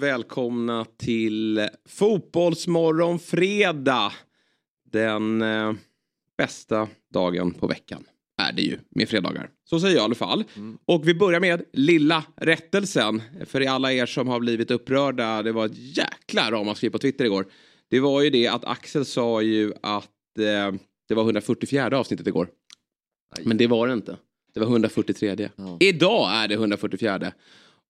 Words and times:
Välkomna 0.00 0.86
till 0.96 1.68
Fotbollsmorgon 1.88 3.18
fredag. 3.18 4.12
Den 4.92 5.42
eh, 5.42 5.72
bästa 6.38 6.88
dagen 7.14 7.54
på 7.54 7.66
veckan 7.66 8.04
är 8.42 8.52
det 8.52 8.62
ju 8.62 8.78
med 8.90 9.08
fredagar. 9.08 9.50
Så 9.64 9.80
säger 9.80 9.94
jag 9.94 10.02
i 10.02 10.04
alla 10.04 10.14
fall. 10.14 10.44
Och 10.84 11.08
vi 11.08 11.14
börjar 11.14 11.40
med 11.40 11.62
lilla 11.72 12.24
rättelsen. 12.36 13.22
För 13.46 13.68
alla 13.68 13.92
er 13.92 14.06
som 14.06 14.28
har 14.28 14.40
blivit 14.40 14.70
upprörda, 14.70 15.42
det 15.42 15.52
var 15.52 15.66
ett 15.66 15.96
jäkla 15.96 16.50
ramaskri 16.50 16.90
på 16.90 16.98
Twitter 16.98 17.24
igår. 17.24 17.46
Det 17.88 18.00
var 18.00 18.22
ju 18.22 18.30
det 18.30 18.48
att 18.48 18.64
Axel 18.64 19.04
sa 19.04 19.42
ju 19.42 19.72
att 19.82 20.38
eh, 20.38 20.74
det 21.08 21.14
var 21.14 21.22
144 21.22 21.98
avsnittet 21.98 22.26
igår. 22.26 22.48
Men 23.42 23.56
det 23.56 23.66
var 23.66 23.86
det 23.86 23.92
inte. 23.92 24.16
Det 24.54 24.60
var 24.60 24.66
143. 24.66 25.48
Idag 25.80 26.32
är 26.34 26.48
det 26.48 26.54
144. 26.54 27.32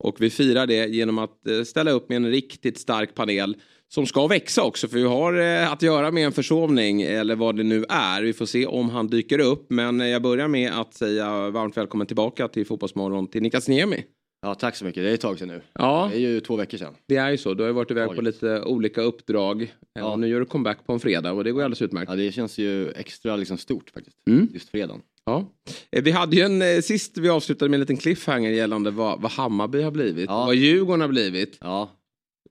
Och 0.00 0.16
vi 0.20 0.30
firar 0.30 0.66
det 0.66 0.86
genom 0.86 1.18
att 1.18 1.46
eh, 1.46 1.62
ställa 1.62 1.90
upp 1.90 2.08
med 2.08 2.16
en 2.16 2.30
riktigt 2.30 2.78
stark 2.78 3.14
panel 3.14 3.56
som 3.88 4.06
ska 4.06 4.26
växa 4.26 4.62
också 4.62 4.88
för 4.88 4.96
vi 4.96 5.04
har 5.04 5.38
eh, 5.40 5.72
att 5.72 5.82
göra 5.82 6.10
med 6.10 6.26
en 6.26 6.32
försovning 6.32 7.02
eller 7.02 7.36
vad 7.36 7.56
det 7.56 7.62
nu 7.62 7.84
är. 7.88 8.22
Vi 8.22 8.32
får 8.32 8.46
se 8.46 8.66
om 8.66 8.90
han 8.90 9.06
dyker 9.08 9.38
upp 9.38 9.66
men 9.70 10.00
jag 10.00 10.22
börjar 10.22 10.48
med 10.48 10.72
att 10.80 10.94
säga 10.94 11.50
varmt 11.50 11.76
välkommen 11.76 12.06
tillbaka 12.06 12.48
till 12.48 12.66
Fotbollsmorgon 12.66 13.26
till 13.26 13.42
Niklas 13.42 13.68
Niemi. 13.68 14.04
Ja, 14.42 14.54
tack 14.54 14.76
så 14.76 14.84
mycket. 14.84 15.02
Det 15.02 15.10
är 15.10 15.14
ett 15.14 15.20
tag 15.20 15.38
sedan 15.38 15.48
nu. 15.48 15.62
Ja, 15.72 16.08
Det 16.12 16.16
är 16.16 16.20
ju 16.20 16.40
två 16.40 16.56
veckor 16.56 16.78
sedan. 16.78 16.94
det 17.06 17.16
är 17.16 17.30
ju 17.30 17.36
så. 17.36 17.54
Du 17.54 17.62
har 17.62 17.68
ju 17.68 17.74
varit 17.74 17.90
iväg 17.90 18.08
på 18.16 18.22
lite 18.22 18.62
olika 18.62 19.00
uppdrag. 19.02 19.62
Ja. 19.62 20.00
Ja. 20.00 20.12
Och 20.12 20.18
nu 20.18 20.28
gör 20.28 20.40
du 20.40 20.46
comeback 20.46 20.86
på 20.86 20.92
en 20.92 21.00
fredag 21.00 21.32
och 21.32 21.44
det 21.44 21.52
går 21.52 21.62
alldeles 21.62 21.82
utmärkt. 21.82 22.10
Ja, 22.10 22.16
det 22.16 22.32
känns 22.32 22.58
ju 22.58 22.90
extra 22.90 23.36
liksom 23.36 23.58
stort 23.58 23.90
faktiskt. 23.90 24.16
Mm. 24.28 24.48
Just 24.52 24.68
fredagen. 24.68 25.00
Ja. 25.30 25.52
Eh, 25.92 26.02
Vi 26.02 26.10
hade 26.10 26.36
ju 26.36 26.42
en, 26.42 26.62
eh, 26.62 26.80
sist 26.80 27.18
vi 27.18 27.28
avslutade 27.28 27.68
med 27.68 27.76
en 27.76 27.80
liten 27.80 27.96
cliffhanger 27.96 28.50
gällande 28.50 28.90
vad, 28.90 29.20
vad 29.20 29.30
Hammarby 29.32 29.82
har 29.82 29.90
blivit. 29.90 30.24
Ja. 30.28 30.46
Vad 30.46 30.54
Djurgården 30.54 31.00
har 31.00 31.08
blivit. 31.08 31.58
Ja, 31.60 31.90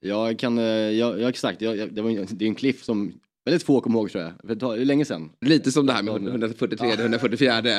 jag 0.02 0.40
kan, 0.40 0.58
eh, 0.58 0.64
jag, 0.66 1.20
jag 1.22 1.30
exakt, 1.30 1.62
jag, 1.62 1.78
jag, 1.78 1.94
det, 1.94 2.02
var, 2.02 2.26
det 2.36 2.46
är 2.46 2.50
en 2.50 2.56
cliff 2.56 2.84
som 2.84 3.14
väldigt 3.46 3.64
få 3.64 3.82
kommer 3.82 4.00
ihåg 4.00 4.12
tror 4.12 4.24
jag. 4.24 4.32
För 4.48 4.56
det 4.76 4.82
är 4.82 4.86
länge 4.86 5.06
sedan. 5.06 5.30
Lite 5.46 5.72
som 5.72 5.86
det 5.86 5.94
här 5.94 6.04
med 6.04 6.14
Ja. 6.14 6.30
143, 6.30 6.92
144. 6.92 7.62
Det 7.62 7.70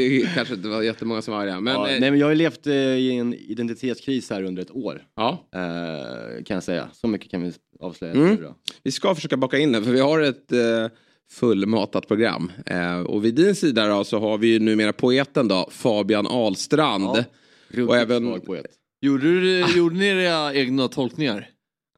är 0.00 0.34
kanske 0.34 0.54
inte 0.54 0.68
var 0.68 0.82
jättemånga 0.82 1.22
som 1.22 1.34
var 1.34 1.46
det. 1.46 1.60
Men 1.60 1.74
ja, 1.74 1.88
eh, 1.88 2.00
nej 2.00 2.10
men 2.10 2.20
jag 2.20 2.26
har 2.26 2.30
ju 2.32 2.38
levt 2.38 2.66
eh, 2.66 2.74
i 2.74 3.16
en 3.16 3.34
identitetskris 3.34 4.30
här 4.30 4.42
under 4.42 4.62
ett 4.62 4.70
år. 4.70 5.02
ja, 5.16 5.48
Eh, 5.54 6.44
kan 6.44 6.54
jag 6.54 6.62
säga. 6.64 6.88
Så 6.92 7.06
mycket 7.08 7.30
kan 7.30 7.42
vi 7.42 7.52
avslöja. 7.80 8.14
Mm. 8.14 8.38
vi 8.82 8.92
ska 8.92 9.14
försöka 9.14 9.36
baka 9.36 9.58
in 9.58 9.72
det 9.72 9.82
för 9.82 9.92
vi 9.92 10.00
har 10.00 10.20
ett 10.20 10.52
fullmatat 11.30 12.08
program. 12.08 12.52
Eh, 12.66 13.00
och 13.00 13.24
vid 13.24 13.34
din 13.34 13.54
sida 13.54 13.88
då 13.88 14.04
så 14.04 14.18
har 14.18 14.38
vi 14.38 14.46
ju 14.46 14.58
numera 14.58 14.92
poeten 14.92 15.48
då, 15.48 15.68
Fabian 15.70 16.26
Ahlstrand. 16.26 17.24
Ja. 17.72 17.84
Och 17.84 17.96
även-. 17.96 18.40
Gjorde, 19.00 19.40
du, 19.40 19.76
gjorde 19.76 19.96
ni 19.96 20.06
era 20.06 20.54
egna 20.54 20.88
tolkningar? 20.88 21.48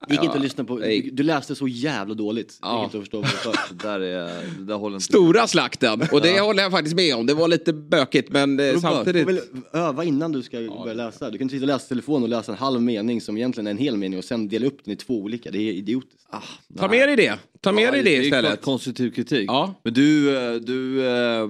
Det 0.08 0.14
gick 0.14 0.20
Ja, 0.20 0.24
inte 0.24 0.36
att 0.36 0.42
lyssna 0.42 0.64
på. 0.64 0.78
Du, 0.78 1.10
du 1.12 1.22
läste 1.22 1.54
så 1.54 1.68
jävla 1.68 2.14
dåligt. 2.14 2.48
Det 2.48 2.54
Ja. 2.62 2.76
gick 2.78 2.84
inte 2.84 2.96
att 2.98 3.02
förstå 3.02 3.20
vad. 3.20 3.56
Det 3.78 3.88
där, 3.88 4.00
är, 4.00 4.58
det 4.58 4.64
där 4.64 4.74
håller 4.74 4.96
inte. 4.96 5.04
Stora 5.04 5.46
slakten. 5.46 6.02
Och 6.12 6.20
det 6.20 6.40
håller 6.40 6.62
jag 6.62 6.72
faktiskt 6.72 6.96
med 6.96 7.14
om. 7.16 7.26
Det 7.26 7.34
var 7.34 7.48
lite 7.48 7.72
bökigt 7.72 8.32
men 8.32 8.60
eh, 8.60 8.66
Vadå 8.66 8.80
samtidigt. 8.80 9.26
Du 9.26 9.34
får 9.36 9.42
väl 9.42 9.62
öva 9.82 10.04
innan 10.04 10.32
du 10.32 10.42
ska 10.42 10.56
börja 10.60 10.94
läsa. 10.94 11.30
Du 11.30 11.38
kan 11.38 11.44
inte 11.44 11.54
sitta 11.54 11.64
och 11.64 11.68
läsa 11.68 11.88
telefon 11.88 12.22
och 12.22 12.28
läsa 12.28 12.52
en 12.52 12.58
halv 12.58 12.82
mening 12.82 13.20
som 13.20 13.36
egentligen 13.36 13.66
är 13.66 13.70
en 13.70 13.78
hel 13.78 13.96
mening 13.96 14.18
och 14.18 14.24
sen 14.24 14.48
dela 14.48 14.66
upp 14.66 14.84
den 14.84 14.94
i 14.94 14.96
två 14.96 15.14
olika. 15.22 15.50
Det 15.50 15.58
är 15.58 15.72
idiotiskt. 15.72 16.26
Ah, 16.30 16.40
Ta 16.78 16.88
med 16.88 17.08
dig 17.08 17.16
det. 17.16 17.38
Ta 17.60 17.72
med 17.72 17.92
dig 17.92 18.02
det 18.02 18.10
är 18.16 18.28
klart 18.30 18.42
istället. 18.42 18.62
konstruktiv 18.62 19.10
kritik. 19.10 19.50
Ja. 19.50 19.74
Men 19.84 19.94
du, 19.94 20.36
eh, 20.36 20.54
du, 20.54 21.06
eh, 21.06 21.48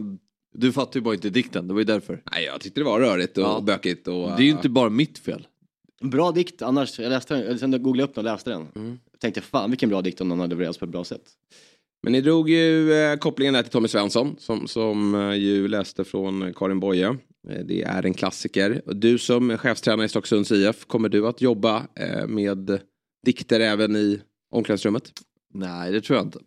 du 0.54 0.72
fattar 0.72 1.00
ju 1.00 1.04
bara 1.04 1.14
inte 1.14 1.30
dikten, 1.30 1.68
det 1.68 1.74
var 1.74 1.80
ju 1.80 1.84
därför. 1.84 2.22
Nej, 2.32 2.44
jag 2.44 2.60
tyckte 2.60 2.80
det 2.80 2.84
var 2.84 3.00
rörigt 3.00 3.38
och 3.38 3.44
Ja. 3.44 3.60
bökigt. 3.60 4.08
Och, 4.08 4.14
Det 4.28 4.42
är 4.42 4.44
ju 4.46 4.50
inte 4.50 4.68
bara 4.68 4.88
mitt 4.90 5.18
fel. 5.18 5.46
Bra 6.00 6.32
dikt 6.32 6.62
annars. 6.62 6.98
Jag 6.98 7.10
läste 7.10 7.34
den, 7.34 7.58
sen 7.58 7.72
jag 7.72 7.82
googlade 7.82 8.08
upp 8.08 8.14
den 8.14 8.26
och 8.26 8.32
läste 8.32 8.50
den. 8.50 8.68
Mm. 8.76 8.98
Tänkte 9.20 9.40
fan 9.40 9.70
vilken 9.70 9.88
bra 9.88 10.02
dikt 10.02 10.20
om 10.20 10.28
den 10.28 10.40
hade 10.40 10.50
levererats 10.54 10.78
på 10.78 10.84
ett 10.84 10.90
bra 10.90 11.04
sätt. 11.04 11.22
Men 12.02 12.12
ni 12.12 12.20
drog 12.20 12.50
ju 12.50 12.92
eh, 12.92 13.16
kopplingen 13.16 13.54
där 13.54 13.62
till 13.62 13.72
Tommy 13.72 13.88
Svensson 13.88 14.36
som, 14.38 14.68
som 14.68 15.14
eh, 15.14 15.34
ju 15.34 15.68
läste 15.68 16.04
från 16.04 16.54
Karin 16.54 16.80
Boye. 16.80 17.06
Eh, 17.48 17.64
det 17.64 17.82
är 17.82 18.06
en 18.06 18.14
klassiker. 18.14 18.82
Du 18.86 19.18
som 19.18 19.58
chefstränare 19.58 20.06
i 20.06 20.08
Stocksunds 20.08 20.52
IF, 20.52 20.86
kommer 20.86 21.08
du 21.08 21.26
att 21.26 21.40
jobba 21.40 21.86
eh, 21.94 22.26
med 22.26 22.80
dikter 23.26 23.60
även 23.60 23.96
i 23.96 24.20
omklädningsrummet? 24.50 25.12
Nej, 25.54 25.92
det 25.92 26.00
tror 26.00 26.16
jag 26.16 26.26
inte. 26.26 26.38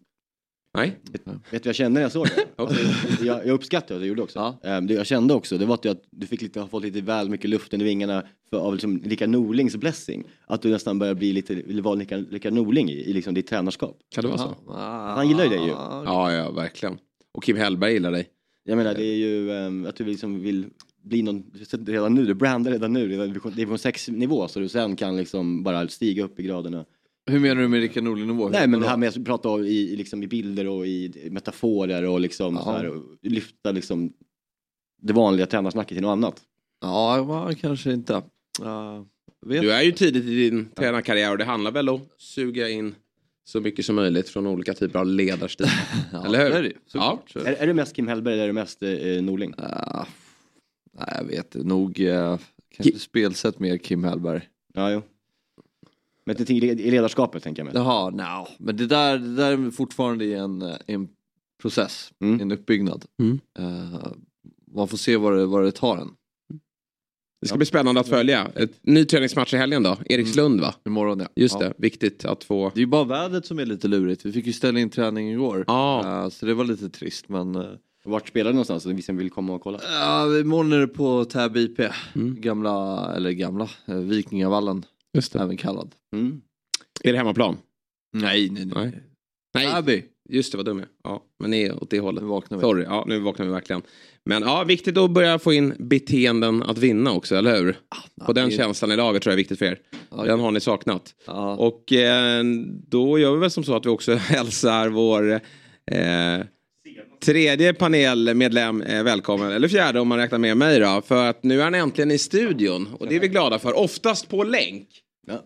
Nej? 0.73 0.99
Vet 1.25 1.25
vad 1.51 1.65
jag 1.65 1.75
kände 1.75 1.93
när 1.99 2.01
jag 2.01 2.11
såg 2.11 2.25
det? 2.27 2.45
Okej. 2.63 2.85
jag, 3.21 3.37
jag 3.47 3.49
uppskattar 3.53 3.95
att 3.95 4.01
du 4.01 4.07
gjorde 4.07 4.21
också. 4.21 4.39
Ja. 4.39 4.59
Ehm, 4.69 4.87
det 4.87 4.93
jag 4.93 5.05
kände 5.05 5.33
också, 5.33 5.57
det 5.57 5.65
var 5.65 5.73
att 5.73 5.81
du, 5.81 5.89
att 5.89 6.03
du 6.11 6.27
fick 6.27 6.41
lite, 6.41 6.59
har 6.59 6.67
fått 6.67 6.83
lite 6.83 7.01
väl 7.01 7.29
mycket 7.29 7.49
luft 7.49 7.73
under 7.73 7.85
vingarna 7.85 8.23
för, 8.49 8.57
av 8.57 8.73
liksom 8.73 8.99
Rickard 9.03 9.29
Norlings 9.29 9.75
blessing. 9.75 10.23
Att 10.47 10.61
du 10.61 10.69
nästan 10.69 10.99
börjar 10.99 11.13
bli 11.13 11.33
lite, 11.33 11.53
eller 11.53 11.81
vara 11.81 11.95
Rickard, 11.99 12.53
Norling 12.53 12.89
i, 12.89 12.93
i 12.93 13.13
liksom 13.13 13.33
ditt 13.33 13.47
tränarskap. 13.47 13.97
Kan 14.15 14.21
det 14.21 14.27
vara 14.27 14.37
så? 14.37 14.55
Ah, 14.67 15.15
Han 15.15 15.27
gillar 15.29 15.43
ju 15.43 15.49
dig 15.49 15.59
ju. 15.59 15.67
Ja, 15.69 16.31
ja, 16.33 16.51
verkligen. 16.51 16.97
Och 17.31 17.43
Kim 17.43 17.57
Hellberg 17.57 17.93
gillar 17.93 18.11
dig. 18.11 18.27
Jag 18.63 18.77
menar 18.77 18.93
det 18.93 19.05
är 19.05 19.15
ju 19.15 19.51
ehm, 19.51 19.85
att 19.85 19.95
du 19.95 20.05
liksom 20.05 20.41
vill 20.41 20.65
bli 21.03 21.21
någon, 21.21 21.43
redan 21.87 22.13
nu, 22.13 22.25
du 22.25 22.33
brandar 22.33 22.71
redan 22.71 22.93
nu, 22.93 23.07
det 23.07 23.15
är 23.15 23.27
division- 23.27 23.55
division 23.55 23.77
6 23.79 24.07
nivå 24.09 24.47
så 24.47 24.59
du 24.59 24.69
sen 24.69 24.95
kan 24.95 25.17
liksom 25.17 25.63
bara 25.63 25.87
stiga 25.87 26.23
upp 26.23 26.39
i 26.39 26.43
graderna. 26.43 26.85
Hur 27.29 27.39
menar 27.39 27.61
du 27.61 27.67
med 27.67 27.79
Rickard 27.79 28.03
Norling-nivå? 28.03 28.49
Nej 28.49 28.67
men 28.67 28.79
det 28.79 28.87
här 28.87 28.97
med 28.97 29.09
att 29.09 29.25
prata 29.25 29.59
i, 29.59 29.93
i, 29.93 29.95
liksom, 29.95 30.23
i 30.23 30.27
bilder 30.27 30.67
och 30.67 30.87
i 30.87 31.29
metaforer 31.31 32.03
och 32.03 32.19
liksom 32.19 32.55
Ja. 32.55 32.63
så 32.63 32.71
här, 32.71 32.85
och 32.87 33.03
lyfta 33.21 33.71
liksom 33.71 34.13
det 35.01 35.13
vanliga 35.13 35.45
tränarsnacket 35.45 35.95
till 35.95 36.01
något 36.01 36.11
annat. 36.11 36.41
Ja, 36.81 37.23
va, 37.23 37.53
kanske 37.61 37.93
inte. 37.93 38.13
Uh, 38.13 39.03
vet. 39.45 39.61
Du 39.61 39.71
är 39.71 39.81
ju 39.81 39.91
tidigt 39.91 40.25
i 40.25 40.49
din 40.49 40.69
tränarkarriär 40.75 41.31
och 41.31 41.37
det 41.37 41.45
handlar 41.45 41.71
väl 41.71 41.89
om 41.89 42.01
att 42.01 42.21
suga 42.21 42.69
in 42.69 42.95
så 43.43 43.61
mycket 43.61 43.85
som 43.85 43.95
möjligt 43.95 44.29
från 44.29 44.47
olika 44.47 44.73
typer 44.73 44.99
av 44.99 45.05
ledarstil. 45.05 45.67
ja, 46.11 46.25
eller 46.25 46.43
hur? 46.43 46.49
det 46.49 46.57
är 46.57 46.63
det. 46.63 46.73
Så 46.85 47.39
är. 47.39 47.53
Är, 47.53 47.67
det 47.67 47.73
mest 47.73 47.95
Kim 47.95 48.07
Hellberg 48.07 48.33
eller 48.33 48.43
är 48.43 48.47
det 48.47 48.53
mest 48.53 48.83
eh, 48.83 49.23
Norling? 49.23 49.53
Ah, 49.57 50.05
nej, 50.91 51.13
jag 51.17 51.23
vet. 51.23 51.55
Nog 51.55 51.99
uh, 51.99 52.37
kanske 52.75 52.99
spelsätt 52.99 53.59
mer 53.59 53.77
Kim 53.77 54.03
Hellberg. 54.03 54.41
Ja, 54.73 54.91
jo. 54.91 55.01
Men 56.29 56.35
det 56.37 56.45
till 56.45 56.63
i 56.63 56.91
ledarskapet 56.91 57.43
tänker 57.43 57.59
jag 57.65 57.73
mig. 57.73 57.83
Jaha, 57.83 58.09
no. 58.09 58.47
men 58.59 58.77
det 58.77 58.85
där, 58.87 59.17
det 59.17 59.35
där 59.35 59.51
är 59.51 59.71
fortfarande 59.71 60.25
i 60.25 60.33
en, 60.33 60.61
eh, 60.61 60.75
en 60.87 61.07
process, 61.61 62.11
Mm. 62.21 62.41
en 62.41 62.51
uppbyggnad. 62.51 63.05
Mm. 63.19 63.39
Eh, 63.59 64.07
man 64.75 64.87
får 64.87 64.97
se 64.97 65.17
vad 65.17 65.37
det, 65.37 65.45
vad 65.45 65.63
det 65.63 65.71
tar 65.71 65.97
en. 65.97 66.09
Det 67.41 67.47
ska 67.47 67.57
bli 67.57 67.65
spännande 67.65 68.01
att 68.01 68.07
följa. 68.07 68.47
Ett 68.55 68.71
ny 68.81 69.05
träningsmatch 69.05 69.53
i 69.53 69.57
helgen 69.57 69.83
då. 69.83 69.97
Erikslund 70.05 70.61
va? 70.61 70.73
Imorgon 70.85 71.19
ja. 71.19 71.27
Just 71.35 71.55
ja. 71.59 71.67
det, 71.67 71.73
viktigt 71.77 72.25
att 72.25 72.43
få... 72.43 72.69
Det 72.73 72.77
är 72.79 72.81
ju 72.81 72.85
bara 72.85 73.03
vädret 73.03 73.45
som 73.45 73.59
är 73.59 73.65
lite 73.65 73.87
lurigt. 73.87 74.25
Vi 74.25 74.31
fick 74.31 74.45
ju 74.47 74.53
ställa 74.53 74.79
in 74.79 74.89
träning 74.89 75.31
igår. 75.31 75.63
Ja. 75.67 76.23
Eh, 76.23 76.29
så 76.29 76.45
det 76.45 76.53
var 76.53 76.63
lite 76.65 76.89
trist 76.89 77.29
men... 77.29 77.55
eh, 77.55 77.63
Vart 78.05 78.27
spelar 78.27 78.51
du 78.51 78.53
någonstans? 78.55 78.83
Så 78.83 78.89
vi 78.89 79.01
som 79.01 79.17
vill 79.17 79.29
komma 79.29 79.53
och 79.53 79.61
kolla. 79.61 79.79
Ja, 79.83 80.39
imorgon 80.39 80.73
är 80.73 80.79
det 80.79 80.87
på 80.87 81.25
Täby 81.25 81.59
IP. 81.63 81.79
Mm. 82.15 82.41
Gamla, 82.41 83.07
eller 83.15 83.31
gamla, 83.31 83.69
Vikingavallen 83.85 84.85
Just 85.13 85.33
det. 85.33 85.39
även 85.39 85.57
kallad. 85.57 85.95
Mm. 86.15 86.41
Är 87.03 87.11
det 87.11 87.17
hemmaplan? 87.17 87.57
Nej, 88.17 88.49
nej, 88.49 88.65
nej. 88.65 88.73
Nej. 88.85 89.03
Nej, 89.53 89.73
Täby. 89.73 90.03
just 90.29 90.51
det, 90.51 90.57
vad 90.57 90.65
dum 90.65 90.77
jag 90.79 90.83
är. 90.85 90.89
Ja, 91.03 91.23
men 91.39 91.51
ni 91.51 91.61
är 91.61 91.83
åt 91.83 91.89
det 91.89 91.99
hållet. 91.99 92.23
Nu 92.23 92.29
vaknar 92.29 92.57
vi. 92.57 92.61
Sorry, 92.61 92.83
ja, 92.83 93.03
nu 93.07 93.19
vaknar 93.19 93.45
vi 93.45 93.51
verkligen. 93.51 93.81
Men 94.25 94.43
ja, 94.43 94.63
viktigt 94.63 94.97
att 94.97 95.11
börja 95.11 95.39
få 95.39 95.53
in 95.53 95.73
beteenden 95.79 96.63
att 96.63 96.77
vinna 96.77 97.11
också, 97.11 97.35
eller 97.35 97.55
hur? 97.61 97.77
På 98.25 98.33
den 98.33 98.49
det- 98.49 98.55
känslan 98.55 98.91
i 98.91 98.95
laget 98.95 99.21
tror 99.23 99.31
jag 99.31 99.33
är 99.33 99.37
viktigt 99.41 99.59
för 99.59 99.65
er. 99.65 99.79
Ja, 100.11 100.23
Den 100.23 100.39
har 100.39 100.51
ni 100.51 100.59
saknat. 100.59 101.15
Ja. 101.25 101.55
Och 101.55 101.93
eh, 101.93 102.43
då 102.87 103.19
gör 103.19 103.33
vi 103.33 103.39
väl 103.39 103.51
som 103.51 103.63
så 103.63 103.75
att 103.75 103.85
vi 103.85 103.89
också 103.89 104.13
hälsar 104.15 104.89
vår 104.89 105.31
eh, 105.91 106.45
tredje 107.25 107.73
panelmedlem 107.73 108.81
eh, 108.81 109.03
välkommen. 109.03 109.51
Eller 109.51 109.67
fjärde 109.67 109.99
om 109.99 110.07
man 110.07 110.17
räknar 110.17 110.39
med 110.39 110.57
mig 110.57 110.79
då. 110.79 111.01
För 111.07 111.29
att 111.29 111.43
nu 111.43 111.59
är 111.59 111.63
han 111.63 111.75
äntligen 111.75 112.11
i 112.11 112.17
studion. 112.17 112.87
Och 112.99 113.07
det 113.07 113.15
är 113.15 113.19
vi 113.19 113.27
glada 113.27 113.59
för. 113.59 113.77
Oftast 113.77 114.29
på 114.29 114.43
länk. 114.43 114.87
Ja. 115.27 115.45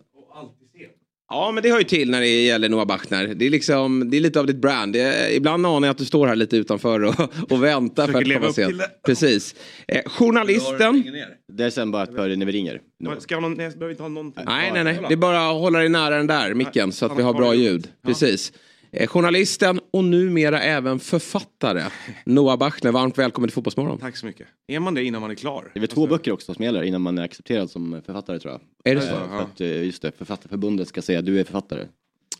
Ja, 1.28 1.50
men 1.52 1.62
det 1.62 1.70
hör 1.70 1.78
ju 1.78 1.84
till 1.84 2.10
när 2.10 2.20
det 2.20 2.42
gäller 2.42 2.68
Noah 2.68 2.86
Bachner. 2.86 3.26
Det 3.26 3.46
är, 3.46 3.50
liksom, 3.50 4.10
det 4.10 4.16
är 4.16 4.20
lite 4.20 4.40
av 4.40 4.46
ditt 4.46 4.56
brand. 4.56 4.92
Det 4.92 5.00
är, 5.00 5.32
ibland 5.36 5.66
anar 5.66 5.88
jag 5.88 5.92
att 5.92 5.98
du 5.98 6.04
står 6.04 6.26
här 6.26 6.36
lite 6.36 6.56
utanför 6.56 7.00
och, 7.02 7.14
och 7.50 7.64
väntar 7.64 8.06
för 8.06 8.18
att 8.18 8.32
komma 8.32 8.52
sent. 8.52 8.82
Precis. 9.06 9.54
Eh, 9.88 10.02
journalisten. 10.06 11.04
Det 11.52 11.64
är 11.64 11.70
sen 11.70 11.90
bara 11.90 12.02
att 12.02 12.16
börja 12.16 12.36
när 12.36 12.46
vi 12.46 12.52
ringer. 12.52 12.80
Men 12.98 13.20
Ska 13.20 13.40
någon, 13.40 13.54
nej, 13.54 13.66
jag 13.66 13.72
behöver 13.72 13.90
inte 13.90 14.02
ha 14.02 14.08
någonting. 14.08 14.44
Nej, 14.46 14.70
nej, 14.74 14.84
nej. 14.84 14.98
Det 15.08 15.14
är 15.14 15.16
bara 15.16 15.50
att 15.50 15.60
hålla 15.60 15.78
dig 15.78 15.88
nära 15.88 16.16
den 16.16 16.26
där 16.26 16.54
micken 16.54 16.92
så 16.92 17.06
att 17.06 17.18
vi 17.18 17.22
har 17.22 17.34
bra 17.34 17.54
ljud. 17.54 17.88
Precis. 18.06 18.52
Eh, 18.96 19.06
journalisten 19.06 19.80
och 19.90 20.04
numera 20.04 20.60
även 20.60 21.00
författare. 21.00 21.82
Noah 22.24 22.58
Bachner, 22.58 22.92
varmt 22.92 23.18
välkommen 23.18 23.48
till 23.48 23.54
Fotbollsmorgon. 23.54 23.98
Tack 23.98 24.16
så 24.16 24.26
mycket. 24.26 24.46
Är 24.66 24.80
man 24.80 24.94
det 24.94 25.04
innan 25.04 25.20
man 25.20 25.30
är 25.30 25.34
klar? 25.34 25.70
Det 25.72 25.78
är 25.78 25.80
väl 25.80 25.88
två 25.88 26.06
böcker 26.06 26.32
också 26.32 26.54
som 26.54 26.64
gäller 26.64 26.82
innan 26.82 27.00
man 27.00 27.18
är 27.18 27.22
accepterad 27.22 27.70
som 27.70 28.02
författare 28.06 28.38
tror 28.38 28.52
jag. 28.52 28.92
Är 28.92 28.94
det 28.94 29.00
så? 29.00 29.14
Eh, 29.14 29.28
För 29.28 29.38
att, 29.42 29.60
eh, 29.60 29.84
just 29.84 30.02
det, 30.02 30.12
Författarförbundet 30.12 30.88
ska 30.88 31.02
säga 31.02 31.22
du 31.22 31.40
är 31.40 31.44
författare. 31.44 31.86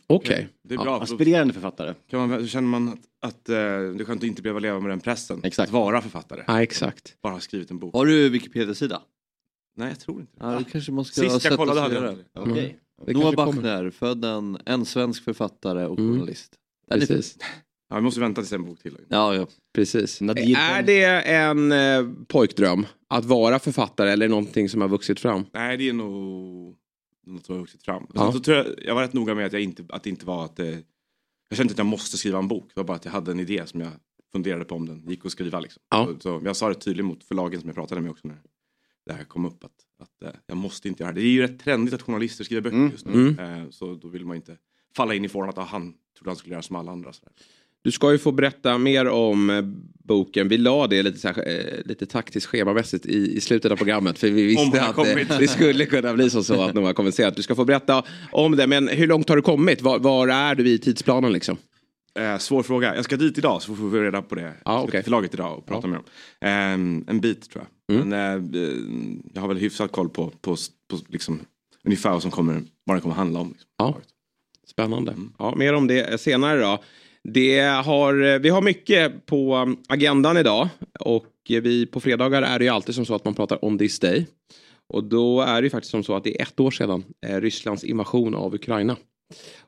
Okej. 0.07 0.47
Det 0.63 0.73
är 0.73 0.77
bra. 0.77 0.85
för 0.85 1.07
då 1.07 1.13
Aspirerande 1.15 1.53
författare. 1.53 1.93
Kan 2.09 2.29
man, 2.29 2.47
känner 2.47 2.67
man 2.67 2.89
att, 2.89 2.99
att 3.21 3.49
eh, 3.49 3.55
det 3.55 3.59
är 3.63 4.05
skönt 4.05 4.23
att 4.23 4.27
inte 4.27 4.41
behöva 4.41 4.59
leva 4.59 4.79
med 4.79 4.89
den 4.89 4.99
pressen. 4.99 5.41
Exakt. 5.43 5.69
Att 5.69 5.73
vara 5.73 6.01
författare. 6.01 6.43
Ja, 6.47 6.63
exakt. 6.63 7.15
Bara 7.23 7.33
ha 7.33 7.39
skrivit 7.39 7.71
en 7.71 7.79
bok. 7.79 7.93
Har 7.93 8.05
du 8.05 8.29
Wikipedia-sida? 8.29 9.01
Nej, 9.77 9.87
jag 9.87 9.99
tror 9.99 10.21
inte 10.21 10.33
det. 10.37 10.45
Ja, 10.45 10.59
det 10.59 10.71
kanske 10.71 10.91
man 10.91 11.05
ska 11.05 11.21
Sist 11.21 11.45
jag 11.45 11.57
kollade 11.57 11.81
hade 11.81 11.95
jag 11.95 12.03
det. 12.03 12.17
Okej. 12.33 12.53
Det 12.53 12.84
Noah. 13.07 13.35
Bachner, 13.35 13.89
född 13.89 14.25
en, 14.25 14.57
en 14.65 14.85
svensk 14.85 15.23
författare 15.23 15.85
och 15.85 15.99
Mm. 15.99 16.11
journalist. 16.13 16.55
Precis. 16.91 17.37
Ja, 17.89 17.95
vi 17.95 18.01
måste 18.01 18.19
vänta 18.19 18.41
tills 18.41 18.53
en 18.53 18.65
bok 18.65 18.79
till. 18.81 18.97
Ja, 19.09 19.35
ja. 19.35 19.47
Precis. 19.75 20.21
Nadir- 20.21 20.57
Är 20.57 20.83
det 20.83 21.03
en 21.21 21.71
eh, 21.71 22.13
pojkdröm 22.27 22.85
att 23.09 23.25
vara 23.25 23.59
författare 23.59 24.09
eller 24.11 24.27
någonting 24.29 24.69
som 24.69 24.81
har 24.81 24.87
vuxit 24.87 25.19
fram? 25.19 25.45
Nej, 25.53 25.77
det 25.77 25.89
är 25.89 25.93
nog 25.93 26.75
något 27.27 27.45
som 27.45 27.55
har 27.55 27.59
vuxit 27.59 27.83
fram. 27.83 28.07
Ja. 28.13 28.31
Så 28.31 28.39
tror 28.39 28.57
jag, 28.57 28.65
jag 28.85 28.95
var 28.95 29.01
rätt 29.01 29.13
noga 29.13 29.35
med 29.35 29.45
att, 29.45 29.53
jag 29.53 29.61
inte, 29.61 29.85
att 29.89 30.03
det 30.03 30.09
inte 30.09 30.25
var 30.25 30.45
att 30.45 30.55
det, 30.55 30.69
jag 31.49 31.57
kände 31.57 31.63
inte 31.63 31.73
att 31.73 31.77
jag 31.77 31.85
måste 31.85 32.17
skriva 32.17 32.39
en 32.39 32.47
bok. 32.47 32.63
Det 32.73 32.79
var 32.79 32.83
bara 32.83 32.97
att 32.97 33.05
jag 33.05 33.11
hade 33.11 33.31
en 33.31 33.39
idé 33.39 33.63
som 33.65 33.81
jag 33.81 33.91
funderade 34.31 34.65
på 34.65 34.75
om 34.75 34.85
den 34.87 35.09
gick 35.09 35.25
att 35.25 35.31
skriva. 35.31 35.59
Liksom. 35.59 35.81
Ja. 35.89 36.05
Så, 36.13 36.19
så 36.19 36.41
jag 36.45 36.55
sa 36.55 36.69
det 36.69 36.75
tydligt 36.75 37.05
mot 37.05 37.23
förlagen 37.23 37.59
som 37.59 37.69
jag 37.69 37.75
pratade 37.75 38.01
med 38.01 38.11
också 38.11 38.27
när 38.27 38.37
det 39.05 39.13
här 39.13 39.23
kom 39.23 39.45
upp. 39.45 39.63
Att, 39.63 39.71
att 39.99 40.23
eh, 40.23 40.39
jag 40.47 40.57
måste 40.57 40.87
inte 40.87 41.03
göra 41.03 41.13
det. 41.13 41.21
Det 41.21 41.27
är 41.27 41.31
ju 41.31 41.41
rätt 41.41 41.59
trendigt 41.59 41.93
att 41.93 42.01
journalister 42.01 42.43
skriver 42.43 42.61
böcker 42.61 42.77
Mm. 42.77 42.91
just 42.91 43.05
nu. 43.05 43.13
Mm. 43.13 43.39
Eh, 43.63 43.69
så 43.69 43.93
då 43.95 44.07
vill 44.07 44.25
man 44.25 44.35
inte 44.35 44.57
falla 44.95 45.13
in 45.13 45.25
i 45.25 45.29
fåran 45.29 45.49
att 45.49 45.57
ah, 45.57 45.63
han 45.63 45.93
trodde 46.17 46.29
han 46.29 46.35
skulle 46.37 46.53
göra 46.53 46.61
som 46.61 46.75
alla 46.75 46.91
andra. 46.91 47.13
Så 47.13 47.21
Du 47.81 47.91
ska 47.91 48.11
ju 48.11 48.17
få 48.17 48.31
berätta 48.31 48.77
mer 48.77 49.07
om 49.07 49.49
eh, 49.49 49.61
boken. 50.03 50.47
Vi 50.47 50.57
la 50.57 50.87
det 50.87 51.03
lite, 51.03 51.19
så 51.19 51.27
här, 51.27 51.81
lite 51.85 52.05
taktiskt 52.05 52.47
schemamässigt 52.47 53.05
i, 53.05 53.37
i 53.37 53.41
slutet 53.41 53.71
av 53.71 53.75
programmet. 53.75 54.19
För 54.19 54.29
vi 54.29 54.43
visste 54.43 54.81
att 54.81 54.95
kommit. 54.95 55.29
det 55.39 55.47
skulle 55.47 55.85
kunna 55.85 56.13
bli 56.13 56.29
så, 56.29 56.43
så 56.43 56.61
att 56.61 56.73
Noah 56.73 56.93
kommer 56.93 57.25
att 57.27 57.35
du 57.35 57.43
ska 57.43 57.55
få 57.55 57.65
berätta 57.65 58.03
om 58.31 58.55
det. 58.55 58.67
Men 58.67 58.87
hur 58.87 59.07
långt 59.07 59.29
har 59.29 59.35
du 59.35 59.41
kommit? 59.41 59.81
Var, 59.81 59.99
var 59.99 60.27
är 60.27 60.55
du 60.55 60.69
i 60.69 60.77
tidsplanen 60.77 61.33
liksom? 61.33 61.57
Eh, 62.19 62.37
svår 62.37 62.63
fråga. 62.63 62.95
Jag 62.95 63.05
ska 63.05 63.17
dit 63.17 63.37
idag 63.37 63.61
så 63.61 63.75
får 63.75 63.89
vi 63.89 63.99
reda 63.99 64.21
på 64.21 64.35
det. 64.35 64.53
Ska 64.61 64.79
okej. 64.79 64.91
till 64.91 65.03
förlaget 65.03 65.33
idag 65.33 65.57
och 65.57 65.65
prata 65.65 65.87
med 65.87 65.99
dem. 65.99 66.05
Eh, 66.41 67.09
en 67.11 67.19
bit 67.19 67.49
tror 67.49 67.65
jag. 67.87 67.95
Mm. 67.95 68.09
Men, 68.09 68.55
eh, 68.55 68.69
jag 69.33 69.41
har 69.41 69.47
väl 69.47 69.57
hyfsat 69.57 69.91
koll 69.91 70.09
på, 70.09 70.31
på, 70.41 70.55
på 70.89 70.99
liksom, 71.07 71.39
ungefär 71.83 72.11
vad 72.11 72.21
som 72.21 72.31
kommer, 72.31 72.61
vad 72.83 72.97
det 72.97 73.01
kommer 73.01 73.15
handla 73.15 73.39
om. 73.39 73.47
Liksom. 73.47 73.69
Ja. 73.77 73.97
Spännande. 74.67 75.11
Mm. 75.11 75.33
Ja, 75.39 75.55
mer 75.55 75.73
om 75.73 75.87
det 75.87 76.21
senare 76.21 76.59
då. 76.59 76.83
Det 77.23 77.59
har, 77.59 78.39
vi 78.39 78.49
har 78.49 78.61
mycket 78.61 79.25
på 79.25 79.75
agendan 79.87 80.37
idag 80.37 80.69
och 80.99 81.31
vi, 81.47 81.85
på 81.85 81.99
fredagar 81.99 82.41
är 82.41 82.59
det 82.59 82.65
ju 82.65 82.71
alltid 82.71 82.95
som 82.95 83.05
så 83.05 83.15
att 83.15 83.25
man 83.25 83.33
pratar 83.33 83.65
om 83.65 83.77
this 83.77 83.99
day. 83.99 84.25
Och 84.87 85.03
då 85.03 85.41
är 85.41 85.61
det 85.61 85.65
ju 85.65 85.69
faktiskt 85.69 85.91
som 85.91 86.03
så 86.03 86.15
att 86.15 86.23
det 86.23 86.41
är 86.41 86.43
ett 86.43 86.59
år 86.59 86.71
sedan 86.71 87.03
eh, 87.25 87.41
Rysslands 87.41 87.83
invasion 87.83 88.35
av 88.35 88.55
Ukraina. 88.55 88.95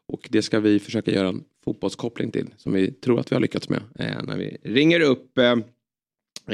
Och 0.08 0.28
det 0.32 0.42
ska 0.42 0.60
vi 0.60 0.80
försöka 0.80 1.12
göra 1.12 1.28
en 1.28 1.44
fotbollskoppling 1.66 2.32
till 2.32 2.50
som 2.58 2.74
vi 2.74 2.92
tror 2.92 3.20
att 3.20 3.32
vi 3.32 3.36
har 3.36 3.42
lyckats 3.42 3.70
med. 3.70 3.82
Eh, 4.00 4.24
när 4.24 4.38
vi 4.38 4.58
ringer 4.64 5.00
upp 5.00 5.38
eh, 5.38 5.56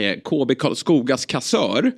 eh 0.04 0.20
KB 0.20 0.58
Karlskogas 0.60 1.26
kassör 1.26 1.92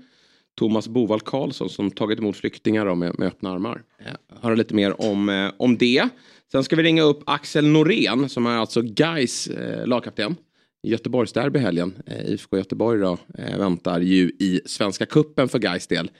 Thomas 0.55 0.87
Bovall 0.87 1.21
Karlsson 1.21 1.69
som 1.69 1.91
tagit 1.91 2.19
emot 2.19 2.37
flyktingar 2.37 2.85
då 2.85 2.95
med, 2.95 3.19
med 3.19 3.27
öppna 3.27 3.51
armar. 3.51 3.83
Eh, 3.99 4.41
höra 4.41 4.55
lite 4.55 4.75
mer 4.75 5.01
om, 5.01 5.29
eh, 5.29 5.51
om 5.57 5.77
det. 5.77 6.09
Sen 6.51 6.63
ska 6.63 6.75
vi 6.75 6.83
ringa 6.83 7.03
upp 7.03 7.23
Axel 7.25 7.67
Norén 7.67 8.29
som 8.29 8.45
är 8.45 8.57
alltså 8.57 8.81
Gais 8.81 9.47
eh, 9.47 9.87
lagkapten. 9.87 10.35
Göteborgsderby 10.83 11.59
i 11.59 11.61
helgen. 11.61 11.93
Eh, 12.05 12.25
IFK 12.25 12.57
Göteborg 12.57 12.99
då, 12.99 13.17
väntar 13.57 13.99
ju 13.99 14.31
i 14.39 14.61
Svenska 14.65 15.05
Kuppen 15.05 15.49
för 15.49 15.59
Gais 15.59 15.87
del. 15.87 16.11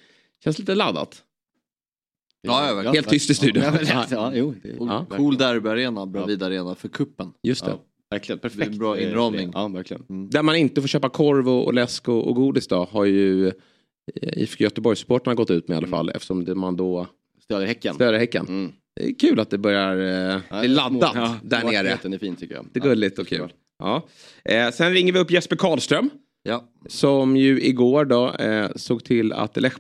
Känns 0.43 0.59
lite 0.59 0.75
laddat. 0.75 1.23
Ja, 2.45 2.83
ja, 2.83 2.91
Helt 2.91 3.09
tyst 3.09 3.29
i 3.29 3.33
studion. 3.33 3.63
Ja, 3.87 4.05
ja, 4.11 4.31
jo, 4.35 4.53
det, 4.63 4.69
Ja. 4.79 5.05
Cool 5.09 5.37
derbyarena, 5.37 6.05
Bravida 6.05 6.45
arena 6.45 6.75
för 6.75 6.87
kuppen. 6.87 7.31
Just 7.43 7.65
det. 7.65 7.71
ja, 7.71 7.79
verkligen. 8.09 8.39
Perfekt. 8.39 8.59
Det 8.59 8.65
är 8.65 8.71
en 8.71 8.77
bra 8.79 8.99
inramning. 8.99 9.51
Ja, 9.53 9.67
verkligen. 9.67 10.29
Där 10.29 10.43
man 10.43 10.55
inte 10.55 10.81
får 10.81 10.87
köpa 10.87 11.09
korv 11.09 11.49
och, 11.49 11.65
och 11.65 11.73
läsk 11.73 12.07
och, 12.09 12.27
och 12.27 12.35
godis 12.35 12.67
då 12.67 12.85
har 12.91 13.05
ju 13.05 13.47
eh, 13.47 13.53
IFK 14.35 14.63
Göteborg-supportrarna 14.63 15.35
gått 15.35 15.51
ut 15.51 15.67
med 15.67 15.75
i 15.75 15.77
alla 15.77 15.87
fall 15.87 16.09
eftersom 16.09 16.45
det, 16.45 16.55
man 16.55 16.75
då 16.75 17.07
Stöder 17.43 17.65
Häcken. 17.65 17.95
stöder 17.95 18.19
Häcken. 18.19 18.45
Mm. 18.47 18.71
Det 18.95 19.05
är 19.09 19.13
kul 19.19 19.39
att 19.39 19.49
det 19.49 19.57
börjar 19.57 19.97
eh, 20.35 20.41
Ja, 20.49 20.59
bli 20.59 20.67
laddat 20.67 21.11
små- 21.11 21.35
där 21.43 21.63
nere. 21.63 21.89
är 21.89 22.17
fin 22.17 22.35
tycker 22.35 22.55
jag. 22.55 22.65
Det 22.73 22.79
är 22.79 22.83
gulligt 22.83 23.19
och 23.19 23.27
kul. 23.27 23.53
Ja. 23.79 24.07
Eh, 24.45 24.71
sen 24.71 24.93
ringer 24.93 25.13
vi 25.13 25.19
upp 25.19 25.31
Jesper 25.31 25.55
Karlström. 25.55 26.09
Ja. 26.47 26.63
Som 26.87 27.37
ju 27.37 27.61
igår 27.61 28.05
då 28.05 28.31
eh, 28.33 28.69
såg 28.75 29.03
till 29.03 29.33
att 29.33 29.57
Lech 29.57 29.73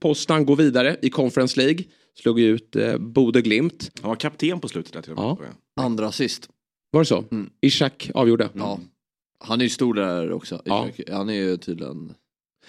Poznan 0.00 0.46
går 0.46 0.56
vidare 0.56 0.96
i 1.02 1.10
Conference 1.10 1.60
League. 1.60 1.84
Slog 2.22 2.40
ut 2.40 2.76
eh, 2.76 2.98
Bode 2.98 3.42
Glimt. 3.42 3.90
Han 4.02 4.08
var 4.08 4.16
kapten 4.16 4.60
på 4.60 4.68
slutet 4.68 4.92
där 4.92 5.02
till 5.02 5.12
och 5.12 5.38
med. 5.40 5.48
Ja. 5.76 5.82
Andra 5.84 6.12
sist. 6.12 6.48
Var 6.90 7.00
det 7.00 7.06
så? 7.06 7.24
Mm. 7.30 7.50
Ishak 7.60 8.10
avgjorde. 8.14 8.48
Ja. 8.52 8.80
Han 9.44 9.60
är 9.60 9.64
ju 9.64 9.68
stor 9.70 9.94
där 9.94 10.32
också. 10.32 10.62
Ja. 10.64 10.88
Han 11.12 11.28
är 11.28 11.34
ju 11.34 11.56
tydligen... 11.56 12.14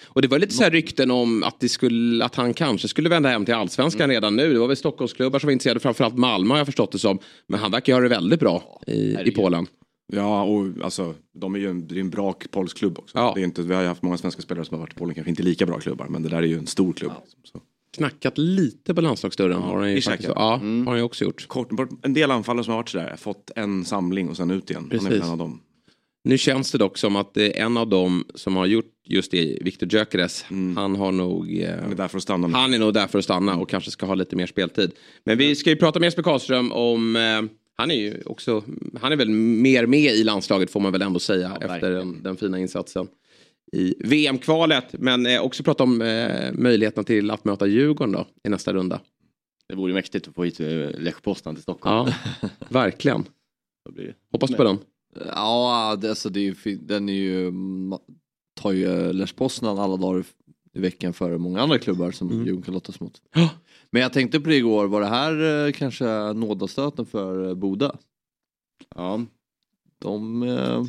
Och 0.04 0.22
det 0.22 0.28
var 0.28 0.40
lite 0.40 0.54
så 0.54 0.64
här 0.64 0.72
rykten 0.72 1.12
om 1.12 1.44
att, 1.44 1.60
det 1.60 1.70
skulle, 1.70 2.26
att 2.26 2.36
han 2.36 2.54
kanske 2.54 2.88
skulle 2.88 3.10
vända 3.10 3.30
hem 3.30 3.46
till 3.46 3.54
allsvenskan 3.54 4.04
Mm. 4.04 4.14
redan 4.14 4.36
nu. 4.36 4.54
Det 4.54 4.60
var 4.60 4.68
väl 4.68 4.78
Stockholmsklubbar 4.78 5.40
som 5.40 5.48
var 5.48 5.52
intresserade, 5.52 5.80
framförallt 5.80 6.18
Malmö 6.18 6.54
har 6.54 6.58
jag 6.58 6.66
förstått 6.68 6.92
det 6.92 7.00
som. 7.00 7.20
Men 7.48 7.60
han 7.60 7.72
verkar 7.72 7.94
göra 7.94 8.04
det 8.04 8.10
väldigt 8.10 8.40
bra 8.40 8.82
i, 8.88 8.92
i 8.92 9.14
herregud. 9.16 9.36
Polen. 9.36 9.68
Ja, 10.14 10.44
och 10.44 10.68
alltså, 10.84 11.16
de 11.34 11.56
är 11.56 11.60
ju 11.60 11.70
en, 11.70 11.88
det 11.88 11.96
är 11.96 12.00
en 12.00 12.10
bra 12.10 12.36
polsk 12.52 12.78
klubb 12.78 13.00
också. 13.00 13.18
Ja. 13.18 13.32
Det 13.36 13.42
är 13.42 13.44
inte, 13.44 13.62
vi 13.62 13.74
har 13.74 13.82
ju 13.82 13.88
haft 13.88 14.02
många 14.02 14.18
svenska 14.18 14.42
spelare 14.42 14.66
som 14.66 14.76
har 14.76 14.80
varit 14.80 14.94
i 14.94 14.96
Polen, 14.96 15.16
kanske 15.16 15.30
inte 15.30 15.44
lika 15.44 15.66
bra 15.66 15.80
klubbar, 15.80 16.08
men 16.10 16.24
det 16.24 16.30
där 16.30 16.38
är 16.38 16.42
ju 16.48 16.58
en 16.58 16.68
stor 16.68 16.94
klubb. 16.94 17.12
liksom, 17.24 17.40
Så. 17.44 17.62
Knackat 17.98 18.38
lite 18.38 18.94
på 18.94 19.02
landslagsdörren 19.02 19.62
har 19.62 19.78
han 19.80 19.92
ju 19.94 20.02
faktiskt. 20.02 20.30
ja. 20.30 20.34
Ja, 20.36 20.56
Mm. 20.56 20.88
har 20.88 20.96
han 20.96 21.04
också 21.04 21.24
gjort. 21.26 21.48
Kort, 21.48 21.70
en 22.02 22.14
del 22.14 22.32
anfallare 22.32 22.64
som 22.64 22.72
har 22.72 22.78
varit 22.80 22.90
sådär, 22.90 23.16
fått 23.18 23.52
en 23.56 23.86
samling 23.86 24.30
och 24.30 24.38
sen 24.38 24.52
ut 24.52 24.70
igen. 24.70 24.88
Han 24.92 25.00
är 25.00 25.10
Precis. 25.10 25.24
en 25.24 25.30
av 25.32 25.38
dem. 25.38 25.62
Nu 26.24 26.38
känns 26.38 26.72
det 26.72 26.78
dock 26.78 26.98
som 26.98 27.16
att 27.16 27.38
en 27.38 27.78
av 27.78 27.90
dem 27.90 28.26
som 28.36 28.56
har 28.56 28.66
gjort 28.66 28.86
just 29.06 29.32
det, 29.32 29.58
Viktor 29.62 29.90
Gyökeres. 29.94 30.46
Han 30.76 30.96
har 30.96 31.12
nog... 31.12 31.60
Eh, 31.62 31.76
Han 31.82 31.92
är 31.92 31.96
där 31.96 32.08
för 32.08 32.18
att 32.18 32.24
stanna. 32.24 32.48
nu. 32.48 32.54
han 32.54 32.74
är 32.74 32.80
nog 32.80 32.94
där 32.94 33.08
för 33.08 33.20
att 33.20 33.24
stanna 33.26 33.56
och 33.58 33.70
kanske 33.70 33.92
ska 33.92 34.06
ha 34.06 34.16
lite 34.16 34.36
mer 34.36 34.48
speltid. 34.48 34.92
Men 35.24 35.38
vi 35.38 35.56
ska 35.56 35.70
ju 35.70 35.76
prata 35.76 36.00
med 36.00 36.08
Jesper 36.08 36.24
Karlström 36.24 36.72
om... 36.72 37.16
Eh, 37.16 37.42
han 37.78 37.92
är 37.92 37.96
ju 37.96 38.22
också... 38.26 38.64
Han 39.02 39.12
är 39.12 39.16
väl 39.16 39.30
mer 39.30 39.86
med 39.86 40.14
i 40.14 40.24
landslaget 40.24 40.72
får 40.72 40.80
man 40.80 40.92
väl 40.92 41.02
ändå 41.02 41.20
säga 41.20 41.52
efter 41.54 41.68
verkligen. 41.68 41.94
den, 41.96 42.24
den 42.24 42.38
fina 42.38 42.60
insatsen 42.60 43.08
i 43.72 43.96
VM-kvalet. 44.00 44.86
Men 45.00 45.26
eh, 45.26 45.42
också 45.42 45.64
prata 45.64 45.84
om 45.84 46.02
eh, 46.02 46.54
möjligheten 46.54 47.04
till 47.04 47.32
att 47.32 47.46
möta 47.46 47.68
Djurgården 47.68 48.12
då 48.12 48.28
i 48.44 48.50
nästa 48.50 48.74
runda. 48.74 49.02
Det 49.70 49.76
vore 49.76 49.94
mäktigt 49.94 50.28
att 50.28 50.36
få 50.36 50.44
hit 50.44 50.60
eh, 50.60 50.68
Lech 51.00 51.22
Poznan 51.22 51.56
till 51.56 51.62
Stockholm. 51.64 52.12
Ja, 52.42 52.50
verkligen. 52.70 53.26
Hoppas 54.32 54.52
på 54.52 54.64
den. 54.64 54.78
Ja, 55.26 55.98
det, 56.02 56.10
alltså 56.10 56.30
det 56.30 56.40
är 56.40 56.44
ju, 56.66 56.76
den 56.76 57.10
är 57.10 57.14
ju, 57.14 57.52
ma- 57.52 58.00
tar 58.62 58.72
ju 58.72 59.14
Lech 59.14 59.36
Poznan 59.36 59.80
alla 59.80 59.98
dagar 59.98 60.24
i 60.74 60.80
veckan 60.80 61.14
före 61.14 61.38
många 61.38 61.62
andra 61.62 61.80
klubbar 61.80 62.12
som 62.12 62.28
Mm. 62.30 62.40
Djurgården 62.46 62.64
kan 62.64 62.74
lottas 62.74 63.00
mot. 63.00 63.22
Men 63.92 64.02
jag 64.02 64.14
tänkte 64.14 64.40
på 64.40 64.50
det 64.50 64.56
igår, 64.56 64.88
var 64.88 65.02
det 65.02 65.08
här 65.08 65.66
eh, 65.68 65.72
kanske 65.72 66.34
nådastöten 66.34 67.06
för 67.06 67.48
eh, 67.50 67.56
Boda? 67.56 67.96
Ja. 68.96 69.26
De, 70.02 70.44
eh, 70.44 70.84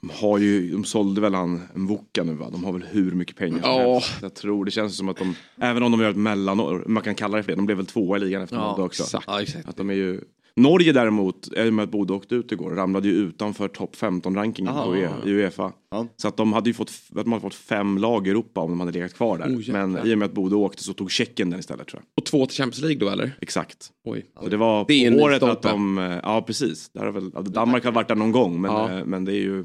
De, 0.00 0.10
har 0.12 0.38
ju, 0.38 0.70
de 0.72 0.84
sålde 0.84 1.20
väl 1.20 1.34
han 1.34 1.62
en 1.74 1.86
Voka 1.86 2.24
nu 2.24 2.34
va? 2.34 2.48
De 2.52 2.64
har 2.64 2.72
väl 2.72 2.82
hur 2.90 3.12
mycket 3.12 3.36
pengar 3.36 3.62
som 3.62 3.70
Ja. 3.70 3.92
helst. 3.92 4.18
Jag 4.22 4.34
tror 4.34 4.64
det 4.64 4.70
känns 4.70 4.96
som 4.96 5.08
att 5.08 5.16
de, 5.16 5.34
även 5.56 5.82
om 5.82 5.92
de 5.92 6.00
gör 6.00 6.10
ett 6.10 6.16
mellanår, 6.16 6.84
man 6.86 7.02
kan 7.02 7.14
kalla 7.14 7.36
det 7.36 7.42
för 7.42 7.52
det, 7.52 7.56
de 7.56 7.66
blev 7.66 7.76
väl 7.76 7.86
tvåa 7.86 8.16
i 8.16 8.20
ligan 8.20 8.42
efter 8.42 8.56
Ja, 8.56 8.82
också. 8.84 9.02
exakt. 9.02 9.24
ja 9.26 9.42
exakt. 9.42 9.68
Att 9.68 9.76
de 9.76 9.90
är 9.90 9.94
ju, 9.94 10.20
Norge 10.56 10.92
däremot, 10.92 11.48
i 11.56 11.68
och 11.68 11.74
med 11.74 11.82
att 11.82 11.90
Bodø 11.90 12.14
åkte 12.14 12.34
ut 12.34 12.52
igår, 12.52 12.70
ramlade 12.70 13.08
ju 13.08 13.14
utanför 13.14 13.68
topp 13.68 13.96
15-rankingen 13.96 14.72
Aha. 14.72 14.84
på 14.84 14.96
i 14.96 15.08
Uefa. 15.32 15.72
Ja. 15.90 16.06
Så 16.16 16.28
att 16.28 16.36
de 16.36 16.52
hade 16.52 16.70
ju 16.70 16.74
fått, 16.74 16.92
de 17.08 17.32
hade 17.32 17.42
fått 17.42 17.54
fem 17.54 17.98
lag 17.98 18.26
i 18.26 18.30
Europa 18.30 18.60
om 18.60 18.70
de 18.70 18.80
hade 18.80 18.92
legat 18.92 19.14
kvar 19.14 19.38
där. 19.38 19.46
Oh. 19.46 19.72
Men 19.72 20.06
i 20.06 20.14
och 20.14 20.18
med 20.18 20.26
att 20.26 20.32
Bodø 20.34 20.56
åkte 20.56 20.84
så 20.84 20.92
tog 20.92 21.10
Tjeckien 21.10 21.50
den 21.50 21.60
istället 21.60 21.88
tror 21.88 22.02
jag. 22.02 22.08
Och 22.16 22.26
två 22.26 22.46
till 22.46 22.56
Champions 22.56 22.80
League 22.82 22.98
då 22.98 23.08
eller? 23.08 23.38
Exakt. 23.40 23.90
Oj. 24.04 24.26
Så 24.42 24.48
det 24.48 24.56
var 24.56 24.84
Det 24.88 25.10
på 25.10 25.24
året 25.24 25.42
att 25.42 25.62
de, 25.62 25.98
eh, 25.98 26.18
ja 26.22 26.42
precis. 26.46 26.88
Där 26.92 27.04
har 27.04 27.12
väl, 27.12 27.30
Danmark 27.30 27.84
har 27.84 27.92
varit 27.92 28.08
där 28.08 28.14
någon 28.14 28.32
gång 28.32 28.60
men, 28.60 28.70
Ja. 28.72 28.90
eh, 28.98 29.04
men 29.04 29.24
det 29.24 29.32
är 29.32 29.40
ju, 29.40 29.64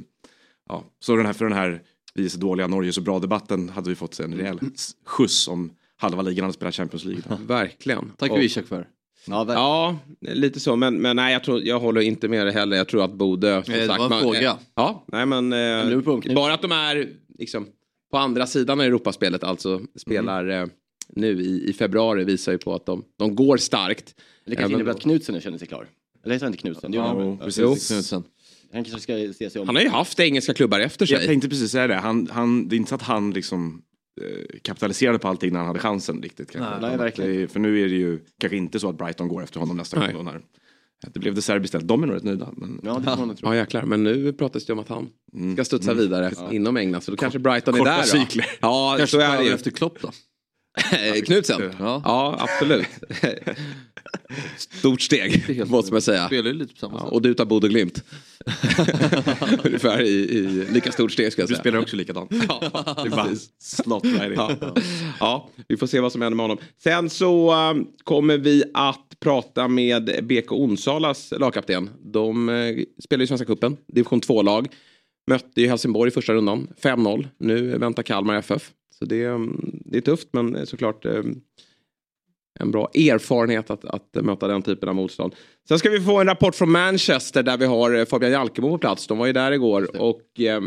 ja. 0.70 0.84
Så 1.00 1.16
den 1.16 1.26
här, 1.26 1.34
för 1.34 1.46
den 1.46 1.54
här, 1.58 1.82
vi 2.14 2.26
är 2.26 2.30
så 2.30 2.40
dåliga, 2.40 2.68
Norge 2.68 2.90
är 2.90 2.92
så 2.92 3.02
bra 3.02 3.20
debatten 3.20 3.70
hade 3.70 3.90
vi 3.90 3.96
fått 3.96 4.20
en 4.20 4.34
rejäl 4.34 4.60
skjuts 5.06 5.48
om 5.48 5.72
halva 5.98 6.22
ligan 6.22 6.44
hade 6.44 6.54
spelat 6.54 6.76
Champions 6.76 7.06
League. 7.06 7.24
Verkligen. 7.48 8.12
Tackar 8.18 8.36
Och- 8.36 8.44
Ishak 8.44 8.66
för. 8.66 8.88
Ja, 9.30 9.44
verkligen. 9.44 9.62
Ja, 9.64 9.98
lite 10.20 10.60
så. 10.60 10.76
Men, 10.76 11.02
men 11.02 11.16
nej, 11.16 11.34
jag, 11.34 11.44
tror, 11.44 11.62
jag 11.64 11.80
håller 11.80 12.02
inte 12.02 12.28
med 12.28 12.46
det 12.48 12.52
heller. 12.52 12.78
Jag 12.78 12.88
tror 12.88 13.04
att 13.04 13.14
Bodö... 13.14 13.64
som 13.64 13.74
Eh, 13.74 13.80
det 13.80 13.86
sagt, 13.88 13.98
var 14.00 14.06
en 14.06 14.10
man- 14.10 14.22
fråga. 14.22 14.40
eh, 14.52 14.56
Ja, 14.76 15.06
nej 15.08 15.26
men... 15.26 15.50
nu 15.50 16.04
Eh, 16.28 16.34
bara 16.36 16.54
att 16.54 16.62
de 16.62 16.72
är 16.72 17.10
liksom, 17.40 17.68
på 18.12 18.18
andra 18.18 18.48
sidan 18.48 18.80
av 18.80 18.86
Europaspelet, 18.86 19.44
alltså 19.44 19.82
spelar 19.96 20.48
eh, 20.50 20.66
nu 21.10 21.42
i, 21.42 21.70
i 21.70 21.74
februari, 21.74 22.24
visar 22.24 22.52
ju 22.52 22.58
på 22.58 22.74
att 22.76 22.86
de, 22.86 23.04
de 23.20 23.36
går 23.36 23.58
starkt. 23.58 24.16
Det 24.46 24.56
kanske 24.56 24.64
Även 24.64 24.72
innebär 24.74 24.92
att 24.92 25.02
Knutsen 25.02 25.42
känner 25.42 25.58
sig 25.58 25.68
klar. 25.68 25.88
Eller 26.24 26.34
heter 26.36 26.46
han 26.46 26.54
inte 26.54 26.62
Knutsen? 26.62 26.94
Ja, 26.94 27.38
precis. 27.44 27.88
Knutsen. 27.88 28.24
Han 28.74 28.84
kanske 28.84 29.02
ska 29.02 29.34
se 29.34 29.50
sig 29.50 29.62
om. 29.62 29.68
Han 29.68 29.76
har 29.76 29.84
ju 29.84 29.90
haft 29.90 30.20
engelska 30.20 30.54
klubbar 30.54 30.80
efter 30.80 31.06
Jag 31.12 31.20
sig. 31.20 31.28
tänkte 31.28 31.50
precis 31.50 31.72
säga 31.72 31.88
det. 31.88 31.96
Han, 31.96 32.28
han, 32.32 32.68
det 32.68 32.76
är 32.76 32.78
inte 32.78 32.90
så 32.90 32.96
att 32.96 33.02
han 33.02 33.32
liksom 33.32 33.68
eh, 33.74 33.78
kapitaliserade 34.62 35.20
på 35.20 35.28
allting 35.28 35.52
när 35.54 35.60
han 35.60 35.68
hade 35.68 35.80
chansen 35.80 36.22
riktigt. 36.22 36.52
Kanske. 36.52 36.70
Nej, 36.70 36.88
Utan 36.90 36.98
verkligen. 36.98 37.48
För 37.50 37.60
nu 37.60 37.80
är 37.82 37.90
det 37.90 37.96
ju 37.96 38.20
kanske 38.40 38.58
inte 38.58 38.80
så 38.80 38.90
att 38.90 38.98
Brighton 38.98 39.28
går 39.28 39.44
efter 39.44 39.60
honom 39.60 39.78
nästa 39.78 40.00
Nej. 40.00 40.14
gång. 40.14 40.26
då 40.26 40.32
När 40.32 40.42
det 41.14 41.20
blev 41.20 41.36
det 41.36 41.42
Serbi 41.42 41.66
istället. 41.66 41.88
De 41.88 42.04
är 42.04 42.08
nog 42.08 42.16
rätt 42.16 42.24
nöjda. 42.24 42.50
Men... 42.58 42.80
Ja, 42.84 42.94
det 43.00 43.04
får 43.12 43.18
man 43.18 43.28
nog 43.28 43.38
tro. 43.38 43.50
Ja 43.50 43.56
jäklar, 43.56 43.82
men 43.84 44.04
nu 44.04 44.34
pratas 44.34 44.66
det 44.66 44.74
om 44.74 44.80
att 44.80 44.88
han 44.90 45.10
Mm. 45.34 45.56
ska 45.56 45.66
studsa 45.66 45.94
vidare 45.94 46.32
inom 46.52 46.78
England. 46.78 47.02
Så 47.02 47.12
då 47.12 47.18
kanske 47.18 47.40
Brighton 47.40 47.76
är 47.76 47.86
där 47.86 47.98
då. 47.98 48.04
cykler. 48.04 48.46
Ja, 48.62 48.96
Kanske 48.98 49.18
så 49.18 49.22
är 49.24 49.38
det 49.38 49.44
ju. 49.44 49.54
efter 49.54 49.72
Klopp 49.72 50.02
då. 50.02 50.12
Knutsen? 51.26 51.62
Ja. 51.80 52.02
Ja, 52.06 52.38
absolut. 52.40 52.88
Stort 54.58 55.02
steg, 55.02 55.62
måste 55.70 55.94
man 55.94 56.02
säga. 56.02 56.28
Spelar 56.28 56.48
ju 56.48 56.54
lite 56.54 56.74
på 56.74 56.80
samma 56.80 56.94
Ja, 56.98 57.04
sätt. 57.04 57.12
och 57.14 57.22
du 57.22 57.34
tar 57.34 57.46
Bodö 57.46 57.68
Glimt. 57.68 58.04
Ungefär 59.64 60.02
i, 60.02 60.08
i 60.10 60.42
lika 60.72 60.92
stort 60.92 61.12
steg 61.12 61.32
ska 61.32 61.42
jag 61.42 61.50
Du 61.50 61.54
säga. 61.54 61.62
spelar 61.64 61.80
också 61.80 61.96
likadant. 61.96 62.32
Ja, 62.48 62.60
Det 63.04 63.08
är 63.08 63.10
bara 63.10 63.36
slott. 63.60 64.04
Ja. 64.36 64.58
ja, 65.20 65.50
vi 65.68 65.78
får 65.78 65.88
se 65.88 66.00
vad 66.00 66.12
som 66.12 66.22
händer 66.22 66.36
med 66.36 66.44
honom. 66.44 66.58
Sen 66.84 67.10
så 67.10 67.54
um, 67.72 67.88
kommer 68.04 68.38
vi 68.38 68.64
att 68.74 69.14
prata 69.20 69.68
med 69.68 70.04
BK 70.24 70.52
Onsala's 70.52 71.40
lagkapten. 71.40 71.90
De 72.00 72.50
uh, 72.50 72.84
spelar 73.04 73.24
i 73.24 73.28
Svenska 73.28 73.46
Cupen, 73.46 73.78
division 73.88 74.22
2-lag. 74.22 74.68
Mötte 75.30 75.62
ju 75.62 75.68
Helsingborg 75.68 76.08
i 76.08 76.12
första 76.12 76.34
rundan, 76.34 76.68
5-0. 76.84 77.28
Nu 77.40 77.78
väntar 77.78 78.04
Kalmar 78.04 78.36
FF. 78.36 78.72
Så 79.00 79.06
det, 79.06 79.26
um, 79.28 79.72
det 79.86 79.98
är 79.98 80.02
tufft 80.02 80.28
men 80.32 80.66
såklart 80.68 81.06
um, 81.06 81.42
en 82.60 82.72
bra 82.72 82.90
erfarenhet 82.94 83.70
att, 83.70 83.86
att 83.86 84.10
möta 84.14 84.48
den 84.48 84.62
typen 84.62 84.90
av 84.90 84.96
motstånd. 84.96 85.36
Sen 85.68 85.80
ska 85.80 85.90
vi 85.90 86.00
få 86.00 86.20
en 86.20 86.28
rapport 86.28 86.56
från 86.56 86.72
Manchester 86.72 87.44
där 87.44 87.58
vi 87.58 87.66
har 87.66 87.96
eh, 87.96 88.06
Fabian 88.06 88.32
Jalkemo 88.32 88.70
på 88.70 88.78
plats. 88.78 89.08
De 89.08 89.18
var 89.18 89.26
ju 89.26 89.34
där 89.34 89.52
igår 89.52 90.02
och 90.02 90.40
eh, 90.40 90.62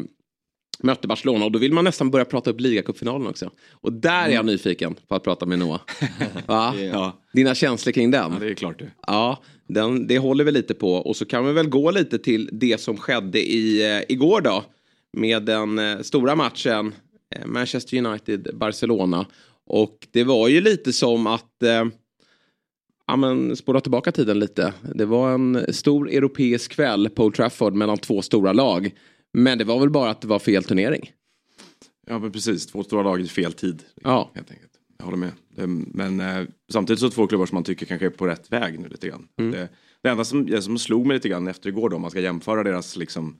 mötte 0.82 1.08
Barcelona 1.08 1.44
och 1.44 1.52
då 1.52 1.58
vill 1.58 1.72
man 1.72 1.84
nästan 1.84 2.10
börja 2.10 2.24
prata 2.24 2.50
upp 2.50 2.60
ligacupfinalen 2.60 3.26
också. 3.26 3.50
Och 3.72 3.92
där 3.92 4.28
är 4.28 4.32
jag 4.32 4.44
nyfiken 4.44 4.94
på 5.08 5.14
att 5.14 5.24
prata 5.24 5.46
med 5.46 5.58
Noah. 5.58 5.80
Va? 6.46 6.74
Ja, 6.92 7.20
Dina 7.32 7.54
känslor 7.54 7.92
kring 7.92 8.10
den? 8.10 8.32
ja, 8.32 8.38
det 8.40 8.50
är 8.50 8.54
klart 8.54 8.78
det. 8.78 8.90
Ja, 9.06 9.42
den, 9.66 10.06
det 10.06 10.18
håller 10.18 10.44
vi 10.44 10.52
lite 10.52 10.74
på. 10.74 10.94
Och 10.94 11.16
så 11.16 11.24
kan 11.24 11.46
vi 11.46 11.52
väl 11.52 11.68
gå 11.68 11.90
lite 11.90 12.18
till 12.18 12.48
det 12.52 12.80
som 12.80 12.96
skedde 12.96 13.50
i, 13.50 13.96
eh, 13.96 14.02
igår 14.08 14.40
då. 14.40 14.64
Med 15.12 15.42
den 15.42 15.78
eh, 15.78 16.00
stora 16.00 16.36
matchen 16.36 16.94
eh, 17.34 17.46
Manchester 17.46 17.96
United-Barcelona. 17.96 19.26
Och 19.70 20.08
det 20.10 20.24
var 20.24 20.48
ju 20.48 20.60
lite 20.60 20.92
som 20.92 21.26
att 21.26 21.62
eh, 21.62 21.84
ja, 23.06 23.16
men 23.16 23.56
spola 23.56 23.80
tillbaka 23.80 24.12
tiden 24.12 24.38
lite. 24.38 24.74
Det 24.94 25.04
var 25.04 25.34
en 25.34 25.74
stor 25.74 26.10
europeisk 26.10 26.72
kväll 26.72 27.08
på 27.08 27.24
Old 27.24 27.34
Trafford 27.34 27.74
mellan 27.74 27.98
två 27.98 28.22
stora 28.22 28.52
lag. 28.52 28.94
Men 29.32 29.58
det 29.58 29.64
var 29.64 29.80
väl 29.80 29.90
bara 29.90 30.10
att 30.10 30.20
det 30.20 30.28
var 30.28 30.38
fel 30.38 30.64
turnering. 30.64 31.10
Ja 32.06 32.18
men 32.18 32.32
precis, 32.32 32.66
två 32.66 32.84
stora 32.84 33.02
lag 33.02 33.20
i 33.20 33.28
fel 33.28 33.52
tid. 33.52 33.82
Ja. 34.02 34.30
Helt 34.34 34.50
enkelt. 34.50 34.72
Jag 34.98 35.04
håller 35.04 35.18
med. 35.18 35.32
Det, 35.56 35.66
men 35.66 36.20
eh, 36.20 36.46
samtidigt 36.72 37.00
så 37.00 37.10
två 37.10 37.26
klubbar 37.26 37.46
som 37.46 37.56
man 37.56 37.64
tycker 37.64 37.86
kanske 37.86 38.06
är 38.06 38.10
på 38.10 38.26
rätt 38.26 38.52
väg 38.52 38.78
nu 38.78 38.88
lite 38.88 39.08
grann. 39.08 39.28
Mm. 39.38 39.52
Det, 39.52 39.68
det 40.02 40.08
enda 40.08 40.24
som, 40.24 40.62
som 40.62 40.78
slog 40.78 41.06
mig 41.06 41.14
lite 41.14 41.28
grann 41.28 41.48
efter 41.48 41.68
igår 41.68 41.88
då, 41.88 41.96
om 41.96 42.02
man 42.02 42.10
ska 42.10 42.20
jämföra 42.20 42.62
deras, 42.62 42.96
liksom, 42.96 43.36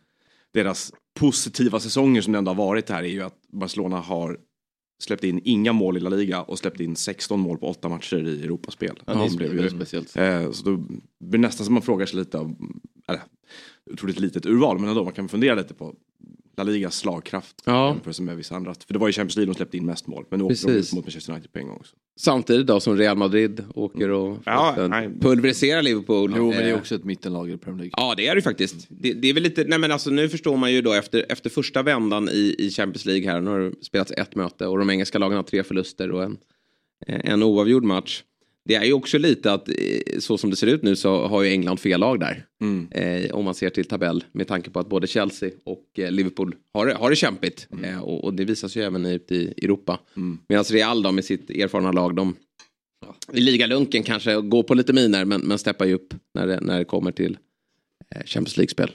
deras 0.55 0.93
positiva 1.21 1.81
säsonger 1.81 2.21
som 2.21 2.33
det 2.33 2.39
ändå 2.39 2.51
har 2.51 2.57
varit 2.67 2.91
här 2.91 3.03
är 3.03 3.09
ju 3.09 3.23
att 3.23 3.39
Barcelona 3.53 4.01
har 4.01 4.39
släppt 5.03 5.25
in 5.25 5.41
inga 5.45 5.73
mål 5.73 5.97
i 5.97 6.01
La 6.01 6.11
Liga 6.11 6.43
och 6.43 6.59
släppt 6.59 6.81
in 6.81 6.97
16 6.97 7.41
mål 7.41 7.59
på 7.59 7.69
åtta 7.69 7.89
matcher 7.89 8.29
i 8.29 8.43
Europaspel. 8.45 9.03
Ja, 9.07 9.29
det 9.31 9.37
blev 9.37 9.61
ju- 9.61 9.71
speciellt. 9.71 10.17
Eh, 10.17 10.51
så 10.51 10.65
då 10.65 10.77
blir 10.77 10.99
det 11.19 11.39
nästan 11.39 11.65
som 11.65 11.75
man 11.75 11.83
frågar 11.83 12.07
sig 12.07 12.19
lite 12.19 12.39
av, 12.39 12.57
eller 13.09 13.21
otroligt 13.93 14.21
litet 14.21 14.47
urval 14.47 14.79
men 14.79 14.89
ändå 14.89 15.05
man 15.05 15.13
kan 15.13 15.29
fundera 15.29 15.55
lite 15.55 15.75
på 15.75 15.95
La 16.65 16.73
Ligas 16.73 16.97
slagkraft 16.99 17.63
Ja. 17.65 17.91
i 17.91 17.93
jämförelse 17.95 18.23
med 18.23 18.37
vissa 18.37 18.57
andra. 18.57 18.75
För 18.87 18.93
det 18.93 18.99
var 18.99 19.07
ju 19.07 19.13
Champions 19.13 19.37
League 19.37 19.53
de 19.53 19.57
släppte 19.57 19.77
in 19.77 19.87
mest 19.87 20.07
mål 20.07 20.25
men 20.31 20.39
nu 20.39 20.45
åkte 20.45 20.67
de 20.67 20.73
ut 20.73 20.93
mot 20.93 21.05
Manchester 21.05 21.33
United 21.33 21.53
på 21.53 21.59
en 21.59 21.67
gång 21.67 21.77
också. 21.77 21.97
Samtidigt 22.21 22.67
då 22.67 22.81
som 22.81 22.97
Real 22.97 23.17
Madrid 23.17 23.65
åker 23.75 24.11
och 24.11 24.39
Ja, 24.45 24.89
pulveriserar 25.21 25.83
Liverpool. 25.83 26.35
Jo, 26.37 26.49
men 26.49 26.59
det 26.59 26.65
är 26.65 26.73
Eh, 26.73 26.79
också 26.79 26.95
ett 26.95 27.05
mittenlag 27.05 27.51
i 27.51 27.57
Premier 27.57 27.79
League. 27.79 27.93
Ja, 27.97 28.15
det 28.17 28.27
är 28.27 28.35
det 28.35 28.39
ju 28.39 28.43
faktiskt. 28.43 28.87
Det, 28.89 29.13
det 29.13 29.29
är 29.29 29.35
väl 29.35 29.43
lite, 29.43 29.65
nej 29.65 29.79
men 29.79 29.93
alltså 29.93 30.11
nu 30.11 30.29
förstår 30.29 30.57
man 30.57 30.73
ju 30.73 30.83
då 30.83 30.93
efter, 30.93 31.27
efter 31.29 31.51
första 31.51 31.83
vändan 31.83 32.29
i, 32.29 32.55
i 32.59 32.71
Champions 32.71 33.05
League 33.07 33.31
här, 33.31 33.41
nu 33.41 33.51
har 33.51 33.59
det 33.61 33.85
spelats 33.85 34.13
ett 34.17 34.35
möte 34.35 34.67
och 34.67 34.79
de 34.79 34.91
engelska 34.91 35.19
lagen 35.19 35.37
har 35.37 35.43
tre 35.43 35.63
förluster 35.63 36.11
och 36.11 36.23
en, 36.25 36.37
en 37.07 37.43
oavgjord 37.43 37.85
match. 37.85 38.23
Det 38.65 38.75
är 38.75 38.85
ju 38.85 38.93
också 38.93 39.19
lite 39.19 39.53
att 39.53 39.69
eh, 39.69 39.75
så 40.19 40.39
som 40.39 40.51
det 40.51 40.57
ser 40.57 40.67
ut 40.67 40.83
nu 40.83 40.97
så 40.97 41.27
har 41.27 41.43
ju 41.43 41.51
England 41.51 41.77
fel 41.81 42.01
lag 42.01 42.21
där. 42.21 42.47
Mm. 42.63 42.89
Eh, 42.93 43.31
om 43.31 43.45
man 43.45 43.55
ser 43.55 43.71
till 43.71 43.85
tabell 43.85 44.25
med 44.33 44.49
tanke 44.49 44.71
på 44.71 44.79
att 44.81 44.89
både 44.89 45.07
Chelsea 45.07 45.51
och 45.65 45.99
eh, 45.99 46.11
Liverpool 46.11 46.55
har, 46.75 46.87
det- 46.87 46.95
har 46.95 47.11
det 47.11 47.17
kämpigt. 47.17 47.69
Eh, 47.83 48.01
och, 48.01 48.25
och 48.25 48.35
det 48.35 48.45
visas 48.45 48.77
ju 48.77 48.83
även 48.83 49.07
ute 49.07 49.35
i 49.35 49.55
Europa. 49.63 50.01
Mm. 50.17 50.39
Medan 50.49 50.65
Real 50.65 51.03
då 51.03 51.13
med 51.13 51.25
sitt 51.25 51.51
erfarna 51.51 51.93
lag, 51.93 52.17
de 52.17 52.35
i 53.33 53.41
ligalunken 53.41 54.03
kanske 54.03 54.41
går 54.41 54.63
på 54.63 54.75
lite 54.75 54.93
miner 54.93 55.25
men, 55.25 55.41
men 55.41 55.59
steppar 55.59 55.85
ju 55.87 55.95
upp 55.95 56.15
när 56.35 56.47
det, 56.47 56.61
när 56.61 56.79
det 56.79 56.85
kommer 56.85 57.13
till 57.13 57.39
eh, 58.15 58.23
Champions 58.25 58.57
League-spel. 58.57 58.91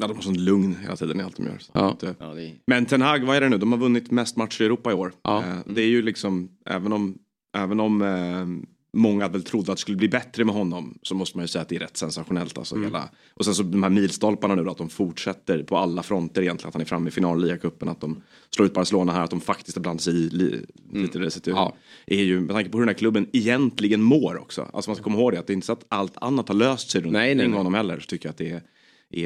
Ja, 0.00 0.06
de 0.06 0.14
har 0.16 0.22
sån 0.22 0.44
lugn 0.44 0.76
hela 0.82 0.96
tiden 0.96 1.20
i 1.20 1.22
allt 1.22 1.36
de 1.36 1.46
gör. 1.46 1.58
Så 1.58 1.70
Ja. 1.74 1.96
Ja, 2.18 2.38
är... 2.40 2.52
Men 2.66 2.86
Ten 2.86 3.02
Hag, 3.02 3.24
vad 3.26 3.36
är 3.36 3.40
det 3.40 3.48
nu? 3.48 3.58
De 3.58 3.72
har 3.72 3.78
vunnit 3.78 4.10
mest 4.10 4.36
matcher 4.36 4.62
i 4.62 4.64
Europa 4.64 4.90
i 4.90 4.94
år. 4.94 5.12
Ja. 5.22 5.38
Eh, 5.44 5.56
Det 5.74 5.82
är 5.82 5.86
ju 5.86 6.02
liksom, 6.02 6.48
även 6.66 6.92
om, 6.92 7.18
även 7.56 7.80
om 7.80 8.02
eh, 8.02 8.46
många 8.96 9.28
väl 9.28 9.42
trodde 9.42 9.72
att 9.72 9.78
det 9.78 9.80
skulle 9.80 9.96
bli 9.96 10.08
bättre 10.08 10.44
med 10.44 10.54
honom 10.54 10.98
så 11.02 11.14
måste 11.14 11.38
man 11.38 11.44
ju 11.44 11.48
säga 11.48 11.62
att 11.62 11.68
det 11.68 11.76
är 11.76 11.80
rätt 11.80 11.96
sensationellt. 11.96 12.58
Alltså 12.58 12.82
hela, 12.82 13.08
och 13.34 13.44
sen 13.44 13.54
så 13.54 13.62
de 13.62 13.82
här 13.82 13.90
milstolparna 13.90 14.54
nu 14.54 14.64
då, 14.64 14.70
att 14.70 14.78
de 14.78 14.88
fortsätter 14.88 15.62
på 15.62 15.76
alla 15.76 16.02
fronter 16.02 16.42
egentligen. 16.42 16.68
Att 16.68 16.74
han 16.74 16.80
är 16.80 16.86
framme 16.86 17.08
i 17.08 17.10
final 17.10 17.50
i 17.50 17.58
cupen 17.58 17.88
att 17.88 18.00
de 18.00 18.22
slår 18.50 18.66
ut 18.66 18.74
Barcelona 18.74 19.12
här, 19.12 19.20
att 19.20 19.30
de 19.30 19.40
faktiskt 19.40 19.76
har 19.76 19.82
blandat 19.82 20.02
sig 20.02 20.14
i 20.14 20.30
li, 20.30 20.64
lite 20.92 21.18
det 21.18 21.30
sättet. 21.30 21.54
Ja. 21.56 21.76
Är 22.06 22.22
ju, 22.22 22.40
med 22.40 22.54
tanke 22.54 22.70
på 22.70 22.78
hur 22.78 22.82
den 22.82 22.94
här 22.94 22.98
klubben 22.98 23.26
egentligen 23.32 24.02
mår 24.02 24.38
också. 24.38 24.70
Alltså 24.72 24.90
man 24.90 24.96
ska 24.96 25.04
komma 25.04 25.18
ihåg 25.18 25.32
det, 25.32 25.38
att 25.38 25.46
det 25.46 25.52
är 25.52 25.54
inte 25.54 25.66
så 25.66 25.72
att 25.72 25.86
allt 25.88 26.16
annat 26.16 26.48
har 26.48 26.54
löst 26.54 26.90
sig 26.90 27.00
runt 27.00 27.12
Nej, 27.12 27.34
nej, 27.34 27.48
nej. 27.48 27.56
honom 27.56 27.74
heller. 27.74 28.00
Så 28.00 28.06
tycker 28.06 28.28
jag 28.28 28.30
att 28.30 28.38
det 28.38 28.50
är, 28.50 28.62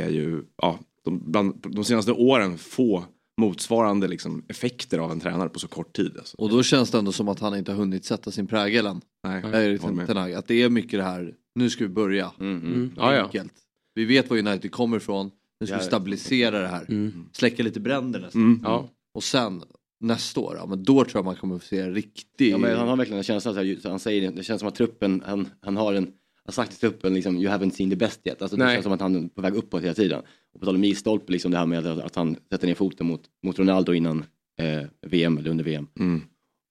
är 0.04 0.08
ju, 0.08 0.42
ja, 0.62 0.78
de, 1.04 1.30
bland, 1.30 1.66
de 1.68 1.84
senaste 1.84 2.12
åren 2.12 2.58
få 2.58 3.04
motsvarande 3.40 4.08
liksom, 4.08 4.44
effekter 4.48 4.98
av 4.98 5.12
en 5.12 5.20
tränare 5.20 5.48
på 5.48 5.58
så 5.58 5.68
kort 5.68 5.96
tid. 5.96 6.12
Alltså. 6.18 6.36
Och 6.36 6.50
då 6.50 6.62
känns 6.62 6.90
det 6.90 6.98
ändå 6.98 7.12
som 7.12 7.28
att 7.28 7.40
han 7.40 7.56
inte 7.58 7.72
har 7.72 7.78
hunnit 7.78 8.04
sätta 8.04 8.30
sin 8.30 8.46
prägel 8.46 8.86
än. 8.86 9.00
Nej, 9.24 9.42
Där 9.42 9.60
är 9.60 10.14
Hag. 10.14 10.32
Att 10.32 10.46
det 10.48 10.62
är 10.62 10.68
mycket 10.68 10.98
det 10.98 11.04
här, 11.04 11.34
nu 11.54 11.70
ska 11.70 11.84
vi 11.84 11.90
börja. 11.90 12.32
Mm. 12.40 12.92
Ja, 12.96 13.14
ja. 13.14 13.24
Enkelt. 13.24 13.52
Vi 13.94 14.04
vet 14.04 14.30
var 14.30 14.38
United 14.38 14.72
kommer 14.72 14.96
ifrån, 14.96 15.30
nu 15.60 15.66
ska 15.66 15.76
vi 15.76 15.82
Ja. 15.82 15.86
stabilisera 15.86 16.58
det 16.60 16.68
här. 16.68 16.86
Mm. 16.88 17.24
Släcka 17.32 17.62
lite 17.62 17.80
bränder 17.80 18.20
nästan. 18.20 18.42
Mm. 18.42 18.60
Ja. 18.64 18.88
Och 19.14 19.24
sen 19.24 19.62
nästa 20.00 20.40
år, 20.40 20.56
ja, 20.56 20.66
men 20.66 20.84
då 20.84 21.04
tror 21.04 21.18
jag 21.18 21.24
man 21.24 21.36
kommer 21.36 21.56
att 21.56 21.62
få 21.62 21.68
se 21.68 21.90
riktig... 21.90 22.50
Ja, 22.52 22.58
men 22.58 22.76
han 22.78 22.88
har 22.88 22.96
verkligen 22.96 23.18
en 23.18 23.24
känsla, 23.24 23.52
så 23.54 23.58
här, 23.58 23.78
så 23.82 23.90
han 23.90 23.98
säger 23.98 24.30
det, 24.30 24.36
det 24.36 24.42
känns 24.44 24.58
som 24.60 24.68
att 24.68 24.74
truppen, 24.74 25.22
han, 25.26 25.48
han 25.60 25.76
har 25.76 25.94
en, 25.94 26.12
har 26.44 26.52
sagt 26.52 26.70
till 26.70 26.80
truppen 26.80 27.14
liksom, 27.14 27.36
you 27.36 27.52
haven't 27.52 27.70
seen 27.70 27.90
the 27.90 27.96
best 27.96 28.26
yet. 28.26 28.42
Alltså, 28.42 28.56
det 28.56 28.64
Nej. 28.64 28.74
känns 28.74 28.84
som 28.84 28.92
att 28.92 29.00
han 29.00 29.24
är 29.24 29.28
på 29.28 29.42
väg 29.42 29.54
uppåt 29.54 29.82
hela 29.82 29.94
tiden. 29.94 30.22
Och 30.54 30.60
på 30.60 30.66
tal 30.66 30.74
om 30.74 30.80
milstolpe, 30.80 31.32
liksom 31.32 31.50
det 31.50 31.58
här 31.58 31.66
med 31.66 31.86
att, 31.86 32.16
han 32.16 32.36
sätter 32.50 32.66
ner 32.66 32.74
foten 32.74 33.06
mot, 33.06 33.22
mot 33.42 33.58
Ronaldo 33.58 33.92
innan 33.92 34.24
eh, 34.60 34.82
VM 35.06 35.38
eller 35.38 35.50
under 35.50 35.64
VM. 35.64 35.86
Mm. 35.98 36.22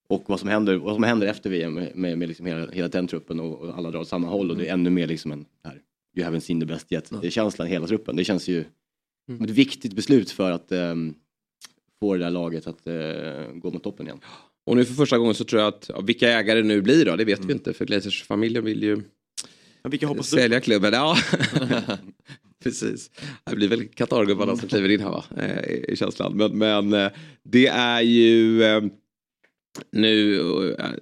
Och 0.09 0.23
vad 0.27 0.39
som 0.39 0.49
händer, 0.49 0.75
vad 0.75 0.95
som 0.95 1.03
händer 1.03 1.27
efter 1.27 1.49
VM 1.49 1.73
med, 1.73 1.95
med, 1.95 2.17
med 2.17 2.27
liksom 2.27 2.45
hela, 2.45 2.71
hela 2.71 2.87
den 2.87 3.07
truppen 3.07 3.39
och, 3.39 3.59
och 3.59 3.77
alla 3.77 3.91
drar 3.91 3.99
åt 3.99 4.07
samma 4.07 4.27
håll 4.27 4.51
och 4.51 4.57
det 4.57 4.67
är 4.67 4.73
ännu 4.73 4.89
mer 4.89 5.07
liksom 5.07 5.31
en, 5.31 5.45
här, 5.63 5.81
you 6.17 6.27
haven't 6.27 6.39
seen 6.39 6.59
the 6.59 6.65
best 6.65 6.91
yet. 6.91 7.11
Det 7.21 7.27
är 7.27 7.31
känslan 7.31 7.67
i 7.67 7.71
hela 7.71 7.87
truppen. 7.87 8.15
Det 8.15 8.23
känns 8.23 8.47
ju 8.47 8.65
som 9.37 9.45
ett 9.45 9.49
viktigt 9.49 9.93
beslut 9.93 10.31
för 10.31 10.51
att 10.51 10.71
ehm, 10.71 11.13
få 11.99 12.13
det 12.13 12.19
där 12.19 12.31
laget 12.31 12.67
att 12.67 12.87
eh, 12.87 13.53
gå 13.53 13.71
mot 13.71 13.83
toppen 13.83 14.05
igen. 14.05 14.19
Och 14.65 14.75
nu 14.75 14.85
för 14.85 14.93
första 14.93 15.17
gången 15.17 15.33
så 15.33 15.43
tror 15.43 15.61
jag 15.61 15.67
att 15.67 15.89
ja, 15.89 16.01
vilka 16.01 16.29
ägare 16.29 16.61
det 16.61 16.67
nu 16.67 16.81
blir 16.81 17.05
då, 17.05 17.15
det 17.15 17.25
vet 17.25 17.45
vi 17.45 17.53
inte 17.53 17.73
för 17.73 17.85
Glazers-familjen 17.85 18.63
vill 18.63 18.83
ju 18.83 19.01
Ja, 19.81 19.89
vilka 19.89 20.07
hoppas 20.07 20.29
du? 20.29 20.37
sälja 20.37 20.59
klubben. 20.59 20.93
Ja. 20.93 21.17
Precis. 22.63 23.11
Det 23.49 23.55
blir 23.55 23.67
väl 23.67 23.87
Qatargubbarna 23.87 24.55
som 24.55 24.69
kliver 24.69 24.89
in 24.89 25.01
här 25.01 25.09
va, 25.09 25.23
eh, 25.37 25.93
i 25.93 25.95
känslan. 25.95 26.37
Men, 26.37 26.57
men 26.57 26.93
eh, 26.93 27.11
det 27.43 27.67
är 27.67 28.01
ju 28.01 28.63
eh, 28.63 28.83
nu 29.91 30.41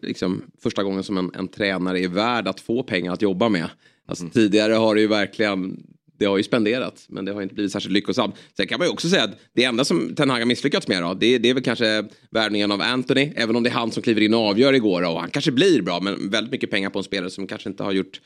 liksom 0.02 0.42
första 0.64 0.84
gången 0.84 1.04
som 1.04 1.18
en, 1.18 1.32
en 1.34 1.48
tränare 1.48 2.00
är 2.00 2.08
värd 2.08 2.48
att 2.48 2.60
få 2.60 2.84
pengar 2.84 3.14
att 3.14 3.22
jobba 3.22 3.50
med. 3.50 3.70
Alltså, 4.08 4.30
Tidigare 4.30 4.74
har 4.74 4.96
det 4.96 5.02
ju 5.02 5.08
verkligen 5.08 5.84
det 6.20 6.26
har 6.26 6.38
ju 6.38 6.44
spenderats 6.44 7.06
men 7.10 7.26
det 7.26 7.32
har 7.32 7.42
inte 7.42 7.56
blivit 7.56 7.72
särskilt 7.72 7.94
lyckosamt. 7.94 8.36
Sen 8.58 8.68
kan 8.68 8.80
man 8.80 8.88
ju 8.88 8.94
också 8.94 9.10
säga 9.10 9.24
att 9.24 9.40
det 9.54 9.64
enda 9.64 9.86
som 9.86 10.16
Ten 10.16 10.30
Hag 10.30 10.40
har 10.40 10.46
misslyckats 10.46 10.88
med 10.88 11.04
då, 11.04 11.14
det, 11.14 11.38
det 11.38 11.50
är 11.50 11.54
väl 11.54 11.64
kanske 11.64 12.06
värvningen 12.30 12.72
av 12.72 12.82
Anthony. 12.82 13.32
Även 13.36 13.56
om 13.56 13.64
det 13.64 13.70
är 13.70 13.74
han 13.74 13.92
som 13.92 14.04
kliver 14.04 14.22
in 14.22 14.34
och 14.34 14.40
avgör 14.40 14.74
igår 14.74 15.02
då, 15.02 15.10
och 15.10 15.20
han 15.20 15.30
kanske 15.30 15.52
blir 15.52 15.82
bra 15.82 16.00
men 16.00 16.30
väldigt 16.30 16.52
mycket 16.52 16.72
pengar 16.72 16.90
på 16.90 17.00
en 17.00 17.04
spelare 17.04 17.30
som 17.30 17.48
kanske 17.48 17.70
inte 17.70 17.84
har 17.84 17.92
gjort 17.92 18.22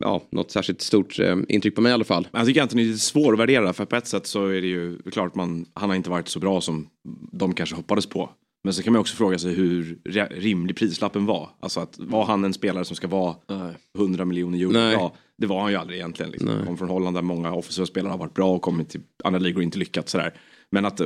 ja, 0.00 0.22
något 0.30 0.50
särskilt 0.50 0.80
stort 0.80 1.18
eh, 1.18 1.36
intryck 1.48 1.74
på 1.74 1.80
mig 1.80 1.90
i 1.90 1.92
alla 1.92 2.04
fall. 2.04 2.28
Jag 2.32 2.46
tycker 2.46 2.62
Anthony 2.62 2.92
är 2.92 2.96
svår 2.96 3.32
att 3.32 3.38
värdera 3.38 3.72
för 3.72 3.84
på 3.84 3.96
ett 3.96 4.06
sätt 4.06 4.26
så 4.26 4.46
är 4.46 4.60
det 4.60 4.66
ju 4.66 4.98
klart 5.10 5.34
man, 5.34 5.66
han 5.74 5.88
har 5.88 5.96
inte 5.96 6.10
varit 6.10 6.28
så 6.28 6.40
bra 6.40 6.60
som 6.60 6.88
de 7.32 7.54
kanske 7.54 7.76
hoppades 7.76 8.06
på. 8.06 8.30
Men 8.64 8.74
så 8.74 8.82
kan 8.82 8.92
man 8.92 9.00
också 9.00 9.16
fråga 9.16 9.38
sig 9.38 9.54
hur 9.54 9.98
rimlig 10.30 10.76
prislappen 10.76 11.26
var. 11.26 11.50
Alltså 11.60 11.80
att 11.80 11.98
var 11.98 12.24
han 12.24 12.44
en 12.44 12.54
spelare 12.54 12.84
som 12.84 12.96
ska 12.96 13.08
vara 13.08 13.36
Nej. 13.48 13.74
100 13.98 14.24
miljoner 14.24 14.58
euro? 14.58 14.72
Ja, 14.72 15.14
det 15.38 15.46
var 15.46 15.60
han 15.60 15.70
ju 15.70 15.76
aldrig 15.76 15.98
egentligen. 15.98 16.32
Liksom. 16.32 16.50
Kom 16.66 16.76
från 16.76 16.88
Holland 16.88 17.16
där 17.16 17.22
många 17.22 17.52
offensiva 17.52 17.86
spelare 17.86 18.10
har 18.10 18.18
varit 18.18 18.34
bra 18.34 18.54
och 18.54 18.62
kommit 18.62 18.88
till 18.88 19.00
andra 19.24 19.38
ligor 19.40 19.56
och 19.56 19.62
inte 19.62 19.78
lyckats 19.78 20.12
sådär. 20.12 20.34
Men 20.70 20.84
att, 20.84 21.00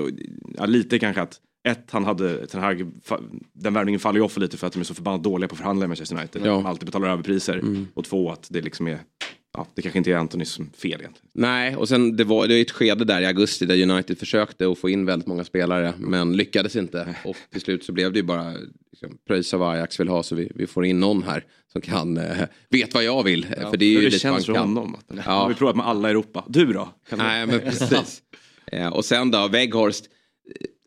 ja, 0.58 0.66
lite 0.66 0.98
kanske 0.98 1.22
att 1.22 1.40
ett, 1.64 1.90
han 1.90 2.04
hade, 2.04 2.46
den, 2.46 2.60
här, 2.60 2.86
den 3.52 3.74
värvningen 3.74 4.00
faller 4.00 4.18
ju 4.18 4.24
offer 4.24 4.40
lite 4.40 4.56
för 4.56 4.66
att 4.66 4.72
de 4.72 4.80
är 4.80 4.84
så 4.84 4.94
förbannat 4.94 5.22
dåliga 5.22 5.48
på 5.48 5.56
förhandlingar 5.56 5.88
med 5.88 5.90
Manchester 5.90 6.16
United. 6.16 6.42
Ja. 6.44 6.50
De 6.50 6.66
alltid 6.66 6.86
betalar 6.86 7.08
överpriser. 7.08 7.58
Mm. 7.58 7.88
Och 7.94 8.04
två, 8.04 8.30
att 8.30 8.46
det 8.50 8.60
liksom 8.60 8.88
är 8.88 8.98
ja, 9.52 9.66
det 9.74 9.82
kanske 9.82 9.98
inte 9.98 10.12
är 10.12 10.16
Antonys 10.16 10.56
fel 10.56 11.00
egentligen. 11.00 11.28
Nej, 11.32 11.76
och 11.76 11.88
sen 11.88 12.16
det 12.16 12.24
var 12.24 12.46
det 12.46 12.60
ett 12.60 12.70
skede 12.70 13.04
där 13.04 13.20
i 13.20 13.26
augusti 13.26 13.66
där 13.66 13.90
United 13.90 14.18
försökte 14.18 14.70
att 14.70 14.78
få 14.78 14.88
in 14.88 15.06
väldigt 15.06 15.28
många 15.28 15.44
spelare 15.44 15.94
men 15.98 16.36
lyckades 16.36 16.76
inte. 16.76 17.14
Och 17.24 17.36
till 17.52 17.60
slut 17.60 17.84
så 17.84 17.92
blev 17.92 18.12
det 18.12 18.18
ju 18.18 18.22
bara 18.22 18.52
liksom, 18.90 19.18
pröjsa 19.26 19.56
vad 19.56 19.74
Ajax 19.74 20.00
vill 20.00 20.08
ha 20.08 20.22
så 20.22 20.34
vi, 20.34 20.52
vi 20.54 20.66
får 20.66 20.84
in 20.84 21.00
någon 21.00 21.22
här 21.22 21.44
som 21.72 21.80
kan, 21.80 22.16
äh, 22.16 22.36
vet 22.70 22.94
vad 22.94 23.04
jag 23.04 23.22
vill. 23.22 23.46
Ja, 23.60 23.70
för 23.70 23.76
det 23.76 23.84
är 23.84 23.90
ju 23.90 23.96
det 23.96 24.04
lite 24.04 24.18
känns 24.18 24.46
för 24.46 24.52
honom. 24.52 24.94
Att, 24.94 25.16
ja. 25.26 25.48
Vi 25.48 25.54
provat 25.54 25.76
med 25.76 25.86
alla 25.86 26.08
i 26.08 26.10
Europa. 26.10 26.44
Du 26.48 26.72
då? 26.72 26.88
Nej, 27.16 27.46
men 27.46 27.60
precis. 27.60 28.22
Eh, 28.66 28.88
och 28.88 29.04
sen 29.04 29.30
då, 29.30 29.48
Weghorst 29.48 30.04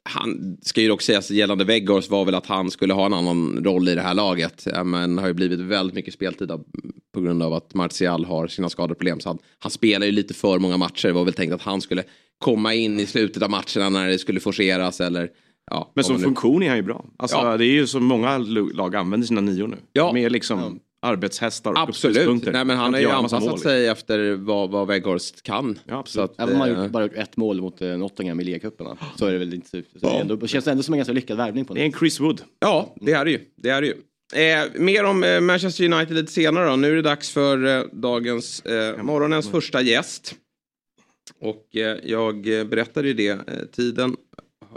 han 0.09 0.57
ska 0.62 0.81
ju 0.81 0.88
dock 0.88 1.01
sägas 1.01 1.31
gällande 1.31 1.63
Weghorst 1.63 2.09
var 2.09 2.25
väl 2.25 2.35
att 2.35 2.45
han 2.45 2.71
skulle 2.71 2.93
ha 2.93 3.05
en 3.05 3.13
annan 3.13 3.63
roll 3.63 3.89
i 3.89 3.95
det 3.95 4.01
här 4.01 4.13
laget. 4.13 4.67
Men 4.85 5.17
har 5.17 5.27
ju 5.27 5.33
blivit 5.33 5.59
väldigt 5.59 5.95
mycket 5.95 6.13
speltid 6.13 6.51
på 7.13 7.21
grund 7.21 7.43
av 7.43 7.53
att 7.53 7.74
Martial 7.74 8.25
har 8.25 8.47
sina 8.47 8.69
skadeproblem. 8.69 9.19
Så 9.19 9.29
han, 9.29 9.38
han 9.59 9.71
spelar 9.71 10.05
ju 10.05 10.12
lite 10.12 10.33
för 10.33 10.59
många 10.59 10.77
matcher. 10.77 11.07
Det 11.07 11.13
var 11.13 11.25
väl 11.25 11.33
tänkt 11.33 11.53
att 11.53 11.62
han 11.62 11.81
skulle 11.81 12.03
komma 12.38 12.74
in 12.74 13.00
i 13.00 13.05
slutet 13.05 13.43
av 13.43 13.50
matcherna 13.50 13.89
när 13.89 14.07
det 14.07 14.17
skulle 14.17 14.39
forceras 14.39 15.01
eller 15.01 15.29
Ja, 15.71 15.91
men 15.95 16.03
som 16.03 16.19
funktion 16.19 16.63
är 16.63 16.67
han 16.67 16.77
ju 16.77 16.83
bra. 16.83 17.05
Alltså, 17.17 17.38
ja. 17.38 17.57
Det 17.57 17.65
är 17.65 17.71
ju 17.71 17.88
så 17.88 18.00
många 18.00 18.38
lag 18.74 18.95
använder 18.95 19.27
sina 19.27 19.41
nior 19.41 19.67
nu. 19.67 19.77
Ja. 19.93 20.13
Med 20.13 20.31
liksom 20.31 20.79
arbetshästar 21.05 21.71
och 21.71 21.79
Absolut, 21.79 22.43
Nej, 22.45 22.65
men 22.65 22.77
han 22.77 22.93
har 22.93 23.01
ju 23.01 23.09
anpassat 23.09 23.59
sig 23.59 23.88
efter 23.88 24.33
vad, 24.33 24.69
vad 24.69 24.88
Weghorst 24.88 25.41
kan. 25.41 25.79
Ja, 25.85 26.03
så 26.07 26.21
att, 26.21 26.39
Även 26.39 26.53
om 26.53 26.59
man 26.59 26.75
har 26.75 26.89
bara 26.89 27.03
gjort 27.03 27.15
ett 27.15 27.38
mål 27.38 27.62
mot 27.62 27.81
eh, 27.81 27.89
Nottingham 27.89 28.39
i 28.39 28.43
ligacuperna 28.43 28.97
så 29.15 29.25
är 29.25 29.31
det 29.31 29.38
väl 29.38 29.53
inte 29.53 29.69
så, 29.69 29.81
så 30.00 30.09
det, 30.09 30.17
ändå, 30.17 30.35
det 30.35 30.47
känns 30.47 30.67
ändå 30.67 30.83
som 30.83 30.93
en 30.93 30.97
ganska 30.97 31.13
lyckad 31.13 31.38
värvning. 31.38 31.65
På 31.65 31.74
det 31.74 31.81
är 31.81 31.85
en 31.85 31.93
Chris 31.93 32.19
Wood. 32.19 32.41
Ja, 32.59 32.95
det 33.01 33.12
är 33.12 33.25
det 33.25 33.31
ju. 33.31 33.39
Det 33.55 33.69
är 33.69 33.81
det 33.81 33.88
ju. 33.88 33.95
Eh, 34.33 34.65
mer 34.75 35.03
om 35.03 35.24
eh, 35.24 35.41
Manchester 35.41 35.93
United 35.93 36.15
lite 36.15 36.31
senare 36.31 36.69
då. 36.69 36.75
Nu 36.75 36.91
är 36.91 36.95
det 36.95 37.01
dags 37.01 37.29
för 37.31 37.65
eh, 37.65 37.83
dagens, 37.91 38.65
eh, 38.65 39.03
morgonens 39.03 39.50
första 39.50 39.81
gäst. 39.81 40.35
Och 41.41 41.75
eh, 41.75 41.97
jag 42.03 42.41
berättade 42.43 43.07
ju 43.07 43.13
det, 43.13 43.29
eh, 43.29 43.38
tiden 43.71 44.15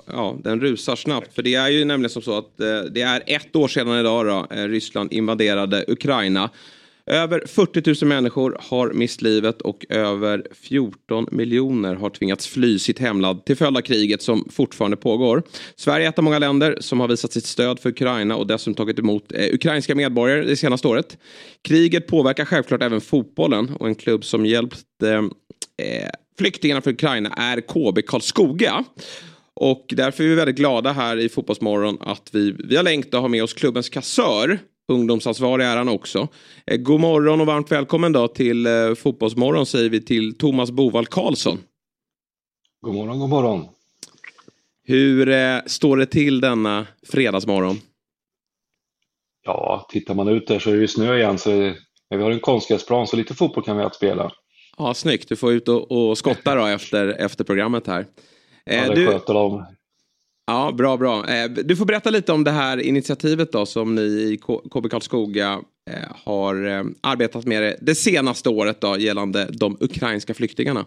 ja, 0.07 0.37
den 0.45 0.61
rusar 0.61 0.97
snabbt. 0.97 1.35
För 1.35 1.43
det 1.43 1.55
är 1.55 1.69
ju 1.69 1.85
nämligen 1.85 2.11
som 2.11 2.23
så 2.23 2.39
att 2.39 2.61
eh, 2.61 2.81
det 2.81 3.03
är 3.03 3.23
ett 3.27 3.57
år 3.57 3.69
sedan 3.69 4.01
idag 4.01 4.27
då, 4.27 4.57
eh, 4.57 4.69
Ryssland 4.69 5.13
invaderade 5.13 5.85
Ukraina. 5.89 6.51
Över 7.11 7.43
40 7.47 8.05
000 8.05 8.09
människor 8.09 8.57
har 8.61 8.93
mist 8.93 9.23
livet 9.23 9.63
och 9.63 9.87
över 9.89 10.47
14 10.53 11.27
miljoner 11.33 11.95
har 11.95 12.11
tvingats 12.11 12.47
fly 12.47 12.79
sitt 12.79 12.99
hemland 12.99 13.45
till 13.45 13.57
följd 13.57 13.77
av 13.77 13.81
kriget 13.81 14.23
som 14.23 14.49
fortfarande 14.51 14.97
pågår. 14.97 15.43
Sverige 15.77 16.07
är 16.07 16.09
ett 16.09 16.19
av 16.19 16.25
många 16.25 16.39
länder 16.39 16.77
som 16.81 17.01
har 17.01 17.09
visat 17.09 17.33
sitt 17.33 17.45
stöd 17.45 17.81
för 17.81 17.89
Ukraina 17.89 18.37
och 18.37 18.47
dessutom 18.47 18.75
tagit 18.75 18.99
emot 18.99 19.33
eh, 19.33 19.55
ukrainska 19.55 19.95
medborgare 19.95 20.45
det 20.45 20.57
senaste 20.57 20.89
året. 20.89 21.19
Kriget 21.63 22.07
påverkar 22.07 22.45
självklart 22.45 22.83
även 22.83 23.01
fotbollen 23.01 23.71
och 23.75 23.87
en 23.89 23.95
klubb 23.95 24.25
som 24.25 24.47
hjälpt 24.47 24.85
eh, 25.03 25.19
eh 25.87 26.11
flyktingarna 26.39 26.81
från 26.81 26.93
Ukraina 26.93 27.29
är 27.29 27.61
KB 27.61 28.07
Karlskoga. 28.07 28.85
Och 29.61 29.85
därför 29.89 30.25
är 30.25 30.29
vi 30.29 30.35
väldigt 30.35 30.57
glada 30.57 30.93
här 30.93 31.17
i 31.17 31.29
Fotbollsmorgon 31.29 31.99
att 32.01 32.31
vi 32.33 32.51
via 32.51 32.83
länk 32.83 33.13
har 33.13 33.29
med 33.29 33.43
oss 33.43 33.55
klubbens 33.55 33.89
kassör. 33.89 34.59
Ungdomsansvarig 34.89 35.67
är 35.67 35.77
han 35.77 35.89
också. 35.89 36.29
Eh, 36.67 36.77
god 36.77 37.01
morgon 37.01 37.41
och 37.41 37.47
varmt 37.47 37.73
välkommen 37.73 38.13
då 38.13 38.29
till 38.29 38.67
eh, 38.67 38.95
Fotbollsmorgon 38.95 39.67
säger 39.67 39.91
vi 39.91 40.05
till 40.05 40.39
Thomas 40.39 40.71
Bovald 40.71 41.09
Karlsson. 41.09 41.59
God 42.81 42.95
morgon, 42.95 43.19
god 43.19 43.29
morgon. 43.29 43.69
Hur 44.85 45.29
eh, 45.29 45.59
står 45.67 45.97
det 45.97 46.07
till 46.07 46.41
denna 46.41 46.87
fredagsmorgon? 47.09 47.77
Ja, 49.45 49.87
tittar 49.91 50.15
man 50.15 50.29
ut 50.29 50.47
där 50.47 50.59
så 50.59 50.71
är 50.71 50.75
det 50.75 50.81
ju 50.81 50.89
snö 50.89 51.17
igen 51.17 51.39
så 51.39 51.75
vi 52.11 52.23
har 52.23 52.31
en 52.31 52.41
konstgräsplan 52.41 53.07
så 53.07 53.17
lite 53.17 53.35
fotboll 53.35 53.65
kan 53.65 53.77
vi 53.77 53.83
att 53.83 53.95
spela. 53.95 54.33
Ja, 54.77 54.95
snyggt. 54.95 55.29
Du 55.29 55.37
får 55.37 55.53
ut 55.53 55.69
och, 55.69 55.93
och 55.93 56.19
skotta 56.19 56.55
då 56.55 56.67
efter, 56.67 57.09
efter 57.09 57.45
programmet 57.45 57.87
här. 57.87 58.07
Ja, 58.69 58.75
eh, 58.75 58.89
det 58.89 58.95
du... 58.95 59.07
sköter 59.07 59.35
de. 59.35 59.65
Ja, 60.47 60.73
bra, 60.73 60.97
bra. 60.97 61.29
Eh, 61.29 61.51
du 61.51 61.77
får 61.77 61.85
berätta 61.85 62.11
lite 62.11 62.33
om 62.33 62.45
det 62.45 62.51
här 62.51 62.81
initiativet 62.81 63.53
då 63.53 63.67
som 63.67 63.95
ni 63.95 64.03
i 64.03 64.37
KB 64.71 64.91
Karlskoga 64.91 65.61
eh, 65.91 66.11
har 66.25 66.55
arbetat 67.01 67.47
med 67.47 67.77
det 67.81 67.95
senaste 67.95 68.49
året 68.49 68.81
då 68.81 68.97
gällande 68.99 69.49
de 69.53 69.77
ukrainska 69.81 70.35
flyktingarna. 70.35 70.87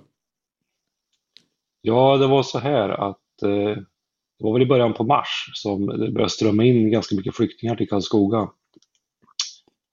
Ja, 1.81 2.17
det 2.17 2.27
var 2.27 2.43
så 2.43 2.59
här 2.59 2.89
att 2.89 3.17
det 3.41 4.43
var 4.43 4.53
väl 4.53 4.61
i 4.61 4.65
början 4.65 4.93
på 4.93 5.03
mars 5.03 5.51
som 5.53 5.85
det 5.85 6.11
började 6.11 6.29
strömma 6.29 6.63
in 6.63 6.91
ganska 6.91 7.15
mycket 7.15 7.35
flyktingar 7.35 7.75
till 7.75 7.89
Karlskoga. 7.89 8.39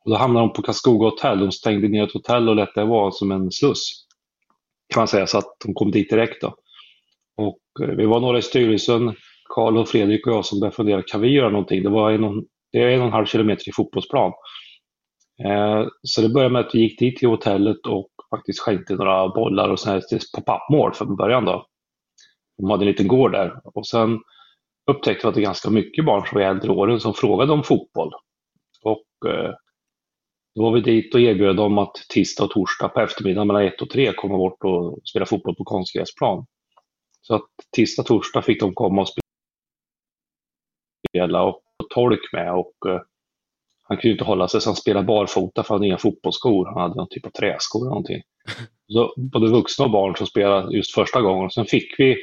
Och 0.05 0.11
då 0.11 0.17
hamnade 0.17 0.47
de 0.47 0.53
på 0.53 0.63
Karlskoga 0.63 1.05
hotell. 1.05 1.39
De 1.39 1.53
stängde 1.53 1.89
ner 1.89 2.05
ett 2.05 2.13
hotell 2.13 2.49
och 2.49 2.57
lät 2.57 2.75
det 2.75 2.85
vara 2.85 3.11
som 3.11 3.33
en 3.33 3.51
sluss. 3.51 4.05
Kan 4.95 5.01
man 5.01 5.09
säga, 5.09 5.27
så 5.27 5.39
att 5.39 5.57
de 5.65 5.75
kom 5.75 5.91
dit 5.91 6.11
direkt. 6.11 6.43
Då. 6.43 6.55
Och 7.39 7.59
eh, 7.83 7.97
vi 7.97 8.07
var 8.07 8.21
några 8.21 8.39
i 8.39 8.43
styrelsen, 8.43 9.15
Karl 9.55 9.77
och 9.77 9.89
Fredrik 9.89 10.27
och 10.27 10.33
jag, 10.33 10.45
som 10.45 10.61
började 10.61 10.77
fundera, 10.77 11.03
kan 11.03 11.21
vi 11.21 11.29
göra 11.29 11.51
någonting? 11.51 11.83
Det, 11.83 11.89
var 11.89 12.11
en, 12.11 12.45
det 12.73 12.79
är 12.79 12.89
en 12.89 13.01
och 13.01 13.07
en 13.07 13.13
halv 13.13 13.27
kilometer 13.27 13.65
till 13.65 13.75
fotbollsplan. 13.75 14.33
Eh, 15.45 15.87
så 16.03 16.23
det 16.23 16.29
började 16.29 16.53
med 16.53 16.61
att 16.61 16.75
vi 16.75 16.79
gick 16.79 16.99
dit 16.99 17.19
till 17.19 17.29
hotellet 17.29 17.87
och 17.87 18.09
faktiskt 18.31 18.61
skänkte 18.61 18.95
några 18.95 19.29
bollar 19.29 19.69
och 19.69 19.79
pop-up-mål 20.35 20.95
från 20.95 21.17
början. 21.17 21.45
Då. 21.45 21.67
De 22.59 22.71
hade 22.71 22.83
en 22.83 22.89
liten 22.89 23.09
gård 23.09 23.33
där. 23.33 23.61
Och 23.65 23.87
sen 23.87 24.19
upptäckte 24.91 25.27
vi 25.27 25.29
att 25.29 25.35
det 25.35 25.41
är 25.41 25.45
ganska 25.45 25.71
mycket 25.71 26.05
barn 26.05 26.27
som 26.27 26.35
var 26.35 26.43
i 26.43 26.49
äldre 26.49 26.71
åren 26.71 27.01
som 27.01 27.15
frågade 27.15 27.53
om 27.53 27.63
fotboll. 27.63 28.13
Och 28.83 29.31
eh, 29.31 29.55
då 30.55 30.63
var 30.63 30.73
vi 30.73 30.81
dit 30.81 31.15
och 31.15 31.21
erbjöd 31.21 31.57
dem 31.57 31.79
att 31.79 31.95
tisdag 32.09 32.45
och 32.45 32.51
torsdag 32.51 32.89
på 32.89 33.01
eftermiddagen 33.01 33.47
mellan 33.47 33.65
ett 33.65 33.83
och 33.83 33.91
tre 33.91 34.13
komma 34.13 34.37
bort 34.37 34.65
och 34.65 34.99
spela 35.05 35.27
fotboll 35.27 35.55
på 35.55 35.65
konstgräsplan. 35.65 36.47
Så 37.29 37.35
att 37.35 37.51
tisdag, 37.77 38.03
torsdag 38.03 38.43
fick 38.43 38.61
de 38.61 38.75
komma 38.75 39.03
och 39.03 39.09
spela 41.11 41.43
och 41.43 41.63
tolk 41.95 42.33
med 42.33 42.53
och 42.53 42.75
uh, 42.87 43.01
han 43.83 43.97
kunde 43.97 44.13
inte 44.13 44.25
hålla 44.25 44.49
sig 44.49 44.61
så 44.61 44.69
han 44.69 44.77
spelade 44.77 45.07
barfota 45.07 45.63
för 45.63 45.69
han 45.69 45.79
hade 45.79 45.87
inga 45.87 45.99
fotbollsskor. 45.99 46.67
Han 46.67 46.83
hade 46.83 46.95
någon 46.95 47.09
typ 47.11 47.27
av 47.27 47.31
träskor 47.31 47.81
eller 47.81 47.89
någonting. 47.89 48.23
Så 48.93 49.15
både 49.17 49.51
vuxna 49.51 49.85
och 49.85 49.91
barn 49.91 50.17
som 50.17 50.27
spelade 50.27 50.77
just 50.77 50.95
första 50.95 51.21
gången. 51.21 51.51
Sen 51.51 51.67
fick 51.67 51.95
vi 51.99 52.17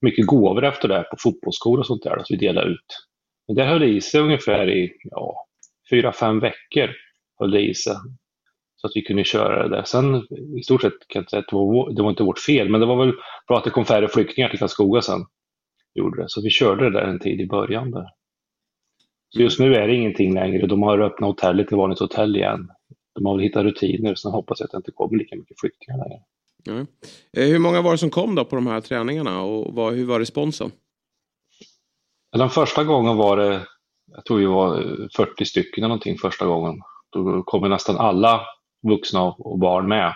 mycket 0.00 0.26
gåvor 0.26 0.64
efter 0.64 0.88
det 0.88 0.94
här 0.94 1.02
på 1.02 1.16
fotbollsskor 1.18 1.78
och 1.78 1.86
sånt 1.86 2.02
där 2.02 2.22
som 2.24 2.36
vi 2.38 2.46
delade 2.46 2.70
ut. 2.70 3.06
Men 3.46 3.56
det 3.56 3.64
höll 3.64 3.82
i 3.82 4.00
sig 4.00 4.20
ungefär 4.20 4.70
i 4.70 4.92
ja, 5.04 5.46
fyra, 5.90 6.12
fem 6.12 6.40
veckor. 6.40 6.90
Höll 7.38 7.50
det 7.50 7.60
i 7.60 7.74
sig. 7.74 7.96
Så 8.80 8.86
att 8.86 8.92
vi 8.94 9.02
kunde 9.02 9.24
köra 9.24 9.68
det 9.68 9.76
där. 9.76 9.82
Sen 9.82 10.26
i 10.58 10.62
stort 10.62 10.82
sett 10.82 11.08
kan 11.08 11.22
jag 11.22 11.30
säga 11.30 11.40
att 11.40 11.48
det 11.48 11.56
var, 11.56 11.92
det 11.92 12.02
var 12.02 12.10
inte 12.10 12.22
vårt 12.22 12.38
fel, 12.38 12.68
men 12.68 12.80
det 12.80 12.86
var 12.86 13.06
väl 13.06 13.14
bra 13.48 13.58
att 13.58 13.64
det 13.64 13.70
kom 13.70 13.84
färre 13.84 14.08
flyktingar 14.08 14.48
till 14.48 14.58
Karlskoga 14.58 15.02
sen. 15.02 15.26
Gjorde 15.94 16.22
det. 16.22 16.28
Så 16.28 16.42
vi 16.42 16.50
körde 16.50 16.84
det 16.84 17.00
där 17.00 17.06
en 17.06 17.18
tid 17.18 17.40
i 17.40 17.46
början. 17.46 17.90
Där. 17.90 18.06
Så 19.28 19.40
just 19.40 19.60
nu 19.60 19.74
är 19.74 19.88
det 19.88 19.94
ingenting 19.94 20.34
längre. 20.34 20.66
De 20.66 20.82
har 20.82 20.98
öppnat 20.98 21.28
hotellet 21.28 21.68
till 21.68 21.76
vanligt 21.76 21.98
hotell 21.98 22.36
igen. 22.36 22.68
De 23.14 23.26
har 23.26 23.34
väl 23.34 23.42
hittat 23.42 23.62
rutiner, 23.62 24.14
sen 24.14 24.32
hoppas 24.32 24.60
jag 24.60 24.64
att 24.64 24.70
det 24.70 24.76
inte 24.76 24.90
kommer 24.90 25.18
lika 25.18 25.36
mycket 25.36 25.60
flyktingar 25.60 25.98
längre. 25.98 26.20
Mm. 26.68 26.86
Hur 27.32 27.58
många 27.58 27.82
var 27.82 27.92
det 27.92 27.98
som 27.98 28.10
kom 28.10 28.34
då 28.34 28.44
på 28.44 28.56
de 28.56 28.66
här 28.66 28.80
träningarna 28.80 29.42
och 29.42 29.74
vad, 29.74 29.94
hur 29.94 30.04
var 30.04 30.20
responsen? 30.20 30.70
Den 32.32 32.50
första 32.50 32.84
gången 32.84 33.16
var 33.16 33.36
det, 33.36 33.66
jag 34.06 34.24
tror 34.24 34.38
vi 34.38 34.46
var 34.46 34.82
40 35.16 35.44
stycken 35.44 35.84
eller 35.84 35.88
någonting 35.88 36.18
första 36.18 36.46
gången. 36.46 36.80
Då 37.10 37.42
kom 37.42 37.70
nästan 37.70 37.96
alla 37.96 38.40
vuxna 38.82 39.22
och 39.22 39.58
barn 39.58 39.88
med. 39.88 40.14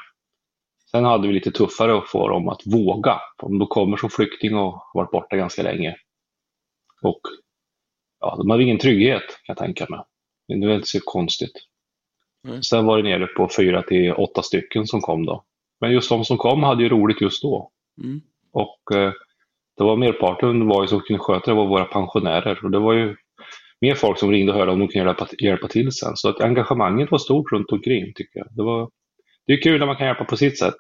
Sen 0.91 1.05
hade 1.05 1.29
vi 1.29 1.35
lite 1.35 1.51
tuffare 1.51 1.99
att 1.99 2.09
få 2.09 2.29
dem 2.29 2.49
att 2.49 2.67
våga. 2.67 3.21
Om 3.43 3.59
de 3.59 3.69
kommer 3.69 3.97
som 3.97 4.11
flykting 4.11 4.57
och 4.57 4.83
varit 4.95 5.11
borta 5.11 5.37
ganska 5.37 5.63
länge. 5.63 5.97
Och 7.03 7.21
ja, 8.21 8.37
de 8.37 8.51
hade 8.51 8.63
ingen 8.63 8.79
trygghet 8.79 9.23
kan 9.23 9.45
jag 9.47 9.57
tänka 9.57 9.87
mig. 9.89 10.01
Det 10.49 10.55
är 10.55 10.75
inte 10.75 10.87
så 10.89 11.01
konstigt. 11.05 11.53
Mm. 12.49 12.63
Sen 12.63 12.87
var 12.87 12.97
det 12.97 13.03
nere 13.03 13.27
på 13.27 13.49
fyra 13.57 13.83
till 13.83 14.13
åtta 14.13 14.43
stycken 14.43 14.87
som 14.87 15.01
kom 15.01 15.27
då. 15.27 15.45
Men 15.81 15.93
just 15.93 16.09
de 16.09 16.25
som 16.25 16.39
kom 16.39 16.63
hade 16.63 16.83
ju 16.83 16.89
roligt 16.89 17.21
just 17.21 17.43
då. 17.43 17.71
Mm. 18.03 18.21
Och 18.53 18.97
eh, 18.97 19.13
det 19.77 19.85
var 19.85 19.97
merparten 19.97 20.69
var 20.69 20.83
ju 20.83 20.89
som 20.89 21.01
kunde 21.01 21.23
sköta 21.23 21.51
det 21.51 21.57
var 21.57 21.67
våra 21.67 21.85
pensionärer. 21.85 22.65
Och 22.65 22.71
det 22.71 22.79
var 22.79 22.93
ju 22.93 23.17
mer 23.83 23.95
folk 23.95 24.19
som 24.19 24.31
ringde 24.31 24.53
och 24.53 24.59
hörde 24.59 24.73
om 24.73 24.79
de 24.79 24.89
kan 24.89 25.07
hjälpa, 25.07 25.29
hjälpa 25.39 25.69
till 25.69 25.93
sen. 25.93 26.17
Så 26.17 26.29
att 26.29 26.41
engagemanget 26.41 27.11
var 27.11 27.19
stort 27.19 27.53
runt 27.53 27.73
omkring 27.73 28.13
tycker 28.15 28.39
jag. 28.39 28.49
Det, 28.51 28.63
var, 28.63 28.91
det 29.47 29.53
är 29.53 29.63
kul 29.63 29.79
när 29.79 29.87
man 29.87 29.97
kan 29.97 30.07
hjälpa 30.07 30.25
på 30.25 30.37
sitt 30.37 30.59
sätt. 30.59 30.75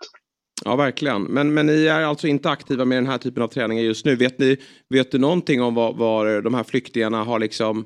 Ja, 0.64 0.76
verkligen. 0.76 1.22
Men, 1.22 1.54
men 1.54 1.66
ni 1.66 1.86
är 1.86 2.04
alltså 2.04 2.26
inte 2.26 2.50
aktiva 2.50 2.84
med 2.84 2.98
den 2.98 3.06
här 3.06 3.18
typen 3.18 3.42
av 3.42 3.48
träningar 3.48 3.82
just 3.82 4.06
nu. 4.06 4.16
Vet, 4.16 4.38
ni, 4.38 4.56
vet 4.88 5.12
du 5.12 5.18
någonting 5.18 5.62
om 5.62 5.74
var, 5.74 5.92
var 5.92 6.42
de 6.42 6.54
här 6.54 6.64
flyktingarna 6.64 7.24
har 7.24 7.38
liksom 7.38 7.84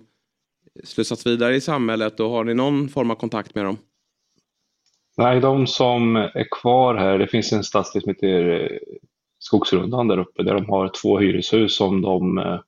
slussats 0.85 1.26
vidare 1.26 1.55
i 1.57 1.61
samhället 1.61 2.20
och 2.20 2.31
har 2.31 2.44
ni 2.44 2.55
någon 2.55 2.88
form 2.88 3.11
av 3.11 3.14
kontakt 3.14 3.55
med 3.55 3.64
dem? 3.64 3.79
Nej, 5.16 5.40
de 5.40 5.66
som 5.66 6.16
är 6.16 6.61
kvar 6.61 6.94
här, 6.94 7.18
det 7.18 7.26
finns 7.26 7.52
en 7.52 7.64
stadsdel 7.64 8.02
som 8.02 8.11
heter 8.11 8.61
eh, 8.61 8.79
Skogsrundan 9.38 10.09
där 10.09 10.18
uppe 10.18 10.42
där 10.42 10.55
de 10.55 10.66
har 10.66 10.88
två 11.02 11.18
hyreshus 11.18 11.76
som 11.76 12.02
de, 12.02 12.38
eh, 12.38 12.61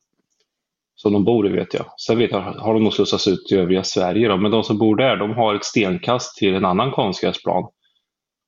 som 1.03 1.13
de 1.13 1.25
bor 1.25 1.47
i 1.47 1.53
vet 1.53 1.75
jag. 1.75 1.87
Sen 2.07 2.19
vet 2.19 2.31
jag, 2.31 2.41
har 2.41 2.75
de 2.75 2.85
nog 2.85 2.93
slussats 2.93 3.29
ut 3.29 3.53
i 3.53 3.55
övriga 3.55 3.85
Sverige 3.85 4.29
då, 4.29 4.37
men 4.37 4.51
de 4.51 4.65
som 4.65 4.79
bor 4.79 4.97
där 4.97 5.17
de 5.17 5.31
har 5.31 5.55
ett 5.55 5.65
stenkast 5.65 6.37
till 6.37 6.55
en 6.55 6.65
annan 6.65 6.91
konstgräsplan. 6.93 7.65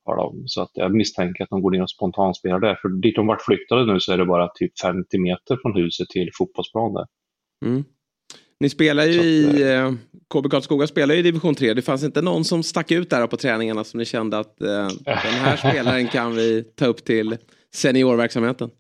Har 0.05 0.17
de. 0.17 0.43
Så 0.47 0.63
att 0.63 0.71
jag 0.73 0.95
misstänker 0.95 1.45
att 1.45 1.51
de 1.51 1.63
går 1.63 1.71
ner 1.71 1.83
och 1.83 1.91
spontanspelar 1.91 2.61
där. 2.61 2.79
För 2.83 2.89
dit 2.89 3.17
de 3.17 3.27
varit 3.27 3.43
flyttade 3.43 3.93
nu 3.93 4.01
så 4.01 4.13
är 4.13 4.19
det 4.19 4.25
bara 4.25 4.49
typ 4.55 4.81
50 4.81 5.19
meter 5.19 5.59
från 5.63 5.83
huset 5.83 6.09
till 6.09 6.31
fotbollsplan 6.39 6.93
där. 6.93 7.07
Mm. 7.67 7.85
Ni 8.61 8.69
spelar 8.69 9.05
ju 9.05 9.19
att, 9.19 9.25
i, 9.25 9.63
eh, 9.63 9.93
KB 10.35 10.51
Karlskoga 10.51 10.87
spelar 10.87 11.15
ju 11.15 11.21
i 11.21 11.23
division 11.23 11.55
3. 11.55 11.75
Det 11.75 11.83
fanns 11.83 12.05
inte 12.05 12.23
någon 12.23 12.45
som 12.45 12.63
stack 12.63 12.91
ut 12.91 13.11
där 13.11 13.27
på 13.27 13.37
träningarna 13.37 13.85
som 13.85 13.99
ni 13.99 14.05
kände 14.05 14.39
att 14.39 14.61
eh, 14.61 14.89
den 15.05 15.17
här 15.17 15.57
spelaren 15.71 16.09
kan 16.09 16.35
vi 16.35 16.65
ta 16.77 16.87
upp 16.87 17.05
till 17.05 17.37
seniorverksamheten? 17.75 18.71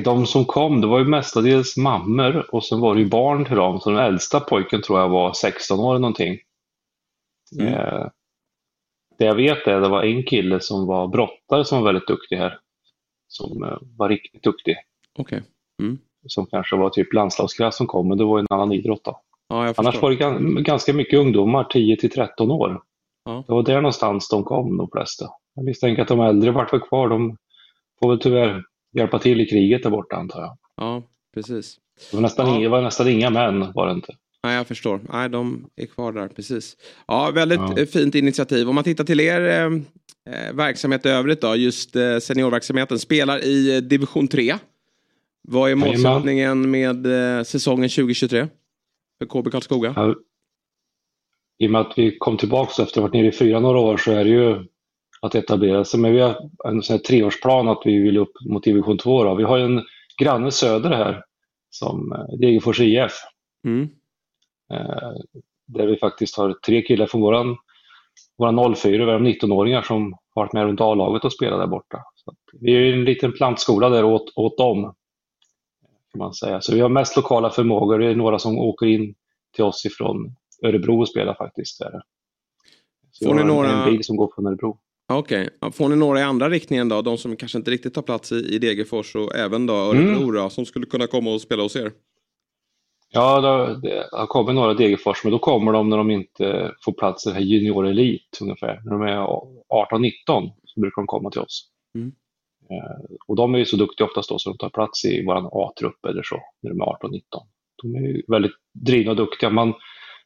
De 0.00 0.26
som 0.26 0.44
kom, 0.44 0.80
det 0.80 0.86
var 0.86 0.98
ju 0.98 1.04
mestadels 1.04 1.76
mammor 1.76 2.54
och 2.54 2.64
sen 2.64 2.80
var 2.80 2.94
det 2.94 3.00
ju 3.00 3.08
barn 3.08 3.44
till 3.44 3.56
dem. 3.56 3.80
Så 3.80 3.90
den 3.90 3.98
äldsta 3.98 4.40
pojken 4.40 4.82
tror 4.82 5.00
jag 5.00 5.08
var 5.08 5.32
16 5.32 5.80
år 5.80 5.90
eller 5.90 6.00
någonting. 6.00 6.38
Mm. 7.60 7.74
Eh, 7.74 8.06
det 9.18 9.24
jag 9.24 9.34
vet 9.34 9.66
är 9.66 9.74
att 9.76 9.82
det 9.82 9.88
var 9.88 10.02
en 10.02 10.22
kille 10.22 10.60
som 10.60 10.86
var 10.86 11.08
brottare 11.08 11.64
som 11.64 11.78
var 11.78 11.84
väldigt 11.84 12.08
duktig 12.08 12.36
här. 12.36 12.58
Som 13.28 13.64
eh, 13.64 13.78
var 13.96 14.08
riktigt 14.08 14.42
duktig. 14.42 14.76
Okej. 15.18 15.42
Mm. 15.82 15.98
Som 16.26 16.46
kanske 16.46 16.76
var 16.76 16.90
typ 16.90 17.12
landslagsklass 17.12 17.76
som 17.76 17.86
kom, 17.86 18.08
men 18.08 18.18
det 18.18 18.24
var 18.24 18.38
en 18.38 18.46
annan 18.50 18.72
idrott 18.72 19.04
då. 19.04 19.20
Ja, 19.48 19.74
Annars 19.76 20.02
var 20.02 20.10
det 20.10 20.16
gan- 20.16 20.62
ganska 20.62 20.92
mycket 20.92 21.18
ungdomar, 21.18 21.64
10 21.64 21.96
till 21.96 22.10
13 22.10 22.50
år. 22.50 22.82
Ja. 23.24 23.44
Det 23.46 23.52
var 23.52 23.62
där 23.62 23.74
någonstans 23.76 24.28
de 24.28 24.44
kom, 24.44 24.76
de 24.76 24.88
flesta. 24.90 25.24
Jag 25.54 25.64
misstänker 25.64 26.02
att 26.02 26.08
de 26.08 26.20
äldre 26.20 26.50
vart 26.50 26.72
väl 26.72 26.80
kvar. 26.80 27.08
De 27.08 27.36
får 28.00 28.08
väl 28.08 28.18
tyvärr 28.18 28.64
hjälpa 28.94 29.18
till 29.18 29.40
i 29.40 29.46
kriget 29.46 29.82
där 29.82 29.90
borta, 29.90 30.16
antar 30.16 30.40
jag. 30.40 30.58
Ja, 30.76 31.02
precis. 31.34 31.76
Det 32.10 32.16
var 32.16 32.22
nästan, 32.22 32.46
Ja. 32.46 32.56
inga, 32.58 32.68
var 32.68 32.82
nästan 32.82 33.08
inga 33.08 33.30
män, 33.30 33.72
var 33.74 33.86
det 33.86 33.92
inte. 33.92 34.16
Nej, 34.44 34.56
jag 34.56 34.66
förstår. 34.66 35.00
Nej, 35.12 35.28
de 35.28 35.70
är 35.76 35.86
kvar 35.86 36.12
där, 36.12 36.28
precis. 36.28 36.76
Ja, 37.06 37.30
väldigt 37.34 37.58
Ja. 37.58 37.78
eh, 37.78 37.86
fint 37.86 38.14
initiativ. 38.14 38.68
Om 38.68 38.74
man 38.74 38.84
tittar 38.84 39.04
till 39.04 39.20
er 39.20 39.40
eh, 39.40 39.64
eh, 40.34 40.52
verksamhet 40.54 41.06
i 41.06 41.08
övrigt 41.08 41.40
då, 41.40 41.56
just 41.56 41.96
eh, 41.96 42.18
seniorverksamheten, 42.18 42.98
spelar 42.98 43.44
i 43.44 43.76
eh, 43.76 43.80
division 43.82 44.28
3. 44.28 44.54
Vad 45.48 45.70
är 45.70 45.74
målsättningen 45.74 46.70
med 46.70 47.06
eh, 47.38 47.42
säsongen 47.44 47.88
2023? 47.88 48.46
För 49.18 49.26
KB 49.26 49.50
Karlskoga? 49.50 49.92
Ja, 49.96 50.14
I 51.58 51.66
och 51.66 51.70
med 51.70 51.80
att 51.80 51.92
vi 51.98 52.16
kom 52.18 52.36
tillbaka 52.36 52.70
efter 52.70 52.82
att 52.82 52.94
ha 52.94 53.02
varit 53.02 53.12
nere 53.14 53.26
i 53.26 53.32
fyra 53.32 53.60
några 53.60 53.78
år 53.78 53.96
så 53.96 54.12
är 54.12 54.24
det 54.24 54.30
ju 54.30 54.64
att 55.26 55.34
etablera 55.34 55.84
sig. 55.84 56.00
Men 56.00 56.12
vi 56.12 56.20
har 56.20 56.50
en 56.64 56.82
sån 56.82 56.98
treårsplan 56.98 57.68
att 57.68 57.82
vi 57.84 57.98
vill 57.98 58.16
upp 58.16 58.32
mot 58.48 58.64
division 58.64 58.98
2. 58.98 59.24
Då. 59.24 59.34
Vi 59.34 59.44
har 59.44 59.58
en 59.58 59.82
granne 60.20 60.50
söder 60.50 60.90
här, 60.90 61.22
som 61.70 62.12
eh, 62.12 62.38
Degerfors 62.38 62.80
IF. 62.80 63.12
Mm. 63.66 63.88
Eh, 64.72 65.12
där 65.66 65.86
vi 65.86 65.96
faktiskt 65.96 66.36
har 66.36 66.52
tre 66.66 66.82
killar 66.82 67.06
från 67.06 67.20
våran, 67.20 67.56
våran 68.38 68.74
04, 68.76 69.04
vi 69.04 69.12
har 69.12 69.18
19-åringar 69.18 69.82
som 69.82 70.12
har 70.34 70.42
varit 70.42 70.52
med 70.52 70.64
runt 70.64 70.80
A-laget 70.80 71.24
och 71.24 71.32
spelat 71.32 71.58
där 71.60 71.66
borta. 71.66 71.98
Vi 72.60 72.72
är 72.74 72.92
en 72.92 73.04
liten 73.04 73.32
plantskola 73.32 73.88
där 73.88 74.04
åt, 74.04 74.32
åt 74.36 74.58
dem. 74.58 74.82
Kan 76.12 76.18
man 76.18 76.34
säga. 76.34 76.60
Så 76.60 76.74
vi 76.74 76.80
har 76.80 76.88
mest 76.88 77.16
lokala 77.16 77.50
förmågor. 77.50 77.98
Det 77.98 78.06
är 78.10 78.14
några 78.14 78.38
som 78.38 78.58
åker 78.58 78.86
in 78.86 79.14
till 79.54 79.64
oss 79.64 79.84
ifrån 79.86 80.36
Örebro 80.62 81.00
och 81.00 81.08
spelar 81.08 81.34
faktiskt. 81.34 81.78
Där. 81.78 82.02
Så 83.10 83.24
Får 83.26 83.34
ni 83.34 83.44
några- 83.44 83.70
en 83.72 83.90
bil 83.90 84.04
som 84.04 84.16
går 84.16 84.32
från 84.34 84.46
Örebro. 84.46 84.78
Okej, 85.12 85.48
Ja, 85.60 85.70
får 85.70 85.88
ni 85.88 85.96
några 85.96 86.20
i 86.20 86.22
andra 86.22 86.48
riktningen 86.48 86.88
då? 86.88 87.02
De 87.02 87.18
som 87.18 87.36
kanske 87.36 87.58
inte 87.58 87.70
riktigt 87.70 87.94
tar 87.94 88.02
plats 88.02 88.32
i, 88.32 88.34
i 88.54 88.58
Degerfors 88.58 89.16
och 89.16 89.34
även 89.36 89.66
då 89.66 89.74
Örebro 89.74 90.38
Mm. 90.38 90.50
som 90.50 90.66
skulle 90.66 90.86
kunna 90.86 91.06
komma 91.06 91.34
och 91.34 91.40
spela 91.40 91.62
hos 91.62 91.76
er? 91.76 91.92
Ja, 93.10 93.40
det 93.82 94.08
har 94.12 94.26
kommit 94.26 94.54
några 94.54 94.74
Degerfors, 94.74 95.24
men 95.24 95.30
då 95.32 95.38
kommer 95.38 95.72
de 95.72 95.88
när 95.88 95.96
de 95.96 96.10
inte 96.10 96.72
får 96.84 96.92
plats 96.92 97.26
i 97.26 97.28
det 97.28 97.34
här 97.34 97.42
junior 97.42 97.86
elit 97.86 98.38
ungefär. 98.40 98.80
När 98.84 98.92
de 98.92 99.02
är 99.02 99.16
18-19 99.16 100.50
så 100.64 100.80
brukar 100.80 101.02
de 101.02 101.06
komma 101.06 101.30
till 101.30 101.40
oss. 101.40 101.70
Mm. 101.94 102.12
Eh, 102.70 103.16
och 103.26 103.36
de 103.36 103.54
är 103.54 103.58
ju 103.58 103.64
så 103.64 103.76
duktiga 103.76 104.06
oftast 104.06 104.28
då 104.28 104.38
så 104.38 104.50
de 104.50 104.58
tar 104.58 104.70
plats 104.70 105.04
i 105.04 105.24
våran 105.24 105.48
A-trupp 105.52 106.04
eller 106.08 106.22
så, 106.22 106.36
när 106.62 106.70
de 106.70 106.80
är 106.80 106.84
18-19. 106.84 107.20
De 107.82 107.94
är 107.94 108.00
ju 108.00 108.22
väldigt 108.28 108.52
drivna 108.86 109.10
och 109.10 109.16
duktiga. 109.16 109.50
Man 109.50 109.74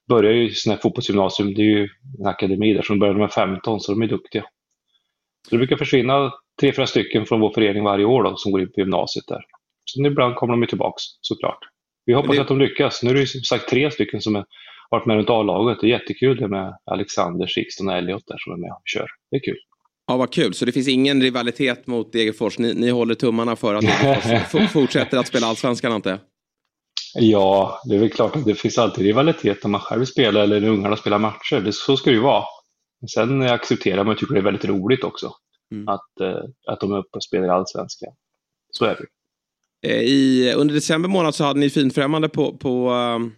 börjar 0.08 0.32
ju 0.32 0.48
i 0.48 0.52
här 0.66 0.76
fotbollsgymnasium, 0.76 1.54
det 1.54 1.62
är 1.62 1.76
ju 1.78 1.88
en 2.18 2.26
akademi 2.26 2.74
där, 2.74 2.82
som 2.82 2.98
börjar 2.98 3.14
när 3.14 3.20
de 3.20 3.24
är 3.24 3.28
15, 3.28 3.80
så 3.80 3.92
de 3.92 4.02
är 4.02 4.06
duktiga. 4.06 4.44
Så 5.48 5.54
det 5.54 5.58
brukar 5.58 5.76
försvinna 5.76 6.32
tre, 6.60 6.72
fyra 6.72 6.86
stycken 6.86 7.26
från 7.26 7.40
vår 7.40 7.50
förening 7.54 7.84
varje 7.84 8.04
år 8.04 8.22
då, 8.22 8.36
som 8.36 8.52
går 8.52 8.60
in 8.60 8.72
på 8.72 8.80
gymnasiet 8.80 9.24
där. 9.28 9.40
Sen 9.94 10.06
ibland 10.06 10.34
kommer 10.36 10.52
de 10.52 10.60
ju 10.62 10.66
tillbaks 10.66 11.02
såklart. 11.20 11.58
Vi 12.06 12.12
hoppas 12.14 12.36
det- 12.36 12.42
att 12.42 12.48
de 12.48 12.58
lyckas. 12.58 13.02
Nu 13.02 13.10
är 13.10 13.14
det 13.14 13.20
ju 13.20 13.26
som 13.26 13.40
sagt 13.40 13.68
tre 13.68 13.90
stycken 13.90 14.20
som 14.20 14.34
har 14.34 14.44
varit 14.90 15.06
med 15.06 15.16
runt 15.16 15.30
A-laget. 15.30 15.78
Det 15.80 15.86
är 15.86 15.88
jättekul 15.88 16.36
det 16.36 16.48
med 16.48 16.74
Alexander, 16.90 17.46
Sixten 17.46 17.88
och 17.88 17.94
Elliot 17.94 18.22
där 18.26 18.36
som 18.38 18.52
är 18.52 18.56
med 18.56 18.70
och 18.70 18.82
kör. 18.84 19.06
Det 19.30 19.36
är 19.36 19.40
kul. 19.40 19.56
Ja, 20.06 20.16
vad 20.16 20.32
kul. 20.32 20.54
Så 20.54 20.64
det 20.64 20.72
finns 20.72 20.88
ingen 20.88 21.22
rivalitet 21.22 21.86
mot 21.86 22.12
Degerfors. 22.12 22.58
Ni, 22.58 22.74
ni 22.74 22.90
håller 22.90 23.14
tummarna 23.14 23.56
för 23.56 23.74
att 23.74 23.80
Degerfors 23.82 24.70
fortsätter 24.72 25.18
att 25.18 25.26
spela 25.26 25.46
allsvenskan, 25.46 26.02
jag? 26.04 26.18
Ja, 27.14 27.80
det 27.88 27.94
är 27.94 27.98
väl 27.98 28.10
klart 28.10 28.36
att 28.36 28.44
det 28.44 28.54
finns 28.54 28.78
alltid 28.78 29.04
rivalitet 29.04 29.64
när 29.64 29.70
man 29.70 29.80
själv 29.80 30.04
spelar 30.04 30.40
eller 30.42 30.60
när 30.60 30.68
ungarna 30.68 30.96
spelar 30.96 31.18
matcher. 31.18 31.60
Det, 31.64 31.72
så 31.72 31.96
ska 31.96 32.10
det 32.10 32.16
ju 32.16 32.22
vara. 32.22 32.44
Sen 33.14 33.42
accepterar 33.42 34.04
man 34.04 34.12
och 34.12 34.18
tycker 34.18 34.34
det 34.34 34.40
är 34.40 34.44
väldigt 34.44 34.64
roligt 34.64 35.04
också. 35.04 35.32
Mm. 35.72 35.88
Att, 35.88 36.20
eh, 36.20 36.42
att 36.66 36.80
de 36.80 36.92
är 36.92 36.98
uppe 36.98 37.16
och 37.16 37.22
spelar 37.22 37.48
Allsvenskan. 37.48 38.12
Så 38.70 38.84
är 38.84 38.96
det. 38.96 39.06
Eh, 39.88 40.02
I, 40.02 40.52
under 40.56 40.74
december 40.74 41.08
månad 41.08 41.34
så 41.34 41.44
hade 41.44 41.60
ni 41.60 41.70
finfrämmande 41.70 42.28
på, 42.28 42.56
på 42.56 42.88
ehm, 42.90 43.32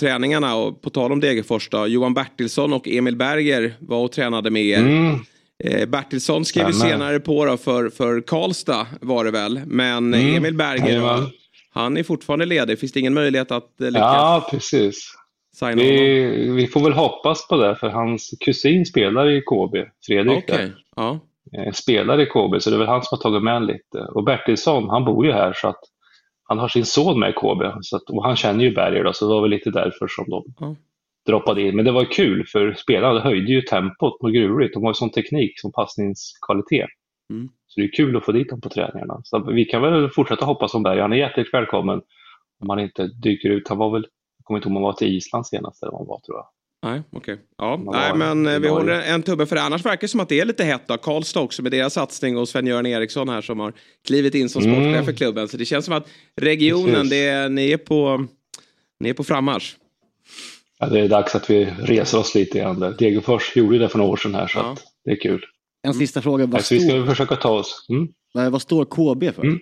träningarna 0.00 0.56
och 0.56 0.82
på 0.82 0.90
tal 0.90 1.12
om 1.12 1.20
Degerfors 1.20 1.68
då, 1.68 1.86
Johan 1.86 2.14
Bertilsson 2.14 2.72
och 2.72 2.88
Emil 2.88 3.16
Berger 3.16 3.76
var 3.80 3.98
och 4.04 4.12
tränade 4.12 4.50
med 4.50 4.64
er. 4.64 4.78
Mm. 4.78 5.18
Eh, 5.64 5.86
Bertilsson 5.88 6.44
skrev 6.44 6.66
ju 6.66 6.72
senare 6.72 7.20
på 7.20 7.44
då 7.44 7.56
för, 7.56 7.90
för 7.90 8.20
Karlstad 8.20 8.86
var 9.00 9.24
det 9.24 9.30
väl. 9.30 9.60
Men 9.66 10.14
Mm. 10.14 10.36
Emil 10.36 10.54
Berger, 10.54 10.86
Jajamän. 10.88 11.30
han 11.70 11.96
är 11.96 12.02
fortfarande 12.02 12.46
ledig. 12.46 12.78
Finns 12.78 12.92
det 12.92 13.00
ingen 13.00 13.14
möjlighet 13.14 13.50
att 13.50 13.80
eh, 13.80 13.86
lyckas 13.86 14.00
Ja, 14.00 14.48
precis. 14.50 15.14
Signa 15.54 15.70
honom? 15.70 15.86
Vi, 15.86 16.50
vi 16.50 16.66
får 16.66 16.80
väl 16.80 16.92
hoppas 16.92 17.48
på 17.48 17.56
det, 17.56 17.76
för 17.76 17.88
hans 17.88 18.30
kusin 18.44 18.86
spelar 18.86 19.30
i 19.30 19.40
KB, 19.40 19.76
Fredrik. 20.06 20.46
Där. 20.46 20.74
ja. 20.96 21.20
Eh, 21.58 21.72
spelar 21.72 22.20
i 22.20 22.26
KB, 22.26 22.62
så 22.62 22.70
det 22.70 22.76
är 22.76 22.78
väl 22.78 22.88
han 22.88 23.02
som 23.02 23.18
har 23.18 23.22
tagit 23.22 23.42
med 23.42 23.56
en 23.56 23.66
lite. 23.66 23.98
Och 24.14 24.24
Bertilsson, 24.24 24.88
han 24.88 25.04
bor 25.04 25.26
ju 25.26 25.32
här 25.32 25.52
så 25.52 25.68
att 25.68 25.80
han 26.48 26.58
har 26.58 26.68
sin 26.68 26.84
son 26.84 27.18
med 27.20 27.30
i 27.30 27.32
KB. 27.32 27.62
Så 27.82 27.96
att, 27.96 28.10
och 28.10 28.24
han 28.24 28.36
känner 28.36 28.64
ju 28.64 28.74
Berger 28.74 29.04
då, 29.04 29.12
så 29.12 29.24
det 29.28 29.34
var 29.34 29.42
väl 29.42 29.50
lite 29.50 29.70
därför 29.70 30.06
som 30.08 30.24
de 30.28 30.44
Ja. 30.60 30.76
droppade 31.26 31.62
in. 31.62 31.76
Men 31.76 31.84
det 31.84 31.92
var 31.92 32.04
kul, 32.04 32.46
för 32.46 32.74
spelarna 32.74 33.20
höjde 33.20 33.52
ju 33.52 33.60
tempot 33.62 34.16
och 34.20 34.32
gruvligt. 34.32 34.74
De 34.74 34.82
har 34.82 34.90
ju 34.90 34.94
sån 34.94 35.10
teknik, 35.10 35.60
som 35.60 35.72
passningskvalitet. 35.72 36.88
Mm. 37.30 37.48
Så 37.66 37.80
det 37.80 37.86
är 37.86 37.92
kul 37.92 38.16
att 38.16 38.24
få 38.24 38.32
dit 38.32 38.48
dem 38.50 38.60
på 38.60 38.68
träningarna. 38.68 39.20
Så 39.24 39.50
vi 39.52 39.64
kan 39.64 39.82
väl 39.82 40.08
fortsätta 40.10 40.44
hoppas 40.44 40.74
om 40.74 40.82
Berger. 40.82 41.02
Han 41.02 41.12
är 41.12 41.16
hjärtligt 41.16 41.54
välkommen 41.54 42.00
om 42.60 42.70
han 42.70 42.78
inte 42.78 43.06
dyker 43.06 43.48
ut. 43.50 43.68
Han 43.68 43.78
var 43.78 43.90
väl, 43.90 44.06
kommer 44.44 44.58
inte 44.58 44.68
ihåg 44.68 44.70
om 44.72 44.74
han 44.76 44.82
var 44.82 44.92
till 44.92 45.16
Island 45.16 45.46
senast 45.46 45.82
eller 45.82 45.92
vad 45.92 46.00
han 46.00 46.06
var 46.06 46.20
tror 46.20 46.36
jag. 46.36 46.46
Nej, 46.90 47.02
okej. 47.12 47.38
Ja, 47.58 47.76
Man 47.76 47.94
nej, 47.94 48.14
men 48.14 48.46
eh, 48.54 48.58
vi 48.60 48.68
håller 48.68 49.00
en 49.02 49.22
tumme 49.22 49.46
för 49.46 49.56
det. 49.56 49.62
Annars 49.62 49.84
verkar 49.84 50.00
det 50.00 50.08
som 50.08 50.20
att 50.20 50.28
det 50.28 50.40
är 50.40 50.44
lite 50.44 50.64
hett 50.64 50.82
då. 50.88 50.96
Karlstad 50.96 51.40
också 51.40 51.62
med 51.62 51.72
deras 51.72 51.92
satsning 51.94 52.36
och 52.38 52.48
Sven-Göran 52.48 52.86
Eriksson 52.86 53.28
här 53.28 53.40
som 53.40 53.60
har 53.60 53.72
klivit 54.06 54.34
in 54.34 54.48
som 54.48 54.62
Mm. 54.62 54.74
sportchef 54.74 55.04
för 55.04 55.12
klubben. 55.12 55.48
Så 55.48 55.56
det 55.56 55.64
känns 55.64 55.84
som 55.84 55.94
att 55.94 56.08
regionen, 56.40 56.94
Precis. 56.94 57.10
det 57.10 57.48
ni, 57.48 57.72
är 57.72 57.76
på, 57.76 58.26
ni 59.00 59.08
är 59.08 59.14
på 59.14 59.24
frammarsch. 59.24 59.76
Ja, 60.78 60.86
det 60.86 61.00
är 61.00 61.08
dags 61.08 61.34
att 61.34 61.50
vi 61.50 61.64
reser 61.64 62.18
oss 62.18 62.34
lite 62.34 62.58
grann 62.58 62.80
där. 62.80 62.92
Degerfors 62.98 63.56
gjorde 63.56 63.78
det 63.78 63.88
för 63.88 63.98
några 63.98 64.10
år 64.12 64.16
sedan 64.16 64.34
här, 64.34 64.46
så 64.46 64.58
Ja. 64.58 64.72
att 64.72 64.82
det 65.04 65.10
är 65.10 65.20
kul. 65.20 65.44
En 65.82 65.94
sista 65.94 66.22
fråga. 66.22 66.46
Vad, 66.46 66.54
Alltså, 66.54 66.74
vi 66.74 66.80
ska 66.88 67.06
försöka 67.06 67.36
ta 67.36 67.50
oss. 67.50 67.86
Mm. 67.88 68.08
nej, 68.34 68.50
vad 68.50 68.62
står 68.62 68.84
KB 68.84 69.34
för? 69.34 69.42
Mm. 69.42 69.58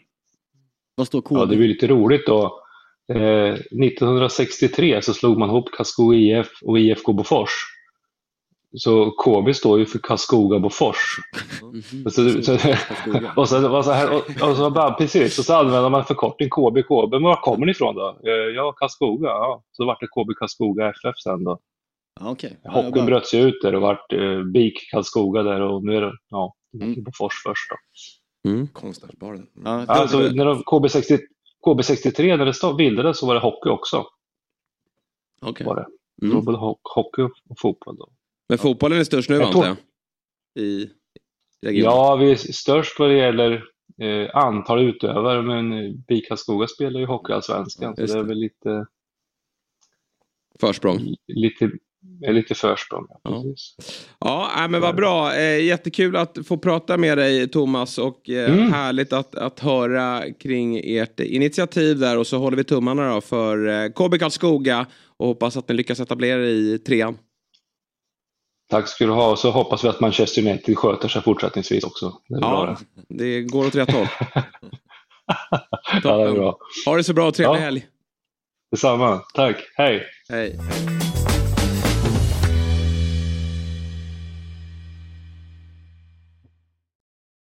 Vad 0.94 1.06
står 1.06 1.20
KB? 1.22 1.32
Ja, 1.36 1.44
det 1.44 1.56
blir 1.56 1.68
lite 1.68 1.86
roligt 1.86 2.26
då. 2.26 2.61
Eh, 3.08 3.54
1963 3.54 5.02
så 5.02 5.14
slog 5.14 5.38
man 5.38 5.48
ihop 5.48 5.70
Karlskoga 5.72 6.16
IF 6.18 6.48
och 6.62 6.78
IFK 6.78 7.12
Bofors. 7.12 7.50
så 8.76 9.10
KB 9.10 9.54
står 9.54 9.78
ju 9.78 9.86
för 9.86 9.98
Karlskoga 9.98 10.58
Bofors. 10.58 11.16
Så, 12.10 12.42
så, 12.42 12.58
Karlskoga. 12.58 13.32
och 13.36 13.48
så, 13.48 13.76
och 13.76 13.84
så, 13.84 13.90
här, 13.92 14.10
och, 14.14 14.50
och 14.50 14.56
så 14.56 14.70
bara, 14.70 14.94
precis, 14.94 15.38
och 15.38 15.44
så 15.44 15.54
använder 15.54 15.90
man 15.90 16.04
förkortning 16.04 16.48
KB, 16.48 16.82
KB. 16.82 17.10
Men 17.12 17.22
var 17.22 17.36
kommer 17.42 17.66
ni 17.66 17.72
ifrån 17.72 17.94
då? 17.94 18.18
Eh, 18.26 18.32
Ja, 18.56 18.72
Karlskoga. 18.72 19.28
Ja. 19.28 19.62
Så 19.72 19.84
vart 19.86 20.00
det 20.00 20.06
KB 20.06 20.34
Karlskoga 20.38 20.88
FF 20.90 21.16
sen 21.22 21.44
då. 21.44 21.58
Ja, 22.20 22.30
okej. 22.30 22.60
Ja, 22.64 22.70
Hockeyn 22.70 22.92
bara- 22.92 23.04
bröt 23.06 23.26
sig 23.26 23.40
ut 23.40 23.62
där 23.62 23.74
och 23.74 23.82
vart 23.82 24.12
eh, 24.12 24.42
BIK 24.42 24.90
Karlskoga 24.90 25.42
där 25.42 25.60
och 25.60 25.84
nu 25.84 25.96
är 25.96 26.00
det, 26.00 26.12
ja, 26.30 26.54
Mm. 26.82 27.02
Bofors 27.04 27.32
först 27.44 27.70
då. 27.70 27.76
Mm. 28.50 28.68
Konstnärsbaren. 28.68 29.46
Ja, 29.64 29.84
Alltså, 29.86 30.18
när 30.18 30.44
de, 30.44 30.62
KB60, 30.62 31.18
KB63 31.66 32.36
när 32.36 32.46
det 32.46 32.54
stod- 32.54 32.76
bildades 32.76 33.18
så 33.18 33.26
var 33.26 33.34
det 33.34 33.40
hockey 33.40 33.68
också. 33.68 34.06
Okej. 35.40 35.66
Det. 35.66 35.86
Mm. 36.26 36.44
Både 36.44 36.58
ho- 36.58 36.78
hockey 36.82 37.22
och 37.22 37.58
fotboll 37.58 37.96
då. 37.96 38.08
Men 38.48 38.58
fotbollen 38.58 38.98
är 38.98 39.04
störst 39.04 39.30
nu 39.30 39.36
Jag 39.36 39.46
antar 39.46 39.66
jag? 39.66 39.76
I 40.64 40.90
regionen? 41.62 41.84
Ja, 41.96 42.16
vi 42.16 42.30
är 42.30 42.36
störst 42.36 42.98
vad 42.98 43.08
det 43.10 43.16
gäller 43.16 43.64
eh, 43.98 44.36
antal 44.36 44.80
utövare, 44.82 45.42
men 45.42 45.96
BIK 46.02 46.28
Karlskoga 46.28 46.66
spelar 46.66 47.00
ju 47.00 47.06
Hockeyallsvenskan, 47.06 47.96
så 47.96 48.02
det 48.02 48.12
är 48.18 48.22
väl 48.22 48.38
lite, 48.38 48.86
Försprång? 50.60 51.14
lite, 51.26 51.70
är 52.26 52.32
lite 52.32 52.54
försprång. 52.54 53.06
Ja, 53.22 53.44
Ja. 54.20 54.68
men 54.68 54.80
vad 54.80 54.96
bra. 54.96 55.34
Eh, 55.34 55.64
jättekul 55.64 56.16
att 56.16 56.38
få 56.46 56.58
prata 56.58 56.96
med 56.96 57.18
dig 57.18 57.48
Thomas 57.48 57.98
och 57.98 58.30
eh, 58.30 58.50
Mm. 58.54 58.72
härligt 58.72 59.12
att, 59.12 59.34
att 59.34 59.60
höra 59.60 60.22
kring 60.40 60.80
ert 60.84 61.20
initiativ 61.20 61.98
där 61.98 62.18
och 62.18 62.26
så 62.26 62.38
håller 62.38 62.56
vi 62.56 62.64
tummarna 62.64 63.14
då 63.14 63.20
för 63.20 63.68
eh, 63.68 63.88
KB 63.92 64.18
Karlskoga 64.18 64.86
och 65.16 65.26
hoppas 65.26 65.56
att 65.56 65.68
ni 65.68 65.74
lyckas 65.74 66.00
etablera 66.00 66.40
er 66.40 66.46
i 66.46 66.78
trean. 66.78 67.18
Tack 68.70 68.88
ska 68.88 69.06
du 69.06 69.12
ha, 69.12 69.30
och 69.30 69.38
så 69.38 69.50
hoppas 69.50 69.84
vi 69.84 69.88
att 69.88 70.00
Manchester 70.00 70.42
United 70.50 70.78
sköter 70.78 71.08
sig 71.08 71.22
fortsättningsvis 71.22 71.84
också. 71.84 72.12
Det 72.28 72.38
Ja, 72.40 72.76
det. 73.08 73.24
det 73.24 73.42
går 73.42 73.66
åt 73.66 73.74
rätt 73.74 73.90
håll. 73.92 74.06
Ja, 76.04 76.16
det 76.16 76.22
är 76.28 76.32
bra. 76.32 76.58
Ha 76.86 76.96
det 76.96 77.04
så 77.04 77.12
bra 77.14 77.28
och 77.28 77.34
trevlig 77.34 77.56
Ja. 77.60 77.60
helg. 77.64 77.86
Detsamma. 78.70 79.18
Tack. 79.34 79.56
Hej. 79.76 80.02
Hej. 80.28 80.58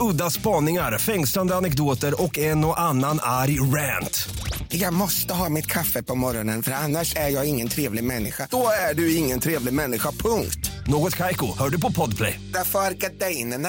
Udda 0.00 0.30
spaningar, 0.30 0.98
fängslande 0.98 1.54
anekdoter 1.54 2.22
och 2.22 2.38
en 2.38 2.64
och 2.64 2.80
annan 2.80 3.18
arg 3.22 3.60
rant. 3.60 4.28
Jag 4.68 4.94
måste 4.94 5.34
ha 5.34 5.48
mitt 5.48 5.66
kaffe 5.66 6.02
på 6.02 6.14
morgonen 6.14 6.62
för 6.62 6.72
annars 6.72 7.16
är 7.16 7.28
jag 7.28 7.48
ingen 7.48 7.68
trevlig 7.68 8.04
människa. 8.04 8.48
Då 8.50 8.68
är 8.90 8.94
du 8.94 9.16
ingen 9.16 9.40
trevlig 9.40 9.74
människa, 9.74 10.10
punkt. 10.10 10.70
Något 10.86 11.16
Kaiko, 11.16 11.46
hör 11.58 11.68
du 11.68 11.80
på 11.80 11.92
Podplay. 11.92 12.40
Därför 12.54 12.78
är 12.78 12.92
gardinerna. 12.92 13.68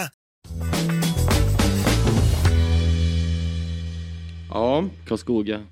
Ja, 4.49 4.89
Karlskoga. 5.07 5.63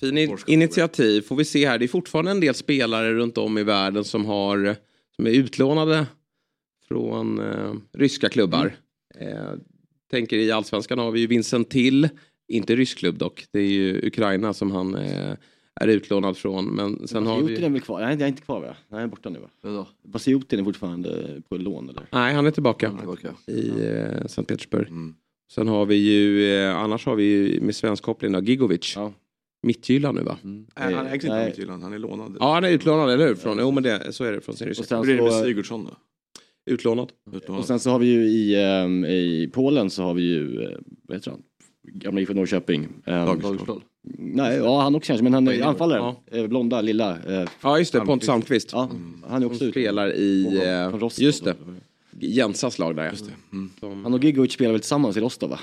fin 0.00 0.18
initiativ 0.46 1.22
får 1.22 1.36
vi 1.36 1.44
se 1.44 1.68
här. 1.68 1.78
Det 1.78 1.84
är 1.84 1.88
fortfarande 1.88 2.30
en 2.30 2.40
del 2.40 2.54
spelare 2.54 3.14
runt 3.14 3.38
om 3.38 3.58
i 3.58 3.62
världen 3.62 4.04
som, 4.04 4.26
har, 4.26 4.76
som 5.16 5.26
är 5.26 5.30
utlånade 5.30 6.06
från 6.88 7.38
eh, 7.38 7.72
ryska 7.98 8.28
klubbar. 8.28 8.76
Eh, 9.20 9.52
tänker 10.10 10.36
i 10.36 10.50
allsvenskan 10.50 10.98
har 10.98 11.10
vi 11.10 11.20
ju 11.20 11.26
Vincent 11.26 11.70
Till, 11.70 12.08
inte 12.48 12.76
rysk 12.76 12.98
klubb 12.98 13.18
dock. 13.18 13.44
Det 13.52 13.58
är 13.58 13.68
ju 13.68 14.06
Ukraina 14.06 14.54
som 14.54 14.70
han 14.70 14.94
eh, 14.94 15.32
är 15.80 15.88
utlånad 15.88 16.36
från. 16.36 16.64
Men 16.66 17.08
sen 17.08 17.26
har 17.26 17.34
Basiotin 17.34 17.56
är 17.56 17.68
vi... 17.68 17.72
väl 17.72 17.80
kvar? 17.80 18.00
Nej, 18.00 18.10
jag 18.10 18.22
är 18.22 18.26
inte 18.28 18.42
kvar 18.42 18.60
va? 18.60 18.66
Nej, 18.66 18.76
jag 18.88 19.02
är 19.02 19.06
borta 19.06 19.30
nu 19.30 19.38
va? 19.62 19.86
Basiotin 20.04 20.60
är 20.60 20.64
fortfarande 20.64 21.42
på 21.48 21.56
lån 21.56 21.88
eller? 21.88 22.06
Nej, 22.12 22.34
han 22.34 22.46
är 22.46 22.50
tillbaka 22.50 22.90
Tillbaka. 22.98 23.34
i 23.46 23.68
eh, 23.68 24.26
Sankt 24.26 24.48
Petersburg. 24.48 24.88
Mm. 24.88 25.14
Sen 25.52 25.68
har 25.68 25.86
vi 25.86 25.94
ju, 25.94 26.52
eh, 26.54 26.76
annars 26.76 27.06
har 27.06 27.16
vi 27.16 27.24
ju 27.24 27.60
med 27.60 27.76
svensk 27.76 28.02
koppling 28.02 28.32
då, 28.32 28.40
Gigovic. 28.40 28.92
Ja. 28.96 29.12
Mittjylland 29.62 30.18
nu 30.18 30.24
va? 30.24 30.38
Mm. 30.44 30.66
Nej, 30.78 30.94
han 30.94 31.06
ägs 31.06 31.24
inte 31.24 31.34
av 31.34 31.38
Nej. 31.38 31.46
Midtjylland, 31.46 31.82
han 31.82 31.92
är 31.92 31.98
lånad. 31.98 32.36
Ja, 32.40 32.54
han 32.54 32.64
är 32.64 32.70
utlånad, 32.70 33.10
eller 33.10 33.28
hur? 33.28 33.34
Från, 33.34 33.58
jo, 33.58 33.70
men 33.70 33.82
det, 33.82 34.12
så 34.12 34.24
är 34.24 34.32
det 34.32 34.40
från 34.40 34.56
sin 34.56 34.68
ryska 34.68 34.82
Och 34.82 34.86
sen, 34.86 34.98
är 34.98 35.16
det 35.16 35.22
med 35.22 35.32
Sigurdsson 35.32 35.84
då? 35.84 35.96
Utlånad. 36.66 37.12
Utlånad. 37.32 37.60
och 37.60 37.66
sen 37.66 37.80
så 37.80 37.90
har 37.90 37.98
vi 37.98 38.06
ju 38.06 38.24
i, 38.28 38.62
ehm, 38.64 39.04
i 39.04 39.50
Polen 39.52 39.90
så 39.90 40.02
har 40.02 40.14
vi 40.14 40.22
ju, 40.22 40.62
eh, 40.62 40.70
vad 41.08 41.16
heter 41.16 41.30
han? 41.30 41.40
Gamla 41.92 42.20
IFK 42.20 42.34
Norrköping. 42.34 42.88
Ehm, 43.06 43.26
Lagerstål. 43.26 43.82
nej, 44.18 44.56
ja 44.56 44.80
han 44.82 44.94
också 44.94 45.06
kanske, 45.10 45.24
men 45.24 45.34
han 45.34 45.48
är 45.48 45.52
Ja. 45.52 45.66
anfallaren. 45.66 46.14
Eh, 46.32 46.46
blonda, 46.46 46.80
lilla. 46.80 47.18
Eh, 47.42 47.48
Ja, 47.62 47.78
just 47.78 47.92
det. 47.92 48.00
Pontus 48.00 48.28
Almqvist. 48.28 48.70
ja, 48.72 48.90
han 49.28 49.42
är 49.42 49.46
också 49.46 49.58
Som 49.58 49.70
spelar 49.70 50.14
i, 50.14 50.46
eh, 50.64 50.98
Rostov. 50.98 51.24
just 51.24 51.44
det, 51.44 51.54
Jensas 52.20 52.78
lag 52.78 52.96
där 52.96 53.04
ja. 53.04 53.10
Just 53.10 53.26
det. 53.26 53.32
Mm. 53.86 54.04
Han 54.04 54.14
och 54.14 54.24
Gigovic 54.24 54.52
spelar 54.52 54.72
väl 54.72 54.80
tillsammans 54.80 55.16
i 55.16 55.20
Rostov 55.20 55.50
va? 55.50 55.58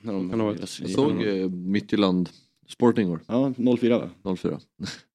När 0.00 0.12
de, 0.12 0.56
Jag 0.60 0.68
såg 0.68 1.22
eh, 1.22 1.48
Midtjylland 1.50 2.28
Sporting 2.68 3.10
år, 3.10 3.20
Ja, 3.26 3.52
04 3.80 3.98
va? 3.98 4.36
04. 4.36 4.60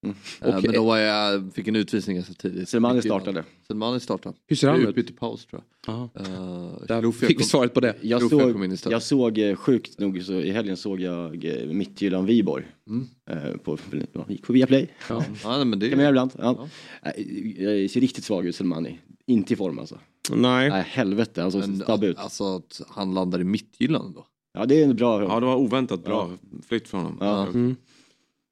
Mm. 0.04 0.16
Eh, 0.40 0.48
Och- 0.56 0.62
Men 0.62 0.72
då 0.72 0.84
var 0.84 0.98
jag, 0.98 1.52
fick 1.54 1.68
en 1.68 1.76
utvisning 1.76 2.16
ganska 2.16 2.34
tidigt. 2.34 2.68
Selmani 2.68 3.02
startade. 3.02 3.44
Selmani 3.66 4.00
startade. 4.00 4.36
Hur 4.46 4.56
ser 4.56 4.68
han 4.68 4.80
ut? 4.80 4.88
Utbytt 4.88 5.10
i 5.10 5.12
paus 5.12 5.46
tror 5.46 5.62
jag. 5.86 5.94
Ja. 5.94 6.20
Uh, 6.20 6.86
Där 6.88 7.12
fick 7.12 7.40
vi 7.40 7.44
svaret 7.44 7.74
på 7.74 7.80
det. 7.80 7.96
Jag 8.00 8.30
såg, 8.30 8.72
jag 8.92 9.02
såg 9.02 9.38
eh, 9.38 9.56
sjukt 9.56 9.98
nog 9.98 10.22
så 10.22 10.32
i 10.32 10.50
helgen 10.50 10.76
såg 10.76 11.00
jag 11.00 11.44
eh, 11.44 11.66
Midtjylland 11.66 12.26
Viborg. 12.26 12.64
Mm. 12.88 13.06
Eh, 13.30 13.56
på, 13.56 13.78
ja, 14.12 14.24
gick 14.28 14.42
på 14.42 14.52
Viaplay. 14.52 14.88
Ja. 15.08 15.24
Ja, 15.44 15.64
men 15.64 15.78
det 15.78 15.88
Kan 15.88 15.98
man 15.98 16.04
göra 16.04 16.08
är 16.22 16.26
ibland. 16.26 16.30
Ja. 16.38 16.68
Eh, 17.16 17.62
Jag 17.82 17.90
ser 17.90 18.00
riktigt 18.00 18.24
svag 18.24 18.46
ut 18.46 18.56
Selmani. 18.56 18.98
Inte 19.26 19.52
i 19.52 19.56
form 19.56 19.78
alltså. 19.78 19.98
Nej. 20.30 20.70
Nej 20.70 20.82
helvete, 20.86 21.42
han 21.42 21.52
såg 21.52 21.60
men, 21.60 21.76
snabb 21.80 22.04
ut. 22.04 22.18
Alltså 22.18 22.56
att 22.56 22.80
han 22.88 23.14
landar 23.14 23.40
i 23.40 23.44
Midtjylland 23.44 24.14
då. 24.14 24.26
Ja, 24.54 24.66
det 24.66 24.80
är 24.80 24.84
en 24.84 24.96
bra. 24.96 25.22
Ja, 25.22 25.40
det 25.40 25.46
var 25.46 25.56
oväntat 25.56 26.04
bra 26.04 26.30
flytt 26.68 26.88
från 26.88 27.00
honom. 27.00 27.18
Ja. 27.20 27.46
Mm. 27.46 27.76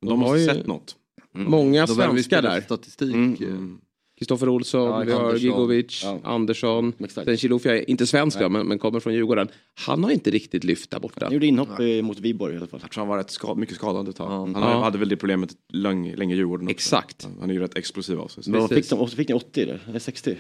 De, 0.01 0.09
de, 0.09 0.23
har 0.23 0.37
ju 0.37 0.47
sett 0.47 0.67
något. 0.67 0.97
Mm. 1.35 1.51
Många 1.51 1.87
svenskar 1.87 2.43
där. 2.43 2.65
Mm. 3.03 3.37
Mm. 3.41 3.81
Kristoffer 4.19 4.47
mm. 4.47 4.55
Olsson, 4.55 5.07
vi 5.07 5.13
har 5.13 5.35
Gigovic, 5.37 6.05
Andersson. 6.23 6.93
Exakt. 6.99 7.25
Sen 7.25 7.37
Chilufya 7.37 7.77
är 7.77 7.91
inte 7.91 8.07
svensk 8.07 8.41
men, 8.41 8.53
men, 8.53 8.79
kommer 8.79 9.01
från 9.01 9.15
Djurgården. 9.15 9.49
Han 9.87 10.05
har 10.05 10.11
inte 10.11 10.31
riktigt 10.31 10.65
lyft 10.65 10.91
där 10.91 11.01
borta. 11.01 11.25
Han 11.25 11.33
gjorde 11.33 11.47
inhopp 11.47 11.79
Nej. 11.79 11.99
Eh, 11.99 12.05
mot 12.05 12.19
Viborg 12.19 12.55
i 12.55 12.57
alla 12.57 12.67
fall. 12.67 12.81
Jag 12.83 12.91
tror 12.91 13.03
han 13.03 13.09
var 13.09 13.17
rätt 13.17 13.31
skad, 13.31 13.59
mycket 13.59 13.75
skadad 13.75 14.09
ett 14.09 14.17
tag. 14.17 14.29
Han 14.29 14.53
ja. 14.55 14.85
hade 14.85 14.99
väl 14.99 15.09
det 15.09 15.17
problemet 15.17 15.51
länge 15.73 16.35
i 16.35 16.37
Djurgården 16.37 16.67
också. 16.67 16.75
Exakt. 16.75 17.29
Han 17.41 17.51
är 17.51 17.55
ju 17.55 17.61
rätt 17.61 17.77
explosiv 17.77 18.21
av 18.21 18.29
sig. 18.29 18.45
Så. 18.45 18.69
Fick 18.69 18.91
de, 18.91 19.09
fick 19.09 19.29
ni 19.29 19.35
80 19.35 19.63
eller 19.63 19.99
60? 19.99 20.37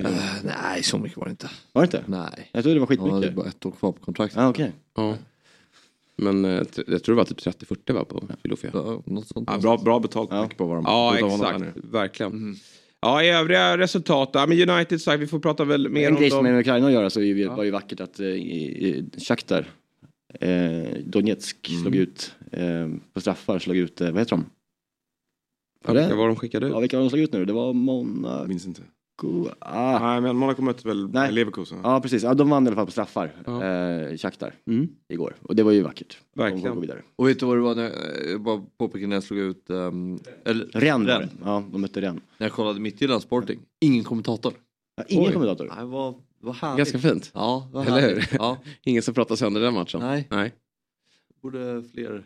Uh, 0.00 0.06
nej, 0.44 0.82
så 0.82 0.98
mycket 0.98 1.18
var 1.18 1.24
det 1.24 1.30
inte. 1.30 1.50
Var 1.72 1.82
det 1.82 1.86
inte? 1.86 2.04
Nej. 2.06 2.50
Jag 2.52 2.62
trodde 2.62 2.76
det 2.76 2.80
var 2.80 2.86
skitmycket. 2.86 3.14
Ja, 3.14 3.20
det 3.20 3.26
var 3.26 3.34
bara 3.34 3.48
ett 3.48 3.66
år 3.66 3.70
kvar 3.70 3.92
på 3.92 4.04
kontraktet. 4.04 4.38
Ah, 4.38 4.48
okay. 4.48 4.70
ja. 4.94 5.16
Men 6.16 6.44
eh, 6.44 6.62
jag 6.86 7.02
tror 7.02 7.14
det 7.14 7.14
var 7.14 7.24
typ 7.24 7.40
30-40 7.40 7.92
va? 7.92 8.04
på 8.04 8.28
Filofia. 8.42 8.70
Ja, 8.74 9.02
ja, 9.46 9.58
bra, 9.58 9.76
bra 9.76 10.00
betalt 10.00 10.28
ja. 10.32 10.48
på 10.56 10.66
vad 10.66 10.76
de 10.76 10.84
Ja, 10.84 11.18
exakt. 11.18 11.76
Verkligen. 11.76 12.32
Mm. 12.32 12.56
Ja, 13.00 13.22
i 13.22 13.30
övriga 13.30 13.78
resultat. 13.78 14.30
Ja, 14.32 14.46
men 14.46 14.70
United 14.70 15.00
sagt, 15.00 15.20
vi 15.20 15.26
får 15.26 15.38
prata 15.38 15.64
väl 15.64 15.88
mer 15.88 16.06
en 16.06 16.08
om 16.08 16.14
dem. 16.14 16.16
En 16.16 16.20
grej 16.20 16.30
som 16.30 16.44
har 16.44 16.52
med 16.52 16.60
Ukraina 16.60 16.86
att 16.86 16.92
göra 16.92 17.10
så 17.10 17.20
det 17.20 17.48
var 17.48 17.64
ju 17.64 17.70
vackert 17.70 18.00
att 18.00 18.20
eh, 18.20 18.26
Shakhtar, 19.28 19.66
eh, 20.40 20.98
Donetsk, 21.04 21.68
mm. 21.70 21.82
slog 21.82 21.96
ut 21.96 22.34
eh, 22.52 22.88
på 23.12 23.20
straffar, 23.20 23.58
slog 23.58 23.76
ut, 23.76 24.00
eh, 24.00 24.10
vad 24.10 24.18
heter 24.18 24.36
de? 24.36 24.44
Var 25.84 25.94
vilka 25.94 26.16
var 26.16 26.26
de 26.26 26.36
skickade 26.36 26.66
ut? 26.66 26.72
Ja, 26.72 26.80
vilka 26.80 26.96
var 26.96 27.04
de 27.04 27.10
slog 27.10 27.22
ut 27.22 27.32
nu? 27.32 27.44
Det 27.44 27.52
var 27.52 27.72
Monaco. 27.72 28.48
Minns 28.48 28.66
inte. 28.66 28.82
Ah. 29.58 29.98
Nej, 29.98 30.20
men 30.20 30.36
Monaco 30.36 30.62
mötte 30.62 30.88
väl 30.88 31.08
Nej. 31.12 31.32
Leverkusen? 31.32 31.78
Ja, 31.82 32.00
precis. 32.00 32.22
Ja, 32.22 32.34
de 32.34 32.50
vann 32.50 32.64
i 32.64 32.66
alla 32.68 32.76
fall 32.76 32.86
på 32.86 32.92
straffar, 32.92 33.32
Ja. 33.46 33.64
eh, 33.64 34.16
Shakhtar, 34.16 34.54
Mm. 34.66 34.88
igår. 35.08 35.36
Och 35.42 35.56
det 35.56 35.62
var 35.62 35.72
ju 35.72 35.82
vackert. 35.82 36.18
De 36.34 36.40
Verkligen. 36.42 36.80
vidare. 36.80 37.02
Och 37.16 37.28
vet 37.28 37.40
du 37.40 37.46
vad 37.46 37.56
det 37.56 37.60
var 37.62 37.74
när 37.74 37.90
jag 38.30 38.40
bara 38.42 38.62
påpekade 38.78 39.06
när 39.06 39.16
jag 39.16 39.22
slog 39.22 39.40
ut, 39.40 39.64
um, 39.70 40.18
eller 40.44 40.66
Rennes. 40.66 41.06
det. 41.06 41.28
Ja, 41.44 41.64
de 41.72 41.80
mötte 41.80 42.00
Rennes. 42.00 42.22
när 42.38 42.46
jag 42.46 42.52
kollade 42.52 42.80
Midtjylland 42.80 43.22
Sporting. 43.22 43.58
Ingen 43.80 44.04
kommentator. 44.04 44.52
Ja, 44.96 45.04
ingen 45.08 45.26
Oj. 45.26 45.32
kommentator. 45.32 45.72
Nej, 45.76 45.84
vad, 45.86 46.14
vad 46.40 46.54
härligt. 46.54 46.78
Ganska 46.78 46.98
fint. 46.98 47.30
Ja, 47.34 47.68
vad 47.72 47.86
Eller 47.88 48.00
hur? 48.00 48.28
Ja, 48.32 48.58
Ingen 48.84 49.02
som 49.02 49.14
pratar 49.14 49.36
sönder 49.36 49.60
den 49.60 49.74
matchen. 49.74 50.00
Nej. 50.00 50.26
Nej. 50.30 50.52
Borde 51.44 51.82
fler. 51.92 52.22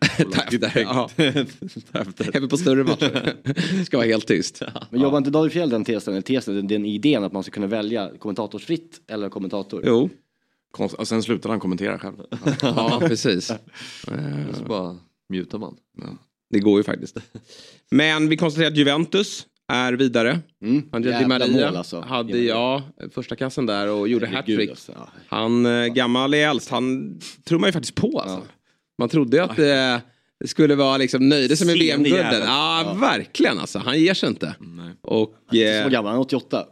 Ja. 0.82 1.10
Även 2.34 2.48
på 2.48 2.56
större 2.56 2.84
matcher. 2.84 3.34
Ska 3.84 3.96
vara 3.96 4.06
helt 4.06 4.26
tyst. 4.26 4.62
Men 4.90 5.00
jobbar 5.00 5.18
inte 5.18 5.30
David 5.30 5.52
Fjell 5.52 5.70
den 5.70 5.84
tesen, 5.84 6.12
eller 6.14 6.22
tesen, 6.22 6.54
den, 6.54 6.66
den 6.66 6.86
idén 6.86 7.24
att 7.24 7.32
man 7.32 7.42
ska 7.42 7.52
kunna 7.52 7.66
välja 7.66 8.10
kommentatorsfritt 8.18 9.00
eller 9.08 9.28
kommentator? 9.28 9.82
Jo, 9.86 10.10
Konst- 10.70 10.94
och 10.94 11.08
sen 11.08 11.22
slutade 11.22 11.52
han 11.52 11.60
kommentera 11.60 11.98
själv. 11.98 12.14
ja 12.62 12.98
precis. 13.06 13.50
Eh, 13.50 13.56
Så 14.58 14.64
bara 14.64 14.96
mutar 15.28 15.58
man. 15.58 15.76
Det 16.50 16.58
går 16.60 16.78
ju 16.78 16.84
faktiskt. 16.84 17.16
Men 17.90 18.28
vi 18.28 18.36
konstaterar 18.36 18.70
att 18.70 18.76
Juventus 18.76 19.46
är 19.72 19.92
vidare. 19.92 20.40
Mm. 20.62 20.82
Andrea 20.92 21.18
Di 21.18 21.26
Maria 21.26 21.68
alltså. 21.68 22.00
hade 22.00 22.38
ja, 22.38 22.82
första 23.14 23.36
kassen 23.36 23.66
där 23.66 23.88
och 23.92 24.08
gjorde 24.08 24.26
hattrick. 24.26 24.70
alltså. 24.70 24.92
Ja. 24.96 25.08
Han, 25.28 25.66
eh, 25.66 25.86
gammal 25.86 26.34
är 26.34 26.48
äldst, 26.48 26.68
han 26.70 27.18
tror 27.44 27.58
man 27.58 27.68
ju 27.68 27.72
faktiskt 27.72 27.94
på 27.94 28.20
alltså. 28.20 28.42
Man 28.98 29.08
trodde 29.08 29.44
att 29.44 29.58
eh, 29.58 29.96
det 30.40 30.48
skulle 30.48 30.74
vara 30.74 30.96
liksom 30.96 31.28
nöjde 31.28 31.56
sig 31.56 31.66
med 31.66 31.78
VM-guldet. 31.78 32.42
Ja, 32.46 32.82
Ja. 32.86 32.94
verkligen 33.00 33.58
alltså. 33.58 33.78
Han 33.78 34.00
ger 34.00 34.14
sig 34.14 34.28
inte. 34.28 34.54
Nej. 34.60 34.90
Och... 35.02 35.34
Så 35.50 35.56
Eh, 35.56 35.88
gammal, 35.88 36.10
han 36.10 36.16
är 36.20 36.24
88. 36.24 36.64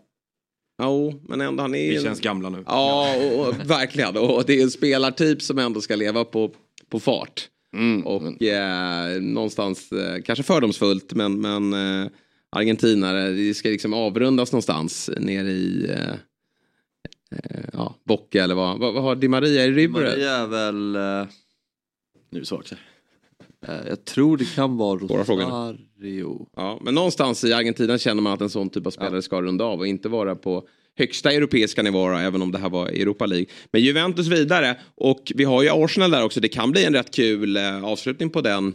jo, 0.83 1.23
men 1.29 1.41
ändå 1.41 1.63
han 1.63 1.75
är 1.75 1.91
Vi 1.91 2.03
känns 2.03 2.21
gamla 2.21 2.49
nu. 2.49 2.65
Ja, 2.67 3.17
och, 3.17 3.41
och, 3.49 3.55
verkligen. 3.71 4.17
Och 4.17 4.45
det 4.47 4.59
är 4.59 4.63
en 4.63 4.71
spelartyp 4.71 5.43
som 5.43 5.59
ändå 5.59 5.81
ska 5.81 5.97
leva 5.97 6.25
på, 6.25 6.51
på 6.91 7.01
fart. 7.01 7.49
Mm. 7.77 8.07
Och 8.07 8.43
eh, 8.43 9.21
någonstans, 9.21 9.93
eh, 9.93 10.23
kanske 10.23 10.43
fördomsfullt, 10.43 11.13
men, 11.15 11.41
men 11.41 11.73
eh, 11.73 12.11
argentinare, 12.51 13.29
det 13.31 13.55
ska 13.55 13.69
liksom 13.69 13.95
avrundas 13.95 14.53
någonstans 14.53 15.11
nere 15.19 15.51
i 15.51 15.91
eh, 15.91 16.11
eh, 17.39 17.65
ja, 17.73 17.95
Bocca 18.05 18.45
eller 18.45 18.55
vad, 18.55 18.79
vad, 18.79 18.95
vad 18.95 19.03
har 19.03 19.15
Di 19.17 19.29
Maria 19.29 19.65
i 19.65 19.71
River? 19.71 20.01
Maria 20.01 20.37
är 20.37 20.47
väl... 20.47 20.97
Nu 22.31 22.45
svårt. 22.45 22.73
eh, 23.69 23.75
jag 23.89 24.05
tror 24.05 24.37
det 24.37 24.55
kan 24.55 24.77
vara. 24.77 24.99
Rosario. 24.99 26.47
Ja, 26.57 26.79
men 26.83 26.95
någonstans 26.95 27.45
i 27.45 27.53
Argentina 27.53 27.99
känner 27.99 28.23
man 28.23 28.33
att 28.33 28.41
en 28.41 28.51
sån 28.51 28.71
typ 28.71 28.87
av 28.87 28.91
spelare 28.91 29.23
ska 29.23 29.43
runda 29.43 29.65
av 29.65 29.79
och 29.79 29.87
inte 29.87 30.09
vara 30.09 30.35
på 30.37 30.69
högsta 30.99 31.33
europeiska 31.33 31.83
nivå, 31.83 32.09
även 32.09 32.43
om 32.43 32.53
det 32.53 32.59
här 32.59 32.71
var 32.71 32.89
Europa 32.89 33.27
League. 33.27 33.47
Men 33.73 33.83
Juventus 33.83 34.27
vidare 34.27 34.81
och 34.95 35.33
vi 35.35 35.45
har 35.45 35.63
ju 35.63 35.69
Arsenal 35.73 36.11
där 36.11 36.25
också. 36.25 36.41
Det 36.41 36.49
kan 36.49 36.71
bli 36.71 36.85
en 36.85 36.95
rätt 36.95 37.15
kul 37.15 37.57
eh, 37.57 37.85
avslutning 37.85 38.31
på 38.31 38.41
den 38.41 38.75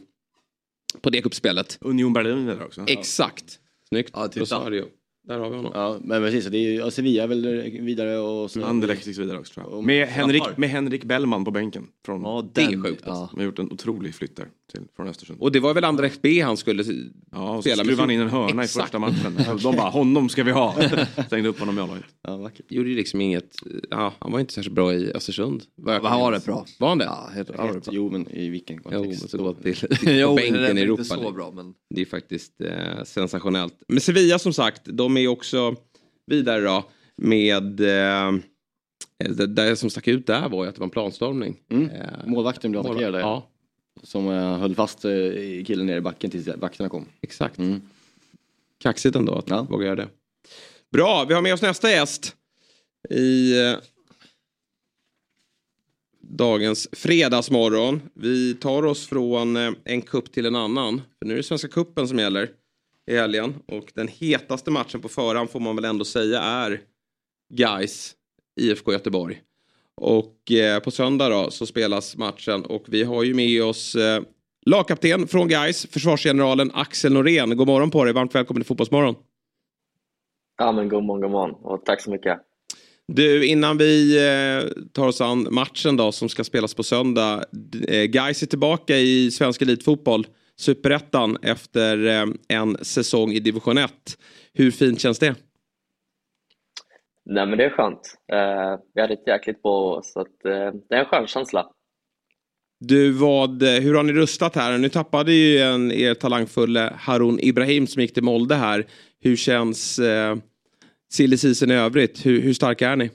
på 1.02 1.10
det 1.10 1.22
kuppspelet. 1.22 1.78
Union 1.82 2.14
Berlin 2.14 2.50
är 2.50 2.56
där 2.56 2.66
också. 2.66 2.84
Exakt. 2.88 3.60
Snyggt. 3.90 4.12
Ja. 4.14 4.30
Rosario. 4.36 4.86
Där 5.28 5.40
har 5.40 5.50
vi 5.50 5.56
honom. 5.56 5.72
Ja, 5.76 5.98
men 6.02 6.22
precis. 6.24 6.46
Det 6.46 6.58
är 6.58 6.62
ju, 6.72 6.74
ja, 6.76 6.92
Sevilla 6.92 7.24
är 7.24 7.28
väl 7.28 7.62
vidare 7.82 8.18
och 8.20 8.52
så. 8.52 8.66
Anderlecht 8.66 9.08
gick 9.08 9.18
vidare 9.20 9.40
också 9.40 9.54
tror 9.54 9.66
jag. 9.70 9.78
Och- 9.78 9.84
Med 9.84 10.08
Henrik, 10.08 10.44
med 10.58 10.70
Henrik 10.70 11.04
Bellman 11.04 11.46
på 11.46 11.52
bänken. 11.52 11.88
Från, 12.06 12.22
Ja, 12.22 12.50
Det 12.54 12.62
är 12.62 12.84
sjukt, 12.84 13.04
Ja. 13.06 13.30
De 13.32 13.38
har 13.40 13.46
gjort 13.46 13.60
en 13.60 13.72
otrolig 13.72 14.16
flytt 14.16 14.36
där 14.36 14.48
till, 14.72 14.82
från 14.96 15.08
Östersund. 15.08 15.40
Och 15.42 15.52
det 15.52 15.60
var 15.60 15.74
väl 15.74 15.84
Anderlecht 15.84 16.22
B 16.22 16.42
han 16.42 16.58
skulle 16.58 16.84
Ja, 17.32 17.56
och 17.56 17.64
spela 17.64 17.76
med 17.76 17.86
skruvade 17.86 18.02
han 18.02 18.12
in 18.12 18.22
en 18.22 18.30
hörna 18.30 18.64
Exakt. 18.64 18.76
i 18.76 18.82
första 18.84 19.00
matchen. 19.00 19.60
De 19.64 19.76
bara, 19.76 19.90
honom 19.90 20.30
ska 20.30 20.44
vi 20.44 20.52
ha. 20.52 20.76
Stängde 21.28 21.50
upp 21.50 21.60
honom 21.60 21.78
i 21.78 21.82
A-laget. 21.82 22.04
Ja, 22.22 22.38
vackert. 22.38 22.66
gjorde 22.72 22.90
ju 22.90 22.96
liksom 22.96 23.22
inget, 23.22 23.56
ja, 23.90 24.14
han 24.20 24.32
var 24.32 24.40
inte 24.40 24.54
särskilt 24.54 24.76
bra 24.76 24.94
i 24.94 25.12
Östersund. 25.14 25.64
Kan 25.86 26.06
han 26.06 26.20
var 26.20 26.32
rätt 26.32 26.46
bra. 26.46 26.66
Var 26.80 26.90
han 26.90 26.98
det? 26.98 27.06
Ja, 27.06 27.30
helt, 27.34 27.58
var 27.58 27.68
rätt 27.68 27.86
bra. 27.86 27.94
Jo, 27.94 28.10
men 28.12 28.32
i 28.32 28.50
vilken 28.50 28.76
Jo, 28.76 28.90
men 28.92 29.04
kontext? 29.04 29.38
gå 29.38 29.54
till, 29.54 29.76
Jo, 30.02 30.28
på 30.30 30.36
det 30.36 30.48
är 30.48 30.52
bänken 30.52 30.66
i 30.66 30.70
inte 30.70 30.82
Europa 30.82 31.04
så 31.04 31.16
League. 31.16 31.32
bra 31.34 31.52
men... 31.56 31.74
Det 31.96 32.02
är 32.02 32.06
faktiskt 32.06 32.62
eh, 32.62 33.04
sensationellt. 33.06 33.74
Men 33.88 34.02
Sevilla 34.02 34.40
som 34.40 34.54
sagt, 34.54 34.82
de 34.86 35.11
är 35.18 35.28
också 35.28 35.76
vidare 36.26 36.62
då 36.62 36.84
med... 37.18 37.80
Eh, 37.80 38.32
det, 39.30 39.48
det 39.48 39.76
som 39.76 39.90
stack 39.90 40.08
ut 40.08 40.28
där 40.28 40.50
var 40.50 40.64
ju 40.64 40.70
att 40.70 40.76
det 40.76 40.80
var 40.80 40.86
en 40.88 40.90
planstormning. 40.92 41.60
Mm. 41.70 41.90
Eh, 41.90 42.08
Målvakten 42.26 42.72
blev 42.72 42.82
attackerad. 42.86 43.22
Ja, 43.22 43.50
Som 44.04 44.28
eh, 44.30 44.58
höll 44.58 44.76
fast 44.76 45.06
eh, 45.06 45.12
killen 45.66 45.86
nere 45.86 45.98
i 45.98 46.02
backen 46.02 46.30
tills 46.32 46.48
vakterna 46.48 46.90
kom. 46.90 47.06
exakt. 47.22 47.58
Mm. 47.58 47.82
Kaxigt 48.80 49.16
ändå 49.16 49.34
att 49.34 49.50
Ja. 49.50 49.68
våga 49.70 49.86
göra 49.86 49.96
det. 49.96 50.08
Bra, 50.92 51.26
vi 51.28 51.34
har 51.34 51.42
med 51.42 51.54
oss 51.54 51.62
nästa 51.62 51.92
gäst 51.92 52.36
i 53.10 53.60
eh, 53.62 53.76
dagens 56.22 56.90
fredagsmorgon. 56.92 58.02
Vi 58.14 58.54
tar 58.54 58.86
oss 58.86 59.08
från 59.08 59.58
eh, 59.58 59.72
en 59.84 60.02
kupp 60.02 60.32
till 60.32 60.46
en 60.46 60.56
annan. 60.56 61.02
För 61.20 61.26
nu 61.26 61.34
är 61.34 61.38
det 61.38 61.44
Svenska 61.44 61.68
kuppen 61.68 62.08
som 62.08 62.20
gäller 62.20 62.50
i 63.12 63.18
helgen. 63.18 63.54
Och 63.66 63.92
den 63.96 64.08
hetaste 64.08 64.72
matchen 64.72 65.02
på 65.02 65.10
förhand 65.10 65.50
får 65.50 65.60
man 65.60 65.76
väl 65.76 65.86
ändå 65.86 66.06
säga 66.06 66.42
är 66.42 66.82
Gais 67.54 68.14
IFK 68.60 68.92
Göteborg. 68.92 69.42
Och 70.02 70.52
eh, 70.52 70.80
på 70.80 70.92
söndag 70.92 71.30
då 71.30 71.52
så 71.52 71.66
spelas 71.66 72.18
matchen 72.18 72.66
och 72.66 72.84
vi 72.88 73.04
har 73.04 73.24
ju 73.24 73.34
med 73.34 73.64
oss 73.64 73.96
eh, 73.96 74.22
lagkapten 74.66 75.28
från 75.28 75.48
Gais, 75.48 75.88
försvarsgeneralen 75.92 76.72
Axel 76.74 77.14
Norén. 77.14 77.58
God 77.58 77.68
morgon 77.68 77.92
på 77.92 78.04
dig, 78.04 78.14
varmt 78.14 78.36
välkommen 78.36 78.62
till 78.62 78.68
Fotbollsmorgon. 78.68 79.16
Ja, 80.58 80.72
men 80.72 80.90
god 80.90 81.04
morgon, 81.04 81.22
god 81.22 81.32
morgon 81.32 81.56
och 81.62 81.86
tack 81.86 82.02
så 82.02 82.12
mycket. 82.12 82.40
Du, 83.08 83.46
innan 83.46 83.78
vi 83.78 84.18
eh, 84.18 84.84
tar 84.92 85.08
oss 85.08 85.22
an 85.22 85.48
matchen 85.52 85.98
då 85.98 86.12
som 86.12 86.30
ska 86.30 86.44
spelas 86.44 86.74
på 86.74 86.84
söndag. 86.84 87.44
Eh, 87.88 88.04
Gais 88.04 88.44
är 88.44 88.48
tillbaka 88.48 88.98
i 88.98 89.32
svensk 89.32 89.62
elitfotboll, 89.62 90.28
superettan, 90.62 91.38
efter 91.42 92.08
eh, 92.08 92.26
en 92.48 92.78
säsong 92.82 93.32
i 93.32 93.40
division 93.40 93.78
1. 93.78 93.92
Hur 94.54 94.72
fint 94.72 95.00
känns 95.00 95.20
det? 95.20 95.36
Nej, 97.26 97.48
men 97.48 97.58
det 97.58 97.66
är 97.66 97.70
skönt. 97.70 98.16
Eh, 98.34 98.80
vi 98.94 99.02
hade 99.02 99.14
ett 99.14 99.28
jäkligt 99.28 99.62
bra 99.62 99.72
år, 99.72 100.02
så 100.04 100.20
att, 100.20 100.46
eh, 100.46 100.80
det 100.90 100.96
är 100.96 101.00
en 101.00 101.06
skön 101.06 101.28
känsla. 101.28 101.68
Du, 102.80 103.12
vad, 103.12 103.64
hur 103.64 103.96
har 103.96 104.04
ni 104.04 104.14
rustat 104.14 104.56
här? 104.56 104.78
Nu 104.78 104.90
tappade 104.90 105.34
ju 105.34 105.58
en, 105.58 105.92
er 105.92 106.14
talangfulle 106.14 106.94
Harun 106.98 107.40
Ibrahim 107.40 107.88
som 107.88 108.02
gick 108.02 108.14
till 108.14 108.24
Molde 108.24 108.56
här. 108.56 108.86
Hur 109.20 109.36
känns 109.36 110.00
eh, 110.00 110.36
silly 111.12 111.38
season 111.38 111.72
i 111.72 111.76
övrigt? 111.76 112.26
Hur, 112.26 112.42
hur 112.42 112.54
starka 112.54 112.90
är 112.90 112.96
ni? 112.96 113.10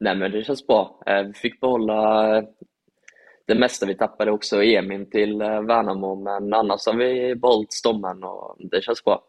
Nej, 0.00 0.16
men 0.16 0.30
det 0.30 0.44
känns 0.44 0.66
bra. 0.66 1.02
Vi 1.26 1.32
fick 1.32 1.60
behålla 1.60 2.36
eh, 2.38 2.44
det 3.48 3.54
mesta. 3.54 3.86
Vi 3.86 3.94
tappade 3.94 4.30
också 4.30 4.62
Emin 4.62 5.10
till 5.10 5.40
eh, 5.40 5.62
Värnamo, 5.62 6.14
men 6.14 6.54
annars 6.54 6.86
har 6.86 6.94
vi 6.94 7.34
behållit 7.34 7.72
stommen 7.72 8.24
och 8.24 8.56
det 8.58 8.84
känns 8.84 9.04
bra. 9.04 9.22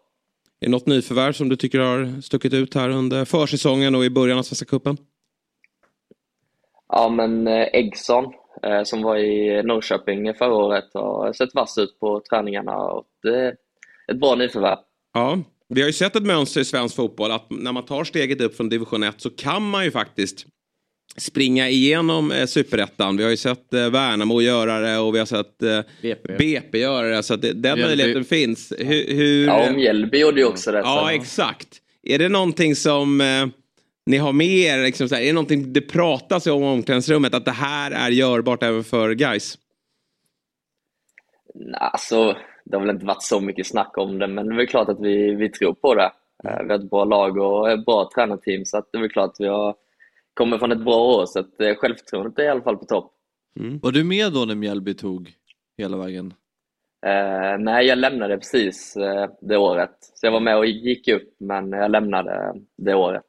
Är 0.59 0.65
det 0.65 0.71
något 0.71 0.85
nyförvärv 0.85 1.33
som 1.33 1.49
du 1.49 1.55
tycker 1.55 1.79
har 1.79 2.21
stuckit 2.21 2.53
ut 2.53 2.75
här 2.75 2.89
under 2.89 3.25
försäsongen 3.25 3.95
och 3.95 4.05
i 4.05 4.09
början 4.09 4.37
av 4.37 4.43
Svenska 4.43 4.65
cupen? 4.65 4.97
Ja, 6.87 7.09
men 7.09 7.47
eh, 7.47 7.67
Eggson, 7.73 8.33
eh, 8.63 8.83
som 8.83 9.01
var 9.01 9.17
i 9.17 9.63
Norrköping 9.63 10.33
förra 10.33 10.53
året, 10.53 10.85
har 10.93 11.33
sett 11.33 11.55
vass 11.55 11.77
ut 11.77 11.99
på 11.99 12.21
träningarna 12.29 12.77
och 12.77 13.05
det 13.23 13.35
är 13.35 13.55
ett 14.11 14.19
bra 14.19 14.35
nyförvärv. 14.35 14.77
Ja, 15.13 15.39
vi 15.67 15.81
har 15.81 15.87
ju 15.87 15.93
sett 15.93 16.15
ett 16.15 16.25
mönster 16.25 16.61
i 16.61 16.65
svensk 16.65 16.95
fotboll 16.95 17.31
att 17.31 17.45
när 17.49 17.71
man 17.71 17.85
tar 17.85 18.03
steget 18.03 18.41
upp 18.41 18.55
från 18.55 18.69
division 18.69 19.03
1 19.03 19.21
så 19.21 19.29
kan 19.29 19.69
man 19.69 19.83
ju 19.83 19.91
faktiskt 19.91 20.45
springa 21.21 21.69
igenom 21.69 22.31
eh, 22.31 22.45
superettan. 22.45 23.17
Vi 23.17 23.23
har 23.23 23.31
ju 23.31 23.37
sett 23.37 23.73
eh, 23.73 23.89
Värnamo 23.89 24.41
göra 24.41 24.79
det 24.79 24.97
och 24.97 25.15
vi 25.15 25.19
har 25.19 25.25
sett 25.25 25.63
eh, 25.63 25.79
BP. 26.01 26.37
BP 26.37 26.77
göra 26.77 27.07
det. 27.07 27.23
Så 27.23 27.33
att 27.33 27.41
det, 27.41 27.53
den 27.53 27.79
möjligheten 27.79 28.23
finns. 28.25 28.73
Hur, 28.77 29.13
hur, 29.15 29.47
Ja, 29.47 29.67
och 29.69 29.75
Mjällby 29.75 30.17
gjorde 30.19 30.39
ju 30.39 30.45
också 30.47 30.71
det. 30.71 30.79
ja, 30.79 31.11
exakt. 31.13 31.67
Är 32.03 32.19
det 32.19 32.29
någonting 32.29 32.75
som 32.75 33.21
eh, 33.21 33.47
ni 34.05 34.17
har 34.17 34.33
med 34.33 34.47
er? 34.47 34.83
Liksom, 34.83 35.09
så 35.09 35.15
här, 35.15 35.21
är 35.21 35.25
det 35.27 35.33
någonting 35.33 35.73
det 35.73 35.81
pratas 35.81 36.47
om 36.47 36.63
i 36.63 36.65
omklädningsrummet 36.65 37.33
att 37.33 37.45
det 37.45 37.51
här 37.51 37.91
är 37.91 38.09
görbart 38.09 38.63
även 38.63 38.83
för 38.83 39.11
guys? 39.13 39.57
Nej, 41.55 41.79
Alltså, 41.81 42.37
det 42.65 42.77
har 42.77 42.85
väl 42.85 42.95
inte 42.95 43.05
varit 43.05 43.23
så 43.23 43.39
mycket 43.39 43.67
snack 43.67 43.97
om 43.97 44.19
det, 44.19 44.27
men 44.27 44.47
det 44.47 44.53
är 44.53 44.57
väl 44.57 44.67
klart 44.67 44.89
att 44.89 44.99
vi, 45.01 45.35
vi 45.35 45.49
tror 45.49 45.73
på 45.73 45.95
det. 45.95 46.11
Eh, 46.43 46.63
Vi 46.63 46.69
har 46.69 46.79
ett 46.79 46.89
bra 46.89 47.05
lag 47.05 47.37
och 47.37 47.71
ett 47.71 47.85
bra 47.85 48.09
tränarteam, 48.15 48.65
så 48.65 48.77
att 48.77 48.89
det 48.91 48.97
är 48.97 49.01
väl 49.01 49.09
klart 49.11 49.29
att 49.29 49.39
vi 49.39 49.47
har 49.47 49.75
kommer 50.33 50.57
från 50.57 50.71
ett 50.71 50.83
bra 50.83 50.97
år, 50.97 51.25
så 51.25 51.39
att 51.39 51.61
eh, 51.61 51.75
självförtroendet 51.75 52.39
är 52.39 52.43
i 52.43 52.47
alla 52.47 52.61
fall 52.61 52.77
på 52.77 52.85
topp. 52.85 53.13
Var 53.81 53.91
du 53.91 54.03
med 54.03 54.33
då 54.33 54.45
när 54.45 54.55
Mjällby 54.55 54.93
tog 54.93 55.33
hela 55.77 55.97
vägen? 55.97 56.33
Eh, 57.05 57.57
nej, 57.59 57.85
jag 57.85 57.97
lämnade 57.97 58.37
precis 58.37 58.95
eh, 58.95 59.29
det 59.41 59.57
året. 59.57 59.95
Så 60.15 60.25
jag 60.25 60.31
var 60.31 60.39
med 60.39 60.57
och 60.57 60.65
gick 60.65 61.07
upp, 61.07 61.35
men 61.39 61.71
jag 61.71 61.91
lämnade 61.91 62.53
det 62.77 62.95
året. 62.95 63.23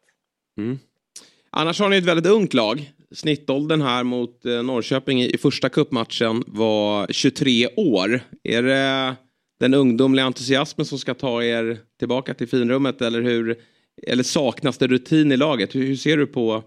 Annars 1.50 1.80
har 1.80 1.88
ni 1.88 1.96
ett 1.96 2.04
väldigt 2.04 2.32
ungt 2.32 2.54
lag. 2.54 2.92
Snittåldern 3.12 3.82
här 3.82 4.04
mot 4.04 4.44
eh, 4.44 4.62
Norrköping 4.62 5.22
i, 5.22 5.34
i 5.34 5.38
första 5.38 5.68
kuppmatchen 5.68 6.44
var 6.46 7.06
23 7.10 7.68
år. 7.76 8.20
Är 8.42 8.62
det 8.62 9.16
den 9.60 9.74
ungdomliga 9.74 10.26
entusiasmen 10.26 10.84
som 10.84 10.98
ska 10.98 11.14
ta 11.14 11.42
er 11.42 11.78
tillbaka 11.98 12.34
till 12.34 12.48
finrummet 12.48 13.02
eller, 13.02 13.22
hur, 13.22 13.58
eller 14.06 14.22
saknas 14.22 14.78
det 14.78 14.86
rutin 14.86 15.32
i 15.32 15.36
laget? 15.36 15.74
Hur, 15.74 15.86
hur 15.86 15.96
ser 15.96 16.16
du 16.16 16.26
på 16.26 16.62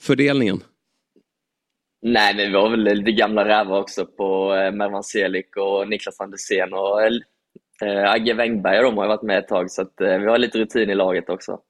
fördelningen? 0.00 0.62
Nej, 2.02 2.34
men 2.36 2.46
vi 2.46 2.52
var 2.52 2.70
väl 2.70 2.80
lite 2.80 3.12
gamla 3.12 3.44
rävar 3.44 3.80
också 3.80 4.06
på 4.06 4.54
eh, 4.54 4.72
Mervan 4.72 5.02
Selik 5.02 5.56
och 5.56 5.88
Niklas 5.88 6.20
Andersén 6.20 6.72
och 6.72 7.02
eh, 7.82 8.10
Agge 8.10 8.34
Wängberg 8.34 8.78
och 8.78 8.84
de 8.84 8.98
har 8.98 9.08
varit 9.08 9.22
med 9.22 9.38
ett 9.38 9.48
tag, 9.48 9.70
så 9.70 9.82
att 9.82 10.00
eh, 10.00 10.18
vi 10.18 10.26
har 10.26 10.38
lite 10.38 10.58
rutin 10.58 10.90
i 10.90 10.94
laget 10.94 11.28
också. 11.28 11.60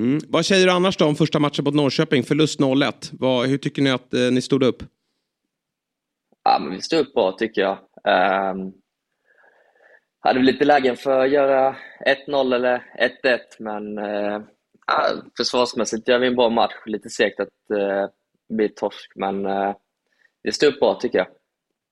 Mm. 0.00 0.20
Vad 0.28 0.46
säger 0.46 0.66
du 0.66 0.72
annars 0.72 0.96
då 0.96 1.06
om 1.06 1.16
första 1.16 1.38
matchen 1.38 1.64
mot 1.64 1.74
Norrköping? 1.74 2.22
Förlust 2.22 2.60
0-1. 2.60 2.92
Vad, 3.12 3.46
hur 3.48 3.58
tycker 3.58 3.82
ni 3.82 3.90
att 3.90 4.14
eh, 4.14 4.20
ni 4.20 4.42
stod 4.42 4.62
upp? 4.62 4.82
Ja, 6.44 6.58
men 6.60 6.70
vi 6.70 6.80
stod 6.80 7.00
upp 7.00 7.14
bra 7.14 7.32
tycker 7.32 7.62
jag. 7.62 7.78
Um, 8.54 8.72
hade 10.20 10.38
vi 10.38 10.44
lite 10.44 10.64
lägen 10.64 10.96
för 10.96 11.24
att 11.24 11.30
göra 11.30 11.76
1-0 12.28 12.54
eller 12.54 12.82
1-1, 13.24 13.38
men 13.58 13.98
uh, 13.98 14.42
försvarsmässigt 15.36 16.08
gör 16.08 16.18
vi 16.18 16.26
en 16.26 16.36
bra 16.36 16.48
match. 16.48 16.74
Lite 16.86 17.10
segt 17.10 17.40
att 17.40 17.48
uh, 17.78 18.06
bli 18.56 18.68
torsk, 18.68 19.12
men 19.14 19.46
uh, 19.46 19.74
vi 20.42 20.52
stod 20.52 20.68
upp 20.68 20.80
bra 20.80 20.94
tycker 20.94 21.18
jag. 21.18 21.26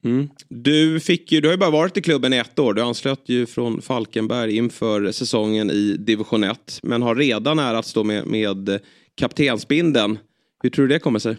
Mm. 0.05 0.29
Du, 0.49 1.01
fick 1.01 1.33
ju, 1.33 1.41
du 1.41 1.49
har 1.49 1.53
ju 1.53 1.59
bara 1.59 1.71
varit 1.71 1.97
i 1.97 2.03
klubben 2.03 2.33
i 2.33 2.37
ett 2.37 2.59
år. 2.59 2.75
Du 2.75 2.83
anslöt 2.83 3.29
ju 3.29 3.47
från 3.47 3.83
Falkenberg 3.83 4.57
inför 4.57 5.13
säsongen 5.13 5.71
i 5.71 5.97
division 5.99 6.45
1. 6.45 6.81
Men 6.83 7.03
har 7.03 7.15
redan 7.15 7.59
är 7.59 7.75
att 7.75 7.87
stå 7.87 8.05
med, 8.05 8.27
med 8.27 8.81
kaptensbinden. 9.15 10.19
Hur 10.63 10.71
tror 10.71 10.87
du 10.87 10.95
det 10.95 10.99
kommer 10.99 11.19
sig? 11.19 11.37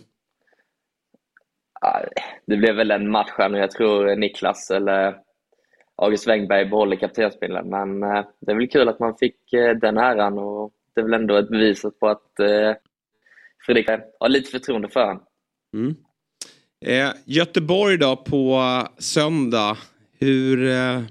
Ja, 1.82 2.02
Det 2.48 2.58
blev 2.58 2.76
väl 2.76 2.92
en 2.92 3.12
match 3.12 3.32
här 3.38 3.50
nu. 3.50 3.58
Jag 3.58 3.72
tror 3.72 4.16
Niklas 4.16 4.72
eller 4.72 5.16
August 5.96 6.28
Wengberg 6.28 6.66
behåller 6.66 6.96
kaptensbindeln. 6.96 7.70
Men 7.70 8.04
eh, 8.04 8.26
det 8.40 8.52
är 8.52 8.56
väl 8.56 8.68
kul 8.68 8.90
att 8.90 9.00
man 9.00 9.16
fick 9.16 9.54
eh, 9.54 9.76
den 9.76 9.98
äran 9.98 10.38
och 10.38 10.72
är 11.02 11.06
väl 11.06 11.22
ändå 11.22 11.38
ett 11.38 11.50
bevis 11.50 11.82
på 12.00 12.08
att 12.08 12.40
eh, 12.40 12.74
Fredrik 13.66 13.88
har 14.20 14.30
lite 14.30 14.52
förtroende 14.52 14.90
för 14.90 15.06
honom. 15.06 15.24
Mm. 15.76 15.96
Eh, 16.86 17.14
Göteborg 17.26 17.98
då 17.98 18.16
på 18.16 18.62
söndag. 18.98 19.78
Hur 20.20 20.70
eh, 20.70 21.02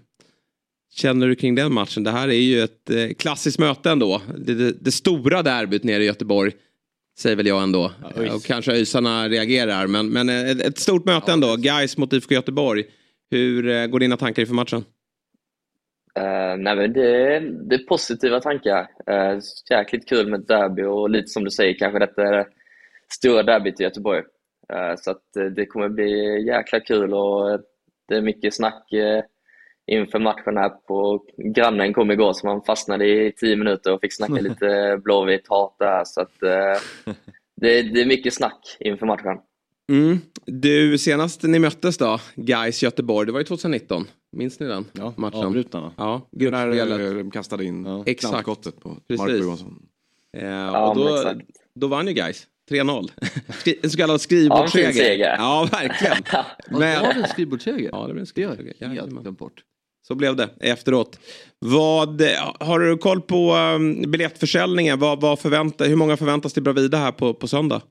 känner 0.95 1.27
du 1.27 1.35
kring 1.35 1.55
den 1.55 1.75
matchen? 1.75 2.05
Det 2.05 2.11
här 2.11 2.29
är 2.29 2.33
ju 2.33 2.61
ett 2.61 2.91
eh, 2.91 3.09
klassiskt 3.19 3.59
möte 3.59 3.91
ändå. 3.91 4.23
Det, 4.39 4.55
det, 4.55 4.73
det 4.81 4.93
stora 4.93 5.43
derbyt 5.43 5.85
nere 5.85 6.03
i 6.03 6.07
Göteborg. 6.07 6.53
Säger 7.19 7.37
väl 7.37 7.47
jag 7.47 7.63
ändå. 7.63 7.93
ÖIS. 8.17 8.33
och 8.33 8.45
kanske 8.45 8.73
ÖISarna 8.73 9.29
reagerar. 9.29 9.87
Men, 9.87 10.09
men 10.09 10.29
eh, 10.29 10.51
ett, 10.51 10.61
ett 10.61 10.79
stort 10.79 11.05
möte 11.05 11.33
ändå. 11.33 11.57
Gais 11.57 11.97
mot 11.97 12.13
IFK 12.13 12.35
Göteborg. 12.35 12.85
Hur 13.31 13.69
eh, 13.69 13.87
går 13.87 14.01
dina 14.01 14.17
tankar 14.17 14.43
inför 14.43 14.55
matchen? 14.55 14.85
Uh, 16.21 16.57
nej, 16.59 16.77
men 16.77 16.93
det, 16.93 17.39
det 17.41 17.75
är 17.75 17.87
positiva 17.87 18.41
tankar. 18.41 18.81
Uh, 19.11 19.41
jäkligt 19.71 20.09
kul 20.09 20.31
med 20.31 20.41
ett 20.41 20.49
derby 20.49 20.83
och 20.83 21.11
lite 21.11 21.29
som 21.29 21.45
du 21.45 21.51
säger 21.51 21.75
kanske 21.75 21.99
detta 21.99 22.23
är 22.23 22.33
det 22.33 22.47
stora 23.13 23.43
derbyt 23.43 23.81
i 23.81 23.83
Göteborg. 23.83 24.23
Eh, 24.73 24.95
så 24.97 25.11
att 25.11 25.55
det 25.57 25.67
kommer 25.67 25.89
bli 25.89 26.45
jäkla 26.47 26.81
kul 26.81 27.15
och 27.15 27.61
det 28.09 28.17
är 28.17 28.23
mycket 28.23 28.55
snack 28.55 28.93
eh, 28.93 29.23
inför 29.87 30.19
matchen 30.19 30.57
här 30.57 30.69
på 30.69 31.25
grannen 31.55 31.95
kom 31.95 32.11
igår 32.11 32.33
så 32.33 32.47
man 32.47 32.63
fastnade 32.63 33.07
i 33.07 33.33
tio 33.33 33.57
minuter 33.57 33.93
och 33.93 34.01
fick 34.01 34.17
snacka 34.17 34.33
lite 34.41 35.01
blåvitt 35.05 35.49
hat 35.49 35.77
där. 35.79 36.03
Så 36.05 36.21
att 36.21 36.43
eh, 36.43 37.15
det, 37.57 37.83
det 37.83 38.01
är 38.01 38.07
mycket 38.07 38.35
snack 38.35 38.77
inför 38.81 39.07
matchen. 39.07 39.39
Mm. 39.93 40.19
Du, 40.47 40.99
senast 40.99 41.43
ni 41.43 41.59
möttes 41.59 41.99
då, 41.99 42.19
Gais 42.35 42.83
Göteborg, 42.83 43.27
det 43.27 43.33
var 43.33 43.41
ju 43.41 43.45
2019. 43.45 44.05
Minns 44.33 44.61
ni 44.61 44.67
den 44.67 44.85
Ja, 44.93 45.15
matchen? 45.17 45.45
avbrutna 45.47 45.81
va? 45.81 45.93
Ja, 45.97 46.29
När 46.31 46.41
gruppspelet. 46.41 47.01
eh, 47.11 47.15
de 47.17 47.31
kastade 47.31 47.65
in 47.65 47.87
Exakt. 48.07 48.21
knallskottet 48.33 48.81
på 48.81 48.89
Precis. 49.09 49.19
Marco 49.19 49.33
Johansson. 49.37 49.83
Eh, 50.37 50.45
Ja, 50.49 50.89
och 50.91 50.97
då, 50.97 51.17
exakt. 51.17 51.41
då 51.75 51.87
vann 51.87 52.07
ju 52.07 52.13
Gais 52.13 52.47
3-0. 52.71 53.09
Skri- 53.49 53.79
en 53.83 53.91
så 53.91 53.97
kallad 53.97 54.15
Ja, 54.15 54.19
skrivbordsseger. 54.19 54.93
seger. 54.93 55.37
Ja, 55.39 55.69
verkligen. 55.73 56.17
Men... 56.81 57.03
Var 57.03 57.15
det 57.15 57.21
en 57.21 57.29
skrivbordsseger? 57.29 57.91
ja, 57.93 58.07
det 58.07 58.13
blev 58.13 58.21
en 58.21 58.27
skrivbordsseger. 58.27 58.75
jag 58.79 58.89
helt 58.89 59.11
glömt 59.11 59.39
bort. 59.39 59.65
Så 60.03 60.15
blev 60.15 60.37
det 60.37 60.49
efteråt. 60.61 61.21
Vad, 61.59 62.23
har 62.61 62.79
du 62.79 62.97
koll 62.99 63.21
på 63.21 63.55
um, 63.57 64.11
biljettförsäljningen? 64.11 64.99
Vad, 64.99 65.21
vad 65.21 65.39
förväntar, 65.39 65.87
hur 65.87 65.97
många 65.97 66.17
förväntas 66.17 66.53
till 66.53 66.63
Bravida 66.63 66.99
här 66.99 67.13
på, 67.13 67.35
på 67.35 67.49
söndag? 67.49 67.83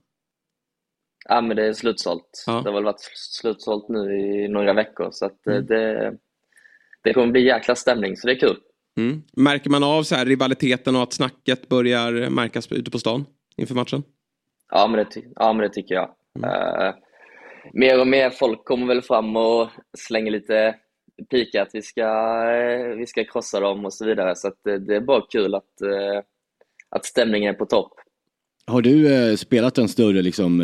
Ja, 1.30 1.42
men 1.42 1.58
det 1.58 1.66
är 1.68 1.74
slutsålt. 1.74 2.44
Ja. 2.48 2.52
Det 2.54 2.70
har 2.70 2.74
väl 2.74 2.84
varit 2.84 3.00
slutsålt 3.16 3.90
nu 3.90 4.20
i 4.20 4.48
några 4.48 4.74
veckor 4.74 5.10
så 5.12 5.26
att 5.26 5.48
eh, 5.48 5.54
Mm. 5.54 5.66
det, 5.66 6.14
det 7.04 7.14
kommer 7.14 7.28
bli 7.28 7.45
jäkla 7.45 7.76
stämning 7.76 8.18
så 8.18 8.28
det 8.28 8.34
är 8.34 8.39
kul. 8.39 8.58
Mm. 8.97 9.22
Märker 9.38 9.70
man 9.70 9.84
av 9.84 10.04
så 10.04 10.16
här 10.16 10.26
rivaliteten 10.26 10.95
och 10.95 11.04
att 11.04 11.14
snacket 11.14 11.70
börjar 11.70 12.30
märkas 12.30 12.72
ute 12.72 12.91
på 12.91 13.00
stan 13.00 13.26
inför 13.58 13.76
matchen? 13.76 14.04
Ja, 14.72 14.88
men 14.88 14.97
det, 14.97 15.22
ja, 15.36 15.54
men 15.54 15.62
det 15.62 15.74
tycker 15.74 15.95
jag. 15.95 16.10
Eh, 16.43 16.95
mer 17.74 18.00
och 18.00 18.08
mer 18.08 18.30
folk 18.30 18.66
kommer 18.66 18.88
väl 18.88 19.02
fram 19.02 19.36
och 19.36 19.70
slänger 19.97 20.32
lite 20.32 20.76
pika 21.30 21.62
att 21.62 21.70
vi 21.74 21.82
ska, 21.82 22.02
eh, 22.52 22.95
vi 22.97 23.06
ska 23.08 23.24
krossa 23.24 23.60
dem 23.60 23.86
och 23.86 23.93
så 23.93 24.06
vidare. 24.06 24.36
Så 24.36 24.47
att, 24.47 24.68
eh, 24.68 24.74
det 24.76 24.95
är 24.95 25.02
bara 25.02 25.22
kul 25.30 25.56
att, 25.56 25.64
att 26.89 27.06
stämningen 27.06 27.54
är 27.54 27.58
på 27.58 27.66
topp. 27.66 27.91
Har 28.66 28.82
du 28.82 29.38
spelat 29.38 29.78
en 29.78 29.88
större 29.88 30.22
liksom, 30.22 30.60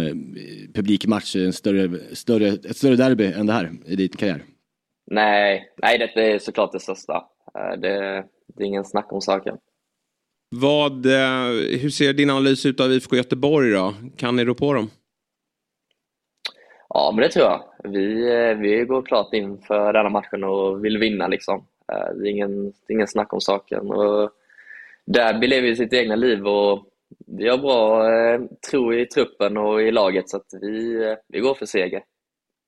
publikmatch, 0.73 1.35
en 1.35 1.53
större, 1.53 2.15
större, 2.15 2.47
ett 2.47 2.77
större 2.77 2.95
derby 2.95 3.25
än 3.25 3.45
det 3.45 3.53
här 3.53 3.71
i 3.85 3.95
din 3.95 4.09
karriär? 4.09 4.43
Nej, 5.05 5.73
nej 5.77 6.11
det 6.15 6.31
är 6.31 6.39
såklart 6.39 6.71
det 6.71 6.79
största. 6.79 7.25
Eh, 7.55 7.79
det, 7.79 8.25
det 8.47 8.63
är 8.63 8.67
ingen 8.67 8.85
snack 8.85 9.13
om 9.13 9.21
saken. 9.21 9.57
Vad, 10.49 11.05
eh, 11.05 11.79
hur 11.81 11.89
ser 11.89 12.13
din 12.13 12.29
analys 12.29 12.65
ut 12.65 12.79
av 12.79 12.91
IFK 12.91 13.15
Göteborg 13.15 13.71
då? 13.71 13.93
Kan 14.17 14.35
ni 14.35 14.45
rå 14.45 14.53
på 14.53 14.73
dem? 14.73 14.89
Ja, 16.89 17.11
men 17.15 17.21
det 17.21 17.29
tror 17.29 17.45
jag. 17.45 17.63
Vi, 17.83 18.33
eh, 18.33 18.57
vi 18.57 18.85
går 18.85 19.01
klart 19.01 19.33
in 19.33 19.57
för 19.57 19.93
denna 19.93 20.09
matchen 20.09 20.43
och 20.43 20.85
vill 20.85 20.97
vinna. 20.97 21.27
Liksom. 21.27 21.67
Det 21.87 22.27
är 22.27 22.31
ingen, 22.31 22.73
ingen 22.89 23.07
snack 23.07 23.33
om 23.33 23.41
saken. 23.41 23.91
Och 23.91 24.31
Derby 25.05 25.47
lever 25.47 25.67
ju 25.67 25.75
sitt 25.75 25.93
egna 25.93 26.15
liv 26.15 26.47
och 26.47 26.85
vi 27.27 27.49
har 27.49 27.57
bra 27.57 28.03
tro 28.71 28.93
i 28.93 29.05
truppen 29.05 29.57
och 29.57 29.81
i 29.81 29.91
laget 29.91 30.29
så 30.29 30.37
att 30.37 30.47
vi, 30.61 31.15
vi 31.27 31.39
går 31.39 31.53
för 31.53 31.65
seger. 31.65 32.03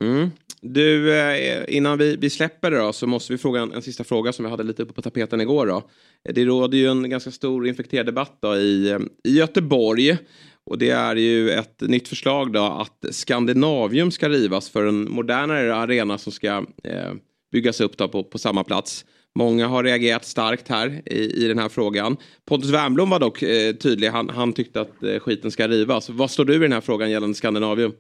Mm. 0.03 0.31
Du, 0.61 1.13
eh, 1.19 1.63
innan 1.67 1.97
vi, 1.97 2.15
vi 2.15 2.29
släpper 2.29 2.71
det 2.71 2.77
då 2.77 2.93
så 2.93 3.07
måste 3.07 3.33
vi 3.33 3.37
fråga 3.37 3.61
en, 3.61 3.73
en 3.73 3.81
sista 3.81 4.03
fråga 4.03 4.33
som 4.33 4.45
jag 4.45 4.49
hade 4.49 4.63
lite 4.63 4.83
uppe 4.83 4.93
på 4.93 5.01
tapeten 5.01 5.41
igår 5.41 5.67
då. 5.67 5.89
Det 6.33 6.45
råder 6.45 6.77
ju 6.77 6.87
en 6.87 7.09
ganska 7.09 7.31
stor 7.31 7.67
infekterad 7.67 8.05
debatt 8.05 8.37
då 8.41 8.55
i, 8.55 8.89
eh, 8.91 8.99
i 9.23 9.37
Göteborg. 9.37 10.17
Och 10.65 10.77
det 10.77 10.89
är 10.89 11.15
ju 11.15 11.51
ett 11.51 11.81
nytt 11.81 12.07
förslag 12.07 12.53
då 12.53 12.63
att 12.63 13.05
Skandinavium 13.11 14.11
ska 14.11 14.29
rivas 14.29 14.69
för 14.69 14.85
en 14.85 15.11
modernare 15.11 15.75
arena 15.75 16.17
som 16.17 16.31
ska 16.31 16.65
eh, 16.83 17.13
byggas 17.51 17.81
upp 17.81 17.97
då 17.97 18.07
på, 18.07 18.23
på 18.23 18.37
samma 18.37 18.63
plats. 18.63 19.05
Många 19.35 19.67
har 19.67 19.83
reagerat 19.83 20.25
starkt 20.25 20.67
här 20.67 21.01
i, 21.05 21.43
i 21.43 21.47
den 21.47 21.59
här 21.59 21.69
frågan. 21.69 22.17
Pontus 22.45 22.69
Wernbloom 22.69 23.09
var 23.09 23.19
dock 23.19 23.41
eh, 23.41 23.75
tydlig. 23.75 24.07
Han, 24.07 24.29
han 24.29 24.53
tyckte 24.53 24.81
att 24.81 25.03
eh, 25.03 25.19
skiten 25.19 25.51
ska 25.51 25.67
rivas. 25.67 26.09
Vad 26.09 26.31
står 26.31 26.45
du 26.45 26.55
i 26.55 26.57
den 26.57 26.71
här 26.71 26.81
frågan 26.81 27.11
gällande 27.11 27.35
Skandinavium? 27.35 27.91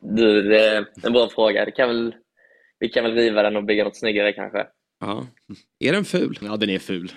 Du, 0.00 0.42
det 0.42 0.66
är 0.66 0.86
en 1.02 1.12
bra 1.12 1.28
fråga. 1.28 1.64
Det 1.64 1.70
kan 1.70 1.88
väl, 1.88 2.14
vi 2.78 2.88
kan 2.88 3.04
väl 3.04 3.14
riva 3.14 3.42
den 3.42 3.56
och 3.56 3.64
bygga 3.64 3.84
något 3.84 3.96
snyggare 3.96 4.32
kanske. 4.32 4.66
Ja. 5.00 5.26
Är 5.78 5.92
den 5.92 6.04
ful? 6.04 6.38
Ja, 6.42 6.56
den 6.56 6.70
är 6.70 6.78
ful. 6.78 7.12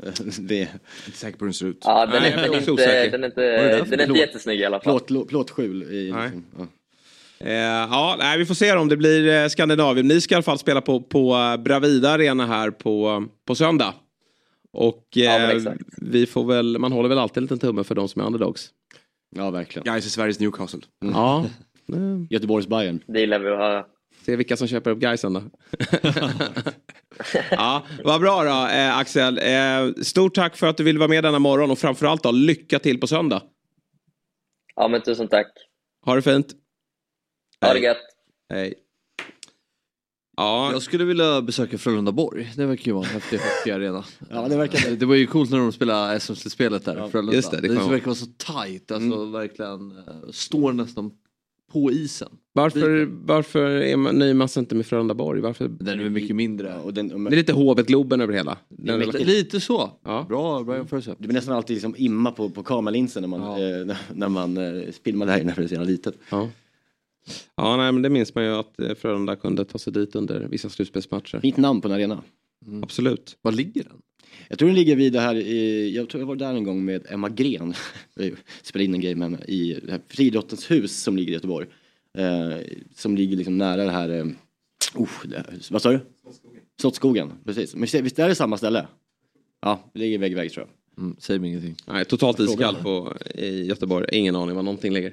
det 0.38 0.62
är 0.62 0.68
Inte 1.06 1.18
säker 1.18 1.38
på 1.38 1.44
hur 1.44 1.48
den 1.48 1.54
ser 1.54 1.66
ut. 1.66 1.78
Ja, 1.84 2.06
den 2.06 2.22
Nej, 2.22 2.32
är, 2.32 2.36
jag 2.36 2.46
är 2.46 2.50
den 2.50 2.60
inte, 2.70 3.10
den 3.10 3.22
är 3.24 3.26
inte, 3.26 3.42
är 3.44 3.68
den 3.68 3.78
är 3.80 3.92
inte 3.92 4.06
plåt? 4.06 4.18
jättesnygg 4.18 4.60
i 4.60 4.64
alla 4.64 4.80
fall. 4.80 5.00
plåt, 5.00 5.28
plåtskjul. 5.28 5.82
I, 5.82 6.12
Nej. 6.12 6.22
liksom, 6.24 6.44
ja. 6.58 6.66
Eh, 7.46 7.52
ja, 7.90 8.16
nej, 8.18 8.38
vi 8.38 8.46
får 8.46 8.54
se 8.54 8.72
om 8.72 8.88
det 8.88 8.96
blir 8.96 9.28
eh, 9.42 9.48
Skandinavien. 9.48 10.08
Ni 10.08 10.20
ska 10.20 10.34
i 10.34 10.36
alla 10.36 10.42
fall 10.42 10.58
spela 10.58 10.80
på, 10.80 11.00
på 11.02 11.34
eh, 11.34 11.56
Bravida 11.56 12.10
Arena 12.10 12.46
här 12.46 12.70
på, 12.70 13.24
på 13.46 13.54
söndag. 13.54 13.94
Och 14.72 15.04
Ja, 15.14 15.52
eh, 15.52 15.62
vi 15.96 16.26
får 16.26 16.44
väl, 16.44 16.78
man 16.78 16.92
håller 16.92 17.08
väl 17.08 17.18
alltid 17.18 17.36
en 17.36 17.42
liten 17.44 17.58
tumme 17.58 17.84
för 17.84 17.94
de 17.94 18.08
som 18.08 18.22
är 18.22 18.26
underdogs. 18.26 18.68
ja, 19.36 19.50
verkligen. 19.50 19.84
Guys 19.84 20.06
i 20.06 20.10
Sveriges 20.10 20.40
Newcastle. 20.40 20.80
Ja, 21.12 21.38
eh, 21.40 21.44
Göteborgs 22.30 22.66
Bayern. 22.66 23.00
Det 23.06 23.20
gillar 23.20 23.38
vi 23.38 23.50
att 23.50 23.58
höra. 23.58 23.84
se 24.22 24.36
vilka 24.36 24.56
som 24.56 24.68
köper 24.68 24.90
upp 24.90 24.98
Gaisen 24.98 25.32
då. 25.32 25.42
ja, 27.50 27.86
vad 28.04 28.20
bra 28.20 28.44
då 28.44 28.76
eh, 28.76 28.98
Axel. 28.98 29.38
Eh, 29.38 30.02
stort 30.02 30.34
tack 30.34 30.56
för 30.56 30.66
att 30.66 30.76
du 30.76 30.84
ville 30.84 30.98
vara 30.98 31.08
med 31.08 31.24
denna 31.24 31.38
morgon 31.38 31.70
och 31.70 31.78
framförallt 31.78 32.22
då 32.22 32.30
lycka 32.30 32.78
till 32.78 33.00
på 33.00 33.06
söndag. 33.06 33.42
Ja, 34.76 34.88
men 34.88 35.02
tusen 35.02 35.28
tack. 35.28 35.46
Ha 36.04 36.14
det 36.14 36.22
fint. 36.22 36.54
Ha 37.60 37.72
det 37.72 37.80
gött. 37.80 37.96
Hej. 38.48 38.74
Ja, 40.36 40.72
Jag 40.72 40.82
skulle 40.82 41.04
vilja 41.04 41.42
besöka 41.42 41.78
Frölundaborg. 41.78 42.52
Det 42.56 42.66
verkar 42.66 42.86
ju 42.86 42.92
vara 42.92 43.06
en 43.06 43.12
häftig 43.12 43.38
hockeyarena. 43.38 44.04
Ja, 44.30 44.48
det 44.48 44.56
verkar 44.56 44.90
det. 44.90 44.96
Det 44.96 45.06
var 45.06 45.14
ju 45.14 45.26
coolt 45.26 45.50
när 45.50 45.58
de 45.58 45.72
spelade 45.72 46.20
SM-slutspelet 46.20 46.84
där 46.84 47.06
i 47.06 47.10
Frölunda. 47.10 47.34
just 47.34 47.50
det, 47.50 47.60
det 47.60 47.68
det 47.68 47.74
verkar 47.74 48.06
vara 48.06 48.14
så 48.14 48.26
tajt, 48.36 48.90
alltså 48.90 49.24
verkligen 49.24 49.90
eh, 49.98 50.30
står 50.30 50.72
nästan 50.72 51.10
på 51.74 51.92
isen. 51.92 52.28
varför, 52.52 53.08
varför 53.10 53.66
är 53.70 53.96
man, 53.96 54.18
nöjer 54.18 54.34
man 54.34 54.48
sig 54.48 54.60
inte 54.60 54.74
med 54.74 54.86
Frölundaborg? 54.86 55.40
Varför? 55.40 55.68
Den 55.68 55.98
är 55.98 56.02
väl 56.02 56.12
mycket 56.12 56.36
mindre. 56.36 56.78
Och 56.78 56.94
den, 56.94 57.08
Det 57.24 57.30
är 57.30 57.36
lite 57.36 57.52
Hovet-Globen 57.52 58.20
över 58.20 58.32
hela. 58.34 58.58
Den 58.68 58.98
mäktigt. 58.98 59.14
relationen. 59.14 59.36
Lite 59.36 59.60
så. 59.60 59.90
Ja. 60.04 60.26
Bra, 60.28 60.62
bra 60.62 60.76
jämförelse. 60.76 61.14
det 61.18 61.26
blir 61.28 61.34
nästan 61.34 61.56
alltid 61.56 61.74
liksom 61.74 61.94
imma 61.98 62.30
på, 62.32 62.50
på 62.50 62.62
kameralinsen 62.62 63.20
när 63.22 63.28
man, 63.28 63.40
Ja. 63.62 63.78
eh, 63.80 63.86
när- 63.86 63.96
när 64.14 64.28
man 64.28 64.56
eh, 64.56 64.82
filmar 65.04 65.26
det 65.26 65.32
här 65.32 65.40
inne 65.40 65.54
för 65.54 65.62
det 65.62 65.70
jävla 65.72 65.86
litet. 65.86 66.14
Ja. 66.30 66.48
ja, 67.56 67.76
nej 67.76 67.92
men 67.92 68.02
det 68.02 68.08
minns 68.10 68.34
man 68.34 68.44
ju 68.44 68.50
att 68.50 68.80
eh, 68.80 68.94
Frölunda 68.94 69.36
kunde 69.36 69.64
ta 69.64 69.78
sig 69.78 69.92
dit 69.92 70.16
under 70.16 70.40
vissa 70.40 70.68
slutspelsmatcher. 70.68 71.40
Fint 71.40 71.56
namn 71.56 71.80
på 71.80 71.88
en 71.88 71.94
arena. 71.94 72.22
Absolut. 72.82 73.36
Var 73.42 73.52
ligger 73.52 73.82
den? 73.84 73.92
Jag 74.48 74.58
tror 74.58 74.68
den 74.68 74.76
ligger 74.76 74.96
vid 74.96 75.12
det 75.12 75.20
här, 75.20 75.34
i, 75.34 75.96
jag 75.96 76.08
tror 76.08 76.20
jag 76.20 76.26
var 76.26 76.36
där 76.36 76.54
en 76.54 76.64
gång 76.64 76.84
med 76.84 77.06
Emma 77.08 77.28
Gren. 77.28 77.74
Spelade 78.62 78.84
in 78.84 78.94
en 78.94 79.00
grej 79.00 79.14
med 79.14 79.30
henne 79.30 79.44
i 79.44 79.80
det 79.84 79.92
här 79.92 80.00
friidrottens 80.08 80.70
hus 80.70 81.02
som 81.02 81.16
ligger 81.16 81.30
i 81.30 81.34
Göteborg. 81.34 81.66
Eh, 82.18 82.58
som 82.94 83.16
ligger 83.16 83.36
liksom 83.36 83.58
nära 83.58 83.84
det 83.84 83.90
här, 83.90 84.08
eh, 84.08 84.26
oh, 84.94 85.08
det, 85.24 85.44
vad 85.70 85.82
sa 85.82 85.90
du? 85.92 86.00
Slottsskogen, 86.80 87.32
precis. 87.44 87.74
Men 87.74 87.82
visst 88.02 88.18
är- 88.18 88.28
det 88.28 88.34
samma 88.34 88.56
ställe? 88.56 88.86
Ja, 89.62 89.90
det 89.92 89.98
ligger 89.98 90.18
vägg 90.18 90.32
i 90.32 90.34
vägg 90.34 90.52
tror 90.52 90.66
jag. 90.66 91.04
Mm, 91.04 91.16
säg 91.18 91.38
mig 91.38 91.50
ingenting. 91.50 91.76
Nej, 91.86 92.04
totalt 92.04 92.40
iskall 92.40 92.76
på, 92.76 93.16
i 93.34 93.64
Göteborg. 93.64 94.06
Ingen 94.12 94.36
aning 94.36 94.56
var 94.56 94.62
någonting 94.62 94.92
ligger. 94.92 95.12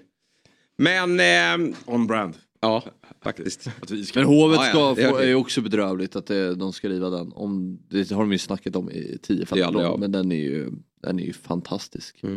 Men 0.77 1.19
eh, 1.19 1.75
On 1.85 2.07
brand. 2.07 2.33
Ja, 2.61 2.83
faktiskt. 3.21 3.69
Men 4.15 4.23
Hovet 4.25 4.55
Ja, 4.59 4.65
ja, 4.65 4.71
ska 4.71 5.01
det 5.01 5.07
är 5.07 5.11
få, 5.11 5.17
är 5.17 5.27
ju 5.27 5.35
också 5.35 5.61
bedrövligt 5.61 6.15
att 6.15 6.25
det, 6.25 6.55
de 6.55 6.73
ska 6.73 6.89
riva 6.89 7.09
den. 7.09 7.31
Om, 7.33 7.79
det 7.89 8.11
har 8.11 8.21
de 8.21 8.31
ju 8.31 8.37
snackat 8.37 8.75
om 8.75 8.91
i 8.91 9.17
10 9.21 9.45
Det 9.49 9.59
är 9.59 9.63
aldrig 9.65 9.85
år, 9.85 9.89
av. 9.89 9.99
men 9.99 10.11
den 10.11 10.31
är 10.31 10.35
ju, 10.43 10.71
den 11.01 11.19
är 11.19 11.23
ju 11.23 11.33
fantastisk. 11.33 12.19
Det 12.21 12.27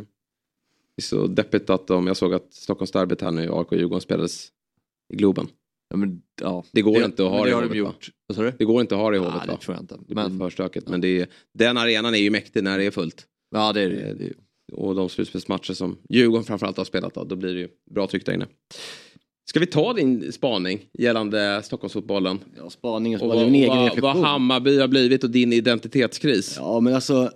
är 0.97 1.03
så 1.03 1.27
deppigt 1.27 1.71
att 1.71 1.87
de, 1.87 2.07
jag 2.07 2.17
såg 2.17 2.35
att 2.35 2.53
Stockholmsderbyt 2.55 3.21
här 3.21 3.31
nu, 3.31 3.43
AIK 3.43 3.73
och 3.73 3.77
Djurgården 3.79 4.01
spelades 4.01 4.49
i 5.13 5.17
Globen. 5.17 5.47
Ja, 5.89 5.97
men, 5.97 6.23
ja. 6.41 6.65
Det 6.73 6.83
går 6.83 6.99
Det- 6.99 7.05
inte 7.05 7.25
att 7.25 7.31
ha 7.31 7.39
det 7.39 7.45
det 7.45 7.51
i 7.51 7.55
Hovet 7.55 7.71
va? 7.71 7.77
gjort. 7.77 8.11
Du? 8.37 8.53
Det 8.59 8.65
går 8.65 8.81
inte 8.81 8.95
att 8.95 9.01
ha 9.01 9.11
det 9.11 9.17
i 9.17 9.21
Ja, 9.21 9.25
Hovet 9.31 9.43
det 9.47 9.53
va? 9.53 9.59
tror 9.63 9.75
jag 9.77 9.83
inte. 9.83 9.97
Det 10.09 10.15
Men- 10.15 10.39
för 10.39 10.51
stökigt. 10.51 10.89
Men 10.89 11.01
det 11.01 11.21
är, 11.21 11.27
den 11.55 11.77
arenan 11.77 12.15
är 12.15 12.19
ju 12.19 12.31
mäktig 12.31 12.65
när 12.65 12.79
det 12.79 12.85
är 12.85 12.91
fullt. 12.91 13.27
Ja 13.51 13.73
det 13.73 13.81
är 13.83 13.89
det. 13.89 14.15
det 14.15 14.25
är, 14.27 14.35
Och 14.73 14.95
de 14.95 15.09
slutspelsmatcher 15.09 15.73
som 15.75 15.99
Djurgården 16.09 16.45
framförallt 16.45 16.77
har 16.77 16.85
spelat 16.85 17.15
då, 17.15 17.25
då 17.25 17.37
blir 17.37 17.55
det 17.55 17.61
ju 17.61 17.69
bra 17.91 18.07
tryck 18.07 18.27
där 18.27 18.33
inne. 18.33 18.47
Ska 19.47 19.61
vi 19.61 19.67
ta 19.67 19.93
din 19.93 20.33
spaning 20.33 20.81
gällande 20.99 21.63
Stockholmsfotbollen? 21.65 22.39
Ja, 22.57 22.71
spaningen 22.71 23.21
Och 23.21 23.29
var 23.29 23.35
vad, 23.35 23.47
en 23.47 23.55
egen 23.55 23.69
vad, 23.69 23.79
vad 23.79 23.87
reflektion. 23.87 24.25
Hammarby 24.25 24.81
har 24.81 24.89
blivit 24.89 25.25
och 25.25 25.31
din 25.31 25.53
identitetskris. 25.53 26.57
Ja 26.59 26.81
men 26.81 26.95
alltså, 26.95 27.31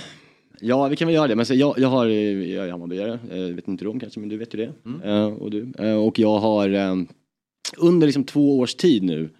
ja 0.60 0.88
vi 0.88 0.96
kan 0.96 1.08
väl 1.08 1.14
göra 1.14 1.28
det. 1.28 1.36
Men 1.36 1.46
så 1.46 1.54
jag, 1.54 1.78
jag 1.78 1.88
har, 1.88 2.06
jag 2.06 2.66
är 2.66 2.70
Hammarbyare, 2.70 3.18
eh, 3.30 3.54
vet 3.54 3.68
inte 3.68 3.84
du 3.84 3.88
om 3.88 4.00
kanske 4.00 4.20
men 4.20 4.28
du 4.28 4.36
vet 4.36 4.54
ju 4.54 4.58
det. 4.58 4.72
Eh, 5.08 5.26
och, 5.26 5.50
du. 5.50 5.72
Eh, 5.78 5.94
och 5.94 6.18
jag 6.18 6.38
har 6.38 6.68
eh, 6.68 6.96
under 7.76 8.06
liksom 8.06 8.24
två 8.24 8.58
års 8.58 8.74
tid 8.74 9.02
nu 9.02 9.30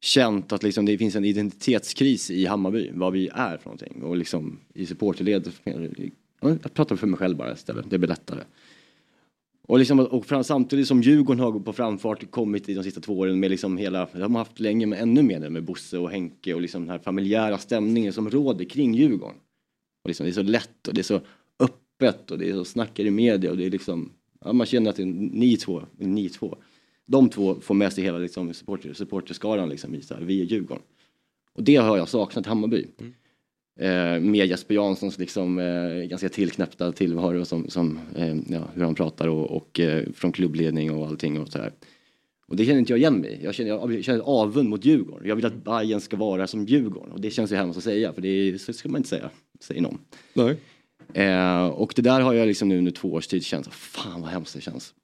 känt 0.00 0.52
att 0.52 0.62
liksom 0.62 0.86
det 0.86 0.98
finns 0.98 1.16
en 1.16 1.24
identitetskris 1.24 2.30
i 2.30 2.46
Hammarby, 2.46 2.90
vad 2.94 3.12
vi 3.12 3.28
är 3.34 3.56
för 3.56 3.64
någonting. 3.64 4.02
Och 4.02 4.16
liksom 4.16 4.60
i 4.74 4.86
supporterled, 4.86 5.52
ja, 5.64 6.48
jag 6.62 6.74
pratar 6.74 6.96
för 6.96 7.06
mig 7.06 7.18
själv 7.18 7.36
bara 7.36 7.52
istället, 7.52 7.90
det 7.90 7.98
blir 7.98 8.08
lättare. 8.08 8.40
Och, 9.68 9.78
liksom, 9.78 10.00
och 10.00 10.26
fram, 10.26 10.44
samtidigt 10.44 10.88
som 10.88 11.02
Djurgården 11.02 11.40
har 11.40 11.60
på 11.60 11.72
framfart 11.72 12.30
kommit 12.30 12.68
i 12.68 12.74
de 12.74 12.84
sista 12.84 13.00
två 13.00 13.18
åren 13.18 13.40
med 13.40 13.50
liksom 13.50 13.76
hela, 13.76 14.08
det 14.12 14.22
har 14.22 14.28
man 14.28 14.40
haft 14.40 14.60
länge 14.60 14.86
men 14.86 14.98
ännu 14.98 15.22
mer 15.22 15.40
nu 15.40 15.50
med 15.50 15.64
Bosse 15.64 15.98
och 15.98 16.10
Henke 16.10 16.54
och 16.54 16.60
liksom 16.60 16.82
den 16.82 16.90
här 16.90 16.98
familjära 16.98 17.58
stämningen 17.58 18.12
som 18.12 18.30
råder 18.30 18.64
kring 18.64 18.94
Djurgården. 18.94 19.36
Och 20.04 20.08
liksom, 20.08 20.24
det 20.24 20.30
är 20.30 20.34
så 20.34 20.42
lätt 20.42 20.88
och 20.88 20.94
det 20.94 21.00
är 21.00 21.02
så 21.02 21.20
öppet 21.58 22.30
och 22.30 22.38
det 22.38 22.50
är 22.50 22.52
så 22.52 22.64
snackar 22.64 23.04
i 23.04 23.10
media 23.10 23.50
och 23.50 23.56
det 23.56 23.66
är 23.66 23.70
liksom, 23.70 24.12
ja, 24.44 24.52
man 24.52 24.66
känner 24.66 24.90
att 24.90 24.96
det 24.96 25.02
är 25.02 25.06
ni 25.06 25.56
två, 25.56 25.82
ni 25.96 26.28
två. 26.28 26.56
De 27.06 27.28
två 27.28 27.60
får 27.60 27.74
med 27.74 27.92
sig 27.92 28.04
hela 28.04 28.18
liksom, 28.18 28.54
supporter, 28.54 28.92
supporterskaran 28.92 29.68
liksom, 29.68 29.94
i 29.94 30.02
så 30.02 30.14
här, 30.14 30.22
vi 30.22 30.40
är 30.40 30.44
Djurgården. 30.44 30.82
Och 31.54 31.62
det 31.62 31.76
har 31.76 31.96
jag 31.96 32.08
saknat 32.08 32.46
i 32.46 32.48
Hammarby. 32.48 32.86
Mm. 33.00 33.12
Eh, 33.80 34.20
med 34.20 34.46
Jesper 34.46 34.74
Janssons 34.74 35.18
liksom, 35.18 35.58
eh, 35.58 36.08
ganska 36.08 36.28
tillknäppta 36.28 36.92
tillvaro 36.92 37.44
som, 37.44 37.68
som 37.68 37.98
eh, 38.16 38.36
ja, 38.48 38.68
hur 38.74 38.84
han 38.84 38.94
pratar 38.94 39.28
och, 39.28 39.56
och 39.56 39.80
eh, 39.80 40.04
från 40.14 40.32
klubbledning 40.32 40.90
och 40.90 41.06
allting 41.06 41.40
och 41.40 41.48
så 41.48 41.58
här. 41.58 41.72
Och 42.46 42.56
det 42.56 42.64
känner 42.64 42.78
inte 42.78 42.92
jag 42.92 42.98
igen 42.98 43.20
mig 43.20 43.40
jag 43.42 43.54
känner, 43.54 43.70
jag 43.70 44.04
känner 44.04 44.20
avund 44.20 44.68
mot 44.68 44.84
Djurgården. 44.84 45.28
Jag 45.28 45.36
vill 45.36 45.46
att 45.46 45.64
Bayern 45.64 46.00
ska 46.00 46.16
vara 46.16 46.46
som 46.46 46.66
Djurgården 46.66 47.12
och 47.12 47.20
det 47.20 47.30
känns 47.30 47.52
ju 47.52 47.56
hemskt 47.56 47.78
att 47.78 47.84
säga 47.84 48.12
för 48.12 48.22
det 48.22 48.28
är, 48.28 48.58
så 48.58 48.72
ska 48.72 48.88
man 48.88 48.98
inte 48.98 49.08
säga, 49.08 49.30
säger 49.60 49.80
någon. 49.80 49.98
Nej. 50.34 50.56
Eh, 51.14 51.66
och 51.66 51.92
det 51.96 52.02
där 52.02 52.20
har 52.20 52.32
jag 52.32 52.46
liksom 52.46 52.68
nu 52.68 52.78
under 52.78 52.92
två 52.92 53.12
års 53.12 53.26
tid 53.26 53.44
känt, 53.44 53.66
fan 53.74 54.20
vad 54.20 54.30
hemskt 54.30 54.54
det 54.54 54.60
känns. 54.60 54.94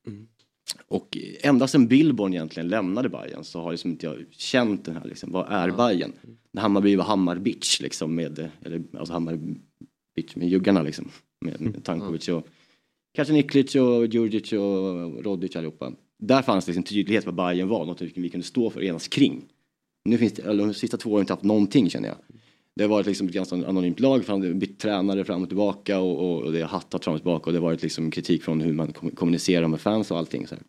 Och 0.88 1.18
ända 1.40 1.68
sedan 1.68 1.86
Billborn 1.86 2.34
egentligen 2.34 2.68
lämnade 2.68 3.08
Bayern 3.08 3.44
så 3.44 3.60
har 3.60 3.70
liksom 3.70 3.90
inte 3.90 4.06
jag 4.06 4.16
känt 4.30 4.84
den 4.84 4.96
här 4.96 5.04
liksom, 5.04 5.32
vad 5.32 5.46
är 5.52 5.70
Bayern? 5.70 6.12
När 6.52 6.62
Hammarby 6.62 6.96
var 6.96 7.04
Hammarbitch 7.04 7.80
liksom 7.80 8.14
med, 8.14 8.50
eller 8.64 8.82
alltså 8.98 9.12
Hammarbitch 9.12 10.34
med 10.34 10.48
juggarna 10.48 10.82
liksom. 10.82 11.10
Med, 11.40 11.60
med 11.60 11.84
Tankovic 11.84 12.28
och 12.28 12.46
kanske 13.14 13.34
Niklic 13.34 13.74
och 13.74 14.06
Djurdjic 14.06 14.52
och 14.52 15.24
Rodic 15.24 15.56
allihopa. 15.56 15.92
Där 16.18 16.42
fanns 16.42 16.64
det 16.64 16.72
liksom 16.72 16.82
tydlighet 16.82 17.26
vad 17.26 17.34
Bayern 17.34 17.68
var, 17.68 17.84
något 17.84 18.02
vi 18.02 18.30
kunde 18.30 18.46
stå 18.46 18.70
för 18.70 18.80
och 18.80 18.86
enas 18.86 19.08
kring. 19.08 19.44
Nu 20.04 20.18
finns 20.18 20.32
det, 20.32 20.42
eller 20.42 20.66
de 20.66 20.74
sista 20.74 20.96
två 20.96 21.10
åren 21.10 21.16
har 21.16 21.20
inte 21.20 21.32
haft 21.32 21.44
någonting 21.44 21.90
känner 21.90 22.08
jag. 22.08 22.16
Det 22.78 22.84
har 22.84 22.88
varit 22.88 23.06
liksom 23.06 23.26
ett 23.26 23.32
ganska 23.32 23.56
anonymt 23.56 24.00
lag, 24.00 24.24
har 24.28 24.54
bytt 24.54 24.78
tränare 24.78 25.24
fram 25.24 25.42
och 25.42 25.48
tillbaka 25.48 25.98
och, 26.00 26.18
och, 26.18 26.42
och 26.42 26.52
det 26.52 26.60
har 26.60 26.68
hattat 26.68 27.04
fram 27.04 27.14
och 27.14 27.20
tillbaka 27.20 27.44
och 27.46 27.52
det 27.52 27.58
har 27.58 27.66
varit 27.66 27.82
liksom 27.82 28.10
kritik 28.10 28.42
från 28.42 28.60
hur 28.60 28.72
man 28.72 28.92
kom- 28.92 29.10
kommunicerar 29.10 29.68
med 29.68 29.80
fans 29.80 30.10
och 30.10 30.18
allting. 30.18 30.46
Så 30.46 30.54
här. 30.54 30.64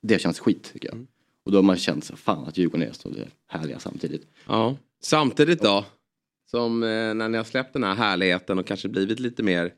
Det 0.00 0.18
känns 0.18 0.38
skit 0.40 0.70
tycker 0.72 0.88
jag. 0.88 1.06
Och 1.44 1.52
då 1.52 1.58
har 1.58 1.62
man 1.62 1.76
känt 1.76 2.04
så 2.04 2.16
fan 2.16 2.44
att 2.44 2.58
Djurgården 2.58 2.88
är 2.88 2.92
så 2.92 3.10
härliga 3.48 3.78
samtidigt. 3.78 4.26
Ja. 4.46 4.76
Samtidigt 5.02 5.62
då, 5.62 5.84
som 6.50 6.82
eh, 6.82 6.88
när 6.88 7.28
ni 7.28 7.36
har 7.36 7.44
släppt 7.44 7.72
den 7.72 7.84
här 7.84 7.94
härligheten 7.94 8.58
och 8.58 8.66
kanske 8.66 8.88
blivit 8.88 9.20
lite 9.20 9.42
mer 9.42 9.72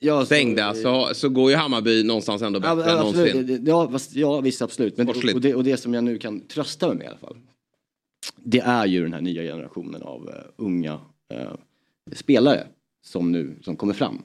eh, 0.00 0.24
stängda 0.24 0.74
så, 0.74 1.10
så 1.14 1.28
går 1.28 1.50
ju 1.50 1.56
Hammarby 1.56 2.02
någonstans 2.02 2.42
ändå 2.42 2.60
bättre 2.60 2.72
än 2.82 2.88
Ja, 2.88 2.96
någonsin. 2.96 3.22
absolut. 3.24 3.66
Ja, 3.66 3.98
ja 4.34 4.40
visst 4.40 4.62
absolut. 4.62 4.96
Men, 4.96 5.08
och, 5.08 5.40
det, 5.40 5.54
och 5.54 5.64
det 5.64 5.76
som 5.76 5.94
jag 5.94 6.04
nu 6.04 6.18
kan 6.18 6.40
trösta 6.40 6.88
mig 6.88 6.96
med 6.96 7.04
i 7.04 7.08
alla 7.08 7.18
fall. 7.18 7.36
Det 8.36 8.58
är 8.60 8.86
ju 8.86 9.02
den 9.02 9.12
här 9.12 9.20
nya 9.20 9.42
generationen 9.42 10.02
av 10.02 10.28
eh, 10.28 10.34
unga 10.56 11.00
eh, 11.34 11.52
spelare 12.12 12.66
som 13.04 13.32
nu 13.32 13.56
som 13.62 13.76
kommer 13.76 13.94
fram. 13.94 14.22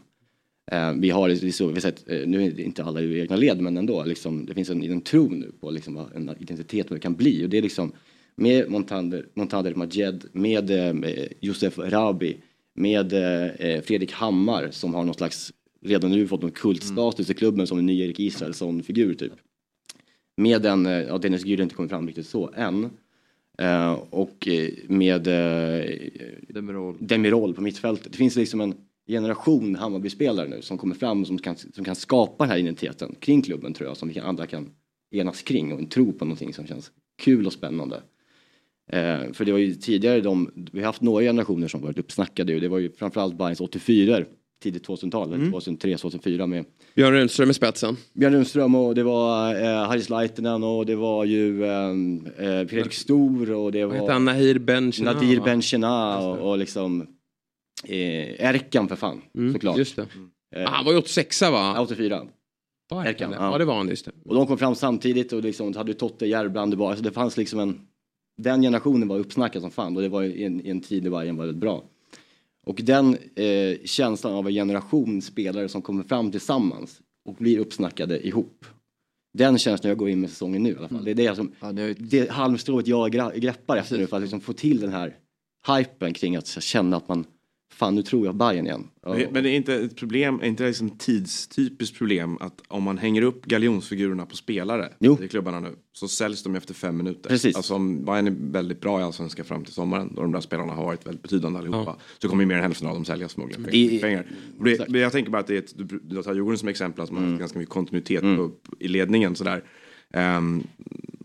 Eh, 0.71 0.93
vi 0.93 1.09
har 1.09 1.29
vi 1.29 1.51
så, 1.51 1.67
vi 1.67 1.73
har 1.73 1.79
sett, 1.81 2.07
nu 2.07 2.45
är 2.45 2.51
det 2.51 2.63
inte 2.63 2.83
alla 2.83 3.01
i 3.01 3.19
egna 3.19 3.35
led 3.35 3.61
men 3.61 3.77
ändå, 3.77 4.03
liksom, 4.03 4.45
det 4.45 4.53
finns 4.53 4.69
en, 4.69 4.83
en 4.83 5.01
tro 5.01 5.29
nu 5.29 5.51
på 5.59 5.71
liksom, 5.71 5.93
vad 5.93 6.15
en 6.15 6.29
identitet 6.39 6.89
vad 6.89 6.97
det 6.97 7.01
kan 7.01 7.15
bli. 7.15 7.45
Och 7.45 7.49
det 7.49 7.57
är 7.57 7.61
liksom 7.61 7.91
med 8.35 8.69
Montander, 8.69 9.27
Montander 9.33 9.75
Majed, 9.75 10.25
med 10.31 10.71
eh, 10.71 11.27
Josef 11.39 11.77
Rabi, 11.77 12.37
med 12.75 13.13
eh, 13.13 13.81
Fredrik 13.81 14.11
Hammar 14.11 14.71
som 14.71 14.93
har 14.93 15.03
någon 15.03 15.13
slags, 15.13 15.53
redan 15.81 16.11
nu 16.11 16.27
fått 16.27 16.41
någon 16.41 16.51
kultstatus 16.51 17.29
i 17.29 17.33
klubben 17.33 17.67
som 17.67 17.79
en 17.79 17.85
ny 17.85 18.01
Erik 18.01 18.19
Israelsson-figur 18.19 19.13
typ. 19.13 19.33
Med 20.37 20.61
den, 20.61 20.85
ja 20.85 21.17
Dennis 21.17 21.45
Gür 21.45 21.57
har 21.57 21.63
inte 21.63 21.75
kommit 21.75 21.91
fram 21.91 22.07
riktigt 22.07 22.27
så 22.27 22.51
än. 22.55 22.89
Eh, 23.61 23.99
och 24.09 24.47
eh, 24.47 24.69
med 24.87 25.27
eh, 25.27 25.85
Demirol. 26.49 26.97
Demirol 26.99 27.53
på 27.53 27.61
mittfältet. 27.61 28.11
Det 28.11 28.17
finns 28.17 28.35
liksom 28.35 28.61
en 28.61 28.75
generation 29.07 29.75
Hammarby-spelare 29.75 30.47
nu 30.47 30.61
som 30.61 30.77
kommer 30.77 30.95
fram 30.95 31.21
och 31.21 31.27
som 31.27 31.37
kan, 31.37 31.55
som 31.55 31.85
kan 31.85 31.95
skapa 31.95 32.43
den 32.43 32.51
här 32.51 32.57
identiteten 32.57 33.15
kring 33.19 33.41
klubben 33.41 33.73
tror 33.73 33.89
jag, 33.89 33.97
som 33.97 34.09
vi 34.09 34.19
andra 34.19 34.47
kan 34.47 34.69
enas 35.11 35.41
kring 35.41 35.73
och 35.73 35.79
en 35.79 35.87
tro 35.87 36.13
på 36.13 36.25
någonting 36.25 36.53
som 36.53 36.67
känns 36.67 36.91
kul 37.17 37.45
och 37.45 37.53
spännande. 37.53 38.01
Eh, 38.91 39.31
för 39.33 39.45
det 39.45 39.51
var 39.51 39.59
ju 39.59 39.73
tidigare 39.73 40.21
de, 40.21 40.51
vi 40.71 40.79
har 40.79 40.85
haft 40.85 41.01
några 41.01 41.23
generationer 41.23 41.67
som 41.67 41.81
varit 41.81 41.99
uppsnackade 41.99 42.55
och 42.55 42.61
det 42.61 42.67
var 42.67 42.79
ju 42.79 42.91
framförallt 42.91 43.37
Bayerns 43.37 43.61
84 43.61 44.25
tidigt 44.61 44.87
2000-tal, 44.87 45.33
Mm. 45.33 45.51
2003, 45.51 45.97
2004 45.97 46.47
med 46.47 46.65
Björn 46.95 47.13
Rundström 47.13 47.49
i 47.49 47.53
spetsen. 47.53 47.97
Björn 48.13 48.33
Lundström 48.33 48.75
och 48.75 48.95
det 48.95 49.03
var 49.03 49.55
eh, 49.63 49.87
Haris 49.87 50.09
Laitinen 50.09 50.63
och 50.63 50.85
det 50.85 50.95
var 50.95 51.25
ju 51.25 51.63
eh, 51.65 51.89
eh, 52.47 52.67
Fredrik 52.67 52.93
Stor 52.93 53.51
och 53.51 53.71
det 53.71 53.85
var 53.85 54.09
han? 54.09 54.25
Nahir 54.25 54.59
Ben 54.59 54.91
Chena, 54.91 55.13
Nadir 55.13 55.37
va? 55.39 55.45
Ben 55.45 55.61
Chena 55.61 56.19
och, 56.19 56.49
och 56.51 56.57
liksom 56.57 57.01
eh, 57.87 58.45
Erkan 58.45 58.87
för 58.87 58.95
fan 58.95 59.21
såklart. 59.53 59.73
Mm, 59.75 59.79
Just 59.79 59.95
det. 59.95 60.07
Eh, 60.55 60.65
Ah, 60.65 60.69
han 60.69 60.85
var 60.85 60.91
ju 60.91 60.97
86 60.97 61.41
va? 61.41 61.81
84. 61.81 62.21
Var 62.89 63.05
Erkan, 63.05 63.31
ja. 63.31 63.57
det 63.57 63.65
var 63.65 63.75
han 63.75 63.87
just 63.89 64.05
det. 64.05 64.11
Och 64.25 64.35
de 64.35 64.47
kom 64.47 64.57
fram 64.57 64.75
samtidigt 64.75 65.33
och 65.33 65.41
liksom 65.43 65.75
hade 65.75 65.93
Totte, 65.93 66.25
Järbrand, 66.25 66.73
var, 66.73 66.87
alltså 66.89 67.03
det 67.03 67.11
fanns 67.11 67.37
liksom 67.37 67.59
en... 67.59 67.79
Den 68.37 68.61
generationen 68.61 69.07
var 69.07 69.19
uppsnackad 69.19 69.61
som 69.61 69.71
fan 69.71 69.95
och 69.95 70.01
det 70.01 70.09
var 70.09 70.23
i 70.23 70.43
en, 70.43 70.65
i 70.65 70.69
en 70.69 70.81
tid 70.81 71.03
där 71.03 71.09
Bayern 71.09 71.35
var 71.37 71.45
väldigt 71.45 71.61
bra. 71.61 71.83
Och 72.71 72.79
den 72.83 73.17
eh, 73.35 73.77
känslan 73.85 74.33
av 74.33 74.47
en 74.47 74.53
generation 74.53 75.21
spelare 75.21 75.69
som 75.69 75.81
kommer 75.81 76.03
fram 76.03 76.31
tillsammans 76.31 77.01
och 77.29 77.35
blir 77.35 77.59
uppsnackade 77.59 78.27
ihop. 78.27 78.65
Den 79.37 79.57
känslan 79.57 79.89
jag 79.89 79.97
går 79.97 80.09
in 80.09 80.21
med 80.21 80.29
säsongen 80.29 80.63
nu 80.63 80.69
i 80.69 80.75
alla 80.77 80.87
fall. 80.87 81.05
Det 81.05 81.11
är 81.11 81.15
det 81.15 81.35
som, 81.35 81.51
det 81.97 82.31
halmstrået 82.31 82.87
jag 82.87 83.11
greppar 83.35 83.77
efter 83.77 83.97
nu 83.97 84.07
för 84.07 84.17
att 84.17 84.21
liksom 84.21 84.41
få 84.41 84.53
till 84.53 84.79
den 84.79 84.91
här 84.91 85.15
hypen 85.67 86.13
kring 86.13 86.35
att 86.35 86.47
känna 86.47 86.97
att 86.97 87.07
man, 87.07 87.25
fan 87.73 87.95
nu 87.95 88.01
tror 88.03 88.25
jag 88.25 88.35
Bayern 88.35 88.65
igen. 88.65 88.87
Ja. 89.03 89.13
Men, 89.13 89.27
men 89.31 89.43
det 89.43 89.49
är 89.49 89.55
inte 89.55 89.75
ett 89.75 89.95
problem, 89.95 90.39
är 90.41 90.45
inte 90.45 90.63
det 90.63 90.67
liksom 90.67 90.89
tidstypiskt 90.89 91.97
problem 91.97 92.37
att 92.39 92.61
om 92.67 92.83
man 92.83 92.97
hänger 92.97 93.21
upp 93.21 93.45
galjonsfigurerna 93.45 94.25
på 94.25 94.35
spelare 94.35 94.89
i 95.21 95.27
klubbarna 95.27 95.59
nu 95.59 95.69
så 95.93 96.07
säljs 96.07 96.43
de 96.43 96.55
efter 96.55 96.73
fem 96.73 96.97
minuter. 96.97 97.29
Precis. 97.29 97.55
Alltså 97.55 97.73
om 97.75 98.05
Bayern 98.05 98.27
är 98.27 98.35
väldigt 98.51 98.81
bra 98.81 98.99
i 98.99 99.03
Allsvenskan 99.03 99.45
fram 99.45 99.63
till 99.65 99.73
sommaren 99.73 100.13
då 100.15 100.21
de 100.21 100.31
där 100.31 100.41
spelarna 100.41 100.73
har 100.73 100.83
varit 100.85 101.05
väldigt 101.07 101.21
betydande 101.23 101.59
allihopa 101.59 101.95
så 102.19 102.29
kommer 102.29 102.43
ju 102.43 102.47
mer 102.47 102.55
än 102.55 102.61
hälften 102.63 102.87
av 102.87 102.93
dem 102.93 103.05
säljas 103.05 103.33
förmodligen 103.33 103.63
för 103.63 103.75
I- 103.75 103.99
pengar. 103.99 104.25
Det, 104.63 104.89
men 104.89 105.01
jag 105.01 105.11
tänker 105.11 105.31
bara 105.31 105.39
att 105.39 105.47
det 105.47 105.53
är 105.55 105.59
ett, 105.59 105.77
du, 105.77 105.99
du 106.03 106.23
tar 106.23 106.33
Djurgården 106.33 106.57
som 106.57 106.67
exempel, 106.69 107.01
alltså 107.01 107.13
man 107.13 107.23
Mm. 107.23 107.33
har 107.33 107.39
ganska 107.39 107.59
mycket 107.59 107.73
kontinuitet 107.73 108.21
på, 108.21 108.51
i 108.79 108.87
ledningen 108.87 109.35
sådär. 109.35 109.63
Ehm, 110.13 110.63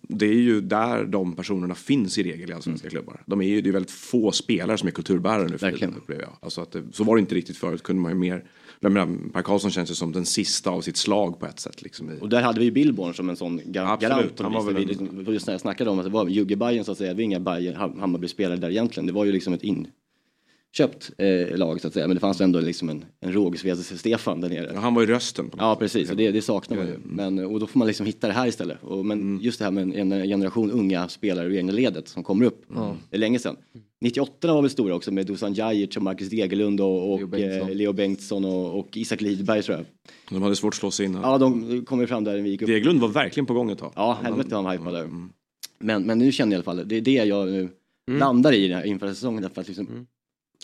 det 0.08 0.26
är 0.26 0.32
ju 0.34 0.60
där 0.60 1.04
de 1.04 1.32
personerna 1.36 1.74
finns 1.74 2.18
i 2.18 2.22
regel 2.22 2.50
i 2.50 2.52
allsvenska 2.52 2.90
klubbar. 2.90 3.22
De 3.26 3.40
är 3.40 3.46
ju, 3.46 3.60
det 3.60 3.68
är 3.68 3.72
väldigt 3.72 3.90
få 3.90 4.32
spelare 4.32 4.78
som 4.78 4.86
är 4.86 4.92
kulturbärare 4.92 5.48
nu 5.48 5.58
för 5.58 5.72
tiden, 5.72 5.94
upplever 5.96 6.22
jag. 6.22 6.32
Alltså 6.40 6.60
att 6.60 6.72
det, 6.72 6.82
så 6.92 7.04
var 7.04 7.16
det 7.16 7.20
inte 7.20 7.34
riktigt 7.34 7.56
förut, 7.56 7.82
kunde 7.82 8.02
man 8.02 8.12
ju 8.12 8.18
mer. 8.18 8.44
Jag 8.80 8.92
menar, 8.92 9.30
Per 9.32 9.42
Karlsson 9.42 9.70
känns 9.70 9.90
ju 9.90 9.94
som 9.94 10.12
den 10.12 10.24
sista 10.26 10.70
av 10.70 10.80
sitt 10.80 10.96
slag 10.96 11.40
på 11.40 11.46
ett 11.46 11.60
sätt. 11.60 11.82
Liksom, 11.82 12.10
Och 12.20 12.28
där 12.28 12.42
hade 12.42 12.60
vi 12.60 12.70
Billborn 12.70 13.14
som 13.14 13.28
en 13.30 13.36
sån 13.36 13.60
gar 13.64 13.84
Absolut, 13.94 14.10
garant. 14.12 14.38
han 14.40 14.52
var 14.52 14.62
Han 14.64 14.74
väl 14.74 14.86
vi 14.86 14.92
en- 15.28 15.32
just 15.34 15.46
när 15.46 15.54
jag 15.54 15.60
snackade 15.60 15.90
om 15.90 15.98
att 15.98 16.04
det 16.04 16.10
var 16.10 16.28
Jugge 16.28 16.56
Bajen 16.56 16.84
så 16.84 16.92
att 16.92 16.98
säga, 16.98 17.10
det 17.10 17.16
var 17.16 17.22
inga 17.22 17.38
Hammarby-spelare 18.00 18.56
där 18.58 18.70
egentligen. 18.70 19.06
Det 19.06 19.12
var 19.12 19.24
ju 19.24 19.32
liksom 19.32 19.52
ett 19.52 19.62
köpt 20.76 21.10
eh, 21.18 21.56
lag 21.56 21.80
så 21.80 21.86
att 21.86 21.92
säga. 21.94 22.06
Men 22.06 22.14
det 22.16 22.20
fanns 22.20 22.40
ändå 22.40 22.60
liksom 22.60 22.88
en, 22.88 23.04
en 23.20 23.32
rågsved 23.32 23.78
Stefan 23.78 24.40
där 24.40 24.48
nere. 24.48 24.70
Ja, 24.74 24.80
han 24.80 24.94
var 24.94 25.02
ju 25.02 25.08
rösten. 25.08 25.50
På 25.50 25.56
Ja 25.60 25.76
precis, 25.76 26.10
och 26.10 26.16
det, 26.16 26.30
det 26.30 26.42
saknar 26.42 26.76
man 26.76 26.86
ju. 26.86 26.98
Men, 27.04 27.38
och 27.38 27.60
då 27.60 27.66
får 27.66 27.78
man 27.78 27.88
liksom 27.88 28.06
hitta 28.06 28.26
det 28.26 28.32
här 28.32 28.46
istället. 28.46 28.82
Och, 28.82 29.06
men 29.06 29.38
just 29.42 29.58
det 29.58 29.64
här 29.64 29.72
med 29.72 29.82
en, 29.82 30.12
en 30.12 30.28
generation 30.28 30.70
unga 30.70 31.08
spelare 31.08 31.54
i 31.54 31.56
egna 31.56 31.72
ledet 31.72 32.08
som 32.08 32.24
kommer 32.24 32.46
upp. 32.46 32.64
Det 33.10 33.16
är 33.16 33.20
länge 33.20 33.38
sedan. 33.38 33.56
98 34.00 34.54
var 34.54 34.62
väl 34.62 34.70
stora 34.70 34.94
också 34.94 35.12
med 35.12 35.26
Dusan 35.26 35.54
Djajic 35.54 35.96
och 35.96 36.02
Marcus 36.02 36.28
Degerlund 36.28 36.80
och, 36.80 37.12
och 37.12 37.18
Leo 37.18 37.26
Bengtsson. 37.28 37.70
eh, 37.70 37.76
Leo 37.76 37.92
Bengtsson 37.92 38.44
och, 38.44 38.78
och 38.78 38.96
Isak 38.96 39.20
Lidberg 39.20 39.62
tror 39.62 39.76
jag. 39.76 39.86
De 40.30 40.42
hade 40.42 40.56
svårt 40.56 40.74
att 40.74 40.78
slå 40.78 40.90
sig 40.90 41.06
in. 41.06 41.18
Ja, 41.22 41.38
de 41.38 41.84
kom 41.84 42.00
ju 42.00 42.06
fram 42.06 42.24
där 42.24 42.32
när 42.34 42.42
vi 42.42 42.50
gick 42.50 42.62
upp. 42.62 42.68
Deglund 42.68 43.00
var 43.00 43.08
verkligen 43.08 43.46
på 43.46 43.54
gång 43.54 43.70
ett 43.70 43.78
tag. 43.78 43.92
Ja, 43.96 44.18
helvete 44.22 44.54
vad 44.54 44.64
han 44.64 44.72
hypade 44.78 44.98
där. 44.98 45.08
Men, 45.78 46.02
men 46.02 46.18
nu 46.18 46.32
känner 46.32 46.52
jag 46.52 46.64
i 46.64 46.68
alla 46.68 46.76
fall, 46.76 46.88
det 46.88 46.96
är 46.96 47.00
det 47.00 47.10
jag 47.24 47.48
nu 47.48 47.68
landar 48.10 48.52
i 48.52 48.68
den 48.68 48.76
här 48.76 48.84
inför 48.86 49.08
säsongen. 49.08 49.42
Därför 49.42 49.60
att 49.60 49.68
liksom, 49.68 50.06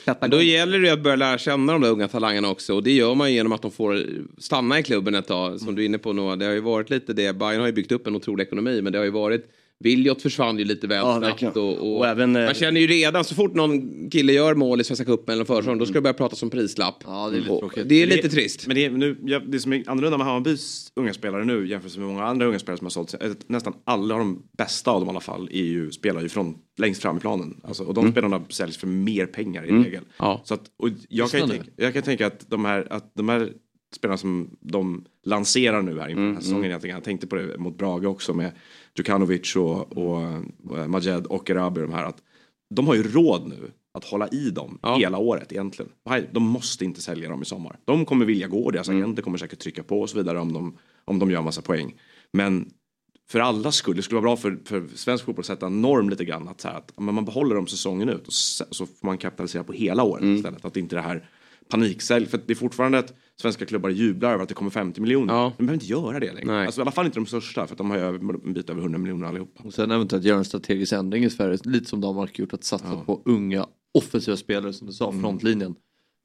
sätta 0.05 0.28
då 0.28 0.43
gäller 0.43 0.78
det 0.78 0.90
att 0.90 1.03
börja 1.03 1.16
lära 1.16 1.38
känna 1.38 1.72
de 1.72 1.82
där 1.82 1.90
unga 1.90 2.09
talangerna 2.09 2.51
också. 2.51 2.74
Och 2.74 2.82
det 2.82 2.93
gör 2.93 3.14
man 3.14 3.30
ju 3.30 3.34
genom 3.34 3.53
att 3.53 3.62
de 3.62 3.70
får 3.70 4.07
stanna 4.38 4.78
i 4.78 4.82
klubben 4.82 5.14
ett 5.14 5.26
tag. 5.26 5.61
Som 5.61 5.74
du 5.74 5.82
är 5.82 5.86
inne 5.86 5.99
på 5.99 6.12
Noah. 6.12 6.38
Det 6.38 6.45
har 6.45 6.53
ju 6.53 6.61
varit 6.61 6.90
lite 6.90 7.12
det. 7.12 7.32
Bayern 7.32 7.61
har 7.61 7.66
ju 7.66 7.72
byggt 7.72 7.93
upp 7.93 8.07
en 8.07 8.16
otrolig 8.16 8.45
ekonomi. 8.45 8.82
Men 8.82 8.93
det 8.93 8.99
har 8.99 9.05
ju 9.05 9.11
varit 9.11 9.51
Viljot 9.83 10.22
försvann 10.22 10.59
ju 10.59 10.64
lite 10.64 10.87
väl 10.87 10.99
Ja, 10.99 11.18
snabbt. 11.18 11.57
Och, 11.57 11.78
och, 11.78 11.99
Och 11.99 12.07
även, 12.07 12.37
eh, 12.37 12.45
man 12.45 12.55
känner 12.55 12.80
ju 12.80 12.87
redan 12.87 13.24
så 13.24 13.35
fort 13.35 13.55
någon 13.55 14.11
kille 14.11 14.33
gör 14.33 14.55
mål 14.55 14.80
i 14.80 14.85
Svenska 14.85 15.05
cupen 15.05 15.35
eller 15.35 15.45
försäsong. 15.45 15.78
Då 15.78 15.87
ska 15.87 15.95
det 15.95 16.01
börja 16.01 16.14
pratas 16.14 16.43
om 16.43 16.51
prislapp. 16.51 16.97
Ja, 17.07 17.28
det 17.30 17.37
är 17.37 17.41
lite 17.41 17.53
Och. 17.53 17.78
Det 17.85 18.03
är 18.03 18.07
lite 18.07 18.28
trist. 18.28 18.66
Men 18.66 18.76
det, 18.76 18.85
är, 18.85 18.91
nu, 18.91 19.14
det 19.47 19.61
som 19.61 19.72
är 19.72 19.91
annorlunda 19.91 20.18
med 20.18 20.26
Hammarbys 20.26 20.93
unga 20.97 21.14
spelare 21.14 21.45
nu 21.45 21.68
jämfört 21.68 21.97
med 21.97 22.07
många 22.07 22.24
andra 22.24 22.47
unga 22.47 22.59
spelare 22.59 22.78
som 22.78 22.85
har 22.85 22.91
sålt 22.91 23.14
är 23.14 23.30
att 23.30 23.49
nästan 23.49 23.74
alla 23.85 24.18
de 24.18 24.43
bästa 24.59 24.91
av 24.91 25.01
dem 25.01 25.09
i 25.09 25.11
alla 25.11 25.20
fall 25.20 25.49
är 25.53 25.62
ju, 25.64 25.91
spelar 25.91 26.22
ju 26.22 26.28
från 26.28 26.55
längst 26.78 27.03
fram 27.03 27.16
i 27.16 27.20
planen. 27.20 27.61
Alltså, 27.64 27.85
och 27.85 27.95
de 27.95 28.12
spelarna 28.12 28.43
säljs 28.49 28.76
för 28.76 28.87
mer 28.87 29.26
pengar 29.26 29.64
i 29.64 29.70
regel. 29.85 30.05
Ja. 30.18 30.41
Så 30.45 30.55
att, 30.55 30.62
och 30.78 30.89
jag, 31.09 31.30
kan 31.30 31.49
tänka, 31.49 31.64
jag 31.76 31.93
kan 31.93 32.03
tänka 32.03 32.26
att 32.26 32.51
de 32.51 32.64
här, 32.64 32.87
att 32.91 33.14
de 33.14 33.28
här 33.28 33.53
spelarna 33.95 34.18
som 34.18 34.57
de 34.61 35.05
lanserar 35.24 35.83
nu 35.83 36.01
här 36.01 36.09
inför 36.09 36.22
den 36.22 36.35
här 36.35 36.41
säsongen 36.41 36.64
egentligen. 36.64 36.97
Jag 36.97 37.05
tänkte 37.05 37.26
på 37.26 37.37
det 37.37 37.59
mot 37.59 37.78
Brage 37.78 38.05
också 38.05 38.35
med 38.35 38.53
Djukanovic 38.99 39.57
och, 39.57 39.97
och, 39.99 40.22
och 40.68 40.90
Majed 40.90 41.26
och 41.26 41.51
Erabi 41.51 41.80
de 41.80 41.93
här. 41.93 42.05
Att 42.05 42.22
de 42.74 42.86
har 42.86 42.95
ju 42.95 43.03
råd 43.03 43.49
nu 43.49 43.70
att 43.95 44.05
hålla 44.05 44.28
i 44.28 44.51
dem 44.51 44.78
Ja. 44.82 44.97
hela 44.97 45.18
året 45.18 45.53
egentligen. 45.53 45.93
De 46.32 46.43
måste 46.43 46.84
inte 46.84 47.03
sälja 47.03 47.28
dem 47.28 47.43
i 47.43 47.45
sommar. 47.45 47.78
De 47.84 48.05
kommer 48.05 48.24
vilja 48.26 48.49
gå 48.49 48.64
och 48.64 48.72
deras 48.72 48.88
agenter 48.88 49.22
kommer 49.22 49.38
säkert 49.38 49.59
trycka 49.59 49.82
på 49.82 50.01
och 50.01 50.11
så 50.11 50.16
vidare 50.16 50.40
om 50.40 50.53
de, 50.53 50.78
om 51.05 51.18
de 51.18 51.30
gör 51.30 51.43
massa 51.43 51.62
poäng. 51.62 51.95
Men 52.32 52.70
för 53.28 53.40
alla 53.40 53.72
skull, 53.72 53.97
det 53.97 54.03
skulle 54.03 54.20
vara 54.20 54.22
bra 54.22 54.36
för, 54.36 54.59
för 54.64 54.86
svensk 54.95 55.24
fotboll 55.24 55.40
att 55.40 55.47
sätta 55.47 55.66
en 55.66 55.82
norm 55.82 56.09
lite 56.11 56.24
grann. 56.24 56.49
Att, 56.49 56.61
så 56.61 56.68
här, 56.68 56.74
att 56.76 56.93
man 56.97 57.24
behåller 57.24 57.55
dem 57.55 57.66
säsongen 57.66 58.09
ut 58.09 58.26
och 58.26 58.32
så, 58.32 58.86
får 58.86 59.07
man 59.07 59.18
kapitalisera 59.18 59.64
på 59.64 59.72
hela 59.72 60.03
året 60.03 60.24
istället. 60.24 60.64
Att 60.64 60.76
inte 60.76 60.97
det 60.97 61.03
här 61.03 61.28
paniksälj, 61.80 62.26
för 62.26 62.40
det 62.46 62.52
är 62.52 62.54
fortfarande 62.54 62.98
att 62.98 63.14
svenska 63.40 63.66
klubbar 63.66 63.90
jublar 63.90 64.32
över 64.32 64.42
att 64.42 64.48
det 64.48 64.54
kommer 64.54 64.70
50 64.70 65.00
miljoner. 65.00 65.34
Ja. 65.34 65.52
De 65.56 65.66
behöver 65.66 65.74
inte 65.74 65.86
göra 65.86 66.20
det 66.20 66.32
längre. 66.32 66.46
Nej. 66.52 66.66
Alltså, 66.66 66.80
I 66.80 66.82
alla 66.82 66.90
fall 66.90 67.06
inte 67.06 67.18
de 67.18 67.26
största 67.26 67.66
för 67.66 67.74
att 67.74 67.78
de 67.78 67.90
har 67.90 67.96
ju 67.96 68.02
över- 68.02 68.46
en 68.46 68.52
bit 68.52 68.70
över 68.70 68.80
100 68.80 68.98
miljoner 68.98 69.26
allihopa. 69.28 69.62
Och 69.64 69.74
sen 69.74 69.90
eventuellt 69.90 70.24
göra 70.24 70.38
en 70.38 70.44
strategisk 70.44 70.92
ändring 70.92 71.24
i 71.24 71.30
Sverige, 71.30 71.58
lite 71.64 71.86
som 71.88 72.00
Danmark 72.00 72.38
gjort, 72.38 72.52
att 72.54 72.64
satsa 72.64 72.96
på 73.06 73.22
unga 73.24 73.66
offensiva 73.94 74.36
spelare 74.36 74.72
som 74.72 74.86
du 74.86 74.92
sa, 74.92 75.12
frontlinjen. 75.12 75.74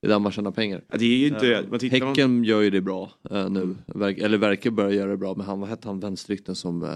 Det 0.02 0.08
är 0.08 0.10
där 0.10 0.20
man 0.20 0.32
tjänar 0.32 0.52
pengar. 0.52 0.84
Ja, 0.92 0.98
Det 0.98 1.06
är 1.06 1.18
ju 1.18 1.28
inte, 1.28 1.66
man 1.70 1.80
tittar 1.80 2.00
man, 2.00 2.08
Häcken 2.08 2.44
gör 2.44 2.62
ju 2.62 2.70
det 2.70 2.82
bra 2.82 3.12
eh, 3.32 3.50
nu, 3.50 3.76
Verk, 3.88 4.18
eller 4.18 4.38
verkar 4.38 4.72
börja 4.72 4.92
göra 4.92 5.12
det 5.12 5.18
bra, 5.18 5.34
men 5.36 5.46
han, 5.46 5.60
vad 5.60 5.70
hette 5.70 5.88
han 5.88 6.00
vänsterrykten 6.00 6.56
som 6.56 6.84
eh, 6.84 6.90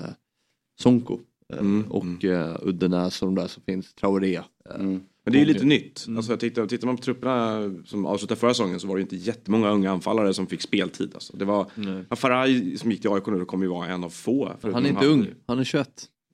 Sonko? 0.81 1.19
Eh, 1.51 1.57
Mm, 1.59 1.91
och 1.91 2.25
eh, 2.25 2.55
Uddenäs 2.61 3.21
och 3.21 3.27
de 3.27 3.35
där 3.35 3.47
som 3.47 3.63
finns, 3.63 3.93
Traoré. 3.93 4.35
Eh, 4.35 4.43
Men 4.77 5.01
det 5.23 5.37
är 5.37 5.39
ju 5.39 5.45
lite 5.45 5.65
nytt. 5.65 6.03
Mm. 6.07 6.17
Alltså, 6.17 6.37
tittar, 6.37 6.67
tittar 6.67 6.87
man 6.87 6.95
på 6.97 7.03
trupperna 7.03 7.71
som 7.85 8.05
avslutade 8.05 8.39
förra 8.39 8.53
säsongen 8.53 8.79
så 8.79 8.87
var 8.87 8.95
det 8.95 9.01
inte 9.01 9.15
jättemånga 9.15 9.69
unga 9.71 9.91
anfallare 9.91 10.33
som 10.33 10.47
fick 10.47 10.61
speltid. 10.61 11.11
Alltså. 11.13 11.37
Det 11.37 11.45
var 11.45 11.65
Nej. 11.75 12.05
Faraj 12.15 12.77
som 12.77 12.91
gick 12.91 13.01
till 13.01 13.09
AIK 13.11 13.27
nu 13.27 13.45
kommer 13.45 13.65
ju 13.65 13.69
vara 13.71 13.87
en 13.87 14.03
av 14.03 14.09
få. 14.09 14.51
Han 14.61 14.85
är 14.85 14.89
inte 14.89 15.05
ung, 15.05 15.27
han 15.45 15.59
är 15.59 15.63
21. 15.63 15.89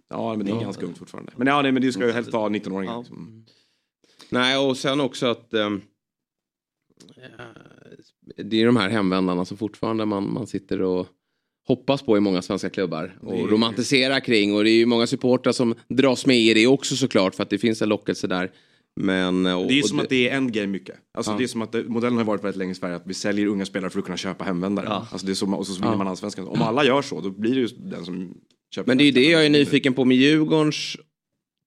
Ja 0.10 0.36
men 0.36 0.46
det 0.46 0.52
är 0.52 0.56
Ja. 0.56 0.62
ganska 0.62 0.86
ungt 0.86 0.98
fortfarande. 0.98 1.32
Men 1.36 1.48
ja 1.48 1.62
nej, 1.62 1.72
men 1.72 1.82
det 1.82 1.92
ska 1.92 2.06
ju 2.06 2.12
helst 2.12 2.34
vara 2.34 2.50
19-åringar. 2.50 2.94
Ja. 2.94 3.00
Liksom. 3.00 3.46
Nej, 4.30 4.58
och 4.58 4.78
sen 4.78 5.02
också 5.02 5.26
att 5.26 5.54
eh, 5.54 5.70
det 8.38 8.62
är 8.62 8.66
de 8.66 8.78
här 8.78 8.90
hemvändarna 8.90 9.46
som 9.46 9.58
fortfarande 9.58 10.06
man, 10.06 10.34
man 10.34 10.48
sitter 10.48 10.82
och 10.82 11.08
hoppas 11.68 12.02
på 12.02 12.18
i 12.18 12.20
många 12.20 12.42
svenska 12.42 12.70
klubbar 12.70 13.18
och 13.22 13.34
Det 13.34 13.40
är- 13.42 13.48
romantiserar 13.48 14.20
kring. 14.20 14.56
Och 14.56 14.64
det 14.64 14.70
är 14.70 14.78
ju 14.78 14.86
många 14.86 15.08
supportrar 15.08 15.54
som 15.54 15.76
dras 15.90 16.26
med 16.26 16.38
i 16.38 16.54
det 16.54 16.68
också 16.68 16.96
såklart 16.96 17.36
för 17.36 17.44
att 17.44 17.50
det 17.50 17.58
finns 17.58 17.82
en 17.82 17.90
lockelse 17.90 18.28
där. 18.28 18.52
Men, 19.00 19.46
och, 19.46 19.68
Det 19.68 19.74
är 19.74 19.76
ju 19.76 19.84
som 19.84 20.00
att 20.00 20.10
det 20.10 20.30
är 20.30 20.38
endgame 20.38 20.68
mycket. 20.68 20.96
Alltså 21.14 21.32
Ja. 21.32 21.38
det 21.38 21.44
är 21.44 21.48
som 21.48 21.62
att 21.62 21.72
det, 21.72 21.84
modellen 21.84 22.18
har 22.18 22.26
varit 22.26 22.44
väldigt 22.44 22.58
länge 22.58 22.72
i 22.72 22.76
Sverige 22.76 22.96
att 22.96 23.04
vi 23.08 23.14
säljer 23.14 23.48
unga 23.48 23.66
spelare 23.66 23.90
för 23.90 24.00
att 24.00 24.06
kunna 24.06 24.18
köpa 24.18 24.44
hemvändare. 24.44 24.88
Alltså 24.88 25.26
det 25.26 25.32
är 25.32 25.34
så, 25.34 25.56
och 25.56 25.68
så 25.68 25.74
vinner 25.74 25.88
Ja. 25.88 25.98
man 25.98 26.08
allsvenskan. 26.08 26.48
Om 26.48 26.62
alla 26.62 26.86
gör 26.86 27.02
så 27.02 27.22
då 27.22 27.30
blir 27.30 27.56
det 27.56 27.60
ju 27.62 27.68
den 27.78 28.06
som 28.06 28.34
köper. 28.76 28.88
Men 28.88 28.98
det 28.98 29.04
är 29.04 29.06
ju 29.06 29.12
det 29.12 29.30
jag 29.30 29.46
är 29.46 29.50
nyfiken 29.50 29.94
på 29.94 30.06
med 30.06 30.18
Djurgårdens 30.18 30.98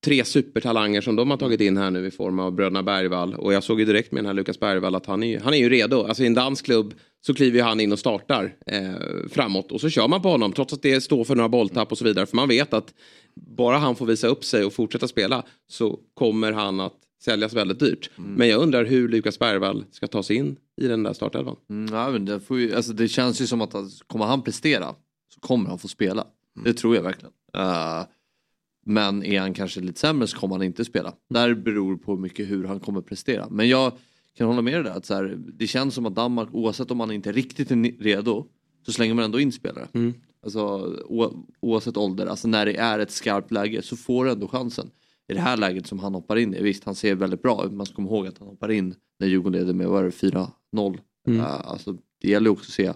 tre 0.05 0.25
supertalanger 0.25 1.01
som 1.01 1.15
de 1.15 1.29
har 1.31 1.37
tagit 1.37 1.61
in 1.61 1.77
här 1.77 1.91
nu 1.91 2.07
i 2.07 2.11
form 2.11 2.39
av 2.39 2.51
bröderna 2.55 2.83
Bergvall. 2.83 3.33
Och 3.35 3.53
jag 3.53 3.63
såg 3.63 3.79
ju 3.79 3.85
direkt 3.85 4.11
med 4.11 4.19
den 4.23 4.25
här 4.27 4.33
Lukas 4.33 4.59
Bergvall 4.59 4.95
att 4.95 5.05
han 5.05 5.23
är, 5.23 5.27
ju- 5.27 5.39
han 5.39 5.53
är 5.53 5.57
ju 5.57 5.69
redo. 5.69 6.03
Alltså 6.03 6.23
i 6.23 6.27
en 6.27 6.33
dansk 6.33 6.65
klubb 6.65 6.93
så 7.21 7.33
kliver 7.33 7.63
han 7.63 7.79
in 7.79 7.91
och 7.91 7.99
startar 7.99 8.55
eh, 8.65 9.29
framåt. 9.29 9.71
Och 9.71 9.81
så 9.81 9.89
kör 9.89 10.07
man 10.07 10.21
på 10.21 10.29
honom 10.29 10.53
trots 10.53 10.73
att 10.73 10.81
det 10.81 11.01
står 11.01 11.23
för 11.23 11.35
några 11.35 11.49
bolltapp 11.49 11.91
och 11.91 11.97
så 11.97 12.05
vidare. 12.05 12.25
För 12.25 12.35
man 12.35 12.47
vet 12.47 12.73
att 12.73 12.93
bara 13.35 13.77
han 13.77 13.95
får 13.95 14.05
visa 14.05 14.27
upp 14.27 14.45
sig 14.45 14.65
och 14.65 14.73
fortsätta 14.73 15.07
spela 15.07 15.45
så 15.67 15.99
kommer 16.13 16.51
han 16.51 16.79
att 16.79 16.93
säljas 17.23 17.53
väldigt 17.53 17.79
dyrt. 17.79 18.09
Men 18.15 18.47
jag 18.47 18.61
undrar 18.61 18.85
hur 18.85 19.09
Lukas 19.09 19.39
Bergvall 19.39 19.85
ska 19.91 20.07
ta 20.07 20.23
sig 20.23 20.35
in 20.35 20.55
i 20.81 20.87
den 20.87 21.03
där 21.03 21.13
startelvan. 21.13 21.55
Mm, 21.69 21.95
ja, 21.95 22.09
men 22.09 22.25
det, 22.25 22.39
får 22.39 22.59
ju, 22.59 22.75
alltså, 22.75 22.93
det 22.93 23.07
känns 23.07 23.41
ju 23.41 23.47
som 23.47 23.61
att 23.61 23.75
kommer 24.07 24.25
han 24.25 24.41
prestera 24.41 24.95
så 25.33 25.39
kommer 25.39 25.69
han 25.69 25.79
få 25.79 25.87
spela. 25.87 26.27
Det 26.65 26.73
tror 26.73 26.95
jag 26.95 27.03
verkligen. 27.03 27.33
Eh, 27.57 28.03
men 28.85 29.23
är 29.23 29.39
han 29.39 29.53
kanske 29.53 29.79
lite 29.79 29.99
sämre 29.99 30.27
så 30.27 30.37
kommer 30.37 30.55
han 30.55 30.63
inte 30.63 30.85
spela. 30.85 31.13
Där 31.29 31.53
beror 31.53 31.97
på 31.97 32.17
mycket 32.17 32.49
hur 32.49 32.63
han 32.63 32.79
kommer 32.79 33.01
prestera. 33.01 33.47
Men 33.49 33.69
jag 33.69 33.91
kan 34.35 34.47
hålla 34.47 34.61
med 34.61 34.73
dig 34.73 34.83
där 34.83 34.91
att 34.91 35.05
så 35.05 35.13
här, 35.13 35.37
det 35.53 35.67
känns 35.67 35.95
som 35.95 36.05
att 36.05 36.15
Danmark 36.15 36.49
oavsett 36.51 36.91
om 36.91 36.97
man 36.97 37.11
inte 37.11 37.31
riktigt 37.31 37.71
är 37.71 38.03
redo 38.03 38.47
så 38.85 38.91
slänger 38.91 39.13
man 39.13 39.25
ändå 39.25 39.39
in 39.39 39.51
spelare. 39.51 39.87
Alltså 40.43 40.59
o, 41.05 41.47
oavsett 41.59 41.97
ålder, 41.97 42.25
alltså 42.25 42.47
när 42.47 42.65
det 42.65 42.75
är 42.75 42.99
ett 42.99 43.11
skarpt 43.11 43.51
läge 43.51 43.81
så 43.81 43.97
får 43.97 44.25
du 44.25 44.31
ändå 44.31 44.47
chansen. 44.47 44.89
I 45.27 45.33
det 45.33 45.39
här 45.39 45.57
läget 45.57 45.87
som 45.87 45.99
han 45.99 46.13
hoppar 46.13 46.35
in 46.35 46.53
i, 46.53 46.61
visst 46.61 46.83
han 46.83 46.95
ser 46.95 47.15
väldigt 47.15 47.41
bra 47.41 47.65
ut, 47.65 47.71
man 47.73 47.85
ska 47.85 47.95
komma 47.95 48.09
ihåg 48.09 48.27
att 48.27 48.37
han 48.37 48.47
hoppar 48.47 48.71
in 48.71 48.95
när 49.19 49.27
Djurgården 49.27 49.59
leder 49.59 49.73
med, 49.73 49.87
vad 49.87 49.99
är 49.99 50.03
det, 50.03 50.47
4-0. 50.73 50.99
Mm. 51.27 51.39
Eh, 51.39 51.69
alltså, 51.69 51.97
det 52.21 52.27
gäller 52.29 52.49
också 52.49 52.69
att 52.69 52.73
se 52.73 52.93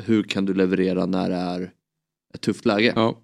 hur 0.00 0.22
kan 0.22 0.44
du 0.44 0.54
leverera 0.54 1.06
när 1.06 1.30
det 1.30 1.36
är 1.36 1.72
ett 2.34 2.40
tufft 2.40 2.64
läge. 2.66 2.92
Ja, 2.96 3.22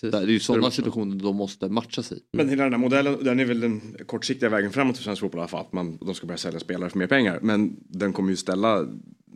Det 0.00 0.14
är 0.14 0.26
ju 0.26 0.40
sådana 0.40 0.70
situationer 0.70 1.16
de 1.16 1.36
måste 1.36 1.68
matcha 1.68 2.02
sig. 2.02 2.18
Men 2.32 2.48
hela 2.48 2.64
den 2.64 2.72
här 2.72 2.80
modellen, 2.80 3.24
den 3.24 3.40
är 3.40 3.44
väl 3.44 3.60
den 3.60 3.96
kortsiktiga 4.06 4.48
vägen 4.48 4.72
framåt 4.72 4.96
för 4.96 5.04
svensk 5.04 5.20
fotboll 5.20 5.38
i 5.38 5.40
alla 5.40 5.48
fall. 5.48 5.60
Att 5.60 5.72
man, 5.72 5.98
de 6.00 6.14
ska 6.14 6.26
börja 6.26 6.38
sälja 6.38 6.60
spelare 6.60 6.90
för 6.90 6.98
mer 6.98 7.06
pengar. 7.06 7.38
Men 7.42 7.76
den 7.88 8.12
kommer 8.12 8.30
ju 8.30 8.36
ställa 8.36 8.86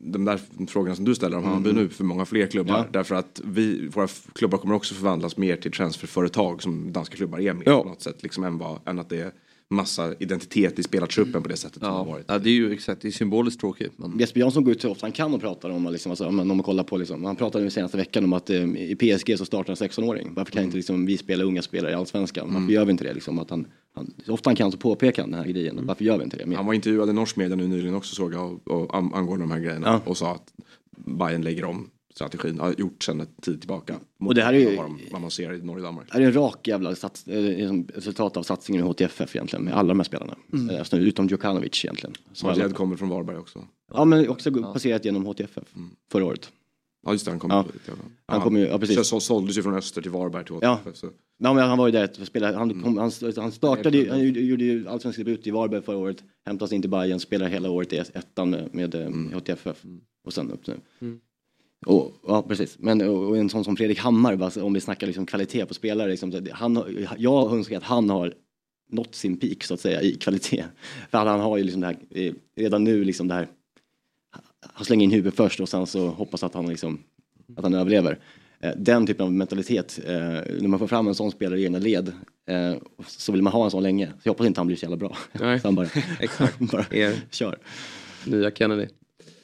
de 0.03 0.25
där 0.25 0.41
frågorna 0.67 0.95
som 0.97 1.05
du 1.05 1.15
ställer 1.15 1.37
om 1.37 1.45
Hammarby 1.45 1.73
nu 1.73 1.89
för 1.89 2.05
många 2.05 2.25
fler 2.25 2.47
klubbar. 2.47 2.79
Ja. 2.79 2.87
Därför 2.93 3.15
att 3.15 3.41
vi, 3.45 3.89
våra 3.89 4.09
klubbar 4.33 4.59
kommer 4.59 4.75
också 4.75 4.95
förvandlas 4.95 5.37
mer 5.37 5.57
till 5.57 5.73
transferföretag 5.73 6.63
som 6.63 6.93
danska 6.93 7.17
klubbar 7.17 7.41
är 7.41 7.55
mer 7.55 7.63
Ja. 7.67 7.83
på 7.83 7.89
något 7.89 8.03
sätt. 8.03 8.23
Liksom 8.23 8.45
än, 8.45 8.59
vad, 8.59 8.79
än 8.89 8.99
att 8.99 9.09
det 9.09 9.21
är 9.21 9.33
massa 9.71 10.15
identitet 10.19 10.79
i 10.79 10.83
spelartruppen 10.83 11.43
på 11.43 11.49
det 11.49 11.57
sättet 11.57 11.83
som 11.83 11.93
har 11.93 11.99
Ja, 11.99 12.05
varit. 12.05 12.25
ja, 12.29 12.39
det 12.39 12.51
är 12.51 12.55
ju 12.55 12.73
exakt, 12.73 13.03
det 13.03 13.09
är 13.09 13.13
symboliskt 13.13 13.61
tråkigt. 13.61 13.93
Men... 13.97 14.19
Jesper 14.19 14.41
Jansson 14.41 14.65
går 14.65 14.73
ut 14.73 14.81
så 14.81 14.91
ofta 14.91 15.07
han 15.07 15.13
kan 15.13 15.35
och 15.35 15.41
pratar 15.41 15.71
om, 15.71 15.93
liksom, 15.93 16.13
alltså, 16.13 16.27
om 16.27 16.49
man 16.49 16.63
kollar 16.63 16.85
på, 16.85 16.97
liksom, 16.97 17.25
han 17.25 17.37
pratade 17.37 17.65
ju 17.65 17.71
senaste 17.71 17.97
veckan 17.97 18.25
om 18.25 18.33
att 18.33 18.51
eh, 18.51 18.65
i 18.65 18.97
PSG 18.97 19.39
så 19.39 19.45
startar 19.45 19.71
en 19.71 19.77
16-åring. 19.89 20.31
Varför 20.35 20.53
kan 20.53 20.63
inte 20.65 20.77
liksom, 20.77 21.07
vi 21.07 21.17
spela 21.17 21.45
unga 21.45 21.63
spelare 21.63 21.93
i 21.93 21.95
Allsvenskan? 21.95 22.55
Varför 22.55 22.73
gör 22.73 22.85
vi 22.85 22.91
inte 22.91 23.05
det? 23.05 23.15
Liksom, 23.15 23.39
att 23.39 23.51
han, 23.51 23.67
han, 23.95 24.15
ofta 24.29 24.51
han 24.51 24.57
kan 24.57 24.73
så 24.73 24.79
påpekar 24.79 25.23
han 25.23 25.31
den 25.31 25.41
här 25.41 25.49
grejen. 25.49 25.87
Varför 25.87 26.05
gör 26.05 26.19
vi 26.19 26.25
inte 26.25 26.37
det? 26.37 26.47
mer? 26.47 26.57
Han 26.57 26.67
var 26.67 26.75
intervjuad 26.75 27.09
i 27.09 27.13
norsk 27.13 27.37
media 27.37 27.57
nu 27.57 27.69
nyligen 27.69 27.95
också 27.95 28.15
såg 28.15 28.35
jag 28.35 28.61
och, 28.67 28.81
och, 28.81 28.97
angående 28.97 29.43
de 29.45 29.51
här 29.51 29.61
grejerna. 29.61 29.87
Ja. 29.87 30.11
Och 30.11 30.17
sa 30.17 30.35
att 30.35 30.53
Bayern 30.97 31.43
lägger 31.43 31.65
om 31.65 31.91
strategin, 32.29 32.59
har 32.61 32.75
gjort 32.79 33.03
sedan 33.03 33.21
ett 33.21 33.43
tid 33.43 33.61
tillbaka. 33.61 33.95
Och 34.21 34.35
det 34.35 34.43
här 34.43 34.53
är 34.55 34.59
ju- 34.59 34.77
vad, 34.77 34.85
de, 34.87 35.01
vad 35.13 35.21
man 35.21 35.31
ser 35.31 35.53
i 35.53 35.59
Norge 35.63 35.83
och 35.87 35.93
Danmark. 35.93 36.07
Det 36.09 36.15
här 36.15 36.21
är 36.21 36.27
en 36.27 36.33
rak 36.33 36.69
jävla 36.69 36.95
sats, 36.95 37.27
eh, 37.29 37.43
liksom 37.43 37.87
resultat 37.95 38.37
av 38.37 38.43
satsningen 38.43 38.85
i 38.87 38.89
HTFF 38.89 39.37
egentligen 39.37 39.65
med 39.65 39.75
alla 39.75 39.89
de 39.89 39.99
här 39.99 40.05
spelarna. 40.05 40.37
Eh, 40.71 40.79
Alltså, 40.79 40.97
utom 40.97 41.27
Djukanovic 41.29 41.85
egentligen. 41.85 42.15
Majed 42.45 42.75
kommer 42.75 42.97
från 42.97 43.09
Varberg 43.09 43.37
också. 43.37 43.65
Ja 43.95 44.05
men 44.05 44.29
också 44.29 44.53
passerat 44.63 45.05
genom 45.05 45.27
HTFF 45.27 45.65
förra 46.13 46.25
året. 46.25 46.51
Ja 47.07 47.13
just 47.13 47.25
det, 47.25 47.31
han 47.31 47.41
kom 47.41 47.51
Ja. 47.51 47.65
dit, 47.73 47.83
ja. 47.87 47.93
Han 48.27 48.41
kom 48.41 48.57
ju- 48.57 48.67
ja, 48.67 48.79
precis. 48.79 48.97
Så, 48.97 49.05
så 49.05 49.21
såldes 49.21 49.59
ju 49.59 49.63
från 49.63 49.75
Öster 49.75 50.03
till 50.03 50.11
Varberg 50.11 50.45
till 50.45 50.57
Ja. 50.63 50.81
HTF. 50.85 50.97
Så. 50.97 51.07
Ja, 51.39 51.53
men 51.55 51.69
han 51.69 51.79
var 51.79 51.87
ju 51.87 51.93
där 51.93 52.11
och 52.21 52.27
spelade, 52.27 52.57
han, 52.59 52.83
kom, 52.83 52.97
han, 52.99 53.11
han 53.37 53.53
startade 53.53 53.99
ju, 53.99 54.11
han 54.11 54.21
gjorde, 54.25 54.65
ju 54.65 54.89
allsvensk 54.89 55.19
debut 55.19 55.47
i 55.47 55.51
Varberg 55.51 55.83
förra 55.83 55.97
året, 55.97 56.23
hämtas 56.47 56.73
in 56.73 56.81
till 56.83 56.91
Bayern, 56.91 57.21
spelar 57.21 57.49
hela 57.49 57.71
året 57.71 57.93
i 57.93 57.97
ettan 57.97 58.51
med, 58.51 58.75
med 58.75 58.95
eh, 58.95 59.11
HTFF 59.35 59.85
och 60.25 60.33
sen 60.33 60.51
upp 60.51 60.67
nu. 60.67 60.75
Och, 61.87 62.13
ja 62.27 62.43
precis, 62.43 62.77
men 62.79 63.01
och, 63.09 63.29
och 63.29 63.37
en 63.39 63.49
sån 63.51 63.65
som 63.65 63.77
Fredrik 63.77 63.99
Hammar, 63.99 64.59
om 64.63 64.73
vi 64.73 64.81
snackar 64.81 65.07
liksom 65.07 65.27
kvalitet 65.27 65.67
på 65.67 65.75
spelare, 65.75 66.11
liksom, 66.11 66.47
han, 66.53 66.77
har- 66.77 67.17
jag 67.19 67.53
önskar 67.53 67.77
att 67.77 67.83
han 67.83 68.11
har 68.11 68.35
nått 68.93 69.15
sin 69.15 69.37
peak 69.37 69.65
så 69.65 69.75
att 69.75 69.81
säga 69.81 70.03
i 70.03 70.15
kvalitet. 70.15 70.65
För 71.11 71.19
han 71.19 71.41
har 71.41 71.57
ju 71.57 71.65
liksom 71.65 71.81
det 71.81 71.87
här, 71.87 71.97
eh, 72.11 72.33
redan 72.57 72.85
nu 72.85 73.05
liksom 73.05 73.29
det 73.29 73.35
här, 73.35 73.49
han 74.61 74.85
slänger 74.85 75.05
in 75.05 75.11
huvudet 75.11 75.35
först 75.35 75.61
och 75.61 75.69
sen 75.69 75.87
så 75.87 76.09
hoppas 76.09 76.43
att 76.43 76.55
han 76.55 76.67
liksom, 76.69 76.99
att 77.57 77.63
han 77.65 77.75
överlever. 77.75 78.19
Eh, 78.61 78.73
Den 78.77 79.07
typen 79.07 79.27
av 79.27 79.33
mentalitet, 79.33 80.01
eh, 80.07 80.13
när 80.61 80.69
man 80.69 80.79
får 80.79 80.87
fram 80.87 81.09
en 81.09 81.15
sån 81.15 81.31
spelare 81.31 81.61
i 81.61 81.65
egna 81.65 81.79
led 81.79 82.13
så 83.07 83.33
vill 83.33 83.43
man 83.43 83.53
ha 83.53 83.65
en 83.65 83.71
sån 83.71 83.83
länge. 83.83 84.07
Så 84.07 84.13
jag 84.23 84.31
hoppas 84.33 84.47
inte 84.47 84.61
han 84.61 84.67
blir 84.67 84.77
så 84.77 84.85
jävla 84.85 84.97
bra. 84.97 85.17
Nej, 85.33 85.61
så 85.61 85.67
han 85.69 85.75
bara, 85.75 85.87
exakt. 86.21 86.59
bara 86.73 86.85
kör. 87.31 87.59
nya 88.27 88.51
Kennedy. 88.51 88.87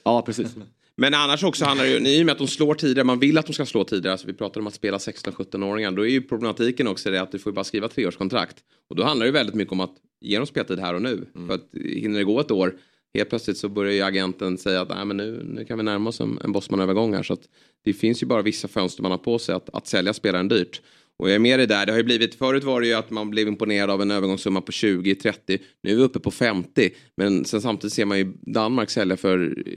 Ja, 0.05 0.23
precis. 0.23 0.57
Men 0.97 1.15
annars 1.15 1.45
också 1.45 1.65
handlar 1.65 1.85
det 1.85 1.91
ju, 1.91 2.09
i 2.09 2.23
och 2.23 2.27
med 2.27 2.33
att 2.33 2.39
de 2.39 2.47
slår 2.47 2.75
tidigare, 2.75 3.05
man 3.05 3.19
vill 3.19 3.39
att 3.39 3.47
de 3.47 3.53
ska 3.53 3.67
slå 3.67 3.85
tidigare, 3.85 4.13
alltså 4.13 4.27
vi 4.27 4.33
pratar 4.33 4.61
om 4.61 4.67
att 4.67 4.75
spela 4.75 4.99
16-17-åringar, 4.99 5.93
då 5.93 6.07
är 6.07 6.11
ju 6.11 6.23
problematiken 6.23 6.87
också 6.87 7.11
det 7.11 7.23
att 7.23 7.33
du 7.33 7.39
får 7.39 7.53
ju 7.53 7.55
bara 7.55 7.65
skriva 7.65 7.89
treårskontrakt. 7.89 8.57
Och 8.91 8.97
då 8.97 9.05
handlar 9.05 9.27
det 9.27 9.33
väldigt 9.33 9.55
mycket 9.55 9.73
om 9.73 9.81
att 9.81 9.95
ge 10.21 10.37
dem 10.37 10.47
speltid 10.47 10.79
här 10.79 10.95
och 10.95 11.03
nu. 11.03 11.27
För 11.47 11.55
att 11.55 11.69
hinner 11.75 12.19
det 12.19 12.25
gå 12.25 12.41
ett 12.41 12.51
år, 12.51 12.75
helt 13.15 13.29
plötsligt 13.29 13.59
så 13.59 13.69
börjar 13.69 13.93
ju 13.93 14.03
agenten 14.03 14.59
säga 14.59 14.81
att 14.81 14.89
Nej, 14.89 15.05
men 15.05 15.17
nu, 15.17 15.43
nu 15.45 15.65
kan 15.65 15.79
vi 15.79 15.85
närma 15.85 16.09
oss 16.11 16.21
en, 16.21 16.39
en 16.45 16.53
Bosman-övergång 16.53 17.15
här. 17.15 17.23
Så 17.23 17.33
att 17.33 17.49
det 17.85 17.93
finns 17.93 18.23
ju 18.23 18.27
bara 18.27 18.43
vissa 18.43 18.69
fönster 18.69 19.03
man 19.03 19.11
har 19.11 19.19
på 19.19 19.39
sig 19.39 19.55
att, 19.55 19.75
att 19.75 19.87
sälja 19.87 20.13
spelaren 20.13 20.49
dyrt. 20.49 20.83
Och 21.19 21.29
jag 21.29 21.35
är 21.35 21.39
med 21.39 21.59
dig 21.59 21.67
där, 21.67 21.87
det 21.87 21.93
har 21.93 21.99
ju 21.99 22.05
blivit, 22.05 22.35
förut 22.35 22.65
var 22.65 22.81
det 22.81 22.87
ju 22.87 22.95
att 22.95 23.11
man 23.11 23.31
blev 23.31 23.49
imponerad 23.49 23.91
av 23.91 24.03
en 24.03 24.11
övergångssumma 24.11 24.61
på 24.61 24.73
20-30, 24.73 25.59
nu 25.83 25.91
är 25.91 25.97
vi 25.97 26.03
uppe 26.03 26.19
på 26.21 26.31
50. 26.31 26.91
Men 27.17 27.45
sen 27.45 27.61
samtidigt 27.63 27.95
ser 27.95 28.05
man 28.05 28.19
ju 28.19 28.33
Danmark 28.41 28.91
sälja 28.91 29.17
för 29.17 29.63
eh, 29.67 29.73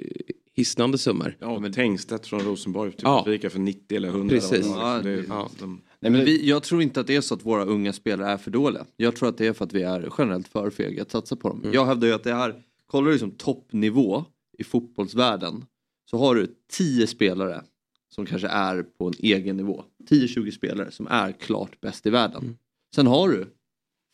hisnande 0.56 0.98
summor. 0.98 1.38
Ja, 1.40 1.60
men 1.60 1.74
Tengstedt 1.74 2.28
från 2.28 2.40
Rosenborg 2.42 2.92
till 2.92 3.00
Ja. 3.04 3.22
Benfica 3.26 3.50
för 3.50 3.60
90 3.60 3.96
eller 3.98 4.08
100. 4.10 4.36
Precis. 4.36 4.66
det. 4.68 4.74
Ja, 4.74 5.00
Det- 5.04 5.24
ja. 5.30 5.50
de- 5.60 5.82
Nej, 6.02 6.12
men 6.12 6.26
Vi, 6.26 6.50
jag 6.50 6.64
tror 6.64 6.82
inte 6.82 7.00
att 7.00 7.08
det 7.08 7.16
är 7.16 7.22
så 7.22 7.34
att 7.34 7.46
våra 7.46 7.66
unga 7.66 7.94
spelare 7.94 8.32
är 8.32 8.38
för 8.38 8.52
dåliga. 8.52 8.86
Jag 8.98 9.16
tror 9.16 9.30
att 9.30 9.38
det 9.38 9.48
är 9.48 9.54
för 9.54 9.66
att 9.66 9.74
vi 9.74 9.82
är 9.84 10.10
generellt 10.18 10.48
för 10.48 10.70
fega 10.70 11.02
att 11.02 11.12
satsa 11.12 11.36
på 11.36 11.50
dem. 11.50 11.64
Jag 11.74 11.86
hävdar 11.86 12.08
ju 12.08 12.14
att 12.14 12.24
det 12.24 12.34
här, 12.34 12.56
kollar 12.88 13.06
du 13.08 13.12
liksom 13.12 13.32
toppnivå 13.32 14.26
i 14.58 14.64
fotbollsvärlden 14.64 15.66
så 16.10 16.18
har 16.18 16.36
du 16.36 16.48
10 16.72 17.08
spelare 17.08 17.62
som 18.10 18.26
kanske 18.26 18.48
är 18.48 18.84
på 18.84 19.08
en 19.08 19.14
egen 19.20 19.58
nivå. 19.58 19.84
10-20 20.10 20.52
spelare 20.52 20.92
som 20.92 21.08
är 21.08 21.32
klart 21.32 21.82
bäst 21.82 22.06
i 22.06 22.10
världen. 22.10 22.58
Sen 22.96 23.08
har 23.08 23.30
du 23.30 23.48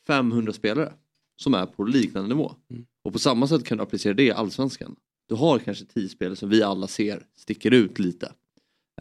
500 0.08 0.54
spelare 0.54 0.93
som 1.41 1.54
är 1.54 1.66
på 1.66 1.84
liknande 1.84 2.30
nivå. 2.30 2.56
Och 3.04 3.14
på 3.14 3.20
samma 3.20 3.48
sätt 3.48 3.66
kan 3.66 3.78
du 3.78 3.84
applicera 3.84 4.14
det 4.14 4.24
i 4.24 4.32
allsvenskan. 4.32 4.96
Du 5.30 5.36
har 5.36 5.60
kanske 5.60 5.86
10 5.86 6.10
spelare 6.10 6.36
som 6.36 6.50
vi 6.50 6.64
alla 6.64 6.88
ser 6.88 7.26
sticker 7.38 7.72
ut 7.72 8.00
lite. 8.00 8.32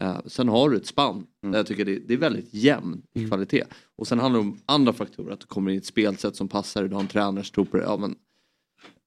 Eh, 0.01 0.19
sen 0.25 0.49
har 0.49 0.69
du 0.69 0.77
ett 0.77 0.85
spann 0.85 1.27
där 1.41 1.57
jag 1.57 1.67
tycker 1.67 1.85
det, 1.85 1.99
det 1.99 2.13
är 2.13 2.17
väldigt 2.17 2.53
jämn 2.53 3.01
i 3.13 3.27
kvalitet. 3.27 3.63
Och 3.95 4.07
sen 4.07 4.19
handlar 4.19 4.39
det 4.39 4.47
om 4.47 4.59
andra 4.65 4.93
faktorer, 4.93 5.33
att 5.33 5.39
du 5.39 5.45
kommer 5.45 5.71
in 5.71 5.75
i 5.75 5.77
ett 5.77 5.85
spelsätt 5.85 6.35
som 6.35 6.47
passar, 6.47 6.83
du 6.83 6.93
har 6.93 7.01
en 7.01 7.07
tränare 7.07 7.43
som 7.43 7.53
tror 7.53 7.65
på 7.65 7.77
det. 7.77 7.83
Ja, 7.83 7.97
men, 7.97 8.15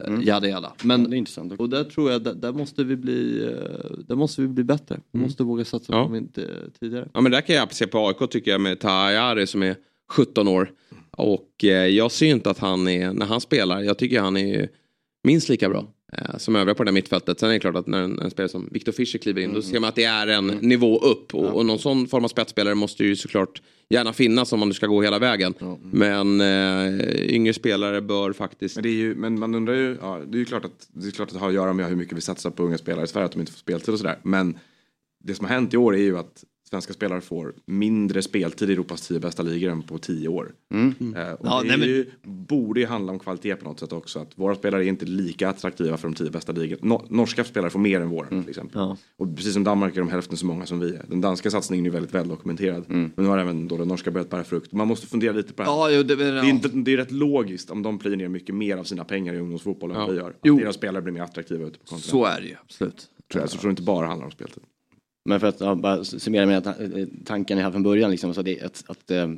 mm. 0.04 0.22
Jada 0.22 0.48
jada. 0.48 0.72
Men, 0.82 1.10
det 1.10 1.16
är 1.16 1.18
intressant. 1.18 1.52
och 1.60 1.68
där 1.68 1.84
tror 1.84 2.10
jag, 2.10 2.22
där, 2.22 2.34
där 2.34 2.52
måste 2.52 2.84
vi 2.84 2.96
bli, 2.96 3.44
eh, 3.44 3.98
där 4.08 4.14
måste 4.16 4.42
vi 4.42 4.48
bli 4.48 4.64
bättre. 4.64 5.00
Vi 5.12 5.18
måste 5.20 5.42
våga 5.42 5.64
satsa 5.64 5.92
Ja. 5.92 5.98
på 6.02 6.04
dem 6.04 6.14
inte 6.14 6.42
eh, 6.42 6.48
tidigare. 6.80 7.08
Ja 7.14 7.20
men 7.20 7.32
där 7.32 7.40
kan 7.40 7.56
jag 7.56 7.74
se 7.74 7.86
på 7.86 8.08
AIK 8.08 8.30
tycker 8.30 8.50
jag 8.50 8.60
med 8.60 8.80
Tahari 8.80 9.46
som 9.46 9.62
är 9.62 9.76
17 10.12 10.48
år. 10.48 10.72
Och 11.10 11.64
eh, 11.64 11.68
jag 11.86 12.12
ser 12.12 12.26
ju 12.26 12.32
inte 12.32 12.50
att 12.50 12.58
han 12.58 12.88
är, 12.88 13.12
när 13.12 13.26
han 13.26 13.40
spelar, 13.40 13.80
jag 13.80 13.98
tycker 13.98 14.20
han 14.20 14.36
är 14.36 14.68
minst 15.24 15.48
lika 15.48 15.68
bra. 15.68 15.86
Eh, 16.12 16.36
Som 16.38 16.56
övriga 16.56 16.74
på 16.74 16.84
det 16.84 16.88
där 16.88 16.94
mittfältet. 16.94 17.40
Sen 17.40 17.48
är 17.48 17.52
det 17.52 17.60
klart 17.60 17.76
att 17.76 17.86
när 17.86 18.02
en, 18.02 18.18
en 18.18 18.30
spelare 18.30 18.48
som 18.48 18.68
Victor 18.72 18.92
Fischer 18.92 19.18
kliver 19.18 19.42
in 19.42 19.54
då 19.54 19.62
ser 19.62 19.80
man 19.80 19.88
att 19.88 19.94
det 19.94 20.04
är 20.04 20.26
en 20.26 20.46
nivå 20.46 20.98
upp. 20.98 21.34
Och, 21.34 21.56
och 21.56 21.66
någon 21.66 21.78
sån 21.78 22.08
form 22.08 22.24
av 22.24 22.28
spetsspelare 22.28 22.74
måste 22.74 23.04
ju 23.04 23.16
såklart 23.16 23.62
gärna 23.90 24.12
finnas 24.12 24.52
om 24.52 24.58
man 24.58 24.68
nu 24.68 24.74
ska 24.74 24.86
gå 24.86 25.02
hela 25.02 25.18
vägen. 25.18 25.54
Men 25.92 26.40
eh, 26.40 27.34
yngre 27.34 27.52
spelare 27.52 28.00
bör 28.00 28.32
faktiskt... 28.32 28.76
Men, 28.76 28.82
det 28.82 28.88
är 28.88 28.92
ju, 28.92 29.14
men 29.14 29.38
man 29.38 29.54
undrar 29.54 29.74
ju, 29.74 29.96
ja, 30.00 30.20
det 30.26 30.36
är 30.36 30.38
ju 30.38 30.44
klart 30.44 30.64
att 30.64 30.88
det, 30.88 31.06
är 31.06 31.10
klart 31.10 31.28
att 31.28 31.34
det 31.34 31.40
har 31.40 31.48
att 31.48 31.54
göra 31.54 31.72
med 31.72 31.86
hur 31.88 31.96
mycket 31.96 32.16
vi 32.16 32.20
satsar 32.20 32.50
på 32.50 32.62
unga 32.62 32.78
spelare 32.78 33.04
i 33.04 33.08
Sverige, 33.08 33.26
att 33.26 33.32
de 33.32 33.40
inte 33.40 33.52
får 33.52 33.58
speltid 33.58 33.94
och 33.94 33.98
sådär. 33.98 34.18
Men 34.22 34.58
det 35.24 35.34
som 35.34 35.46
har 35.46 35.54
hänt 35.54 35.74
i 35.74 35.76
år 35.76 35.94
är 35.94 36.02
ju 36.02 36.18
att 36.18 36.44
svenska 36.68 36.92
spelare 36.92 37.20
får 37.20 37.54
mindre 37.66 38.22
speltid 38.22 38.70
i 38.70 38.72
Europas 38.72 39.08
tio 39.08 39.20
bästa 39.20 39.42
ligor 39.42 39.70
än 39.70 39.82
på 39.82 39.98
tio 39.98 40.28
år. 40.28 40.52
Mm. 40.74 41.14
Eh, 41.16 41.32
och 41.32 41.46
Ja, 41.46 41.62
det 41.62 41.76
nej, 41.76 42.06
men- 42.22 42.36
borde 42.46 42.80
ju 42.80 42.86
handla 42.86 43.12
om 43.12 43.18
kvalitet 43.18 43.56
på 43.56 43.64
något 43.64 43.80
sätt 43.80 43.92
också. 43.92 44.18
Att 44.18 44.32
våra 44.38 44.54
spelare 44.54 44.84
är 44.84 44.88
inte 44.88 45.06
lika 45.06 45.48
attraktiva 45.48 45.96
för 45.96 46.08
de 46.08 46.14
tio 46.14 46.30
bästa 46.30 46.52
ligorna. 46.52 46.78
No, 46.82 47.06
norska 47.08 47.44
spelare 47.44 47.70
får 47.70 47.78
mer 47.78 48.00
än 48.00 48.08
våra 48.10 48.28
till 48.28 48.48
exempel. 48.48 48.80
Ja. 48.80 48.96
Och 49.16 49.36
precis 49.36 49.52
som 49.54 49.64
Danmark 49.64 49.96
är 49.96 50.00
de 50.00 50.08
hälften 50.08 50.36
så 50.36 50.46
många 50.46 50.66
som 50.66 50.78
vi 50.80 50.94
är. 50.94 51.04
Den 51.08 51.20
danska 51.20 51.50
satsningen 51.50 51.86
är 51.86 51.90
väldigt 51.90 52.14
väldokumenterad. 52.14 52.84
Men 52.88 53.12
nu 53.16 53.24
har 53.24 53.38
även 53.38 53.68
då 53.68 53.76
den 53.76 53.88
norska 53.88 54.10
börjat 54.10 54.30
bära 54.30 54.44
frukt. 54.44 54.72
Man 54.72 54.88
måste 54.88 55.06
fundera 55.06 55.32
lite 55.32 55.52
på 55.52 55.62
det 55.62 55.68
här. 55.70 55.76
Ja, 55.76 55.90
jo, 55.90 56.02
det, 56.02 56.16
Det 56.16 56.24
är, 56.24 56.44
inte, 56.44 56.68
det 56.68 56.92
är 56.92 56.96
rätt 56.96 57.12
logiskt 57.12 57.70
om 57.70 57.82
de 57.82 57.98
plöjer 57.98 58.16
ner 58.16 58.28
mycket 58.28 58.54
mer 58.54 58.76
av 58.76 58.84
sina 58.84 59.04
pengar 59.04 59.34
i 59.34 59.38
ungdomsfotboll 59.38 59.90
än 59.90 60.10
vi 60.10 60.16
gör. 60.16 60.30
Att 60.30 60.36
Jo. 60.42 60.58
deras 60.58 60.74
spelare 60.76 61.02
blir 61.02 61.12
mer 61.12 61.22
attraktiva 61.22 61.64
ute 61.66 61.78
på 61.78 61.84
kontinenten. 61.84 62.10
så 62.10 62.24
är 62.24 62.40
det 62.40 62.46
ju, 62.46 62.54
absolut. 62.64 63.08
Tror 63.32 63.42
jag, 63.42 63.50
så 63.50 63.54
jag 63.56 63.60
tror 63.60 63.68
det 63.70 63.72
inte 63.72 63.82
bara 63.82 64.06
handlar 64.06 64.24
om 64.26 64.30
speltid. 64.32 64.62
Men 65.28 65.40
för 65.40 65.46
att 65.46 65.60
ja, 65.60 65.74
bara 65.74 66.04
summera 66.04 66.46
med 66.46 66.58
att, 66.58 66.66
eh, 66.80 67.06
tanken 67.24 67.58
jag 67.58 67.64
hade 67.64 67.72
från 67.72 67.82
början, 67.82 68.10
liksom, 68.10 68.34
så 68.34 68.42
det, 68.42 68.58
är 68.58 68.66
att, 68.66 68.84
att 68.86 69.10
eh, 69.10 69.28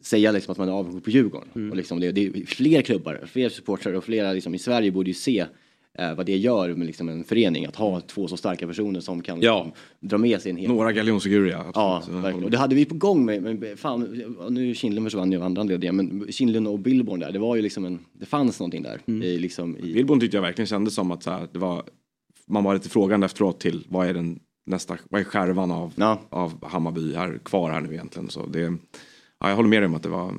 säga 0.00 0.32
liksom, 0.32 0.52
att 0.52 0.58
man 0.58 0.68
är 0.68 0.72
avundsjuk 0.72 1.04
på 1.04 1.10
Djurgården. 1.10 1.70
Och 1.70 1.76
liksom, 1.76 2.00
det, 2.00 2.12
det 2.12 2.26
är 2.26 2.46
fler 2.46 2.82
klubbar, 2.82 3.20
fler 3.26 3.48
supportrar 3.48 3.92
och 3.92 4.04
flera 4.04 4.32
liksom, 4.32 4.54
i 4.54 4.58
Sverige 4.58 4.92
borde 4.92 5.10
ju 5.10 5.14
se 5.14 5.46
eh, 5.98 6.14
vad 6.14 6.26
det 6.26 6.36
gör 6.36 6.74
med 6.74 6.86
liksom, 6.86 7.08
en 7.08 7.24
förening. 7.24 7.66
Att 7.66 7.76
ha 7.76 8.00
två 8.00 8.28
så 8.28 8.36
starka 8.36 8.66
personer 8.66 9.00
som 9.00 9.22
kan 9.22 9.40
Ja. 9.40 9.64
liksom, 9.64 10.08
dra 10.08 10.18
med 10.18 10.42
sig 10.42 10.50
en 10.50 10.56
hel... 10.56 10.68
Några 10.70 10.92
galjonsfigurer 10.92 11.50
ja. 11.50 11.70
Ja, 11.74 11.96
absolut. 11.96 12.24
Verkligen. 12.24 12.44
Och 12.44 12.50
det 12.50 12.58
hade 12.58 12.74
vi 12.74 12.84
på 12.84 12.94
gång 12.94 13.24
med, 13.24 13.42
men 13.42 13.76
fan, 13.76 14.00
nu 14.50 14.74
Kindlund 14.74 15.06
försvann 15.06 15.32
ju 15.32 15.38
av 15.38 15.44
andra 15.44 15.60
anledningar, 15.60 15.92
men 15.92 16.32
Kindlund 16.32 16.68
och 16.68 16.78
Billborn 16.78 17.20
där, 17.20 17.32
det 17.32 17.38
var 17.38 17.56
ju 17.56 17.62
liksom 17.62 17.84
en, 17.84 17.98
det 18.12 18.26
fanns 18.26 18.60
någonting 18.60 18.82
där. 18.82 19.00
I, 19.24 19.38
liksom, 19.38 19.76
i, 19.76 19.94
Billborn 19.94 20.20
tyckte 20.20 20.36
jag 20.36 20.42
verkligen 20.42 20.66
kändes 20.66 20.94
som 20.94 21.10
att 21.10 21.26
här, 21.26 21.48
det 21.52 21.58
var, 21.58 21.82
man 22.46 22.64
var 22.64 22.74
lite 22.74 22.88
frågande 22.88 23.24
efteråt 23.26 23.60
till 23.60 23.86
vad 23.88 24.06
är 24.06 24.14
den 24.14 24.40
nästa, 24.64 24.98
vad 25.10 25.20
är 25.20 25.24
skärvan 25.24 25.70
av, 25.70 25.92
Ja. 25.96 26.20
av 26.30 26.64
Hammarby 26.66 27.14
här, 27.14 27.38
kvar 27.44 27.70
här 27.70 27.80
nu 27.80 27.92
egentligen. 27.92 28.30
Så 28.30 28.46
det, 28.46 28.60
ja, 29.40 29.48
jag 29.48 29.56
håller 29.56 29.68
med 29.68 29.82
dig 29.82 29.86
om 29.86 29.94
att 29.94 30.02
det 30.02 30.08
var, 30.08 30.34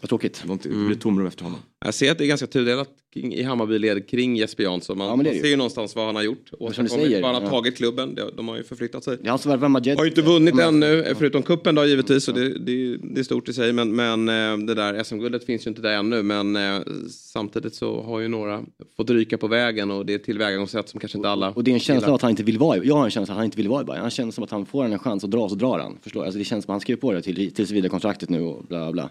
vad 0.00 0.08
tråkigt. 0.08 0.44
det 0.62 0.68
blir 0.68 0.94
tomrum 0.94 1.26
efter 1.26 1.44
honom. 1.44 1.60
Jag 1.84 1.94
ser 1.94 2.12
att 2.12 2.18
det 2.18 2.24
är 2.24 2.28
ganska 2.28 2.46
tudelat 2.46 2.88
i 3.14 3.42
Hammarby-led 3.42 4.08
kring 4.08 4.36
Jesper 4.36 4.62
Jansson. 4.62 4.98
Man, 4.98 5.06
Ja, 5.06 5.16
man 5.16 5.24
ser 5.24 5.46
ju 5.46 5.56
någonstans 5.56 5.96
vad 5.96 6.06
han 6.06 6.16
har 6.16 6.22
gjort. 6.22 6.50
Och 6.52 6.74
som 6.74 6.84
du 6.84 6.90
vad 6.90 7.00
säger, 7.00 7.22
han 7.22 7.34
har 7.34 7.50
tagit 7.50 7.76
klubben. 7.76 8.18
De, 8.36 8.48
har 8.48 8.56
ju 8.56 8.62
förflyttat 8.62 9.04
sig. 9.04 9.16
Det 9.16 9.26
är 9.26 9.30
han 9.30 9.38
som 9.38 9.50
värvar 9.50 9.68
Majed. 9.68 9.96
Har 9.96 10.04
ju 10.04 10.10
inte 10.10 10.22
vunnit 10.22 10.60
ännu, 10.60 11.02
eh, 11.02 11.16
förutom 11.16 11.42
kuppen 11.42 11.74
då 11.74 11.84
givetvis. 11.84 12.28
Och 12.28 12.34
det, 12.34 12.58
det, 12.58 12.96
det 12.96 13.20
är 13.20 13.24
stort 13.24 13.48
i 13.48 13.52
sig. 13.52 13.72
Men, 13.72 13.96
men 13.96 14.28
eh, 14.28 14.66
det 14.66 14.74
där 14.74 15.02
SM-guldet 15.02 15.44
finns 15.44 15.66
ju 15.66 15.68
inte 15.68 15.82
där 15.82 15.92
ännu. 15.92 16.22
Men 16.22 16.56
eh, 16.56 16.80
samtidigt 17.10 17.74
så 17.74 18.02
har 18.02 18.20
ju 18.20 18.28
några 18.28 18.62
fått 18.96 19.10
ryka 19.10 19.38
på 19.38 19.46
vägen. 19.46 19.90
Och 19.90 20.06
det 20.06 20.14
är 20.14 20.18
tillvägagångssätt 20.18 20.88
som 20.88 21.00
kanske 21.00 21.18
inte 21.18 21.28
alla 21.28 21.50
Och 21.50 21.64
det 21.64 21.70
är 21.70 21.72
en 21.72 21.80
känsla 21.80 22.06
gillar. 22.06 22.14
att 22.14 22.22
han 22.22 22.30
inte 22.30 22.42
vill 22.42 22.58
vara 22.58 22.76
i, 22.76 22.88
jag 22.88 22.94
har 22.94 23.04
en 23.04 23.10
känsla 23.10 23.32
att 23.32 23.36
han 23.36 23.44
inte 23.44 23.56
vill 23.56 23.68
vara 23.68 23.82
i 23.82 23.84
Bayern. 23.84 24.00
Han 24.00 24.10
känner 24.10 24.32
som 24.32 24.44
att 24.44 24.50
han 24.50 24.66
får 24.66 24.84
en 24.84 24.98
chans 24.98 25.24
att 25.24 25.30
dra 25.30 25.48
så 25.48 25.54
drar 25.54 25.78
han. 25.78 25.98
Förstår? 26.02 26.20
du? 26.20 26.26
Alltså 26.26 26.38
det 26.38 26.44
känns 26.44 26.64
som 26.64 26.72
att 26.72 26.74
han 26.74 26.80
skriver 26.80 27.00
på 27.00 27.12
det 27.12 27.22
till, 27.22 27.54
tills 27.54 27.70
vidare 27.70 27.90
kontraktet 27.90 28.28
nu 28.28 28.40
och 28.40 28.64
bla 28.64 28.92
bla. 28.92 29.10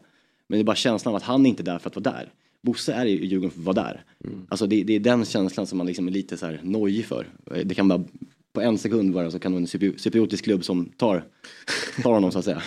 Men 0.49 0.57
det 0.59 0.61
är 0.61 0.63
bara 0.65 0.75
känslan 0.75 1.11
av 1.11 1.15
att 1.15 1.23
han 1.23 1.45
inte 1.45 1.61
är 1.61 1.65
där 1.65 1.79
för 1.79 1.89
att 1.89 1.95
vara 1.95 2.13
där. 2.15 2.31
Bosse 2.61 2.93
är 2.93 3.05
i 3.05 3.25
Djurgården 3.25 3.51
för 3.51 3.59
att 3.59 3.65
vara 3.65 3.75
där. 3.75 4.03
Alltså 4.49 4.67
det, 4.67 4.83
det 4.83 4.93
är 4.95 4.99
den 4.99 5.25
känslan 5.25 5.67
som 5.67 5.77
man 5.77 5.87
liksom 5.87 6.07
är 6.07 6.11
lite 6.11 6.37
så 6.37 6.45
här 6.45 6.59
nojig 6.63 7.05
för. 7.05 7.27
Det 7.65 7.75
kan 7.75 7.87
bara 7.87 8.03
på 8.53 8.61
en 8.61 8.77
sekund 8.77 9.13
bara 9.13 9.31
så 9.31 9.39
kan 9.39 9.53
en 9.55 9.65
cypri- 9.65 9.97
cypriotisk 9.97 10.43
klubb 10.43 10.63
som 10.63 10.85
tar, 10.97 11.23
tar 12.03 12.11
honom 12.13 12.31
så 12.31 12.39
att 12.39 12.45
säga. 12.45 12.61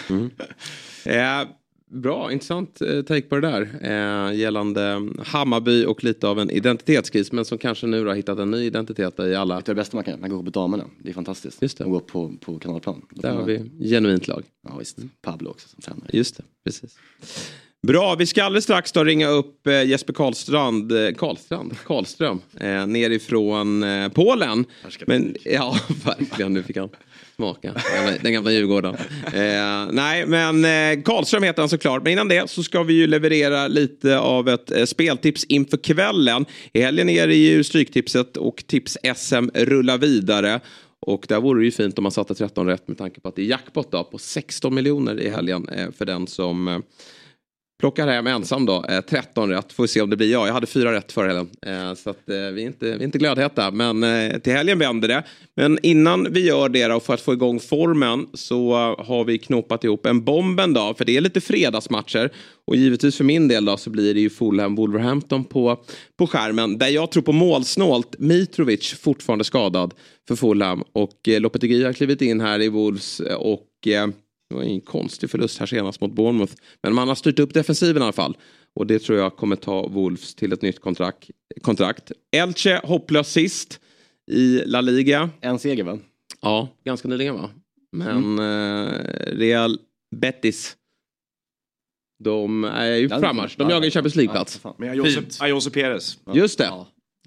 Eh, 1.05 1.49
bra, 1.91 2.33
intressant 2.33 2.81
eh, 2.83 3.03
take 3.03 3.23
på 3.23 3.37
det 3.37 3.49
där. 3.51 3.79
Eh, 3.83 4.35
gällande 4.39 5.09
Hammarby 5.25 5.85
och 5.85 6.05
lite 6.05 6.29
av 6.29 6.39
en 6.41 6.51
identitetskris. 6.51 7.33
Men 7.33 7.45
som 7.45 7.59
kanske 7.59 7.87
nu 7.87 8.07
har 8.07 8.15
hittat 8.15 8.39
en 8.39 8.51
ny 8.51 8.65
identitet 8.65 9.21
i 9.21 9.35
alla. 9.35 9.55
Det 9.55 9.61
är 9.61 9.75
det 9.75 9.75
bästa 9.75 9.97
man 9.97 10.05
kan. 10.05 10.21
Man 10.21 10.31
kan 10.31 10.37
gå 10.39 10.45
på 10.45 10.51
damerna. 10.51 10.85
Det 11.03 11.09
är 11.11 11.15
fantastiskt. 11.15 11.63
Just 11.63 11.79
det. 11.79 11.85
Och 11.85 11.91
gå 11.91 12.01
på, 12.01 12.33
på 12.41 12.59
kanalplan. 12.59 13.03
Då 13.11 13.21
Där 13.23 13.29
har 13.31 13.37
man- 13.37 13.47
vi 13.79 13.89
genuint 13.89 14.29
lag. 14.29 14.45
Ja 14.69 14.77
visst. 14.79 14.99
Pablo 15.23 15.51
också 15.51 15.69
som 15.69 15.81
tränare. 15.83 16.09
Just 16.13 16.37
det, 16.37 16.43
precis. 16.65 16.99
Bra, 17.87 18.15
vi 18.15 18.27
ska 18.27 18.45
alldeles 18.45 18.65
strax 18.65 18.93
då 18.93 19.05
ringa 19.05 19.29
upp 19.29 19.67
eh, 19.67 19.83
Jesper 19.85 20.13
Karlstrand, 20.13 20.93
eh, 20.93 21.13
Karlstrand, 21.15 21.77
Karlström, 21.87 22.41
eh, 22.61 22.87
nerifrån 22.87 23.83
eh, 23.83 24.09
Polen. 24.09 24.65
Men 25.07 25.37
ja, 25.45 25.77
verkligen, 26.05 26.53
nu 26.53 26.63
fick 26.63 26.77
han 26.77 26.89
smaka. 27.37 27.75
Den- 28.23 28.33
gamla 28.33 28.53
Djurgården. 28.53 28.95
Eh, 29.35 29.87
nej, 29.93 30.27
men 30.27 30.65
eh, 30.65 31.03
Karlström 31.03 31.43
heter 31.43 31.63
han 31.63 31.69
såklart. 31.69 32.03
Men 32.03 32.13
innan 32.13 32.29
det 32.29 32.51
så 32.51 32.63
ska 32.63 32.83
vi 32.83 32.95
ju 32.95 33.07
leverera 33.07 33.69
lite 33.69 34.19
av 34.19 34.49
ett 34.49 34.71
eh, 34.71 34.85
speltips 34.85 35.45
inför 35.45 35.77
kvällen. 35.77 36.47
I 36.73 36.81
helgen 36.81 37.09
är 37.09 37.27
det 37.27 37.37
ju 37.37 37.65
Stryktipset 37.65 38.37
och 38.37 38.65
Tips-SM 38.67 39.51
rullar 39.55 39.99
vidare. 39.99 40.61
Och 41.01 41.25
där 41.29 41.41
vore 41.41 41.61
det 41.61 41.65
ju 41.65 41.71
fint 41.71 41.99
om 41.99 42.03
man 42.03 42.13
satte 42.13 42.35
13 42.35 42.67
rätt 42.67 42.89
med 42.89 42.99
tanke 42.99 43.21
på 43.21 43.29
att 43.29 43.37
det 43.37 43.43
är 43.43 43.47
jackpot 43.47 43.93
då 43.93 44.05
på 44.05 44.19
16 44.19 44.75
miljoner 44.75 45.21
i 45.21 45.29
helgen 45.31 45.67
för 45.99 46.05
den 46.05 46.27
som 46.27 46.83
Plockar 47.81 48.09
hem 48.09 48.27
ensam 48.27 48.67
då, 48.67 48.85
eh, 48.89 49.01
13 49.01 49.51
rätt. 49.51 49.73
Får 49.73 49.83
vi 49.83 49.89
se 49.89 50.01
om 50.01 50.11
det 50.11 50.17
blir 50.17 50.33
jag. 50.33 50.49
Jag 50.49 50.53
hade 50.53 50.67
fyra 50.67 50.93
rätt 50.93 51.13
förra 51.13 51.27
helgen. 51.27 51.51
Eh, 51.67 51.95
så 51.95 52.11
att, 52.11 52.29
eh, 52.29 52.37
vi, 52.37 52.63
är 52.63 52.67
inte, 52.67 52.85
vi 52.85 52.91
är 52.91 53.03
inte 53.03 53.19
glödheta. 53.19 53.71
Men 53.71 54.03
eh, 54.03 54.39
till 54.39 54.53
helgen 54.53 54.79
vänder 54.79 55.09
det. 55.09 55.23
Men 55.57 55.79
innan 55.83 56.33
vi 56.33 56.47
gör 56.47 56.69
det 56.69 56.95
och 56.95 57.03
för 57.03 57.15
att 57.15 57.21
få 57.21 57.33
igång 57.33 57.61
formen 57.61 58.27
så 58.35 58.73
har 58.99 59.25
vi 59.25 59.39
knoppat 59.39 59.85
ihop 59.85 60.07
en 60.07 60.25
bomben 60.25 60.73
då. 60.73 60.95
För 60.99 61.05
det 61.05 61.17
är 61.17 61.21
lite 61.21 61.41
fredagsmatcher. 61.41 62.31
Och 62.67 62.77
givetvis 62.77 63.17
för 63.17 63.25
min 63.25 63.49
del 63.49 63.65
då 63.65 63.77
så 63.77 63.91
blir 63.91 64.15
det 64.15 64.21
ju 64.21 64.31
Fulham 64.31 64.75
Wolverhampton 64.75 65.45
på, 65.45 65.85
på 66.19 66.27
skärmen. 66.27 66.79
Där 66.79 66.89
jag 66.89 67.11
tror 67.11 67.23
på 67.23 67.33
målsnålt. 67.33 68.15
Mitrovic 68.19 68.95
fortfarande 69.01 69.45
skadad 69.45 69.95
för 70.29 70.37
Fulham. 70.37 70.85
Och 70.93 71.29
eh, 71.29 71.41
Lopetegui 71.41 71.85
har 71.85 71.93
klivit 71.93 72.23
in 72.23 72.41
här 72.41 72.63
i 72.63 72.69
Wolves 72.69 73.21
och 73.21 73.87
eh, 73.87 74.07
det 74.51 74.57
var 74.57 74.63
en 74.63 74.81
konstig 74.81 75.31
förlust 75.31 75.59
här 75.59 75.67
senast 75.67 76.01
mot 76.01 76.13
Bournemouth. 76.13 76.53
Men 76.83 76.95
man 76.95 77.09
har 77.09 77.15
styrt 77.15 77.39
upp 77.39 77.55
defensiven 77.55 78.03
i 78.03 78.05
alla 78.05 78.13
fall. 78.13 78.37
Och 78.75 78.87
det 78.87 78.99
tror 78.99 79.19
jag 79.19 79.37
kommer 79.37 79.57
ta 79.57 79.89
Wolves 79.89 80.35
till 80.35 80.53
ett 80.53 80.63
nytt 80.63 80.81
kontrakt. 80.81 81.31
kontrakt. 81.63 82.13
Elche 82.37 82.81
hopplös 82.85 83.33
sist 83.33 83.81
i 84.31 84.63
La 84.67 84.81
Liga. 84.81 85.31
En 85.41 85.59
seger 85.59 85.85
va? 85.85 85.99
Ja, 86.41 86.69
ganska 86.85 87.09
nyligen 87.09 87.35
va? 87.35 87.51
Men 87.93 88.39
eh, 88.39 88.93
Real 89.27 89.79
Betis. 90.17 90.77
De 92.25 92.65
är 92.65 92.87
ju 92.97 93.09
Ja, 93.09 93.21
frammarsch. 93.21 93.57
De 93.59 93.71
jagar 93.71 93.85
ju 93.85 93.91
Champions 93.91 94.17
League-plats. 94.17 94.61
Ja. 94.65 94.75
Men 94.79 94.89
Ayose, 95.41 95.71
Perez. 95.71 96.19
Just 96.35 96.59
det. 96.59 96.71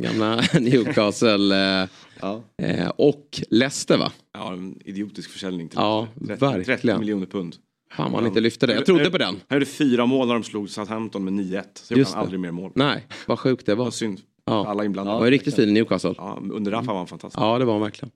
Gamla 0.02 0.36
Newcastle 0.60 1.82
eh, 1.82 1.90
Ja. 2.24 2.44
eh, 2.66 2.88
och 2.90 3.42
Leicester 3.50 3.98
va? 3.98 4.12
Ja, 4.34 4.54
en 4.54 4.80
idiotisk 4.86 5.30
försäljning. 5.30 5.70
Till 5.70 5.78
Ja, 5.80 6.08
30, 6.28 6.46
verkligen. 6.46 6.80
30 6.80 7.00
miljoner 7.00 7.26
pund. 7.26 7.56
Fan 7.92 8.12
man 8.12 8.26
inte 8.26 8.40
lyfte 8.40 8.68
det. 8.68 8.74
Jag 8.74 8.86
trodde 8.86 9.12
på 9.12 9.18
den. 9.18 9.36
Han 9.48 9.56
gjorde 9.56 9.66
fyra 9.66 10.06
mål 10.06 10.28
när 10.28 10.34
de 10.34 10.44
slog 10.44 10.70
Southampton 10.70 11.24
med 11.24 11.34
9-1. 11.34 11.64
Så 11.74 11.94
gjorde 11.94 12.04
han 12.06 12.14
det. 12.14 12.20
aldrig 12.20 12.40
mer 12.40 12.52
mål. 12.52 12.72
Nej, 12.76 13.08
vad 13.28 13.40
sjukt 13.40 13.66
det 13.66 13.76
var. 13.76 13.86
Vad 13.86 13.94
synd. 13.94 14.22
Ja. 14.46 14.68
Alla 14.68 14.86
inblandade. 14.86 15.18
var 15.20 15.26
ju 15.26 15.32
riktigt 15.32 15.56
fin 15.56 15.70
i 15.70 15.72
Newcastle. 15.72 16.14
Ja, 16.18 16.40
under 16.52 16.72
Rafa 16.72 16.92
var 16.92 16.98
han 16.98 17.08
fantastisk. 17.08 17.42
Ja, 17.42 17.60
det 17.60 17.66
var 17.66 17.74
han 17.74 17.82
verkligen. 17.82 18.12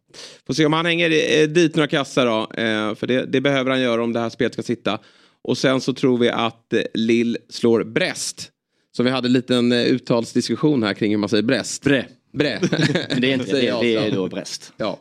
Får 0.47 0.53
se 0.53 0.65
om 0.65 0.73
han 0.73 0.85
hänger 0.85 1.41
eh, 1.41 1.47
dit 1.47 1.75
några 1.75 1.87
kassar 1.87 2.25
då. 2.25 2.61
Eh, 2.61 2.95
för 2.95 3.07
det, 3.07 3.25
det 3.25 3.41
behöver 3.41 3.71
han 3.71 3.81
göra 3.81 4.03
om 4.03 4.13
det 4.13 4.19
här 4.19 4.29
spelet 4.29 4.53
ska 4.53 4.63
sitta. 4.63 4.99
Och 5.41 5.57
sen 5.57 5.81
så 5.81 5.93
tror 5.93 6.17
vi 6.17 6.29
att 6.29 6.73
eh, 6.73 6.81
Lill 6.93 7.37
slår 7.49 7.83
Brest. 7.83 8.51
Så 8.97 9.03
vi 9.03 9.09
hade 9.09 9.27
en 9.27 9.33
liten 9.33 9.71
uttalsdiskussion 9.71 10.83
här 10.83 10.93
kring 10.93 11.11
hur 11.11 11.17
man 11.17 11.29
säger 11.29 11.43
Brest. 11.43 11.83
Bre. 11.83 12.05
Men 13.09 13.21
det 13.21 13.31
är 13.31 13.33
inte 13.33 13.51
det, 13.51 13.81
det, 13.81 13.95
är 13.95 14.11
då 14.11 14.27
Brest. 14.27 14.73
Ja. 14.77 14.99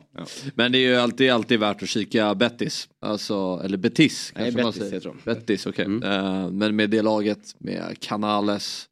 Men 0.54 0.72
det 0.72 0.78
är 0.78 0.90
ju 0.90 0.96
alltid, 0.96 1.30
alltid 1.30 1.60
värt 1.60 1.82
att 1.82 1.88
kika 1.88 2.34
Betis. 2.34 2.88
Alltså, 3.00 3.60
eller 3.64 3.76
Betis 3.76 4.32
Nej, 4.36 4.52
man 4.52 4.64
Betis, 4.64 4.80
säger. 4.80 4.92
jag 4.92 5.02
tror. 5.02 5.16
Betis, 5.24 5.66
okej. 5.66 5.84
Mm. 5.84 6.02
Eh, 6.02 6.50
men 6.50 6.76
med 6.76 6.90
det 6.90 7.02
laget, 7.02 7.54
med 7.58 7.96
Canales, 8.00 8.88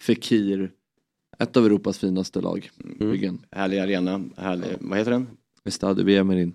Fekir. 0.00 0.70
Ett 1.38 1.56
av 1.56 1.66
Europas 1.66 1.98
finaste 1.98 2.40
lag. 2.40 2.70
Mm. 2.84 3.12
Byggen. 3.12 3.38
Härlig 3.50 3.78
arena, 3.78 4.24
härlig, 4.36 4.68
vad 4.80 4.98
heter 4.98 5.10
den? 5.10 5.26
Stade 5.66 6.04
Viemerin. 6.04 6.54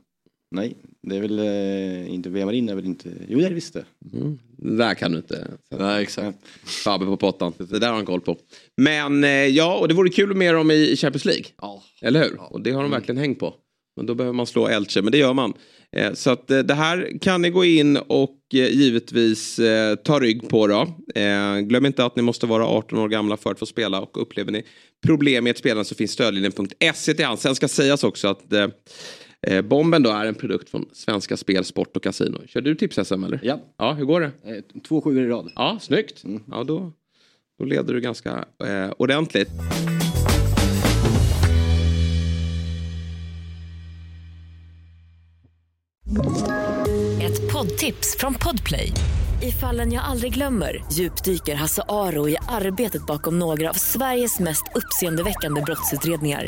Nej, 0.51 0.75
det 1.01 1.15
är 1.17 1.21
väl 1.21 1.39
eh, 1.39 2.13
inte 2.13 2.29
Vemarin 2.29 2.69
är 2.69 2.75
väl 2.75 2.85
inte, 2.85 3.09
jo 3.27 3.39
det 3.39 3.45
är 3.45 3.49
det 3.49 3.55
visst 3.55 3.73
det. 3.73 3.85
Mm. 4.13 4.39
Det 4.63 4.77
där 4.77 4.93
kan 4.93 5.11
du 5.11 5.17
inte. 5.17 5.47
Nej, 5.79 6.03
exakt. 6.03 6.37
Fabbe 6.83 7.05
på 7.05 7.17
pottan. 7.17 7.53
Det 7.57 7.79
där 7.79 7.87
har 7.87 7.95
han 7.95 8.05
koll 8.05 8.21
på. 8.21 8.37
Men 8.77 9.23
eh, 9.23 9.29
ja, 9.29 9.77
och 9.77 9.87
det 9.87 9.93
vore 9.93 10.09
kul 10.09 10.35
med 10.35 10.53
dem 10.53 10.71
i 10.71 10.95
Champions 10.97 11.25
League. 11.25 11.45
Ja. 11.61 11.83
Eller 12.01 12.23
hur? 12.23 12.39
Och 12.49 12.61
det 12.61 12.71
har 12.71 12.81
de 12.81 12.91
verkligen 12.91 13.17
hängt 13.17 13.39
på. 13.39 13.53
Men 13.95 14.05
då 14.05 14.15
behöver 14.15 14.33
man 14.33 14.47
slå 14.47 14.67
Elche, 14.67 15.01
men 15.01 15.11
det 15.11 15.17
gör 15.17 15.33
man. 15.33 15.53
Eh, 15.95 16.13
så 16.13 16.29
att 16.29 16.51
eh, 16.51 16.59
det 16.59 16.73
här 16.73 17.19
kan 17.21 17.41
ni 17.41 17.49
gå 17.49 17.65
in 17.65 17.97
och 17.97 18.39
givetvis 18.51 19.59
ta 20.03 20.19
rygg 20.19 20.49
på 20.49 20.67
då. 20.67 20.87
Glöm 21.61 21.85
inte 21.85 22.05
att 22.05 22.15
ni 22.15 22.21
måste 22.21 22.45
vara 22.45 22.67
18 22.67 22.99
år 22.99 23.09
gamla 23.09 23.37
för 23.37 23.51
att 23.51 23.59
få 23.59 23.65
spela 23.65 24.01
och 24.01 24.21
upplever 24.21 24.51
ni 24.51 24.63
problem 25.05 25.43
med 25.43 25.51
ett 25.51 25.57
spelande 25.57 25.85
så 25.85 25.95
finns 25.95 26.11
stödlinjen.se 26.11 27.13
till 27.13 27.25
hands. 27.25 27.41
Sen 27.41 27.55
ska 27.55 27.67
sägas 27.67 28.03
också 28.03 28.27
att 28.27 28.53
eh, 29.47 29.61
Bomben 29.61 30.03
då 30.03 30.09
är 30.09 30.25
en 30.25 30.35
produkt 30.35 30.69
från 30.69 30.85
Svenska 30.93 31.37
Spel, 31.37 31.63
Sport 31.65 31.95
och 31.97 32.03
Casino. 32.03 32.37
Kör 32.47 32.61
du 32.61 32.75
tips-SM 32.75 33.23
eller? 33.25 33.39
Ja, 33.43 33.59
Ja, 33.77 33.93
hur 33.93 34.05
går 34.05 34.21
det? 34.21 34.25
eh, 34.43 34.81
två 34.87 35.01
sjuor 35.01 35.23
i 35.23 35.27
rad. 35.27 35.51
Ja, 35.55 35.77
snyggt. 35.81 36.23
Ja, 36.51 36.63
då, 36.63 36.91
då 37.59 37.65
leder 37.65 37.93
du 37.93 38.01
ganska 38.01 38.45
eh, 38.65 38.91
ordentligt. 38.97 39.49
Ett 47.21 47.51
poddtips 47.53 48.17
från 48.19 48.33
Podplay. 48.33 48.91
I 49.41 49.51
fallen 49.51 49.91
jag 49.93 50.03
aldrig 50.03 50.33
glömmer 50.33 50.83
djupdyker 50.91 51.55
Hasse 51.55 51.83
Aro 51.89 52.29
i 52.29 52.37
arbetet 52.47 53.05
bakom 53.05 53.39
några 53.39 53.69
av 53.69 53.73
Sveriges 53.73 54.39
mest 54.39 54.63
uppseendeväckande 54.75 55.61
brottsutredningar. 55.61 56.47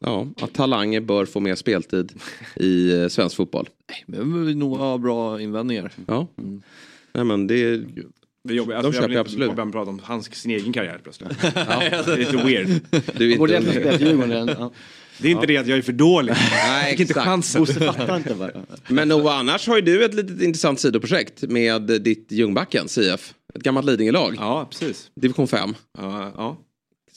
ja, 0.00 0.26
att 0.40 0.52
talanger 0.54 1.00
bör 1.00 1.24
få 1.24 1.40
mer 1.40 1.54
speltid 1.54 2.12
i 2.56 2.92
eh, 3.02 3.08
svensk 3.08 3.36
fotboll. 3.36 3.68
Det 4.06 4.16
är 4.16 4.44
väl 4.44 4.56
några 4.56 4.98
bra 4.98 5.40
invändningar. 5.40 5.92
Ja. 6.06 6.26
Nej, 7.12 7.24
men 7.24 7.46
det 7.46 7.54
är... 7.54 7.84
Det 8.44 8.52
är 8.52 8.56
jobbigt. 8.56 8.70
De 8.70 8.76
Alltså, 8.76 8.92
köper 8.92 9.08
jag 9.08 9.18
jag 9.18 9.26
absolut. 9.26 9.56
börja 9.56 9.70
prata 9.70 9.90
om 9.90 10.00
hans 10.04 10.34
sin 10.34 10.50
egen 10.50 10.72
karriär 10.72 11.00
plötsligt. 11.02 11.30
ja, 11.42 11.50
det 12.06 12.12
är 12.12 12.16
lite 12.16 12.36
weird. 12.36 12.68
Du 13.16 13.32
är 13.32 13.38
Borde 13.38 13.56
inte... 13.56 13.70
spela 13.70 13.98
Djurgården. 13.98 14.48
Ja. 14.58 14.72
Det 15.18 15.28
är 15.28 15.32
inte 15.32 15.46
det 15.46 15.56
att 15.56 15.66
jag 15.66 15.78
är 15.78 15.82
för 15.82 15.92
dålig. 15.92 16.32
Nej, 16.32 16.82
Jag 16.82 16.90
fick 16.90 17.00
inte 17.00 17.14
chansen. 17.20 17.60
Inte 18.16 18.34
bara. 18.38 18.50
Men 18.88 19.08
Noah, 19.08 19.38
annars 19.38 19.68
har 19.68 19.76
ju 19.76 19.82
du 19.82 20.04
ett 20.04 20.14
litet 20.14 20.42
intressant 20.42 20.80
sidoprojekt 20.80 21.42
med 21.42 21.82
ditt 22.02 22.32
Ljungbacken, 22.32 22.88
CF. 22.88 23.34
Ett 23.54 23.62
gammalt 23.62 23.86
Lidingö-lag. 23.86 24.34
Ja, 24.38 24.68
precis. 24.70 25.10
Division 25.14 25.48
5. 25.48 25.74
Ja, 25.98 26.32
ja. 26.36 26.56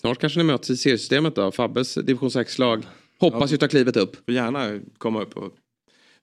Snart 0.06 0.20
kanske 0.20 0.40
ni 0.40 0.44
möts 0.44 0.70
i 0.70 0.78
seriesystemet 0.78 1.36
då. 1.36 1.52
Fabbes 1.52 1.94
division 1.96 2.32
6 2.32 2.60
-lag. 2.60 2.84
Hoppas 3.20 3.54
ju 3.54 3.58
ta 3.58 3.68
klivet 3.68 3.98
upp. 3.98 4.16
Får 4.26 4.34
gärna 4.34 4.80
komma 4.98 5.22
upp 5.22 5.38
och 5.38 5.52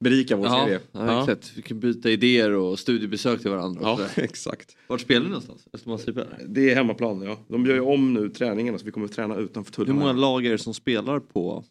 berika 0.00 0.36
vår 0.36 0.46
Ja, 0.46 0.64
serie. 0.64 0.80
ja, 0.92 1.20
exakt. 1.20 1.52
Vi 1.56 1.62
kan 1.62 1.80
byta 1.80 2.10
idéer 2.10 2.50
och 2.50 2.78
studiebesök 2.78 3.40
till 3.40 3.50
varandra. 3.50 3.80
Ja, 3.82 3.98
exakt. 4.22 4.76
Vart 4.86 5.00
spelar 5.00 5.20
ni 5.22 5.28
någonstans? 5.28 5.68
Östermalms? 5.72 6.04
Det 6.48 6.70
är 6.70 6.74
hemmaplan, 6.74 7.22
ja. 7.22 7.38
De 7.48 7.66
gör 7.66 7.74
ju 7.74 7.80
om 7.80 8.14
nu 8.14 8.28
träningarna 8.28 8.78
så 8.78 8.84
vi 8.84 8.90
kommer 8.90 9.06
att 9.06 9.12
träna 9.12 9.36
utanför 9.36 9.72
Hur 9.76 9.84
tullarna. 9.84 10.00
många 10.00 10.12
lag 10.12 10.46
är 10.46 10.50
det 10.50 10.58
som 10.58 10.74
spelar 10.74 11.20
på 11.20 11.64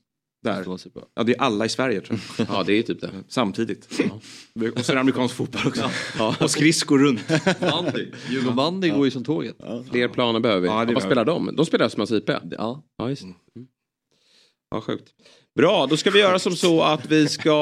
Där. 0.43 0.65
Ja, 1.15 1.23
det 1.23 1.33
är 1.35 1.41
alla 1.41 1.65
i 1.65 1.69
Sverige 1.69 2.01
tror 2.01 2.19
jag. 2.37 2.47
Ja, 2.49 2.63
det 2.63 2.73
är 2.73 2.83
typ 2.83 3.01
det. 3.01 3.11
Samtidigt. 3.27 3.87
Och 4.75 4.85
så 4.85 4.91
är 4.91 4.95
det 4.95 4.99
amerikansk 5.01 5.35
fotboll 5.35 5.61
också. 5.67 5.89
Ja. 6.17 6.35
Och 6.41 6.51
skridskor 6.51 6.99
runt. 6.99 7.27
Bandy. 7.59 8.07
Djurgården 8.29 8.55
bandy 8.55 8.89
går 8.89 9.05
ju 9.05 9.11
som 9.11 9.23
tåget. 9.23 9.55
Fler 9.91 10.07
planer 10.07 10.39
behöver 10.39 10.61
vi. 10.61 10.67
Ja, 10.67 10.85
Ja, 10.85 10.91
vad 10.93 11.03
spelar 11.03 11.25
de? 11.25 11.55
De 11.55 11.65
spelar 11.65 11.85
Östermalms 11.85 12.11
IP. 12.11 12.29
Ja. 12.51 12.83
Ja, 12.97 13.09
just. 13.09 13.21
det. 13.21 13.27
Mm. 13.27 13.67
Ja, 14.71 14.81
sjukt. 14.81 15.09
Bra, 15.55 15.85
då 15.85 15.97
ska 15.97 16.11
vi 16.11 16.19
göra 16.19 16.39
som 16.39 16.55
så 16.55 16.81
att 16.81 17.05
vi 17.11 17.27
ska 17.27 17.53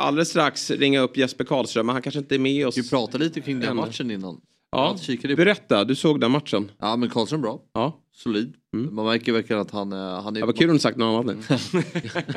alldeles 0.00 0.28
strax 0.28 0.70
ringa 0.70 1.00
upp 1.00 1.16
Jesper 1.16 1.44
Karlström. 1.44 1.86
Men 1.86 1.92
han 1.92 2.02
kanske 2.02 2.18
inte 2.18 2.34
är 2.34 2.38
med 2.38 2.66
oss. 2.66 2.78
Vi 2.78 2.88
pratade 2.88 3.24
lite 3.24 3.40
kring 3.40 3.60
den 3.60 3.76
matchen 3.76 4.10
innan. 4.10 4.40
Ja, 4.72 4.96
kikade 5.00 5.36
berätta. 5.36 5.84
Du 5.84 5.94
såg 5.94 6.20
den 6.20 6.30
matchen. 6.30 6.70
Ja 6.78 6.96
men 6.96 7.10
Karlström 7.10 7.40
bra. 7.40 7.60
Ja. 7.74 8.00
Solid. 8.12 8.54
Mm. 8.74 8.94
Man 8.94 9.04
märker 9.04 9.32
verkligen 9.32 9.62
att 9.62 9.70
han, 9.70 9.92
är- 9.92 10.20
han 10.20 10.36
är... 10.36 10.40
Det 10.40 10.46
var 10.46 10.52
kul 10.52 10.70
om 10.70 10.76
du 10.76 10.80
sagt 10.80 10.96
något 10.98 11.24
annat 11.24 11.36
nu. 11.36 11.82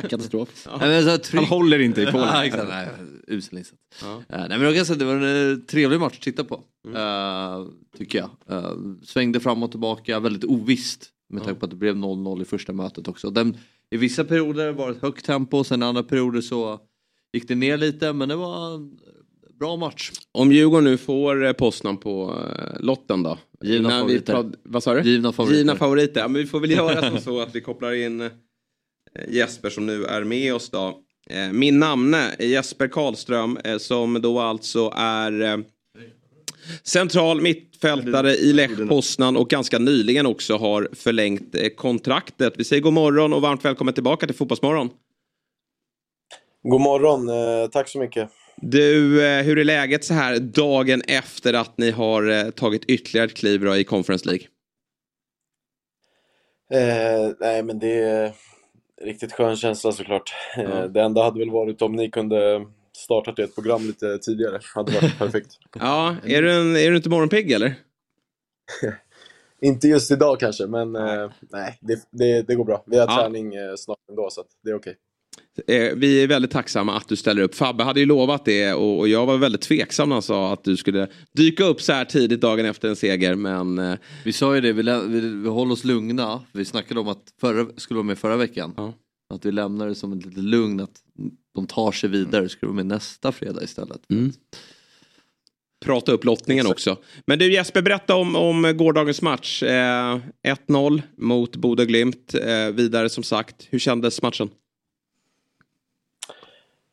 Katastrof. 0.10 0.68
Nej, 0.80 0.90
men 0.90 1.04
så 1.04 1.18
trygg- 1.18 1.40
Han 1.40 1.46
håller 1.50 1.80
inte 1.80 2.02
i 2.02 2.06
Polen. 2.06 2.28
Ja, 2.34 2.46
exakt. 2.46 2.70
Nej, 2.70 2.88
usel 3.28 3.58
insats. 3.58 3.78
Ja. 4.02 4.14
Eh, 4.30 4.40
nej 4.40 4.50
men 4.50 4.62
jag 4.62 4.76
kan 4.76 4.86
säga 4.86 4.94
att 4.94 5.00
det 5.00 5.06
var 5.06 5.16
en 5.16 5.52
eh, 5.52 5.58
trevlig 5.58 6.00
match 6.00 6.16
att 6.16 6.22
titta 6.22 6.44
på. 6.44 6.62
Mm. 6.88 6.96
Eh, 6.98 7.68
tycker 7.98 8.18
jag. 8.20 8.30
Eh, 8.58 8.72
svängde 9.04 9.40
fram 9.40 9.64
och 9.64 9.72
tillbaka, 9.72 10.20
väldigt 10.20 10.44
ovisst. 10.44 11.10
Med 11.30 11.44
tanke 11.44 11.60
på 11.60 11.66
att 11.66 11.70
det 11.70 11.76
blev 11.78 11.96
0-0 11.96 12.42
i 12.42 12.46
första 12.46 12.74
mötet 12.74 13.08
också. 13.08 13.30
Den, 13.30 13.58
I 13.92 13.98
vissa 13.98 14.24
perioder 14.24 14.72
var 14.72 14.90
det 14.90 14.96
ett 14.96 15.02
högt 15.02 15.26
tempo, 15.26 15.64
sen 15.64 15.82
i 15.84 15.86
andra 15.86 16.04
perioder 16.04 16.42
så 16.42 16.80
gick 17.34 17.48
det 17.48 17.56
ner 17.56 17.78
lite. 17.78 18.14
Men 18.14 18.30
det 18.30 18.36
var 18.36 18.80
bra 19.60 19.76
match. 19.76 20.12
Om 20.32 20.52
Djurgården 20.52 20.84
nu 20.84 20.98
får 20.98 21.46
eh, 21.46 21.52
postnamn 21.54 21.98
på 21.98 22.36
eh, 22.60 22.80
lotten 22.80 23.24
då? 23.24 23.38
Givna 23.64 23.90
vi 23.90 23.96
favoriter. 23.96 24.34
prad- 24.34 24.56
Vad 24.64 24.84
sa 24.84 24.94
du? 24.94 25.02
Givna 25.02 25.32
favoriter. 25.34 25.58
Givna 25.58 25.76
favoriter. 25.76 26.22
Ja, 26.22 26.28
men 26.28 26.42
vi 26.42 26.48
får 26.48 26.60
väl 26.60 26.72
göra 26.72 27.10
som 27.10 27.20
så 27.20 27.42
att 27.42 27.56
vi 27.56 27.62
kopplar 27.62 27.92
in 27.94 28.22
eh, 28.22 28.30
Jesper 29.30 29.70
som 29.70 29.86
nu 29.86 30.06
är 30.06 30.24
med 30.24 30.54
oss 30.56 30.70
då. 30.70 31.00
Min 31.52 31.80
namne 31.80 32.36
är 32.40 32.46
Jesper 32.46 32.88
Karlström 32.88 33.58
som 33.80 34.22
då 34.22 34.40
alltså 34.40 34.94
är 34.96 35.64
Central 36.84 37.42
mittfältare 37.42 38.32
i 38.36 38.54
Lech 38.54 38.88
Poznan 38.90 39.38
och 39.38 39.50
ganska 39.50 39.80
nyligen 39.80 40.26
också 40.26 40.58
har 40.58 40.90
förlängt 40.94 41.56
kontraktet. 41.76 42.54
Vi 42.58 42.64
säger 42.64 42.82
god 42.82 42.94
morgon 42.94 43.34
och 43.34 43.42
varmt 43.42 43.66
välkommen 43.66 43.94
tillbaka 43.94 44.26
till 44.26 44.36
Fotbollsmorgon. 44.36 44.90
God 46.64 46.82
morgon, 46.82 47.30
tack 47.72 47.90
så 47.90 48.00
mycket. 48.00 48.30
Du, 48.66 49.26
eh, 49.26 49.44
hur 49.44 49.60
är 49.60 49.64
läget 49.64 50.06
så 50.06 50.14
här 50.14 50.40
dagen 50.40 51.02
efter 51.08 51.54
att 51.54 51.78
ni 51.78 51.92
har 51.92 52.30
eh, 52.30 52.50
tagit 52.50 52.86
ytterligare 52.86 53.26
ett 53.26 53.38
kliv 53.38 53.68
i 53.68 53.84
Conference 53.84 54.26
League? 54.26 54.48
Eh, 56.72 57.32
nej, 57.40 57.64
men 57.64 57.80
det 57.80 57.94
är 58.04 58.34
riktigt 59.02 59.34
skön 59.34 59.56
känsla 59.56 59.92
såklart. 59.92 60.34
Eh, 60.58 60.84
det 60.84 61.02
enda 61.02 61.24
hade 61.24 61.40
väl 61.40 61.50
varit 61.50 61.82
om 61.82 61.96
ni 61.96 62.10
kunde 62.10 62.66
startat 62.98 63.40
ett 63.40 63.56
program 63.56 63.82
lite 63.82 64.18
tidigare. 64.18 64.60
hade 64.76 64.92
varit 64.92 65.18
perfekt. 65.20 65.58
Ja, 65.80 66.16
är 66.24 66.42
du, 66.42 66.52
en, 66.54 66.76
är 66.76 66.90
du 66.92 66.98
inte 66.98 67.10
morgonpigg 67.10 67.52
eller? 67.52 67.76
Inte 69.62 69.88
just 69.88 70.12
idag 70.12 70.40
kanske, 70.40 70.68
men 70.68 70.96
eh, 70.96 71.32
nej, 71.52 71.78
det, 71.82 72.00
det, 72.12 72.42
det 72.42 72.56
går 72.56 72.66
bra. 72.66 72.84
Vi 72.88 72.98
har 72.98 73.08
Ja. 73.08 73.22
träning 73.22 73.56
eh, 73.56 73.76
snart 73.78 74.00
ändå, 74.10 74.30
så 74.30 74.44
det 74.64 74.70
är 74.70 74.76
okej. 74.76 74.92
Eh, 74.92 74.98
Vi 75.96 76.24
är 76.24 76.28
väldigt 76.28 76.52
tacksamma 76.52 76.98
att 76.98 77.08
du 77.08 77.16
ställer 77.16 77.42
upp. 77.42 77.56
Fabbe 77.56 77.84
hade 77.84 78.00
ju 78.00 78.06
lovat 78.06 78.46
det 78.46 78.74
och 78.74 79.08
jag 79.08 79.26
var 79.26 79.38
väldigt 79.38 79.62
tveksam 79.62 80.10
när 80.10 80.16
han 80.16 80.22
sa 80.22 80.54
att 80.54 80.64
du 80.64 80.78
skulle 80.78 81.08
dyka 81.32 81.64
upp 81.64 81.82
så 81.82 81.94
här 81.94 82.06
tidigt 82.06 82.42
dagen 82.42 82.66
efter 82.66 82.90
en 82.90 82.96
seger. 82.96 83.36
Men 83.36 83.80
eh, 83.80 83.96
Vi 84.24 84.34
sa 84.34 84.56
ju 84.56 84.62
det, 84.62 84.74
vi, 84.74 84.84
vi, 85.08 85.20
vi 85.20 85.50
håller 85.50 85.72
oss 85.74 85.84
lugna. 85.84 86.42
Vi 86.52 86.66
snackade 86.66 87.00
om 87.00 87.08
att 87.08 87.24
förra, 87.42 87.68
skulle 87.78 87.96
vara 87.98 88.06
med 88.06 88.18
förra 88.18 88.38
veckan. 88.38 88.94
Att 89.34 89.46
vi 89.46 89.52
lämnar 89.52 89.88
det 89.88 89.96
som 89.96 90.14
ett 90.14 90.26
litet 90.26 90.44
lugn 90.44 90.80
att 90.80 90.96
de 91.56 91.68
tar 91.68 91.92
sig 91.92 92.10
vidare. 92.10 92.50
Ska 92.50 92.66
vara 92.66 92.76
med 92.76 92.86
nästa 92.86 93.32
fredag 93.32 93.64
istället. 93.64 94.02
Mm. 94.12 94.32
prata 95.86 96.12
upp 96.12 96.24
lottningen 96.24 96.68
också. 96.68 96.98
Men 97.26 97.40
du 97.40 97.54
Jesper, 97.54 97.82
berätta 97.82 98.16
om, 98.16 98.36
om 98.36 98.78
gårdagens 98.78 99.22
match. 99.22 99.64
Eh, 99.64 100.20
1-0 100.68 101.02
mot 101.18 101.56
Bodø 101.56 101.86
Glimt. 101.86 102.36
Eh, 102.36 102.68
vidare 102.74 103.10
som 103.10 103.24
sagt. 103.24 103.68
Hur 103.70 103.80
kändes 103.80 104.22
matchen? 104.22 104.50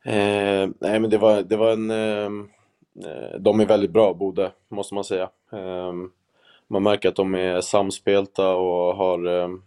Eh, 0.03 0.69
nej, 0.79 0.99
men 0.99 1.09
det 1.09 1.17
var, 1.17 1.41
det 1.41 1.57
var 1.57 1.71
en... 1.71 1.91
Ehm, 1.91 2.49
eh, 3.05 3.39
de 3.39 3.59
är 3.59 3.65
väldigt 3.65 3.91
bra, 3.91 4.13
Bode, 4.13 4.51
måste 4.69 4.93
man 4.95 5.03
säga. 5.03 5.29
Eh, 5.51 5.93
man 6.67 6.83
märker 6.83 7.09
att 7.09 7.15
de 7.15 7.35
är 7.35 7.61
samspelta 7.61 8.55
och 8.55 8.95
har... 8.95 9.27
Ehm, 9.27 9.61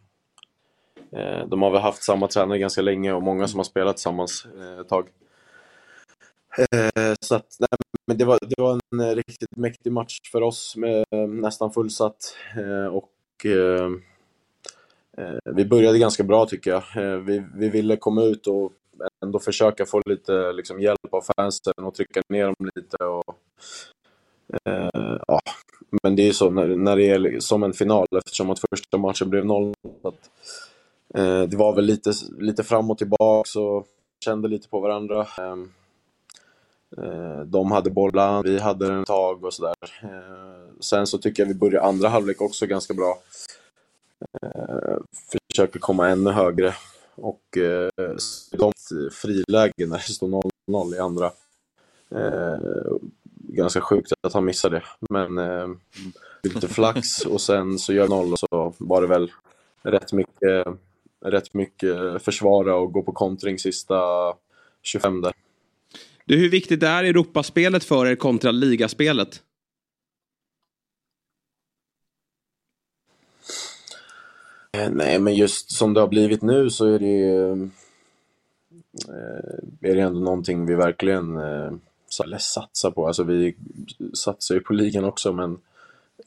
eh, 1.13 1.47
de 1.47 1.63
har 1.63 1.71
väl 1.71 1.81
haft 1.81 2.03
samma 2.03 2.29
tränare 2.29 2.59
ganska 2.59 2.83
länge 2.83 3.13
och 3.13 3.23
många 3.23 3.49
som 3.49 3.59
har 3.59 3.65
spelat 3.65 3.97
tillsammans 3.97 4.47
eh, 4.59 4.81
ett 4.81 4.89
tag. 4.89 5.09
Eh, 6.59 7.15
så 7.21 7.35
att, 7.35 7.57
nej, 7.59 7.69
men 8.07 8.19
det 8.19 8.25
var, 8.25 8.39
det 8.43 8.63
var 8.63 8.81
en 8.93 9.01
eh, 9.01 9.15
riktigt 9.15 9.57
mäktig 9.57 9.93
match 9.93 10.19
för 10.33 10.43
oss 10.43 10.77
med 10.77 11.05
eh, 11.11 11.29
nästan 11.29 11.73
fullsatt. 11.73 12.37
Eh, 12.57 12.87
och 12.87 13.11
ehm, 13.45 14.03
eh, 15.19 15.53
vi 15.55 15.65
började 15.65 15.99
ganska 15.99 16.23
bra 16.23 16.47
tycker 16.47 16.71
jag. 16.71 16.83
Eh, 16.97 17.19
vi, 17.19 17.45
vi 17.55 17.69
ville 17.69 17.97
komma 17.97 18.23
ut 18.23 18.47
och 18.47 18.73
ändå 19.25 19.39
försöka 19.39 19.87
få 19.87 20.03
lite 20.07 20.53
liksom, 20.53 20.81
hjälp 20.81 21.15
av 21.15 21.23
fansen 21.37 21.85
och 21.85 21.95
trycka 21.95 22.23
ner 22.29 22.45
dem 22.45 22.71
lite. 22.75 22.97
Och, 23.05 23.35
eh, 24.65 25.19
ja. 25.27 25.41
Men 26.03 26.17
det 26.17 26.23
är 26.23 26.27
ju 26.27 26.33
så 26.33 26.51
när, 26.51 26.67
när 26.67 26.97
det 26.97 27.11
är 27.11 27.41
som 27.41 27.63
en 27.63 27.73
final 27.73 28.07
eftersom 28.17 28.51
att 28.51 28.61
första 28.71 28.99
matchen 28.99 29.31
blev 29.31 29.45
0 29.45 29.75
att, 30.03 30.31
eh, 31.15 31.43
Det 31.43 31.57
var 31.57 31.75
väl 31.75 31.85
lite, 31.85 32.13
lite 32.39 32.65
fram 32.65 32.91
och 32.91 32.99
tillbaka 32.99 33.61
och 33.61 33.87
kände 34.25 34.49
lite 34.49 34.69
på 34.69 34.81
varandra. 34.81 35.27
Ehm, 35.39 35.73
eh, 36.97 37.41
de 37.41 37.73
hade 37.73 37.91
bollen, 37.91 38.43
vi 38.43 38.59
hade 38.59 38.87
den 38.87 39.01
ett 39.01 39.07
tag 39.07 39.45
och 39.45 39.55
sådär. 39.55 39.75
Eh, 40.03 40.75
sen 40.81 41.07
så 41.07 41.19
tycker 41.19 41.43
jag 41.43 41.49
vi 41.49 41.55
började 41.55 41.87
andra 41.87 42.09
halvlek 42.09 42.41
också 42.41 42.67
ganska 42.67 42.95
bra. 42.95 43.19
Eh, 44.43 44.97
försöker 45.51 45.81
komma 45.81 46.09
ännu 46.09 46.31
högre. 46.31 46.75
Och 47.17 47.59
eh, 47.59 47.89
de 48.51 48.73
frilägen 49.13 49.89
när 49.89 49.97
det 49.97 50.13
står 50.13 50.29
0-0 50.69 50.95
i 50.95 50.99
andra. 50.99 51.33
Eh, 52.11 52.59
ganska 53.49 53.81
sjukt 53.81 54.13
att 54.21 54.33
han 54.33 54.45
missade 54.45 54.77
det. 54.77 54.85
Men 55.11 55.39
eh, 55.39 55.69
lite 56.43 56.69
flax 56.69 57.27
och 57.27 57.41
sen 57.41 57.79
så 57.79 57.93
gör 57.93 58.09
0 58.09 58.33
och 58.33 58.39
så 58.39 58.75
var 58.79 59.03
det 59.03 59.09
väl 59.09 59.33
rätt 59.83 60.13
mycket, 60.13 60.67
rätt 61.25 61.55
mycket 61.55 62.23
försvara 62.23 62.77
och 62.77 62.93
gå 62.93 63.03
på 63.03 63.13
kontring 63.13 63.59
sista 63.59 64.01
25 64.83 65.21
där. 65.21 65.33
Du, 66.25 66.37
hur 66.37 66.51
viktigt 66.51 66.83
är 66.83 67.05
Europaspelet 67.05 67.85
för 67.85 68.07
er 68.07 68.17
kontra 68.17 68.51
ligaspelet? 68.51 69.43
Nej, 74.93 75.19
men 75.19 75.35
just 75.35 75.71
som 75.71 75.95
det 75.95 76.01
har 76.01 76.09
blivit 76.09 76.43
nu 76.43 76.71
så 76.71 76.87
är 76.87 76.99
det 76.99 77.07
ju, 77.07 77.53
eh, 79.09 79.91
är 79.91 79.95
det 79.95 80.01
ändå 80.01 80.21
någonting 80.21 80.67
vi 80.67 80.75
verkligen 80.75 81.37
eh, 81.37 81.73
satsar 82.39 82.91
på. 82.91 83.07
Alltså 83.07 83.23
vi 83.23 83.57
satsar 84.15 84.55
ju 84.55 84.61
på 84.61 84.73
ligan 84.73 85.05
också 85.05 85.33
men 85.33 85.53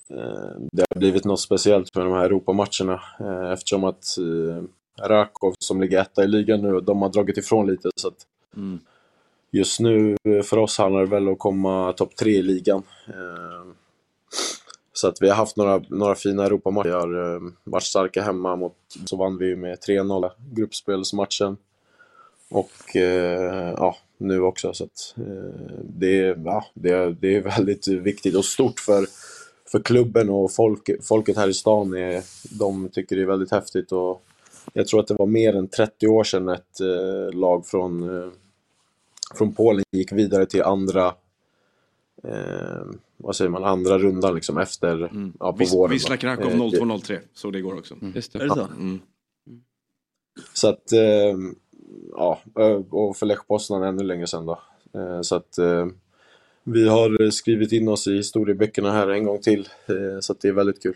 eh, 0.10 0.52
det 0.72 0.86
har 0.90 1.00
blivit 1.00 1.26
något 1.26 1.40
speciellt 1.40 1.96
med 1.96 2.06
de 2.06 2.14
här 2.14 2.26
Europamatcherna 2.26 3.02
eh, 3.20 3.52
eftersom 3.52 3.84
att 3.84 4.18
eh, 4.18 4.64
Rakov 5.08 5.56
som 5.60 5.82
ligger 5.82 6.02
etta 6.02 6.24
i 6.24 6.28
ligan 6.28 6.62
nu, 6.62 6.80
de 6.80 7.02
har 7.02 7.10
dragit 7.10 7.38
ifrån 7.38 7.68
lite 7.68 7.90
så 7.96 8.08
att 8.08 8.26
Mm. 8.56 8.80
just 9.52 9.80
nu 9.80 10.16
eh, 10.24 10.42
för 10.44 10.58
oss 10.58 10.78
handlar 10.78 11.02
det 11.02 11.08
väl 11.08 11.28
om 11.28 11.34
att 11.34 11.40
komma 11.40 11.94
topp 11.94 12.16
tre 12.16 12.32
i 12.32 12.42
ligan. 12.42 12.84
Så 14.98 15.08
att 15.08 15.22
vi 15.22 15.30
har 15.30 15.36
haft 15.36 15.58
några, 15.58 15.82
några 15.90 16.16
fina 16.16 16.46
Europamatcher. 16.46 16.88
Vi 16.90 16.94
har 16.94 17.36
eh, 17.36 17.42
varit 17.64 17.84
starka 17.84 18.22
hemma 18.22 18.56
mot, 18.56 18.76
så 19.06 19.16
vann 19.18 19.38
vi 19.38 19.56
med 19.56 19.78
3-0 19.80 20.30
gruppspelsmatchen. 20.54 21.58
Och 22.50 22.96
eh, 22.96 23.74
ja, 23.78 23.96
nu 24.18 24.42
också. 24.42 24.74
Så 24.74 24.84
att, 24.84 25.14
eh, 25.18 25.80
det, 25.84 26.20
är- 26.20 26.42
ja, 26.46 26.66
det, 26.74 26.90
är- 26.90 27.18
det 27.22 27.36
är 27.36 27.42
väldigt 27.42 27.88
viktigt 27.88 28.36
och 28.36 28.46
stort 28.46 28.80
för, 28.80 29.06
för 29.72 29.80
klubben 29.80 30.30
och 30.30 30.52
folk, 30.54 30.90
folket 31.04 31.38
här 31.38 31.48
i 31.50 31.54
stan. 31.54 31.94
Är, 31.94 32.24
de 32.60 32.90
tycker 32.90 33.16
det 33.16 33.22
är 33.22 33.26
väldigt 33.26 33.52
häftigt. 33.52 33.92
Och 33.92 34.22
jag 34.74 34.88
tror 34.88 35.00
att 35.00 35.08
det 35.08 35.14
var 35.14 35.26
mer 35.26 35.56
än 35.56 35.68
30 35.68 36.08
år 36.08 36.24
sedan 36.24 36.50
ett 36.50 36.80
eh, 36.82 37.38
lag 37.40 37.66
från, 37.66 38.22
eh, 38.24 38.30
från 39.36 39.54
Polen 39.54 39.84
gick 39.92 40.12
vidare 40.12 40.46
till 40.46 40.64
andra 40.64 41.14
eh, 42.24 42.86
vad 43.18 43.36
säger 43.36 43.52
man, 43.52 43.64
andra 43.64 43.98
rundan 44.00 44.36
liksom 44.36 44.58
efter, 44.58 45.12
ja, 45.40 45.52
på 45.52 45.58
Vis, 45.58 45.74
våren. 45.74 46.18
Krakow 46.18 46.46
Eh, 46.46 46.52
det- 46.72 46.78
0203, 46.78 47.20
så 47.34 47.52
det 47.52 47.62
går 47.62 47.74
också. 47.78 47.96
Just 48.16 48.36
Är 48.36 48.40
det 48.40 48.50
så? 48.50 48.68
Mm. 48.80 49.00
Så 50.54 50.68
att, 50.70 50.92
eh, 50.92 51.38
ja, 52.12 52.40
eh, 52.60 52.82
och 52.90 53.18
för 53.18 53.26
Lech 53.26 53.48
Poznan 53.48 53.84
ännu 53.84 54.04
längre 54.04 54.28
sedan 54.28 54.46
då. 54.46 54.62
Eh, 54.94 55.22
så 55.22 55.36
att 55.36 55.58
eh, 55.58 55.88
vi 56.64 56.88
har 56.88 57.30
skrivit 57.32 57.72
in 57.72 57.88
oss 57.88 58.08
i 58.08 58.16
historieböckerna 58.16 58.92
här 58.92 59.08
en 59.08 59.24
gång 59.24 59.42
till, 59.42 59.70
eh, 59.88 60.20
så 60.22 60.34
att 60.34 60.42
det 60.42 60.48
är 60.48 60.54
väldigt 60.54 60.84
kul. 60.84 60.96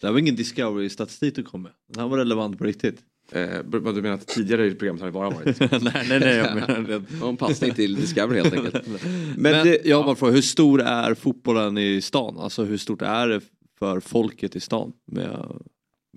Det 0.00 0.06
här 0.06 0.12
var 0.12 0.20
ingen 0.20 0.36
Discovery-statistik 0.36 1.34
du 1.36 1.42
kom 1.42 1.62
med. 1.62 1.72
Den 1.86 2.02
här 2.02 2.08
var 2.08 2.18
relevant 2.18 2.58
på 2.58 2.64
riktigt. 2.64 3.00
Eh, 3.34 3.58
du 3.64 3.80
menar 3.80 4.14
att 4.14 4.26
tidigare 4.26 4.66
i 4.66 4.74
programmet 4.74 5.00
har 5.02 5.06
det 5.08 5.12
bara 5.12 5.30
varit? 5.30 5.60
nej, 5.60 6.06
nej, 6.08 6.20
nej. 6.20 6.36
Jag 6.36 6.54
menar 6.54 6.80
det. 7.20 7.26
En 7.26 7.36
passning 7.36 7.74
till 7.74 7.94
Discovery 7.94 8.40
helt 8.42 8.54
enkelt. 8.54 8.86
Men, 8.86 9.36
Men 9.36 9.66
det- 9.66 9.84
jag 9.84 9.96
har 9.96 10.04
bara 10.04 10.16
frågat, 10.16 10.36
hur 10.36 10.42
stor 10.42 10.80
är 10.82 11.14
fotbollen 11.14 11.78
i 11.78 12.00
stan? 12.00 12.38
Alltså 12.38 12.64
hur 12.64 12.76
stort 12.76 13.02
är 13.02 13.28
det 13.28 13.40
för 13.78 14.00
folket 14.00 14.56
i 14.56 14.60
stan 14.60 14.92
med, 15.06 15.46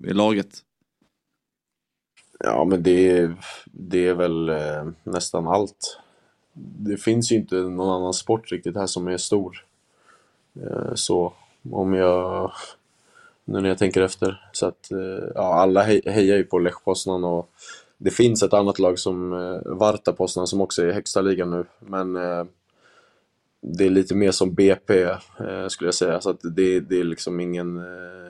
med 0.02 0.16
laget? 0.16 0.60
Ja, 2.40 2.66
men 2.66 2.84
det 2.84 3.10
är, 3.10 3.36
det 3.66 4.08
är 4.08 4.14
väl 4.14 4.50
eh, 4.50 4.86
nästan 5.04 5.48
allt. 5.48 6.00
Det 6.80 6.98
finns 6.98 7.32
ju 7.32 7.36
inte 7.36 7.56
någon 7.56 7.90
annan 8.02 8.14
sport 8.14 8.52
riktigt 8.52 8.76
här 8.76 8.88
som 8.88 9.08
är 9.08 9.18
stor. 9.18 9.66
Eh, 10.62 10.94
så 10.96 11.34
om 11.72 11.94
jag, 11.94 12.52
nu 13.46 13.62
när 13.62 13.70
jag 13.70 13.78
tänker 13.78 14.02
efter. 14.02 14.50
Så 14.52 14.66
att 14.66 14.92
eh, 14.92 15.30
ja, 15.36 15.54
alla 15.54 15.82
hejar 15.84 16.38
ju 16.38 16.44
på 16.44 16.60
Lech 16.60 16.84
Poznan 16.84 17.24
och 17.24 17.50
det 17.98 18.12
finns 18.12 18.44
ett 18.44 18.54
annat 18.54 18.80
lag 18.80 19.00
som 19.00 19.34
eh, 19.34 19.62
Varta 19.66 20.14
Poznan 20.14 20.48
som 20.48 20.62
också 20.62 20.82
är 20.82 20.88
i 20.88 20.94
högsta 20.94 21.22
ligan 21.22 21.52
nu. 21.52 21.66
Men 21.80 22.16
eh, 22.16 22.46
det 23.62 23.86
är 23.86 23.90
lite 23.90 24.16
mer 24.16 24.32
som 24.32 24.54
BP 24.54 25.08
skulle 25.70 25.88
jag 25.88 25.96
säga. 25.96 26.22
Så 26.22 26.30
att 26.30 26.40
det, 26.44 26.80
det 26.80 27.00
är 27.00 27.04
liksom 27.04 27.40
ingen 27.40 27.86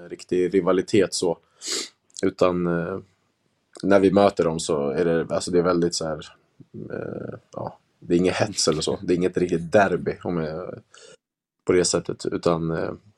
riktig 0.10 0.54
rivalitet 0.54 1.14
så. 1.14 1.38
Utan 2.24 2.64
när 3.84 4.00
vi 4.00 4.12
möter 4.12 4.44
dem 4.44 4.60
så 4.60 4.90
är 4.90 5.06
det, 5.06 5.28
alltså 5.30 5.52
det 5.52 5.60
är 5.60 5.64
väldigt 5.64 5.96
så 5.96 6.06
här, 6.06 6.26
ja, 7.52 7.78
det 8.00 8.14
är 8.14 8.18
inget 8.18 8.36
hets 8.36 8.68
eller 8.68 8.82
så. 8.82 9.00
Det 9.02 9.14
är 9.14 9.16
inget 9.16 9.38
riktigt 9.38 9.72
derby 9.72 10.18
om 10.24 10.38
jag, 10.38 10.80
på 11.66 11.74
det 11.74 11.86
sättet. 11.86 12.26
Utan 12.26 12.72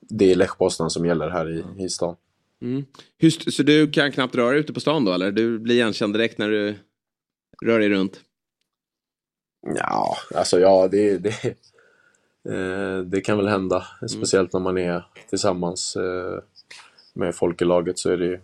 det 0.10 0.32
är 0.32 0.36
Lech 0.36 0.58
Poznan 0.58 0.90
som 0.90 1.06
gäller 1.06 1.30
här 1.30 1.50
i, 1.50 1.84
i 1.84 1.90
stan. 1.90 2.16
Mm. 2.62 2.86
Hur, 3.18 3.28
st- 3.28 3.52
så 3.52 3.64
du 3.64 3.92
kan 3.92 4.12
knappt 4.12 4.36
röra 4.36 4.52
dig 4.52 4.60
ute 4.60 4.74
på 4.74 4.80
stan 4.80 5.06
då 5.06 5.14
eller? 5.14 5.32
Du 5.32 5.60
blir 5.60 5.76
igenkänd 5.76 6.14
direkt 6.14 6.38
när 6.38 6.50
du 6.50 6.76
rör 7.66 7.80
dig 7.80 7.90
runt? 7.90 8.20
Ja, 9.76 10.18
alltså 10.36 10.60
ja, 10.60 10.88
det, 10.88 11.18
det, 11.18 11.56
Eh, 12.50 13.00
det 13.00 13.22
kan 13.22 13.38
väl 13.38 13.48
hända, 13.48 13.88
speciellt 14.10 14.54
när 14.54 14.60
man 14.60 14.78
är 14.78 15.06
tillsammans 15.30 15.96
eh, 15.96 16.40
med 17.14 17.36
folk 17.36 17.62
i 17.62 17.66
laget 17.66 18.00
så 18.00 18.10
är 18.10 18.18
det 18.18 18.26
ju 18.26 18.40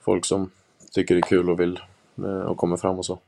folk 0.00 0.24
som 0.24 0.50
tycker 0.92 1.14
det 1.14 1.18
är 1.18 1.28
kul 1.28 1.50
och 1.50 1.60
vill 1.60 1.80
eh, 2.18 2.40
och 2.40 2.56
kommer 2.56 2.76
fram 2.76 2.98
och 2.98 3.06
så. 3.06 3.18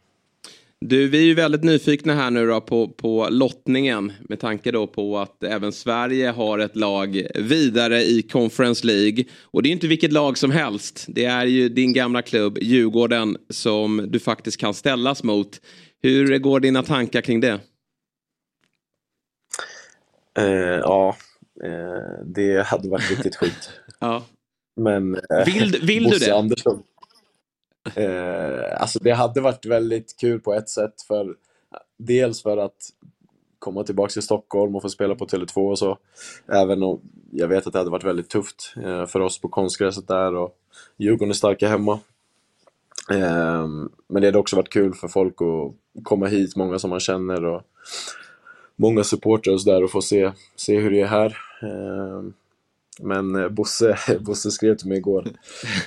Du, 0.87 1.09
vi 1.09 1.19
är 1.19 1.23
ju 1.23 1.35
väldigt 1.35 1.65
nyfikna 1.65 2.15
här 2.15 2.31
nu 2.31 2.47
då 2.47 2.61
på, 2.61 2.89
på 2.89 3.29
lottningen 3.31 4.13
med 4.21 4.41
tanke 4.41 4.71
då 4.71 4.87
på 4.87 5.19
att 5.19 5.45
även 5.45 5.73
Sverige 5.73 6.31
har 6.31 6.59
ett 6.59 6.77
lag 6.77 7.27
vidare 7.35 8.03
i 8.03 8.23
Conference 8.23 8.87
League. 8.87 9.25
Och 9.43 9.63
det 9.63 9.69
är 9.69 9.71
inte 9.71 9.87
vilket 9.87 10.13
lag 10.13 10.39
som 10.39 10.51
helst. 10.51 11.05
Det 11.09 11.25
är 11.25 11.47
ju 11.47 11.69
din 11.69 11.93
gamla 11.93 12.23
klubb 12.23 12.59
Djurgården 12.63 13.37
som 13.51 14.05
du 14.09 14.19
faktiskt 14.21 14.57
kan 14.57 14.75
ställas 14.75 15.23
mot. 15.23 15.61
Hur 16.03 16.39
går 16.39 16.61
dina 16.61 16.83
tankar 16.83 17.21
kring 17.21 17.41
det? 17.41 17.61
Eh, 20.39 20.45
ja, 20.83 21.17
eh, 21.65 22.25
det 22.27 22.67
hade 22.67 22.89
varit 22.89 23.11
riktigt 23.11 23.37
skit. 23.37 23.71
ja. 24.01 24.25
Men 24.77 25.15
eh, 25.15 25.45
Vill- 25.47 25.81
vill 25.83 26.05
du 26.05 26.19
det? 26.19 26.37
Andersson, 26.37 26.83
eh, 27.97 28.83
alltså 28.83 28.99
det 29.03 29.13
hade 29.13 29.41
varit 29.41 29.67
väldigt 29.67 30.17
kul 30.21 30.41
på 30.41 30.55
ett 30.55 30.69
sätt. 30.69 31.03
för 31.09 31.37
Dels 31.99 32.43
för 32.43 32.57
att 32.59 32.77
komma 33.59 33.85
tillbaka 33.85 34.13
till 34.13 34.23
Stockholm 34.23 34.77
och 34.77 34.83
få 34.83 34.89
spela 34.89 35.15
på 35.15 35.27
Tele2 35.27 35.71
och 35.71 35.79
så. 35.79 35.99
Även 36.49 36.83
om 36.83 37.01
jag 37.31 37.49
vet 37.49 37.67
att 37.67 37.73
det 37.73 37.79
hade 37.79 37.91
varit 37.91 38.05
väldigt 38.05 38.31
tufft 38.31 38.75
eh, 38.85 39.07
för 39.07 39.21
oss 39.21 39.41
på 39.41 39.49
konstgräset 39.49 40.09
där 40.09 40.35
och 40.35 40.57
Djurgården 40.97 41.31
är 41.31 41.35
starka 41.35 41.69
hemma. 41.69 42.01
Eh, 43.11 43.67
men 44.09 44.23
det 44.23 44.29
hade 44.29 44.39
också 44.39 44.57
varit 44.57 44.73
kul 44.73 44.95
för 44.95 45.09
folk 45.09 45.35
att 45.43 46.05
komma 46.05 46.27
hit, 46.27 46.57
många 46.57 46.79
som 46.79 46.91
man 46.91 47.01
känner 47.01 47.45
och 47.45 47.63
många 48.77 49.05
supportrar 49.05 49.65
där 49.67 49.85
och 49.85 49.91
få 49.91 50.03
se, 50.03 50.33
se 50.57 50.81
hur 50.81 50.91
det 50.91 51.01
är 51.01 51.07
här. 51.07 51.37
Eh, 51.63 52.23
Men 53.01 53.55
Bosse, 53.55 53.99
Bosse 54.21 54.51
skrev 54.51 54.77
till 54.77 54.89
mig 54.89 54.99
igår 54.99 55.29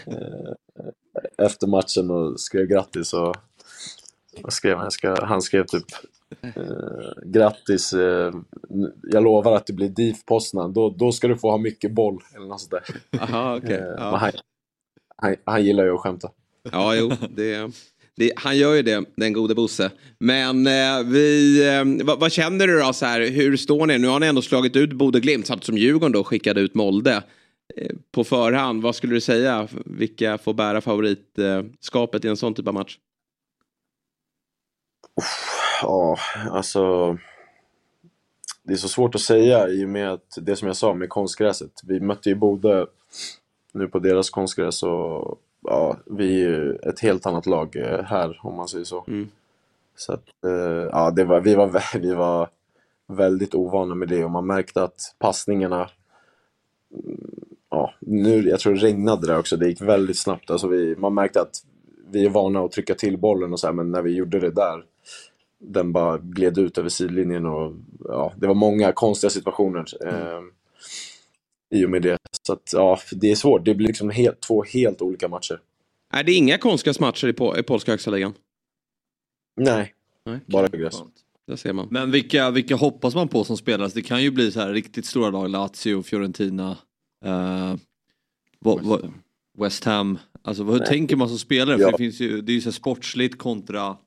efter 1.38 1.68
matchen 1.68 2.12
och 2.12 2.40
skrev 2.40 2.66
grattis 2.66 3.14
och 3.14 3.36
vad 4.42 4.54
skrev 4.54 4.78
han? 4.78 4.92
Ska, 4.92 5.26
han 5.26 5.42
skrev 5.42 5.66
typ 5.66 5.86
eh, 6.42 6.52
grattis, 7.26 7.94
eh, 7.94 8.34
jag 9.04 9.24
lovar 9.24 9.56
att 9.56 9.68
det 9.68 9.74
blir 9.74 9.90
DIF 9.90 10.26
Poznan, 10.26 10.74
då, 10.74 10.90
då 10.90 11.12
ska 11.12 11.28
du 11.28 11.38
få 11.38 11.50
ha 11.52 11.58
mycket 11.58 11.92
boll 11.92 12.20
eller 12.36 12.46
något 12.48 12.62
sånt 12.62 12.72
där. 13.12 13.20
Aha, 13.22 13.58
okej. 13.58 13.76
Eh, 13.78 13.84
Ja. 13.98 14.16
han, 14.18 14.32
han, 15.18 15.36
han 15.46 15.66
gillar 15.66 15.84
ju 15.86 15.94
att 15.94 16.00
skämta. 16.00 16.30
Ja, 16.72 16.96
jo, 16.96 17.12
det, 17.36 17.72
det, 18.16 18.32
han 18.36 18.58
gör 18.58 18.74
ju 18.74 18.82
det, 18.82 19.04
den 19.16 19.34
gode 19.34 19.56
Bosse. 19.56 19.92
Men 20.20 20.68
eh, 20.68 21.04
vi, 21.06 21.60
eh, 21.68 22.06
vad, 22.06 22.20
vad 22.20 22.32
känner 22.32 22.68
du 22.68 22.80
då 22.80 22.94
så 22.94 23.06
här, 23.06 23.22
hur 23.30 23.58
står 23.58 23.86
ni? 23.88 23.98
Nu 23.98 24.08
har 24.08 24.20
ni 24.20 24.28
ändå 24.28 24.42
slagit 24.42 24.76
ut 24.76 24.94
Bode 24.94 25.20
Glimt 25.20 25.48
samtidigt 25.48 25.66
som 25.66 25.78
Djurgården 25.78 26.12
då 26.12 26.24
skickade 26.24 26.62
ut 26.62 26.76
Molde. 26.76 27.24
På 28.12 28.24
förhand, 28.24 28.82
vad 28.84 28.96
skulle 28.96 29.14
du 29.14 29.22
säga? 29.22 29.68
Vilka 29.86 30.38
får 30.38 30.54
bära 30.54 30.82
favoritskapet 30.82 32.26
i 32.26 32.28
en 32.28 32.38
sån 32.38 32.54
typ 32.54 32.68
av 32.68 32.74
match? 32.74 32.98
Ja, 35.82 36.18
alltså. 36.52 37.18
Det 38.64 38.74
är 38.74 38.78
så 38.78 38.88
svårt 38.88 39.16
att 39.16 39.22
säga 39.22 39.70
i 39.70 39.86
och 39.86 39.90
med 39.90 40.12
att 40.12 40.38
det 40.42 40.56
som 40.56 40.68
jag 40.68 40.78
sa 40.78 40.94
med 40.94 41.10
konstgräset. 41.10 41.72
Vi 41.84 42.00
mötte 42.00 42.30
ju 42.30 42.36
Bode 42.36 42.88
nu 43.72 43.88
på 43.88 44.00
deras 44.00 44.30
konstgräs 44.30 44.84
och 44.84 45.42
ja, 45.62 45.98
vi 46.06 46.44
är 46.44 46.50
ju 46.50 46.76
ett 46.76 47.00
helt 47.00 47.26
annat 47.26 47.46
lag 47.46 47.76
eh, 47.76 48.04
här 48.04 48.40
om 48.44 48.56
man 48.56 48.68
säger 48.68 48.86
så. 48.86 49.04
Så 49.96 50.14
att, 50.14 50.28
eh, 50.46 50.90
ja, 50.92 51.12
det 51.12 51.24
var, 51.24 51.42
vi, 51.42 51.56
var, 51.56 51.98
vi 52.00 52.14
var 52.14 52.50
väldigt 53.08 53.56
ovana 53.56 53.96
med 53.96 54.08
det 54.08 54.24
och 54.26 54.32
man 54.32 54.48
märkte 54.48 54.84
att 54.84 55.16
passningarna 55.20 55.90
mm, 56.94 57.47
Ja, 57.70 57.94
nu, 58.00 58.50
jag 58.50 58.60
tror 58.60 58.74
det 58.74 58.80
regnade 58.80 59.28
där 59.28 59.40
också, 59.40 59.58
det 59.58 59.68
gick 59.68 59.82
väldigt 59.82 60.20
snabbt. 60.20 60.52
Alltså 60.52 60.68
vi, 60.68 60.96
man 60.96 61.14
märkte 61.14 61.42
att 61.42 61.64
vi 62.12 62.26
är 62.26 62.30
vana 62.30 62.60
att 62.60 62.72
trycka 62.72 62.96
till 62.96 63.18
bollen 63.18 63.54
och 63.54 63.60
så 63.60 63.68
här, 63.68 63.74
men 63.74 63.92
när 63.92 64.02
vi 64.02 64.16
gjorde 64.16 64.40
det 64.40 64.52
där 64.52 64.84
den 65.60 65.94
bara 65.94 66.18
gled 66.18 66.58
ut 66.58 66.78
över 66.78 66.90
sidlinjen 66.90 67.46
och 67.46 67.74
ja, 68.04 68.34
det 68.38 68.48
var 68.48 68.56
många 68.56 68.92
konstiga 68.92 69.30
situationer 69.30 69.86
eh, 70.08 70.42
i 71.80 71.86
och 71.86 71.90
med 71.90 72.02
det. 72.02 72.18
Så 72.42 72.54
att, 72.54 72.74
ja, 72.74 73.00
det 73.12 73.32
är 73.32 73.36
svårt. 73.36 73.66
Det 73.66 73.76
blir 73.76 73.88
liksom 73.88 74.10
helt, 74.10 74.42
två 74.42 74.64
helt 74.64 75.02
olika 75.02 75.28
matcher. 75.28 75.60
Är 76.14 76.24
det 76.24 76.34
inga 76.34 76.58
konstgräsmatcher 76.58 77.28
i, 77.28 77.32
po- 77.32 77.60
i 77.60 77.64
polska 77.64 77.92
högsta 77.92 78.12
ligan? 78.12 78.34
Nej, 79.60 79.94
bara 80.46 80.68
gräs. 80.68 81.04
Där 81.48 81.56
ser 81.56 81.74
man. 81.74 81.88
Men 81.92 82.12
vilka, 82.12 82.52
vilka 82.52 82.76
hoppas 82.76 83.16
man 83.16 83.28
på 83.28 83.44
som 83.44 83.58
spelas? 83.58 83.94
Det 83.94 84.02
kan 84.02 84.24
ju 84.24 84.32
bli 84.32 84.52
så 84.52 84.60
här 84.60 84.74
riktigt 84.74 85.06
stora 85.06 85.30
lag, 85.30 85.50
Lazio, 85.50 86.04
Fiorentina, 86.04 86.78
eh, 87.26 87.76
vad- 88.60 88.82
vad- 88.84 89.14
West 89.58 89.84
Ham. 89.84 90.18
Alltså 90.42 90.64
hur 90.64 90.80
Nej. 90.80 90.88
tänker 90.88 91.16
man 91.16 91.30
som 91.30 91.38
spelare? 91.38 91.78
För 91.78 91.84
Ja. 91.84 91.92
det, 91.92 91.98
finns 91.98 92.20
ju, 92.20 92.42
det 92.42 92.52
är 92.52 92.54
ju 92.54 92.62
så 92.62 92.72
sportsligt 92.72 93.38
kontra 93.38 93.98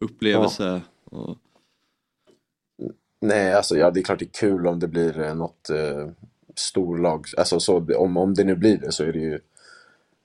upplevelse. 0.00 0.80
Och, 1.04 1.38
Nej, 3.22 3.52
alltså 3.54 3.76
ja, 3.76 3.90
det 3.90 4.00
är 4.00 4.04
klart 4.04 4.18
det 4.18 4.24
är 4.24 4.40
kul 4.40 4.66
om 4.66 4.78
det 4.78 4.88
blir 4.88 5.20
eh, 5.20 5.34
något 5.34 5.70
eh, 5.70 6.08
storlag. 6.54 7.26
Alltså 7.36 7.60
så, 7.60 7.94
om, 7.96 8.16
om 8.16 8.34
det 8.34 8.44
nu 8.44 8.54
blir 8.56 8.76
det 8.78 8.92
så 8.92 9.04
är 9.04 9.12
det 9.12 9.18
ju 9.18 9.38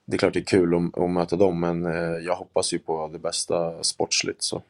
det 0.05 0.15
är 0.15 0.17
klart 0.17 0.33
det 0.33 0.39
är 0.39 0.43
kul 0.43 0.75
att, 0.75 0.97
att 0.97 1.09
möta 1.09 1.35
dem, 1.35 1.59
men 1.59 1.85
eh, 1.85 1.91
jag 2.25 2.35
hoppas 2.35 2.73
ju 2.73 2.79
på 2.79 3.09
det 3.13 3.19
bästa 3.19 3.83
sportsligt. 3.83 4.43
Så. 4.43 4.61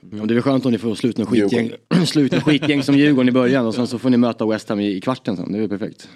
Ja, 0.00 0.08
det 0.10 0.32
är 0.32 0.34
väl 0.34 0.42
skönt 0.42 0.66
om 0.66 0.72
ni 0.72 0.78
får 0.78 0.94
slutna 0.94 1.26
skitgäng, 1.26 1.72
slutna 2.06 2.40
skitgäng 2.40 2.82
som 2.82 2.94
Djurgården 2.94 3.28
i 3.28 3.32
början 3.32 3.66
och 3.66 3.74
sen 3.74 3.86
så 3.86 3.98
får 3.98 4.10
ni 4.10 4.16
möta 4.16 4.46
West 4.46 4.68
Ham 4.68 4.80
i, 4.80 4.88
i 4.96 5.00
kvarten 5.00 5.36
sen. 5.36 5.52
Det 5.52 5.58
är 5.58 5.60
väl 5.60 5.78
perfekt. 5.78 6.08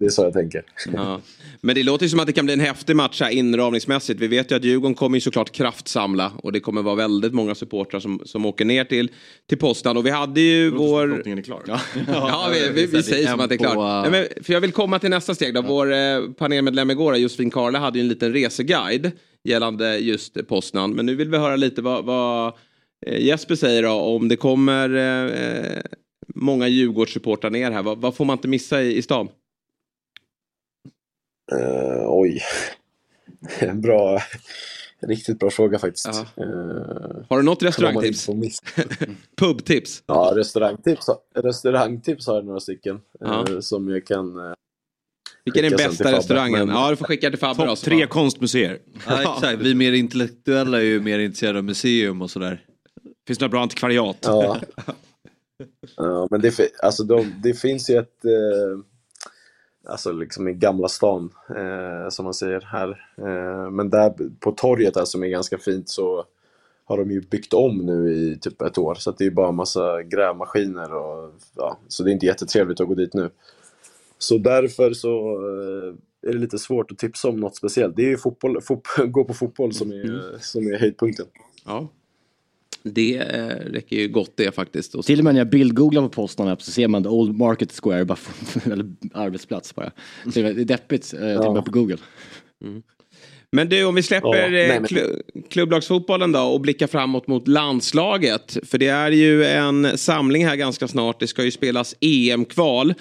Det 0.00 0.06
är 0.06 0.10
så 0.10 0.22
jag 0.22 0.32
tänker. 0.32 0.62
Ja. 0.92 1.20
Men 1.60 1.74
det 1.74 1.82
låter 1.82 2.04
ju 2.04 2.10
som 2.10 2.20
att 2.20 2.26
det 2.26 2.32
kan 2.32 2.44
bli 2.44 2.54
en 2.54 2.60
häftig 2.60 2.96
match 2.96 3.20
här 3.20 3.30
inramningsmässigt. 3.30 4.20
Vi 4.20 4.26
vet 4.26 4.50
ju 4.50 4.56
att 4.56 4.64
Djurgården 4.64 4.94
kommer 4.94 5.16
ju 5.16 5.20
såklart 5.20 5.52
kraftsamla 5.52 6.32
och 6.36 6.52
det 6.52 6.60
kommer 6.60 6.82
vara 6.82 6.94
väldigt 6.94 7.34
många 7.34 7.54
supportrar 7.54 8.00
som, 8.00 8.22
som 8.24 8.46
åker 8.46 8.64
ner 8.64 8.84
till, 8.84 9.10
till 9.48 9.58
Poznan. 9.58 9.96
Och 9.96 10.06
vi 10.06 10.10
hade 10.10 10.40
ju 10.40 10.70
vår... 10.70 11.28
Är 11.28 11.42
klar. 11.42 11.62
Ja, 11.66 11.80
ja 12.06 12.50
vi, 12.52 12.70
vi, 12.74 12.86
vi 12.86 13.02
säger 13.02 13.28
som 13.28 13.40
att 13.40 13.48
det 13.48 13.54
är 13.54 13.56
klart. 13.56 14.10
Nej, 14.10 14.10
men, 14.10 14.44
för 14.44 14.52
jag 14.52 14.60
vill 14.60 14.72
komma 14.72 14.98
till 14.98 15.10
nästa 15.10 15.34
steg 15.34 15.54
då. 15.54 15.62
Vår 15.62 15.92
eh, 15.92 16.20
panelmedlem 16.38 16.90
igår, 16.90 17.16
Josefin 17.16 17.50
Karle, 17.50 17.78
hade 17.78 17.98
ju 17.98 18.02
en 18.02 18.08
liten 18.08 18.32
reseguide 18.32 19.12
gällande 19.44 19.98
just 19.98 20.48
Poznan. 20.48 20.92
Men 20.92 21.06
nu 21.06 21.14
vill 21.14 21.28
vi 21.28 21.36
höra 21.36 21.56
lite 21.56 21.82
vad, 21.82 22.04
vad 22.04 22.54
eh, 23.06 23.24
Jesper 23.24 23.54
säger 23.54 23.82
då, 23.82 23.92
om 23.92 24.28
det 24.28 24.36
kommer 24.36 24.96
eh, 24.96 25.80
många 26.34 26.68
Djurgårdssupportrar 26.68 27.50
ner 27.50 27.70
här. 27.70 27.82
Vad, 27.82 27.98
vad 27.98 28.14
får 28.14 28.24
man 28.24 28.36
inte 28.36 28.48
missa 28.48 28.82
i, 28.82 28.96
i 28.96 29.02
stan? 29.02 29.28
Eh, 31.52 32.04
oj. 32.06 32.40
bra. 33.74 34.22
Riktigt 35.02 35.38
bra 35.38 35.50
fråga 35.50 35.78
faktiskt. 35.78 36.06
Eh, 36.06 36.44
Har 37.28 37.36
du 37.36 37.42
något 37.42 37.62
restaurangtips? 37.62 38.26
Pubtips? 39.36 40.02
Ja, 40.06 40.32
restaurangtips, 40.36 41.06
restaurangtips 41.34 42.26
har 42.26 42.34
jag 42.34 42.44
några 42.44 42.60
stycken. 42.60 43.00
Eh, 43.24 43.60
som 43.60 43.88
jag 43.88 44.06
kan 44.06 44.54
Vilken 45.44 45.64
är 45.64 45.70
den 45.70 45.76
bästa 45.76 46.12
restaurangen? 46.12 46.66
Men- 46.68 46.76
Ja, 46.76 46.90
du 46.90 46.96
får 46.96 47.04
skicka 47.04 47.30
till 47.30 47.38
Fabbe 47.38 47.62
då. 47.62 47.68
Topp 47.76 47.84
tre 47.84 48.06
konstmuseer. 48.06 48.78
ja, 49.06 49.36
exakt. 49.36 49.58
Vi 49.62 49.74
mer 49.74 49.92
intellektuella 49.92 50.78
är 50.78 50.84
ju 50.84 51.00
mer 51.00 51.18
intresserade 51.18 51.58
av 51.58 51.64
museum 51.64 52.22
och 52.22 52.30
sådär. 52.30 52.64
Finns 53.26 53.38
det 53.38 53.42
några 53.44 53.50
bra 53.50 53.62
antikvariat? 53.62 54.18
Ja. 54.22 54.60
ja 55.96 56.28
men 56.30 56.40
det, 56.40 56.60
alltså 56.82 57.02
de, 57.04 57.34
det 57.42 57.54
finns 57.54 57.90
ju 57.90 57.98
ett, 57.98 58.24
eh, 58.24 58.30
alltså 59.86 60.12
liksom 60.12 60.48
i 60.48 60.52
Gamla 60.52 60.88
stan, 60.88 61.30
eh, 61.56 62.08
som 62.08 62.24
man 62.24 62.34
säger 62.34 62.60
här. 62.60 62.88
Eh, 63.18 63.70
men 63.70 63.90
där 63.90 64.14
på 64.40 64.52
torget 64.52 64.94
där 64.94 65.04
som 65.04 65.22
är 65.22 65.28
ganska 65.28 65.58
fint 65.58 65.88
så 65.88 66.24
har 66.84 66.98
de 66.98 67.10
ju 67.10 67.20
byggt 67.20 67.54
om 67.54 67.78
nu 67.78 68.12
i 68.12 68.38
typ 68.40 68.62
ett 68.62 68.78
år. 68.78 68.94
Så 68.94 69.10
det 69.10 69.26
är 69.26 69.30
bara 69.30 69.48
en 69.48 69.54
massa 69.54 70.02
grävmaskiner 70.02 70.94
och 70.94 71.32
ja, 71.56 71.78
så 71.88 72.02
det 72.02 72.10
är 72.10 72.12
inte 72.12 72.26
jättetrevligt 72.26 72.80
att 72.80 72.88
gå 72.88 72.94
dit 72.94 73.14
nu. 73.14 73.30
Så 74.18 74.38
därför 74.38 74.92
så 74.92 75.34
eh, 75.34 75.94
är 76.30 76.32
det 76.32 76.38
lite 76.38 76.58
svårt 76.58 76.90
att 76.90 76.98
tipsa 76.98 77.28
om 77.28 77.36
något 77.36 77.56
speciellt. 77.56 77.96
Det 77.96 78.02
är 78.02 78.08
ju 78.08 78.16
fotboll, 78.16 78.60
fot, 78.60 78.82
gå 79.08 79.24
på 79.24 79.34
fotboll 79.34 79.72
som 79.72 79.92
är, 79.92 80.38
som 80.40 80.66
är 80.66 80.78
höjdpunkten. 80.78 81.26
Ja. 81.66 81.88
Det 82.82 83.16
eh, 83.16 83.46
räcker 83.72 83.96
ju 83.96 84.08
gott 84.08 84.32
det 84.36 84.54
faktiskt. 84.54 84.94
Och 84.94 85.04
så- 85.04 85.06
Till 85.06 85.18
och 85.18 85.24
med 85.24 85.34
när 85.34 85.40
jag 85.40 85.50
bildgooglar 85.50 86.02
på 86.02 86.08
posten 86.08 86.56
så 86.58 86.70
ser 86.70 86.88
man 86.88 87.02
The 87.02 87.08
Old 87.08 87.38
Market 87.38 87.72
Square, 87.82 88.04
bara, 88.04 88.18
eller 88.64 88.86
arbetsplats 89.14 89.74
bara. 89.74 89.90
Så 90.24 90.30
det 90.40 90.48
är 90.48 90.52
deppigt, 90.54 91.14
eh, 91.14 91.18
till 91.20 91.28
och 91.48 91.54
med 91.54 91.64
på 91.64 91.70
Google. 91.70 91.96
Men 93.52 93.68
du, 93.68 93.84
om 93.84 93.94
vi 93.94 94.02
släpper 94.02 94.28
Ja, 94.28 94.58
eh, 94.58 94.68
klu- 94.88 95.22
klubblagsfotbollen 95.50 96.32
då 96.32 96.40
och 96.40 96.60
blickar 96.60 96.86
framåt 96.86 97.26
mot 97.26 97.48
landslaget. 97.48 98.56
För 98.64 98.78
det 98.78 98.86
är 98.88 99.10
ju 99.10 99.44
en 99.44 99.98
samling 99.98 100.46
här 100.46 100.56
ganska 100.56 100.88
snart. 100.88 101.20
Det 101.20 101.26
ska 101.26 101.44
ju 101.44 101.50
spelas 101.50 101.94
EM-kval. 102.00 102.94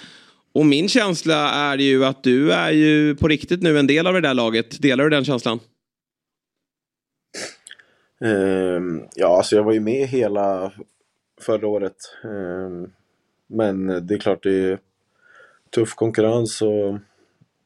Och 0.54 0.66
min 0.66 0.90
känsla 0.90 1.52
är 1.52 1.78
ju 1.78 2.06
att 2.06 2.24
du 2.24 2.52
är 2.52 2.72
ju 2.72 3.16
på 3.16 3.28
riktigt 3.28 3.62
nu 3.62 3.80
en 3.80 3.88
del 3.88 4.08
av 4.08 4.14
det 4.14 4.22
där 4.22 4.34
laget. 4.34 4.82
Delar 4.82 5.04
du 5.04 5.10
den 5.10 5.26
känslan? 5.26 5.60
Ehm, 8.20 9.04
ja, 9.16 9.38
alltså 9.38 9.56
jag 9.56 9.64
var 9.64 9.74
ju 9.74 9.80
med 9.80 10.08
hela 10.08 10.74
förra 11.42 11.68
året. 11.68 11.96
Ehm, 12.24 12.92
men 13.48 14.08
det 14.08 14.14
är 14.16 14.20
klart 14.20 14.44
det 14.44 14.72
är 14.72 14.80
tuff 15.76 15.96
konkurrens 15.96 16.62
och 16.62 16.98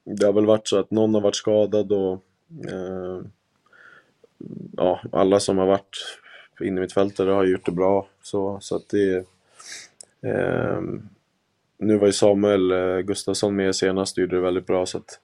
det 0.06 0.26
har 0.26 0.34
väl 0.34 0.46
varit 0.46 0.68
så 0.68 0.80
att 0.80 0.92
någon 0.92 1.14
har 1.14 1.22
varit 1.22 1.36
skadad 1.36 1.92
och 1.92 2.24
ehm, 2.72 3.30
ja, 4.78 5.02
alla 5.12 5.40
som 5.40 5.58
har 5.58 5.66
varit 5.66 6.20
inne 6.62 6.78
i 6.78 6.82
mitt 6.82 6.94
fältare 6.94 7.32
har 7.32 7.46
gjort 7.46 7.66
det 7.66 7.72
bra. 7.72 8.08
Så, 8.22 8.58
så 8.62 8.76
att 8.76 8.90
det 8.90 9.26
Nu 11.80 11.98
var 11.98 12.08
ju 12.08 12.14
Samuel 12.14 12.72
eh, 12.72 13.00
Gustafsson 13.00 13.56
med 13.56 13.76
senast 13.76 14.18
och 14.18 14.22
gjorde 14.22 14.36
det 14.36 14.42
väldigt 14.42 14.68
bra 14.68 14.86
så 14.86 14.98
att 14.98 15.20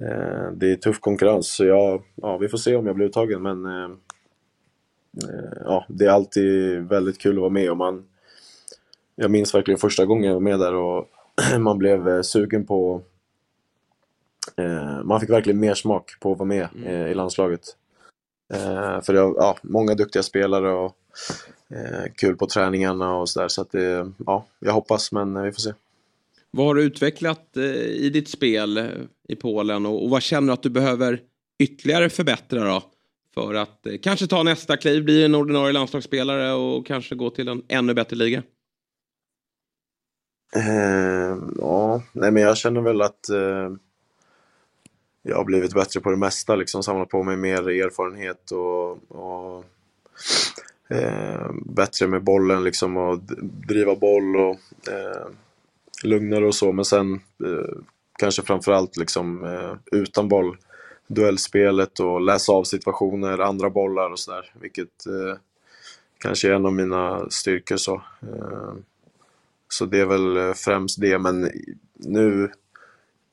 eh, 0.00 0.52
det 0.52 0.72
är 0.72 0.76
tuff 0.76 1.00
konkurrens. 1.00 1.54
Så 1.56 1.64
jag, 1.64 2.02
ja, 2.14 2.36
vi 2.36 2.48
får 2.48 2.58
se 2.58 2.76
om 2.76 2.86
jag 2.86 2.96
blir 2.96 3.06
uttagen 3.06 3.42
men 3.42 3.66
ja, 5.64 5.86
det 5.88 6.04
är 6.04 6.10
alltid 6.10 6.80
väldigt 6.80 7.18
kul 7.18 7.36
att 7.36 7.40
vara 7.40 7.50
med 7.50 7.70
och 7.70 7.76
man 7.76 8.04
Jag 9.16 9.30
minns 9.30 9.54
verkligen 9.54 9.78
första 9.78 10.06
gången 10.06 10.24
jag 10.24 10.34
var 10.34 10.40
med 10.40 10.58
där 10.58 10.74
och 10.74 11.08
man 11.58 11.78
blev 11.78 12.08
eh, 12.08 12.22
sugen 12.22 12.66
på 12.66 13.02
man 15.04 15.20
fick 15.20 15.30
verkligen 15.30 15.60
mer 15.60 15.74
smak 15.74 16.20
på 16.20 16.32
att 16.32 16.38
vara 16.38 16.46
med 16.46 16.68
i 17.10 17.14
landslaget. 17.14 17.76
Eh, 18.54 19.00
för 19.00 19.12
det 19.12 19.20
har 19.20 19.34
ja, 19.36 19.56
många 19.62 19.94
duktiga 19.94 20.22
spelare 20.22 20.72
och 20.72 20.96
eh, 21.70 22.12
kul 22.16 22.36
på 22.36 22.46
träningarna 22.46 23.16
och 23.16 23.28
sådär. 23.28 23.48
Så 23.48 23.60
att 23.60 23.70
det, 23.70 24.12
ja, 24.26 24.46
jag 24.58 24.72
hoppas 24.72 25.12
men 25.12 25.42
vi 25.42 25.52
får 25.52 25.60
se. 25.60 25.72
Vad 26.50 26.66
har 26.66 26.74
du 26.74 26.82
utvecklat 26.82 27.56
eh, 27.56 27.64
i 27.76 28.10
ditt 28.10 28.28
spel 28.28 28.76
eh, 28.76 28.84
i 29.28 29.36
Polen 29.36 29.86
och, 29.86 30.04
och 30.04 30.10
vad 30.10 30.22
känner 30.22 30.46
du 30.46 30.52
att 30.52 30.62
du 30.62 30.70
behöver 30.70 31.20
ytterligare 31.58 32.10
förbättra 32.10 32.64
då? 32.64 32.82
För 33.34 33.54
att 33.54 33.86
eh, 33.86 33.92
kanske 34.02 34.26
ta 34.26 34.42
nästa 34.42 34.76
kliv, 34.76 35.04
bli 35.04 35.24
en 35.24 35.34
ordinarie 35.34 35.72
landslagsspelare 35.72 36.52
och 36.52 36.86
kanske 36.86 37.14
gå 37.14 37.30
till 37.30 37.48
en 37.48 37.62
ännu 37.68 37.94
bättre 37.94 38.16
liga? 38.16 38.42
Eh, 40.56 41.36
ja, 41.58 42.02
nej 42.12 42.30
men 42.30 42.42
jag 42.42 42.56
känner 42.56 42.80
väl 42.80 43.02
att 43.02 43.28
eh, 43.28 43.70
jag 45.22 45.36
har 45.36 45.44
blivit 45.44 45.74
bättre 45.74 46.00
på 46.00 46.10
det 46.10 46.16
mesta, 46.16 46.56
liksom 46.56 46.82
samlat 46.82 47.08
på 47.08 47.22
mig 47.22 47.36
mer 47.36 47.68
erfarenhet 47.68 48.50
och, 48.50 48.90
och 49.10 49.64
eh, 50.88 51.50
bättre 51.66 52.06
med 52.06 52.24
bollen 52.24 52.64
liksom 52.64 52.96
och 52.96 53.18
driva 53.68 53.96
boll 53.96 54.36
och 54.36 54.58
eh, 54.92 55.26
lugnare 56.04 56.46
och 56.46 56.54
så. 56.54 56.72
Men 56.72 56.84
sen 56.84 57.14
eh, 57.14 57.78
kanske 58.18 58.42
framförallt 58.42 58.96
liksom 58.96 59.44
eh, 59.44 59.98
utan 59.98 60.28
boll, 60.28 60.56
duellspelet 61.06 62.00
och 62.00 62.20
läsa 62.20 62.52
av 62.52 62.64
situationer, 62.64 63.38
andra 63.38 63.70
bollar 63.70 64.10
och 64.10 64.18
sådär. 64.18 64.52
Vilket 64.60 65.06
eh, 65.06 65.36
kanske 66.18 66.48
är 66.48 66.52
en 66.52 66.66
av 66.66 66.72
mina 66.72 67.30
styrkor. 67.30 67.76
Så, 67.76 67.94
eh, 68.22 68.72
så 69.68 69.86
det 69.86 70.00
är 70.00 70.06
väl 70.06 70.54
främst 70.54 71.00
det, 71.00 71.18
men 71.18 71.50
nu 71.94 72.50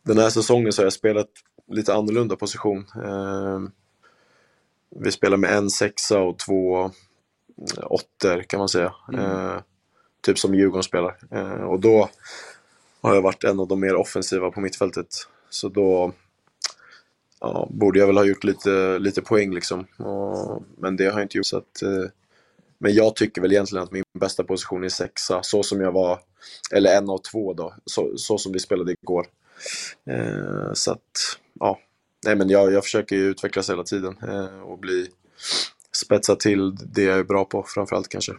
den 0.04 0.18
här 0.18 0.30
säsongen 0.30 0.74
så 0.74 0.82
har 0.82 0.86
jag 0.86 0.94
spelat 0.94 1.30
lite 1.68 1.94
annorlunda 1.94 2.36
position. 2.36 2.86
Eh, 2.96 3.62
vi 4.96 5.12
spelar 5.12 5.38
med 5.38 5.58
en 5.58 5.70
sexa 5.70 6.20
och 6.20 6.40
två 6.40 6.92
åttor 7.84 8.44
kan 8.44 8.60
man 8.60 8.70
säga. 8.70 8.94
Mm. 9.14 9.26
Eh, 9.26 9.62
typ 10.22 10.40
som 10.40 10.56
Djurgården 10.56 10.84
spelar. 10.84 11.18
Eh, 11.32 11.64
och 11.64 11.80
då 11.80 12.10
har 13.02 13.16
jag 13.16 13.22
varit 13.22 13.44
en 13.44 13.60
av 13.60 13.68
de 13.68 13.80
mer 13.80 13.96
offensiva 13.96 14.52
på 14.52 14.62
mittfältet. 14.62 15.08
Så 15.50 15.70
då 15.70 16.14
ja, 17.42 17.68
borde 17.72 18.00
jag 18.00 18.08
väl 18.08 18.18
ha 18.18 18.26
gjort 18.26 18.44
lite, 18.44 19.00
lite 19.00 19.22
poäng 19.22 19.54
liksom. 19.54 19.86
Och, 19.98 20.64
men 20.78 20.96
det 20.96 21.06
har 21.06 21.20
jag 21.20 21.22
inte 21.22 21.38
gjort. 21.38 21.46
Så 21.46 21.58
att, 21.58 21.82
eh, 21.82 22.10
men 22.78 22.94
jag 22.94 23.16
tycker 23.16 23.42
väl 23.42 23.52
egentligen 23.52 23.84
att 23.84 23.92
min 23.92 24.04
bästa 24.20 24.44
position 24.44 24.84
är 24.84 24.90
sexa, 24.90 25.44
så 25.44 25.64
som 25.64 25.82
jag 25.82 25.92
var, 25.92 26.20
eller 26.72 26.98
en 26.98 27.10
av 27.10 27.18
två 27.18 27.54
då, 27.54 27.74
så, 27.86 28.18
så 28.18 28.38
som 28.38 28.52
vi 28.52 28.60
spelade 28.60 28.96
igår. 29.02 29.26
Eh, 30.10 30.74
så 30.74 30.92
att, 30.92 31.38
ja. 31.60 31.80
Nej 32.26 32.36
men 32.36 32.50
jag, 32.50 32.74
jag 32.74 32.84
försöker 32.84 33.16
ju 33.16 33.22
utvecklas 33.22 33.70
hela 33.70 33.84
tiden 33.84 34.16
eh, 34.28 34.62
och 34.62 34.80
bli 34.80 35.08
spetsa 35.92 36.36
till 36.36 36.76
det 36.76 37.04
jag 37.04 37.20
är 37.20 37.24
bra 37.24 37.46
på 37.46 37.66
framförallt 37.68 38.10
kanske. 38.10 38.34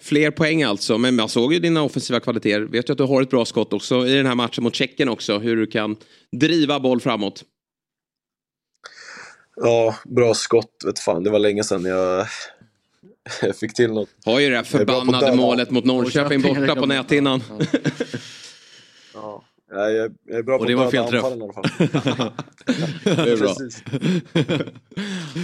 Fler 0.00 0.30
poäng 0.30 0.62
alltså, 0.62 0.98
men 0.98 1.18
jag 1.18 1.30
såg 1.30 1.52
ju 1.52 1.58
dina 1.58 1.82
offensiva 1.82 2.20
kvaliteter. 2.20 2.60
Vet 2.60 2.88
ju 2.88 2.92
att 2.92 2.98
du 2.98 3.04
har 3.04 3.22
ett 3.22 3.30
bra 3.30 3.44
skott 3.44 3.72
också 3.72 4.06
i 4.06 4.14
den 4.14 4.26
här 4.26 4.34
matchen 4.34 4.64
mot 4.64 4.74
Tjeckien 4.74 5.08
också. 5.08 5.38
Hur 5.38 5.56
du 5.56 5.66
kan 5.66 5.96
driva 6.32 6.80
boll 6.80 7.00
framåt. 7.00 7.44
Ja, 9.56 9.94
bra 10.04 10.34
skott. 10.34 10.82
Vet 10.86 10.98
fan, 10.98 11.24
det 11.24 11.30
var 11.30 11.38
länge 11.38 11.64
sedan 11.64 11.84
jag 11.84 12.26
fick 13.60 13.74
till 13.74 13.92
något. 13.92 14.08
Har 14.24 14.40
ju 14.40 14.50
det 14.50 14.56
här 14.56 14.62
förbannade 14.62 15.36
målet 15.36 15.70
mot 15.70 15.84
Norrköping 15.84 16.42
borta 16.42 16.74
på 16.74 16.86
näthinnan. 16.86 17.42
ja. 19.14 19.42
Ja, 19.74 19.90
jag, 19.90 20.12
jag 20.26 20.38
är 20.38 20.42
bra 20.42 20.54
och 20.54 20.60
på 20.60 20.66
det 20.66 20.74
var 20.74 20.90
fel 20.90 21.08
träff. 21.08 21.24
i 21.24 21.26
alla 21.26 21.52
fall. 21.52 21.64
det 23.04 23.32
är 23.32 23.36
bra. 23.36 23.54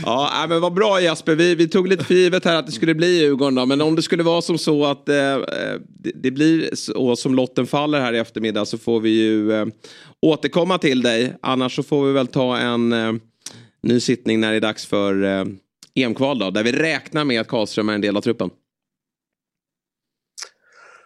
ja, 0.05 0.47
men 0.49 0.61
vad 0.61 0.75
bra 0.75 1.01
Jasper. 1.01 1.35
Vi, 1.35 1.55
vi 1.55 1.69
tog 1.69 1.89
lite 1.89 2.05
för 2.05 2.15
givet 2.15 2.45
här 2.45 2.57
att 2.57 2.67
det 2.67 2.73
skulle 2.73 2.95
bli 2.95 3.19
Djurgården. 3.19 3.55
Då. 3.55 3.67
Men 3.67 3.81
om 3.81 3.97
det 3.97 4.03
skulle 4.03 4.23
vara 4.23 4.43
som 4.43 4.59
så 4.59 4.85
att 4.85 5.09
eh, 5.09 5.15
det, 5.85 6.13
det, 6.15 6.31
blir 6.31 6.75
så 6.75 7.17
som 7.17 7.35
lotten 7.35 7.67
faller 7.67 8.01
här 8.01 8.13
i 8.13 8.19
eftermiddag 8.19 8.65
så 8.65 8.79
får 8.79 9.01
vi 9.01 9.11
ju 9.11 9.53
eh, 9.53 9.67
återkomma 10.23 10.79
till 10.79 11.03
dig. 11.03 11.35
Annars 11.43 11.77
så 11.77 11.83
får 11.83 12.07
vi 12.07 12.13
väl 12.13 12.27
ta 12.27 12.59
en 12.59 12.93
eh, 12.93 13.13
ny 13.89 14.01
sittning 14.01 14.41
när 14.41 14.51
det 14.51 14.57
är 14.57 14.61
dags 14.61 14.87
för 14.87 15.25
eh, 15.25 15.45
EM-kval 15.95 16.39
då. 16.39 16.51
Där 16.51 16.65
vi 16.65 16.73
räknar 16.73 17.25
med 17.25 17.41
att 17.41 17.49
Karlström 17.49 17.89
är 17.89 17.95
en 17.95 18.01
del 18.01 18.17
av 18.17 18.21
truppen. 18.21 18.51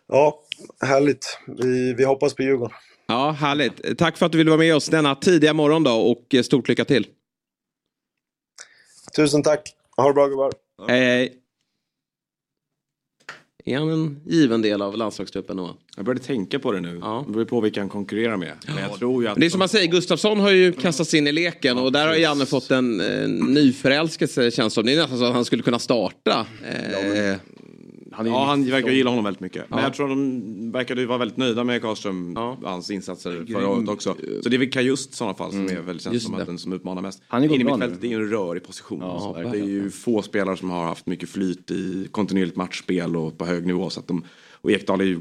Ja, 0.09 0.43
härligt. 0.81 1.39
Vi, 1.47 1.95
vi 1.95 2.05
hoppas 2.05 2.35
på 2.35 2.43
Djurgården. 2.43 2.77
Ja, 3.07 3.31
härligt. 3.31 3.99
Tack 3.99 4.17
för 4.17 4.27
att 4.27 4.33
du 4.33 4.39
ville 4.39 4.51
vara 4.51 4.59
med 4.59 4.77
oss 4.77 4.87
denna 4.87 5.15
tidiga 5.15 5.53
morgon 5.55 5.83
då 5.83 5.93
och 5.93 6.35
eh, 6.35 6.43
stort 6.43 6.69
lycka 6.69 6.85
till. 6.85 7.07
Tusen 9.17 9.43
tack. 9.43 9.63
Ha 9.97 10.09
det 10.09 10.15
bra 10.15 10.27
gubbar. 10.27 10.53
Hej 10.89 11.01
hej. 11.01 11.42
Är 13.65 13.79
han 13.79 13.91
en 13.91 14.21
given 14.27 14.63
del 14.63 14.83
av 14.83 14.97
landslagstruppen 14.97 15.57
Noah? 15.57 15.75
Jag 15.97 16.05
började 16.05 16.25
tänka 16.25 16.59
på 16.59 16.73
det 16.73 16.81
nu. 16.81 16.99
Ja. 17.03 17.25
Det 17.27 17.33
beror 17.33 17.45
på 17.45 17.61
vilka 17.61 17.81
han 17.81 17.89
konkurrerar 17.89 18.37
med. 18.37 18.53
Men 18.67 18.77
jag 18.79 18.99
tror 18.99 19.23
ju 19.23 19.29
att 19.29 19.39
det 19.39 19.47
är 19.47 19.51
som 19.51 19.59
man 19.59 19.69
säger, 19.69 19.87
Gustafsson 19.87 20.41
har 20.41 20.51
ju 20.51 20.73
kastats 20.73 21.15
in 21.15 21.27
i 21.27 21.33
leken 21.33 21.79
och 21.79 21.93
där 21.93 22.07
har 22.07 22.15
Janne 22.15 22.47
fått 22.47 22.71
en 22.71 23.01
eh, 23.01 23.29
nyförälskelse 23.29 24.51
känns 24.51 24.75
som. 24.75 24.87
Det 24.87 24.93
är 24.93 24.97
nästan 24.97 25.19
så 25.19 25.25
att 25.25 25.35
han 25.35 25.45
skulle 25.45 25.63
kunna 25.63 25.79
starta. 25.79 26.47
Eh, 26.65 27.37
han 28.13 28.27
ja, 28.27 28.45
han 28.45 28.65
verkar 28.65 28.91
gilla 28.91 29.11
honom 29.11 29.25
väldigt 29.25 29.41
mycket. 29.41 29.71
Men 29.71 29.79
jag 29.79 29.95
tror 29.95 30.09
de 30.09 30.73
verkade 30.73 31.07
vara 31.07 31.19
väldigt 31.19 31.37
nöjda 31.37 31.65
med 31.65 31.83
Karlström, 31.83 32.37
hans 32.65 32.91
insatser 32.91 33.47
förra 33.53 33.69
året 33.69 33.89
också. 33.89 34.17
Så 34.43 34.49
det 34.49 34.57
är 34.57 34.59
väl 34.59 34.71
Kajust 34.71 35.13
i 35.13 35.17
sådana 35.17 35.35
fall 35.35 35.51
som 35.51 35.61
mm. 35.61 35.77
är 35.77 35.81
väl 35.81 36.01
känns 36.01 36.25
som 36.25 36.35
att 36.35 36.47
den 36.47 36.59
som 36.59 36.73
utmanar 36.73 37.03
mest. 37.03 37.23
Han 37.29 37.45
är 37.45 37.55
In 37.55 37.61
i 37.61 37.65
mittfältet 37.65 38.05
är 38.05 38.09
ju 38.09 38.15
en 38.15 38.31
rörig 38.31 38.65
position. 38.65 39.01
Det 39.35 39.59
är 39.59 39.65
ju 39.65 39.91
få 39.91 40.23
spelare 40.23 40.57
som 40.57 40.71
har 40.71 40.85
haft 40.85 41.07
mycket 41.07 41.29
flyt 41.29 41.71
i 41.71 42.09
kontinuerligt 42.11 42.57
matchspel 42.57 43.17
och 43.17 43.39
på 43.39 43.45
hög 43.45 43.67
nivå. 43.67 43.91
Så 43.91 44.01
att 44.01 44.09
de, 44.09 44.25
och 44.63 44.71
Ekdal 44.71 45.01
är 45.01 45.05
ju, 45.05 45.21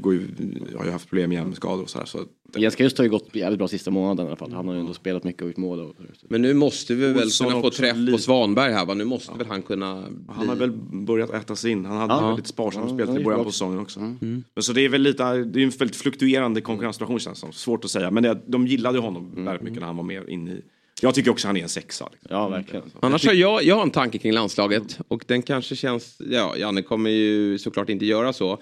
har 0.76 0.84
ju 0.84 0.90
haft 0.90 1.08
problem 1.08 1.28
med 1.28 1.36
hjärnskador 1.36 1.82
och 1.82 1.90
så 1.90 1.98
här. 1.98 2.06
Så 2.06 2.18
Jens 2.56 2.80
Just 2.80 2.98
har 2.98 3.04
ju 3.04 3.10
gått 3.10 3.28
jävligt 3.32 3.58
bra 3.58 3.68
sista 3.68 3.90
månaden 3.90 4.26
i 4.26 4.28
alla 4.28 4.36
fall. 4.36 4.52
Han 4.52 4.68
har 4.68 4.74
ju 4.74 4.80
ändå 4.80 4.94
spelat 4.94 5.24
mycket 5.24 5.42
och 5.42 5.48
gjort 5.48 5.56
mål. 5.56 5.80
Och... 5.80 5.94
Men 6.28 6.42
nu 6.42 6.54
måste 6.54 6.94
vi 6.94 7.12
väl 7.12 7.24
Olsson 7.24 7.48
kunna 7.48 7.62
få 7.62 7.70
träff 7.70 7.96
på 8.12 8.18
Svanberg 8.18 8.72
här 8.72 8.86
va? 8.86 8.94
Nu 8.94 9.04
måste 9.04 9.32
ja. 9.32 9.38
väl 9.38 9.46
han 9.46 9.62
kunna 9.62 10.04
bli... 10.10 10.34
Han 10.34 10.48
har 10.48 10.56
väl 10.56 10.72
börjat 10.92 11.30
äta 11.30 11.56
sig 11.56 11.70
in. 11.70 11.84
Han 11.84 11.96
hade 11.96 12.14
ja. 12.14 12.26
väldigt 12.26 12.46
sparsamt 12.46 12.90
ja, 12.90 13.06
spel 13.06 13.20
i 13.20 13.24
början 13.24 13.44
på 13.44 13.52
säsongen 13.52 13.78
också. 13.78 14.00
Mm. 14.00 14.44
Men 14.54 14.62
så 14.62 14.72
det 14.72 14.80
är 14.80 14.88
väl 14.88 15.02
lite, 15.02 15.24
det 15.24 15.60
är 15.60 15.64
en 15.64 15.70
väldigt 15.70 15.96
fluktuerande 15.96 16.60
konkurrenssituation 16.60 17.18
känns 17.18 17.38
som. 17.38 17.52
Svårt 17.52 17.84
att 17.84 17.90
säga. 17.90 18.10
Men 18.10 18.22
det, 18.22 18.40
de 18.46 18.66
gillade 18.66 18.98
honom 18.98 19.30
mm. 19.32 19.44
väldigt 19.44 19.62
mycket 19.62 19.80
när 19.80 19.86
han 19.86 19.96
var 19.96 20.04
med 20.04 20.28
in 20.28 20.48
i 20.48 20.62
jag 21.04 21.14
tycker 21.14 21.30
också 21.30 21.46
han 21.46 21.56
är 21.56 21.62
en 21.62 21.68
sexa. 21.68 22.08
Liksom. 22.12 22.36
Ja, 22.36 22.48
verkligen. 22.48 22.90
Annars 23.00 23.26
har 23.26 23.32
jag, 23.32 23.62
jag 23.64 23.76
har 23.76 23.82
en 23.82 23.90
tanke 23.90 24.18
kring 24.18 24.32
landslaget 24.32 24.98
och 25.08 25.24
den 25.26 25.42
kanske 25.42 25.76
känns, 25.76 26.16
ja, 26.30 26.56
Janne 26.56 26.82
kommer 26.82 27.10
ju 27.10 27.58
såklart 27.58 27.88
inte 27.88 28.06
göra 28.06 28.32
så. 28.32 28.58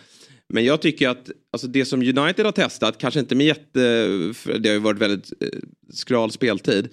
Men 0.52 0.64
jag 0.64 0.80
tycker 0.80 1.08
att 1.08 1.30
alltså 1.52 1.66
det 1.68 1.84
som 1.84 2.00
United 2.00 2.44
har 2.44 2.52
testat, 2.52 2.98
kanske 2.98 3.20
inte 3.20 3.34
med 3.34 3.46
jätte... 3.46 3.80
Det 4.58 4.68
har 4.68 4.74
ju 4.74 4.78
varit 4.78 5.00
väldigt 5.00 5.32
eh, 5.40 5.48
skral 5.92 6.30
speltid. 6.30 6.88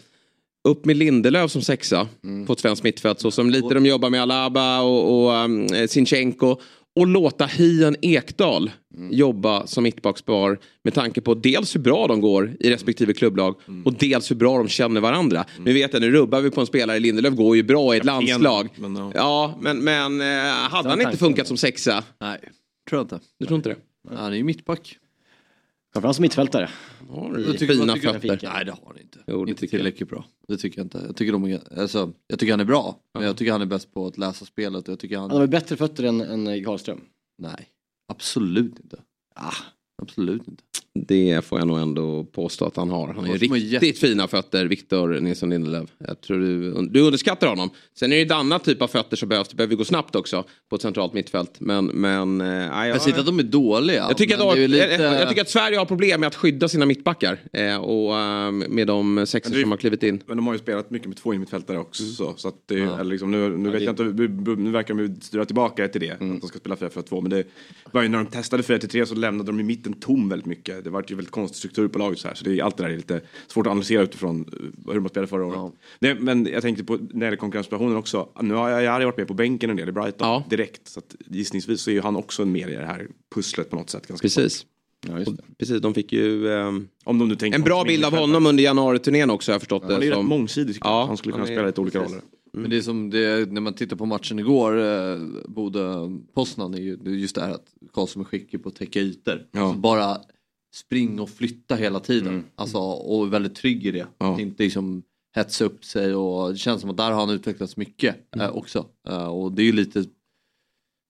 Upp 0.68 0.86
med 0.86 0.98
Lindelöf 0.98 1.52
som 1.52 1.62
sexa 1.62 2.08
mm. 2.24 2.46
på 2.46 2.54
ett 2.54 2.60
svenskt 2.60 2.84
mittfält. 2.84 3.20
Så 3.20 3.32
som 3.32 3.50
lite 3.50 3.74
de 3.74 3.86
jobbar 3.86 4.10
med 4.10 4.22
Alaba 4.22 4.82
och, 4.82 5.26
och 5.26 5.46
um, 5.46 5.68
Sinchenko. 5.88 6.56
Och 6.96 7.08
låta 7.08 7.46
Hien 7.46 7.96
Ekdal 8.02 8.72
mm. 8.98 9.14
jobba 9.14 9.68
som 9.68 9.84
mittbackspar 9.84 10.60
med 10.84 10.94
tanke 10.94 11.22
på 11.22 11.34
dels 11.34 11.76
hur 11.76 11.80
bra 11.80 12.08
de 12.08 12.22
går 12.22 12.56
i 12.60 12.70
respektive 12.70 13.14
klubblag 13.14 13.56
mm. 13.68 13.86
och 13.86 13.94
dels 13.94 14.32
hur 14.32 14.36
bra 14.36 14.58
de 14.58 14.68
känner 14.68 15.02
varandra. 15.02 15.46
Mm. 15.52 15.64
Nu 15.64 15.74
vet 15.74 15.94
jag, 15.94 16.02
nu 16.02 16.12
rubbar 16.12 16.42
vi 16.42 16.52
på 16.52 16.62
en 16.62 16.68
spelare, 16.68 17.00
Lindelöf 17.00 17.34
går 17.34 17.56
ju 17.56 17.64
bra 17.64 17.96
i 17.96 17.98
ett 17.98 18.06
landslag. 18.06 18.70
Men 18.76 18.94
no. 18.94 19.12
Ja, 19.16 19.58
men, 19.62 19.78
men 19.78 20.22
eh, 20.22 20.28
hade 20.54 20.90
han 20.90 21.02
inte 21.02 21.18
funkat 21.18 21.48
som 21.48 21.58
sexa? 21.58 22.04
Nej. 22.22 22.40
Tror 22.90 23.00
jag 23.00 23.04
inte. 23.06 23.20
Du 23.38 23.46
tror 23.46 23.58
inte 23.58 23.70
det? 23.70 24.16
Han 24.16 24.34
är 24.34 24.38
ju 24.38 24.44
mittback. 24.44 24.98
Framförallt 25.94 26.16
som 26.16 26.22
mittfältare. 26.22 26.70
Har 27.10 27.34
du 27.34 27.58
fina 27.58 27.96
fötter? 27.96 28.40
Nej 28.44 28.66
det 28.66 28.72
har 28.72 28.86
han 28.88 29.00
inte. 29.02 29.20
Jo, 29.28 29.48
inte 29.48 29.68
tillräckligt 29.68 30.10
bra. 30.10 30.26
Det 30.48 30.58
tycker 30.58 30.80
jag 30.80 30.86
inte. 30.86 31.04
Jag 31.08 31.16
tycker, 31.16 31.32
de, 31.32 31.60
alltså, 31.78 32.14
jag 32.28 32.40
tycker 32.40 32.54
han 32.54 32.60
är 32.60 32.66
bra. 32.66 33.00
Men 33.14 33.24
jag 33.24 33.38
tycker 33.38 33.52
han 33.52 33.62
är 33.62 33.66
bäst 33.66 33.94
på 33.94 34.08
att 34.08 34.18
läsa 34.18 34.46
spelet. 34.46 34.88
Jag 34.88 35.00
tycker 35.00 35.18
han... 35.18 35.32
han 35.32 35.40
har 35.40 35.48
bättre 35.48 35.76
fötter 35.76 36.04
än, 36.04 36.22
än 36.22 36.64
Karlström? 36.64 37.02
Nej, 37.38 37.68
absolut 38.08 38.80
inte. 38.80 39.00
Ah, 39.36 39.54
Absolut 40.02 40.48
inte. 40.48 40.64
Det 41.08 41.46
får 41.46 41.60
jag 41.60 41.68
nog 41.68 41.80
ändå 41.80 42.24
påstå 42.24 42.66
att 42.66 42.76
han 42.76 42.90
har. 42.90 43.08
Han 43.08 43.26
har 43.26 43.36
ju 43.36 43.38
riktigt 43.38 44.00
fina 44.00 44.28
fötter, 44.28 44.66
Victor 44.66 45.20
Nilsson 45.20 45.50
Lindelöf. 45.50 45.90
Jag 45.98 46.22
tror 46.22 46.40
du, 46.40 46.88
du 46.88 47.02
underskattar 47.02 47.48
honom. 47.48 47.70
Sen 48.00 48.12
är 48.12 48.16
det 48.16 48.20
ju 48.20 48.26
ett 48.26 48.32
annat 48.32 48.64
typ 48.64 48.82
av 48.82 48.88
fötter 48.88 49.18
som 49.18 49.30
behövs. 49.30 49.48
Det 49.50 49.56
behöver 49.56 49.76
gå 49.76 49.86
snabbt 49.86 50.16
också 50.16 50.44
på 50.70 50.76
ett 50.76 50.82
centralt 50.82 51.14
mittfält. 51.14 51.60
Men, 51.60 51.86
men, 51.86 52.38
nej, 52.38 52.90
Jag 52.90 53.02
säger 53.02 53.10
inte 53.10 53.20
att 53.20 53.26
de 53.26 53.40
är 53.40 53.44
dåliga. 53.44 53.96
jag 53.96 54.18
tycker, 54.18 54.52
att, 54.52 54.58
lite- 54.58 54.78
jag, 54.78 55.22
jag 55.22 55.30
tycker 55.30 55.42
att 55.42 55.50
Sverige 55.50 55.78
har 55.78 55.86
problem 55.86 56.20
med 56.20 56.28
att 56.28 56.36
skydda 56.36 56.68
sina 56.68 56.86
mittbackar. 56.86 57.40
Eh, 57.54 57.78
och 57.78 58.20
eh, 58.20 58.52
med 58.52 58.88
de 58.88 59.26
sexor 59.28 59.62
som 59.62 59.72
har 59.72 59.78
klivit 59.78 60.04
in. 60.04 60.22
Men 60.26 60.38
de 60.38 60.48
har 60.48 60.54
ju 60.54 60.60
spelat 60.60 60.90
mycket 60.90 61.08
med 61.08 61.18
två 61.18 61.34
innermittfältare 61.34 61.78
också. 61.78 62.04
Mm. 62.04 62.38
Så 62.38 62.48
att 62.48 62.56
det, 62.66 62.76
eller 62.76 63.04
liksom, 63.04 63.32
nu 63.32 63.58
nu, 63.58 63.70
vet 63.70 63.82
jag 63.82 63.92
inte, 63.92 64.04
nu 64.62 64.72
verkar 64.72 64.94
de 64.94 65.22
styra 65.22 65.46
tillbaka 65.46 65.88
till 65.88 66.02
det. 66.02 66.22
Mm. 66.22 66.36
Att 66.36 66.42
de 66.42 66.48
ska 66.48 66.60
spela 66.60 66.76
4-4-2. 66.76 67.22
Men 67.22 67.30
det 67.30 67.44
var 67.92 68.02
ju 68.02 68.08
när 68.08 68.18
de 68.18 68.26
testade 68.28 68.64
4-3 68.64 69.06
så 69.06 69.16
lämnade 69.16 69.50
de 69.52 69.60
i 69.60 69.64
mitten 69.64 69.87
tom 69.94 70.30
väldigt 70.30 70.46
mycket. 70.46 70.84
Det 70.84 70.90
var 70.90 71.04
ju 71.08 71.16
väldigt 71.16 71.32
konstig 71.32 71.58
struktur 71.58 71.88
på 71.88 72.00
laget 72.00 72.20
så 72.20 72.28
här. 72.28 72.36
Så 72.36 72.44
det, 72.46 72.60
är- 72.60 72.64
allt 72.64 72.78
det 72.78 72.84
där 72.84 72.90
är 72.90 72.96
lite 72.98 73.22
svårt 73.48 73.68
att 73.68 73.72
analysera 73.72 74.02
utifrån 74.02 74.46
eh, 74.88 74.94
hur 74.94 75.00
de 75.00 75.10
spelade 75.10 75.28
förra 75.28 75.46
året. 75.46 75.74
Det, 76.00 76.16
men 76.16 76.46
jag 76.46 76.62
tänkte 76.62 76.84
på 76.84 76.94
när 76.98 77.20
det 77.20 77.26
gäller 77.26 77.38
konkurrenssituationen 77.38 77.96
också. 77.98 78.30
Nu 78.42 78.54
har 78.54 78.70
jag, 78.70 78.84
jag 78.84 78.92
hade 78.92 79.06
varit 79.06 79.18
med 79.18 79.28
på 79.28 79.34
bänken 79.34 79.70
en 79.70 79.76
del 79.76 79.90
i 79.90 79.92
Brighton 79.92 80.44
direkt. 80.50 80.88
Så 80.88 81.00
att 81.00 81.16
gissningsvis 81.26 81.82
så 81.82 81.90
är 81.90 81.94
ju 81.94 82.02
han 82.02 82.16
också 82.16 82.42
en 82.42 82.52
mer 82.52 82.68
i 82.68 82.76
det 82.76 82.86
här 82.86 83.08
pusslet 83.36 83.70
på 83.70 83.76
något 83.76 83.90
sätt. 83.90 84.08
Ganska 84.08 84.26
Precis. 84.26 84.66
Och 85.28 85.34
Precis, 85.60 85.82
de 85.82 85.94
fick 85.94 86.14
ju 86.14 86.50
Om 87.06 87.20
de 87.20 87.28
nu 87.28 87.36
tänker 87.36 87.58
en 87.60 87.64
bra 87.64 87.84
bild 87.84 88.06
av 88.06 88.16
honom 88.18 88.46
under 88.46 88.64
januariturnén 88.64 89.30
också 89.30 89.52
har 89.52 89.54
jag 89.54 89.62
förstått 89.62 89.84
Han 89.84 89.92
är 90.04 90.12
som- 90.12 90.20
rätt 90.20 90.26
mångsidig 90.26 90.78
jag. 90.84 91.06
Han 91.08 91.18
skulle 91.18 91.32
kunna 91.34 91.44
är- 91.46 91.48
spela 91.52 91.66
lite 91.68 91.82
olika 91.82 92.00
precis. 92.00 92.14
roller. 92.16 92.26
Men 92.62 92.70
det 92.70 92.78
är 92.78 92.82
som 92.82 93.10
det, 93.10 93.52
när 93.52 93.62
man 93.62 93.74
tittar 93.74 93.96
på 93.96 94.06
matchen 94.06 94.40
igår, 94.40 94.78
eh, 94.80 95.18
Bode-Poznan, 95.48 96.74
är 96.74 96.78
ju 96.82 96.96
det 96.96 97.10
är 97.10 97.14
just 97.14 97.36
det 97.36 97.42
här 97.42 97.52
att 97.52 97.74
Karlsson 97.94 98.22
är 98.22 98.26
skicklig 98.26 98.64
på 98.64 98.70
att 98.70 98.76
täcka 98.76 99.00
ytor. 99.00 99.32
Alltså 99.54 99.80
bara 99.80 100.18
springa 100.76 101.22
och 101.22 101.30
flytta 101.30 101.76
hela 101.76 102.00
tiden. 102.00 102.44
Alltså, 102.56 102.78
och 102.78 103.26
är 103.26 103.30
väldigt 103.30 103.56
trygg 103.56 103.86
i 103.86 103.92
det. 103.92 104.08
Att 104.18 104.40
inte 104.40 104.64
liksom 104.64 105.04
hetsa 105.36 105.66
upp 105.66 105.86
sig 105.86 106.16
och 106.16 106.52
det 106.52 106.58
känns 106.58 106.82
som 106.82 106.90
att 106.90 106.98
där 106.98 107.12
har 107.12 107.20
han 107.20 107.30
utvecklats 107.30 107.78
mycket 107.78 108.16
eh, 108.36 108.50
också. 108.50 108.86
Eh, 109.08 109.28
och 109.28 109.52
det 109.52 109.62
är 109.62 109.66
ju 109.66 109.72
lite 109.72 110.06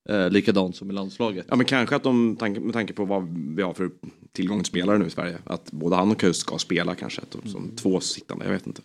eh, 0.10 0.30
likadant 0.30 0.76
som 0.76 0.90
i 0.90 0.94
landslaget. 0.94 1.46
Ja 1.50 1.56
men 1.56 1.66
kanske 1.66 1.96
att 1.96 2.04
de, 2.04 2.36
tanke- 2.36 2.60
med 2.60 2.74
tanke 2.74 2.94
på 2.94 3.06
vad 3.06 3.28
vi 3.56 3.62
har 3.62 3.74
för 3.74 3.92
tillgång 4.32 4.58
till 4.60 4.66
spelare 4.66 4.98
nu 4.98 5.06
i 5.06 5.10
Sverige, 5.10 5.38
att 5.46 5.72
både 5.72 5.96
han 5.96 6.12
och 6.12 6.20
Kust 6.20 6.40
ska 6.42 6.58
spela 6.58 6.96
kanske 6.96 7.22
att 7.22 7.32
de- 7.32 7.50
som 7.50 7.72
två 7.76 8.00
sittande, 8.00 8.46
jag 8.46 8.52
vet 8.52 8.68
inte. 8.68 8.82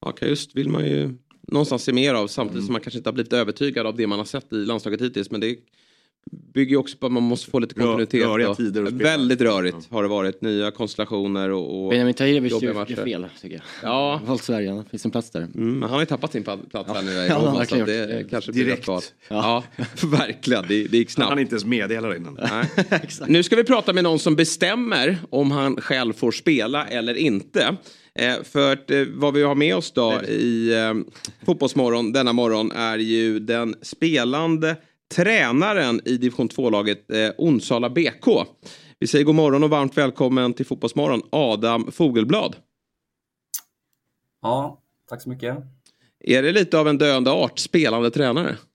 Ja, 0.00 0.14
just 0.22 0.56
vill 0.56 0.68
man 0.70 0.84
ju 0.86 1.14
någonstans 1.46 1.82
se 1.84 1.92
mer 1.92 2.14
av 2.14 2.26
samtidigt 2.26 2.64
som 2.64 2.72
man 2.72 2.80
kanske 2.80 2.98
inte 2.98 3.08
har 3.08 3.14
blivit 3.14 3.32
övertygad 3.32 3.86
av 3.86 3.96
det 3.96 4.06
man 4.06 4.18
har 4.18 4.26
sett 4.26 4.52
i 4.52 4.56
landslaget 4.56 5.00
hittills. 5.00 5.30
Men 5.30 5.40
det 5.40 5.56
bygger 6.54 6.70
ju 6.70 6.76
också 6.76 6.96
på 6.98 7.06
att 7.06 7.12
man 7.12 7.22
måste 7.22 7.50
få 7.50 7.58
lite 7.58 7.74
kontinuitet. 7.74 8.24
röriga 8.26 8.50
och- 8.50 8.56
tider 8.56 8.86
spela. 8.86 9.04
Väldigt 9.04 9.40
rörigt 9.40 9.76
har 9.90 10.02
det 10.02 10.08
varit. 10.08 10.40
Nya 10.42 10.70
konstellationer 10.70 11.50
och, 11.50 11.84
och 11.84 11.90
Benjamin 11.90 12.14
Tahirovic 12.14 12.62
gör 12.62 12.84
fel 13.04 13.26
tycker 13.42 13.54
jag. 13.56 13.64
Ja. 13.90 14.20
Valt 14.26 14.42
Sverige, 14.42 14.70
det 14.72 14.84
finns 14.90 15.04
en 15.04 15.10
plats 15.10 15.30
där. 15.30 15.40
Mm, 15.40 15.72
men 15.72 15.82
han 15.82 15.90
har 15.90 16.00
ju 16.00 16.06
tappat 16.06 16.32
sin 16.32 16.42
plats 16.42 16.68
här 16.74 17.02
nu 17.02 17.10
i 17.10 17.26
Ja, 17.28 17.38
Roma, 17.40 17.52
så 17.52 17.58
verkligen 17.58 17.82
att 17.82 17.88
det 17.88 18.30
kanske 18.30 18.52
blir 18.52 18.64
Direkt. 18.64 18.78
rätt 18.78 18.84
kvar. 18.84 19.02
Ja, 19.28 19.64
verkligen. 20.02 20.64
Det, 20.68 20.84
det 20.88 20.96
gick 20.98 21.10
snabbt. 21.10 21.28
Han 21.30 21.38
inte 21.38 21.52
ens 21.54 21.64
meddelade 21.64 22.16
innan. 22.16 22.38
Nej. 22.50 22.66
Nu 23.26 23.42
ska 23.42 23.56
vi 23.56 23.64
prata 23.64 23.92
med 23.92 24.04
någon 24.04 24.18
som 24.18 24.36
bestämmer 24.36 25.18
om 25.30 25.50
han 25.50 25.80
själv 25.80 26.12
får 26.12 26.32
spela 26.32 26.86
eller 26.86 27.14
inte. 27.14 27.76
Eh, 28.18 28.42
för 28.42 28.72
att, 28.72 28.90
eh, 28.90 29.04
vad 29.14 29.34
vi 29.34 29.42
har 29.42 29.54
med 29.54 29.76
oss 29.76 29.92
då 29.92 30.22
i 30.22 30.74
eh, 30.74 30.94
Fotbollsmorgon 31.46 32.12
denna 32.12 32.32
morgon 32.32 32.72
är 32.72 32.98
ju 32.98 33.38
den 33.38 33.74
spelande 33.82 34.76
tränaren 35.14 36.00
i 36.04 36.16
division 36.16 36.48
2-laget 36.48 37.10
eh, 37.10 37.30
Onsala 37.38 37.90
BK. 37.90 38.26
Vi 38.98 39.06
säger 39.06 39.24
god 39.24 39.34
morgon 39.34 39.64
och 39.64 39.70
varmt 39.70 39.96
välkommen 39.96 40.54
till 40.54 40.66
Fotbollsmorgon 40.66 41.22
Adam 41.30 41.92
Fogelblad. 41.92 42.56
Ja, 44.42 44.82
tack 45.08 45.22
så 45.22 45.28
mycket. 45.28 45.56
Är 46.20 46.42
det 46.42 46.52
lite 46.52 46.78
av 46.78 46.88
en 46.88 46.98
döende 46.98 47.30
art, 47.30 47.58
spelande 47.58 48.10
tränare? 48.10 48.56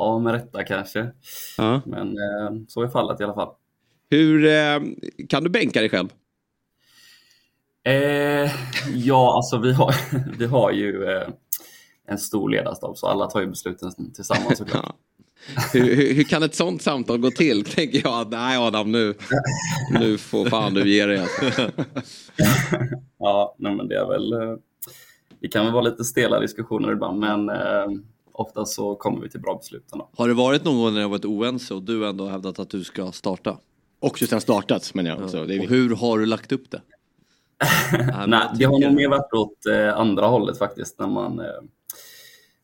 Ja, 0.00 0.18
med 0.18 0.32
rätta 0.32 0.64
kanske. 0.64 1.10
Ja. 1.56 1.80
Men 1.86 2.08
eh, 2.08 2.62
så 2.68 2.82
är 2.82 2.88
fallet 2.88 3.20
i 3.20 3.24
alla 3.24 3.34
fall. 3.34 3.54
Hur 4.10 4.46
eh, 4.46 4.80
kan 5.28 5.44
du 5.44 5.50
bänka 5.50 5.80
dig 5.80 5.88
själv? 5.88 6.08
Eh, 7.88 8.50
ja, 8.94 9.36
alltså 9.36 9.58
vi 9.58 9.72
har, 9.72 9.94
vi 10.38 10.46
har 10.46 10.70
ju 10.70 11.04
eh, 11.04 11.28
en 12.08 12.18
stor 12.18 12.50
ledarstab 12.50 12.96
så 12.96 13.06
alla 13.06 13.26
tar 13.26 13.40
ju 13.40 13.46
besluten 13.46 14.12
tillsammans 14.14 14.58
såklart. 14.58 14.96
hur, 15.72 15.94
hur, 15.96 16.14
hur 16.14 16.24
kan 16.24 16.42
ett 16.42 16.54
sånt 16.54 16.82
samtal 16.82 17.18
gå 17.18 17.30
till? 17.30 17.64
Tänker 17.74 18.00
jag. 18.04 18.30
Nej 18.30 18.58
Adam, 18.58 18.92
nu, 18.92 19.14
nu 19.90 20.18
får 20.18 20.46
fan 20.46 20.74
du 20.74 20.90
ge 20.90 21.06
dig. 21.06 21.26
Ja, 23.18 23.54
nej, 23.58 23.74
men 23.74 23.88
det 23.88 23.96
är 23.96 24.06
väl... 24.06 24.32
Eh, 24.32 24.56
det 25.40 25.48
kan 25.48 25.64
väl 25.64 25.74
vara 25.74 25.84
lite 25.84 26.04
stela 26.04 26.40
diskussioner 26.40 26.92
ibland, 26.92 27.18
men 27.18 27.48
eh, 27.48 27.86
ofta 28.32 28.64
så 28.64 28.94
kommer 28.94 29.20
vi 29.20 29.30
till 29.30 29.40
bra 29.40 29.54
beslut 29.54 29.92
ändå. 29.92 30.08
Har 30.16 30.28
det 30.28 30.34
varit 30.34 30.64
någon 30.64 30.76
gång 30.76 30.92
när 30.92 31.00
det 31.00 31.04
har 31.04 31.10
varit 31.10 31.24
oense 31.24 31.74
och 31.74 31.82
du 31.82 32.08
ändå 32.08 32.24
har 32.24 32.30
hävdat 32.30 32.58
att 32.58 32.70
du 32.70 32.84
ska 32.84 33.12
starta? 33.12 33.58
Och 34.00 34.20
just 34.20 34.30
den 34.30 34.40
startat 34.40 34.94
menar 34.94 35.10
jag 35.10 35.22
också. 35.22 35.44
Det 35.44 35.54
är 35.54 35.60
och 35.60 35.66
hur 35.66 35.96
har 35.96 36.18
du 36.18 36.26
lagt 36.26 36.52
upp 36.52 36.70
det? 36.70 36.80
Nej, 38.26 38.48
det 38.54 38.64
har 38.64 38.80
nog 38.80 38.94
mer 38.94 39.08
varit 39.08 39.32
åt 39.32 39.66
eh, 39.66 39.94
andra 39.94 40.26
hållet 40.26 40.58
faktiskt, 40.58 40.98
när 40.98 41.06
man, 41.06 41.40
eh, 41.40 41.46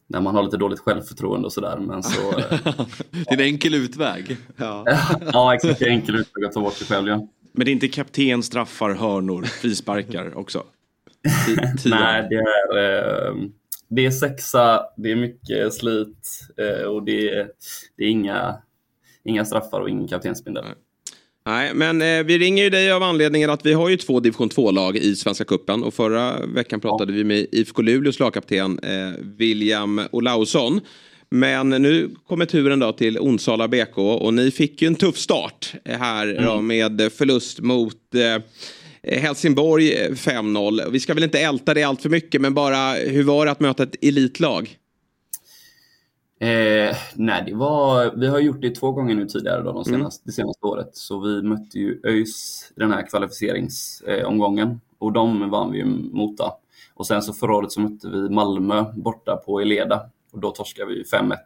när 0.07 0.21
man 0.21 0.35
har 0.35 0.43
lite 0.43 0.57
dåligt 0.57 0.81
självförtroende 0.81 1.47
och 1.47 1.53
sådär. 1.53 1.79
Men 1.79 2.03
så... 2.03 2.39
Eh, 2.39 2.45
det 3.11 3.31
är 3.31 3.33
en 3.33 3.41
enkel 3.41 3.75
utväg. 3.75 4.37
Ja, 4.57 4.85
ja 5.33 5.55
exakt. 5.55 5.79
Det 5.79 5.85
är 5.85 5.91
enkel 5.91 6.15
utväg 6.15 6.45
att 6.45 6.53
ta 6.53 6.61
bort 6.61 6.75
sig 6.75 6.87
själv, 6.87 7.09
ja. 7.09 7.29
Men 7.53 7.65
det 7.65 7.71
är 7.71 7.73
inte 7.73 7.89
kapten, 7.89 8.43
straffar, 8.43 8.95
hörnor, 8.95 9.43
frisparkar 9.43 10.39
också? 10.39 10.63
Nej, 11.85 12.27
det 12.31 12.37
är, 12.37 12.79
eh, 12.79 13.35
det 13.89 14.07
är 14.07 14.11
sexa, 14.11 14.87
det 14.97 15.13
är 15.13 15.17
mycket 15.17 15.75
slit 15.75 16.41
och 16.89 17.03
det 17.03 17.31
är, 17.31 17.49
det 17.97 18.05
är 18.05 18.09
inga, 18.09 18.57
inga 19.25 19.45
straffar 19.45 19.81
och 19.81 19.91
ingen 19.91 20.09
kaptensbindel. 20.09 20.65
Nej, 21.47 21.75
men 21.75 22.03
eh, 22.03 22.25
vi 22.25 22.39
ringer 22.39 22.65
ju 22.65 22.71
dig 22.71 22.93
av 22.93 23.03
anledningen 23.03 23.51
att 23.51 23.67
vi 23.67 23.73
har 23.73 23.89
ju 23.89 23.97
två 23.97 24.21
division 24.21 24.49
2-lag 24.49 24.97
i 24.97 25.17
Svenska 25.17 25.45
Cupen 25.45 25.83
och 25.83 25.95
förra 25.95 26.47
veckan 26.47 26.81
pratade 26.81 27.13
vi 27.13 27.25
med 27.25 27.47
IFK 27.53 27.83
Luleås 27.83 28.21
lagkapten 28.21 28.79
eh, 28.79 29.21
William 29.39 30.01
Olausson. 30.13 30.81
Men 31.31 31.71
nu 31.71 32.11
kommer 32.29 32.47
turen 32.47 32.79
då 32.79 32.93
till 32.93 33.19
Onsala 33.19 33.69
BK 33.69 33.99
och 33.99 34.35
ni 34.35 34.51
fick 34.51 34.83
ju 34.83 34.89
en 34.89 34.95
tuff 34.95 35.17
start 35.17 35.75
här 35.85 36.27
då 36.47 36.53
Mm. 36.53 36.67
med 36.67 37.13
förlust 37.13 37.61
mot 37.61 38.15
eh, 38.15 39.19
Helsingborg 39.21 39.93
eh, 39.93 40.11
5-0. 40.11 40.91
Vi 40.91 41.01
ska 41.01 41.15
väl 41.15 41.25
inte 41.25 41.41
älta 41.41 41.75
det 41.75 41.83
allt 41.83 42.03
för 42.03 42.09
mycket 42.09 42.41
men 42.41 42.55
bara 42.55 42.93
hur 42.93 43.23
var 43.23 43.47
det 43.47 43.53
att 43.53 43.61
möta 43.61 43.83
ett 43.83 44.05
elitlag? 44.05 44.77
Eh, 46.41 46.97
nej, 47.15 47.43
det 47.47 47.55
var, 47.55 48.13
vi 48.17 48.27
har 48.27 48.39
gjort 48.39 48.61
det 48.63 48.71
två 48.75 48.93
gånger 48.93 49.15
nu 49.15 49.27
tidigare 49.27 49.63
då, 49.63 49.73
de 49.73 49.75
Mm. 49.75 49.85
senaste, 49.85 50.23
det 50.27 50.33
senaste 50.33 50.67
året. 50.67 50.91
Så 50.93 51.21
vi 51.21 51.43
mötte 51.43 51.79
ju 51.79 52.01
ÖIS 52.05 52.73
i 52.77 52.81
den 52.81 52.93
här 52.93 53.07
kvalificeringsomgången 53.11 54.81
och 54.99 55.13
de 55.13 55.51
vann 55.51 55.73
vi 55.73 55.85
mot. 55.85 56.41
Och 56.95 57.07
sen 57.07 57.23
så 57.23 57.33
förra 57.33 57.55
året 57.57 57.73
så 57.73 57.81
mötte 57.81 58.09
vi 58.09 58.29
Malmö 58.31 58.85
borta 58.97 59.37
på 59.47 59.61
Eleda 59.61 60.11
och 60.33 60.41
då 60.41 60.51
torskade 60.51 60.89
vi 60.89 60.97
ju 60.97 61.03
5-1. 61.05 61.37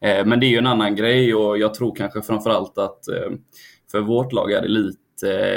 Eh, 0.00 0.26
men 0.26 0.40
det 0.40 0.46
är 0.46 0.50
ju 0.50 0.58
en 0.58 0.66
annan 0.66 0.96
grej 0.96 1.34
och 1.34 1.58
jag 1.58 1.74
tror 1.74 1.94
kanske 1.94 2.22
framförallt 2.22 2.78
att 2.78 3.08
eh, 3.08 3.30
för 3.90 4.00
vårt 4.00 4.32
lag 4.32 4.52
är 4.52 4.62
det 4.62 4.68
lite 4.68 4.98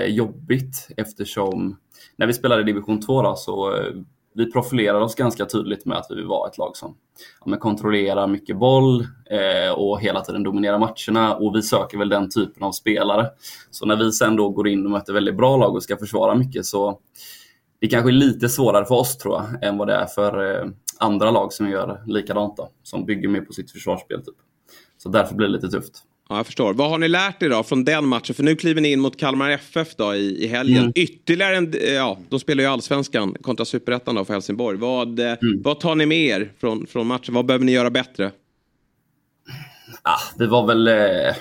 eh, 0.03 0.05
jobbigt 0.15 0.87
eftersom 0.97 1.77
när 2.15 2.27
vi 2.27 2.33
spelade 2.33 2.61
i 2.61 2.65
division 2.65 3.01
2 3.01 3.21
då, 3.21 3.35
så 3.35 3.75
eh, 3.75 3.93
vi 4.35 4.51
profilerar 4.51 5.01
oss 5.01 5.15
ganska 5.15 5.45
tydligt 5.45 5.85
med 5.85 5.97
att 5.97 6.07
vi 6.09 6.15
vill 6.15 6.25
vara 6.25 6.49
ett 6.49 6.57
lag 6.57 6.77
som 6.77 6.95
ja, 7.39 7.49
men 7.49 7.59
kontrollerar 7.59 8.27
mycket 8.27 8.57
boll 8.57 9.01
eh, 9.29 9.71
och 9.75 10.01
hela 10.01 10.21
tiden 10.21 10.43
dominerar 10.43 10.79
matcherna 10.79 11.35
och 11.35 11.55
vi 11.55 11.61
söker 11.61 11.97
väl 11.97 12.09
den 12.09 12.29
typen 12.29 12.63
av 12.63 12.71
spelare. 12.71 13.29
Så 13.71 13.85
när 13.85 13.95
vi 13.95 14.11
sen 14.11 14.35
då 14.35 14.49
går 14.49 14.67
in 14.67 14.85
och 14.85 14.91
möter 14.91 15.13
väldigt 15.13 15.37
bra 15.37 15.57
lag 15.57 15.75
och 15.75 15.83
ska 15.83 15.97
försvara 15.97 16.35
mycket 16.35 16.65
så 16.65 16.99
det 17.81 17.87
kanske 17.87 18.09
är 18.09 18.13
lite 18.13 18.49
svårare 18.49 18.85
för 18.85 18.95
oss 18.95 19.17
tror 19.17 19.35
jag 19.35 19.63
än 19.63 19.77
vad 19.77 19.87
det 19.87 19.93
är 19.93 20.05
för 20.05 20.61
eh, 20.61 20.69
andra 20.99 21.31
lag 21.31 21.53
som 21.53 21.69
gör 21.69 22.03
likadant 22.07 22.57
då, 22.57 22.69
som 22.83 23.05
bygger 23.05 23.29
mer 23.29 23.41
på 23.41 23.53
sitt 23.53 23.71
försvarsspel. 23.71 24.25
Typ. 24.25 24.35
Så 24.97 25.09
därför 25.09 25.35
blir 25.35 25.47
det 25.47 25.53
lite 25.53 25.67
tufft. 25.67 26.03
Ja, 26.33 26.39
jag 26.39 26.45
förstår. 26.45 26.73
Vad 26.73 26.89
har 26.89 26.97
ni 26.97 27.07
lärt 27.07 27.43
er 27.43 27.49
då 27.49 27.63
från 27.63 27.85
den 27.85 28.07
matchen? 28.07 28.35
För 28.35 28.43
nu 28.43 28.55
kliver 28.55 28.81
ni 28.81 28.91
in 28.91 28.99
mot 28.99 29.17
Kalmar 29.17 29.49
FF 29.49 29.95
då 29.95 30.15
i, 30.15 30.43
i 30.43 30.47
helgen. 30.47 30.77
Mm. 30.77 30.91
Ytterligare 30.95 31.57
en, 31.57 31.73
eh, 31.73 31.93
ja, 31.93 32.17
de 32.29 32.39
spelar 32.39 32.63
ju 32.63 32.69
allsvenskan 32.69 33.35
kontra 33.41 33.65
superettan 33.65 34.15
då 34.15 34.25
för 34.25 34.33
Helsingborg. 34.33 34.77
Vad, 34.77 35.19
eh, 35.19 35.33
vad 35.63 35.79
tar 35.79 35.95
ni 35.95 36.05
med 36.05 36.17
er 36.17 36.51
från, 36.59 36.87
från 36.87 37.07
matchen? 37.07 37.33
Vad 37.33 37.45
behöver 37.45 37.65
ni 37.65 37.71
göra 37.71 37.89
bättre? 37.89 38.31
Ah, 40.01 40.19
vi 40.37 40.45
var 40.45 40.67
väl... 40.67 40.87
Eh, 40.87 41.35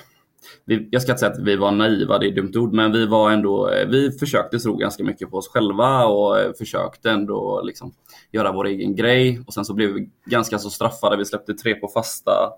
vi, 0.64 0.89
jag 0.90 1.02
ska 1.02 1.12
inte 1.12 1.20
säga 1.20 1.32
att 1.32 1.43
vi 1.43 1.56
var 1.56 1.73
naiva, 1.73 2.19
det 2.19 2.27
är 2.27 2.28
ett 2.28 2.36
dumt 2.36 2.52
ord, 2.56 2.73
men 2.73 2.93
vi 2.93 3.06
var 3.06 3.31
ändå... 3.31 3.70
Eh, 3.70 3.89
vi 3.89 4.12
försökte 4.12 4.59
tro 4.59 4.77
ganska 4.77 5.05
mycket 5.05 5.31
på 5.31 5.36
oss 5.36 5.48
själva 5.48 6.05
och 6.05 6.56
försökte 6.59 7.10
ändå 7.10 7.62
liksom 7.64 7.94
göra 8.32 8.52
vår 8.52 8.66
egen 8.66 8.97
grej. 8.97 9.40
Och 9.47 9.55
sen 9.55 9.64
så 9.64 9.74
blev 9.74 9.90
vi 9.90 10.09
ganska 10.27 10.59
så 10.59 10.70
straffade. 10.70 11.16
Vi 11.16 11.24
släppte 11.24 11.55
tre 11.55 11.74
på 11.74 11.89
fasta 11.89 12.52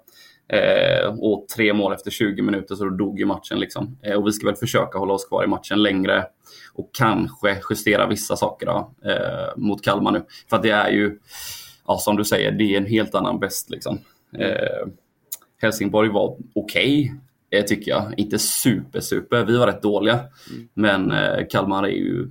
Eh, 0.49 1.07
och 1.19 1.49
tre 1.57 1.73
mål 1.73 1.93
efter 1.93 2.11
20 2.11 2.43
minuter 2.43 2.75
så 2.75 2.85
då 2.85 2.91
dog 2.91 3.19
ju 3.19 3.27
matchen. 3.27 3.61
Liksom. 3.61 3.99
Eh, 4.03 4.15
och 4.15 4.27
vi 4.27 4.33
ska 4.33 4.47
väl 4.47 4.57
försöka 4.57 4.99
hålla 4.99 5.15
oss 5.15 5.29
kvar 5.29 5.45
i 5.45 5.47
matchen 5.47 5.83
längre 5.83 6.27
och 6.75 6.91
kanske 6.93 7.61
justera 7.71 8.07
vissa 8.07 8.37
saker 8.37 8.66
då, 8.66 8.95
eh, 9.11 9.57
mot 9.57 9.83
Kalmar 9.83 10.12
nu. 10.12 10.23
För 10.51 10.62
det 10.62 10.71
är 10.71 10.91
ju, 10.91 11.19
ja, 11.87 11.99
som 11.99 12.16
du 12.16 12.25
säger, 12.25 12.53
det 12.53 12.65
är 12.65 12.77
en 12.77 12.87
helt 12.87 13.15
annan 13.15 13.39
bäst. 13.39 13.71
Liksom. 13.71 13.99
Eh, 14.39 14.87
Helsingborg 15.62 16.09
var 16.09 16.37
okej, 16.55 17.12
okay, 17.51 17.62
tycker 17.62 17.91
jag. 17.91 18.15
Inte 18.16 18.39
super, 18.39 19.01
super. 19.01 19.45
Vi 19.45 19.57
var 19.57 19.66
rätt 19.66 19.83
dåliga. 19.83 20.21
Men 20.75 21.12
eh, 21.12 21.47
Kalmar 21.51 21.83
är 21.83 21.89
ju... 21.89 22.29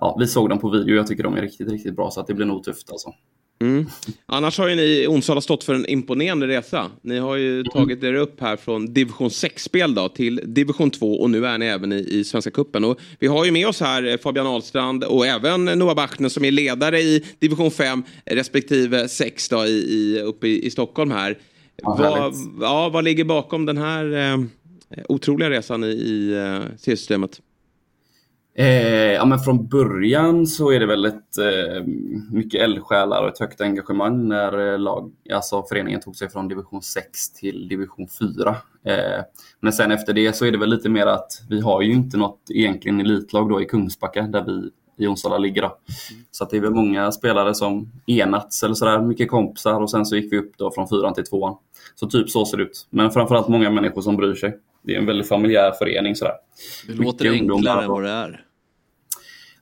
Ja, 0.00 0.16
vi 0.20 0.26
såg 0.26 0.48
dem 0.48 0.58
på 0.58 0.70
video. 0.70 0.96
Jag 0.96 1.06
tycker 1.06 1.22
de 1.22 1.34
är 1.34 1.42
riktigt, 1.42 1.70
riktigt 1.70 1.96
bra. 1.96 2.10
Så 2.10 2.20
att 2.20 2.26
det 2.26 2.34
blir 2.34 2.46
nog 2.46 2.64
tufft 2.64 2.90
alltså. 2.90 3.14
Mm. 3.58 3.86
Annars 4.26 4.58
har 4.58 4.68
ju 4.68 4.74
ni 4.74 4.82
i 4.82 5.06
Onsala 5.06 5.40
stått 5.40 5.64
för 5.64 5.74
en 5.74 5.86
imponerande 5.86 6.46
resa. 6.46 6.90
Ni 7.02 7.18
har 7.18 7.36
ju 7.36 7.64
tagit 7.64 8.02
er 8.02 8.14
upp 8.14 8.40
här 8.40 8.56
från 8.56 8.94
division 8.94 9.28
6-spel 9.28 9.94
då 9.94 10.08
till 10.08 10.40
division 10.44 10.90
2 10.90 11.20
och 11.20 11.30
nu 11.30 11.46
är 11.46 11.58
ni 11.58 11.66
även 11.66 11.92
i, 11.92 11.96
i 12.10 12.24
Svenska 12.24 12.50
Cupen. 12.50 12.84
Och 12.84 12.98
vi 13.18 13.26
har 13.26 13.44
ju 13.44 13.50
med 13.50 13.68
oss 13.68 13.80
här 13.80 14.06
eh, 14.06 14.16
Fabian 14.16 14.46
Ahlstrand 14.46 15.04
och 15.04 15.26
även 15.26 15.64
Noah 15.64 15.94
Bachner 15.94 16.28
som 16.28 16.44
är 16.44 16.50
ledare 16.50 17.00
i 17.00 17.24
division 17.38 17.70
5 17.70 18.02
respektive 18.24 19.08
6 19.08 19.48
då 19.48 19.64
i, 19.64 19.70
i, 19.70 20.20
uppe 20.20 20.48
i, 20.48 20.66
i 20.66 20.70
Stockholm 20.70 21.10
här. 21.10 21.38
Ja, 21.82 21.96
vad, 21.98 22.34
ja, 22.60 22.88
vad 22.88 23.04
ligger 23.04 23.24
bakom 23.24 23.66
den 23.66 23.78
här 23.78 24.32
eh, 24.32 24.38
otroliga 25.08 25.50
resan 25.50 25.84
i, 25.84 25.86
i 25.86 26.32
eh, 26.32 26.76
systemet? 26.78 27.40
Eh, 28.58 29.12
ja, 29.12 29.24
men 29.24 29.38
från 29.38 29.66
början 29.68 30.46
så 30.46 30.72
är 30.72 30.80
det 30.80 30.86
väl 30.86 31.04
ett, 31.04 31.38
eh, 31.38 31.84
mycket 32.32 32.62
eldsjälar 32.62 33.22
och 33.22 33.28
ett 33.28 33.38
högt 33.38 33.60
engagemang 33.60 34.28
när 34.28 34.72
eh, 34.72 34.78
lag, 34.78 35.12
alltså 35.32 35.62
föreningen 35.62 36.00
tog 36.00 36.16
sig 36.16 36.30
från 36.30 36.48
division 36.48 36.82
6 36.82 37.32
till 37.32 37.68
division 37.68 38.08
4. 38.08 38.56
Eh, 38.84 39.24
men 39.60 39.72
sen 39.72 39.92
efter 39.92 40.12
det 40.12 40.36
så 40.36 40.46
är 40.46 40.52
det 40.52 40.58
väl 40.58 40.70
lite 40.70 40.88
mer 40.88 41.06
att 41.06 41.42
vi 41.48 41.60
har 41.60 41.82
ju 41.82 41.92
inte 41.92 42.16
något 42.16 42.40
egentligen 42.50 43.00
elitlag 43.00 43.48
då 43.48 43.62
i 43.62 43.64
Kungsbacka 43.64 44.22
där 44.22 44.44
vi 44.44 44.70
i 45.04 45.06
Onsala 45.06 45.38
ligger. 45.38 45.62
Då. 45.62 45.78
Så 46.30 46.44
att 46.44 46.50
det 46.50 46.56
är 46.56 46.60
väl 46.60 46.74
många 46.74 47.12
spelare 47.12 47.54
som 47.54 47.92
enats 48.06 48.62
eller 48.62 48.74
sådär, 48.74 49.00
mycket 49.00 49.30
kompisar 49.30 49.80
och 49.80 49.90
sen 49.90 50.06
så 50.06 50.16
gick 50.16 50.32
vi 50.32 50.38
upp 50.38 50.52
då 50.58 50.70
från 50.70 50.88
fyran 50.88 51.14
till 51.14 51.24
tvåan. 51.24 51.56
Så 51.94 52.06
typ 52.06 52.30
så 52.30 52.44
ser 52.44 52.56
det 52.56 52.62
ut. 52.62 52.86
Men 52.90 53.10
framförallt 53.10 53.48
många 53.48 53.70
människor 53.70 54.02
som 54.02 54.16
bryr 54.16 54.34
sig. 54.34 54.58
Det 54.82 54.94
är 54.94 54.98
en 54.98 55.06
väldigt 55.06 55.28
familjär 55.28 55.72
förening 55.72 56.16
sådär. 56.16 56.34
Det 56.86 56.94
låter 56.94 57.30
enklare 57.30 57.82
än 57.82 57.90
vad 57.90 58.02
det 58.02 58.10
är. 58.10 58.45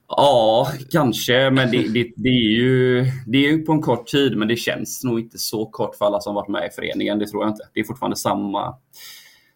Ja, 0.07 0.67
kanske, 0.91 1.49
men 1.51 1.71
det, 1.71 1.87
det, 1.87 2.11
det, 2.15 2.29
är 2.29 2.51
ju, 2.51 3.05
det 3.27 3.37
är 3.37 3.51
ju 3.51 3.61
på 3.61 3.71
en 3.71 3.81
kort 3.81 4.07
tid, 4.07 4.37
men 4.37 4.47
det 4.47 4.55
känns 4.55 5.03
nog 5.03 5.19
inte 5.19 5.37
så 5.37 5.65
kort 5.65 5.95
för 5.95 6.05
alla 6.05 6.19
som 6.19 6.35
varit 6.35 6.49
med 6.49 6.67
i 6.71 6.75
föreningen. 6.75 7.19
Det 7.19 7.27
tror 7.27 7.43
jag 7.43 7.51
inte. 7.51 7.67
Det 7.73 7.79
är 7.79 7.83
fortfarande 7.83 8.17
samma 8.17 8.75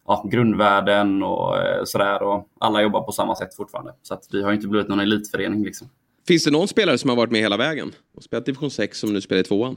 ja, 0.06 0.28
grundvärden 0.30 1.22
och 1.22 1.56
eh, 1.56 1.84
sådär. 1.84 2.22
Och 2.22 2.48
alla 2.60 2.82
jobbar 2.82 3.02
på 3.02 3.12
samma 3.12 3.36
sätt 3.36 3.54
fortfarande. 3.54 3.92
Så 4.02 4.14
att 4.14 4.24
vi 4.32 4.42
har 4.42 4.52
inte 4.52 4.68
blivit 4.68 4.88
någon 4.88 5.00
elitförening. 5.00 5.64
Liksom. 5.64 5.88
Finns 6.28 6.44
det 6.44 6.50
någon 6.50 6.68
spelare 6.68 6.98
som 6.98 7.10
har 7.10 7.16
varit 7.16 7.30
med 7.30 7.40
hela 7.40 7.56
vägen 7.56 7.92
och 8.16 8.22
spelat 8.22 8.46
division 8.46 8.70
6 8.70 8.98
som 8.98 9.12
nu 9.12 9.20
spelar 9.20 9.40
i 9.40 9.44
tvåan? 9.44 9.76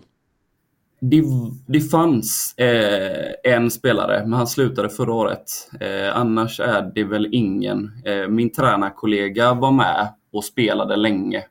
Det, 0.99 1.23
det 1.67 1.79
fanns 1.79 2.55
eh, 2.57 3.53
en 3.53 3.71
spelare, 3.71 4.21
men 4.21 4.33
han 4.33 4.47
slutade 4.47 4.89
förra 4.89 5.13
året. 5.13 5.69
Eh, 5.79 6.17
annars 6.17 6.59
är 6.59 6.91
det 6.95 7.03
väl 7.03 7.29
ingen. 7.31 7.91
Eh, 8.05 8.27
min 8.27 8.51
tränarkollega 8.51 9.53
var 9.53 9.71
med 9.71 10.13
och 10.33 10.43
spelade 10.43 10.95
länge. 10.95 11.45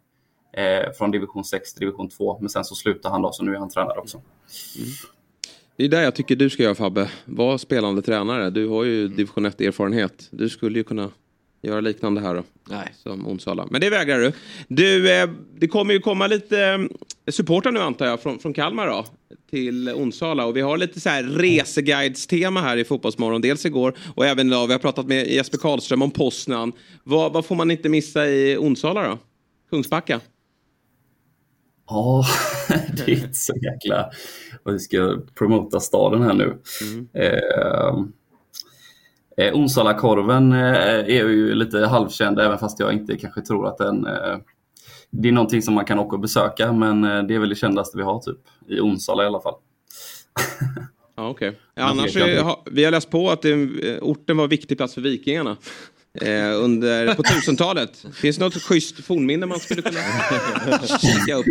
Eh, 0.53 0.93
från 0.99 1.11
division 1.11 1.45
6 1.45 1.75
till 1.75 1.81
division 1.81 2.09
2. 2.09 2.39
Men 2.41 2.49
sen 2.49 2.65
så 2.65 2.75
slutade 2.75 3.15
han 3.15 3.23
då, 3.23 3.33
så 3.33 3.45
nu 3.45 3.55
är 3.55 3.59
han 3.59 3.71
tränare 3.71 3.99
också. 3.99 4.17
Mm. 4.17 4.89
Det 5.77 5.85
är 5.85 5.89
där 5.89 6.03
jag 6.03 6.15
tycker 6.15 6.37
du 6.37 6.51
ska 6.51 6.63
göra 6.63 6.75
Fabbe. 6.75 7.11
Var 7.25 7.59
spelande 7.59 8.03
tränare. 8.03 8.51
Du 8.51 8.69
har 8.69 8.85
ju 8.85 9.09
division 9.09 9.47
1 9.47 9.61
erfarenhet. 9.61 10.29
Du 10.31 10.49
skulle 10.49 10.79
ju 10.79 10.85
kunna 10.85 11.11
göra 11.63 11.81
liknande 11.81 12.21
här 12.21 12.35
då. 12.35 12.43
Nej. 12.71 12.93
Som 13.03 13.27
Onsala. 13.27 13.67
Men 13.71 13.81
det 13.81 13.91
vägrar 13.91 14.19
du. 14.19 14.33
Du, 14.69 15.13
eh, 15.13 15.31
det 15.59 15.69
kommer 15.69 15.95
ju 15.95 16.01
komma 16.01 16.27
lite 16.27 16.61
eh, 16.61 16.79
supportrar 17.31 17.73
nu 17.73 17.81
antar 17.81 18.07
jag 18.07 18.21
från, 18.23 18.39
från 18.39 18.53
Kalmar 18.53 18.87
då. 18.87 19.05
Till 19.51 19.89
Onsala. 19.89 20.47
Och 20.47 20.57
vi 20.57 20.61
har 20.61 20.77
lite 20.77 21.01
så 21.01 21.09
här 21.09 21.23
reseguides-tema 21.23 22.61
här 22.61 22.77
i 22.77 22.85
Fotbollsmorgon. 22.85 23.41
Dels 23.41 23.67
igår 23.67 23.95
och 24.15 24.27
även 24.27 24.49
idag. 24.49 24.67
Vi 24.67 24.73
har 24.73 24.81
pratat 24.81 25.07
med 25.07 25.27
Jesper 25.27 25.59
Karlström 25.59 26.03
om 26.03 26.11
Poznan. 26.11 26.73
Vad, 27.05 27.33
vad 27.33 27.47
får 27.47 27.55
man 27.55 27.71
inte 27.71 27.89
missa 27.89 28.27
i 28.27 28.57
Onsala 28.57 29.09
då? 29.09 29.19
Kungsbacka? 29.71 30.21
Ja, 31.89 32.25
det 32.97 33.13
är 33.13 33.17
inte 33.17 33.35
så 33.35 33.53
jäkla... 33.55 34.11
Och 34.65 34.75
vi 34.75 34.79
ska 34.79 35.19
promota 35.35 35.81
staden 35.81 36.23
här 36.23 36.35
nu. 36.35 36.59
Mm. 36.83 37.09
Eh, 37.15 38.05
eh, 39.37 39.55
Onsala-korven 39.55 40.53
eh, 40.53 40.99
är 40.99 41.29
ju 41.29 41.55
lite 41.55 41.87
halvkänd 41.87 42.41
även 42.41 42.59
fast 42.59 42.81
jag 42.81 42.93
inte 42.93 43.17
kanske 43.17 43.41
tror 43.41 43.69
att 43.69 43.79
den... 43.79 44.07
Eh, 44.07 44.39
det 45.11 45.29
är 45.29 45.33
någonting 45.33 45.63
som 45.63 45.75
man 45.75 45.85
kan 45.85 45.99
åka 45.99 46.17
och 46.17 46.21
besöka 46.21 46.73
men 46.73 47.05
eh, 47.05 47.23
det 47.23 47.35
är 47.35 47.39
väl 47.39 47.49
det 47.49 47.55
kändaste 47.55 47.97
vi 47.99 48.03
har 48.03 48.21
typ. 48.21 48.39
I 48.69 48.81
Onsala 48.81 49.23
i 49.23 49.27
alla 49.27 49.41
fall. 49.41 49.55
Ja, 51.17 51.29
okej. 51.29 51.49
Okay. 51.49 51.61
Annars 51.85 52.17
är, 52.17 52.57
vi 52.71 52.85
har 52.85 52.91
läst 52.91 53.11
på 53.11 53.31
att 53.31 53.43
det, 53.43 53.55
orten 54.01 54.37
var 54.37 54.45
en 54.45 54.51
viktig 54.51 54.77
plats 54.77 54.95
för 54.95 55.01
vikingarna. 55.01 55.57
Eh, 56.21 56.63
under, 56.63 57.15
på 57.15 57.23
1000-talet. 57.23 58.05
Finns 58.15 58.37
det 58.37 58.45
något 58.45 58.63
schysst 58.63 59.05
fornminne 59.05 59.47
man 59.47 59.61
skulle 59.61 59.83
kunna 59.83 60.01
kika 61.01 61.35
upp? 61.35 61.47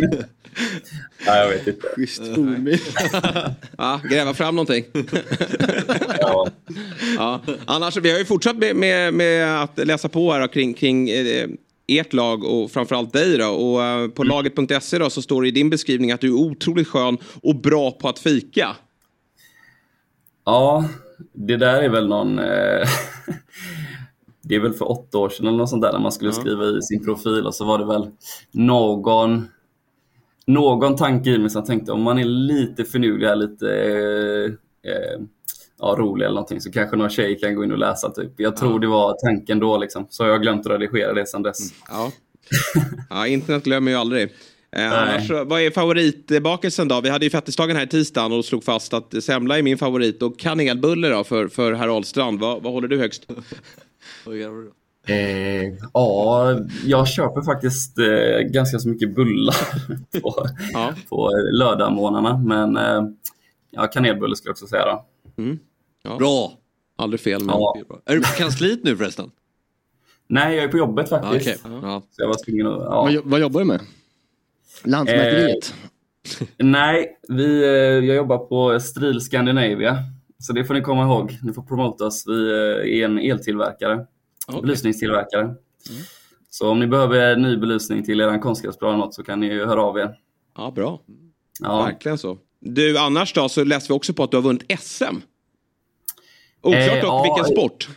Nej, 1.26 1.40
jag 1.40 1.48
vet 1.48 1.66
inte. 1.66 1.86
Schysst 1.96 2.34
fornminne. 2.34 2.78
ja, 3.78 4.00
gräva 4.10 4.34
fram 4.34 4.56
någonting. 4.56 4.84
ja. 6.20 6.48
ja. 7.16 7.40
Annars, 7.64 7.96
vi 7.96 8.10
har 8.10 8.18
ju 8.18 8.24
fortsatt 8.24 8.56
med, 8.56 8.76
med, 8.76 9.14
med 9.14 9.62
att 9.62 9.86
läsa 9.86 10.08
på 10.08 10.32
här 10.32 10.48
kring, 10.48 10.74
kring 10.74 11.10
eh, 11.10 11.48
ert 11.86 12.12
lag 12.12 12.44
och 12.44 12.70
framförallt 12.70 13.12
dig 13.12 13.38
då. 13.38 13.48
Och 13.48 13.80
uh, 13.80 14.08
på 14.08 14.22
mm. 14.22 14.28
laget.se 14.28 14.98
då 14.98 15.10
så 15.10 15.22
står 15.22 15.42
det 15.42 15.48
i 15.48 15.50
din 15.50 15.70
beskrivning 15.70 16.12
att 16.12 16.20
du 16.20 16.28
är 16.28 16.34
otroligt 16.34 16.88
skön 16.88 17.18
och 17.42 17.56
bra 17.56 17.90
på 17.90 18.08
att 18.08 18.18
fika. 18.18 18.76
Ja, 20.44 20.88
det 21.32 21.56
där 21.56 21.82
är 21.82 21.88
väl 21.88 22.08
någon... 22.08 22.40
Eh, 24.44 24.48
det 24.48 24.54
är 24.54 24.60
väl 24.60 24.72
för 24.72 24.90
åtta 24.90 25.18
år 25.18 25.28
sedan 25.28 25.46
eller 25.46 25.58
något 25.58 25.70
sånt 25.70 25.82
där 25.82 25.92
när 25.92 26.00
man 26.00 26.12
skulle 26.12 26.32
skriva 26.32 26.64
i 26.64 26.82
sin 26.82 27.04
profil 27.04 27.46
och 27.46 27.54
så 27.54 27.64
var 27.64 27.78
det 27.78 27.86
väl 27.86 28.10
någon 28.52 29.48
någon 30.46 30.96
tanke 30.96 31.30
i 31.30 31.38
mig 31.38 31.50
som 31.50 31.64
tänkte 31.64 31.92
om 31.92 32.02
man 32.02 32.18
är 32.18 32.24
lite 32.24 32.84
finurlig, 32.84 33.36
lite 33.36 33.68
eh, 34.86 35.22
ja, 35.78 35.96
rolig 35.98 36.24
eller 36.24 36.34
någonting 36.34 36.60
så 36.60 36.72
kanske 36.72 36.96
någon 36.96 37.10
tjej 37.10 37.38
kan 37.38 37.54
gå 37.54 37.64
in 37.64 37.72
och 37.72 37.78
läsa 37.78 38.10
typ. 38.10 38.32
Jag 38.36 38.56
tror 38.56 38.72
ja. 38.72 38.78
det 38.78 38.86
var 38.86 39.16
tanken 39.24 39.58
då 39.58 39.78
liksom. 39.78 40.06
Så 40.10 40.24
jag 40.24 40.30
har 40.30 40.38
glömt 40.38 40.66
att 40.66 40.72
redigera 40.72 41.12
det 41.12 41.26
sedan 41.26 41.42
dess. 41.42 41.60
Mm. 41.60 41.74
Ja. 41.88 42.12
ja, 43.10 43.26
internet 43.26 43.64
glömmer 43.64 43.90
ju 43.90 43.96
aldrig. 43.96 44.32
Eh, 44.76 44.92
annars, 44.92 45.30
vad 45.30 45.60
är 45.60 45.70
favoritbakelsen 45.70 46.88
då? 46.88 47.00
Vi 47.00 47.08
hade 47.08 47.24
ju 47.24 47.30
fettisdagen 47.30 47.76
här 47.76 47.84
i 47.84 47.88
tisdagen 47.88 48.32
och 48.32 48.44
slog 48.44 48.64
fast 48.64 48.94
att 48.94 49.24
semla 49.24 49.58
är 49.58 49.62
min 49.62 49.78
favorit 49.78 50.22
och 50.22 50.38
kanelbulle 50.38 51.08
då 51.08 51.24
för, 51.24 51.48
för 51.48 51.72
herr 51.72 51.88
Ahlstrand. 51.88 52.40
Vad, 52.40 52.62
vad 52.62 52.72
håller 52.72 52.88
du 52.88 52.98
högst? 52.98 53.26
Eh, 55.06 55.74
ja, 55.92 56.58
jag 56.84 57.08
köper 57.08 57.42
faktiskt 57.42 57.98
eh, 57.98 58.40
ganska 58.40 58.78
så 58.78 58.88
mycket 58.88 59.14
bullar 59.14 59.56
på, 60.22 60.46
ja. 60.72 60.94
på 61.08 61.30
lördagmorgnarna. 61.52 62.38
Men 62.38 62.76
eh, 62.76 63.12
ja, 63.70 63.86
kanelbulle 63.86 64.36
skulle 64.36 64.48
jag 64.48 64.54
också 64.54 64.66
säga. 64.66 64.84
Då. 64.84 65.04
Mm. 65.42 65.58
Ja. 66.02 66.16
Bra! 66.16 66.52
Aldrig 66.96 67.20
fel. 67.20 67.44
Men 67.44 67.54
ja. 67.54 67.76
Är 68.04 68.14
du 68.14 68.20
på 68.20 68.26
kansliet 68.26 68.84
nu 68.84 68.96
förresten? 68.96 69.30
Nej, 70.26 70.56
jag 70.56 70.64
är 70.64 70.68
på 70.68 70.76
jobbet 70.78 71.08
faktiskt. 71.08 71.66
Okay. 71.66 71.78
Ja. 71.82 72.02
Så 72.10 72.22
jag 72.22 72.28
var 72.28 72.44
tvungen 72.44 72.66
att, 72.66 72.82
ja. 72.82 73.02
vad, 73.02 73.24
vad 73.24 73.40
jobbar 73.40 73.60
du 73.60 73.66
med? 73.66 73.80
Lantmäteriet? 74.84 75.74
Eh, 76.40 76.46
nej, 76.56 77.18
vi, 77.28 77.62
eh, 77.62 77.70
jag 78.06 78.16
jobbar 78.16 78.38
på 78.38 78.80
Stril 78.80 79.20
Scandinavia. 79.20 79.98
Så 80.42 80.52
det 80.52 80.64
får 80.64 80.74
ni 80.74 80.80
komma 80.80 81.02
ihåg. 81.02 81.38
Ni 81.42 81.52
får 81.52 81.62
promota 81.62 82.06
oss. 82.06 82.24
Vi 82.26 82.50
eh, 82.50 83.00
är 83.00 83.04
en 83.04 83.18
eltillverkare. 83.18 84.06
Okay. 84.48 84.60
Belysningstillverkare. 84.60 85.42
Mm. 85.42 85.56
Så 86.50 86.70
om 86.70 86.80
ni 86.80 86.86
behöver 86.86 87.36
ny 87.36 87.56
belysning 87.56 88.04
till 88.04 88.20
er 88.20 88.38
konstgräsplan 88.38 88.94
eller 88.94 89.04
något 89.04 89.14
så 89.14 89.22
kan 89.22 89.40
ni 89.40 89.46
ju 89.46 89.66
höra 89.66 89.82
av 89.82 89.98
er. 89.98 90.14
Ja, 90.56 90.70
bra. 90.70 91.00
Ja. 91.60 91.84
Verkligen 91.84 92.18
så. 92.18 92.38
Du, 92.60 92.98
annars 92.98 93.32
då 93.32 93.48
så 93.48 93.64
läste 93.64 93.92
vi 93.92 93.96
också 93.96 94.14
på 94.14 94.22
att 94.22 94.30
du 94.30 94.36
har 94.36 94.42
vunnit 94.42 94.80
SM. 94.80 95.04
Oklart 96.62 96.82
eh, 96.82 96.98
ja, 96.98 97.22
vilken 97.22 97.56
sport. 97.56 97.88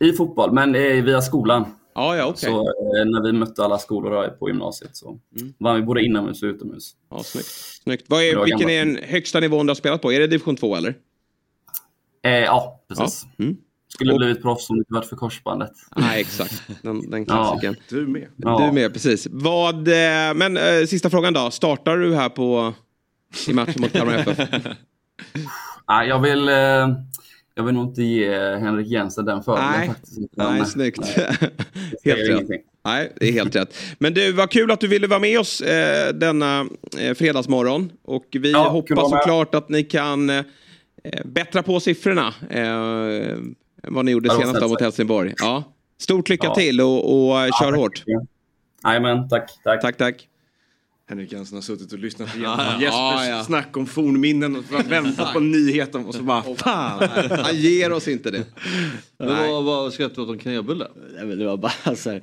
I 0.00 0.12
fotboll, 0.12 0.52
men 0.52 0.74
eh, 0.74 1.04
via 1.04 1.22
skolan. 1.22 1.66
Ja, 1.94 2.16
ja, 2.16 2.26
okay. 2.26 2.50
Så 2.50 2.60
eh, 2.60 3.04
när 3.04 3.22
vi 3.22 3.32
mötte 3.32 3.64
alla 3.64 3.78
skolor 3.78 4.28
på 4.28 4.48
gymnasiet 4.48 4.96
så 4.96 5.18
mm. 5.40 5.54
vann 5.58 5.76
vi 5.76 5.82
både 5.82 6.04
inomhus 6.04 6.42
och 6.42 6.46
utomhus. 6.46 6.92
Ja, 7.10 7.22
snyggt. 7.22 7.46
snyggt. 7.84 8.04
Vad 8.08 8.22
är, 8.22 8.44
vilken 8.44 8.70
är 8.70 8.84
den 8.84 8.98
högsta 9.04 9.40
nivån 9.40 9.66
du 9.66 9.70
har 9.70 9.74
spelat 9.74 10.02
på? 10.02 10.12
Är 10.12 10.20
det 10.20 10.26
division 10.26 10.56
2 10.56 10.76
eller? 10.76 10.94
Eh, 12.24 12.32
ja, 12.32 12.84
precis. 12.88 13.26
Ja. 13.36 13.44
Mm. 13.44 13.56
Skulle 13.88 14.12
och... 14.12 14.18
blivit 14.18 14.42
proffs 14.42 14.70
om 14.70 14.76
det 14.76 14.80
inte 14.80 14.94
varit 14.94 15.08
för 15.08 15.16
korsbandet. 15.16 15.72
Nej, 15.96 16.20
exakt. 16.20 16.62
Den, 16.82 17.10
den 17.10 17.26
klassiken. 17.26 17.76
Ja. 17.78 17.96
Du 17.96 18.06
med. 18.06 18.28
Ja. 18.36 18.66
Du 18.66 18.72
med, 18.72 18.92
precis. 18.92 19.26
Vad, 19.30 19.88
eh, 19.88 20.34
men 20.34 20.56
eh, 20.56 20.86
sista 20.88 21.10
frågan 21.10 21.32
då. 21.32 21.50
Startar 21.50 21.96
du 21.96 22.14
här 22.14 22.28
på 22.28 22.72
i 23.48 23.52
matchen 23.52 23.80
mot 23.80 23.92
Kalmar 23.92 24.14
FF? 24.14 24.38
Nej, 25.88 26.08
jag 26.08 26.20
vill... 26.20 26.48
Eh, 26.48 26.88
jag 27.56 27.64
vill 27.64 27.74
nog 27.74 27.88
inte 27.88 28.02
ge 28.02 28.56
Henrik 28.56 28.86
Jensen 28.86 29.24
den 29.24 29.42
fördelen 29.42 29.70
Nej. 29.70 29.88
faktiskt. 29.88 30.18
Nej, 30.18 30.58
Men- 30.58 30.66
snyggt. 30.66 30.98
Nej, 31.16 31.36
det 32.04 32.10
helt 32.10 32.50
rätt. 32.50 32.60
Nej, 32.84 33.12
det 33.20 33.28
är 33.28 33.32
helt 33.32 33.56
rätt. 33.56 33.76
Men 33.98 34.14
du, 34.14 34.32
vad 34.32 34.50
kul 34.50 34.70
att 34.70 34.80
du 34.80 34.88
ville 34.88 35.06
vara 35.06 35.20
med 35.20 35.40
oss 35.40 35.60
eh, 35.60 36.14
denna 36.14 36.66
eh, 36.98 37.14
fredagsmorgon. 37.14 37.92
Och 38.02 38.24
vi 38.32 38.52
Ja, 38.52 38.68
hoppas 38.68 39.10
såklart 39.10 39.54
att 39.54 39.68
ni 39.68 39.82
kan 39.84 40.30
eh, 40.30 40.44
bättra 41.24 41.62
på 41.62 41.80
siffrorna 41.80 42.34
eh, 42.50 43.36
vad 43.82 44.04
ni 44.04 44.10
gjorde 44.10 44.28
Ja, 44.28 44.38
senast 44.40 44.60
mot. 44.60 44.80
Helsingborg. 44.80 45.34
Ja. 45.38 45.64
Stort 45.98 46.28
lycka 46.28 46.46
Ja. 46.46 46.54
till 46.54 46.80
och, 46.80 47.28
och 47.28 47.40
eh, 47.40 47.50
kör 47.60 47.70
tack. 47.70 47.76
hårt. 47.80 48.02
Jajamän, 48.84 49.28
tack, 49.28 49.50
tack. 49.64 49.80
Tack, 49.80 49.96
tack. 49.96 50.28
Henrik 51.08 51.32
Jensen 51.32 51.56
har 51.56 51.62
suttit 51.62 51.92
och 51.92 51.98
lyssnat 51.98 52.36
igenom. 52.36 52.58
Jespers 52.58 52.90
Ja, 52.92 53.26
ja. 53.26 53.44
snack 53.44 53.76
om 53.76 53.86
fornminnen 53.86 54.56
och 54.56 54.90
väntat 54.92 55.32
på 55.32 55.40
nyheten 55.40 56.06
och 56.06 56.14
så 56.14 56.22
bara 56.22 56.42
fan. 56.56 57.08
Han 57.30 57.56
ger 57.56 57.92
oss 57.92 58.08
inte 58.08 58.30
det. 58.30 58.44
Men 59.18 59.50
vad, 59.52 59.64
vad 59.64 59.92
skrattade 59.92 60.16
du 60.20 60.22
åt 60.22 60.28
om 60.28 60.38
kanelbulle? 60.38 60.88
Nej, 61.16 61.26
men 61.26 61.38
det 61.38 61.46
var 61.46 61.56
bara 61.56 61.96
så 61.96 62.10
här, 62.10 62.16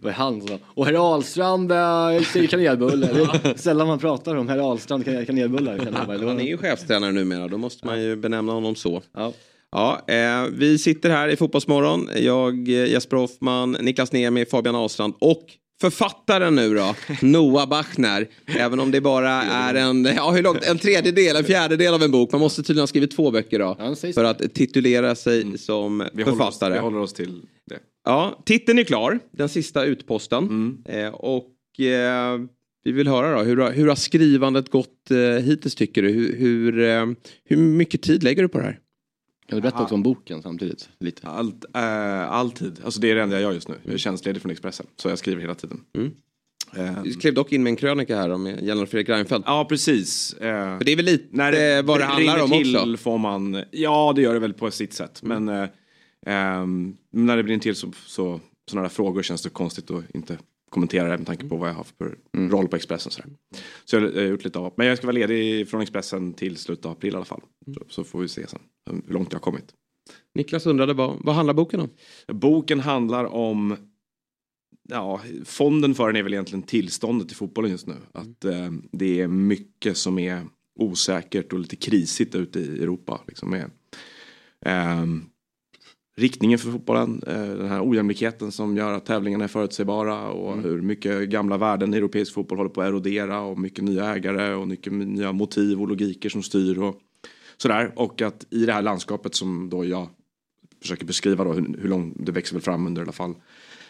det 0.00 0.04
var 0.04 0.10
han 0.12 0.40
som 0.46 0.58
och 0.64 0.86
herr 0.86 1.12
Ahlstrand 1.14 1.72
äh, 1.72 2.22
säger 2.32 2.46
kanelbulle. 2.46 3.10
Det 3.12 3.48
är 3.50 3.54
sällan 3.58 3.86
man 3.86 3.98
pratar 3.98 4.36
om 4.36 4.48
herr 4.48 4.58
Ahlstrand 4.58 5.04
kan- 5.04 5.26
kanelbullar. 5.26 5.78
Han 6.26 6.40
är 6.40 6.44
ju 6.44 6.56
chefstränare 6.56 7.12
numera, 7.12 7.48
då 7.48 7.58
måste 7.58 7.86
man 7.86 8.02
ju 8.02 8.16
benämna 8.16 8.52
honom 8.52 8.74
så. 8.76 9.02
Ja. 9.14 9.32
Ja, 9.72 10.02
eh, 10.06 10.44
vi 10.52 10.78
sitter 10.78 11.10
här 11.10 11.28
i 11.28 11.36
Fotbollsmorgon. 11.36 12.08
Jag, 12.16 12.68
eh, 12.68 12.86
Jesper 12.86 13.16
Hoffman, 13.16 13.72
Niklas 13.80 14.12
Niemi, 14.12 14.44
Fabian 14.46 14.74
Ahlstrand 14.74 15.14
och 15.18 15.42
författaren 15.90 16.54
nu 16.54 16.74
då, 16.74 16.94
Noah 17.22 17.68
Bachner. 17.68 18.26
Även 18.46 18.80
om 18.80 18.90
det 18.90 19.00
bara 19.00 19.30
är 19.42 19.74
en, 19.74 20.04
ja, 20.04 20.30
hur 20.30 20.42
långt, 20.42 20.64
en 20.64 20.78
tredjedel, 20.78 21.36
en 21.36 21.44
fjärdedel 21.44 21.94
av 21.94 22.02
en 22.02 22.10
bok. 22.10 22.32
Man 22.32 22.40
måste 22.40 22.62
tydligen 22.62 22.82
ha 22.82 22.86
skrivit 22.86 23.16
två 23.16 23.30
böcker 23.30 23.58
då. 23.58 23.94
För 24.14 24.24
att 24.24 24.54
titulera 24.54 25.14
sig 25.14 25.58
som 25.58 26.00
Mm. 26.00 26.10
Vi 26.14 26.22
håller, 26.22 26.32
oss, 26.32 26.38
författare. 26.38 26.72
vi 26.74 26.78
håller 26.80 26.98
oss 26.98 27.12
till 27.12 27.42
det. 27.70 27.78
Ja, 28.04 28.42
titeln 28.46 28.78
är 28.78 28.84
klar, 28.84 29.18
den 29.30 29.48
sista 29.48 29.84
utposten. 29.84 30.44
Mm. 30.44 31.04
Eh, 31.06 31.14
och 31.14 31.80
eh, 31.80 32.40
vi 32.84 32.92
vill 32.92 33.08
höra 33.08 33.38
då, 33.38 33.42
hur, 33.42 33.56
har- 33.56 33.72
hur 33.72 33.88
har 33.88 33.94
skrivandet 33.96 34.70
gått 34.70 35.10
eh, 35.10 35.44
hittills 35.44 35.74
tycker 35.74 36.02
du? 36.02 36.08
Hur, 36.08 36.36
hur, 36.36 36.80
eh, 36.82 37.06
hur 37.44 37.56
mycket 37.56 38.02
tid 38.02 38.22
lägger 38.22 38.42
du 38.42 38.48
på 38.48 38.58
det 38.58 38.64
här? 38.64 38.78
Kan 39.48 39.56
du 39.56 39.62
berätta 39.62 39.82
också 39.82 39.94
om 39.94 40.02
boken 40.02 40.42
samtidigt? 40.42 40.88
Lite. 41.00 41.26
Allt, 41.28 41.64
eh, 41.74 42.30
alltid. 42.32 42.80
Alltså 42.84 43.00
det 43.00 43.10
är 43.10 43.14
det 43.14 43.22
enda 43.22 43.36
jag 43.36 43.42
gör 43.42 43.52
just 43.52 43.68
nu. 43.68 43.74
Jag 43.84 43.94
är 43.94 43.98
tjänstledig 43.98 44.42
från 44.42 44.52
Expressen. 44.52 44.86
Så 44.96 45.08
jag 45.08 45.18
skriver 45.18 45.40
hela 45.40 45.54
tiden. 45.54 45.80
Eh, 46.76 47.02
Du 47.02 47.10
skrev 47.12 47.34
dock 47.34 47.52
in 47.52 47.62
med 47.62 47.70
en 47.70 47.76
krönika 47.76 48.16
här 48.16 48.30
om 48.30 48.46
gällande 48.46 48.86
Fredrik 48.86 49.08
Reinfeldt. 49.08 49.44
Ja, 49.46 49.64
precis. 49.68 50.32
Eh, 50.34 50.78
För 50.78 50.84
det 50.84 50.92
är 50.92 50.96
väl 50.96 51.04
lite 51.04 51.82
vad 51.82 52.00
det 52.00 52.04
handlar 52.04 52.42
om 52.42 52.50
till 52.50 52.76
också? 52.76 52.96
får 52.96 53.18
man, 53.18 53.62
ja 53.70 54.12
det 54.16 54.22
gör 54.22 54.34
det 54.34 54.40
väl 54.40 54.52
på 54.54 54.70
sitt 54.70 54.92
sätt. 54.92 55.22
Men 55.22 55.48
eh, 55.48 55.68
ehm, 56.26 56.96
när 57.12 57.36
det 57.36 57.42
brinner 57.42 57.60
till 57.62 57.74
så, 57.74 57.92
så 58.06 58.40
sådana 58.70 58.82
där 58.88 58.94
frågor 58.94 59.22
känns 59.22 59.42
det 59.42 59.50
konstigt 59.50 59.90
att 59.90 60.04
inte 60.14 60.38
kommentera 60.74 61.08
det 61.08 61.18
med 61.18 61.26
tanke 61.26 61.48
på 61.48 61.56
vad 61.56 61.68
jag 61.68 61.74
har 61.74 61.86
för 61.98 62.18
roll 62.50 62.68
på 62.68 62.76
Expressen. 62.76 63.12
Sådär. 63.12 63.30
Så 63.84 63.96
jag 63.96 64.00
har 64.00 64.18
eh, 64.18 64.24
gjort 64.24 64.44
lite 64.44 64.58
av. 64.58 64.74
Men 64.76 64.86
jag 64.86 64.98
ska 64.98 65.06
vara 65.06 65.14
ledig 65.14 65.68
från 65.68 65.80
Expressen 65.80 66.32
till 66.32 66.56
slutet 66.56 66.86
av 66.86 66.92
april 66.92 67.12
i 67.12 67.16
alla 67.16 67.24
fall. 67.24 67.40
Så, 67.74 67.84
så 67.88 68.04
får 68.04 68.20
vi 68.20 68.28
se 68.28 68.46
sen 68.46 68.60
hur 69.06 69.14
långt 69.14 69.32
jag 69.32 69.38
har 69.38 69.44
kommit. 69.44 69.74
Niklas 70.34 70.66
undrade 70.66 70.92
vad, 70.92 71.16
vad 71.20 71.34
handlar 71.34 71.54
boken 71.54 71.80
om? 71.80 71.90
Boken 72.28 72.80
handlar 72.80 73.24
om 73.24 73.76
Ja, 74.88 75.20
fonden 75.44 75.94
för 75.94 76.06
den 76.06 76.16
är 76.16 76.22
väl 76.22 76.32
egentligen 76.32 76.62
tillståndet 76.62 77.32
i 77.32 77.34
fotbollen 77.34 77.70
just 77.70 77.86
nu. 77.86 77.94
Att 78.12 78.44
eh, 78.44 78.70
det 78.92 79.20
är 79.20 79.28
mycket 79.28 79.96
som 79.96 80.18
är 80.18 80.46
osäkert 80.80 81.52
och 81.52 81.58
lite 81.58 81.76
krisigt 81.76 82.34
ute 82.34 82.60
i 82.60 82.82
Europa. 82.82 83.20
Liksom 83.26 83.50
med, 83.50 83.70
ehm, 84.60 85.24
riktningen 86.16 86.58
för 86.58 86.70
fotbollen, 86.70 87.22
eh, 87.26 87.46
den 87.46 87.68
här 87.68 87.88
ojämlikheten 87.88 88.52
som 88.52 88.76
gör 88.76 88.92
att 88.92 89.06
tävlingarna 89.06 89.44
är 89.44 89.48
förutsägbara 89.48 90.28
och 90.28 90.62
hur 90.62 90.82
mycket 90.82 91.28
gamla 91.28 91.56
värden 91.56 91.94
i 91.94 91.96
europeisk 91.96 92.34
fotboll 92.34 92.58
håller 92.58 92.70
på 92.70 92.82
att 92.82 92.88
erodera 92.88 93.40
och 93.40 93.58
mycket 93.58 93.84
nya 93.84 94.14
ägare 94.14 94.54
och 94.54 94.68
mycket 94.68 94.92
nya 94.92 95.32
motiv 95.32 95.80
och 95.80 95.88
logiker 95.88 96.28
som 96.28 96.42
styr 96.42 96.78
och 96.78 97.00
sådär. 97.56 97.92
Och 97.96 98.22
att 98.22 98.46
i 98.50 98.66
det 98.66 98.72
här 98.72 98.82
landskapet 98.82 99.34
som 99.34 99.70
då 99.70 99.84
jag 99.84 100.08
försöker 100.82 101.04
beskriva 101.04 101.44
då 101.44 101.52
hur, 101.52 101.76
hur 101.80 101.88
långt 101.88 102.16
det 102.18 102.32
växer 102.32 102.54
väl 102.54 102.62
fram 102.62 102.86
under 102.86 103.02
i 103.02 103.04
alla 103.04 103.12
fall 103.12 103.34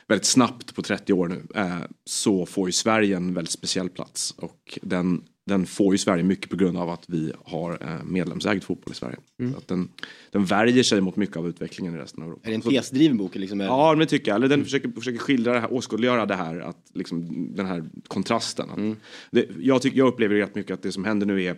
väldigt 0.06 0.26
snabbt 0.26 0.74
på 0.74 0.82
30 0.82 1.12
år 1.12 1.28
nu 1.28 1.46
eh, 1.54 1.78
så 2.04 2.46
får 2.46 2.68
ju 2.68 2.72
Sverige 2.72 3.16
en 3.16 3.34
väldigt 3.34 3.52
speciell 3.52 3.88
plats 3.88 4.34
och 4.38 4.78
den, 4.82 5.24
den 5.46 5.66
får 5.66 5.94
ju 5.94 5.98
Sverige 5.98 6.22
mycket 6.22 6.50
på 6.50 6.56
grund 6.56 6.78
av 6.78 6.90
att 6.90 7.04
vi 7.06 7.32
har 7.44 7.78
eh, 7.80 8.04
medlemsägd 8.04 8.64
fotboll 8.64 8.92
i 8.92 8.94
Sverige. 8.94 9.16
Så 9.52 9.58
att 9.58 9.68
den, 9.68 9.88
den 10.30 10.44
värjer 10.44 10.82
sig 10.82 11.00
mot 11.00 11.16
mycket 11.16 11.36
av 11.36 11.48
utvecklingen 11.48 11.94
i 11.94 11.98
resten 11.98 12.22
av 12.22 12.28
Europa. 12.28 12.46
Är 12.46 12.50
det 12.50 12.54
en 12.54 12.60
tesdriven 12.60 13.16
bok? 13.16 13.34
Liksom, 13.34 13.60
Ja, 13.60 13.94
det 13.94 14.06
tycker 14.06 14.30
jag. 14.30 14.36
Eller 14.36 14.48
den 14.48 14.64
försöker, 14.64 14.88
försöker 14.88 15.18
skildra 15.18 15.52
det 15.52 15.60
här, 15.60 15.72
åskådliggöra 15.72 16.26
det 16.26 16.34
här, 16.34 16.60
att 16.60 16.90
liksom, 16.94 17.48
den 17.54 17.66
här 17.66 17.84
kontrasten. 18.08 18.70
Att 18.70 18.98
det, 19.30 19.48
jag, 19.60 19.82
tycker, 19.82 19.98
jag 19.98 20.08
upplever 20.08 20.34
rätt 20.34 20.54
mycket 20.54 20.74
att 20.74 20.82
det 20.82 20.92
som 20.92 21.04
händer 21.04 21.26
nu 21.26 21.42
är 21.42 21.56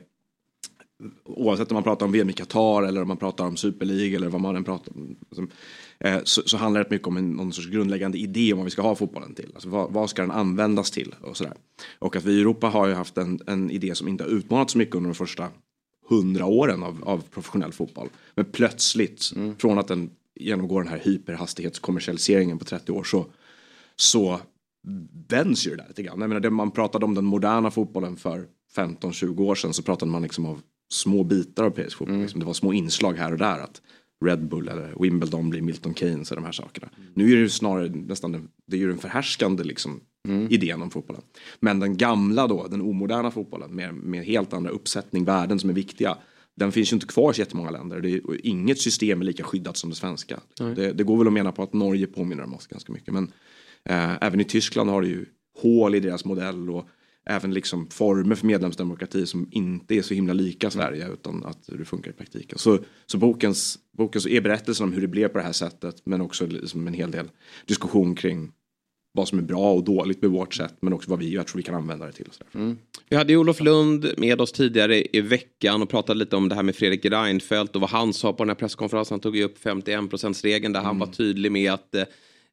Oavsett 1.25 1.71
om 1.71 1.75
man 1.75 1.83
pratar 1.83 2.07
om 2.07 2.13
VM 2.13 2.31
i 2.31 2.33
Qatar 2.33 2.83
eller 2.83 3.03
om 3.03 3.09
man 3.09 3.17
pratar 3.17 3.45
om 3.45 3.57
Super 3.57 3.87
League 3.87 4.17
eller 4.17 4.29
vad 4.29 4.41
man 4.41 4.57
än 4.57 4.65
pratar 4.65 4.93
om. 4.93 5.17
som, 5.33 5.51
eh, 6.01 6.19
Så, 6.25 6.43
så 6.47 6.57
handlar 6.57 6.85
det 6.85 6.91
mycket 6.91 7.09
om 7.09 7.17
en, 7.17 7.31
någon 7.31 7.53
sorts 7.53 7.69
grundläggande 7.69 8.19
idé 8.19 8.53
om 8.53 8.59
vad 8.59 8.65
vi 8.65 8.71
ska 8.71 8.83
ha 8.83 8.95
fotbollen 8.95 9.35
till. 9.35 9.51
Alltså 9.55 9.69
vad, 9.69 9.93
vad 9.93 10.11
ska 10.11 10.23
den 10.23 10.31
användas 10.31 10.91
till 10.91 11.15
och 11.21 11.37
sådär. 11.37 11.55
Och 11.99 12.17
att 12.17 12.25
vi 12.25 12.33
i 12.33 12.41
Europa 12.41 12.69
har 12.69 12.87
ju 12.87 12.95
haft 12.95 13.19
en, 13.19 13.41
en 13.47 13.71
idé 13.71 13.95
som 13.95 14.09
inte 14.09 14.25
har 14.25 14.31
utmanat 14.31 14.71
så 14.71 14.79
mycket 14.79 14.95
under 14.95 15.11
de 15.11 15.15
första 15.15 15.49
hundra 16.09 16.47
åren 16.47 16.83
av, 16.83 17.05
av 17.05 17.23
professionell 17.31 17.73
fotboll. 17.73 18.09
Men 18.35 18.45
plötsligt, 18.45 19.33
från 19.59 19.79
att 19.79 19.89
den 19.89 20.11
genomgår 20.35 20.83
den 20.83 20.93
här 20.93 21.01
hyperhastighetskommersialiseringen 21.05 22.59
på 22.59 22.65
30 22.65 22.93
år 22.93 23.05
så, 23.05 23.27
så 23.97 24.41
vänds 25.29 25.67
ju 25.67 25.71
det 25.71 25.77
där 25.77 25.89
lite 25.89 26.03
grann. 26.03 26.21
Jag 26.21 26.29
menar, 26.29 26.41
det 26.41 26.51
man 26.51 26.71
pratade 26.71 27.05
om 27.05 27.15
den 27.15 27.25
moderna 27.25 27.71
fotbollen 27.71 28.17
för 28.17 28.47
15-20 28.77 29.41
år 29.41 29.55
sedan 29.55 29.73
så 29.73 29.83
pratade 29.83 30.11
man 30.11 30.23
liksom 30.23 30.47
av 30.47 30.61
små 30.93 31.25
bitar 31.25 31.65
av 31.65 31.73
europeisk 31.73 31.97
fotboll. 31.97 32.21
Liksom, 32.21 32.41
det 32.41 32.47
var 32.47 32.53
små 32.53 32.73
inslag 32.73 33.15
här 33.15 33.33
och 33.33 33.39
där. 33.39 33.59
Att 33.59 33.83
Red 34.25 34.49
Bull 34.49 34.69
eller 34.69 34.95
Wimbledon 35.01 35.51
blir 35.51 35.63
Milton 35.63 35.95
Keynes 35.95 36.31
och 36.31 36.37
de 36.37 36.45
här 36.45 36.53
sakerna. 36.53 36.89
Nu 37.15 37.25
är 37.25 37.37
det 37.37 37.43
ju 37.43 37.49
snarare 37.49 37.89
nästan 37.89 38.49
det 38.67 38.77
är 38.77 38.81
ju 38.81 38.89
den 38.89 38.99
förhärskande 38.99 39.65
liksom, 39.65 40.01
idén 40.49 40.83
om 40.83 40.91
fotbollen. 40.91 41.23
Men 41.61 41.81
den 41.81 41.97
gamla 41.97 42.47
då, 42.47 42.67
den 42.67 42.83
omoderna 42.83 43.31
fotbollen 43.31 43.71
med, 43.71 43.95
med 43.95 44.25
helt 44.25 44.53
andra 44.53 44.71
uppsättning, 44.71 45.25
värden 45.25 45.59
som 45.59 45.71
är 45.71 45.75
viktiga. 45.75 46.19
Den 46.55 46.73
finns 46.73 46.93
ju 46.93 46.95
inte 46.95 47.07
kvar 47.07 47.31
i 47.31 47.35
så 47.35 47.41
jättemånga 47.41 47.71
länder. 47.71 48.01
Det 48.01 48.11
är, 48.11 48.47
inget 48.47 48.81
system 48.81 49.21
är 49.21 49.25
lika 49.25 49.45
skyddat 49.45 49.77
som 49.77 49.91
det 49.91 49.97
svenska. 49.97 50.41
Det, 50.77 50.93
det 50.93 51.05
går 51.05 51.19
väl 51.19 51.27
att 51.27 51.33
mena 51.33 51.53
på 51.53 51.63
att 51.63 51.73
Norge 51.73 52.07
påminner 52.07 52.45
om 52.45 52.55
oss 52.55 52.67
ganska 52.67 52.93
mycket. 52.93 53.15
Men 53.15 53.33
eh, 53.85 54.15
även 54.21 54.41
i 54.41 54.45
Tyskland 54.45 54.91
har 54.91 55.03
det 55.03 55.09
ju 55.09 55.27
hål 55.63 55.95
i 55.95 56.01
deras 56.01 56.25
modell 56.25 56.71
och 56.71 56.89
även 57.27 57.55
liksom 57.55 57.91
former 57.91 58.35
för 58.35 58.47
medlemsdemokrati 58.47 59.27
som 59.27 59.49
inte 59.51 59.95
är 59.95 60.03
så 60.03 60.15
himla 60.15 60.33
lika 60.33 60.71
Sverige 60.71 61.09
utan 61.13 61.45
att 61.45 61.59
hur 61.69 61.79
det 61.79 61.85
funkar 61.85 62.11
i 62.11 62.15
praktiken. 62.15 62.59
Så, 62.59 62.79
så 63.07 63.19
bokens, 63.19 63.79
boken 63.99 64.21
så 64.21 64.29
är 64.29 64.41
berättelsen 64.41 64.85
om 64.85 64.93
hur 64.93 65.01
det 65.01 65.09
blev 65.09 65.29
på 65.29 65.39
det 65.39 65.45
här 65.45 65.53
sättet 65.53 66.03
men 66.05 66.21
också 66.21 66.47
liksom 66.47 66.87
en 66.87 66.95
hel 66.95 67.11
del 67.11 67.31
diskussion 67.67 68.15
kring 68.15 68.53
vad 69.13 69.29
som 69.29 69.39
är 69.39 69.43
bra 69.43 69.73
och 69.73 69.85
dåligt 69.85 70.23
med 70.23 70.31
vårt 70.31 70.55
sätt 70.55 70.75
men 70.81 70.93
också 70.93 71.11
vad 71.11 71.19
vi, 71.19 71.35
jag 71.35 71.47
tror 71.47 71.57
vi 71.57 71.63
kan 71.63 71.75
använda 71.75 72.07
det 72.07 72.13
till. 72.13 72.29
Sådär. 72.31 72.77
Vi 73.09 73.17
hade 73.17 73.33
ju 73.33 73.39
Olof 73.39 73.61
Lund 73.61 74.07
med 74.17 74.41
oss 74.41 74.53
tidigare 74.53 75.17
i 75.17 75.21
veckan 75.21 75.83
och 75.83 75.89
pratade 75.89 76.19
lite 76.19 76.37
om 76.37 76.49
det 76.49 76.55
här 76.55 76.63
med 76.63 76.77
Fredrik 76.77 77.05
Reinfeldt 77.05 77.75
och 77.75 77.81
vad 77.81 77.91
han 77.91 78.13
sa 78.13 78.33
på 78.33 78.45
den 78.45 78.49
här 78.49 78.55
presskonferensen. 78.55 79.15
Han 79.15 79.21
tog 79.21 79.37
ju 79.37 79.45
upp 79.45 79.65
51%-regeln 79.65 80.73
där 80.73 80.81
han 80.81 80.99
var 80.99 81.07
tydlig 81.07 81.53
med 81.53 81.73
att 81.73 81.95
eh, 81.95 82.05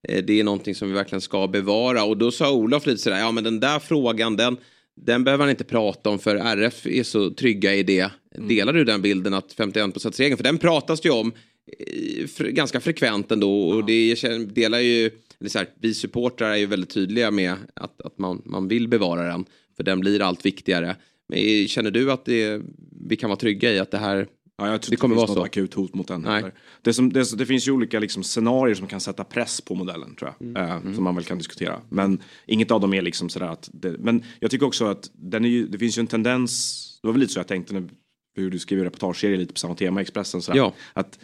det 0.08 0.40
är 0.40 0.44
någonting 0.44 0.76
som 0.76 0.88
vi 0.88 0.94
verkligen 0.94 1.22
ska 1.22 1.48
bevara. 1.48 2.04
Och 2.04 2.18
då 2.18 2.32
sa 2.32 2.52
Olof 2.52 2.86
lite 2.86 3.02
sådär, 3.02 3.20
ja 3.20 3.32
men 3.32 3.44
den 3.44 3.60
där 3.60 3.80
frågan 3.80 4.36
den, 4.36 4.58
den 4.96 5.24
behöver 5.24 5.44
han 5.44 5.50
inte 5.50 5.64
prata 5.64 6.10
om 6.10 6.20
för 6.20 6.36
RF 6.36 6.86
är 6.86 7.04
så 7.04 7.30
trygga 7.32 7.76
i 7.76 7.84
det. 7.84 8.12
Delar 8.38 8.74
du 8.74 8.84
den 8.84 9.02
bilden 9.02 9.34
att 9.34 9.56
51%-regeln, 9.56 10.38
för 10.38 10.44
den 10.44 10.58
pratas 10.58 11.02
det 11.02 11.10
ju 11.10 11.16
om 11.16 11.32
eh, 11.80 12.46
ganska 12.46 12.80
frekvent 12.80 13.32
ändå 13.32 13.62
och 13.62 13.86
det 13.86 14.16
delar 14.56 14.80
ju, 14.80 15.12
eller 15.40 15.50
så 15.50 15.58
här, 15.58 15.68
vi 15.82 15.94
supportrar 15.94 16.52
är 16.52 16.58
ju 16.58 16.66
väldigt 16.66 16.90
tydliga 16.90 17.32
med 17.32 17.54
att, 17.74 18.02
att 18.02 18.18
man, 18.18 18.42
man 18.46 18.68
vill 18.68 18.88
bevara 18.88 19.28
den 19.28 19.46
för 19.78 19.84
den 19.84 20.00
blir 20.00 20.22
allt 20.22 20.46
viktigare. 20.46 20.96
Men 21.28 21.40
eh, 21.40 21.68
känner 21.68 21.92
du 21.92 22.12
att 22.12 22.26
det, 22.26 22.62
vi 23.10 23.16
kan 23.16 23.30
vara 23.30 23.40
trygga 23.40 23.72
i 23.72 23.80
att 23.80 23.92
det 23.92 23.98
här 23.98 24.28
Ja, 24.58 24.70
jag 24.72 24.82
tror 24.82 24.92
det 24.92 24.96
kommer 24.98 25.16
det 25.16 25.18
vara 25.18 25.28
finns 25.28 25.36
så? 25.36 25.40
något 25.40 25.46
akut 25.50 25.74
hot 25.74 25.94
mot 25.94 26.08
den. 26.08 26.22
Nej. 26.22 26.44
Det, 26.82 26.94
som, 26.94 27.14
det, 27.14 27.38
det 27.38 27.46
finns 27.46 27.68
ju 27.68 27.72
olika 27.72 28.00
liksom, 28.00 28.24
scenarier 28.24 28.76
som 28.76 28.88
kan 28.88 29.00
sätta 29.00 29.24
press 29.24 29.62
på 29.62 29.76
modellen 29.76 30.16
tror 30.16 30.34
Mm. 30.40 30.62
jag. 30.68 30.86
Eh, 30.86 30.94
Som 30.96 31.04
man 31.04 31.16
väl 31.16 31.24
kan 31.24 31.38
diskutera. 31.38 31.82
Men 31.90 32.22
inget 32.48 32.72
av 32.72 32.82
dem 32.82 32.94
är 32.94 33.02
liksom 33.02 33.30
sådär 33.30 33.48
att... 33.48 33.70
Det, 33.74 33.92
men 34.00 34.24
jag 34.40 34.52
tycker 34.52 34.66
också 34.66 34.86
att 34.86 35.12
den 35.14 35.46
är 35.46 35.50
ju, 35.50 35.68
det 35.68 35.78
finns 35.78 35.98
ju 35.98 36.00
en 36.00 36.08
tendens, 36.08 37.00
det 37.02 37.08
var 37.08 37.14
väl 37.14 37.20
lite 37.22 37.34
så 37.34 37.40
jag 37.40 37.48
tänkte 37.48 37.74
när 37.74 37.90
vi 38.36 38.60
skrev 38.60 38.84
reportageserier 38.84 39.38
lite 39.38 39.54
på 39.54 39.60
samma 39.60 39.76
tema 39.76 40.00
i 40.00 40.02
Expressen. 40.02 40.42
Sådär, 40.42 40.58
Ja. 40.58 40.74
Att 40.94 41.20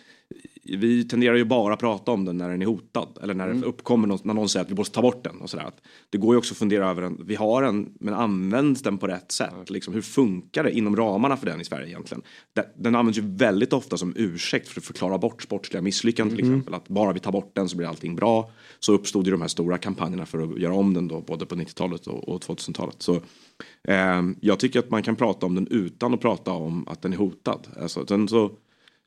vi 0.76 1.04
tenderar 1.04 1.36
ju 1.36 1.46
bara 1.46 1.74
att 1.74 1.80
prata 1.80 2.12
om 2.12 2.26
den 2.26 2.38
när 2.38 2.50
den 2.50 2.62
är 2.62 2.66
hotad. 2.66 3.18
Eller 3.22 3.34
när 3.34 3.46
Mm. 3.48 3.62
det 3.62 3.68
uppkommer 3.68 4.08
någon, 4.08 4.20
när 4.24 4.34
någon 4.34 4.50
säger 4.50 4.66
att 4.66 4.72
vi 4.72 4.76
måste 4.76 4.96
ta 4.96 5.02
bort 5.02 5.24
den. 5.24 5.42
Och 5.42 5.50
sådär. 5.50 5.72
Det 6.10 6.18
går 6.18 6.34
ju 6.34 6.38
också 6.38 6.54
att 6.54 6.58
fundera 6.58 6.90
över 6.90 7.02
den. 7.02 7.22
Vi 7.26 7.36
har 7.36 7.62
den, 7.62 7.94
men 8.00 8.14
används 8.14 8.82
den 8.82 8.98
på 8.98 9.08
rätt 9.08 9.32
sätt? 9.32 9.70
Liksom, 9.70 9.94
hur 9.94 10.02
funkar 10.02 10.64
det 10.64 10.72
inom 10.72 10.96
ramarna 10.96 11.38
för 11.38 11.46
den 11.46 11.62
i 11.62 11.66
Sverige 11.66 11.88
egentligen? 11.88 12.22
Den, 12.76 12.96
används 12.96 13.18
ju 13.18 13.24
väldigt 13.26 13.74
ofta 13.74 13.98
som 13.98 14.14
ursäkt 14.16 14.68
för 14.68 14.82
att 14.82 14.86
förklara 14.86 15.18
bort 15.18 15.42
sportsliga 15.44 15.82
misslyckanden 15.82 16.36
till 16.38 16.46
Mm. 16.46 16.58
exempel. 16.60 16.74
Att 16.74 16.88
bara 16.88 17.14
vi 17.14 17.20
tar 17.20 17.32
bort 17.32 17.52
den 17.56 17.70
så 17.70 17.78
blir 17.78 17.88
allting 17.88 18.16
bra. 18.16 18.52
Så 18.80 18.94
uppstod 18.94 19.26
ju 19.26 19.32
de 19.32 19.42
här 19.42 19.48
stora 19.48 19.78
kampanjerna 19.78 20.26
för 20.26 20.40
att 20.40 20.60
göra 20.60 20.74
om 20.74 20.94
den 20.94 21.08
då, 21.08 21.22
både 21.22 21.46
på 21.46 21.56
90-talet 21.56 22.08
och, 22.08 22.30
och 22.30 22.42
2000-talet. 22.42 22.96
Så 23.02 23.22
Ehm, 23.88 24.36
jag 24.42 24.60
tycker 24.60 24.80
att 24.80 24.90
man 24.90 25.04
kan 25.04 25.16
prata 25.16 25.46
om 25.46 25.56
den 25.56 25.68
utan 25.72 26.14
att 26.14 26.22
prata 26.22 26.52
om 26.52 26.88
att 26.88 27.02
den 27.02 27.14
är 27.14 27.18
hotad. 27.18 27.68
Alltså, 27.82 28.06
sen, 28.08 28.28
så, 28.28 28.52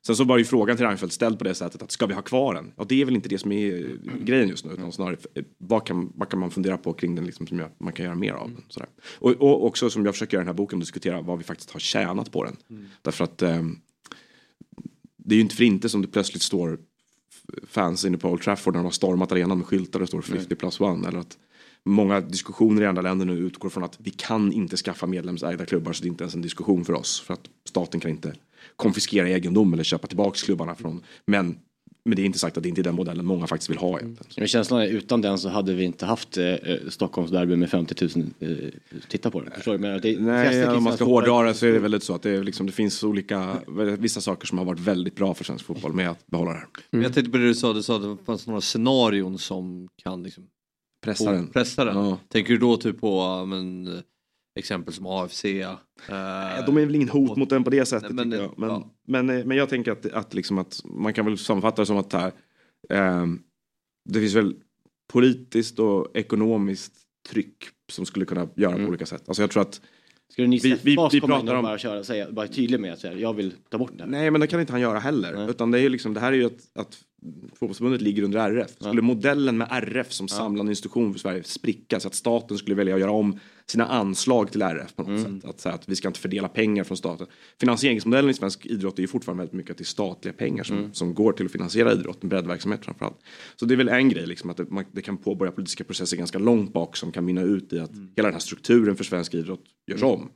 sen 0.05 0.15
så 0.15 0.23
var 0.23 0.37
ju 0.37 0.45
frågan 0.45 0.77
till 0.77 0.85
Reinfeldt 0.85 1.13
ställd 1.13 1.37
på 1.37 1.43
det 1.43 1.55
sättet 1.55 1.81
att 1.81 1.91
ska 1.91 2.05
vi 2.05 2.13
ha 2.13 2.21
kvar 2.21 2.53
den? 2.53 2.73
Ja, 2.77 2.85
det 2.89 3.01
är 3.01 3.05
väl 3.05 3.15
inte 3.15 3.29
det 3.29 3.37
som 3.37 3.51
är 3.51 3.75
eh, 3.75 4.13
grejen 4.23 4.49
just 4.49 4.65
nu 4.65 4.73
utan 4.73 4.91
snarare 4.91 5.17
eh, 5.33 5.43
vad 5.57 5.87
kan, 5.87 6.11
vad 6.15 6.29
kan 6.29 6.39
man 6.39 6.51
fundera 6.51 6.77
på 6.77 6.93
kring 6.93 7.15
den 7.15 7.25
liksom, 7.25 7.47
som 7.47 7.59
gör, 7.59 7.69
man 7.77 7.93
kan 7.93 8.05
göra 8.05 8.15
mer 8.15 8.33
av 8.33 8.49
den. 8.49 8.63
Sådär. 8.69 8.89
Och, 9.19 9.31
och 9.31 9.65
också 9.65 9.89
som 9.89 10.05
jag 10.05 10.13
försöker 10.13 10.37
göra 10.37 10.41
i 10.41 10.45
den 10.45 10.55
här 10.55 10.57
boken 10.57 10.79
diskutera 10.79 11.21
vad 11.21 11.37
vi 11.37 11.43
faktiskt 11.43 11.71
har 11.71 11.79
tjänat 11.79 12.31
på 12.31 12.43
den. 12.43 12.57
Därför 13.01 13.23
att 13.23 13.41
ehm, 13.41 13.77
det 15.17 15.35
är 15.35 15.37
ju 15.37 15.41
inte 15.41 15.55
för 15.55 15.63
inte 15.63 15.89
som 15.89 16.01
det 16.01 16.07
plötsligt 16.07 16.43
står 16.43 16.79
fans 17.67 18.05
inne 18.05 18.17
på 18.17 18.29
Old 18.29 18.41
Trafford 18.41 18.73
när 18.73 18.79
de 18.79 18.85
har 18.85 18.91
stormat 18.91 19.31
arenan 19.31 19.57
med 19.57 19.67
skyltar 19.67 19.99
det 19.99 20.07
står 20.07 20.21
50 20.21 20.55
plus 20.55 20.79
one. 20.79 21.07
Eller 21.07 21.19
att 21.19 21.37
många 21.85 22.21
diskussioner 22.21 22.81
i 22.81 22.85
andra 22.85 23.01
länder 23.01 23.25
nu 23.25 23.33
utgår 23.33 23.69
från 23.69 23.83
att 23.83 23.97
vi 23.99 24.11
kan 24.11 24.53
inte 24.53 24.77
skaffa 24.77 25.07
medlemsägda 25.07 25.65
klubbar 25.65 25.93
så 25.93 26.03
det 26.03 26.07
är 26.07 26.09
inte 26.09 26.23
ens 26.23 26.35
en 26.35 26.41
diskussion 26.41 26.85
för 26.85 26.93
oss. 26.93 27.21
För 27.21 27.33
att 27.33 27.49
staten 27.65 27.99
kan 27.99 28.11
inte 28.11 28.33
konfiskera 28.75 29.29
egendom 29.29 29.73
eller 29.73 29.83
köpa 29.83 30.07
tillbaks 30.07 30.43
klubbarna 30.43 30.75
från. 30.75 31.03
Men, 31.25 31.57
men 32.05 32.15
det 32.15 32.21
är 32.21 32.25
inte 32.25 32.39
sagt 32.39 32.57
att 32.57 32.63
det 32.63 32.69
inte 32.69 32.81
är 32.81 32.83
den 32.83 32.95
modellen 32.95 33.25
många 33.25 33.47
faktiskt 33.47 33.69
vill 33.69 33.77
ha 33.77 33.99
egentligen. 33.99 34.33
Men 34.37 34.47
känslan 34.47 34.81
är 34.81 34.87
utan 34.87 35.21
den 35.21 35.37
så 35.37 35.49
hade 35.49 35.73
vi 35.73 35.83
inte 35.83 36.05
haft 36.05 36.37
eh, 36.37 36.55
Stockholmsderby 36.89 37.55
med 37.55 37.69
50 37.69 38.07
000 38.15 38.27
eh, 38.39 38.49
titta 39.07 39.31
på 39.31 39.41
det. 39.41 39.51
Förstår 39.51 39.71
du? 39.71 39.77
Men 39.77 40.01
det, 40.01 40.19
Nej, 40.19 40.45
intresset 40.45 40.75
om 40.77 40.83
man 40.83 40.95
ska 40.95 41.05
hårdra 41.05 41.43
det 41.43 41.53
så 41.53 41.65
är 41.65 41.71
det 41.71 41.79
väl 41.79 41.91
lite 41.91 42.05
så 42.05 42.15
att 42.15 42.21
det, 42.21 42.29
är 42.29 42.43
liksom, 42.43 42.65
det 42.65 42.71
finns 42.71 43.03
olika, 43.03 43.59
vissa 43.97 44.21
saker 44.21 44.47
som 44.47 44.57
har 44.57 44.65
varit 44.65 44.79
väldigt 44.79 45.15
bra 45.15 45.33
för 45.33 45.43
svensk 45.43 45.65
fotboll 45.65 45.93
med 45.93 46.09
att 46.09 46.27
behålla 46.27 46.51
det 46.51 46.57
här. 46.57 46.67
Men 46.91 47.01
Jag 47.01 47.13
tänkte 47.13 47.31
på 47.31 47.37
det 47.37 47.47
du 47.47 47.55
sa, 47.55 47.73
du 47.73 47.83
sa 47.83 47.95
att 47.95 48.01
det 48.01 48.25
fanns 48.25 48.47
några 48.47 48.61
scenarion 48.61 49.37
som 49.37 49.87
kan 50.03 50.23
liksom 50.23 50.43
Pressa 51.03 51.31
den. 51.31 51.47
Pressa 51.47 51.85
den. 51.85 51.97
Ja. 51.97 52.17
Tänker 52.27 52.53
du 52.53 52.59
då 52.59 52.77
typ 52.77 53.01
på 53.01 53.17
ja, 53.17 53.45
men, 53.45 53.87
eh, 53.87 53.99
exempel 54.59 54.93
som 54.93 55.05
AFC? 55.05 55.45
eh, 55.45 56.65
de 56.65 56.77
är 56.77 56.85
väl 56.85 56.95
ingen 56.95 57.09
hot 57.09 57.37
mot 57.37 57.49
den 57.49 57.63
på 57.63 57.69
det 57.69 57.85
sättet. 57.85 58.15
Nej, 58.15 58.25
men, 58.25 58.39
jag. 58.39 58.53
Men, 58.59 58.69
ja. 58.69 58.89
men, 59.07 59.29
eh, 59.29 59.45
men 59.45 59.57
jag 59.57 59.69
tänker 59.69 59.91
att, 59.91 60.05
att, 60.05 60.33
liksom 60.33 60.57
att 60.57 60.81
man 60.83 61.13
kan 61.13 61.25
väl 61.25 61.37
sammanfatta 61.37 61.81
det 61.81 61.85
som 61.85 61.97
att 61.97 62.13
här, 62.13 62.31
ehm, 62.89 63.39
det 64.09 64.19
finns 64.19 64.33
väl 64.33 64.55
politiskt 65.13 65.79
och 65.79 66.17
ekonomiskt 66.17 66.93
tryck 67.29 67.63
som 67.91 68.05
skulle 68.05 68.25
kunna 68.25 68.47
göra 68.55 68.75
på 68.75 68.83
olika 68.83 69.05
sätt. 69.05 69.23
Alltså 69.27 69.43
jag 69.43 69.51
tror 69.51 69.61
att 69.61 69.81
Skulle 70.31 70.47
ni 70.47 70.57
vi, 70.57 70.69
vi, 70.69 70.79
vi 70.83 70.95
komma 70.95 71.09
in 71.13 71.21
pratar 71.21 71.53
och 71.53 71.59
om... 71.59 71.63
bara 71.63 71.77
köra, 71.77 72.03
säga, 72.03 72.31
bara 72.31 72.47
tydlig 72.47 72.79
med 72.79 72.93
att 72.93 72.99
säga, 72.99 73.13
jag 73.13 73.33
vill 73.33 73.53
ta 73.69 73.77
bort 73.77 73.91
det 73.97 74.03
här? 74.03 74.11
Nej 74.11 74.31
men 74.31 74.41
det 74.41 74.47
kan 74.47 74.59
inte 74.59 74.73
han 74.73 74.81
göra 74.81 74.99
heller. 74.99 75.49
Utan 75.49 75.71
det, 75.71 75.79
är 75.79 75.81
ju 75.81 75.89
liksom, 75.89 76.13
det 76.13 76.19
här 76.19 76.31
är 76.31 76.37
ju 76.37 76.45
att, 76.45 76.77
att 76.79 76.97
fotbollsförbundet 77.53 78.01
ligger 78.01 78.23
under 78.23 78.39
RF. 78.39 78.71
Skulle 78.79 79.01
modellen 79.01 79.57
med 79.57 79.67
RF 79.71 80.11
som 80.11 80.27
samlande 80.27 80.71
institution 80.71 81.13
för 81.13 81.19
Sverige 81.19 81.43
spricka 81.43 81.99
så 81.99 82.07
att 82.07 82.15
staten 82.15 82.57
skulle 82.57 82.75
välja 82.75 82.93
att 82.95 83.01
göra 83.01 83.11
om 83.11 83.39
sina 83.65 83.85
anslag 83.85 84.51
till 84.51 84.61
RF 84.61 84.95
på 84.95 85.03
något 85.03 85.21
sätt. 85.21 85.45
Att 85.45 85.59
säga 85.59 85.75
att 85.75 85.89
vi 85.89 85.95
ska 85.95 86.07
inte 86.07 86.19
fördela 86.19 86.47
pengar 86.47 86.83
från 86.83 86.97
staten. 86.97 87.27
Finansieringsmodellen 87.59 88.31
i 88.31 88.33
svensk 88.33 88.65
idrott 88.65 88.97
är 88.97 89.01
ju 89.01 89.07
fortfarande 89.07 89.41
väldigt 89.41 89.53
mycket 89.53 89.71
att 89.71 89.77
det 89.77 89.83
är 89.83 89.85
statliga 89.85 90.33
pengar 90.33 90.63
som, 90.63 90.93
som 90.93 91.13
går 91.13 91.33
till 91.33 91.45
att 91.45 91.51
finansiera 91.51 91.93
idrotten, 91.93 92.29
breddverksamhet 92.29 92.85
framförallt. 92.85 93.17
Så 93.55 93.65
det 93.65 93.73
är 93.73 93.75
väl 93.75 93.89
en 93.89 94.09
grej 94.09 94.25
liksom 94.25 94.49
att 94.49 94.57
det, 94.57 94.69
man, 94.69 94.85
det 94.91 95.01
kan 95.01 95.17
påbörja 95.17 95.51
politiska 95.51 95.83
processer 95.83 96.17
ganska 96.17 96.39
långt 96.39 96.73
bak 96.73 96.97
som 96.97 97.11
kan 97.11 97.25
mynna 97.25 97.41
ut 97.41 97.73
i 97.73 97.79
att 97.79 97.91
hela 98.15 98.27
den 98.27 98.33
här 98.33 98.39
strukturen 98.39 98.95
för 98.95 99.03
svensk 99.03 99.33
idrott 99.33 99.63
görs 99.87 100.03
om. 100.03 100.29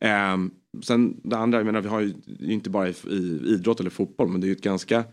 Ehm, 0.00 0.50
sen 0.82 1.20
det 1.24 1.36
andra, 1.36 1.58
jag 1.58 1.66
menar 1.66 1.80
vi 1.80 1.88
har 1.88 2.00
ju 2.00 2.14
inte 2.40 2.70
bara 2.70 2.88
i, 2.88 2.94
i 3.10 3.40
idrott 3.46 3.80
eller 3.80 3.90
fotboll 3.90 4.28
men 4.28 4.40
det 4.40 4.44
är 4.44 4.48
ju 4.48 4.54
ett 4.54 4.62
ganska 4.62 5.04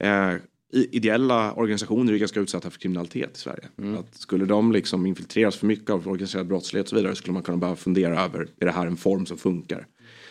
eh, 0.00 0.34
ideella 0.72 1.52
organisationer 1.52 2.12
är 2.12 2.16
ganska 2.16 2.40
utsatta 2.40 2.70
för 2.70 2.78
kriminalitet 2.78 3.36
i 3.36 3.40
Sverige. 3.40 3.68
Att 3.98 4.14
skulle 4.14 4.44
de 4.44 4.72
liksom 4.72 5.06
infiltreras 5.06 5.56
för 5.56 5.66
mycket 5.66 5.90
av 5.90 6.08
organiserad 6.08 6.46
brottslighet 6.46 6.86
och 6.86 6.90
så 6.90 6.96
vidare 6.96 7.14
skulle 7.14 7.32
man 7.32 7.42
kunna 7.42 7.58
börja 7.58 7.76
fundera 7.76 8.24
över, 8.24 8.48
är 8.60 8.66
det 8.66 8.72
här 8.72 8.86
en 8.86 8.96
form 8.96 9.26
som 9.26 9.38
funkar? 9.38 9.86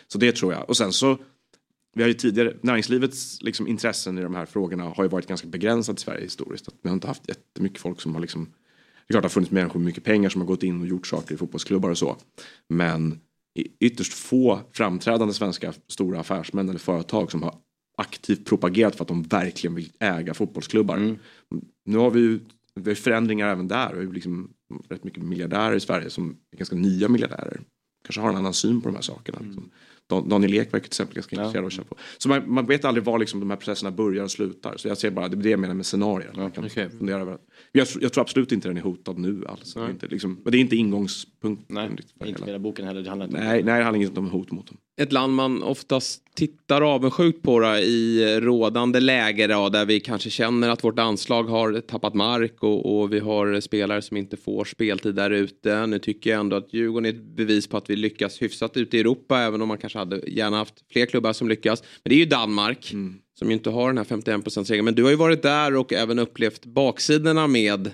Så 0.08 0.18
det 0.18 0.32
tror 0.32 0.54
jag. 0.54 0.70
Och 0.70 0.78
sen 0.78 0.94
så, 0.94 1.18
vi 1.96 2.02
har 2.02 2.08
ju 2.08 2.14
tidigare, 2.14 2.54
näringslivets 2.62 3.42
liksom 3.42 3.68
intressen 3.68 4.18
i 4.18 4.22
de 4.22 4.36
här 4.36 4.46
frågorna 4.46 4.84
har 4.84 5.04
ju 5.04 5.10
varit 5.10 5.28
ganska 5.28 5.48
begränsat 5.48 6.00
i 6.00 6.02
Sverige 6.02 6.22
historiskt. 6.22 6.68
Att 6.68 6.76
vi 6.82 6.90
har 6.90 6.94
inte 6.94 7.08
haft 7.08 7.28
jättemycket 7.28 7.82
folk 7.82 8.02
som 8.02 8.14
har 8.14 8.22
liksom, 8.22 8.46
det 8.46 8.50
är 9.08 9.14
klart 9.14 9.24
det 9.24 9.26
har 9.26 9.30
funnits 9.30 9.52
människor 9.52 9.80
med 9.80 9.86
mycket 9.86 10.04
pengar 10.04 10.30
som 10.30 10.42
har 10.42 10.48
gått 10.48 10.64
in 10.64 10.82
och 10.82 10.88
gjort 10.88 11.08
saker 11.08 11.36
i 11.36 11.38
fotbollsklubbar 11.38 11.90
och 11.90 11.98
så. 11.98 12.18
Men 12.70 13.20
ytterst 13.80 14.14
få 14.14 14.60
framträdande 14.72 15.34
svenska 15.34 15.74
stora 15.88 16.20
affärsmän 16.20 16.70
eller 16.70 16.80
företag 16.80 17.32
som 17.32 17.44
har 17.44 17.56
aktivt 17.98 18.46
propagerat 18.46 18.96
för 18.96 19.04
att 19.04 19.08
de 19.08 19.24
verkligen 19.24 19.76
vill 19.76 19.92
äga 20.00 20.34
fotbollsklubbar. 20.34 21.18
Nu 21.86 21.98
har 21.98 22.12
vi 22.12 22.20
ju 22.20 22.40
vi 22.80 22.90
har 22.90 22.96
förändringar 22.96 23.48
även 23.50 23.68
där. 23.68 23.94
Vi 23.94 24.06
har 24.06 24.14
liksom 24.14 24.50
rätt 24.90 25.04
mycket 25.04 25.24
miljardärer 25.24 25.76
i 25.76 25.80
Sverige 25.80 26.10
som 26.10 26.38
är 26.52 26.58
ganska 26.58 26.76
nya 26.76 27.08
miljardärer. 27.10 27.62
Kanske 28.06 28.22
har 28.22 28.30
en 28.30 28.36
annan 28.36 28.54
syn 28.54 28.82
på 28.82 28.88
de 28.90 28.96
här 28.96 29.02
sakerna. 29.02 29.40
Liksom. 29.44 29.70
Dan- 30.08 30.30
Daniel 30.30 30.54
Ekberg 30.54 30.82
till 30.82 30.88
exempel 30.90 31.16
ganska 31.16 31.36
intresserad 31.36 31.64
av 31.64 31.68
att 31.68 31.74
köpa. 31.74 31.96
Så 32.18 32.30
man, 32.30 32.54
man 32.54 32.66
vet 32.66 32.86
aldrig 32.86 33.04
var 33.04 33.20
liksom 33.20 33.40
de 33.40 33.50
här 33.50 33.58
processerna 33.58 33.92
börjar 33.92 34.24
och 34.24 34.32
slutar. 34.32 34.78
Så 34.78 34.88
jag 34.88 34.98
ser 34.98 35.12
bara, 35.12 35.28
det 35.28 35.38
är 35.38 35.42
det 35.44 35.50
jag 35.50 35.60
menar 35.60 35.74
med 35.74 35.86
scenarier. 35.86 36.32
Man 36.36 36.52
kan 36.52 36.64
fundera 36.90 37.22
över. 37.22 37.38
Jag, 37.72 37.88
tror- 37.88 38.04
jag 38.04 38.14
tror 38.14 38.22
absolut 38.22 38.52
inte 38.52 38.68
den 38.68 38.78
är 38.78 38.82
hotad 38.82 39.18
nu 39.18 39.46
alls. 39.48 39.74
Det 39.74 39.80
är 39.80 39.90
inte, 39.90 40.08
liksom, 40.08 40.40
men 40.44 40.52
det 40.52 40.58
är 40.58 40.60
inte 40.60 40.76
ingångspunkten. 40.76 41.76
Nej, 41.76 41.90
inte 42.30 42.46
hela 42.46 42.60
boken 42.60 42.86
heller. 42.88 43.02
Det 43.02 43.10
handlar 43.10 43.26
inte 43.26 43.38
om 43.38 43.44
Nej, 43.44 43.64
nej, 43.64 43.78
det 43.78 43.84
handlar 43.84 44.04
inte 44.04 44.20
om 44.20 44.30
hot 44.30 44.52
mot 44.52 44.68
dem. 44.68 44.78
Ett 45.02 45.12
land 45.12 45.34
man 45.34 45.64
oftast 45.64 46.36
tittar 46.36 46.82
avundsjukt 46.82 47.44
på 47.44 47.60
då, 47.60 47.76
i 47.78 48.40
rådande 48.40 49.00
läge 49.00 49.48
då, 49.48 49.70
där 49.70 49.86
vi 49.86 50.00
kanske 50.00 50.30
känner 50.30 50.70
att 50.70 50.84
vårt 50.84 51.00
anslag 51.00 51.44
har 51.44 51.82
tappat 51.82 52.14
mark 52.14 52.64
och, 52.64 53.02
och 53.02 53.14
vi 53.14 53.20
har 53.20 53.60
spelare 53.60 54.02
som 54.02 54.18
inte 54.18 54.38
får 54.38 54.66
speltid 54.66 55.16
där 55.16 55.32
ute. 55.32 55.86
Nu 55.86 56.00
tycker 56.00 56.30
jag 56.30 56.40
ändå 56.40 56.56
att 56.56 56.74
Djurgården 56.74 57.06
är 57.06 57.10
ett 57.10 57.36
bevis 57.36 57.68
på 57.68 57.78
att 57.78 57.90
vi 57.90 57.96
lyckas 57.96 58.42
hyfsat 58.42 58.78
ute 58.78 58.98
i 58.98 59.00
Europa 59.00 59.40
även 59.40 59.62
om 59.62 59.68
man 59.68 59.78
kanske 59.78 60.00
hade 60.00 60.22
gärna 60.28 60.58
haft 60.58 60.84
fler 60.92 61.06
klubbar 61.06 61.34
som 61.34 61.50
lyckas. 61.50 61.84
Men 62.04 62.10
det 62.10 62.16
är 62.16 62.20
ju 62.20 62.26
Danmark 62.26 62.86
som 63.40 63.48
ju 63.48 63.54
inte 63.54 63.70
har 63.70 63.88
den 63.88 63.98
här 63.98 64.06
51% 64.06 64.70
regeln. 64.70 64.86
Men 64.86 64.96
du 64.96 65.04
har 65.04 65.10
ju 65.10 65.16
varit 65.16 65.42
där 65.42 65.76
och 65.76 65.94
även 65.94 66.20
upplevt 66.20 66.66
baksidorna 66.66 67.48
med 67.48 67.88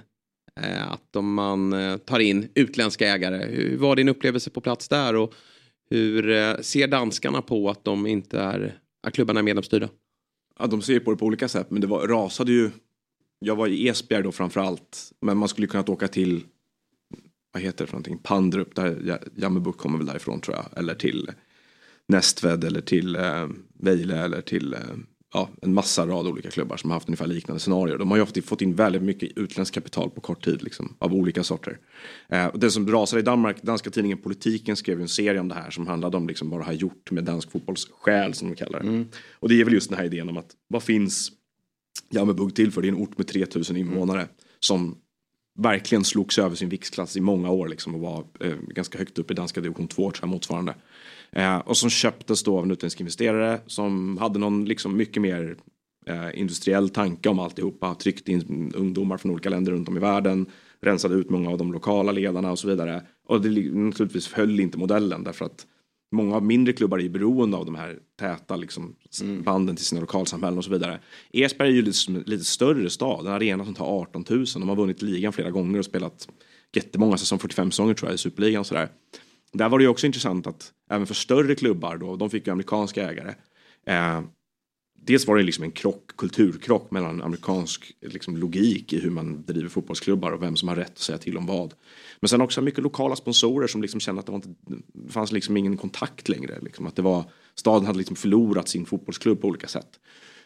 eh, 0.62 0.92
att 0.92 1.16
om 1.16 1.34
man 1.34 1.74
eh, 1.74 1.98
tar 1.98 2.20
in 2.20 2.48
utländska 2.56 3.08
ägare. 3.08 3.46
Hur 3.46 3.78
var 3.78 3.96
din 3.96 4.10
upplevelse 4.10 4.50
på 4.50 4.62
plats 4.62 4.88
där 4.88 5.16
och 5.16 5.34
hur 5.92 6.30
eh, 6.30 6.58
ser 6.58 6.88
danskarna 6.88 7.42
på 7.42 7.70
att 7.70 7.84
de 7.84 8.08
inte 8.08 8.40
är, 8.40 8.80
att 9.04 9.14
klubbarna 9.14 9.40
är 9.40 9.44
medlemsstyrda? 9.44 9.90
Ja, 10.60 10.68
de 10.68 10.82
ser 10.82 10.94
ju 10.94 11.00
på 11.00 11.12
det 11.12 11.18
på 11.18 11.26
olika 11.26 11.48
sätt. 11.48 11.72
Men 11.72 11.82
det 11.82 11.88
var, 11.88 12.08
rasade 12.08 12.52
ju. 12.52 12.70
Jag 13.40 13.56
var 13.56 13.68
i 13.68 13.88
Esbjerg 13.88 14.24
då 14.24 14.32
framför 14.32 14.62
allt, 14.62 15.12
Men 15.22 15.38
man 15.38 15.50
skulle 15.50 15.68
kunnat 15.68 15.90
åka 15.90 16.08
till. 16.08 16.44
Vad 17.54 17.64
heter 17.64 17.86
det 17.86 17.88
för 17.88 17.94
någonting? 17.94 18.18
Pandrup. 18.18 18.76
Där 18.76 19.20
Jammerbuk 19.36 19.78
kommer 19.78 19.98
väl 19.98 20.08
därifrån 20.08 20.42
tror 20.42 20.56
jag. 20.56 20.66
Eller 20.80 20.96
till 20.96 21.32
Nästved 22.08 22.64
eller 22.64 22.82
till 22.82 23.16
eh, 23.16 23.48
Vejle 23.80 24.18
eller 24.18 24.42
till 24.42 24.74
eh, 24.74 24.80
ja, 25.34 25.50
en 25.62 25.74
massa 25.74 26.08
rad 26.08 26.28
olika 26.28 26.52
klubbar 26.52 26.78
som 26.78 26.90
har 26.90 26.96
haft 26.96 27.08
ungefär 27.08 27.28
liknande 27.28 27.60
scenarier. 27.60 27.98
De 27.98 28.10
har 28.10 28.18
ju 28.18 28.24
ofta 28.24 28.42
fått 28.42 28.62
in 28.62 28.76
väldigt 28.76 29.02
mycket 29.02 29.38
utländskt 29.38 29.76
kapital 29.76 30.10
på 30.10 30.22
kort 30.22 30.46
tid 30.46 30.64
liksom, 30.64 30.96
av 31.00 31.14
olika 31.14 31.44
sorter. 31.44 31.80
Eh, 32.30 32.46
och 32.46 32.60
det 32.60 32.72
som 32.72 32.88
rasade 32.92 33.20
i 33.20 33.24
Danmark, 33.24 33.64
danska 33.64 33.90
tidningen 33.90 34.18
Politiken 34.18 34.76
skrev 34.76 34.98
ju 34.98 35.02
en 35.02 35.10
serie 35.10 35.40
om 35.40 35.48
det 35.48 35.56
här 35.56 35.72
som 35.72 35.88
handlade 35.88 36.18
om 36.18 36.28
liksom 36.28 36.50
vad 36.50 36.60
det 36.60 36.66
har 36.66 36.74
gjort 36.74 37.12
med 37.12 37.24
dansk 37.24 37.52
fotbolls 37.52 37.88
själ 37.92 38.34
som 38.34 38.50
de 38.50 38.56
kallar 38.56 38.80
det. 38.80 38.88
Och 39.34 39.50
det 39.50 39.62
är 39.62 39.66
väl 39.66 39.74
just 39.74 39.90
den 39.90 39.98
här 39.98 40.06
idén 40.06 40.30
om 40.30 40.38
att 40.38 40.52
vad 40.68 40.84
finns 40.84 41.32
Jammerbugt 42.10 42.56
till 42.56 42.72
för? 42.72 42.82
Det 42.82 42.88
är 42.88 42.92
en 42.92 42.98
ort 43.02 43.18
med 43.18 43.28
3000 43.28 43.78
invånare 43.78 44.28
som 44.60 44.98
verkligen 45.60 46.04
slogs 46.04 46.40
över 46.40 46.56
sin 46.56 46.70
viktklass 46.70 47.18
i 47.18 47.22
många 47.22 47.50
år 47.50 47.68
liksom, 47.68 47.96
och 47.96 48.02
var 48.02 48.26
eh, 48.40 48.56
ganska 48.68 48.98
högt 48.98 49.20
upp 49.20 49.32
i 49.32 49.34
danska 49.34 49.62
division 49.62 49.88
2 49.88 50.12
tror 50.12 50.18
jag 50.22 50.30
motsvarande. 50.30 50.76
Eh, 51.36 51.58
och 51.58 51.78
som 51.78 51.90
köptes 51.90 52.44
då 52.44 52.58
av 52.58 52.64
en 52.64 52.72
utländsk 52.72 53.00
investerare 53.00 53.60
som 53.68 54.18
hade 54.18 54.40
någon 54.40 54.66
liksom 54.66 54.98
mycket 54.98 55.22
mer 55.22 55.56
eh, 56.08 56.40
industriell 56.40 56.90
tanke 56.90 57.30
om 57.30 57.40
alltihopa. 57.40 57.96
Tryckt 57.96 58.30
in 58.30 58.72
ungdomar 58.76 59.18
från 59.18 59.32
olika 59.32 59.50
länder 59.50 59.72
runt 59.72 59.88
om 59.88 59.98
i 59.98 60.00
världen. 60.00 60.46
Rensade 60.82 61.16
ut 61.16 61.30
många 61.30 61.50
av 61.50 61.58
de 61.58 61.74
lokala 61.74 62.12
ledarna 62.12 62.52
och 62.52 62.60
så 62.60 62.68
vidare. 62.68 63.02
Och 63.28 63.42
det 63.42 63.50
li- 63.50 63.72
naturligtvis 63.72 64.34
höll 64.34 64.60
inte 64.60 64.78
modellen 64.78 65.24
därför 65.24 65.46
att 65.46 65.68
många 66.16 66.36
av 66.36 66.44
mindre 66.44 66.74
klubbar 66.74 67.00
är 67.00 67.10
beroende 67.10 67.58
av 67.58 67.66
de 67.66 67.76
här 67.76 67.98
täta 68.20 68.56
liksom, 68.56 68.96
s- 69.10 69.24
banden 69.46 69.76
till 69.76 69.86
sina 69.86 70.02
lokalsamhällen 70.02 70.58
och 70.58 70.64
så 70.66 70.72
vidare. 70.72 71.00
Esberg 71.34 71.70
är 71.70 71.74
ju 71.74 71.82
lite, 71.82 72.12
lite 72.26 72.44
större 72.44 72.90
stad, 72.90 73.26
en 73.28 73.34
arena 73.34 73.66
som 73.66 73.74
tar 73.74 73.86
18 73.86 74.26
000. 74.30 74.46
De 74.54 74.70
har 74.70 74.76
vunnit 74.76 75.02
ligan 75.02 75.34
flera 75.34 75.50
gånger 75.52 75.80
och 75.80 75.86
spelat 75.86 76.28
jättemånga 76.76 77.18
säsong 77.18 77.40
45 77.40 77.72
säsonger 77.72 77.94
tror 77.94 78.10
jag 78.10 78.16
i 78.16 78.18
Superligan 78.18 78.60
och 78.60 78.66
sådär. 78.68 78.90
Där 79.54 79.70
var 79.70 79.78
det 79.78 79.84
ju 79.84 79.90
också 79.90 80.06
intressant 80.06 80.48
att 80.48 80.74
även 80.90 81.08
för 81.08 81.14
större 81.14 81.56
klubbar 81.56 81.98
då, 81.98 82.16
de 82.16 82.30
fick 82.30 82.48
ju 82.48 82.54
amerikanska 82.54 83.10
ägare. 83.10 83.36
Eh, 83.86 84.22
dels 85.02 85.28
var 85.28 85.38
det 85.38 85.44
liksom 85.44 85.64
en 85.64 85.72
krock, 85.72 86.18
kulturkrock 86.18 86.92
mellan 86.92 87.22
amerikansk 87.22 87.92
liksom, 88.02 88.38
logik 88.38 88.94
i 88.94 89.00
hur 89.00 89.10
man 89.10 89.46
driver 89.46 89.70
fotbollsklubbar 89.70 90.32
och 90.32 90.42
vem 90.42 90.56
som 90.56 90.68
har 90.68 90.76
rätt 90.76 90.92
att 90.92 90.98
säga 90.98 91.18
till 91.18 91.38
om 91.38 91.46
vad. 91.46 91.74
Men 92.20 92.30
sen 92.30 92.42
också 92.42 92.62
mycket 92.62 92.84
lokala 92.84 93.16
sponsorer 93.16 93.68
som 93.68 93.82
liksom 93.82 94.00
kände 94.00 94.20
att 94.20 94.26
det, 94.26 94.32
var 94.32 94.38
inte, 94.38 94.56
det 94.94 95.12
fanns 95.12 95.32
liksom 95.32 95.58
ingen 95.58 95.78
kontakt 95.78 96.30
längre. 96.30 96.60
Liksom, 96.62 96.88
att 96.88 96.96
det 96.96 97.02
var, 97.02 97.24
staden 97.56 97.86
hade 97.86 97.98
liksom 97.98 98.16
förlorat 98.16 98.70
sin 98.70 98.86
fotbollsklubb 98.86 99.42
på 99.42 99.48
olika 99.48 99.68
sätt. 99.68 100.00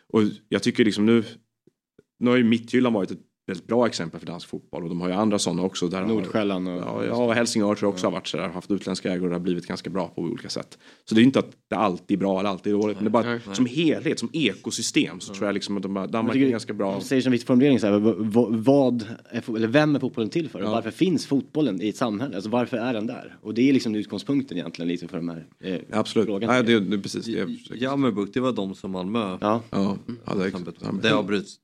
Och 0.08 0.22
jag 0.50 0.64
tycker 0.64 0.86
liksom 0.86 1.06
nu, 1.06 1.24
nu 2.20 2.30
har 2.30 2.38
ju 2.38 2.44
Midtjylland 2.44 2.96
varit 2.96 3.12
ett 3.12 3.22
väldigt 3.48 3.68
bra 3.68 3.88
exempel 3.88 4.20
för 4.20 4.28
dansk 4.28 4.48
fotboll 4.50 4.84
och 4.84 4.90
de 4.90 5.02
har 5.02 5.08
ju 5.08 5.14
andra 5.14 5.40
sådana 5.40 5.62
också. 5.62 5.88
Där 5.88 6.06
Nordsjälland 6.06 6.68
och... 6.68 6.74
Ja, 6.74 7.06
ja, 7.06 7.26
och 7.26 7.34
Helsingör 7.34 7.76
tror 7.76 7.88
jag 7.88 7.94
också 7.94 8.08
har 8.08 8.12
varit 8.12 8.28
sådär, 8.28 8.48
haft 8.50 8.72
utländska 8.72 9.10
ägare 9.10 9.22
och 9.24 9.30
det 9.30 9.36
har 9.36 9.40
blivit 9.40 9.68
ganska 9.68 9.90
bra 9.90 10.08
på 10.08 10.22
olika 10.22 10.50
sätt. 10.50 10.78
Så 11.10 11.16
det 11.16 11.20
är 11.20 11.22
ju 11.22 11.26
inte 11.26 11.40
att 11.40 11.52
det 11.70 11.76
alltid 11.76 12.18
är 12.18 12.20
bra 12.20 12.40
eller 12.40 12.50
alltid 12.50 12.74
är 12.74 12.78
dåligt, 12.78 12.98
men 12.98 13.04
det 13.04 13.10
är 13.10 13.12
bara 13.12 13.26
Nej, 13.26 13.40
nej. 13.48 13.56
som 13.56 13.66
helhet, 13.66 14.20
som 14.20 14.30
ekosystem 14.34 15.20
så 15.20 15.34
tror 15.34 15.46
jag 15.48 15.54
liksom 15.54 15.78
att 15.78 15.84
de, 15.84 15.96
Jag 15.96 16.12
Danmark 16.12 16.34
tycker- 16.34 16.46
är 16.48 16.52
ganska 16.52 16.74
bra. 16.74 16.94
Jag 16.94 17.04
säger 17.04 17.22
som 17.22 17.32
viktig 17.32 17.48
formulering 17.48 17.80
så 17.80 17.88
här, 17.88 18.00
v- 18.00 18.14
v- 18.20 18.46
vad 18.50 19.06
är, 19.30 19.56
eller 19.56 19.68
vem 19.68 19.96
är 19.96 20.00
fotbollen 20.00 20.30
till 20.30 20.50
för? 20.50 20.60
Och 20.60 20.66
Ja. 20.68 20.72
varför 20.72 20.92
finns 20.92 21.26
fotbollen 21.26 21.82
i 21.82 21.90
ett 21.90 21.98
samhälle? 21.98 22.36
Alltså 22.36 22.50
varför 22.50 22.78
är 22.78 22.94
den 22.94 23.08
där? 23.08 23.38
Och 23.42 23.54
det 23.54 23.70
är 23.70 23.74
liksom 23.74 23.96
utgångspunkten 23.96 24.58
egentligen 24.58 24.88
lite 24.90 25.08
för 25.08 25.18
de 25.18 25.30
här 25.30 25.46
eh, 25.64 25.80
Absolut. 25.92 26.26
frågan. 26.28 26.50
Nej, 26.50 26.64
det, 26.64 26.80
det 26.80 26.96
är 26.96 27.02
precis 27.02 27.26
det. 27.26 27.76
Jammerbukt, 27.76 28.34
det 28.34 28.40
var 28.40 28.52
de 28.52 28.76
som 28.76 28.92
Malmö 28.92 29.38
Ja. 29.42 29.62
Ja, 29.72 29.98
ja 30.26 30.34
det, 30.34 30.52
det 31.02 31.12
avbryts. 31.16 31.56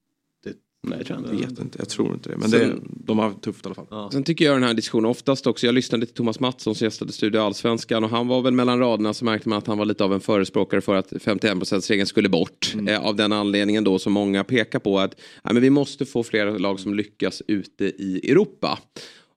Nej, 0.83 1.03
tror 1.05 1.25
jag 1.25 1.37
vet 1.37 1.59
inte, 1.59 1.77
jag 1.79 1.89
tror 1.89 2.13
inte 2.13 2.29
det. 2.29 2.37
Men 2.37 2.49
Sen- 2.49 2.69
det, 2.69 2.75
de 3.05 3.19
har 3.19 3.31
tufft 3.31 3.65
i 3.65 3.67
alla 3.67 3.75
fall. 3.75 4.11
Sen 4.11 4.23
tycker 4.23 4.45
jag 4.45 4.55
den 4.55 4.63
här 4.63 4.73
diskussionen 4.73 5.05
oftast 5.05 5.47
också, 5.47 5.65
jag 5.65 5.75
lyssnade 5.75 6.05
till 6.05 6.15
Thomas 6.15 6.39
Mattsson 6.39 6.75
som 6.75 6.85
gästade 6.85 7.11
Studio 7.11 7.39
Allsvenskan 7.39 8.03
och 8.03 8.09
han 8.09 8.27
var 8.27 8.41
väl 8.41 8.53
mellan 8.53 8.79
raderna 8.79 9.13
så 9.13 9.25
märkte 9.25 9.49
man 9.49 9.57
att 9.57 9.67
han 9.67 9.77
var 9.77 9.85
lite 9.85 10.03
av 10.03 10.13
en 10.13 10.19
förespråkare 10.19 10.81
för 10.81 10.95
att 10.95 11.11
51%-regeln 11.11 12.07
skulle 12.07 12.29
bort. 12.29 12.71
Mm. 12.73 12.87
Eh, 12.87 13.05
av 13.05 13.15
den 13.15 13.31
anledningen 13.31 13.83
då 13.83 13.99
som 13.99 14.13
många 14.13 14.43
pekar 14.43 14.79
på 14.79 14.99
att 14.99 15.15
ja, 15.43 15.53
men 15.53 15.61
vi 15.61 15.69
måste 15.69 16.05
få 16.05 16.23
fler 16.23 16.59
lag 16.59 16.79
som 16.79 16.93
lyckas 16.93 17.41
ute 17.47 17.85
i 17.85 18.31
Europa. 18.31 18.79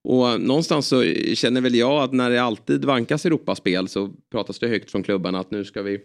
Och 0.05 0.41
någonstans 0.41 0.87
så 0.87 1.05
känner 1.35 1.61
väl 1.61 1.75
jag 1.75 2.03
att 2.03 2.13
när 2.13 2.31
det 2.31 2.43
alltid 2.43 2.85
vankas 2.85 3.27
Europaspel 3.27 3.89
så 3.89 4.11
pratas 4.33 4.59
det 4.59 4.69
högt 4.69 4.91
från 4.91 5.03
klubbarna 5.03 5.41
att 5.41 5.51
nu 5.51 5.65
ska 5.65 5.83
vi 5.83 6.01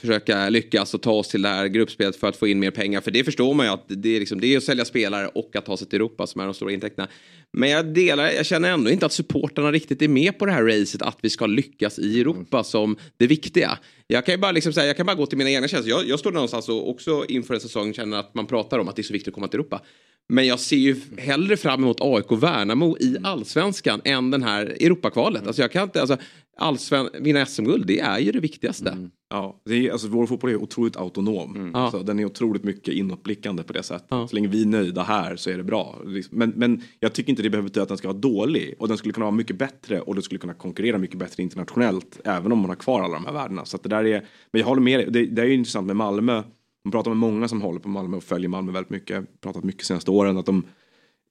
försöka 0.00 0.48
lyckas 0.48 0.94
och 0.94 1.02
ta 1.02 1.12
oss 1.12 1.28
till 1.28 1.42
det 1.42 1.48
här 1.48 1.66
gruppspelet 1.66 2.16
för 2.16 2.26
att 2.26 2.36
få 2.36 2.46
in 2.46 2.58
mer 2.58 2.70
pengar. 2.70 3.00
För 3.00 3.10
det 3.10 3.24
förstår 3.24 3.54
man 3.54 3.66
ju 3.66 3.72
att 3.72 3.84
det 3.88 4.16
är, 4.16 4.20
liksom, 4.20 4.40
det 4.40 4.46
är 4.46 4.56
att 4.56 4.62
sälja 4.62 4.84
spelare 4.84 5.28
och 5.28 5.56
att 5.56 5.66
ta 5.66 5.76
sig 5.76 5.88
till 5.88 5.96
Europa 5.96 6.26
som 6.26 6.40
är 6.40 6.44
de 6.44 6.54
stora 6.54 6.72
intäkterna. 6.72 7.08
Men 7.52 7.70
jag 7.70 7.86
delar, 7.86 8.30
jag 8.30 8.46
känner 8.46 8.72
ändå 8.72 8.90
inte 8.90 9.06
att 9.06 9.12
supporterna 9.12 9.72
riktigt 9.72 10.02
är 10.02 10.08
med 10.08 10.38
på 10.38 10.46
det 10.46 10.52
här 10.52 10.62
racet 10.62 11.02
att 11.02 11.18
vi 11.20 11.30
ska 11.30 11.46
lyckas 11.46 11.98
i 11.98 12.20
Europa 12.20 12.64
som 12.64 12.96
det 13.16 13.26
viktiga. 13.26 13.78
Jag 14.06 14.26
kan 14.26 14.34
ju 14.34 14.38
bara, 14.38 14.52
liksom 14.52 14.72
säga, 14.72 14.86
jag 14.86 14.96
kan 14.96 15.06
bara 15.06 15.16
gå 15.16 15.26
till 15.26 15.38
mina 15.38 15.50
egna 15.50 15.68
känslor. 15.68 15.98
Jag, 15.98 16.08
jag 16.08 16.18
står 16.18 16.32
någonstans 16.32 16.68
och 16.68 16.90
också 16.90 17.24
inför 17.28 17.54
en 17.54 17.60
säsong 17.60 17.94
känner 17.94 18.16
att 18.16 18.34
man 18.34 18.46
pratar 18.46 18.78
om 18.78 18.88
att 18.88 18.96
det 18.96 19.02
är 19.02 19.04
så 19.04 19.12
viktigt 19.12 19.28
att 19.28 19.34
komma 19.34 19.48
till 19.48 19.60
Europa. 19.60 19.80
Men 20.28 20.46
jag 20.46 20.60
ser 20.60 20.76
ju 20.76 20.96
hellre 21.18 21.56
fram 21.56 21.82
emot 21.82 22.00
AIK 22.00 22.32
Värnamo 22.32 22.96
i 23.00 23.16
allsvenskan 23.22 24.00
än 24.04 24.30
den 24.30 24.42
här 24.42 24.66
Europakvalet. 24.66 25.46
Alltså 25.46 25.62
jag 25.62 25.72
kan 25.72 25.82
inte, 25.82 26.00
alltså, 26.00 26.16
allsven, 26.56 27.08
vinna 27.20 27.46
SM-guld, 27.46 27.86
det 27.86 28.00
är 28.00 28.18
ju 28.18 28.32
det 28.32 28.40
viktigaste. 28.40 29.08
Ja, 29.30 29.60
det 29.64 29.86
är, 29.86 29.92
alltså, 29.92 30.08
vår 30.08 30.26
fotboll 30.26 30.50
är 30.50 30.56
otroligt 30.56 30.96
autonom. 30.96 31.70
Ja. 31.74 31.80
Alltså, 31.80 32.02
den 32.02 32.18
är 32.18 32.24
otroligt 32.24 32.64
mycket 32.64 32.94
inåtblickande 32.94 33.62
på 33.62 33.72
det 33.72 33.82
sättet. 33.82 34.08
Så 34.08 34.28
länge 34.32 34.48
vi 34.48 34.62
är 34.62 34.66
nöjda 34.66 35.02
här 35.02 35.36
så 35.36 35.50
är 35.50 35.56
det 35.56 35.64
bra. 35.64 35.98
Liksom, 36.06 36.38
Men, 36.38 36.52
men 36.56 36.82
jag 37.00 37.12
tycker 37.12 37.30
inte 37.30 37.42
det 37.42 37.50
behöver 37.50 37.68
betyda 37.68 37.82
att 37.82 37.88
den 37.88 37.98
ska 37.98 38.08
vara 38.08 38.18
dålig. 38.18 38.74
Och 38.78 38.88
den 38.88 38.96
skulle 38.96 39.14
kunna 39.14 39.26
vara 39.26 39.36
mycket 39.36 39.56
bättre 39.56 40.00
och 40.00 40.14
den 40.14 40.22
skulle 40.22 40.38
kunna 40.38 40.54
konkurrera 40.54 40.98
mycket 40.98 41.18
bättre 41.18 41.42
internationellt. 41.42 42.20
Även 42.24 42.52
om 42.52 42.58
man 42.58 42.68
har 42.68 42.76
kvar 42.76 43.02
alla 43.02 43.14
de 43.14 43.24
här 43.24 43.32
värdena. 43.32 43.64
Så 43.64 43.78
det 43.82 43.88
där 43.88 44.04
är, 44.04 44.26
men 44.52 44.60
jag 44.60 44.66
håller 44.66 44.82
med 44.82 44.98
dig. 44.98 45.10
Det, 45.10 45.26
det 45.26 45.42
är 45.42 45.46
ju 45.46 45.54
intressant 45.54 45.86
med 45.86 45.96
Malmö. 45.96 46.42
Man 46.84 46.92
pratar 46.92 47.10
med 47.10 47.18
många 47.18 47.48
som 47.48 47.62
håller 47.62 47.80
på 47.80 47.88
Malmö 47.88 48.16
och 48.16 48.24
följer 48.24 48.48
Malmö 48.48 48.72
väldigt 48.72 48.90
mycket. 48.90 49.10
Jag 49.10 49.16
har 49.16 49.26
pratat 49.40 49.64
mycket 49.64 49.86
senaste 49.86 50.10
åren. 50.10 50.38
Att 50.38 50.46
de, 50.46 50.64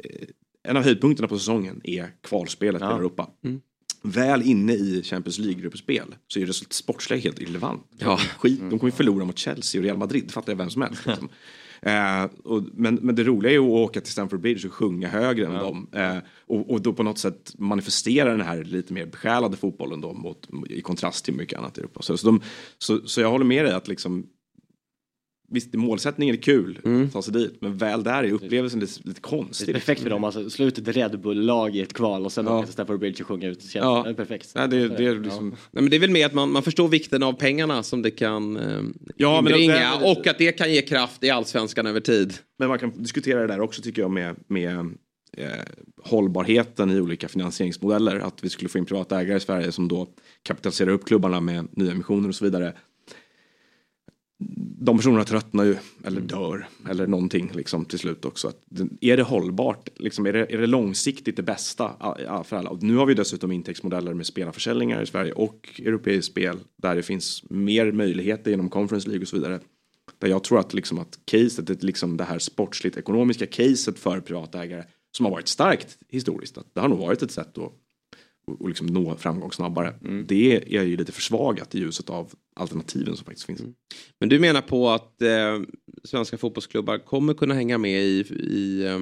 eh, 0.04 0.28
en 0.64 0.78
av 0.78 0.84
höjdpunkterna 0.84 1.28
på 1.28 1.38
säsongen 1.38 1.82
är 1.84 2.12
kvalspelet 2.22 2.82
i 2.82 2.86
Europa. 2.86 3.30
Väl 4.02 4.42
inne 4.42 4.74
i 4.74 5.04
Champions 5.04 5.40
League-gruppspel 5.40 6.16
så 6.28 6.40
är 6.40 6.46
det 6.46 6.54
sportsliga 6.54 7.20
helt 7.20 7.42
irrelevant. 7.42 7.84
Ja. 7.98 8.20
Skit, 8.38 8.60
de 8.60 8.80
kommer 8.80 8.92
ju 8.92 8.96
förlora 8.98 9.26
mot 9.26 9.38
Chelsea 9.38 9.82
och 9.82 9.86
Real 9.86 9.98
Madrid, 9.98 10.32
fattar 10.32 10.52
jag 10.52 10.58
vem 10.58 10.70
som 10.70 10.82
helst. 10.82 11.06
Liksom. 11.06 11.30
Eh, 11.86 12.24
och, 12.44 12.64
men, 12.74 12.96
men 12.96 13.16
det 13.16 13.24
roliga 13.24 13.54
är 13.54 13.58
att 13.58 13.64
åka 13.64 14.02
till 14.02 14.12
Stamford 14.12 14.40
Bridge 14.40 14.68
och 14.68 14.74
sjunga 14.74 15.08
högre 15.08 15.46
än 15.46 15.54
dem. 15.54 15.88
Eh, 15.92 16.18
och, 16.48 16.72
och 16.72 16.82
då 16.82 16.94
på 16.94 17.04
något 17.04 17.18
sätt 17.18 17.54
manifestera 17.58 18.32
den 18.32 18.42
här 18.42 18.64
lite 18.64 18.94
mer 18.94 19.06
besjälade 19.06 19.58
fotbollen 19.58 20.02
då 20.02 20.14
mot, 20.14 20.50
i 20.70 20.82
kontrast 20.82 21.26
till 21.26 21.34
mycket 21.34 21.60
annat 21.60 21.78
i 21.78 21.82
Europa. 21.82 22.02
Så, 22.02 22.18
så, 22.18 22.28
de, 22.28 22.42
så, 22.78 23.08
så 23.08 23.22
jag 23.22 23.30
håller 23.30 23.46
med 23.46 23.66
dig 23.66 23.74
att 23.74 23.88
liksom 23.88 24.28
Visst, 25.50 25.74
målsättningen 25.74 26.36
är 26.36 26.42
kul, 26.42 26.80
att 27.06 27.14
ta 27.14 27.22
sig 27.22 27.34
dit, 27.34 27.58
men 27.62 27.78
väl 27.78 28.04
där 28.04 28.24
är 28.24 28.32
upplevelsen 28.32 28.80
lite, 28.80 28.94
lite 29.04 29.10
Det 29.18 29.22
konstig. 29.22 29.70
är 29.70 29.74
perfekt 29.74 30.02
för 30.02 30.10
dem, 30.10 30.24
alltså 30.24 30.50
slutet 30.50 30.88
Red 30.88 31.20
Bull-lag 31.20 31.76
i 31.76 31.82
ett 31.82 31.94
kval 31.94 32.26
och 32.26 32.32
sen 32.32 32.46
Ja. 32.46 32.58
åka 32.58 32.66
till 32.66 32.74
Stafford 32.74 33.00
Bridge 33.00 33.24
och 33.24 33.28
sjunga 33.28 33.48
ut. 33.48 33.60
Det 33.60 33.68
känns 33.68 33.84
Ja. 33.84 34.02
det 34.04 34.10
är 34.10 34.14
perfekt. 34.14 34.52
Nej, 34.56 34.68
det, 34.68 34.88
det 34.88 35.06
är 35.06 35.20
liksom... 35.20 35.50
Nej, 35.50 35.58
men 35.84 35.90
det 35.90 35.96
är 35.96 36.00
väl 36.00 36.12
med 36.12 36.26
att 36.26 36.34
man, 36.34 36.52
man 36.52 36.64
förstår 36.64 36.88
vikten 36.88 37.24
av 37.24 37.34
pengarna 37.34 37.84
som 37.84 38.02
det 38.02 38.12
kan 38.12 38.58
eh, 38.58 38.82
Ja, 39.18 39.42
men 39.42 39.52
inbringa 39.54 39.74
det- 40.00 40.12
och 40.12 40.28
att 40.28 40.38
det 40.38 40.52
kan 40.52 40.74
ge 40.74 40.82
kraft 40.82 41.24
i 41.24 41.30
allsvenskan 41.30 41.88
över 41.88 42.00
tid. 42.00 42.34
Men 42.60 42.68
man 42.68 42.80
kan 42.80 43.04
diskutera 43.04 43.40
det 43.42 43.48
där 43.48 43.60
också 43.62 43.82
tycker 43.82 44.02
jag 44.02 44.12
med, 44.12 44.36
med 44.48 44.80
eh, 45.38 45.48
hållbarheten 46.04 46.92
i 46.92 47.00
olika 47.00 47.28
finansieringsmodeller. 47.28 48.20
Att 48.20 48.44
vi 48.44 48.50
skulle 48.50 48.70
få 48.70 48.78
in 48.78 48.86
privata 48.86 49.22
ägare 49.22 49.38
i 49.38 49.40
Sverige 49.40 49.72
som 49.72 49.88
då 49.88 50.08
kapitaliserar 50.44 50.90
upp 50.92 51.06
klubbarna 51.06 51.40
med 51.42 51.68
nya 51.72 51.92
emissioner 51.92 52.30
och 52.30 52.36
så 52.36 52.46
vidare. 52.46 52.74
De 54.80 54.98
personerna 54.98 55.24
tröttnar 55.24 55.64
ju, 55.64 55.76
eller 56.04 56.22
dör, 56.22 56.68
eller 56.90 57.08
någonting 57.08 57.52
liksom 57.54 57.86
till 57.86 58.00
slut 58.00 58.26
också. 58.26 58.48
Att, 58.48 58.62
är 59.02 59.18
det 59.18 59.24
hållbart? 59.24 59.90
Liksom, 59.96 60.26
är, 60.26 60.34
det, 60.34 60.54
är 60.54 60.58
det 60.58 60.68
långsiktigt 60.68 61.36
det 61.36 61.44
bästa 61.44 62.16
för 62.44 62.56
alla? 62.56 62.70
Och 62.70 62.84
nu 62.84 62.96
har 62.96 63.06
vi 63.06 63.14
dessutom 63.14 63.52
intäktsmodeller 63.52 64.14
med 64.14 64.26
spelarförsäljningar 64.26 65.02
i 65.02 65.06
Sverige 65.06 65.32
och 65.32 65.82
europeiskt 65.84 66.32
spel 66.32 66.60
där 66.78 66.96
det 66.96 67.04
finns 67.04 67.44
mer 67.50 67.92
möjligheter 67.92 68.52
genom 68.52 68.70
Conference 68.70 69.08
League 69.08 69.22
och 69.22 69.28
så 69.28 69.36
vidare. 69.36 69.60
Där 70.20 70.28
jag 70.28 70.44
tror 70.44 70.60
att, 70.60 70.74
liksom 70.74 71.00
att 71.00 71.20
caset, 71.26 71.84
liksom 71.84 72.18
det 72.18 72.24
här 72.24 72.40
sportsligt 72.40 72.98
ekonomiska 72.98 73.46
caset 73.46 74.00
för 74.00 74.20
privata 74.20 74.64
ägare 74.64 74.84
som 75.18 75.26
har 75.26 75.32
varit 75.32 75.48
starkt 75.48 75.98
historiskt, 76.10 76.58
att 76.58 76.68
det 76.74 76.82
har 76.82 76.88
nog 76.88 77.00
varit 77.00 77.22
ett 77.22 77.32
sätt 77.32 77.58
att 77.58 77.83
och, 78.46 78.68
liksom 78.68 78.88
nå 78.88 79.16
framgång 79.16 79.52
snabbare. 79.52 79.94
Det 80.26 80.76
är 80.78 80.84
ju 80.84 80.98
lite 80.98 81.12
försvagat 81.12 81.76
i 81.76 81.80
ljuset 81.80 82.10
av 82.10 82.34
alternativen 82.56 83.16
som 83.16 83.26
faktiskt 83.26 83.46
finns. 83.46 83.62
Men 84.20 84.30
du 84.30 84.40
menar 84.40 84.62
på 84.62 84.90
att 84.90 85.22
eh, 85.22 85.62
svenska 86.04 86.38
fotbollsklubbar 86.38 86.98
kommer 86.98 87.34
kunna 87.34 87.54
hänga 87.54 87.78
med 87.78 88.04
i, 88.04 88.20
i, 88.50 88.86
eh, 88.86 89.00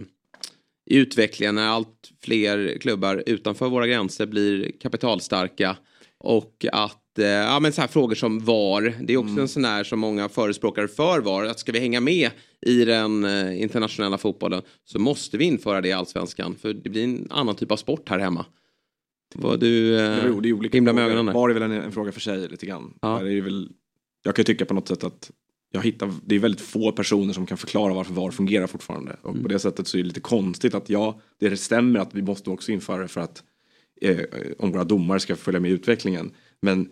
i 0.90 0.98
utvecklingen 0.98 1.56
när 1.56 1.68
allt 1.68 2.12
fler 2.24 2.78
klubbar 2.82 3.24
utanför 3.26 3.70
våra 3.70 3.88
gränser 3.88 4.26
blir 4.26 4.72
kapitalstarka 4.82 5.78
och 6.18 6.66
att 6.72 7.20
eh, 7.20 7.26
ja, 7.26 7.60
men 7.60 7.74
så 7.74 7.82
här 7.82 7.88
frågor 7.88 8.16
som 8.16 8.40
VAR, 8.40 8.96
det 9.02 9.14
är 9.14 9.18
också 9.18 9.42
en 9.42 9.48
sån 9.48 9.66
här 9.66 9.84
som 9.84 10.00
många 10.00 10.30
förespråkare 10.30 10.88
för 10.88 11.20
VAR, 11.20 11.46
att 11.46 11.60
ska 11.60 11.72
vi 11.72 11.80
hänga 11.80 12.00
med 12.00 12.32
i 12.62 12.86
den 12.86 13.26
eh, 13.26 13.62
internationella 13.62 14.18
fotbollen 14.18 14.62
så 14.86 15.00
måste 15.00 15.38
vi 15.38 15.46
införa 15.46 15.82
det 15.82 15.88
i 15.88 15.92
allsvenskan 15.92 16.56
för 16.62 16.74
det 16.74 16.90
blir 16.90 17.04
en 17.04 17.28
annan 17.30 17.56
typ 17.56 17.72
av 17.72 17.76
sport 17.76 18.10
här 18.10 18.20
hemma. 18.20 18.46
Vad 19.36 19.60
du 19.60 20.00
eh, 20.00 20.26
Jo, 20.28 20.40
det 20.42 20.50
är 20.50 20.54
olika 20.54 20.78
himla 20.78 20.94
med 20.94 21.04
frågor. 21.04 21.14
ögonen. 21.16 21.34
Var 21.36 21.50
är 21.50 21.54
väl 21.54 21.64
en, 21.64 21.72
en 21.72 21.92
fråga 21.92 22.12
för 22.12 22.20
sig 22.22 22.48
lite 22.50 22.66
grann. 22.66 22.94
Ja. 23.02 23.20
Där 23.20 23.26
är 23.26 23.36
det 23.36 23.42
väl, 23.42 23.70
jag 24.24 24.36
kan 24.36 24.42
ju 24.44 24.46
tycka 24.46 24.66
på 24.66 24.74
något 24.74 24.88
sätt 24.88 25.04
att 25.04 25.32
jag 25.74 25.82
hittar, 25.82 26.14
det 26.26 26.36
är 26.36 26.40
väldigt 26.40 26.62
få 26.62 26.92
personer 26.92 27.34
som 27.34 27.46
kan 27.46 27.58
förklara 27.58 27.94
varför 27.94 28.14
VAR 28.14 28.32
fungerar 28.32 28.68
fortfarande. 28.68 29.16
Och 29.22 29.30
Mm. 29.30 29.44
på 29.44 29.50
det 29.50 29.60
sättet 29.60 29.88
så 29.88 29.98
är 29.98 30.02
det 30.02 30.08
lite 30.08 30.20
konstigt 30.20 30.74
att 30.74 30.90
ja, 30.90 31.20
det 31.40 31.58
stämmer 31.58 32.00
att 32.00 32.14
vi 32.16 32.22
måste 32.22 32.50
också 32.50 32.72
införa 32.72 33.02
det 33.02 33.08
för 33.08 33.22
att 33.22 33.44
eh, 34.02 34.20
om 34.60 34.72
våra 34.72 34.84
domare 34.84 35.20
ska 35.20 35.36
följa 35.36 35.60
med 35.60 35.72
i 35.72 35.74
utvecklingen. 35.74 36.32
Men 36.62 36.90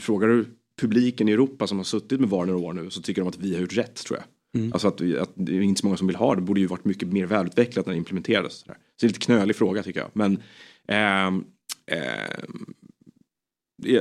frågar 0.00 0.28
du 0.28 0.44
publiken 0.80 1.28
i 1.28 1.32
Europa 1.32 1.66
som 1.66 1.76
har 1.76 1.84
suttit 1.84 2.20
med 2.20 2.28
VAR 2.30 2.46
några 2.46 2.66
år 2.66 2.72
nu 2.72 2.90
så 2.90 3.02
tycker 3.02 3.22
de 3.22 3.28
att 3.28 3.38
vi 3.38 3.54
har 3.54 3.60
gjort 3.60 3.76
rätt 3.76 3.94
tror 3.94 4.18
jag. 4.18 4.26
Mm. 4.60 4.72
Alltså 4.72 4.88
att, 4.88 5.00
att 5.20 5.32
det 5.34 5.56
är 5.56 5.60
inte 5.60 5.80
så 5.80 5.86
många 5.86 5.96
som 5.96 6.06
vill 6.06 6.16
ha 6.16 6.34
det. 6.34 6.40
Det 6.40 6.44
borde 6.44 6.60
ju 6.60 6.66
varit 6.66 6.84
mycket 6.84 7.08
mer 7.08 7.26
välutvecklat 7.26 7.86
när 7.86 7.92
det 7.92 7.98
implementerades. 7.98 8.52
Så, 8.52 8.64
så 8.66 8.72
det 8.72 9.04
är 9.04 9.06
en 9.06 9.08
lite 9.08 9.20
knölig 9.20 9.56
fråga 9.56 9.82
tycker 9.82 10.00
jag. 10.00 10.10
Men 10.12 10.42
ehm, 10.88 11.44
ehm, 11.86 12.74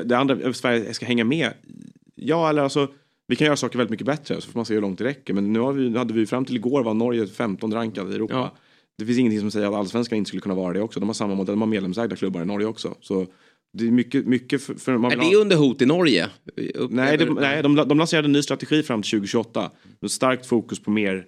det 0.05 0.17
andra, 0.17 0.53
Sverige 0.53 0.93
ska 0.93 1.05
hänga 1.05 1.23
med. 1.23 1.51
Ja, 2.15 2.49
eller 2.49 2.61
alltså 2.61 2.87
vi 3.27 3.35
kan 3.35 3.45
göra 3.45 3.55
saker 3.57 3.77
väldigt 3.77 3.91
mycket 3.91 4.05
bättre 4.05 4.41
så 4.41 4.51
får 4.51 4.59
man 4.59 4.65
se 4.65 4.73
hur 4.73 4.81
långt 4.81 4.97
det 4.97 5.03
räcker. 5.03 5.33
Men 5.33 5.53
nu 5.53 5.71
vi, 5.71 5.97
hade 5.97 6.13
vi 6.13 6.25
fram 6.25 6.45
till 6.45 6.55
igår 6.55 6.83
var 6.83 6.93
Norge 6.93 7.27
15 7.27 7.73
rankad 7.73 8.11
i 8.11 8.15
Europa. 8.15 8.33
Det 8.97 9.05
finns 9.05 9.17
ingenting 9.19 9.39
som 9.39 9.51
säger 9.51 9.67
att 9.67 9.73
allsvenskan 9.73 10.17
inte 10.17 10.27
skulle 10.27 10.41
kunna 10.41 10.55
vara 10.55 10.73
det 10.73 10.81
också. 10.81 10.99
De 10.99 11.09
har 11.09 11.13
samma 11.13 11.35
modell, 11.35 11.53
de 11.53 11.61
har 11.61 11.67
medlemsägda 11.67 12.15
klubbar 12.15 12.41
i 12.41 12.45
Norge 12.45 12.67
också. 12.67 12.95
Så 13.01 13.27
det 13.73 13.87
är 13.87 13.91
mycket, 13.91 14.25
mycket 14.25 14.61
för, 14.63 14.73
för 14.73 14.97
man 14.97 15.11
Är 15.11 15.15
det 15.15 15.23
ha- 15.23 15.35
under 15.35 15.55
hot 15.55 15.81
i 15.81 15.85
Norge? 15.85 16.29
Nej, 16.89 17.17
de, 17.17 17.33
nej 17.33 17.63
de, 17.63 17.75
de 17.75 17.97
lanserade 17.97 18.27
en 18.27 18.31
ny 18.31 18.41
strategi 18.41 18.83
fram 18.83 19.01
till 19.01 19.11
2028. 19.11 19.71
Med 19.99 20.11
starkt 20.11 20.45
fokus 20.45 20.79
på 20.79 20.91
mer 20.91 21.25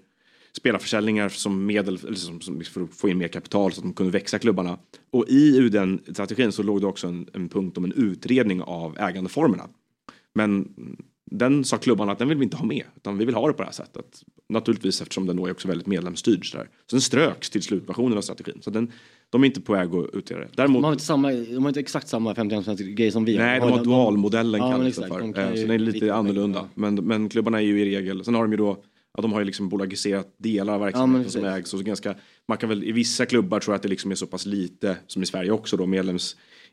spelarförsäljningar 0.51 1.29
som 1.29 1.65
medel 1.65 2.17
som, 2.17 2.41
som, 2.41 2.61
för 2.61 2.81
att 2.83 2.93
få 2.93 3.09
in 3.09 3.17
mer 3.17 3.27
kapital 3.27 3.71
så 3.71 3.79
att 3.79 3.83
de 3.83 3.93
kunde 3.93 4.11
växa 4.11 4.39
klubbarna. 4.39 4.77
Och 5.11 5.27
i 5.29 5.69
den 5.69 5.99
strategin 6.13 6.51
så 6.51 6.63
låg 6.63 6.81
det 6.81 6.87
också 6.87 7.07
en, 7.07 7.27
en 7.33 7.49
punkt 7.49 7.77
om 7.77 7.85
en 7.85 7.91
utredning 7.93 8.61
av 8.61 8.97
ägandeformerna. 8.99 9.67
Men 10.35 10.73
den 11.31 11.63
sa 11.63 11.77
klubbarna 11.77 12.11
att 12.11 12.19
den 12.19 12.27
vill 12.29 12.37
vi 12.37 12.43
inte 12.43 12.57
ha 12.57 12.65
med. 12.65 12.83
Utan 12.95 13.17
vi 13.17 13.25
vill 13.25 13.35
ha 13.35 13.47
det 13.47 13.53
på 13.53 13.61
det 13.61 13.65
här 13.67 13.73
sättet. 13.73 14.23
Naturligtvis 14.49 15.01
eftersom 15.01 15.25
den 15.25 15.35
då 15.35 15.45
är 15.45 15.51
också 15.51 15.67
väldigt 15.67 15.87
medlemsstyrd. 15.87 16.51
Så, 16.51 16.57
där. 16.57 16.69
så 16.89 16.95
den 16.95 17.01
ströks 17.01 17.49
till 17.49 17.61
slutversionen 17.63 18.17
av 18.17 18.21
strategin. 18.21 18.57
Så 18.61 18.69
den, 18.69 18.91
de 19.29 19.43
är 19.43 19.47
inte 19.47 19.61
på 19.61 19.73
väg 19.73 19.95
att 19.95 20.15
utgöra 20.15 20.39
det. 20.39 20.47
Däremot, 20.55 20.81
De 20.81 20.83
har 20.85 20.91
inte, 20.91 21.03
samma, 21.05 21.31
de 21.31 21.57
har 21.57 21.67
inte 21.69 21.79
exakt 21.79 22.07
samma 22.07 22.33
51% 22.33 22.93
grej 22.93 23.11
som 23.11 23.25
vi 23.25 23.37
Nej, 23.37 23.59
de 23.59 23.71
har 23.71 23.83
dualmodellen 23.83 24.61
Ja, 24.61 24.71
kallas 24.71 24.95
det 24.95 25.07
för. 25.07 25.19
De 25.19 25.33
Eh, 25.35 25.49
Så 25.53 25.61
den 25.61 25.71
är 25.71 25.79
lite- 25.79 26.13
annorlunda. 26.13 26.67
Men, 26.73 26.95
men 26.95 27.29
klubbarna 27.29 27.57
är 27.61 27.65
ju 27.65 27.81
i 27.81 27.85
regel, 27.97 28.25
sen 28.25 28.35
har 28.35 28.41
de 28.41 28.51
ju 28.51 28.57
då 28.57 28.83
Ja, 29.17 29.21
de 29.21 29.33
har 29.33 29.39
ju 29.39 29.45
liksom 29.45 29.69
bolagiserat 29.69 30.35
delar 30.37 30.73
av 30.73 30.79
verksamheten 30.79 31.21
men 31.21 31.31
som 31.31 31.45
ägs. 31.45 31.73
Och 31.73 31.79
så 31.79 31.85
ganska, 31.85 32.15
man 32.47 32.57
kan 32.57 32.69
väl, 32.69 32.83
I 32.83 32.91
vissa 32.91 33.25
klubbar 33.25 33.59
tror 33.59 33.73
jag 33.73 33.75
att 33.75 33.83
det 33.83 33.89
liksom 33.89 34.11
är 34.11 34.15
så 34.15 34.27
pass 34.27 34.45
lite, 34.45 34.97
som 35.07 35.23
i 35.23 35.25
Sverige 35.25 35.51
också, 35.51 35.77
då, 35.77 35.85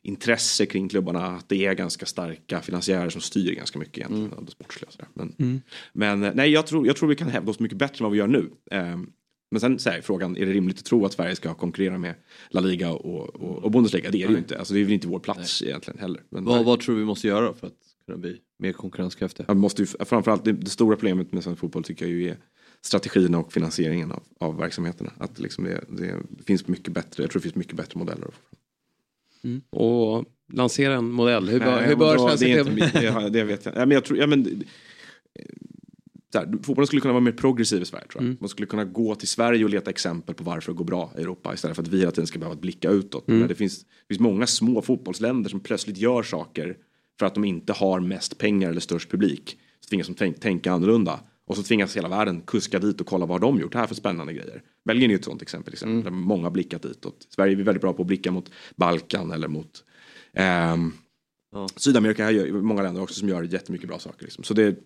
medlemsintresse 0.03 0.66
kring 0.66 0.89
klubbarna. 0.89 1.27
Att 1.27 1.49
det 1.49 1.66
är 1.66 1.75
ganska 1.75 2.07
starka 2.07 2.61
finansiärer 2.61 3.11
som 3.11 3.21
styr 3.21 3.55
ganska 3.55 3.79
mycket 3.79 3.99
egentligen 3.99 4.33
av 4.33 4.45
det 4.45 4.51
sportsliga. 4.51 4.91
sådär. 4.91 5.09
Men, 5.15 5.35
Mm. 5.39 5.61
men 5.93 6.23
eh, 6.25 6.33
nej, 6.35 6.51
jag 6.51 6.66
tror, 6.66 6.87
jag 6.87 6.97
tror 6.97 7.09
vi 7.09 7.16
kan 7.16 7.29
hävda 7.29 7.51
oss 7.51 7.61
mycket 7.61 7.79
bättre 7.79 7.97
än 7.99 8.05
vad 8.05 8.12
vi 8.12 8.19
gör 8.19 8.27
nu. 8.27 8.51
Ehm, 8.71 9.11
men 9.51 9.61
sen 9.61 9.79
så 9.79 9.91
här, 9.91 9.99
är 9.99 10.03
frågan, 10.03 10.37
är 10.37 10.47
det 10.47 10.53
rimligt 10.53 10.79
att 10.79 10.85
tro 10.85 11.05
att 11.07 11.12
Sverige 11.12 11.37
ska 11.37 11.55
konkurrera 11.55 11.99
med 11.99 12.15
La 12.51 12.61
Liga 12.61 12.91
och, 12.93 13.35
och, 13.37 13.65
och 13.65 13.71
Bundesliga? 13.71 14.11
Det 14.11 14.23
är 14.23 14.27
det 14.27 14.33
ju 14.33 14.39
inte. 14.39 14.59
Alltså, 14.59 14.75
det 14.75 14.81
är 14.81 14.85
väl 14.85 14.93
inte 14.93 15.09
vår 15.09 15.19
plats 15.19 15.62
egentligen 15.62 16.01
heller. 16.01 16.23
Men, 16.31 16.45
Vad, 16.45 16.65
vad 16.65 16.81
tror 16.81 16.95
du 16.95 17.01
vi 17.01 17.07
måste 17.07 17.27
göra 17.29 17.55
för 17.55 17.66
att 17.66 17.73
kunna 18.06 18.18
bli 18.18 18.40
mer 18.59 18.72
konkurrenskraftiga? 18.72 19.47
Man 19.48 19.59
måste 19.59 19.82
ju, 19.82 19.86
framförallt 19.86 20.44
det, 20.44 20.52
det 20.52 20.70
stora 20.70 20.97
problemet 20.97 21.32
med 21.32 21.44
svensk 21.44 21.60
fotboll 21.60 21.85
tycker 21.85 22.05
jag 22.05 22.14
ju 22.14 22.28
är 22.28 22.36
strategierna 22.81 23.39
och 23.39 23.52
finansieringen 23.52 24.12
av, 24.12 24.22
av 24.40 24.56
verksamheterna. 24.56 25.12
Att 25.18 25.39
liksom 25.39 25.64
det, 25.64 25.85
det 25.89 26.44
finns 26.47 26.68
mycket 26.68 26.94
bättre, 26.94 27.22
jag 27.22 27.31
tror 27.31 27.40
det 27.40 27.43
finns 27.43 27.55
mycket 27.55 27.76
bättre 27.76 27.98
modeller. 27.98 28.31
Mm. 29.44 29.62
Och 29.70 30.24
lansera 30.52 30.94
en 30.94 31.10
modell. 31.10 31.48
Hur 31.48 31.60
Nej, 31.60 31.86
hur 31.86 31.97
bör 31.97 32.18
svenska 32.18 32.47
det, 32.47 33.28
det, 33.31 33.44
vet 33.44 33.64
jag. 33.64 33.74
Ja, 33.76 33.86
men 33.86 33.90
jag 33.90 34.05
tror, 34.05 34.18
ja, 34.18 34.26
men, 34.26 34.47
eh, 34.47 35.47
här, 36.35 36.52
fotbollen 36.62 36.86
skulle 36.86 37.01
kunna 37.01 37.12
vara 37.12 37.24
mer 37.24 37.32
progressiv 37.32 37.82
i 37.82 37.85
Sverige. 37.85 38.06
Tror 38.06 38.22
jag. 38.22 38.26
Mm. 38.26 38.36
Man 38.40 38.48
skulle 38.48 38.66
kunna 38.66 38.85
gå 38.85 39.14
till 39.14 39.28
Sverige 39.28 39.64
och 39.64 39.70
leta 39.70 39.90
exempel 39.90 40.35
på 40.35 40.44
varför 40.44 40.72
det 40.72 40.76
går 40.76 40.85
bra 40.85 41.12
i 41.18 41.20
Europa 41.20 41.55
istället 41.55 41.76
för 41.76 41.82
att 41.82 41.89
vi 41.89 41.98
hela 41.98 42.10
tiden 42.10 42.26
ska 42.26 42.39
behöva 42.39 42.60
blicka 42.60 42.90
utåt. 42.90 43.28
Mm. 43.28 43.40
Men 43.40 43.48
det, 43.48 43.55
finns, 43.55 43.85
det 43.85 44.09
finns 44.09 44.20
många 44.20 44.47
små 44.47 44.82
fotbollsländer 44.82 45.51
som 45.51 45.60
plötsligt 45.60 45.98
gör 45.98 46.22
saker 46.22 46.76
för 47.19 47.27
att 47.27 47.35
de 47.35 47.45
inte 47.45 47.73
har 47.73 48.01
mest 48.01 48.39
pengar 48.39 48.70
eller 48.70 48.81
störst 48.81 49.11
publik. 49.11 49.59
Så 49.81 49.89
tvingas 49.89 50.07
de 50.07 50.15
tänk, 50.15 50.41
tänka 50.41 50.73
annorlunda. 50.73 51.20
Och 51.47 51.57
så 51.57 51.62
tvingas 51.62 51.97
hela 51.97 52.09
världen 52.09 52.41
kuska 52.41 52.78
dit 52.78 53.01
och 53.01 53.07
kolla 53.07 53.27
vad 53.27 53.43
har 53.43 53.49
de 53.53 53.61
gjort 53.61 53.74
här 53.74 53.86
för 53.86 53.95
spännande 53.95 54.32
grejer. 54.32 54.62
Belgien 54.85 55.11
är 55.11 55.15
ett 55.15 55.24
sånt 55.24 55.43
exempel, 55.43 55.73
exempel 55.73 55.93
Mm. 55.99 56.05
där 56.05 56.11
många 56.27 56.43
har 56.43 56.51
blickat 56.51 56.82
ditåt. 56.82 57.27
Sverige 57.31 57.53
är 57.53 57.62
väldigt 57.62 57.81
bra 57.82 57.93
på 57.93 58.03
att 58.03 58.07
blicka 58.09 58.31
mot 58.32 58.51
Balkan 58.77 59.31
eller 59.31 59.49
mot 59.49 59.85
ehm, 60.32 60.93
Sydamerika 61.77 62.24
har 62.24 62.31
ju 62.31 62.53
många 62.62 62.82
länder 62.82 63.03
också 63.03 63.15
som 63.15 63.28
gör 63.28 63.43
jättemycket 63.43 63.89
bra 63.89 63.99
saker. 63.99 64.24
Liksom. 64.24 64.45
Så 64.45 64.55
det- 64.55 64.77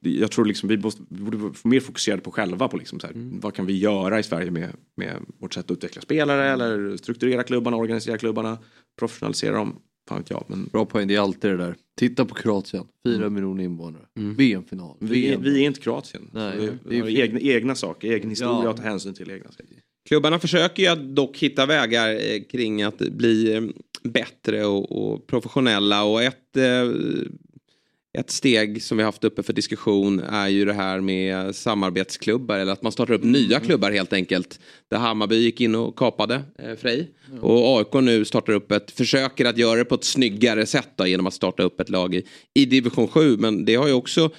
jag 0.00 0.30
tror 0.30 0.44
liksom 0.44 0.68
vi, 0.68 0.76
måste, 0.78 1.02
vi 1.08 1.22
borde 1.22 1.36
vara 1.36 1.52
mer 1.64 1.80
fokuserade 1.80 2.22
på 2.22 2.30
själva 2.30 2.68
på 2.68 2.76
liksom 2.76 3.00
så 3.00 3.06
här, 3.06 3.14
Mm. 3.14 3.40
vad 3.40 3.54
kan 3.54 3.66
vi 3.66 3.78
göra 3.78 4.18
i 4.18 4.22
Sverige 4.22 4.50
med, 4.50 4.70
med 4.96 5.16
vårt 5.38 5.54
sätt 5.54 5.64
att 5.70 5.76
utveckla 5.76 6.02
spelare 6.02 6.48
eller 6.52 6.96
strukturera 6.96 7.42
klubbarna, 7.42 7.76
organisera 7.76 8.18
klubbarna, 8.18 8.58
professionalisera 8.98 9.56
dem. 9.56 9.76
Fan 10.08 10.18
vet 10.18 10.30
jag. 10.30 10.44
Men... 10.48 10.68
Bra 10.72 10.84
poäng, 10.86 11.08
det 11.08 11.14
är 11.14 11.20
alltid 11.20 11.50
det 11.50 11.56
där. 11.56 11.74
Titta 11.96 12.24
på 12.24 12.34
Kroatien, 12.34 12.84
4 13.06 13.30
miljoner 13.30 13.64
invånare. 13.64 14.02
VM-final. 14.14 14.96
Mm. 15.00 15.12
Vi, 15.12 15.28
är- 15.32 15.38
vi 15.38 15.62
är 15.62 15.66
inte 15.66 15.80
Kroatien. 15.80 16.30
Nej, 16.32 16.58
vi, 16.58 16.70
vi 16.84 17.00
har 17.00 17.08
egna, 17.08 17.40
egna 17.40 17.74
saker, 17.74 18.08
egen 18.12 18.30
historia 18.30 18.60
Ja. 18.64 18.70
att 18.70 18.76
ta 18.76 18.82
hänsyn 18.82 19.14
till. 19.14 19.30
Egna 19.30 19.50
saker. 19.50 19.66
Klubbarna 20.08 20.38
försöker 20.38 20.82
ju 20.96 21.12
dock 21.14 21.38
hitta 21.38 21.66
vägar 21.66 22.10
eh, 22.14 22.42
kring 22.50 22.82
att 22.82 22.98
bli 22.98 23.54
eh, 23.54 23.62
bättre 24.10 24.64
och, 24.66 24.92
och 25.12 25.26
professionella 25.26 26.04
och 26.04 26.22
ett, 26.22 26.56
eh, 26.56 26.62
ett 28.18 28.30
steg 28.30 28.82
som 28.82 28.98
vi 28.98 29.04
haft 29.04 29.24
uppe 29.24 29.42
för 29.42 29.52
diskussion 29.52 30.20
är 30.20 30.48
ju 30.48 30.64
det 30.64 30.72
här 30.72 31.00
med 31.00 31.54
samarbetsklubbar 31.54 32.58
eller 32.58 32.72
att 32.72 32.82
man 32.82 32.92
startar 32.92 33.14
upp 33.14 33.24
nya 33.24 33.60
klubbar 33.60 33.90
helt 33.90 34.12
enkelt. 34.12 34.60
Där 34.90 34.98
Hammarby 34.98 35.36
gick 35.36 35.60
in 35.60 35.74
och 35.74 35.98
kapade 35.98 36.42
eh, 36.58 36.74
Frej 36.76 37.10
och 37.40 37.78
AIK 37.78 38.04
nu 38.04 38.24
startar 38.24 38.52
upp 38.52 38.72
ett, 38.72 38.90
försöker 38.90 39.44
att 39.44 39.58
göra 39.58 39.78
det 39.78 39.84
på 39.84 39.94
ett 39.94 40.04
snyggare 40.04 40.66
sätt 40.66 40.88
då, 40.96 41.06
genom 41.06 41.26
att 41.26 41.34
starta 41.34 41.62
upp 41.62 41.80
ett 41.80 41.88
lag 41.88 42.14
i, 42.14 42.24
i 42.54 42.64
division 42.64 43.08
7 43.08 43.36
men 43.36 43.64
det 43.64 43.74
har 43.74 43.86
ju 43.86 43.92
också 43.92 44.30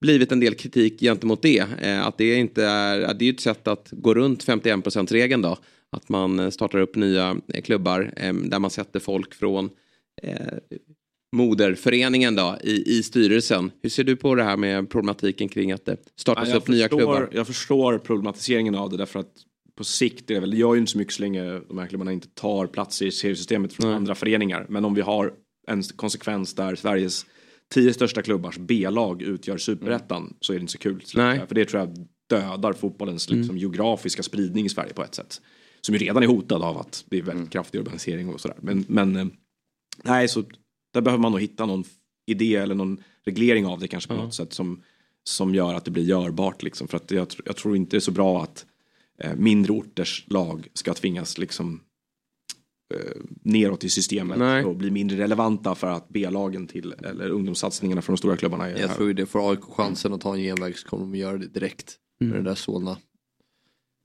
blivit 0.00 0.32
en 0.32 0.40
del 0.40 0.54
kritik 0.54 1.00
gentemot 1.00 1.42
det. 1.42 1.64
Eh, 1.82 2.06
att 2.06 2.18
det 2.18 2.34
inte 2.34 2.64
är, 2.64 3.00
att 3.00 3.18
det 3.18 3.28
är 3.28 3.32
ett 3.32 3.40
sätt 3.40 3.68
att 3.68 3.88
gå 3.90 4.14
runt 4.14 4.46
51%-regeln 4.46 5.42
då. 5.42 5.58
Att 5.90 6.08
man 6.08 6.40
eh, 6.40 6.50
startar 6.50 6.78
upp 6.78 6.96
nya 6.96 7.36
eh, 7.54 7.62
klubbar 7.62 8.12
eh, 8.16 8.34
där 8.34 8.58
man 8.58 8.70
sätter 8.70 9.00
folk 9.00 9.34
från 9.34 9.70
eh, 10.22 10.36
moderföreningen 11.34 12.34
då 12.34 12.58
i, 12.62 12.98
i 12.98 13.02
styrelsen. 13.02 13.70
Hur 13.82 13.90
ser 13.90 14.04
du 14.04 14.16
på 14.16 14.34
det 14.34 14.44
här 14.44 14.56
med 14.56 14.90
problematiken 14.90 15.48
kring 15.48 15.72
att 15.72 15.84
det 15.84 15.96
startas 16.16 16.48
Ja, 16.48 16.56
upp 16.56 16.68
nya 16.68 16.82
förstår- 16.84 16.98
klubbar? 16.98 17.28
Jag 17.32 17.46
förstår 17.46 17.98
problematiseringen 17.98 18.74
av 18.74 18.90
det 18.90 18.96
därför 18.96 19.20
att 19.20 19.32
på 19.76 19.84
sikt 19.84 20.30
är 20.30 20.34
det 20.34 20.40
väl, 20.40 20.50
det 20.50 20.56
gör 20.56 20.74
ju 20.74 20.80
inte 20.80 20.92
så 20.92 20.98
mycket 20.98 21.14
så 21.14 21.22
länge 21.22 21.60
de 21.68 21.78
här 21.78 21.86
klubbarna 21.86 22.12
inte 22.12 22.28
tar 22.28 22.66
plats 22.66 23.02
i 23.02 23.10
seriesystemet 23.10 23.72
från 23.72 23.92
andra 23.92 24.14
föreningar. 24.14 24.66
Men 24.68 24.84
om 24.84 24.94
vi 24.94 25.00
har 25.00 25.32
en 25.66 25.82
konsekvens 25.82 26.54
där 26.54 26.74
Sveriges 26.74 27.26
tio 27.74 27.94
största 27.94 28.22
klubbars 28.22 28.58
B-lag 28.58 29.22
utgör 29.22 29.58
superettan 29.58 30.36
så 30.40 30.52
är 30.52 30.56
det 30.56 30.60
inte 30.60 30.72
så 30.72 30.78
kul. 30.78 31.02
Nej. 31.14 31.40
För 31.48 31.54
det 31.54 31.64
tror 31.64 31.80
jag 31.82 32.06
dödar 32.30 32.72
fotbollens 32.72 33.28
Mm. 33.28 33.40
liksom, 33.40 33.58
geografiska 33.58 34.22
spridning 34.22 34.66
i 34.66 34.68
Sverige 34.68 34.92
på 34.92 35.02
ett 35.04 35.14
sätt. 35.14 35.40
Som 35.80 35.94
ju 35.94 35.98
redan 35.98 36.22
är 36.22 36.26
hotad 36.26 36.62
av 36.62 36.78
att 36.78 37.04
det 37.10 37.18
är 37.18 37.22
väldigt 37.22 37.50
kraftig 37.50 37.78
urbanisering 37.78 38.28
och 38.28 38.40
sådär. 38.40 38.56
Men, 38.60 38.84
men 38.88 39.16
eh, 39.16 39.26
nej, 40.04 40.28
så 40.28 40.44
där 40.94 41.00
behöver 41.00 41.22
man 41.22 41.32
nog 41.32 41.40
hitta 41.40 41.66
någon 41.66 41.84
idé 42.26 42.56
eller 42.56 42.74
någon 42.74 43.02
reglering 43.24 43.66
av 43.66 43.80
det 43.80 43.88
kanske 43.88 44.08
på 44.08 44.14
Ja. 44.14 44.22
något 44.24 44.34
sätt 44.34 44.52
som, 44.52 44.82
som 45.24 45.54
gör 45.54 45.74
att 45.74 45.84
det 45.84 45.90
blir 45.90 46.02
görbart. 46.04 46.62
Liksom. 46.62 46.88
För 46.88 46.96
att 46.96 47.10
jag, 47.10 47.26
jag 47.44 47.56
tror 47.56 47.76
inte 47.76 47.90
det 47.96 47.98
är 47.98 48.00
så 48.00 48.10
bra 48.10 48.42
att 48.42 48.66
eh, 49.18 49.34
mindre 49.36 49.72
orters 49.72 50.24
lag 50.26 50.68
ska 50.74 50.94
tvingas 50.94 51.38
liksom 51.38 51.80
eh, 52.94 53.20
neråt 53.42 53.84
i 53.84 53.88
systemet 53.90 54.66
och 54.66 54.76
bli 54.76 54.90
mindre 54.90 55.18
relevanta 55.18 55.74
för 55.74 55.86
att 55.86 56.08
B-lagen 56.08 56.66
till 56.66 56.92
eller 56.92 57.28
ungdomssatsningarna 57.30 58.02
från 58.02 58.14
de 58.14 58.18
stora 58.18 58.36
klubbarna 58.36 58.70
är 58.70 58.80
Jag 58.80 58.94
tror 58.94 59.08
ju 59.08 59.14
det 59.14 59.26
får 59.26 59.50
AIK 59.50 59.60
chansen 59.64 60.12
att 60.12 60.20
ta 60.20 60.34
en 60.34 60.40
genväg 60.42 60.78
så 60.78 60.88
kommer 60.88 61.04
de 61.04 61.14
göra 61.14 61.38
det 61.38 61.46
direkt. 61.46 61.96
Mm. 62.20 62.30
Med 62.30 62.38
den 62.38 62.44
där 62.44 62.54
Solna. 62.54 62.96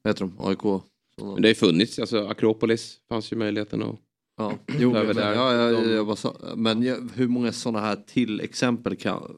Vad 0.03 0.11
heter 0.13 0.21
de? 0.25 0.45
AIK? 0.47 0.61
Solna. 0.61 0.83
Men 1.33 1.41
det 1.41 1.47
har 1.47 1.51
ju 1.51 1.55
funnits, 1.55 1.99
alltså 1.99 2.27
Akropolis 2.27 2.97
fanns 3.09 3.31
ju 3.33 3.35
möjligheten 3.37 3.83
att 3.83 3.95
Ja, 4.39 4.53
jo, 4.79 4.95
över 4.95 5.05
men, 5.07 5.15
där. 5.15 5.33
ja, 5.33 5.53
ja, 5.53 5.81
De- 5.81 5.91
jag 5.91 6.05
bara 6.05 6.15
sa, 6.15 6.35
men 6.55 7.09
hur 7.15 7.27
många 7.27 7.51
sådana 7.51 7.79
här 7.85 7.95
till 7.95 8.41
exempel 8.41 8.95
kan, 8.95 9.35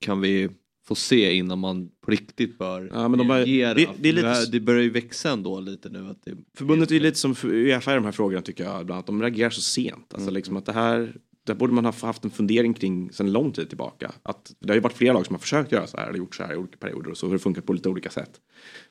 kan 0.00 0.20
vi 0.20 0.48
få 0.86 0.94
se 0.94 1.34
innan 1.34 1.58
man 1.58 1.88
på 2.04 2.10
riktigt 2.10 2.58
bör 2.58 2.90
Ja, 2.94 3.08
men 3.08 3.18
de 3.18 3.28
reagera? 3.30 3.74
det- 3.74 3.88
det 3.98 4.08
är 4.08 4.12
lite- 4.12 4.46
det, 4.52 4.60
börjar 4.60 4.82
ju 4.82 4.90
växa 4.90 5.30
ändå 5.30 5.60
lite 5.60 5.88
nu. 5.88 6.08
Att 6.08 6.22
det, 6.24 6.36
Förbundet 6.58 6.90
är 6.90 6.94
ju 6.94 7.00
lite 7.00 7.18
som 7.18 7.34
Uefa 7.44 7.92
i 7.92 7.94
de 7.94 8.04
här 8.04 8.12
frågorna 8.12 8.42
tycker 8.42 8.64
jag. 8.64 8.72
Bland 8.86 8.92
annat. 8.92 9.06
De 9.06 9.22
reagerar 9.22 9.50
så 9.50 9.60
sent. 9.60 10.14
Alltså 10.14 10.30
liksom 10.30 10.56
att 10.56 10.66
det 10.66 10.72
här, 10.72 11.16
där 11.46 11.54
borde 11.54 11.72
man 11.72 11.84
ha 11.84 11.92
haft 12.00 12.24
en 12.24 12.30
fundering 12.30 12.74
kring 12.74 13.12
sedan 13.12 13.32
lång 13.32 13.52
tid 13.52 13.68
tillbaka. 13.68 14.12
Att 14.22 14.54
det 14.60 14.68
har 14.68 14.74
ju 14.74 14.80
varit 14.80 14.96
flera 14.96 15.12
lag 15.12 15.26
som 15.26 15.34
har 15.34 15.40
försökt 15.40 15.72
göra 15.72 15.86
så 15.86 15.96
här, 15.96 16.08
eller 16.08 16.18
gjort 16.18 16.34
så 16.34 16.42
här 16.42 16.52
i 16.52 16.56
olika 16.56 16.76
perioder 16.76 17.10
och 17.10 17.16
så 17.16 17.26
har 17.26 17.32
det 17.32 17.38
funkat 17.38 17.66
på 17.66 17.72
lite 17.72 17.88
olika 17.88 18.10
sätt. 18.10 18.30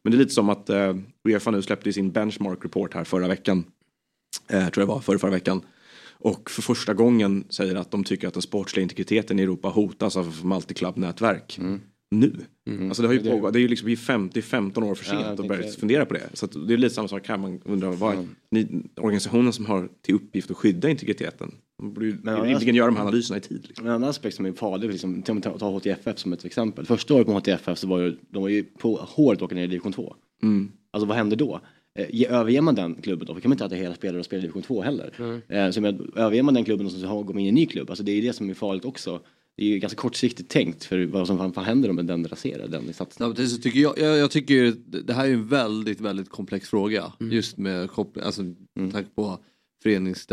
Men 0.04 0.12
det 0.12 0.18
är 0.18 0.20
lite 0.20 0.34
som 0.34 0.50
att 0.50 0.70
eh, 0.70 0.96
Uefa 1.28 1.52
nu 1.52 1.62
släppte 1.62 1.94
sin 1.94 2.12
benchmark 2.12 2.66
report 2.66 2.94
här 2.94 3.04
förra 3.04 3.28
veckan. 3.28 3.64
Eh, 4.48 4.70
tror 4.70 4.82
jag 4.82 4.88
var, 4.88 5.00
förra, 5.00 5.20
förra 5.20 5.32
veckan. 5.32 5.62
Och 6.12 6.50
för 6.50 6.62
första 6.62 6.94
gången 6.94 7.44
säger 7.50 7.76
att 7.76 7.92
de 7.92 8.04
tycker 8.04 8.28
att 8.28 8.34
den 8.34 8.42
sportsliga 8.42 8.84
integriteten 8.84 9.40
i 9.40 9.44
Europa 9.44 9.68
hotas 9.70 10.18
av 10.18 10.40
multiclub-nätverk. 10.46 11.60
Nu. 12.12 12.34
Alltså 12.88 13.02
det 13.02 13.08
har 13.08 13.14
ju 13.14 13.20
pågått, 13.32 13.54
det 13.54 13.60
är 13.60 13.62
ju 13.62 13.68
liksom 13.68 13.86
vi 13.86 13.92
är 13.92 13.98
fem- 13.98 14.30
det 14.34 14.40
är 14.40 14.42
15 14.42 14.84
år 14.84 14.96
för 14.96 15.06
Ja, 15.06 15.12
sent 15.12 15.24
jag 15.26 15.40
att 15.42 15.48
börja 15.48 15.72
fundera 15.72 16.06
på 16.06 16.14
det. 16.14 16.30
Så 16.34 16.46
det 16.48 16.74
är 16.74 16.78
lite 16.78 16.96
samma 16.96 17.08
sak 17.08 17.28
här, 17.28 17.38
man 17.38 17.62
undrar 17.66 17.92
vad 17.92 18.28
ni, 18.52 18.68
organisationen 18.96 19.54
som 19.54 19.66
har 19.66 19.90
till 20.02 20.16
uppgift 20.16 20.52
att 20.52 20.58
skydda 20.58 20.90
integriteten. 20.90 21.52
De 21.78 21.94
borde 21.94 22.06
ju 22.06 22.12
rimligen 22.22 22.76
göra 22.76 22.88
de 22.88 22.96
här 22.96 23.04
analyserna 23.04 23.38
i 23.38 23.42
tid. 23.42 23.66
Liksom. 23.68 23.86
En 23.88 23.92
annan 23.94 24.10
aspekt 24.10 24.36
som 24.36 24.46
är 24.46 24.52
farlig, 24.52 24.90
liksom, 24.92 25.22
till 25.22 25.38
att 25.48 25.60
ta 25.60 25.70
HTFF 25.80 26.20
som 26.20 26.34
ett 26.34 26.46
exempel. 26.46 26.86
Första 26.86 27.14
året 27.14 27.28
på 27.28 27.34
HTFF 27.34 27.78
så 27.78 27.88
var 27.88 28.00
ju, 28.00 28.18
de 28.30 28.42
var 28.42 28.50
ju 28.50 28.64
på 28.64 28.96
håret 28.96 29.42
åka 29.42 29.56
ner 29.56 29.64
i 29.64 29.68
division 29.68 29.94
2. 29.94 30.16
Mm. 30.44 30.72
Alltså 30.92 31.06
vad 31.08 31.18
händer 31.18 31.38
då? 31.38 31.62
Eh, 32.00 32.06
ge- 32.10 32.28
överger 32.28 32.62
man 32.62 32.76
den 32.76 32.96
klubben 32.96 33.28
då? 33.28 33.34
För 33.34 33.42
kan 33.42 33.50
man 33.50 33.56
inte 33.56 33.66
att 33.66 33.72
hela 33.74 33.96
spelare 33.96 34.20
och 34.20 34.26
spela 34.26 34.40
i 34.40 34.42
division 34.42 34.62
2 34.64 34.82
heller. 34.82 35.14
Eh, 35.48 35.72
så 35.72 35.82
med, 35.82 36.02
överger 36.16 36.44
man 36.44 36.54
den 36.54 36.66
klubben 36.66 36.86
och 36.86 36.92
så 36.92 37.08
har- 37.08 37.24
går 37.24 37.34
man 37.34 37.40
in 37.42 37.46
i 37.46 37.50
en 37.50 37.56
ny 37.56 37.66
klubb, 37.66 37.90
alltså 37.90 38.04
det 38.04 38.12
är 38.12 38.16
ju 38.16 38.22
det 38.22 38.34
som 38.34 38.50
är 38.50 38.54
farligt 38.54 38.86
också. 38.86 39.22
Det 39.58 39.64
är 39.64 39.68
ju 39.68 39.80
ganska 39.80 40.02
kortsiktigt 40.02 40.50
tänkt 40.50 40.84
för 40.84 41.06
vad 41.06 41.28
som 41.28 41.38
fan, 41.38 41.54
fan 41.54 41.64
händer 41.66 41.90
om 41.90 41.96
den 42.08 42.28
raserar 42.28 42.68
den 42.68 42.94
satsningen. 42.94 43.30
Samtidigt 43.30 43.52
så 43.52 43.58
tycker 43.58 43.80
jag, 43.80 43.98
jag, 44.00 44.18
jag 44.18 44.32
tycker 44.32 44.54
ju 44.54 44.72
det 44.88 45.14
här 45.14 45.28
är 45.28 45.34
en 45.34 45.48
väldigt, 45.48 46.02
väldigt 46.02 46.30
komplex 46.30 46.70
fråga. 46.70 47.14
Mm. 47.20 47.34
Just 47.34 47.58
med 47.58 47.90
koppling, 47.92 48.26
alltså 48.26 48.42
med 48.76 48.92
tanke 48.92 49.10
på 49.16 49.40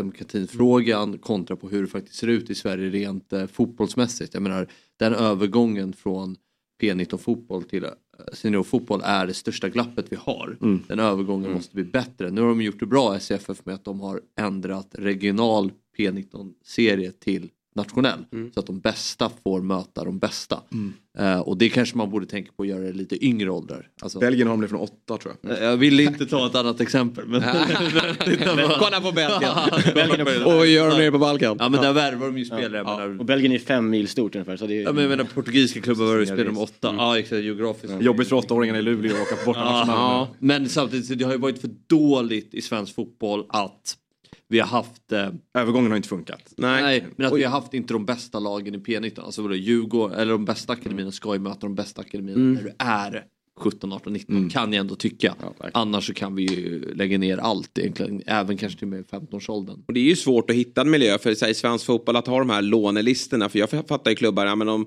föreningsdemokratin-frågan 0.01 1.19
kontra 1.19 1.57
på 1.57 1.69
hur 1.69 1.81
det 1.83 1.89
faktiskt 1.89 2.17
ser 2.17 2.27
ut 2.29 2.51
i 2.51 2.55
Sverige 2.55 2.91
rent 2.91 3.33
eh, 3.33 3.47
fotbollsmässigt. 3.47 4.35
Jag 4.35 4.43
menar, 4.43 4.67
den 4.99 5.15
övergången 5.15 5.93
från 5.93 6.37
P19 6.81 7.17
fotboll 7.17 7.63
till 7.63 7.85
eh, 7.85 7.91
seniorfotboll 8.33 9.01
är 9.05 9.27
det 9.27 9.35
största 9.35 9.69
glappet 9.69 10.07
vi 10.09 10.17
har. 10.17 10.57
Mm. 10.63 10.83
Den 10.89 10.99
övergången 10.99 11.53
måste 11.53 11.75
bli 11.75 11.85
bättre. 11.85 12.31
Nu 12.31 12.41
har 12.41 12.49
de 12.49 12.63
gjort 12.63 12.81
det 12.81 12.87
bra 12.87 13.15
SCFF 13.21 13.67
med 13.67 13.75
att 13.75 13.85
de 13.85 14.01
har 14.01 14.21
ändrat 14.39 14.89
regional 14.93 15.73
P19-serie 15.99 17.13
till 17.13 17.51
nationell. 17.75 18.25
Mm. 18.33 18.51
Så 18.55 18.61
att 18.61 18.67
de 18.67 18.81
bästa 18.81 19.31
får 19.45 19.61
möta 19.63 20.05
de 20.05 20.19
bästa. 20.19 20.61
Mm. 20.73 20.93
Eh, 21.19 21.41
och 21.41 21.57
det 21.59 21.69
kanske 21.69 21.97
man 21.97 22.11
borde 22.11 22.27
tänka 22.27 22.51
på 22.57 22.63
att 22.63 22.69
göra 22.69 22.89
i 22.89 22.93
lite 22.93 23.25
yngre 23.27 23.51
åldrar. 23.51 23.89
Alltså, 24.03 24.19
Belgien 24.19 24.49
har 24.49 24.55
de 24.55 24.61
det 24.61 24.69
från 24.69 24.81
åtta 24.81 25.17
tror 25.19 25.35
jag. 25.43 25.59
Eh, 25.59 25.65
jag 25.65 25.77
vill 25.77 26.01
inte 26.01 26.27
ta 26.27 26.47
ett 26.47 26.55
annat 26.55 26.81
exempel. 26.81 27.27
Men, 27.27 27.41
på- 27.43 27.49
Kolla 28.79 29.01
på 29.01 29.13
Belgien. 29.13 29.53
Belgien 29.95 30.43
Och 30.47 30.67
gör 30.67 30.91
de 30.91 30.97
nere 30.99 31.11
på 31.11 31.19
Balkan. 31.19 31.57
Ja 31.61 31.69
men 31.69 31.81
där 31.83 31.93
värvar 31.93 32.27
de 32.27 32.39
ju 32.39 32.45
spelare. 32.45 32.77
jag 32.77 32.87
menar- 32.87 33.19
Och 33.21 33.25
Belgien 33.25 33.53
är 33.53 33.59
fem 33.59 33.91
mil 33.91 34.09
stort 34.09 34.35
ungefär. 34.35 34.57
Så 34.57 34.67
det 34.67 34.79
är... 34.79 34.83
Ja, 34.83 34.93
men 34.93 35.03
jag 35.03 35.11
menar 35.11 35.25
portugisiska 35.25 35.81
klubbar 35.81 36.05
var 36.05 36.25
spelar 36.25 36.45
med 36.45 36.63
åtta. 36.63 36.95
Ja 36.99 37.19
exakt, 37.19 37.43
geografiskt. 37.43 37.95
Jobbigt 38.01 38.29
för 38.29 38.37
åttaåringarna 38.37 38.79
i 38.79 38.83
Luleå 38.83 39.15
att 39.17 39.23
åka 39.23 39.37
på 39.37 39.45
bortamatch. 39.45 39.89
Ja, 39.89 40.29
men 40.39 40.69
samtidigt, 40.69 41.19
det 41.19 41.25
har 41.25 41.33
ju 41.33 41.39
varit 41.39 41.61
för 41.61 41.71
dåligt 41.87 42.55
i 42.55 42.61
svensk 42.63 42.95
fotboll 42.95 43.45
att 43.49 43.97
vi 44.51 44.59
har 44.59 44.67
haft... 44.67 45.13
Eh, 45.13 45.29
Övergången 45.55 45.91
har 45.91 45.97
inte 45.97 46.09
funkat. 46.09 46.55
nej. 46.57 47.07
men 47.17 47.27
att 47.27 47.39
vi 47.39 47.45
har 47.45 47.51
haft 47.51 47.75
inte 47.75 47.93
de 47.93 48.05
bästa 48.07 48.39
lagen 48.39 48.75
i 48.75 48.79
P19. 48.79 49.21
Alltså 49.21 49.43
vadå, 49.43 49.55
Djurgården, 49.55 50.19
eller 50.19 50.33
de 50.33 50.45
bästa 50.45 50.73
akademierna 50.73 51.13
ska 51.13 51.35
ju 51.35 51.41
möta 51.41 51.59
de 51.61 51.75
bästa 51.75 52.01
akademierna 52.01 52.41
Mm. 52.41 52.55
när 52.55 52.63
du 52.63 52.73
är 52.79 53.25
17, 53.59 53.93
18, 53.93 54.13
19 54.13 54.51
kan 54.51 54.73
jag 54.73 54.81
ändå 54.81 54.95
tycka. 54.95 55.35
Annars 55.75 56.07
så 56.07 56.15
kan 56.15 56.35
vi 56.35 56.43
ju 56.43 56.95
lägga 56.95 57.19
ner 57.19 57.39
allt 57.39 57.79
egentligen, 57.79 58.23
även 58.27 58.57
kanske 58.57 58.79
till 58.79 58.87
och 58.87 58.91
med 58.91 59.05
15-årsåldern. 59.07 59.83
Och 59.87 59.95
det 59.95 60.01
är 60.01 60.05
ju 60.05 60.17
svårt 60.17 60.51
att 60.51 60.57
hitta 60.57 60.81
en 60.81 60.91
miljö 60.91 61.19
för 61.19 61.41
här, 61.45 61.49
i 61.51 61.55
svensk 61.55 61.87
fotboll 61.87 62.17
att 62.17 62.27
ha 62.27 62.39
de 62.39 62.51
här 62.51 62.63
lånelistorna. 62.63 63.49
För 63.49 63.59
jag 63.59 63.71
fattar 63.71 64.11
ju 64.11 64.15
klubbar, 64.17 64.47
ja, 64.47 64.55
men 64.55 64.69
om, 64.69 64.87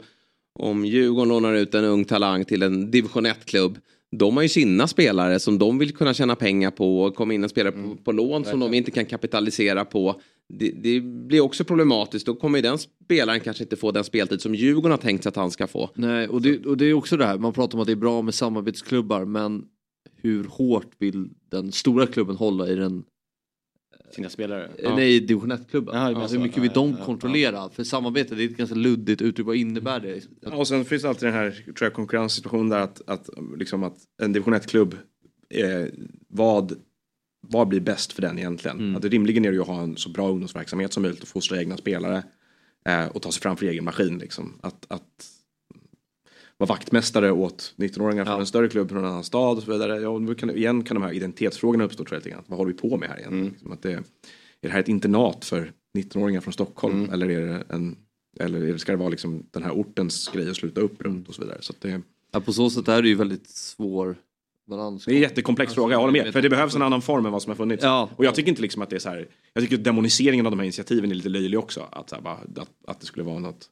om 0.59 0.85
Djurgården 0.85 1.29
lånar 1.29 1.53
ut 1.53 1.75
en 1.75 1.83
ung 1.83 2.05
talang 2.05 2.45
till 2.45 2.63
en 2.63 2.91
division 2.91 3.25
1-klubb. 3.25 3.77
De 4.17 4.35
har 4.35 4.43
ju 4.43 4.49
sina 4.49 4.87
spelare 4.87 5.39
som 5.39 5.59
de 5.59 5.77
vill 5.77 5.93
kunna 5.93 6.13
tjäna 6.13 6.35
pengar 6.35 6.71
på 6.71 7.01
och 7.01 7.15
komma 7.15 7.33
in 7.33 7.43
en 7.43 7.49
spelare 7.49 7.71
på, 7.71 7.95
på 8.03 8.11
lån 8.11 8.45
som 8.45 8.59
de 8.59 8.73
inte 8.73 8.91
kan 8.91 9.05
kapitalisera 9.05 9.85
på. 9.85 10.21
Det, 10.49 10.71
det 10.71 11.01
blir 11.01 11.41
också 11.41 11.63
problematiskt. 11.63 12.25
Då 12.25 12.35
kommer 12.35 12.57
ju 12.57 12.61
den 12.61 12.77
spelaren 12.77 13.39
kanske 13.39 13.63
inte 13.63 13.75
få 13.75 13.91
den 13.91 14.03
speltid 14.03 14.41
som 14.41 14.55
Djurgården 14.55 14.91
har 14.91 14.97
tänkt 14.97 15.23
sig 15.23 15.29
att 15.29 15.35
han 15.35 15.51
ska 15.51 15.67
få. 15.67 15.89
Nej, 15.95 16.27
och 16.27 16.41
det, 16.41 16.65
och 16.65 16.77
det 16.77 16.85
är 16.85 16.93
också 16.93 17.17
det 17.17 17.25
här, 17.25 17.37
man 17.37 17.53
pratar 17.53 17.77
om 17.77 17.81
att 17.81 17.87
det 17.87 17.93
är 17.93 17.95
bra 17.95 18.21
med 18.21 18.33
samarbetsklubbar 18.33 19.25
men 19.25 19.65
hur 20.21 20.43
hårt 20.43 20.91
vill 20.97 21.29
den 21.51 21.71
stora 21.71 22.07
klubben 22.07 22.35
hålla 22.35 22.67
i 22.67 22.75
den 22.75 23.03
Sina 24.15 24.29
spelare? 24.29 24.71
Ja. 24.83 24.95
Nej, 24.95 25.19
division 25.19 25.51
1-klubben. 25.51 25.95
Ja, 25.95 26.01
det 26.01 26.07
menar 26.07 26.21
alltså, 26.21 26.35
så. 26.35 26.39
hur 26.39 26.47
mycket 26.47 26.63
vill 26.63 26.71
Ja, 26.75 26.81
de 26.81 26.91
ja, 26.91 26.95
ja. 26.99 27.05
kontrollera? 27.05 27.69
För 27.69 27.83
samarbete, 27.83 28.35
det 28.35 28.43
är 28.43 28.49
ett 28.49 28.57
ganska 28.57 28.75
luddigt 28.75 29.21
uttryck. 29.21 29.47
Vad 29.47 29.55
innebär 29.55 29.99
det? 29.99 30.21
Ja, 30.41 30.55
och 30.55 30.67
sen 30.67 30.85
finns 30.85 31.01
det 31.01 31.09
alltid 31.09 31.27
den 31.27 31.33
här 31.33 31.51
tror 31.51 31.75
jag, 31.79 31.93
konkurrenssituationen 31.93 32.69
där 32.69 32.79
att, 32.79 33.01
att, 33.07 33.29
liksom 33.57 33.83
att 33.83 33.97
en 34.21 34.33
division 34.33 34.53
1-klubb, 34.53 34.95
eh, 35.49 35.85
vad, 36.27 36.73
vad 37.47 37.67
blir 37.67 37.79
bäst 37.79 38.13
för 38.13 38.21
den 38.21 38.39
egentligen? 38.39 38.79
Mm. 38.79 38.95
Att 38.95 39.05
rimligen 39.05 39.45
är 39.45 39.49
det 39.49 39.55
ju 39.55 39.61
att 39.61 39.67
ha 39.67 39.81
en 39.81 39.97
så 39.97 40.09
bra 40.09 40.29
ungdomsverksamhet 40.29 40.93
som 40.93 41.03
möjligt 41.03 41.21
och 41.21 41.27
fostra 41.27 41.59
egna 41.59 41.77
spelare 41.77 42.23
eh, 42.85 43.05
och 43.05 43.21
ta 43.21 43.31
sig 43.31 43.41
fram 43.41 43.57
för 43.57 43.65
egen 43.65 43.83
maskin. 43.83 44.17
Liksom. 44.17 44.59
Att, 44.61 44.85
att 44.87 45.29
vara 46.57 46.67
vaktmästare 46.67 47.31
åt 47.31 47.73
19-åringar 47.77 48.25
från 48.25 48.39
en 48.39 48.45
större 48.45 48.69
klubb 48.69 48.89
från 48.89 48.99
en 48.99 49.05
annan 49.05 49.23
stad 49.23 49.57
och 49.57 49.63
så 49.63 49.71
vidare. 49.71 50.01
Ja, 50.01 50.19
nu 50.19 50.35
kan, 50.35 50.49
igen 50.49 50.83
kan 50.83 50.95
de 50.95 51.03
här 51.03 51.13
identitetsfrågorna 51.13 51.83
uppstå 51.83 52.03
tror 52.03 52.15
jag 52.15 52.19
lite 52.19 52.29
grann. 52.29 52.43
Vad 52.47 52.57
håller 52.57 52.71
vi 52.71 52.77
på 52.77 52.97
med 52.97 53.09
här 53.09 53.19
igen? 53.19 53.45
Liksom 53.45 53.71
att 53.71 53.81
det, 53.81 53.91
är 53.91 54.03
det 54.61 54.69
här 54.69 54.79
ett 54.79 54.87
internat 54.87 55.45
för 55.45 55.71
19-åringar 55.97 56.41
från 56.41 56.53
Stockholm 56.53 57.09
eller, 57.13 57.29
är 57.29 57.47
det 57.47 57.63
en, 57.69 57.95
eller 58.39 58.77
ska 58.77 58.91
det 58.91 58.97
vara 58.97 59.09
liksom 59.09 59.45
den 59.51 59.63
här 59.63 59.71
ortens 59.71 60.27
grej 60.27 60.49
att 60.49 60.55
sluta 60.55 60.81
upp 60.81 61.01
runt 61.01 61.29
och 61.29 61.35
så 61.35 61.41
vidare. 61.41 61.57
Så 61.61 61.73
det, 61.79 62.01
Ja, 62.33 62.39
på 62.39 62.53
så 62.53 62.69
sätt 62.69 62.87
är 62.87 63.01
det 63.01 63.07
ju 63.07 63.15
väldigt 63.15 63.47
svår 63.49 64.15
balans. 64.65 65.05
det 65.05 65.11
är 65.11 65.15
en 65.15 65.21
jättekomplex 65.21 65.73
fråga, 65.73 65.93
jag 65.93 65.99
håller 65.99 66.23
med. 66.23 66.33
För 66.33 66.41
det 66.41 66.49
behövs 66.49 66.75
en 66.75 66.81
annan 66.81 67.01
form 67.01 67.25
än 67.25 67.31
vad 67.31 67.41
som 67.41 67.49
har 67.49 67.55
funnits. 67.55 67.83
Ja. 67.83 68.09
Och 68.15 68.25
jag 68.25 68.35
tycker 68.35 68.49
inte 68.49 68.61
liksom 68.61 68.81
att 68.81 68.89
det 68.89 68.95
är 68.95 68.99
så 68.99 69.09
här, 69.09 69.27
jag 69.53 69.63
tycker 69.63 69.77
demoniseringen 69.77 70.45
av 70.45 70.51
de 70.51 70.59
här 70.59 70.65
initiativen 70.65 71.11
är 71.11 71.15
lite 71.15 71.29
löjlig 71.29 71.59
också. 71.59 71.87
Att, 71.91 72.11
här, 72.11 72.21
bara, 72.21 72.33
att, 72.33 72.69
att 72.87 72.99
det 72.99 73.05
skulle 73.05 73.23
vara 73.23 73.39
något 73.39 73.69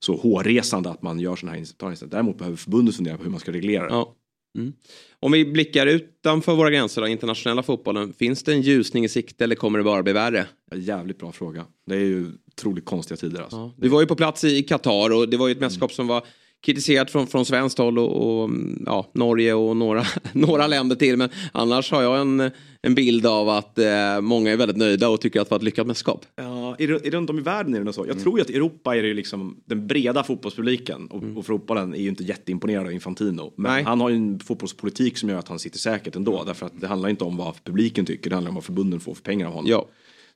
så 0.00 0.16
hårresande 0.16 0.90
att 0.90 1.02
man 1.02 1.20
gör 1.20 1.36
sådana 1.36 1.52
här 1.52 1.58
initiativ. 1.58 2.08
Däremot 2.08 2.38
behöver 2.38 2.56
förbundet 2.56 2.96
fundera 2.96 3.16
på 3.16 3.22
hur 3.22 3.30
man 3.30 3.40
ska 3.40 3.52
reglera 3.52 3.86
det. 3.86 3.94
Ja. 3.94 4.14
Mm. 4.58 4.72
Om 5.20 5.32
vi 5.32 5.44
blickar 5.44 5.86
utanför 5.86 6.54
våra 6.54 6.70
gränser, 6.70 7.00
då, 7.00 7.08
internationella 7.08 7.62
fotbollen, 7.62 8.12
finns 8.12 8.42
det 8.42 8.52
en 8.52 8.62
ljusning 8.62 9.04
i 9.04 9.08
sikte 9.08 9.44
eller 9.44 9.54
kommer 9.54 9.78
det 9.78 9.84
bara 9.84 10.02
bli 10.02 10.12
värre? 10.12 10.46
Ja, 10.70 10.76
jävligt 10.76 11.18
bra 11.18 11.32
fråga. 11.32 11.64
Det 11.86 11.94
är 11.94 12.00
ju 12.00 12.32
otroligt 12.46 12.84
konstiga 12.84 13.16
tider 13.16 13.42
alltså. 13.42 13.72
Du 13.76 13.88
var 13.88 14.00
ju 14.00 14.06
på 14.06 14.16
plats 14.16 14.44
i 14.44 14.62
Qatar 14.62 15.16
och 15.16 15.28
det 15.28 15.36
var 15.36 15.48
ju 15.48 15.52
ett 15.52 15.60
mästerskap 15.60 15.92
som 15.92 16.06
var 16.06 16.26
kritiserat 16.66 17.10
från, 17.10 17.26
från 17.26 17.44
svenskt 17.44 17.78
håll 17.78 17.98
och, 17.98 18.38
och 18.40 18.44
mm, 18.44 18.82
ja, 18.86 19.10
Norge 19.14 19.54
och 19.54 19.76
några, 19.76 20.04
några 20.32 20.66
länder 20.66 20.96
till. 20.96 21.16
Men 21.16 21.28
annars 21.52 21.90
har 21.90 22.02
jag 22.02 22.20
en, 22.20 22.50
en 22.82 22.94
bild 22.94 23.26
av 23.26 23.48
att 23.48 23.78
eh, 23.78 24.20
många 24.20 24.50
är 24.52 24.56
väldigt 24.56 24.76
nöjda 24.76 25.08
och 25.08 25.20
tycker 25.20 25.40
att 25.40 25.48
det 25.48 25.50
var 25.50 25.58
ett 25.58 25.62
lyckat 25.64 25.86
mästerskap. 25.86 26.26
Ja, 26.36 26.76
i, 26.78 26.84
i- 26.84 26.88
runt 27.10 27.30
om 27.30 27.38
i 27.38 27.42
världen 27.42 27.74
är 27.74 27.78
det 27.78 27.84
nog 27.84 27.94
så. 27.94 28.06
Jag 28.08 28.20
tror 28.22 28.38
ju 28.38 28.42
att 28.42 28.50
i 28.50 28.54
Europa 28.54 28.96
är 28.96 29.02
det 29.02 29.08
ju 29.08 29.14
liksom 29.14 29.56
den 29.64 29.86
breda 29.86 30.22
fotbollspubliken 30.24 31.06
och, 31.06 31.22
och 31.36 31.46
fotbollen 31.46 31.94
är 31.94 31.98
ju 31.98 32.08
inte 32.08 32.24
jätteimponerad 32.24 32.86
av 32.86 32.92
Infantino. 32.92 33.52
Men 33.56 33.72
Nej. 33.72 33.82
han 33.82 34.00
har 34.00 34.08
ju 34.08 34.16
en 34.16 34.40
fotbollspolitik 34.40 35.18
som 35.18 35.28
gör 35.28 35.38
att 35.38 35.48
han 35.48 35.58
sitter 35.58 35.78
säkert 35.78 36.16
ändå. 36.16 36.44
Därför 36.44 36.66
att 36.66 36.80
det 36.80 36.86
handlar 36.86 37.08
inte 37.08 37.24
om 37.24 37.36
vad 37.36 37.54
publiken 37.64 38.06
tycker, 38.06 38.30
det 38.30 38.36
handlar 38.36 38.48
om 38.50 38.54
vad 38.54 38.64
förbunden 38.64 39.00
får 39.00 39.14
för 39.14 39.22
pengar 39.22 39.46
av 39.46 39.52
honom. 39.52 39.70
Ja. 39.70 39.86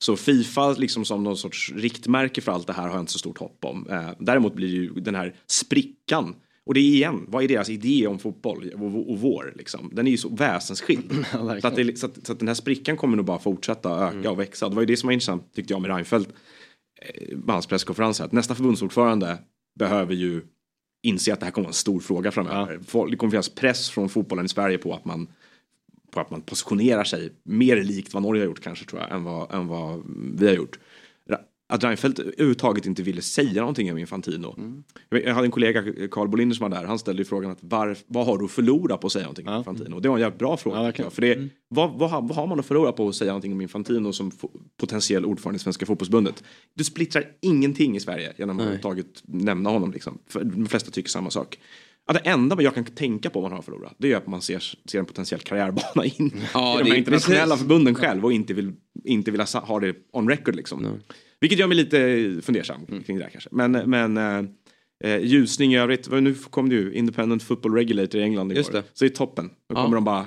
Så 0.03 0.17
Fifa 0.17 0.73
liksom 0.73 1.05
som 1.05 1.25
någon 1.25 1.37
sorts 1.37 1.73
riktmärke 1.77 2.41
för 2.41 2.53
allt 2.53 2.67
det 2.67 2.73
här 2.73 2.83
har 2.83 2.91
jag 2.91 3.01
inte 3.01 3.13
så 3.13 3.19
stort 3.19 3.39
hopp 3.39 3.65
om. 3.65 3.87
Eh, 3.91 4.11
däremot 4.19 4.55
blir 4.55 4.69
ju 4.69 4.89
den 4.91 5.15
här 5.15 5.35
sprickan 5.47 6.35
och 6.67 6.75
det 6.75 6.81
är 6.81 6.85
igen, 6.85 7.25
vad 7.29 7.45
är 7.45 7.49
deras 7.49 7.69
idé 7.71 8.07
om 8.07 8.19
fotboll 8.19 8.71
och, 8.75 9.11
och 9.11 9.19
vår? 9.21 9.53
Liksom? 9.57 9.91
Den 9.93 10.07
är 10.07 10.11
ju 10.11 10.17
så 10.17 10.29
väsensskild. 10.29 11.27
så, 11.61 11.67
att 11.67 11.77
det, 11.77 11.99
så, 11.99 12.07
att, 12.07 12.27
så 12.27 12.33
att 12.33 12.39
den 12.39 12.49
här 12.49 12.55
sprickan 12.55 12.97
kommer 12.97 13.17
nog 13.17 13.27
bara 13.27 13.39
fortsätta 13.39 13.91
öka 13.91 14.31
och 14.31 14.41
växa. 14.41 14.69
Det 14.69 14.75
var 14.75 14.83
ju 14.83 14.87
det 14.87 14.97
som 14.97 15.07
var 15.07 15.13
intressant 15.13 15.55
tyckte 15.55 15.73
jag 15.73 15.83
med 15.83 15.91
Reinfeldt 15.91 16.31
eh, 17.03 17.39
hans 17.49 17.67
presskonferens. 17.67 18.19
här, 18.19 18.27
Att 18.27 18.33
nästa 18.33 18.55
förbundsordförande 18.55 19.39
behöver 19.79 20.15
ju 20.15 20.43
inse 21.03 21.33
att 21.33 21.41
det 21.41 21.47
här 21.47 21.51
kommer 21.53 21.65
vara 21.65 21.71
en 21.71 21.75
stor 21.75 22.01
fråga 22.01 22.31
framöver. 22.31 22.81
Folk- 22.87 23.11
Det 23.11 23.17
kommer 23.17 23.31
finnas 23.31 23.49
press 23.49 23.91
från 23.91 24.09
fotbollen 24.09 24.45
i 24.45 24.49
Sverige 24.49 24.79
på 24.79 24.95
att 24.95 25.05
man 25.05 25.29
på 26.13 26.21
att 26.21 26.31
man 26.31 26.41
positionerar 26.43 27.05
sig 27.05 27.33
mer 27.45 27.77
likt 27.85 28.15
vad 28.15 28.23
Norge 28.23 28.43
har 28.43 28.47
gjort 28.47 28.61
kanske 28.61 28.85
tror 28.85 29.01
jag 29.03 29.13
än 29.13 29.25
vad, 29.25 29.55
än 29.55 29.67
vad 29.67 30.03
vi 30.35 30.47
har 30.47 30.55
gjort. 30.55 30.79
Att 31.69 31.85
Reinfeldt 31.85 32.19
överhuvudtaget 32.19 32.87
inte 32.87 33.03
ville 33.03 33.23
säga 33.23 33.61
någonting 33.61 33.93
om 33.93 33.99
Infantino. 33.99 34.55
Jag 35.09 35.19
vet- 35.19 35.27
Jag 35.27 35.35
hade 35.35 35.47
en 35.47 35.51
kollega, 35.51 35.83
Carl 36.11 36.29
Bolinder 36.29 36.57
som 36.57 36.71
var 36.71 36.79
där, 36.79 36.87
han 36.87 36.99
ställde 36.99 37.21
ju 37.23 37.25
frågan 37.25 37.51
att 37.51 37.59
var, 37.65 37.97
vad 38.07 38.27
har 38.27 38.39
du 38.39 38.45
att 38.45 38.51
förlora 38.51 38.97
på 38.97 39.07
att 39.07 39.13
säga 39.13 39.23
någonting 39.25 39.49
om 39.49 39.59
Infantino? 39.59 40.01
Det 40.01 40.09
var 40.09 40.17
en 40.17 40.21
jävligt 40.21 40.39
bra 40.39 40.57
fråga. 40.57 40.77
tycker 40.93 41.03
jag. 41.03 41.13
För 41.13 41.23
det, 41.23 41.49
vad, 41.69 41.99
vad, 41.99 42.11
har- 42.11 42.23
vad 42.23 42.37
har 42.37 42.47
man 42.47 42.61
att 42.61 42.67
förlora 42.67 42.93
på 42.93 43.09
att 43.09 43.15
säga 43.15 43.31
någonting 43.31 43.53
om 43.53 43.61
Infantino 43.61 44.13
som 44.13 44.31
potentiell 44.81 45.25
ordförande 45.25 45.57
i 45.57 45.59
Svenska 45.59 45.87
fotbollsförbundet? 45.87 46.45
Du 46.75 46.85
splittrar 46.85 47.25
ingenting 47.41 47.97
i 47.97 48.01
Sverige 48.01 48.33
genom 48.39 48.57
att 48.57 48.61
överhuvudtaget 48.63 49.23
nämna 49.27 49.71
honom. 49.71 49.93
Liksom. 49.93 50.19
För 50.27 50.45
de 50.45 50.67
flesta 50.67 50.91
tycker 50.91 51.11
samma 51.11 51.31
sak. 51.31 51.59
Ja, 52.07 52.13
det 52.13 52.19
enda 52.19 52.63
jag 52.63 52.75
kan 52.75 52.85
tänka 52.85 53.31
på 53.31 53.43
man 53.43 53.53
har 53.53 53.63
förlorat 53.63 53.95
det 53.99 54.13
är 54.13 54.17
att 54.17 54.27
man 54.27 54.43
ser, 54.43 54.59
ser 54.91 54.99
en 54.99 55.07
potentiell 55.07 55.41
karriärbana 55.41 56.05
in 56.05 56.33
Ja, 56.55 56.81
i 56.81 56.83
de 56.83 56.89
här 56.89 56.95
är 56.95 56.99
internationella 56.99 57.45
precis. 57.45 57.59
förbunden 57.61 57.95
själv 57.95 58.25
och 58.25 58.33
inte 58.33 58.55
vill, 58.55 58.73
inte 59.05 59.31
vill 59.31 59.41
ha 59.55 59.81
det 59.81 59.95
on 60.13 60.29
record 60.29 60.57
liksom. 60.57 60.99
Vilket 61.41 61.59
gör 61.59 61.67
mig 61.67 61.77
lite 61.77 61.99
fundersam 62.43 62.87
kring 63.07 63.19
det 63.19 63.25
här 63.25 63.31
kanske. 63.31 63.49
Men, 63.53 63.73
men 63.73 64.17
eh, 64.17 64.45
eh, 65.05 65.21
ljusning 65.25 65.75
i 65.75 65.79
övrigt, 65.79 66.11
nu 66.11 66.35
kom 66.35 66.69
det 66.69 66.75
ju 66.75 66.93
Independent 66.95 67.43
Football 67.43 67.75
Regulator 67.75 68.21
i 68.21 68.25
England 68.25 68.47
igår. 68.53 68.59
Just 68.59 68.73
det. 68.73 68.83
Så 68.93 69.05
det 69.05 69.11
är 69.11 69.15
toppen. 69.15 69.49
Då 69.49 69.55
Ja. 69.69 69.83
kommer 69.85 69.95
de 69.97 70.05
bara 70.05 70.27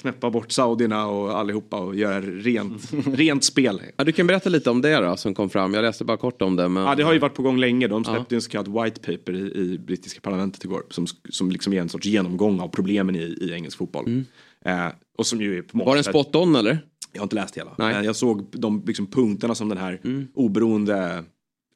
knäppa 0.00 0.30
bort 0.30 0.52
saudierna 0.52 1.06
och 1.06 1.38
allihopa 1.38 1.80
och 1.80 1.96
göra 1.96 2.20
rent, 2.20 2.92
rent 3.06 3.44
spel. 3.44 3.82
Ja, 3.96 4.04
du 4.04 4.12
kan 4.12 4.26
berätta 4.26 4.48
lite 4.50 4.70
om 4.70 4.82
det 4.82 4.96
då 5.00 5.16
som 5.16 5.34
kom 5.34 5.50
fram. 5.50 5.74
Jag 5.74 5.82
läste 5.82 6.04
bara 6.04 6.16
kort 6.16 6.42
om 6.42 6.56
det. 6.56 6.68
Men... 6.68 6.82
Ja, 6.82 6.94
det 6.94 7.02
har 7.02 7.12
ju 7.12 7.18
varit 7.18 7.34
på 7.34 7.42
gång 7.42 7.58
länge. 7.58 7.88
De 7.88 8.04
släppte 8.04 8.34
Ja. 8.34 8.36
en 8.36 8.42
så 8.42 8.50
kallad 8.50 8.84
white 8.84 9.00
paper 9.00 9.32
i, 9.32 9.38
i 9.38 9.78
brittiska 9.78 10.20
parlamentet 10.20 10.64
igår. 10.64 10.82
Som, 10.90 11.06
som 11.30 11.50
liksom 11.50 11.72
är 11.72 11.80
en 11.80 11.88
sorts 11.88 12.06
genomgång 12.06 12.60
av 12.60 12.68
problemen 12.68 13.16
i, 13.16 13.18
i 13.40 13.52
engelsk 13.52 13.78
fotboll. 13.78 14.24
Eh, 14.64 14.86
och 15.18 15.26
som 15.26 15.40
ju 15.40 15.58
är 15.58 15.62
på 15.62 15.78
Var 15.78 15.94
den 15.94 16.04
spot 16.04 16.34
on 16.36 16.56
eller? 16.56 16.78
Jag 17.12 17.20
har 17.20 17.24
inte 17.24 17.36
läst 17.36 17.56
hela. 17.56 17.70
Nej. 17.78 17.94
Men 17.94 18.04
jag 18.04 18.16
såg 18.16 18.46
de 18.52 18.82
liksom, 18.86 19.06
punkterna 19.06 19.54
som 19.54 19.68
den 19.68 19.78
här 19.78 20.00
oberoende 20.34 21.24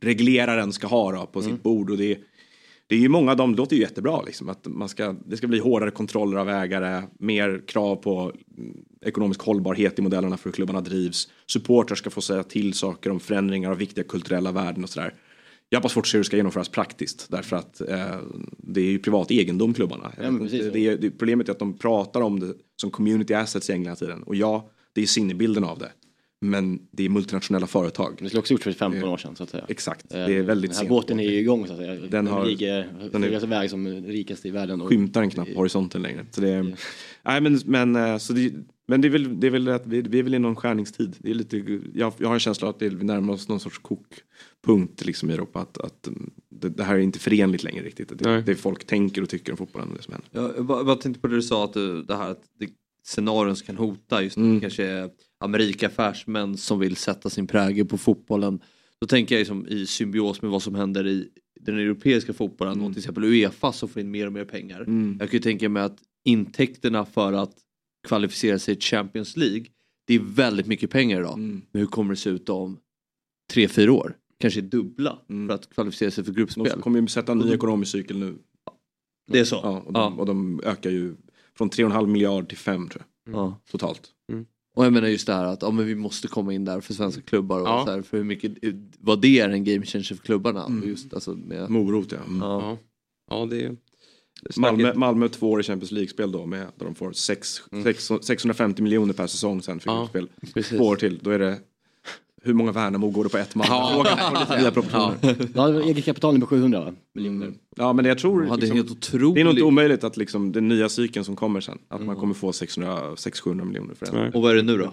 regleraren 0.02 0.72
ska 0.72 0.86
ha 0.86 1.12
då, 1.12 1.26
på 1.26 1.42
sitt 1.42 1.62
bord. 1.62 1.90
Och 1.90 1.96
det, 1.96 2.18
det 2.94 2.98
är 2.98 3.02
ju 3.02 3.08
många 3.08 3.30
av 3.30 3.36
dem, 3.36 3.52
det 3.52 3.58
låter 3.58 3.76
ju 3.76 3.82
jättebra. 3.82 4.22
Liksom, 4.22 4.48
att 4.48 4.66
man 4.66 4.88
ska, 4.88 5.14
det 5.26 5.36
ska 5.36 5.46
bli 5.46 5.58
hårdare 5.58 5.90
kontroller 5.90 6.36
av 6.36 6.48
ägare, 6.48 7.02
mer 7.18 7.62
krav 7.66 7.96
på 7.96 8.32
mm, 8.58 8.76
ekonomisk 9.00 9.40
hållbarhet 9.42 9.98
i 9.98 10.02
modellerna 10.02 10.36
för 10.36 10.44
hur 10.44 10.52
klubbarna 10.52 10.80
drivs. 10.80 11.28
Supportrar 11.46 11.96
ska 11.96 12.10
få 12.10 12.20
säga 12.20 12.42
till 12.42 12.74
saker 12.74 13.10
om 13.10 13.20
förändringar 13.20 13.70
av 13.70 13.76
viktiga 13.78 14.04
kulturella 14.04 14.52
värden 14.52 14.84
och 14.84 14.90
sådär. 14.90 15.14
Jag 15.68 15.78
har 15.78 15.82
bara 15.82 15.88
svårt 15.88 16.04
att 16.04 16.08
se 16.08 16.16
hur 16.16 16.22
det 16.22 16.26
ska 16.26 16.36
genomföras 16.36 16.68
praktiskt 16.68 17.26
därför 17.30 17.56
att 17.56 17.80
eh, 17.80 18.16
det 18.58 18.80
är 18.80 18.90
ju 18.90 18.98
privat 18.98 19.30
egendom 19.30 19.74
klubbarna. 19.74 20.12
Ja, 20.22 20.30
det 20.72 20.86
är, 20.86 20.96
det, 20.96 21.10
problemet 21.10 21.48
är 21.48 21.52
att 21.52 21.58
de 21.58 21.78
pratar 21.78 22.20
om 22.20 22.40
det 22.40 22.54
som 22.76 22.90
community 22.90 23.34
assets 23.34 23.70
i 23.70 23.72
England 23.72 23.96
tiden. 23.96 24.22
Och 24.22 24.36
ja, 24.36 24.70
det 24.92 25.02
är 25.02 25.06
sinnebilden 25.06 25.64
av 25.64 25.78
det. 25.78 25.90
Men 26.50 26.78
det 26.90 27.04
är 27.04 27.08
multinationella 27.08 27.66
företag. 27.66 28.16
Det 28.20 28.26
skulle 28.28 28.40
också 28.40 28.54
gjort 28.54 28.62
för 28.62 28.72
15 28.72 29.08
år 29.08 29.16
sedan 29.16 29.36
så 29.36 29.42
att 29.42 29.50
säga. 29.50 29.64
Exakt, 29.68 30.14
Eh, 30.14 30.26
det 30.26 30.34
är 30.36 30.42
väldigt 30.42 30.70
Den 30.70 30.76
här 30.76 30.82
sent. 30.82 30.88
båten 30.88 31.20
är 31.20 31.24
ju 31.30 31.38
igång 31.38 31.66
så 31.66 31.72
att 31.72 31.78
säga. 31.78 31.94
Den, 32.10 32.26
har- 32.26 32.46
ligger 32.46 32.88
den 33.12 33.24
är- 33.24 33.44
iväg 33.44 33.70
som 33.70 33.88
rikast 33.88 34.46
i 34.46 34.50
världen. 34.50 34.80
Och, 34.80 34.88
skymtar 34.88 35.22
en 35.22 35.30
knappt 35.30 35.54
horisonten 35.56 36.02
längre. 36.02 36.26
Så 36.30 36.40
det 36.40 36.48
är, 36.50 36.76
nej, 37.22 37.40
men, 37.40 37.60
men, 37.66 37.96
eh, 37.96 38.18
så 38.18 38.32
det, 38.32 38.52
Men 38.86 39.00
det 39.00 39.08
är 39.08 39.10
väl, 39.10 39.40
det 39.40 39.46
är 39.46 39.50
väl 39.50 39.68
att 39.68 39.86
vi, 39.86 40.02
vi 40.02 40.18
är 40.18 40.22
väl 40.22 40.34
i 40.34 40.38
någon 40.38 40.56
skärningstid. 40.56 41.16
Det 41.18 41.30
är 41.30 41.34
lite, 41.34 41.56
jag, 41.94 42.12
jag 42.18 42.28
har 42.28 42.34
en 42.34 42.40
känsla 42.40 42.68
att 42.68 42.78
det, 42.78 42.88
vi 42.88 43.04
närmar 43.04 43.34
oss 43.34 43.48
någon 43.48 43.60
sorts 43.60 43.78
kokpunkt 43.78 45.04
liksom, 45.06 45.30
i 45.30 45.32
Europa. 45.34 45.60
Att, 45.60 45.78
att 45.78 46.06
mm, 46.06 46.30
det, 46.48 46.68
det 46.68 46.84
här 46.84 46.94
är 46.94 46.98
inte 46.98 47.18
förenligt 47.18 47.62
längre 47.62 47.84
riktigt. 47.84 48.18
Det, 48.18 48.42
det 48.42 48.54
folk 48.54 48.84
tänker 48.86 49.22
och 49.22 49.28
tycker 49.28 49.52
om 49.52 49.58
fotbollen. 49.58 49.88
Det 49.96 50.02
som 50.02 50.12
händer. 50.14 50.28
Jag, 50.32 50.56
jag 50.58 50.86
bara, 50.86 50.96
tänkte 50.96 51.20
på 51.20 51.26
det 51.28 51.34
du 51.34 51.42
sa, 51.42 51.64
att 51.64 51.72
du, 51.72 52.02
det 52.02 52.16
här 52.16 52.30
att 52.30 52.42
det, 52.58 52.68
scenarion 53.06 53.56
som 53.56 53.66
kan 53.66 53.76
hota 53.76 54.22
just 54.22 54.36
Mm. 54.36 54.60
kanske 54.60 55.08
amerika 55.44 55.86
affärsmän 55.86 56.56
som 56.56 56.78
vill 56.78 56.96
sätta 56.96 57.30
sin 57.30 57.46
prägel 57.46 57.86
på 57.86 57.98
fotbollen. 57.98 58.60
Då 59.00 59.06
tänker 59.06 59.34
jag 59.34 59.40
liksom 59.40 59.66
i 59.68 59.86
symbios 59.86 60.42
med 60.42 60.50
vad 60.50 60.62
som 60.62 60.74
händer 60.74 61.06
i 61.06 61.28
den 61.60 61.78
europeiska 61.78 62.32
fotbollen 62.32 62.80
och 62.80 62.92
till 62.92 62.98
exempel 62.98 63.24
Uefa 63.24 63.72
som 63.72 63.88
får 63.88 64.02
in 64.02 64.10
mer 64.10 64.26
och 64.26 64.32
mer 64.32 64.44
pengar. 64.44 64.80
Mm. 64.80 65.16
Jag 65.20 65.30
kan 65.30 65.36
ju 65.36 65.42
tänka 65.42 65.68
mig 65.68 65.82
att 65.82 65.98
intäkterna 66.24 67.04
för 67.04 67.32
att 67.32 67.54
kvalificera 68.08 68.58
sig 68.58 68.74
till 68.74 68.84
Champions 68.84 69.36
League, 69.36 69.66
det 70.06 70.14
är 70.14 70.20
väldigt 70.20 70.66
mycket 70.66 70.90
pengar 70.90 71.20
idag. 71.20 71.38
Mm. 71.38 71.62
Men 71.72 71.80
hur 71.80 71.86
kommer 71.86 72.10
det 72.10 72.16
se 72.16 72.30
ut 72.30 72.48
om 72.48 72.78
tre, 73.52 73.68
fyra 73.68 73.92
år? 73.92 74.16
Kanske 74.38 74.60
dubbla 74.60 75.18
för 75.28 75.54
att 75.54 75.74
kvalificera 75.74 76.10
sig 76.10 76.24
för 76.24 76.32
gruppspel. 76.32 76.64
De 76.64 76.82
kommer 76.82 77.00
ju 77.00 77.06
sätta 77.06 77.32
en 77.32 77.38
ny 77.38 77.52
ekonomisk 77.52 77.92
cykel 77.92 78.18
nu. 78.18 78.38
Det 79.32 79.38
är 79.38 79.44
så? 79.44 79.60
Ja, 79.62 79.82
och, 79.86 79.92
de, 79.92 80.20
och 80.20 80.26
de 80.26 80.60
ökar 80.64 80.90
ju 80.90 81.14
från 81.58 81.70
3,5 81.70 82.06
miljard 82.06 82.48
till 82.48 82.58
5 82.58 82.88
tror 82.88 83.04
jag. 83.24 83.34
Ja. 83.34 83.60
Totalt. 83.70 84.12
Och 84.74 84.84
jag 84.84 84.92
menar 84.92 85.09
just 85.09 85.26
det 85.26 85.32
här 85.32 85.44
att 85.44 85.62
ja, 85.62 85.70
men 85.70 85.86
vi 85.86 85.94
måste 85.94 86.28
komma 86.28 86.52
in 86.52 86.64
där 86.64 86.80
för 86.80 86.94
svenska 86.94 87.22
klubbar 87.22 87.60
och 87.60 87.68
Ja. 87.68 87.84
så 87.86 87.92
här, 87.92 88.02
för 88.02 88.16
hur 88.16 88.24
mycket, 88.24 88.52
vad 88.98 89.20
det 89.20 89.40
är 89.40 89.48
en 89.51 89.64
game 89.64 89.86
changer 89.86 90.05
för 90.05 90.16
klubbarna. 90.24 90.64
Och 90.64 90.86
just, 90.86 91.14
alltså, 91.14 91.34
med, 91.34 91.70
Morot 91.70 92.12
ja. 92.12 92.18
Mm. 92.26 92.40
ja. 92.40 92.78
Ja, 93.30 93.46
det 93.51 93.62
är... 93.62 93.76
Malmö, 94.56 94.94
Malmö 94.94 95.28
två 95.28 95.51
år 95.51 95.60
i 95.60 95.62
Champions 95.62 95.92
League-spel 95.92 96.32
då 96.32 96.46
med, 96.46 96.66
där 96.76 96.84
de 96.86 96.94
får 96.94 97.12
sex, 97.12 97.62
sex, 97.84 98.10
650 98.22 98.82
miljoner 98.82 99.12
per 99.14 99.26
säsong 99.26 99.62
sen 99.62 99.80
för 99.80 99.90
Ja, 99.90 100.09
gruppspel. 100.12 100.64
Två 100.64 100.84
år 100.84 100.96
till, 100.96 101.18
då 101.22 101.30
är 101.30 101.38
det 101.38 101.59
hur 102.44 102.54
många 102.54 102.72
Värnamo 102.72 103.10
går 103.10 103.24
det 103.24 103.30
på 103.30 103.38
ett 103.38 103.54
man? 103.54 103.66
Ja, 103.68 104.56
Nya 104.58 104.70
proportioner. 104.70 105.16
Ja, 105.54 105.72
var 105.72 105.80
eget 105.80 106.04
kapital 106.04 106.40
på 106.40 106.46
700 106.46 106.80
va? 106.80 106.92
miljoner. 107.14 107.52
Ja 107.76 107.92
men 107.92 108.04
jag 108.04 108.18
tror 108.18 108.46
Ja, 108.46 108.56
det 108.56 108.66
är 108.66 108.74
liksom, 108.74 109.34
det 109.34 109.40
är 109.40 109.44
nog 109.44 109.52
inte 109.52 109.62
omöjligt 109.62 110.04
att 110.04 110.16
liksom, 110.16 110.52
den 110.52 110.68
nya 110.68 110.88
cykeln 110.88 111.24
som 111.24 111.36
kommer 111.36 111.60
sen, 111.60 111.78
att 111.88 112.02
man 112.02 112.16
kommer 112.16 112.34
få 112.34 112.50
600-700 112.50 113.64
miljoner 113.64 113.94
för 113.94 114.06
den. 114.06 114.34
Och 114.34 114.42
vad 114.42 114.50
är 114.50 114.56
det 114.56 114.62
nu 114.62 114.78
då? 114.78 114.92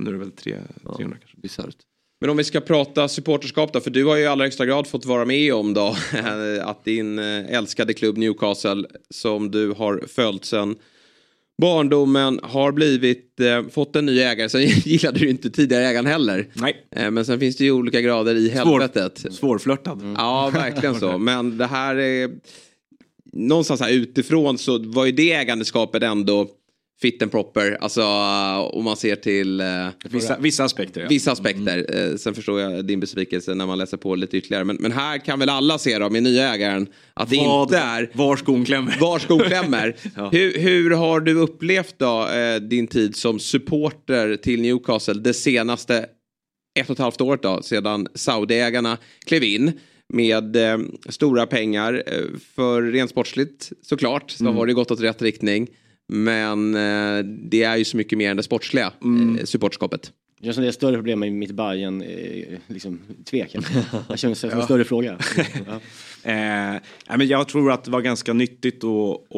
Nu 0.00 0.08
är 0.08 0.12
det 0.12 0.18
väl 0.18 0.30
3, 0.30 0.56
300 0.96 1.16
kanske. 1.20 1.36
Bisarrt. 1.36 1.76
Men 2.20 2.30
om 2.30 2.36
vi 2.36 2.44
ska 2.44 2.60
prata 2.60 3.08
supporterskap 3.08 3.72
då, 3.72 3.80
för 3.80 3.90
du 3.90 4.04
har 4.04 4.16
ju 4.16 4.22
i 4.22 4.26
allra 4.26 4.44
högsta 4.44 4.66
grad 4.66 4.86
fått 4.86 5.04
vara 5.04 5.24
med 5.24 5.54
om 5.54 5.74
då 5.74 5.96
att 6.62 6.84
din 6.84 7.18
eh, 7.18 7.54
älskade 7.56 7.94
klubb 7.94 8.16
Newcastle 8.16 8.84
som 9.10 9.50
du 9.50 9.72
har 9.72 10.04
följt 10.08 10.44
sen 10.44 10.76
barndomen 11.60 12.40
har 12.42 12.72
blivit, 12.72 13.40
eh, 13.40 13.68
fått 13.72 13.96
en 13.96 14.06
ny 14.06 14.20
ägare. 14.20 14.48
Sen 14.48 14.60
gillade 14.84 15.18
du 15.18 15.30
inte 15.30 15.50
tidigare 15.50 15.86
ägaren 15.86 16.06
heller. 16.06 16.46
Nej. 16.54 16.76
Eh, 16.96 17.10
men 17.10 17.24
sen 17.24 17.40
finns 17.40 17.56
det 17.56 17.64
ju 17.64 17.72
olika 17.72 18.00
grader 18.00 18.34
i 18.34 18.48
helvetet. 18.48 19.26
Svårflörtad. 19.32 20.14
Ja, 20.16 20.50
verkligen 20.54 21.00
så. 21.00 21.18
Men 21.18 21.58
det 21.58 21.66
här 21.66 21.96
är... 21.96 22.30
Någonstans 23.32 23.80
här 23.80 23.90
utifrån 23.90 24.58
så 24.58 24.78
var 24.78 25.06
ju 25.06 25.12
det 25.12 25.32
ägandeskapet 25.32 26.02
ändå 26.02 26.48
fit 27.02 27.22
and 27.22 27.30
proper. 27.30 27.78
Alltså 27.80 28.02
om 28.72 28.84
man 28.84 28.96
ser 28.96 29.16
till... 29.16 29.60
eh, 29.60 29.66
Vissa, 30.10 30.38
vissa 30.38 30.64
aspekter 30.64 31.00
ja. 31.00 31.06
Vissa 31.08 31.32
aspekter. 31.32 31.86
Eh, 32.10 32.16
Sen 32.16 32.34
förstår 32.34 32.60
jag 32.60 32.84
din 32.84 33.00
besvikelse 33.00 33.54
när 33.54 33.66
man 33.66 33.78
läser 33.78 33.96
på 33.96 34.14
lite 34.14 34.36
ytterligare. 34.36 34.64
Men, 34.64 34.76
men 34.80 34.92
här 34.92 35.18
kan 35.18 35.38
väl 35.38 35.48
alla 35.48 35.78
se 35.78 35.98
då 35.98 36.10
med 36.10 36.22
nya 36.22 36.54
ägaren 36.54 36.88
att 37.14 37.30
det 37.30 37.36
Vad- 37.36 37.62
inte 37.62 37.78
är 37.78 38.10
Var 38.14 38.36
skon 38.36 38.64
klämmer. 38.64 38.96
var 39.00 39.18
skon 39.18 39.40
klämmer. 39.40 39.96
hur, 40.32 40.58
hur 40.58 40.90
har 40.90 41.20
du 41.20 41.34
upplevt 41.34 41.94
då 41.98 42.28
eh, 42.28 42.56
din 42.60 42.86
tid 42.86 43.16
som 43.16 43.38
supporter 43.38 44.36
till 44.36 44.60
Newcastle 44.62 45.14
det 45.14 45.34
senaste 45.34 46.06
ett 46.80 46.90
och 46.90 46.94
ett 46.94 46.98
halvt 46.98 47.20
året 47.20 47.42
då 47.42 47.62
sedan 47.62 48.06
Saudiägarna 48.14 48.98
klev 49.26 49.44
in 49.44 49.72
med 50.12 50.56
eh, 50.56 50.78
stora 51.08 51.46
pengar. 51.46 52.02
Eh, 52.06 52.14
för 52.54 52.82
rent 52.82 53.10
sportsligt 53.10 53.72
såklart 53.82 54.30
så 54.30 54.44
Mm. 54.44 54.56
har 54.56 54.66
det 54.66 54.72
gått 54.72 54.90
åt 54.90 55.00
rätt 55.00 55.22
riktning. 55.22 55.68
Men 56.12 56.74
eh, 56.74 57.24
det 57.24 57.62
är 57.62 57.76
ju 57.76 57.84
så 57.84 57.96
mycket 57.96 58.18
mer 58.18 58.30
än 58.30 58.36
det 58.36 58.42
sportsliga 58.42 58.92
Mm. 59.02 59.38
eh, 59.38 59.44
supportskapet. 59.44 60.12
Det 60.38 60.44
känns 60.44 60.54
som 60.54 60.62
det 60.62 60.66
är 60.66 60.68
ett 60.68 60.74
större 60.74 60.96
problem 60.96 61.20
med 61.20 61.32
mitt 61.32 61.50
Bayern 61.50 62.02
eh, 62.02 62.58
liksom, 62.66 63.00
tvek. 63.24 63.54
Jag 64.08 64.18
känner 64.18 64.34
det 64.34 64.38
som 64.40 64.50
en 64.50 64.62
större 64.62 64.84
fråga. 64.84 65.18
Ja. 65.66 65.80
Eh, 66.30 66.80
men 67.16 67.26
jag 67.26 67.48
tror 67.48 67.72
att 67.72 67.84
det 67.84 67.90
var 67.90 68.00
ganska 68.00 68.32
nyttigt 68.32 68.84
att 68.84 69.28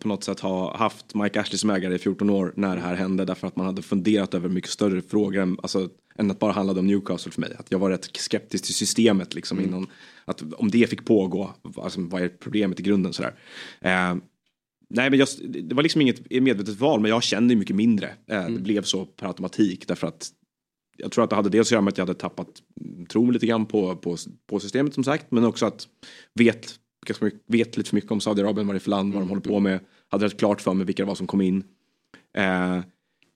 på 0.00 0.08
något 0.08 0.24
sätt 0.24 0.40
ha 0.40 0.76
haft 0.76 1.14
Mike 1.14 1.40
Ashley 1.40 1.58
som 1.58 1.70
ägare 1.70 1.94
i 1.94 1.98
14 1.98 2.30
år 2.30 2.52
när 2.56 2.76
det 2.76 2.82
här 2.82 2.94
hände 2.94 3.24
därför 3.24 3.46
att 3.46 3.56
man 3.56 3.66
hade 3.66 3.82
funderat 3.82 4.34
över 4.34 4.48
mycket 4.48 4.70
större 4.70 5.02
frågor 5.02 5.42
än, 5.42 5.56
alltså, 5.62 5.88
än 6.18 6.30
att 6.30 6.38
bara 6.38 6.52
handla 6.52 6.72
om 6.80 6.86
Newcastle 6.86 7.32
för 7.32 7.40
mig. 7.40 7.50
Att 7.58 7.66
jag 7.70 7.78
var 7.78 7.90
rätt 7.90 8.16
skeptisk 8.16 8.64
till 8.64 8.74
systemet 8.74 9.34
liksom 9.34 9.60
innan, 9.60 9.86
att 10.24 10.42
om 10.52 10.70
det 10.70 10.90
fick 10.90 11.04
pågå, 11.04 11.54
alltså, 11.76 12.00
vad 12.00 12.22
är 12.22 12.28
problemet 12.28 12.80
i 12.80 12.82
grunden 12.82 13.12
sådär. 13.12 13.34
Eh, 13.80 14.14
Nej 14.94 15.10
men 15.10 15.18
jag, 15.18 15.28
det 15.48 15.74
var 15.74 15.82
liksom 15.82 16.00
inget 16.00 16.30
medvetet 16.42 16.80
val 16.80 17.00
men 17.00 17.08
jag 17.08 17.22
kände 17.22 17.54
ju 17.54 17.58
mycket 17.58 17.76
mindre. 17.76 18.14
Eh, 18.26 18.48
Det 18.48 18.60
blev 18.60 18.82
så 18.82 19.04
per 19.04 19.26
automatik 19.26 19.88
därför 19.88 20.06
att 20.06 20.30
jag 20.96 21.12
tror 21.12 21.24
att 21.24 21.30
det 21.30 21.36
hade 21.36 21.48
dels 21.48 21.68
att 21.68 21.72
göra 21.72 21.80
med 21.82 21.92
att 21.92 21.98
jag 21.98 22.06
hade 22.06 22.18
tappat 22.18 22.48
mm, 22.80 23.06
tron 23.06 23.32
lite 23.32 23.46
grann 23.46 23.66
på, 23.66 23.96
på, 23.96 24.16
på 24.50 24.60
systemet 24.60 24.94
som 24.94 25.04
sagt. 25.04 25.26
Men 25.30 25.44
också 25.44 25.66
att 25.66 25.88
vet, 26.34 26.74
vet 27.46 27.76
lite 27.76 27.88
för 27.88 27.96
mycket 27.96 28.10
om 28.10 28.20
Saudiarabien, 28.20 28.66
vad 28.66 28.74
det 28.74 28.78
är 28.78 28.80
för 28.80 28.90
land, 28.90 29.12
vad 29.14 29.22
de 29.22 29.28
håller 29.28 29.42
på 29.42 29.60
med. 29.60 29.80
Hade 30.08 30.24
rätt 30.24 30.38
klart 30.38 30.60
för 30.60 30.74
mig 30.74 30.86
vilka 30.86 31.02
det 31.02 31.06
var 31.06 31.14
som 31.14 31.26
kom 31.26 31.40
in. 31.40 31.64
Eh, 32.36 32.80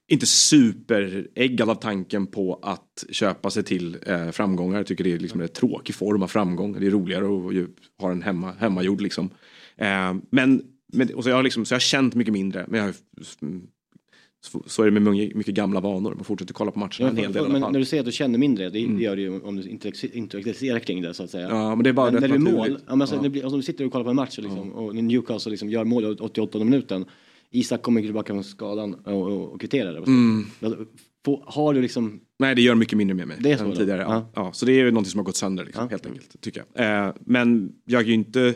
inte 0.07 0.25
superäggad 0.25 1.69
av 1.69 1.75
tanken 1.75 2.27
på 2.27 2.59
att 2.61 3.05
köpa 3.09 3.49
sig 3.49 3.63
till 3.63 3.97
eh, 4.05 4.29
framgångar. 4.29 4.77
Jag 4.77 4.87
tycker 4.87 5.03
det 5.03 5.13
är 5.13 5.19
liksom 5.19 5.41
en 5.41 5.47
tråkig 5.47 5.95
form 5.95 6.23
av 6.23 6.27
framgång. 6.27 6.79
Det 6.79 6.87
är 6.87 6.91
roligare 6.91 7.25
att 7.25 7.53
ju 7.53 7.67
ha 8.01 8.11
en 8.11 8.21
hemma, 8.21 8.51
hemmagjord 8.59 9.01
liksom. 9.01 9.29
Eh, 9.75 10.15
men 10.29 10.63
men 10.93 11.13
och 11.15 11.23
så, 11.23 11.29
jag 11.29 11.35
har 11.35 11.43
liksom, 11.43 11.65
så 11.65 11.73
jag 11.73 11.75
har 11.75 11.79
känt 11.81 12.15
mycket 12.15 12.33
mindre. 12.33 12.65
Men 12.67 12.79
jag 12.79 12.87
har, 12.87 12.93
så, 14.45 14.63
så 14.65 14.81
är 14.81 14.85
det 14.85 14.91
med 14.99 15.01
mycket, 15.13 15.37
mycket 15.37 15.53
gamla 15.55 15.79
vanor. 15.79 16.15
Man 16.15 16.23
fortsätter 16.23 16.53
kolla 16.53 16.71
på 16.71 16.79
matcherna 16.79 16.93
Ja, 16.99 17.07
en 17.09 17.17
hel 17.17 17.33
del 17.33 17.47
men 17.49 17.61
när 17.61 17.79
du 17.79 17.85
säger 17.85 18.01
att 18.01 18.05
du 18.05 18.11
känner 18.11 18.39
mindre, 18.39 18.69
det, 18.69 18.87
det 18.87 19.03
gör 19.03 19.15
du 19.15 19.21
ju 19.21 19.39
om 19.41 19.55
du 19.55 19.61
intellekt- 19.63 20.13
intellektualiserar 20.13 20.79
kring 20.79 21.01
det 21.01 21.13
så 21.13 21.23
att 21.23 21.29
säga. 21.29 21.47
Ja, 21.49 21.75
men 21.75 21.83
det 21.83 21.89
är 21.89 21.93
bara 21.93 22.11
men 22.11 22.21
när 22.21 22.27
det 22.27 22.39
blir 22.39 22.51
mål, 22.53 22.69
ja, 22.69 22.95
men 22.95 23.01
alltså, 23.01 23.15
Ja. 23.15 23.21
det 23.21 23.29
blir, 23.29 23.41
alltså, 23.43 23.55
om 23.55 23.59
du 23.59 23.65
sitter 23.65 23.85
och 23.85 23.91
kollar 23.91 24.03
på 24.03 24.09
en 24.09 24.15
match 24.15 24.37
liksom, 24.37 24.71
och 24.73 24.95
Newcastle 24.95 25.49
liksom 25.49 25.69
gör 25.69 25.83
mål 25.83 26.03
i 26.03 26.07
88 26.07 26.59
minuten. 26.59 27.05
Isak 27.51 27.81
kommer 27.81 28.01
tillbaka 28.01 28.33
från 28.33 28.43
skadan 28.43 28.93
och, 28.93 29.13
och, 29.27 29.51
och 29.53 29.59
kvitterar 29.61 29.93
det. 29.93 29.97
Mm. 30.07 30.45
Har 31.45 31.73
du 31.73 31.81
liksom... 31.81 32.19
Nej, 32.39 32.55
det 32.55 32.61
gör 32.61 32.75
mycket 32.75 32.97
mindre 32.97 33.15
med 33.15 33.27
mig 33.27 33.37
Det 33.39 33.51
är 33.51 33.57
så 33.57 33.63
än 33.63 33.69
då? 33.69 33.75
tidigare. 33.75 34.01
Ja. 34.01 34.13
Ja. 34.35 34.41
Ja. 34.43 34.51
så 34.53 34.65
det 34.65 34.71
är 34.71 34.75
ju 34.75 34.91
någonting 34.91 35.11
som 35.11 35.17
har 35.19 35.25
gått 35.25 35.35
sönder 35.35 35.65
liksom, 35.65 35.89
helt 35.89 36.05
enkelt. 36.05 36.41
Tycker 36.41 36.63
jag. 36.73 37.05
Eh, 37.07 37.13
men 37.25 37.71
jag 37.85 38.01
är 38.01 38.05
ju 38.05 38.13
inte 38.13 38.53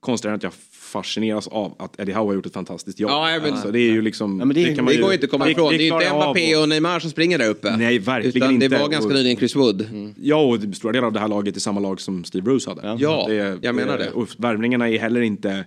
konstigare 0.00 0.32
än 0.32 0.36
att 0.36 0.42
jag 0.42 0.52
fascineras 0.86 1.48
av 1.48 1.74
att 1.78 2.00
Eddie 2.00 2.12
Howe 2.12 2.26
har 2.26 2.34
gjort 2.34 2.46
ett 2.46 2.52
fantastiskt 2.52 3.00
jobb. 3.00 3.10
Ja, 3.10 3.38
men- 3.42 3.52
alltså, 3.52 3.70
det 3.70 3.78
är 3.80 3.90
ju 3.92 4.02
liksom... 4.02 4.38
Ja, 4.38 4.44
men 4.44 4.54
det- 4.54 4.74
kan 4.76 4.86
Det 4.86 4.96
går 4.96 5.08
ju 5.08 5.14
inte 5.14 5.24
att 5.24 5.30
komma 5.30 5.50
ifrån. 5.50 5.68
Det 5.70 5.76
är 5.76 5.78
ju 5.78 5.86
inte 5.86 6.14
Mbappé 6.14 6.56
och- 6.56 6.62
och 6.62 6.68
Neymar 6.68 7.00
som 7.00 7.10
springer 7.10 7.38
där 7.38 7.48
uppe. 7.48 7.76
Nej, 7.76 7.98
verkligen 7.98 8.36
Utan 8.36 8.54
inte. 8.54 8.68
det 8.68 8.78
var 8.78 8.88
ganska 8.88 9.08
Och- 9.08 9.14
nyligen 9.14 9.36
Chris 9.36 9.56
Wood. 9.56 9.86
Ja, 10.22 10.36
och 10.36 10.60
det- 10.60 10.76
stora 10.76 10.92
delar 10.92 11.06
av 11.06 11.12
det 11.12 11.20
här 11.20 11.28
laget 11.28 11.56
är 11.56 11.60
samma 11.60 11.80
lag 11.80 12.00
som 12.00 12.24
Steve 12.24 12.42
Bruce 12.42 12.70
hade. 12.70 12.96
Ja, 12.98 13.30
jag 13.62 13.74
menar 13.74 13.98
det. 13.98 14.10
Och 14.10 14.28
värvningarna 14.38 14.88
är 14.88 14.98
heller 14.98 15.20
inte 15.20 15.64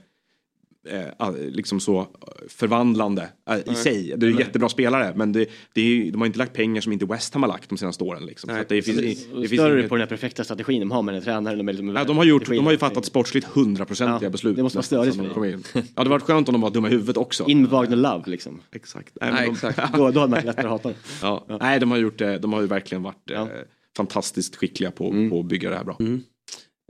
eh, 0.88 1.32
liksom 1.50 1.80
så 1.80 2.00
eh, 2.00 2.06
förvandlande 2.50 3.30
eh, 3.50 3.58
i 3.58 3.62
Nej. 3.66 3.76
sig. 3.76 4.14
Det 4.18 4.26
är 4.26 4.32
Nej. 4.32 4.40
jättebra 4.40 4.70
spelare 4.70 5.14
men 5.16 5.32
det, 5.32 5.50
det 5.74 5.82
är, 5.82 6.12
de 6.12 6.18
har 6.22 6.26
inte 6.26 6.38
lagt 6.40 6.54
pengar 6.54 6.82
som 6.82 6.94
inte 6.94 7.06
West 7.06 7.34
Ham 7.34 7.44
har 7.44 7.48
lagt 7.50 7.70
de 7.70 7.78
senaste 7.78 8.04
åren. 8.04 8.26
Liksom. 8.26 8.50
Så 8.50 8.64
det 8.70 8.82
finns, 8.82 8.98
det, 8.98 9.04
det 9.42 9.48
finns 9.48 9.62
större 9.62 9.80
inget- 9.80 9.90
på 9.90 9.96
den 9.96 10.02
här 10.02 10.08
perfekta 10.08 10.44
strategin 10.44 10.80
de 10.80 10.92
har 10.92 11.02
med 11.02 11.14
den 11.14 11.24
tränaren. 11.24 11.66
Med, 11.66 11.84
med 11.84 11.96
Ja, 11.96 12.04
de, 12.04 12.18
har 12.18 12.24
gjort, 12.26 12.46
de 12.50 12.66
har 12.66 12.72
ju 12.72 12.78
fattat 12.78 13.06
sportsligt 13.06 13.48
hundraprocentiga 13.48 14.26
Ja, 14.26 14.30
beslut. 14.30 14.56
det 14.56 14.64
måste 14.64 14.78
vara 14.78 14.84
störigt 14.84 15.16
som 15.16 15.26
för 15.30 15.42
de 15.42 15.46
in. 15.50 15.64
Ja, 15.74 15.82
det 15.82 15.88
hade 15.96 16.10
varit 16.10 16.24
skönt 16.24 16.50
om 16.50 16.54
de 16.54 16.62
var 16.62 16.70
dumma 16.70 16.88
i 16.88 16.92
huvudet 16.92 17.18
också. 17.18 17.46
In 17.48 17.62
med 17.62 17.70
Wagner 17.70 17.96
Love 17.98 18.24
liksom. 18.26 18.62
Exakt. 18.72 19.18
Nej, 19.22 19.32
men 19.34 19.44
de- 19.46 19.52
exakt. 19.52 19.94
Då, 19.94 20.12
då 20.12 20.20
hade 20.20 20.32
man 20.32 20.46
lättare 20.46 20.66
att 20.66 20.72
hata 20.72 20.90
dem. 20.90 20.98
Ja. 21.22 21.46
Nej, 21.62 21.80
de 21.80 21.92
har, 21.92 21.98
gjort, 21.98 22.18
det- 22.18 22.38
de 22.38 22.54
har 22.54 22.62
ju 22.62 22.68
verkligen 22.68 23.04
varit 23.04 23.32
eh, 23.32 23.48
fantastiskt 23.98 24.56
skickliga 24.56 24.92
på, 24.92 25.10
Mm. 25.12 25.30
på 25.30 25.40
att 25.40 25.46
bygga 25.46 25.70
det 25.70 25.76
här 25.76 25.84
bra. 25.84 25.98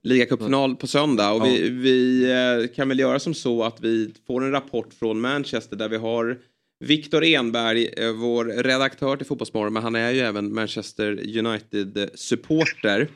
Ligacupfinal 0.04 0.76
på 0.76 0.88
söndag 0.88 1.32
och 1.32 1.48
Ja. 1.48 1.52
vi, 1.52 1.70
vi 1.70 2.24
eh, 2.32 2.76
kan 2.76 2.90
väl 2.90 3.00
göra 3.00 3.20
som 3.20 3.34
så 3.34 3.64
att 3.64 3.82
vi 3.82 4.14
får 4.28 4.44
en 4.44 4.52
rapport 4.52 4.94
från 5.00 5.22
Manchester 5.22 5.76
där 5.76 5.90
vi 5.90 5.98
har 5.98 6.38
Viktor 6.86 7.24
Enberg, 7.24 7.90
eh, 7.98 8.12
vår 8.12 8.46
redaktör 8.46 9.18
till 9.18 9.26
Fotbollsmorgon, 9.26 9.74
men 9.74 9.84
han 9.84 9.96
är 9.96 10.12
ju 10.12 10.20
även 10.20 10.54
Manchester 10.54 11.38
United-supporter. 11.38 13.08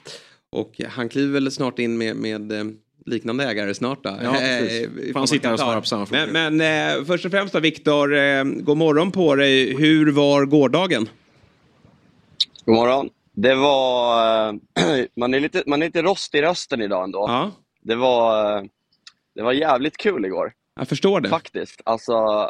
Och 0.52 0.82
han 0.90 1.10
kliver 1.10 1.34
väl 1.34 1.52
snart 1.52 1.80
in 1.80 1.98
med, 1.98 2.16
med 2.16 2.52
eh, 2.52 2.64
liknande 3.06 3.44
ägare 3.44 3.74
snart 3.74 4.04
då. 4.04 4.18
Ja, 4.24 4.32
precis. 4.34 4.88
Får 5.14 5.20
han 5.20 5.28
sitta 5.28 5.48
här 5.48 5.54
och 5.54 5.60
svara 5.60 5.82
på 5.82 5.88
samma 5.88 6.06
frågor. 6.06 6.28
Men, 6.32 6.58
men 6.58 6.98
eh, 6.98 7.06
först 7.06 7.26
och 7.26 7.32
främst 7.32 7.54
då 7.54 7.60
Viktor, 7.60 8.16
eh, 8.16 8.44
god 8.44 8.78
morgon 8.78 9.12
på 9.12 9.36
dig. 9.36 9.76
Hur 9.78 10.12
var 10.12 10.46
gårdagen? 10.46 11.10
God 12.66 12.76
morgon. 12.76 13.10
Det 13.36 13.56
var... 13.56 14.48
eh, 14.48 14.54
man, 15.16 15.34
är 15.34 15.40
lite, 15.40 15.64
man 15.68 15.82
är 15.82 15.86
lite 15.86 16.02
rostig 16.02 16.40
i 16.40 16.42
rösten 16.42 16.82
idag 16.82 17.04
ändå. 17.04 17.28
Det, 17.82 17.96
var, 17.96 18.58
eh, 18.58 18.64
det 19.36 19.42
var 19.44 19.54
jävligt 19.54 19.98
kul 19.98 20.26
igår. 20.26 20.54
Jag 20.76 20.88
förstår 20.88 21.22
det. 21.22 21.30
Faktiskt. 21.30 21.82
Alltså, 21.86 22.50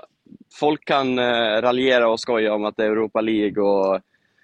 folk 0.60 0.86
kan 0.86 1.20
eh, 1.20 1.62
raljera 1.62 2.10
och 2.10 2.20
skoja 2.20 2.54
om 2.54 2.66
att 2.66 2.78
det 2.78 2.84
är 2.84 2.90
Europa 2.92 3.22
League 3.22 3.64
och 3.64 4.00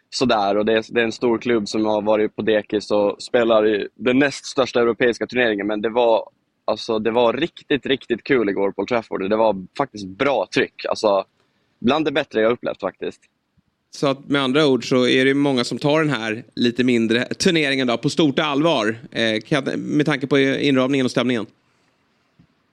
sådär. 0.09 0.57
Och 0.57 0.65
det 0.65 0.73
är, 0.73 0.85
det 0.89 1.01
är 1.01 1.05
en 1.05 1.11
stor 1.11 1.37
klubb 1.37 1.67
som 1.67 1.85
har 1.85 2.01
varit 2.01 2.35
på 2.35 2.41
dekis 2.41 2.91
och 2.91 3.21
spelar 3.21 3.67
i 3.67 3.87
den 3.95 4.19
näst 4.19 4.45
största 4.45 4.79
europeiska 4.81 5.27
turneringen. 5.27 5.67
Men 5.67 5.81
det 5.81 5.89
var, 5.89 6.29
alltså, 6.65 6.99
det 6.99 7.11
var 7.11 7.33
riktigt, 7.33 7.85
riktigt 7.85 8.23
kul 8.23 8.49
igår 8.49 8.71
på 8.71 8.81
Old 8.81 8.89
Trafford. 8.89 9.29
Det 9.29 9.35
var 9.35 9.55
faktiskt 9.77 10.07
bra 10.07 10.47
tryck. 10.53 10.85
Alltså, 10.89 11.25
bland 11.79 12.05
det 12.05 12.11
bättre 12.11 12.41
jag 12.41 12.51
upplevt 12.51 12.79
faktiskt. 12.79 13.21
Så 13.91 14.07
att 14.07 14.29
med 14.29 14.41
andra 14.41 14.67
ord 14.67 14.89
så 14.89 15.07
är 15.07 15.25
det 15.25 15.33
många 15.33 15.63
som 15.63 15.77
tar 15.77 15.99
den 15.99 16.09
här 16.09 16.43
lite 16.55 16.83
mindre 16.83 17.25
turneringen 17.25 17.87
då 17.87 17.97
på 17.97 18.09
stort 18.09 18.39
allvar. 18.39 18.97
Eh, 19.11 19.77
med 19.77 20.05
tanke 20.05 20.27
på 20.27 20.39
inramningen 20.39 21.05
och 21.05 21.11
stämningen. 21.11 21.45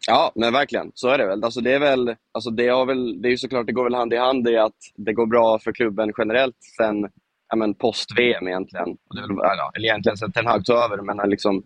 Ja, 0.06 0.32
men 0.34 0.52
verkligen. 0.52 0.92
Så 0.94 1.08
är 1.08 1.18
det 1.18 1.26
väl. 1.26 1.44
Alltså, 1.44 1.60
det, 1.60 1.72
är 1.72 1.78
väl 1.78 2.14
alltså, 2.32 2.50
det, 2.50 2.68
har 2.68 2.86
väl 2.86 3.22
det 3.22 3.28
är 3.28 3.30
ju 3.30 3.38
såklart, 3.38 3.66
det 3.66 3.72
går 3.72 3.84
väl 3.84 3.94
hand 3.94 4.12
i 4.12 4.16
hand 4.16 4.48
i 4.48 4.56
att 4.56 4.76
det 4.96 5.12
går 5.12 5.26
bra 5.26 5.58
för 5.58 5.72
klubben 5.72 6.12
generellt 6.18 6.56
sen 6.76 7.08
ja, 7.48 7.74
post-VM 7.78 8.48
egentligen. 8.48 8.96
Ja, 9.38 9.72
eller 9.76 9.86
egentligen 9.86 10.16
sen 10.16 10.32
Ten 10.32 10.46
Hag 10.46 10.64
tog 10.64 10.76
över, 10.76 11.02
men 11.02 11.30
liksom 11.30 11.62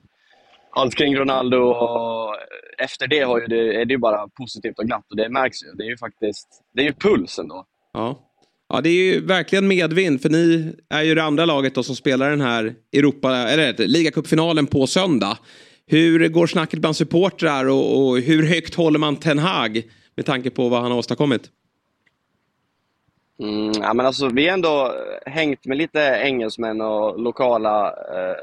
allt 0.70 0.94
kring 0.94 1.16
Ronaldo 1.16 1.58
och 1.58 2.36
efter 2.78 3.06
det 3.06 3.20
har 3.20 3.40
ju 3.40 3.46
det, 3.46 3.80
är 3.80 3.84
det 3.84 3.92
ju 3.92 3.98
bara 3.98 4.28
positivt 4.28 4.78
och 4.78 4.84
glatt 4.84 5.10
och 5.10 5.16
det 5.16 5.28
märks 5.28 5.62
ju. 5.64 5.72
Det 5.74 5.82
är 5.82 5.88
ju 5.88 5.96
faktiskt, 5.96 6.48
det 6.74 6.80
är 6.80 6.84
ju 6.84 6.92
puls 6.92 7.38
ändå. 7.38 7.64
Ja 7.92 8.18
ja, 8.70 8.80
det 8.80 8.88
är 8.88 9.14
ju 9.14 9.20
verkligen 9.20 9.68
medvind 9.68 10.22
för 10.22 10.28
ni 10.28 10.74
är 10.88 11.02
ju 11.02 11.14
det 11.14 11.22
andra 11.22 11.44
laget 11.44 11.74
då 11.74 11.82
som 11.82 11.96
spelar 11.96 12.30
den 12.30 12.40
här 12.40 12.74
Europa, 12.92 13.36
eller 13.36 13.88
ligacupfinalen 13.88 14.66
på 14.66 14.86
söndag. 14.86 15.38
Hur 15.86 16.28
går 16.28 16.46
snacket 16.46 16.78
bland 16.78 16.96
supportrar 16.96 17.68
och, 17.68 18.08
och 18.08 18.18
hur 18.18 18.46
högt 18.46 18.74
håller 18.74 18.98
man 18.98 19.16
Ten 19.16 19.38
Hag 19.38 19.82
med 20.16 20.26
tanke 20.26 20.50
på 20.50 20.68
vad 20.68 20.82
han 20.82 20.90
har 20.90 20.98
åstadkommit? 20.98 21.50
Mm, 23.40 23.72
ja, 23.82 23.94
men 23.94 24.06
alltså, 24.06 24.28
vi 24.28 24.46
har 24.46 24.54
ändå 24.54 24.94
hängt 25.26 25.66
med 25.66 25.78
lite 25.78 26.00
engelsmän 26.00 26.80
och 26.80 27.20
lokala 27.20 27.86
eh, 27.88 28.36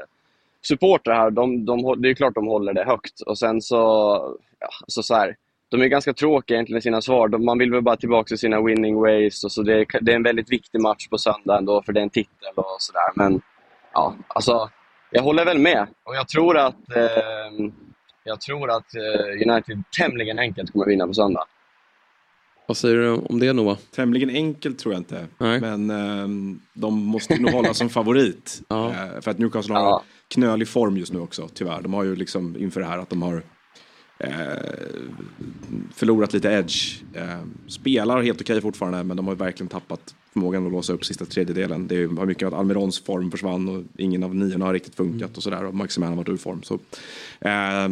supportrar 0.62 1.14
här. 1.14 1.30
De, 1.30 1.64
de, 1.64 2.02
det 2.02 2.10
är 2.10 2.14
klart 2.14 2.34
de 2.34 2.46
håller 2.46 2.72
det 2.72 2.84
högt. 2.84 3.20
Och 3.20 3.38
sen 3.38 3.62
så, 3.62 3.76
ja, 4.60 4.68
alltså 4.82 5.02
så 5.02 5.14
här, 5.14 5.36
de 5.70 5.82
är 5.82 5.86
ganska 5.86 6.12
tråkiga 6.12 6.56
egentligen 6.56 6.78
i 6.78 6.82
sina 6.82 7.02
svar. 7.02 7.28
De, 7.28 7.44
man 7.44 7.58
vill 7.58 7.70
väl 7.70 7.82
bara 7.82 7.96
tillbaka 7.96 8.28
till 8.28 8.38
sina 8.38 8.62
winning 8.62 9.00
ways. 9.00 9.44
Och 9.44 9.52
så 9.52 9.62
det, 9.62 9.86
det 10.00 10.12
är 10.12 10.16
en 10.16 10.22
väldigt 10.22 10.52
viktig 10.52 10.80
match 10.80 11.08
på 11.08 11.18
söndag 11.18 11.58
ändå, 11.58 11.82
för 11.82 11.92
det 11.92 12.00
är 12.00 12.02
en 12.02 12.10
titel 12.10 12.52
och 12.56 12.76
sådär. 12.78 13.12
Men 13.14 13.40
ja, 13.92 14.14
alltså, 14.28 14.70
jag 15.10 15.22
håller 15.22 15.44
väl 15.44 15.58
med. 15.58 15.86
Och 16.04 16.16
jag 16.16 16.28
tror 16.28 16.58
att, 16.58 16.96
eh, 16.96 17.70
jag 18.24 18.40
tror 18.40 18.70
att 18.70 18.94
eh, 18.94 19.50
United 19.50 19.82
tämligen 19.98 20.38
enkelt 20.38 20.72
kommer 20.72 20.86
vinna 20.86 21.06
på 21.06 21.14
söndag. 21.14 21.44
Vad 22.68 22.76
säger 22.76 22.96
du 22.96 23.10
om 23.10 23.38
det 23.38 23.52
Noah? 23.52 23.78
Tämligen 23.94 24.30
enkelt 24.30 24.78
tror 24.78 24.94
jag 24.94 25.00
inte. 25.00 25.26
Men 25.38 25.90
ehm, 25.90 26.60
de 26.74 26.94
måste 26.94 27.38
nog 27.38 27.50
hålla 27.50 27.74
som 27.74 27.88
favorit. 27.88 28.62
Eh, 28.70 29.20
för 29.20 29.30
att 29.30 29.38
Newcastle 29.38 29.74
har 29.74 29.94
en 29.94 30.04
knölig 30.34 30.68
form 30.68 30.96
just 30.96 31.12
nu 31.12 31.20
också, 31.20 31.48
tyvärr. 31.54 31.82
De 31.82 31.94
har 31.94 32.04
ju 32.04 32.16
liksom 32.16 32.56
inför 32.56 32.80
det 32.80 32.86
här 32.86 32.98
att 32.98 33.10
de 33.10 33.22
har 33.22 33.34
eh, 33.34 33.42
Eh, 34.20 34.30
förlorat 35.94 36.32
lite 36.32 36.48
edge. 36.48 37.02
Eh, 37.14 37.40
spelar 37.66 38.22
helt 38.22 38.40
okej 38.40 38.60
fortfarande, 38.60 39.04
men 39.04 39.16
de 39.16 39.26
har 39.26 39.34
verkligen 39.34 39.68
tappat 39.68 40.14
förmågan 40.32 40.66
att 40.66 40.72
låsa 40.72 40.92
upp 40.92 41.04
sista 41.04 41.24
tredjedelen. 41.24 41.88
Det 41.88 42.06
har 42.06 42.26
mycket 42.26 42.48
att 42.48 42.54
Almirons 42.54 43.00
form 43.00 43.30
försvann 43.30 43.68
och 43.68 43.84
ingen 43.96 44.24
av 44.24 44.34
niorna 44.34 44.64
har 44.64 44.72
riktigt 44.72 44.94
funkat 44.94 45.36
och 45.36 45.42
sådär. 45.42 45.64
Och 45.64 45.74
Maximan 45.74 46.08
har 46.08 46.16
varit 46.16 46.28
ur 46.28 46.36
form. 46.36 46.62
Så, 46.62 46.74
eh, 47.40 47.88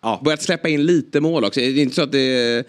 ja. 0.00 0.20
Börjat 0.24 0.42
släppa 0.42 0.68
in 0.68 0.86
lite 0.86 1.20
mål 1.20 1.44
också. 1.44 1.60
Det 1.60 1.66
är 1.66 1.78
inte 1.78 1.94
så 1.94 2.02
att 2.02 2.12
det 2.12 2.66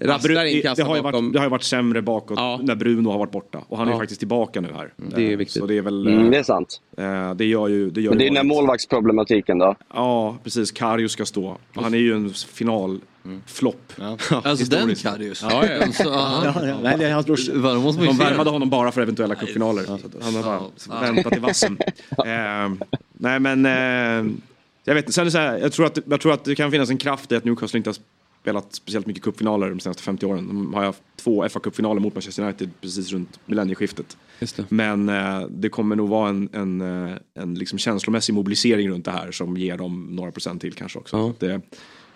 rasslar 0.00 0.44
in 0.44 0.56
det, 0.56 0.62
kassar 0.62 0.84
har 0.84 0.96
ju 0.96 1.02
bakom. 1.02 1.24
varit, 1.24 1.32
det 1.32 1.38
har 1.38 1.46
ju 1.46 1.50
varit 1.50 1.62
sämre 1.62 2.02
bakåt 2.02 2.38
när 2.62 2.74
Bruno 2.74 3.08
har 3.10 3.18
varit 3.18 3.30
borta. 3.32 3.60
Och 3.68 3.78
han 3.78 3.86
är 3.88 3.92
Ja. 3.92 3.96
ju 3.96 4.00
faktiskt 4.00 4.18
tillbaka 4.20 4.60
nu 4.60 4.68
här. 4.74 4.92
Det 4.96 5.22
är 5.26 5.30
Eh, 5.32 5.36
viktigt. 5.36 5.60
Så 5.60 5.66
det 5.66 5.78
är 5.78 5.82
väl... 5.82 6.06
Mm, 6.06 6.24
eh, 6.24 6.30
det 6.30 6.38
är 6.38 6.42
sant. 6.42 6.80
eh, 6.96 7.34
Det 7.34 7.44
gör 7.44 7.68
ju... 7.68 7.90
Det 7.90 8.00
gör 8.00 8.10
Men 8.10 8.18
det 8.18 8.24
ju 8.24 8.30
är 8.30 8.34
den 8.34 8.46
målvaktsproblematiken 8.48 9.58
då. 9.58 9.74
Ja, 9.94 10.36
precis. 10.44 10.72
Karius 10.72 11.12
ska 11.12 11.24
stå. 11.24 11.56
Och 11.74 11.82
han 11.82 11.94
är 11.94 11.98
ju 11.98 12.14
en 12.14 12.30
finalflopp. 12.34 13.92
Alltså 14.30 14.64
den 14.64 14.94
Karius? 14.94 15.42
Ja, 15.50 15.66
ja. 15.66 15.82
Alltså, 15.84 16.02
ja. 16.04 16.42
Ja, 16.44 16.66
ja. 16.66 16.76
Nej, 16.82 16.96
det 16.98 17.04
är 17.06 17.12
hans 17.14 17.26
brorsa. 17.26 17.52
De 17.52 18.18
det. 18.44 18.50
honom 18.50 18.70
bara 18.70 18.92
för 18.92 19.00
eventuella 19.02 19.34
cupfinaler. 19.34 19.84
Han 20.22 20.34
har 20.34 20.42
bara 20.42 20.60
Ja. 20.90 21.00
väntat 21.00 21.36
i 21.36 21.40
vassen. 21.40 21.78
eh, 22.10 22.86
nej 23.12 23.40
men, 23.40 23.66
eh, 23.66 24.32
jag 24.84 24.94
vet 24.94 25.04
inte. 25.04 25.12
Sen 25.12 25.22
är 25.22 25.24
det 25.24 25.30
så 25.30 25.38
här, 25.38 25.58
jag 25.58 25.72
tror, 25.72 25.86
att, 25.86 25.98
jag 26.08 26.20
tror 26.20 26.32
att 26.32 26.44
det 26.44 26.54
kan 26.54 26.70
finnas 26.70 26.90
en 26.90 26.98
kraft 26.98 27.32
i 27.32 27.36
att 27.36 27.44
Newcastle 27.44 27.76
inte 27.78 27.90
har 27.90 27.96
spelat 28.42 28.74
speciellt 28.74 29.06
mycket 29.06 29.22
cupfinaler 29.22 29.68
de 29.68 29.80
senaste 29.80 30.02
50 30.02 30.26
åren. 30.26 30.48
De 30.48 30.74
har 30.74 30.84
haft 30.84 31.02
två 31.16 31.48
fa 31.48 31.60
cupfinaler 31.60 32.00
mot 32.00 32.14
Manchester 32.14 32.42
United 32.42 32.70
precis 32.80 33.12
runt 33.12 33.40
millennieskiftet. 33.46 34.16
Men 34.68 35.08
eh, 35.08 35.40
det 35.50 35.68
kommer 35.68 35.96
nog 35.96 36.08
vara 36.08 36.28
en, 36.28 36.48
en, 36.52 36.80
eh, 36.80 37.16
en 37.34 37.54
liksom 37.54 37.78
känslomässig 37.78 38.34
mobilisering 38.34 38.90
runt 38.90 39.04
det 39.04 39.10
här 39.10 39.32
som 39.32 39.56
ger 39.56 39.76
dem 39.76 40.06
några 40.10 40.32
procent 40.32 40.60
till 40.60 40.74
kanske 40.74 40.98
också. 40.98 41.16
Så 41.16 41.30
att 41.30 41.40
det, 41.40 41.60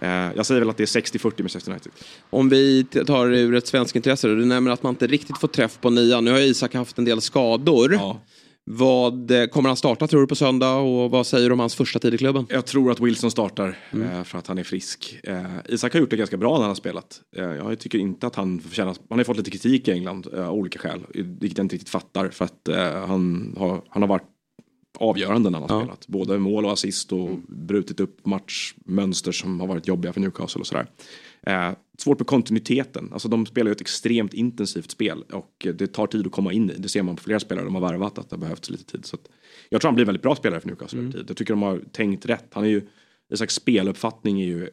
eh, 0.01 0.31
jag 0.36 0.47
säger 0.47 0.61
väl 0.61 0.70
att 0.70 0.77
det 0.77 0.82
är 0.82 1.01
60-40 1.01 1.43
Manchester 1.43 1.70
United. 1.70 1.93
Om 2.31 2.49
vi 2.49 2.85
tar 2.85 3.27
ur 3.27 3.55
ett 3.55 3.66
svensk 3.66 3.97
intresse. 3.97 4.28
Du 4.28 4.44
nämner 4.44 4.70
att 4.70 4.82
man 4.82 4.93
inte 4.93 5.07
riktigt 5.07 5.39
får 5.39 5.49
träff 5.49 5.78
på 5.81 5.90
nian. 5.90 6.24
Nu 6.24 6.31
har 6.31 6.39
Isak 6.39 6.74
haft 6.74 6.99
en 6.99 7.05
del 7.05 7.20
skador. 7.20 7.99
Vad 8.64 9.30
eh, 9.30 9.47
Kommer 9.47 9.68
han 9.68 9.76
starta 9.76 10.06
tror 10.06 10.20
du 10.20 10.26
på 10.26 10.34
söndag 10.34 10.74
och 10.74 11.10
vad 11.10 11.26
säger 11.26 11.48
du 11.48 11.52
om 11.52 11.60
hans 11.60 11.74
första 11.74 11.98
tid 11.98 12.14
i 12.14 12.18
klubben? 12.18 12.47
Jag 12.48 12.66
tror 12.66 12.90
att 12.90 13.01
Wilson 13.01 13.30
startar 13.30 13.78
Mm. 13.93 14.10
eh, 14.10 14.24
för 14.24 14.39
att 14.39 14.47
han 14.47 14.59
är 14.59 14.64
frisk. 14.64 15.18
Eh, 15.24 15.44
Isak 15.68 15.93
har 15.93 16.01
gjort 16.01 16.10
det 16.10 16.16
ganska 16.16 16.36
bra 16.36 16.52
när 16.52 16.60
han 16.60 16.68
har 16.68 16.74
spelat. 16.74 17.20
Jag 17.36 17.78
tycker 17.78 17.98
inte 17.98 18.26
att 18.26 18.34
han 18.34 18.60
förtjänar... 18.60 18.97
Han 19.09 19.18
har 19.18 19.24
fått 19.24 19.36
lite 19.36 19.51
kritik 19.51 19.89
i 19.89 19.93
England 19.93 20.26
av 20.26 20.55
olika 20.55 20.78
skäl. 20.78 21.01
Vilket 21.14 21.59
jag 21.59 21.64
inte 21.64 21.74
riktigt 21.74 21.89
fattar 21.89 22.28
för 22.28 22.44
att 22.44 22.68
han, 23.09 23.55
har, 23.59 23.82
han 23.89 24.02
har 24.02 24.09
varit 24.09 24.22
avgörande 24.98 25.51
när 25.51 25.60
han 25.60 25.70
har 25.70 25.80
spelat. 25.80 26.06
Både 26.06 26.39
mål 26.39 26.64
och 26.64 26.72
assist 26.72 27.12
och 27.12 27.30
brutit 27.48 28.01
upp 28.01 28.26
matchmönster 28.26 29.32
som 29.32 29.60
har 29.60 29.66
varit 29.66 29.89
jobbiga 29.89 30.12
för 30.12 30.20
Newcastle 30.20 30.60
och 30.60 30.66
sådär. 30.66 30.86
Eh, 31.47 31.70
svårt 31.98 32.19
med 32.19 32.27
kontinuiteten. 32.27 33.09
Alltså 33.12 33.28
de 33.28 33.47
spelar 33.47 33.69
ju 33.69 33.73
ett 33.73 33.81
extremt 33.81 34.35
intensivt 34.35 34.90
spel 34.90 35.24
och 35.32 35.66
det 35.74 35.86
tar 35.86 36.06
tid 36.06 36.27
att 36.27 36.32
komma 36.32 36.52
in 36.52 36.70
i. 36.70 36.74
Det 36.78 36.89
ser 36.89 37.02
man 37.02 37.16
på 37.16 37.23
flera 37.23 37.40
spelare 37.40 37.64
de 37.64 37.74
har 37.74 37.82
värvat 37.82 38.19
att 38.19 38.31
det 38.31 38.36
har 38.36 38.40
behövts 38.40 38.70
lite 38.70 38.85
tid. 38.85 39.06
Så 39.06 39.16
att 39.16 39.28
jag 39.69 39.81
tror 39.81 39.89
han 39.89 39.94
blir 39.94 40.05
väldigt 40.05 40.23
bra 40.23 40.36
spelare 40.36 40.60
för 40.60 40.69
Newcastle 40.69 40.98
över 40.98 41.12
tid. 41.12 41.24
Jag 41.28 41.36
tycker 41.36 41.52
de 41.52 41.62
har 41.62 41.81
tänkt 41.93 42.27
rätt. 42.27 42.47
Han 42.52 42.64
är 42.64 42.69
ju, 42.69 42.82
Isaks 43.32 43.55
speluppfattning 43.55 44.40
är 44.40 44.47
ju 44.47 44.69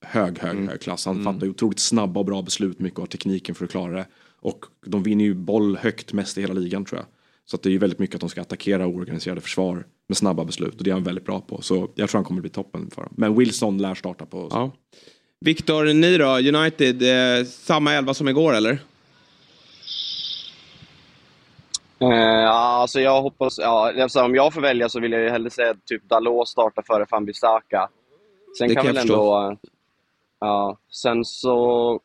hög, 0.00 0.38
hög, 0.38 0.68
hög 0.68 0.80
klass. 0.80 1.06
Han 1.06 1.24
fattar 1.24 1.46
ju 1.46 1.50
otroligt 1.50 1.78
snabba 1.78 2.20
och 2.20 2.26
bra 2.26 2.42
beslut, 2.42 2.78
mycket 2.78 2.98
av 2.98 3.06
tekniken 3.06 3.54
för 3.54 3.64
att 3.64 3.70
klara 3.70 3.92
det. 3.96 4.06
Och 4.40 4.64
de 4.86 5.02
vinner 5.02 5.24
ju 5.24 5.34
boll 5.34 5.76
högt 5.76 6.12
mest 6.12 6.38
i 6.38 6.40
hela 6.40 6.54
ligan 6.54 6.84
tror 6.84 6.98
jag. 6.98 7.06
Så 7.44 7.56
att 7.56 7.62
det 7.62 7.68
är 7.68 7.70
ju 7.72 7.78
väldigt 7.78 7.98
mycket 7.98 8.14
att 8.14 8.20
de 8.20 8.30
ska 8.30 8.40
attackera 8.40 8.86
oorganiserade 8.86 9.40
försvar 9.40 9.86
med 10.08 10.16
snabba 10.16 10.44
beslut 10.44 10.74
och 10.78 10.84
det 10.84 10.90
är 10.90 10.94
han 10.94 11.04
väldigt 11.04 11.24
bra 11.24 11.40
på. 11.40 11.62
Så 11.62 11.90
jag 11.94 12.08
tror 12.08 12.18
han 12.18 12.24
kommer 12.24 12.40
bli 12.40 12.50
toppen 12.50 12.90
för 12.90 13.02
dem. 13.02 13.14
Men 13.16 13.38
Wilson 13.38 13.78
lär 13.78 13.94
starta 13.94 14.26
på 14.26 14.48
Ja. 14.50 14.72
Viktor, 15.40 15.84
ni 15.84 16.18
då? 16.18 16.58
United, 16.58 17.02
eh, 17.02 17.44
samma 17.44 17.94
elva 17.94 18.14
som 18.14 18.28
igår 18.28 18.54
eller? 18.54 18.78
Eh, 22.00 22.50
alltså 22.50 23.00
jag 23.00 23.22
hoppas, 23.22 23.58
ja, 23.58 24.02
alltså 24.02 24.22
om 24.22 24.34
jag 24.34 24.54
får 24.54 24.60
välja 24.60 24.88
så 24.88 25.00
vill 25.00 25.12
jag 25.12 25.22
ju 25.22 25.28
hellre 25.28 25.50
säga 25.50 25.70
att 25.70 25.84
typ 25.86 26.08
Dalot 26.08 26.48
startar 26.48 26.82
före 26.82 27.06
Fan-Bissaka. 27.06 27.88
Sen 28.58 28.68
Det 28.68 28.74
kan 28.74 28.84
kan 28.84 28.94
väl 28.94 29.02
ändå... 29.02 29.56
Ja, 30.40 30.76
sen 30.90 31.24
så... 31.24 32.00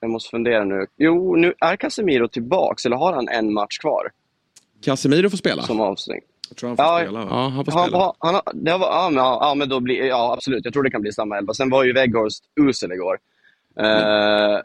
Jag 0.00 0.10
måste 0.10 0.30
fundera 0.30 0.64
nu. 0.64 0.86
Jo, 0.96 1.36
nu 1.36 1.54
är 1.60 1.76
Casemiro 1.76 2.28
tillbaks, 2.28 2.86
eller 2.86 2.96
har 2.96 3.12
han 3.12 3.28
en 3.28 3.52
match 3.52 3.78
kvar? 3.78 4.12
Casemiro 4.84 5.30
får 5.30 5.36
spela. 5.36 5.62
Som 5.62 5.80
avstängd. 5.80 6.24
Jag 6.48 6.56
tror 6.56 6.68
han 6.68 6.76
får 6.76 6.84
Ja, 6.86 6.98
spela. 7.00 7.20
Ja, 7.20 7.48
han 7.48 7.64
får 7.64 7.72
Han, 7.72 7.88
spela. 7.88 7.98
han, 8.04 8.12
han, 8.18 8.34
har- 8.34 8.42
det 8.54 8.72
var, 8.78 8.86
ja, 8.86 9.08
men, 9.10 9.24
ja, 9.24 9.38
ja, 9.40 9.54
men 9.54 9.68
då 9.68 9.80
blir, 9.80 10.04
ja, 10.04 10.32
absolut. 10.32 10.64
Jag 10.64 10.72
tror 10.72 10.82
det 10.82 10.90
kan 10.90 11.00
bli 11.02 11.12
samma 11.12 11.38
elva. 11.38 11.54
Sen 11.54 11.70
var 11.70 11.84
ju 11.84 11.92
Weghorst 11.92 12.44
usel 12.60 12.92
igår. 12.92 13.18
Eh, 13.80 14.60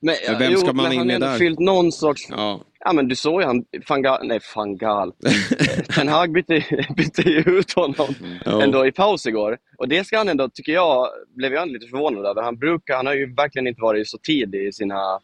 men, 0.00 0.14
Men 0.28 0.38
vem 0.38 0.56
ska 0.56 0.72
man 0.72 0.92
in 0.92 0.98
han 0.98 1.06
med 1.06 1.14
har 1.14 1.22
ändå 1.22 1.26
där? 1.26 1.38
fyllt 1.38 1.58
någon 1.58 1.92
sorts... 1.92 2.26
Ja. 2.30 2.60
Ja 2.84 2.92
men 2.92 3.08
du 3.08 3.16
såg 3.16 3.40
ju 3.40 3.46
han, 3.46 3.64
Fangal, 3.88 4.26
nej 4.26 4.40
Fangal. 4.40 5.12
Ten 5.94 6.08
Hag 6.08 6.32
bytte, 6.32 6.64
bytte 6.96 7.22
ju 7.22 7.38
ut 7.40 7.72
honom 7.72 8.14
Ja. 8.44 8.62
ändå 8.62 8.86
i 8.86 8.92
paus 8.92 9.26
igår. 9.26 9.58
Och 9.78 9.88
det 9.88 10.04
ska 10.06 10.18
han 10.18 10.28
ändå, 10.28 10.48
tycker 10.48 10.72
jag, 10.72 11.08
blev 11.36 11.52
jag 11.52 11.68
lite 11.68 11.86
förvånad 11.86 12.26
över. 12.26 12.42
Han 12.42 12.56
brukar, 12.56 12.96
han 12.96 13.06
har 13.06 13.14
ju 13.14 13.34
verkligen 13.34 13.66
inte 13.66 13.80
varit 13.82 14.08
så 14.08 14.18
tidig 14.18 14.66
i 14.68 14.72
sina 14.72 15.18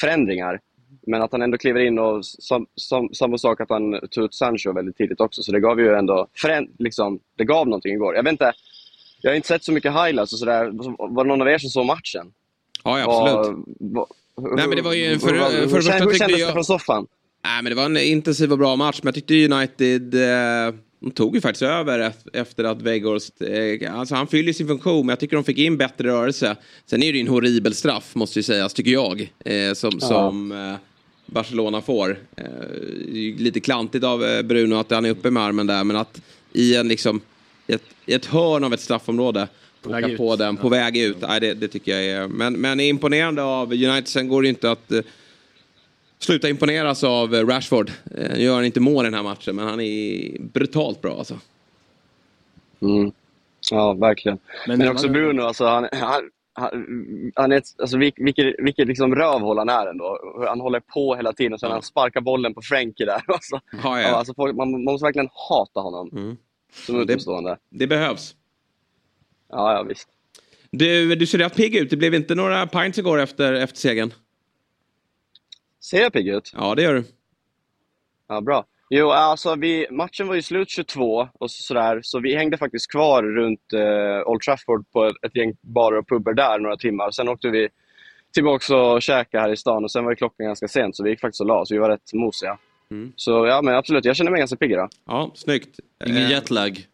förändringar. 0.00 0.60
Men 1.06 1.22
att 1.22 1.32
han 1.32 1.42
ändå 1.42 1.58
kliver 1.58 1.80
in 1.80 1.98
och 1.98 2.24
som, 2.24 2.66
som, 2.74 3.14
samma 3.14 3.38
sak 3.38 3.60
att 3.60 3.70
han 3.70 4.00
tog 4.10 4.24
ut 4.24 4.34
Sancho 4.34 4.72
väldigt 4.72 4.96
tidigt 4.96 5.20
också. 5.20 5.42
Så 5.42 5.52
det 5.52 5.60
gav 5.60 5.80
ju 5.80 5.94
ändå, 5.94 6.26
liksom, 6.78 7.18
det 7.38 7.44
gav 7.44 7.66
någonting 7.68 7.92
igår. 7.94 8.14
Jag 8.14 8.22
vet 8.22 8.32
inte, 8.32 8.52
jag 9.22 9.30
har 9.30 9.36
inte 9.36 9.48
sett 9.48 9.64
så 9.64 9.72
mycket 9.72 9.92
highlights 9.92 10.32
och 10.32 10.38
sådär. 10.38 10.70
Var 11.14 11.24
det 11.24 11.28
någon 11.28 11.42
av 11.42 11.48
er 11.48 11.58
som 11.58 11.70
såg 11.70 11.86
matchen? 11.86 12.32
Ja, 12.84 12.98
ja, 12.98 13.04
absolut. 13.36 13.64
Vad- 13.80 14.06
Nej, 14.36 14.66
men 14.68 14.76
det 14.76 14.82
var 14.82 14.92
ju- 14.92 15.18
för- 15.18 15.28
hur- 15.32 15.38
för 15.40 15.60
hur, 15.60 15.68
första 15.68 15.92
hur 15.92 16.00
tyckte 16.00 16.18
kändes 16.18 16.38
jag- 16.40 16.48
det 16.48 16.52
från 16.52 16.64
soffan? 16.64 17.06
Nej, 17.44 17.62
men 17.62 17.64
det 17.70 17.74
var 17.74 17.84
en 17.84 17.96
intensiv 17.96 18.52
och 18.52 18.58
bra 18.58 18.76
match, 18.76 19.00
men 19.02 19.08
jag 19.08 19.14
tyckte 19.14 19.54
United... 19.54 20.14
Eh, 20.14 20.74
De 21.04 21.10
tog 21.10 21.34
ju 21.34 21.40
faktiskt 21.40 21.62
över 21.62 21.98
ef- 21.98 22.28
efter 22.32 22.64
att 22.64 22.82
Weghorst, 22.82 23.32
eh, 23.42 23.94
alltså 23.98 24.14
han 24.14 24.26
fyller 24.26 24.52
sin 24.52 24.66
funktion 24.66 25.06
men 25.06 25.08
jag 25.12 25.20
tycker 25.20 25.36
de 25.36 25.44
fick 25.44 25.58
in 25.58 25.76
bättre 25.76 26.08
rörelse. 26.08 26.56
Sen 26.86 27.02
är 27.02 27.12
det 27.12 27.18
ju 27.18 27.20
en 27.20 27.28
horribel 27.28 27.74
straff 27.74 28.14
måste 28.14 28.38
ju 28.38 28.42
sägas, 28.42 28.74
tycker 28.74 28.90
jag, 28.90 29.32
eh, 29.44 29.72
som, 29.74 29.90
Ja. 30.00 30.08
som 30.08 30.52
eh, 30.52 30.74
Barcelona 31.26 31.80
får. 31.80 32.18
Eh, 32.36 32.44
lite 33.38 33.60
klantigt 33.60 34.04
av 34.04 34.42
Bruno 34.44 34.74
att 34.74 34.90
han 34.90 35.04
är 35.04 35.10
uppe 35.10 35.30
med 35.30 35.42
armen 35.42 35.66
där 35.66 35.84
men 35.84 35.96
att 35.96 36.20
i 36.52 36.76
en 36.76 36.88
liksom, 36.88 37.20
i 37.66 37.72
ett, 37.72 37.82
i 38.06 38.14
ett 38.14 38.26
hörn 38.26 38.64
av 38.64 38.74
ett 38.74 38.80
straffområde 38.80 39.48
åka 39.86 40.16
på 40.16 40.36
den 40.36 40.56
på 40.56 40.68
väg 40.68 40.96
ut. 40.96 41.16
Nej, 41.20 41.40
det, 41.40 41.54
det 41.54 41.68
tycker 41.68 41.92
jag 41.92 42.04
är, 42.04 42.28
men, 42.28 42.52
men 42.54 42.80
är 42.80 42.88
imponerande 42.88 43.42
av 43.42 43.72
United. 43.72 44.08
Sen 44.08 44.28
går 44.28 44.42
det 44.42 44.46
ju 44.46 44.50
inte 44.50 44.70
att 44.70 44.92
sluta 46.22 46.48
imponeras 46.48 47.04
av 47.04 47.34
eh, 47.34 47.46
Rashford. 47.46 47.90
Eh, 48.18 48.30
Nu 48.36 48.42
gör 48.42 48.54
han 48.54 48.64
inte 48.64 48.80
mål 48.80 49.04
i 49.04 49.06
den 49.06 49.14
här 49.14 49.22
matchen, 49.22 49.56
men 49.56 49.66
han 49.68 49.80
är 49.80 50.38
brutalt 50.40 51.00
bra 51.02 51.18
alltså. 51.18 51.38
Mm. 52.80 53.12
Ja, 53.70 53.92
verkligen. 53.92 54.38
Men- 54.66 54.78
Men, 54.78 54.88
också 54.88 55.08
Bruno, 55.08 55.42
alltså, 55.42 55.64
han, 55.66 55.88
han, 55.92 56.22
han, 56.54 56.70
han 57.34 57.52
är 57.52 57.56
ett, 57.56 57.64
alltså, 57.78 57.96
vil- 57.96 58.12
vilket, 58.16 58.54
vilket 58.58 58.88
liksom 58.88 59.14
rövhål 59.14 59.58
han 59.58 59.68
är 59.68 59.86
ändå. 59.86 60.18
Han 60.48 60.60
håller 60.60 60.80
på 60.80 61.14
hela 61.16 61.32
tiden 61.32 61.52
och 61.52 61.60
sen 61.60 61.70
han 61.70 61.82
sparkar 61.82 62.20
bollen 62.20 62.54
på 62.54 62.62
Frankie 62.62 63.06
där. 63.06 63.22
Alltså, 63.28 63.60
Ja, 63.82 64.00
ja. 64.00 64.08
alltså, 64.08 64.34
folk, 64.34 64.56
man, 64.56 64.70
man 64.70 64.84
måste 64.84 65.04
verkligen 65.04 65.28
hata 65.48 65.80
honom 65.80 66.08
Mm. 66.12 66.36
som 66.86 67.00
utomstående. 67.00 67.58
Det 67.70 67.86
behövs. 67.86 68.34
Ja, 69.50 69.72
ja 69.76 69.82
visst. 69.82 70.08
Du, 70.70 71.14
du 71.14 71.26
ser 71.26 71.38
rätt 71.38 71.56
pigg 71.56 71.76
ut. 71.76 71.90
Det 71.90 71.96
blev 71.96 72.14
inte 72.14 72.34
några 72.34 72.66
pints 72.66 72.98
igår 72.98 73.18
efter, 73.20 73.52
efter 73.52 73.78
segern. 73.78 74.12
Ser 75.82 76.00
jag 76.00 76.12
pigg 76.12 76.28
ut? 76.28 76.52
Ja, 76.56 76.74
det 76.74 76.82
gör 76.82 76.94
du. 76.94 77.04
Ja, 78.28 78.40
bra. 78.40 78.64
Jo, 78.90 79.10
alltså 79.10 79.54
vi, 79.56 79.86
matchen 79.90 80.28
var 80.28 80.34
ju 80.34 80.42
slut 80.42 80.68
22 80.70 81.28
och 81.38 81.50
så- 81.50 81.62
sådär, 81.62 82.00
så 82.02 82.20
vi 82.20 82.34
hängde 82.36 82.58
faktiskt 82.58 82.90
kvar 82.90 83.22
runt 83.22 83.72
eh, 83.72 84.28
Old 84.28 84.40
Trafford 84.40 84.84
på 84.92 85.04
ett, 85.06 85.16
ett 85.22 85.36
gäng 85.36 85.54
barer 85.60 85.98
och 85.98 86.08
pubbar 86.08 86.32
där 86.34 86.58
några 86.58 86.76
timmar. 86.76 87.10
Sen 87.10 87.28
åkte 87.28 87.48
vi 87.48 87.68
tillbaka 88.34 88.76
och 88.76 89.02
käkade 89.02 89.42
här 89.42 89.52
i 89.52 89.56
stan 89.56 89.84
och 89.84 89.90
sen 89.90 90.04
var 90.04 90.12
ju 90.12 90.16
klockan 90.16 90.46
ganska 90.46 90.68
sent 90.68 90.96
så 90.96 91.04
vi 91.04 91.10
gick 91.10 91.20
faktiskt 91.20 91.40
och 91.40 91.46
la 91.46 91.60
oss. 91.60 91.70
Vi 91.72 91.78
var 91.78 91.88
rätt 91.88 92.12
mosiga. 92.12 92.58
Mm. 92.90 93.12
Så 93.16 93.46
ja, 93.46 93.62
men 93.62 93.74
absolut, 93.74 94.04
jag 94.04 94.16
känner 94.16 94.30
mig 94.30 94.38
ganska 94.38 94.56
pigg 94.56 94.72
idag. 94.72 94.88
Ja, 95.06 95.30
snyggt. 95.34 95.80
Ingen 96.06 96.22
Eh, 96.22 96.30
jetlag. 96.30 96.86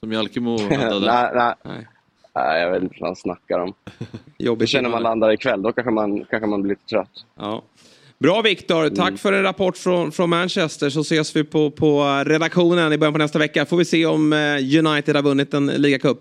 Som 0.00 0.12
Jalkemo 0.12 0.56
nej, 0.70 0.76
hade. 0.78 1.00
nej. 1.34 1.54
Nej. 1.64 1.86
nej, 2.34 2.60
jag 2.62 2.70
vet 2.70 2.82
inte 2.82 2.96
vad 3.00 3.08
han 3.08 3.16
snackar 3.16 3.58
om. 3.58 3.74
Jobbigt. 4.38 4.60
Det 4.60 4.66
känner 4.66 4.88
man 4.90 5.02
landar 5.02 5.32
ikväll, 5.32 5.62
då 5.62 5.72
kanske 5.72 5.90
man, 5.90 6.24
kanske 6.24 6.46
man 6.46 6.62
blir 6.62 6.70
lite 6.70 6.86
trött. 6.86 7.24
Ja. 7.34 7.62
Bra 8.20 8.42
Viktor, 8.42 8.88
tack 8.88 9.08
Mm. 9.08 9.18
för 9.18 9.32
en 9.32 9.42
rapport 9.42 9.76
från, 9.76 10.12
från 10.12 10.30
Manchester 10.30 10.90
så 10.90 11.00
ses 11.00 11.36
vi 11.36 11.44
på, 11.44 11.70
på 11.70 12.02
redaktionen 12.26 12.92
i 12.92 12.98
början 12.98 13.12
på 13.12 13.18
nästa 13.18 13.38
vecka. 13.38 13.66
Får 13.66 13.76
vi 13.76 13.84
se 13.84 14.06
om 14.06 14.32
eh, 14.32 14.38
United 14.86 15.16
har 15.16 15.22
vunnit 15.22 15.54
en 15.54 15.66
ligacup. 15.66 16.18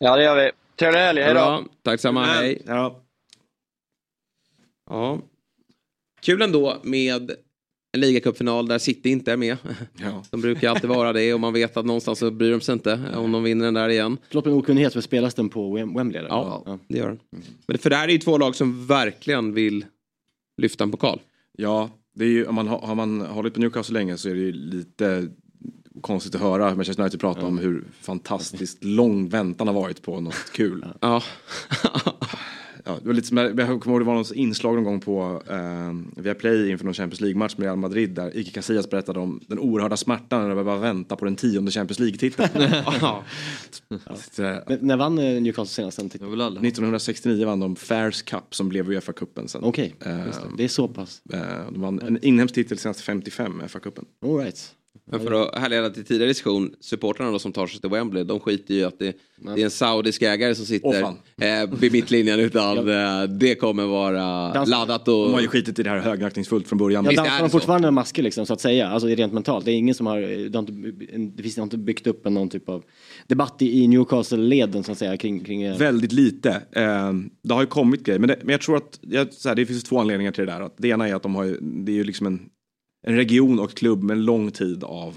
Ja, 0.00 0.16
det 0.16 0.22
gör 0.22 0.36
vi. 0.44 0.50
Trevlig 0.78 1.00
helg, 1.00 1.22
hej 1.22 1.34
då! 1.34 1.64
tack 1.82 2.00
samma, 2.00 2.24
hej. 2.24 2.62
Ja. 2.66 3.02
Kul 6.22 6.42
ändå 6.42 6.76
med 6.82 7.30
en 7.92 8.00
ligacupfinal 8.00 8.68
där 8.68 8.78
City 8.78 9.08
inte 9.10 9.32
är 9.32 9.36
med. 9.36 9.56
Ja. 10.02 10.24
De 10.30 10.40
brukar 10.40 10.70
alltid 10.70 10.90
vara 10.90 11.12
det 11.12 11.34
och 11.34 11.40
man 11.40 11.52
vet 11.52 11.76
att 11.76 11.86
någonstans 11.86 12.18
så 12.18 12.30
bryr 12.30 12.50
de 12.50 12.60
sig 12.60 12.72
inte 12.72 13.00
om 13.14 13.32
de 13.32 13.42
vinner 13.42 13.64
den 13.64 13.74
där 13.74 13.88
igen. 13.88 14.18
Förlåt 14.28 14.44
min 14.44 14.54
okunnighet, 14.54 14.92
för 14.92 15.00
spelas 15.00 15.34
den 15.34 15.48
på 15.48 15.76
Wem- 15.78 15.96
Wembley? 15.96 16.18
eller? 16.18 16.28
Ja, 16.30 16.78
det 16.88 16.98
gör 16.98 17.08
den. 17.08 17.20
Men 17.66 17.78
för 17.78 17.90
det 17.90 17.96
här 17.96 18.08
är 18.08 18.12
ju 18.12 18.18
två 18.18 18.38
lag 18.38 18.54
som 18.56 18.86
verkligen 18.86 19.54
vill 19.54 19.84
lyfta 20.56 20.84
en 20.84 20.90
pokal. 20.90 21.20
Ja, 21.52 21.90
det 22.14 22.24
är 22.24 22.28
ju, 22.28 22.46
om 22.46 22.54
man, 22.54 22.68
har 22.68 22.94
man 22.94 23.20
hållit 23.20 23.54
på 23.54 23.60
Newcastle 23.60 23.92
länge 23.92 24.16
så 24.16 24.28
är 24.28 24.34
det 24.34 24.40
ju 24.40 24.52
lite 24.52 25.28
konstigt 26.00 26.34
att 26.34 26.40
höra 26.40 26.74
Manchester 26.74 27.02
United 27.02 27.20
prata 27.20 27.46
om 27.46 27.58
hur 27.58 27.84
fantastiskt 28.00 28.84
lång 28.84 29.28
väntan 29.28 29.66
har 29.66 29.74
varit 29.74 30.02
på 30.02 30.20
något 30.20 30.52
kul. 30.52 30.86
Ja. 31.00 31.22
Ja, 32.86 32.98
det 33.02 33.06
var 33.06 33.14
lite 33.14 33.28
som, 33.28 33.36
jag 33.38 33.56
kommer 33.56 33.86
ihåg 33.86 34.00
det 34.00 34.04
var 34.04 34.14
något 34.14 34.32
inslag 34.32 34.74
någon 34.74 34.84
gång 34.84 35.00
på 35.00 35.42
eh, 35.50 36.22
via 36.22 36.34
Play 36.34 36.70
inför 36.70 36.84
någon 36.84 36.94
Champions 36.94 37.20
League-match 37.20 37.54
med 37.56 37.64
Real 37.64 37.76
Madrid 37.76 38.10
där 38.10 38.36
Ike 38.36 38.50
Casillas 38.50 38.90
berättade 38.90 39.20
om 39.20 39.40
den 39.46 39.58
oerhörda 39.58 39.96
smärtan 39.96 40.48
när 40.48 40.54
de 40.56 40.64
bara 40.64 40.78
vänta 40.78 41.16
på 41.16 41.24
den 41.24 41.36
tionde 41.36 41.70
Champions 41.70 41.98
League-titeln. 41.98 42.48
Ja. 43.00 43.22
Eh, 44.38 44.56
Men, 44.66 44.78
när 44.80 44.96
vann 44.96 45.18
eh, 45.18 45.24
Newcastle 45.42 45.66
senast? 45.66 45.96
Den 45.98 46.08
titeln? 46.10 46.32
1969 46.32 47.46
vann 47.46 47.60
de 47.60 47.76
Fairs 47.76 48.22
Cup 48.22 48.54
som 48.54 48.68
blev 48.68 48.90
Uefa-cupen 48.90 49.46
sen. 49.46 49.64
Okej, 49.64 49.94
Eh, 50.04 50.26
just 50.26 50.40
det. 50.42 50.48
Det 50.56 50.64
är 50.64 50.68
så 50.68 50.88
pass. 50.88 51.22
eh, 51.32 51.40
de 51.72 51.80
vann 51.80 52.00
en 52.00 52.24
inhemsk 52.24 52.54
titel 52.54 52.78
senast 52.78 53.00
55, 53.00 53.62
FA-cupen. 53.68 54.04
All 54.26 54.36
right. 54.38 54.72
Men 55.10 55.20
för 55.20 55.32
att 55.32 55.58
härleda 55.58 55.90
till 55.90 56.04
tidigare 56.04 56.28
diskussion, 56.28 56.70
supportrarna 56.80 57.30
då 57.30 57.38
som 57.38 57.52
tar 57.52 57.66
sig 57.66 57.80
till 57.80 57.90
Wembley, 57.90 58.24
de 58.24 58.40
skiter 58.40 58.74
ju 58.74 58.84
att 58.84 58.98
det, 58.98 59.16
det 59.36 59.60
är 59.60 59.64
en 59.64 59.70
saudisk 59.70 60.22
ägare 60.22 60.54
som 60.54 60.66
sitter 60.66 61.02
fan. 61.02 61.18
eh, 61.40 61.78
vid 61.80 61.92
mittlinjen 61.92 62.40
utan 62.40 62.88
eh, 62.88 63.22
det 63.22 63.54
kommer 63.54 63.86
vara 63.86 64.22
Dans- 64.54 64.68
laddat 64.70 65.08
och... 65.08 65.24
De 65.24 65.32
har 65.32 65.40
ju 65.40 65.48
skitit 65.48 65.78
i 65.78 65.82
det 65.82 65.90
här 65.90 65.98
högaktningsfullt 65.98 66.68
från 66.68 66.78
början. 66.78 67.04
Ja, 67.04 67.12
dansar 67.12 67.40
de 67.40 67.50
fortfarande 67.50 67.90
masker 67.90 68.22
liksom 68.22 68.46
så 68.46 68.52
att 68.52 68.60
säga? 68.60 68.88
Alltså 68.88 69.08
rent 69.08 69.32
mentalt. 69.32 69.64
Det 69.64 69.72
är 69.72 69.76
ingen 69.76 69.94
som 69.94 70.06
har, 70.06 70.20
det 70.48 70.58
har 70.58 70.68
inte, 70.68 70.72
det 71.36 71.42
finns 71.42 71.58
inte 71.58 71.78
byggt 71.78 72.06
upp 72.06 72.26
en 72.26 72.34
någon 72.34 72.48
typ 72.48 72.68
av 72.68 72.84
debatt 73.26 73.62
i, 73.62 73.88
Newcastle-leden 73.88 74.84
så 74.84 74.92
att 74.92 74.98
säga 74.98 75.16
kring, 75.16 75.44
kring 75.44 75.62
eh, 75.62 75.78
Väldigt 75.78 76.12
lite. 76.12 76.50
Eh, 76.72 77.12
det 77.42 77.54
har 77.54 77.60
ju 77.60 77.66
kommit 77.66 78.04
grejer, 78.04 78.18
men, 78.18 78.28
det, 78.28 78.38
men 78.42 78.50
jag 78.50 78.60
tror 78.60 78.76
att 78.76 78.98
jag, 79.02 79.32
så 79.32 79.48
här, 79.48 79.56
det 79.56 79.66
finns 79.66 79.84
två 79.84 79.98
anledningar 80.00 80.32
till 80.32 80.46
det 80.46 80.52
där. 80.52 80.60
Att 80.60 80.74
det 80.78 80.88
ena 80.88 81.08
är 81.08 81.14
att 81.14 81.22
de 81.22 81.34
har 81.34 81.44
ju, 81.44 81.58
det 81.60 81.92
är 81.92 81.96
ju 81.96 82.04
liksom 82.04 82.26
en, 82.26 82.40
en 83.06 83.16
region 83.16 83.58
och 83.58 83.70
klubb 83.70 84.02
med 84.02 84.16
en 84.16 84.24
lång 84.24 84.50
tid 84.50 84.84
av 84.84 85.16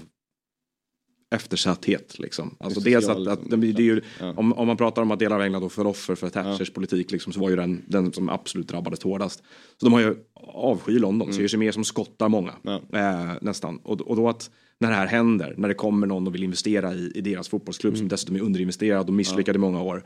eftersatthet. 1.34 2.18
Liksom. 2.18 2.56
Alltså 2.60 2.80
dels 2.80 3.08
att, 3.08 3.26
att 3.26 3.50
det, 3.50 3.56
det 3.56 3.82
är 3.82 3.84
ju, 3.84 4.00
Ja. 4.20 4.34
om, 4.36 4.52
om 4.52 4.66
man 4.66 4.76
pratar 4.76 5.02
om 5.02 5.10
att 5.10 5.18
delar 5.18 5.36
av 5.36 5.42
England 5.42 5.62
då 5.62 5.68
föll 5.68 5.86
offer 5.86 6.14
för 6.14 6.28
Thatchers 6.28 6.70
politik 6.70 7.10
liksom, 7.10 7.32
så 7.32 7.40
var 7.40 7.50
ju 7.50 7.56
den, 7.56 7.82
den 7.86 8.12
som 8.12 8.28
absolut 8.28 8.68
drabbades 8.68 9.02
hårdast. 9.02 9.42
Så 9.76 9.86
de 9.86 9.92
har 9.92 10.00
ju 10.00 10.16
avsky 10.34 10.98
London, 10.98 11.32
ser 11.32 11.42
ju 11.42 11.48
sig 11.48 11.58
mer 11.58 11.72
som 11.72 11.84
skottar 11.84 12.28
många. 12.28 12.52
Ja. 12.62 12.80
Eh, 12.92 13.32
nästan. 13.40 13.78
Och, 13.82 14.00
och 14.00 14.16
då 14.16 14.28
att 14.28 14.50
när 14.78 14.90
det 14.90 14.96
här 14.96 15.06
händer, 15.06 15.54
när 15.56 15.68
det 15.68 15.74
kommer 15.74 16.06
någon 16.06 16.26
och 16.26 16.34
vill 16.34 16.42
investera 16.42 16.94
i, 16.94 17.12
i 17.14 17.20
deras 17.20 17.48
fotbollsklubb 17.48 17.96
som 17.96 18.08
dessutom 18.08 18.36
är 18.36 18.40
underinvesterad 18.40 19.08
och 19.08 19.14
misslyckad 19.14 19.56
i 19.56 19.58
många 19.58 19.82
år. 19.82 20.04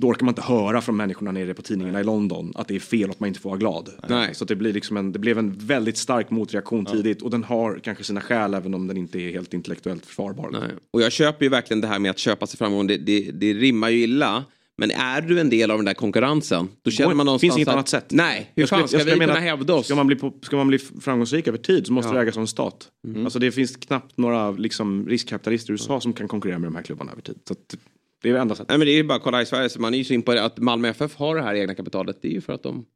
Då 0.00 0.08
orkar 0.08 0.24
man 0.24 0.32
inte 0.32 0.42
höra 0.42 0.80
från 0.80 0.96
människorna 0.96 1.32
nere 1.32 1.54
på 1.54 1.62
tidningarna 1.62 2.00
i 2.00 2.04
London 2.04 2.52
att 2.54 2.68
det 2.68 2.76
är 2.76 2.80
fel 2.80 3.10
att 3.10 3.20
man 3.20 3.28
inte 3.28 3.40
får 3.40 3.50
vara 3.50 3.58
glad. 3.58 3.88
Nej. 4.08 4.34
Så 4.34 4.44
det, 4.44 4.56
blir 4.56 4.72
liksom 4.72 4.96
en, 4.96 5.12
det 5.12 5.18
blev 5.18 5.38
en 5.38 5.52
väldigt 5.58 5.96
stark 5.96 6.30
motreaktion 6.30 6.84
tidigt 6.84 7.22
och 7.22 7.30
den 7.30 7.44
har 7.44 7.80
kanske 7.84 8.04
sina 8.04 8.20
skäl 8.20 8.54
även 8.54 8.74
om 8.74 8.86
den 8.86 8.96
inte 8.96 9.18
är 9.18 9.32
helt 9.32 9.54
intellektuellt 9.54 10.06
försvarbar. 10.06 10.48
Nej. 10.52 10.70
Och 10.92 11.02
jag 11.02 11.12
köper 11.12 11.44
ju 11.44 11.48
verkligen 11.48 11.80
det 11.80 11.86
här 11.86 11.98
med 11.98 12.10
att 12.10 12.18
köpa 12.18 12.46
sig 12.46 12.58
framgång. 12.58 12.86
Det, 12.86 12.96
det, 12.96 13.30
det 13.32 13.52
rimmar 13.54 13.88
ju 13.88 14.02
illa. 14.02 14.44
Men 14.80 14.90
är 14.90 15.20
du 15.20 15.40
en 15.40 15.50
del 15.50 15.70
av 15.70 15.78
den 15.78 15.84
där 15.84 15.94
konkurrensen, 15.94 16.68
då 16.82 16.90
känner 16.90 17.14
man 17.14 17.26
någonstans 17.26 17.40
finns 17.40 17.56
inget 17.56 17.68
att, 17.68 17.74
annat 17.74 17.88
sätt. 17.88 18.06
Nej, 18.08 18.52
hur 18.56 18.66
fan 18.66 18.88
ska 18.88 19.04
vi 19.04 19.10
kunna 19.10 19.32
att 19.32 19.38
hävda 19.38 19.74
oss? 19.74 19.86
Ska 19.86 19.94
man 19.94 20.06
bli, 20.06 20.16
på, 20.16 20.32
ska 20.42 20.56
man 20.56 20.68
bli 20.68 20.78
framgångsrik 20.78 21.48
över 21.48 21.58
tid 21.58 21.86
så 21.86 21.92
måste 21.92 22.08
Ja. 22.08 22.14
det 22.14 22.20
ägas 22.20 22.36
av 22.36 22.40
en 22.40 22.46
stat. 22.46 22.88
Mm. 23.06 23.24
Alltså 23.24 23.38
det 23.38 23.52
finns 23.52 23.76
knappt 23.76 24.18
några 24.18 24.50
liksom, 24.50 25.08
riskkapitalister 25.08 25.70
i 25.70 25.72
USA 25.72 26.00
som 26.00 26.12
kan 26.12 26.28
konkurrera 26.28 26.58
med 26.58 26.66
de 26.66 26.76
här 26.76 26.82
klubbarna 26.82 27.12
över 27.12 27.22
tid. 27.22 27.38
Så 27.48 27.52
att, 27.52 27.76
det 28.22 28.30
är 28.30 28.34
enda 28.34 28.54
sättet. 28.54 28.68
Nej 28.68 28.78
men 28.78 28.86
det 28.86 28.92
är 28.92 28.96
ju 28.96 29.04
bara 29.04 29.16
att 29.16 29.22
kolla 29.22 29.42
i 29.42 29.46
Sverige, 29.46 29.68
så 29.68 29.80
man 29.80 29.94
är 29.94 29.98
ju 29.98 30.04
så 30.04 30.14
imponerad 30.14 30.44
att 30.44 30.58
Malmö 30.58 30.88
FF 30.88 31.16
har 31.16 31.36
det 31.36 31.42
här 31.42 31.54
egna 31.54 31.74
kapitalet. 31.74 32.18
Det 32.22 32.28
är 32.28 32.32
ju 32.32 32.40
för 32.40 32.52
att 32.52 32.62
de 32.62 32.86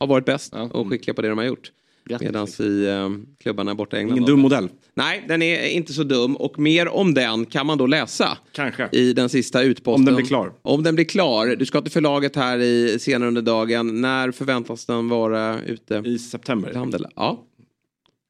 har 0.00 0.06
varit 0.06 0.24
bäst 0.24 0.54
och 0.70 0.88
skickliga 0.88 1.14
på 1.14 1.22
det 1.22 1.28
de 1.28 1.38
har 1.38 1.44
gjort. 1.44 1.72
Medan 2.20 2.48
i 2.60 2.86
eh, 2.86 3.10
klubbarna 3.40 3.74
borta 3.74 3.96
i 3.96 4.00
England. 4.00 4.16
Ingen 4.16 4.26
dum 4.26 4.40
modell. 4.40 4.68
Nej, 4.94 5.24
den 5.28 5.42
är 5.42 5.68
inte 5.68 5.92
så 5.92 6.02
dum 6.02 6.36
och 6.36 6.58
mer 6.58 6.88
om 6.88 7.14
den 7.14 7.46
kan 7.46 7.66
man 7.66 7.78
då 7.78 7.86
läsa. 7.86 8.38
Kanske. 8.52 8.88
I 8.92 9.12
den 9.12 9.28
sista 9.28 9.62
utposten. 9.62 10.00
Om 10.00 10.04
den 10.04 10.16
blir 10.16 10.26
klar. 10.26 10.52
Om 10.62 10.82
den 10.82 10.94
blir 10.94 11.04
klar. 11.04 11.46
Du 11.46 11.66
ska 11.66 11.80
till 11.80 11.92
förlaget 11.92 12.36
här 12.36 12.58
i, 12.58 12.98
senare 12.98 13.28
under 13.28 13.42
dagen. 13.42 14.00
När 14.00 14.30
förväntas 14.30 14.86
den 14.86 15.08
vara 15.08 15.60
ute? 15.60 16.02
I 16.04 16.18
september. 16.18 16.74
Handel. 16.74 17.06
Ja. 17.16 17.44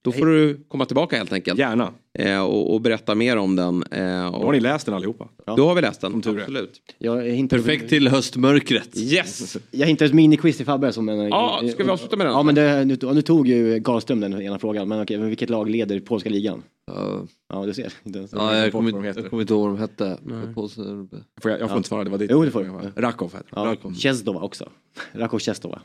Då 0.04 0.12
får 0.12 0.26
du 0.26 0.64
komma 0.68 0.84
tillbaka 0.84 1.16
helt 1.16 1.32
enkelt. 1.32 1.58
Gärna. 1.58 1.92
Eh, 2.18 2.40
och, 2.42 2.74
och 2.74 2.80
berätta 2.80 3.14
mer 3.14 3.36
om 3.36 3.56
den. 3.56 3.82
Eh, 3.90 4.26
och, 4.26 4.40
Då 4.40 4.46
har 4.46 4.52
ni 4.52 4.60
läst 4.60 4.86
den 4.86 4.94
allihopa. 4.94 5.28
Då 5.56 5.66
har 5.68 5.74
vi 5.74 5.80
läst 5.80 6.00
den. 6.00 6.14
Absolut. 6.14 6.80
Jag 6.98 7.48
Perfekt 7.50 7.88
till 7.88 8.08
höstmörkret. 8.08 8.96
Yes! 8.96 9.56
Jag 9.70 9.86
hintar 9.86 10.06
ett 10.06 10.14
miniquiz 10.14 10.56
till 10.56 10.66
Fabbe 10.66 10.92
som 10.92 11.08
en... 11.08 11.18
Ja, 11.28 11.60
ska 11.72 11.84
vi 11.84 11.90
avsluta 11.90 12.16
med 12.16 12.26
den? 12.26 12.32
Ja, 12.34 12.42
men 12.42 12.54
det, 12.54 12.84
nu, 12.84 12.98
nu 13.14 13.22
tog 13.22 13.48
ju 13.48 13.82
Karlström 13.82 14.20
den 14.20 14.42
ena 14.42 14.58
frågan, 14.58 14.88
men 14.88 15.02
okej, 15.02 15.18
men 15.18 15.28
vilket 15.28 15.50
lag 15.50 15.70
leder 15.70 16.00
polska 16.00 16.30
ligan? 16.30 16.62
Ja, 16.86 17.26
Ja, 17.52 17.66
du 17.66 17.74
ser. 17.74 17.92
Ja, 18.32 18.56
jag 18.56 18.72
kommer 18.72 18.90
inte 18.90 19.06
heter. 19.08 19.20
jag 19.20 19.30
kommer 19.30 19.40
inte 19.40 19.52
ihåg 19.54 19.62
vad 19.62 19.70
de 19.70 19.80
hette. 19.80 20.18
Nej. 20.22 20.54
På, 20.54 20.68
Får 20.68 21.50
jag, 21.50 21.52
jag 21.52 21.58
får 21.60 21.68
Ja. 21.70 21.76
inte 21.76 21.88
svara, 21.88 22.04
det 22.04 22.10
var 22.10 22.18
ditt. 22.18 22.30
Jo, 22.30 22.44
det 22.44 22.50
får 22.50 22.62
du. 22.94 23.00
Rakov 23.02 23.28
heter 23.32 23.46
det. 23.50 23.60
Ja, 23.60 23.64
Rakov. 23.66 23.94
Chezdova 23.94 24.40
också. 24.40 24.68
Rakov 25.12 25.38
Chezdova. 25.40 25.80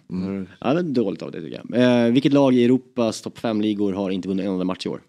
Ja, 0.59 0.73
det 0.73 0.79
är 0.79 0.83
dåligt 0.83 1.21
av 1.21 1.31
det 1.31 1.41
tycker 1.41 1.61
jag. 1.69 2.05
Eh, 2.07 2.11
vilket 2.13 2.33
lag 2.33 2.53
i 2.55 2.65
Europas 2.65 3.21
topp 3.21 3.39
5-ligor 3.39 3.93
har 3.93 4.09
inte 4.11 4.27
vunnit 4.27 4.45
en 4.45 4.51
enda 4.51 4.65
match 4.65 4.85
i 4.85 4.89
år? 4.89 5.01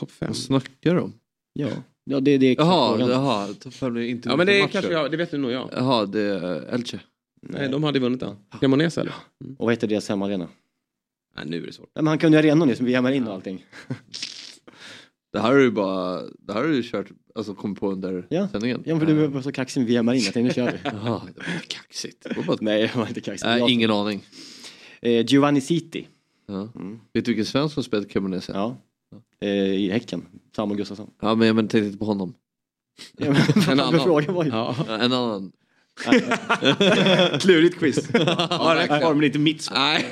Topp 0.00 0.10
fem. 0.10 0.26
Vad 0.28 0.36
snackar 0.36 0.94
de? 0.94 1.12
Ja, 1.52 1.68
ja 2.04 2.20
det, 2.20 2.38
det 2.38 2.46
är 2.46 2.54
Jaha, 2.58 2.98
jaha. 3.00 3.54
Topp 3.60 3.74
fem 3.74 3.96
är 3.96 4.00
inte 4.00 4.28
Ja 4.28 4.36
men 4.36 4.46
det 4.46 4.60
är 4.60 4.66
kanske 4.68 4.92
jag, 4.92 5.10
det 5.10 5.16
vet 5.16 5.30
du 5.30 5.38
nog 5.38 5.50
jag. 5.50 5.70
Jaha, 5.72 6.06
det 6.06 6.20
är 6.20 6.74
Elche. 6.74 7.00
Nej, 7.42 7.68
de 7.68 7.84
hade 7.84 7.98
vunnit 7.98 8.20
den. 8.20 8.36
Cremonese 8.60 9.00
eller? 9.00 9.12
Och 9.58 9.64
vad 9.66 9.72
heter 9.72 9.86
deras 9.88 10.08
hemmaarena? 10.08 10.48
Nej, 11.36 11.44
nu 11.48 11.62
är 11.62 11.66
det 11.66 11.72
svårt. 11.72 11.90
Men 11.94 12.06
han 12.06 12.18
kunde 12.18 12.38
ju 12.38 12.48
arenan 12.48 12.68
nu 12.68 12.76
som 12.76 12.86
vi 12.86 12.92
jammar 12.92 13.12
in 13.12 13.26
och 13.28 13.34
allting. 13.34 13.64
Det 15.32 15.40
här 15.40 15.48
har 15.52 15.58
du 15.58 15.70
bara, 15.70 16.22
det 16.38 16.52
här 16.52 16.60
har 16.60 16.68
du 16.68 16.82
kört, 16.82 17.06
alltså 17.34 17.54
kommit 17.54 17.80
på 17.80 17.90
under 17.90 18.26
Ja. 18.28 18.48
sändningen? 18.48 18.82
Ja, 18.86 18.98
för 18.98 19.06
du 19.06 19.26
var 19.26 19.42
så 19.42 19.52
kaxig 19.52 19.80
med 19.80 19.88
vi 19.88 19.94
jammar 19.94 20.14
in. 20.14 20.20
Jag 20.20 20.34
tänkte 20.34 20.60
nu 20.62 20.66
kör 20.66 20.72
vi. 20.72 20.78
Jaha, 20.84 21.22
det 21.34 21.40
var 21.46 21.54
inte 21.54 21.66
kaxigt. 21.68 22.22
Det 22.22 22.36
var 22.36 22.42
bara... 22.44 22.56
Nej, 22.60 22.82
det 22.82 22.98
var 22.98 23.08
inte 23.08 23.20
kaxigt. 23.20 23.46
Nej, 23.46 23.72
ingen 23.72 23.90
aning. 23.90 24.24
Eh, 25.02 25.26
Giovanni 25.26 25.60
City. 25.60 26.06
Ja. 26.46 26.68
Vet 27.12 27.24
du 27.24 27.30
vilken 27.30 27.46
svensk 27.46 27.74
som 27.74 27.82
spelat 27.84 28.08
Cremonese? 28.08 28.52
Ja. 28.54 28.76
Eh, 29.40 29.48
I 29.74 29.90
Häcken. 29.90 30.26
Samuel 30.56 30.76
Gustafsson. 30.78 31.10
Ja, 31.20 31.34
men 31.34 31.46
jag 31.48 31.56
tänkte 31.56 31.78
inte 31.78 31.98
på 31.98 32.04
honom. 32.04 32.34
Ja, 33.16 33.26
en 33.70 33.80
annan. 33.80 34.00
frågan 34.00 34.34
var 34.34 34.44
ju- 34.44 34.50
Ja, 34.50 34.76
en 34.88 35.12
annan. 35.12 35.52
Klurigt 37.40 37.78
quiz. 37.78 38.08
Ja, 38.12 38.84
kvar 38.86 39.14
men 39.14 39.24
inte 39.24 39.38
mitt 39.38 39.62
svar. 39.62 39.78
Nej, 39.78 40.04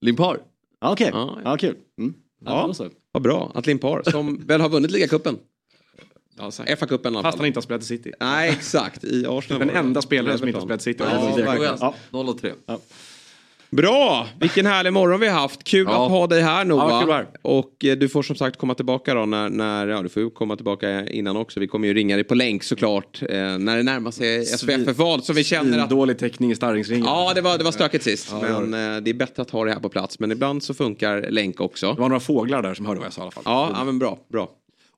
Limpar. 0.00 0.38
Ja, 0.80 0.92
Okej, 0.92 1.10
Ja, 1.12 1.38
ja, 1.44 1.56
kul. 1.56 1.76
Mm. 1.98 2.14
Ja. 2.44 2.74
Vad 3.12 3.22
bra 3.22 3.52
att 3.54 3.66
Limpar, 3.66 4.02
som 4.10 4.46
väl 4.46 4.60
har 4.60 4.68
vunnit 4.68 4.90
ligacupen. 4.90 5.38
Ja. 6.38 6.50
FA-cupen 6.50 7.22
Fast 7.22 7.38
han 7.38 7.46
inte 7.46 7.56
har 7.56 7.62
spelat 7.62 7.82
i 7.82 7.86
City. 7.86 8.12
Nej, 8.20 8.50
exakt. 8.50 9.04
I 9.04 9.26
Arsenal. 9.28 9.60
Den 9.66 9.70
enda 9.70 10.02
spelaren 10.02 10.38
som 10.38 10.48
inte 10.48 10.58
har 10.60 10.66
spelat 10.66 10.80
i 10.80 10.84
City. 10.84 11.04
Ja, 11.10 11.30
Ja, 11.38 11.44
verkligen. 11.44 11.76
Ja. 11.80 11.94
0 12.10 12.28
och 12.28 12.38
3. 12.40 12.52
Bra! 13.76 14.28
Vilken 14.40 14.66
härlig 14.66 14.92
morgon 14.92 15.20
vi 15.20 15.28
har 15.28 15.40
haft. 15.40 15.64
Kul 15.64 15.86
Ja. 15.90 16.04
att 16.04 16.10
ha 16.10 16.26
dig 16.26 16.42
här 16.42 16.64
Nova. 16.64 17.04
Ja. 17.08 17.24
Och 17.42 17.84
eh, 17.84 17.96
du 17.96 18.08
får 18.08 18.22
som 18.22 18.36
sagt 18.36 18.56
komma 18.58 18.74
tillbaka 18.74 19.14
då 19.14 19.26
när, 19.26 19.48
när 19.48 19.86
ja 19.88 20.02
du 20.02 20.08
får 20.08 20.30
komma 20.30 20.56
tillbaka 20.56 21.06
innan 21.08 21.36
också. 21.36 21.60
Vi 21.60 21.66
kommer 21.66 21.88
ju 21.88 21.94
ringa 21.94 22.16
dig 22.16 22.24
på 22.24 22.34
länk 22.34 22.62
såklart 22.62 23.22
eh, 23.22 23.28
när 23.58 23.76
det 23.76 23.82
närmar 23.82 24.10
sig 24.10 24.46
SPFF-val 24.46 25.22
så 25.22 25.32
vi 25.32 25.44
känner 25.44 25.78
att 25.78 25.90
Dålig 25.90 26.18
täckning 26.18 26.50
i 26.50 26.54
Starringsringen. 26.54 27.04
Ja, 27.04 27.32
det 27.34 27.40
var, 27.40 27.58
det 27.58 27.64
var 27.64 27.72
stökigt 27.72 28.04
sist. 28.04 28.28
Ja, 28.32 28.46
det 28.46 28.52
var 28.52 28.60
men 28.60 28.96
eh, 28.96 29.02
det 29.02 29.10
är 29.10 29.14
bättre 29.14 29.42
att 29.42 29.50
ha 29.50 29.64
det 29.64 29.72
här 29.72 29.80
på 29.80 29.88
plats. 29.88 30.18
Men 30.18 30.32
ibland 30.32 30.62
så 30.62 30.74
funkar 30.74 31.30
länk 31.30 31.60
också. 31.60 31.92
Det 31.94 32.00
var 32.00 32.08
några 32.08 32.20
fåglar 32.20 32.62
där 32.62 32.74
som 32.74 32.86
hörde 32.86 32.98
vad 33.00 33.06
jag 33.06 33.12
sa 33.12 33.20
i 33.20 33.22
alla 33.22 33.30
fall. 33.30 33.42
Ja, 33.46 33.70
ja 33.76 33.84
men 33.84 33.98
bra. 33.98 34.18
bra. 34.32 34.48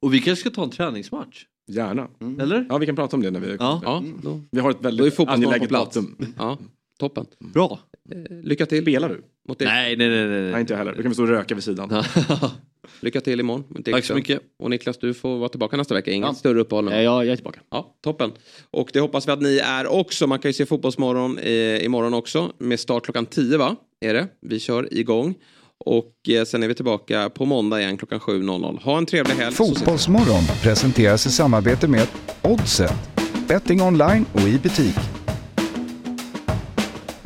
Och 0.00 0.14
vi 0.14 0.20
kanske 0.20 0.40
ska 0.40 0.50
ta 0.50 0.62
en 0.64 0.70
träningsmatch? 0.70 1.42
Gärna. 1.68 2.08
Eller? 2.40 2.66
Ja, 2.68 2.78
vi 2.78 2.86
kan 2.86 2.96
prata 2.96 3.16
om 3.16 3.22
det 3.22 3.30
när 3.30 3.40
vi 3.40 3.56
Ja. 3.58 3.80
Ja, 3.84 4.02
då, 4.22 4.40
Vi 4.50 4.60
har 4.60 4.70
ett 4.70 4.76
väldigt 4.80 5.20
angeläget 5.20 5.68
plats. 5.68 5.94
datum. 5.94 6.34
Ja, 6.38 6.58
toppen. 6.98 7.26
Bra. 7.54 7.78
Eh, 8.12 8.36
Lycka 8.42 8.66
till. 8.66 8.82
Spelar 8.82 9.08
du? 9.08 9.22
Mot. 9.48 9.60
Nej, 9.60 9.96
nej, 9.96 10.08
nej. 10.08 10.26
nej. 10.28 10.50
Nej, 10.52 10.60
inte 10.60 10.72
jag 10.72 10.78
heller. 10.78 10.92
Då 10.96 11.02
kan 11.02 11.08
vi 11.10 11.14
stå 11.14 11.22
och 11.22 11.28
röka 11.28 11.54
vid 11.54 11.64
sidan. 11.64 12.02
Lycka 13.00 13.20
till 13.20 13.40
imorgon. 13.40 13.64
mot 13.68 13.84
Tack 13.84 14.04
så 14.04 14.14
mycket. 14.14 14.40
Och 14.58 14.70
Niklas, 14.70 14.98
du 14.98 15.14
får 15.14 15.38
vara 15.38 15.48
tillbaka 15.48 15.76
nästa 15.76 15.94
vecka. 15.94 16.10
Inget 16.10 16.26
Ja. 16.28 16.34
större 16.34 16.60
uppehåll 16.60 16.84
nu. 16.84 16.90
Eh, 16.92 17.02
Jag, 17.02 17.24
jag 17.26 17.32
är 17.32 17.36
tillbaka. 17.36 17.60
Ja, 17.70 17.96
toppen. 18.04 18.32
Och 18.70 18.90
det 18.92 19.00
hoppas 19.00 19.28
vi 19.28 19.32
att 19.32 19.42
ni 19.42 19.58
är 19.58 19.86
också. 19.86 20.26
Man 20.26 20.38
kan 20.38 20.48
ju 20.48 20.52
se 20.52 20.66
Fotbollsmorgon 20.66 21.38
eh, 21.38 21.84
imorgon 21.84 22.14
också. 22.14 22.52
Med 22.58 22.80
start 22.80 23.04
klockan 23.04 23.26
10 23.26 23.56
va? 23.58 23.76
Är 24.00 24.14
det? 24.14 24.28
Vi 24.40 24.60
kör 24.60 24.94
igång. 24.94 25.34
Och 25.84 26.28
eh, 26.28 26.44
sen 26.44 26.62
är 26.62 26.68
vi 26.68 26.74
tillbaka 26.74 27.30
på 27.30 27.44
måndag 27.44 27.80
igen 27.80 27.96
klockan 27.96 28.20
7.00. 28.20 28.82
Ha 28.82 28.98
en 28.98 29.06
trevlig 29.06 29.34
helg. 29.34 29.54
så 29.54 29.62
ses 29.64 29.76
vi. 29.76 29.78
Fotbollsmorgon 29.78 30.42
presenteras 30.62 31.26
i 31.26 31.30
samarbete 31.30 31.88
med 31.88 32.06
Oddset, 32.42 32.92
betting 33.48 33.82
online 33.82 34.24
och 34.32 34.40
i 34.48 34.58
butik. 34.58 34.94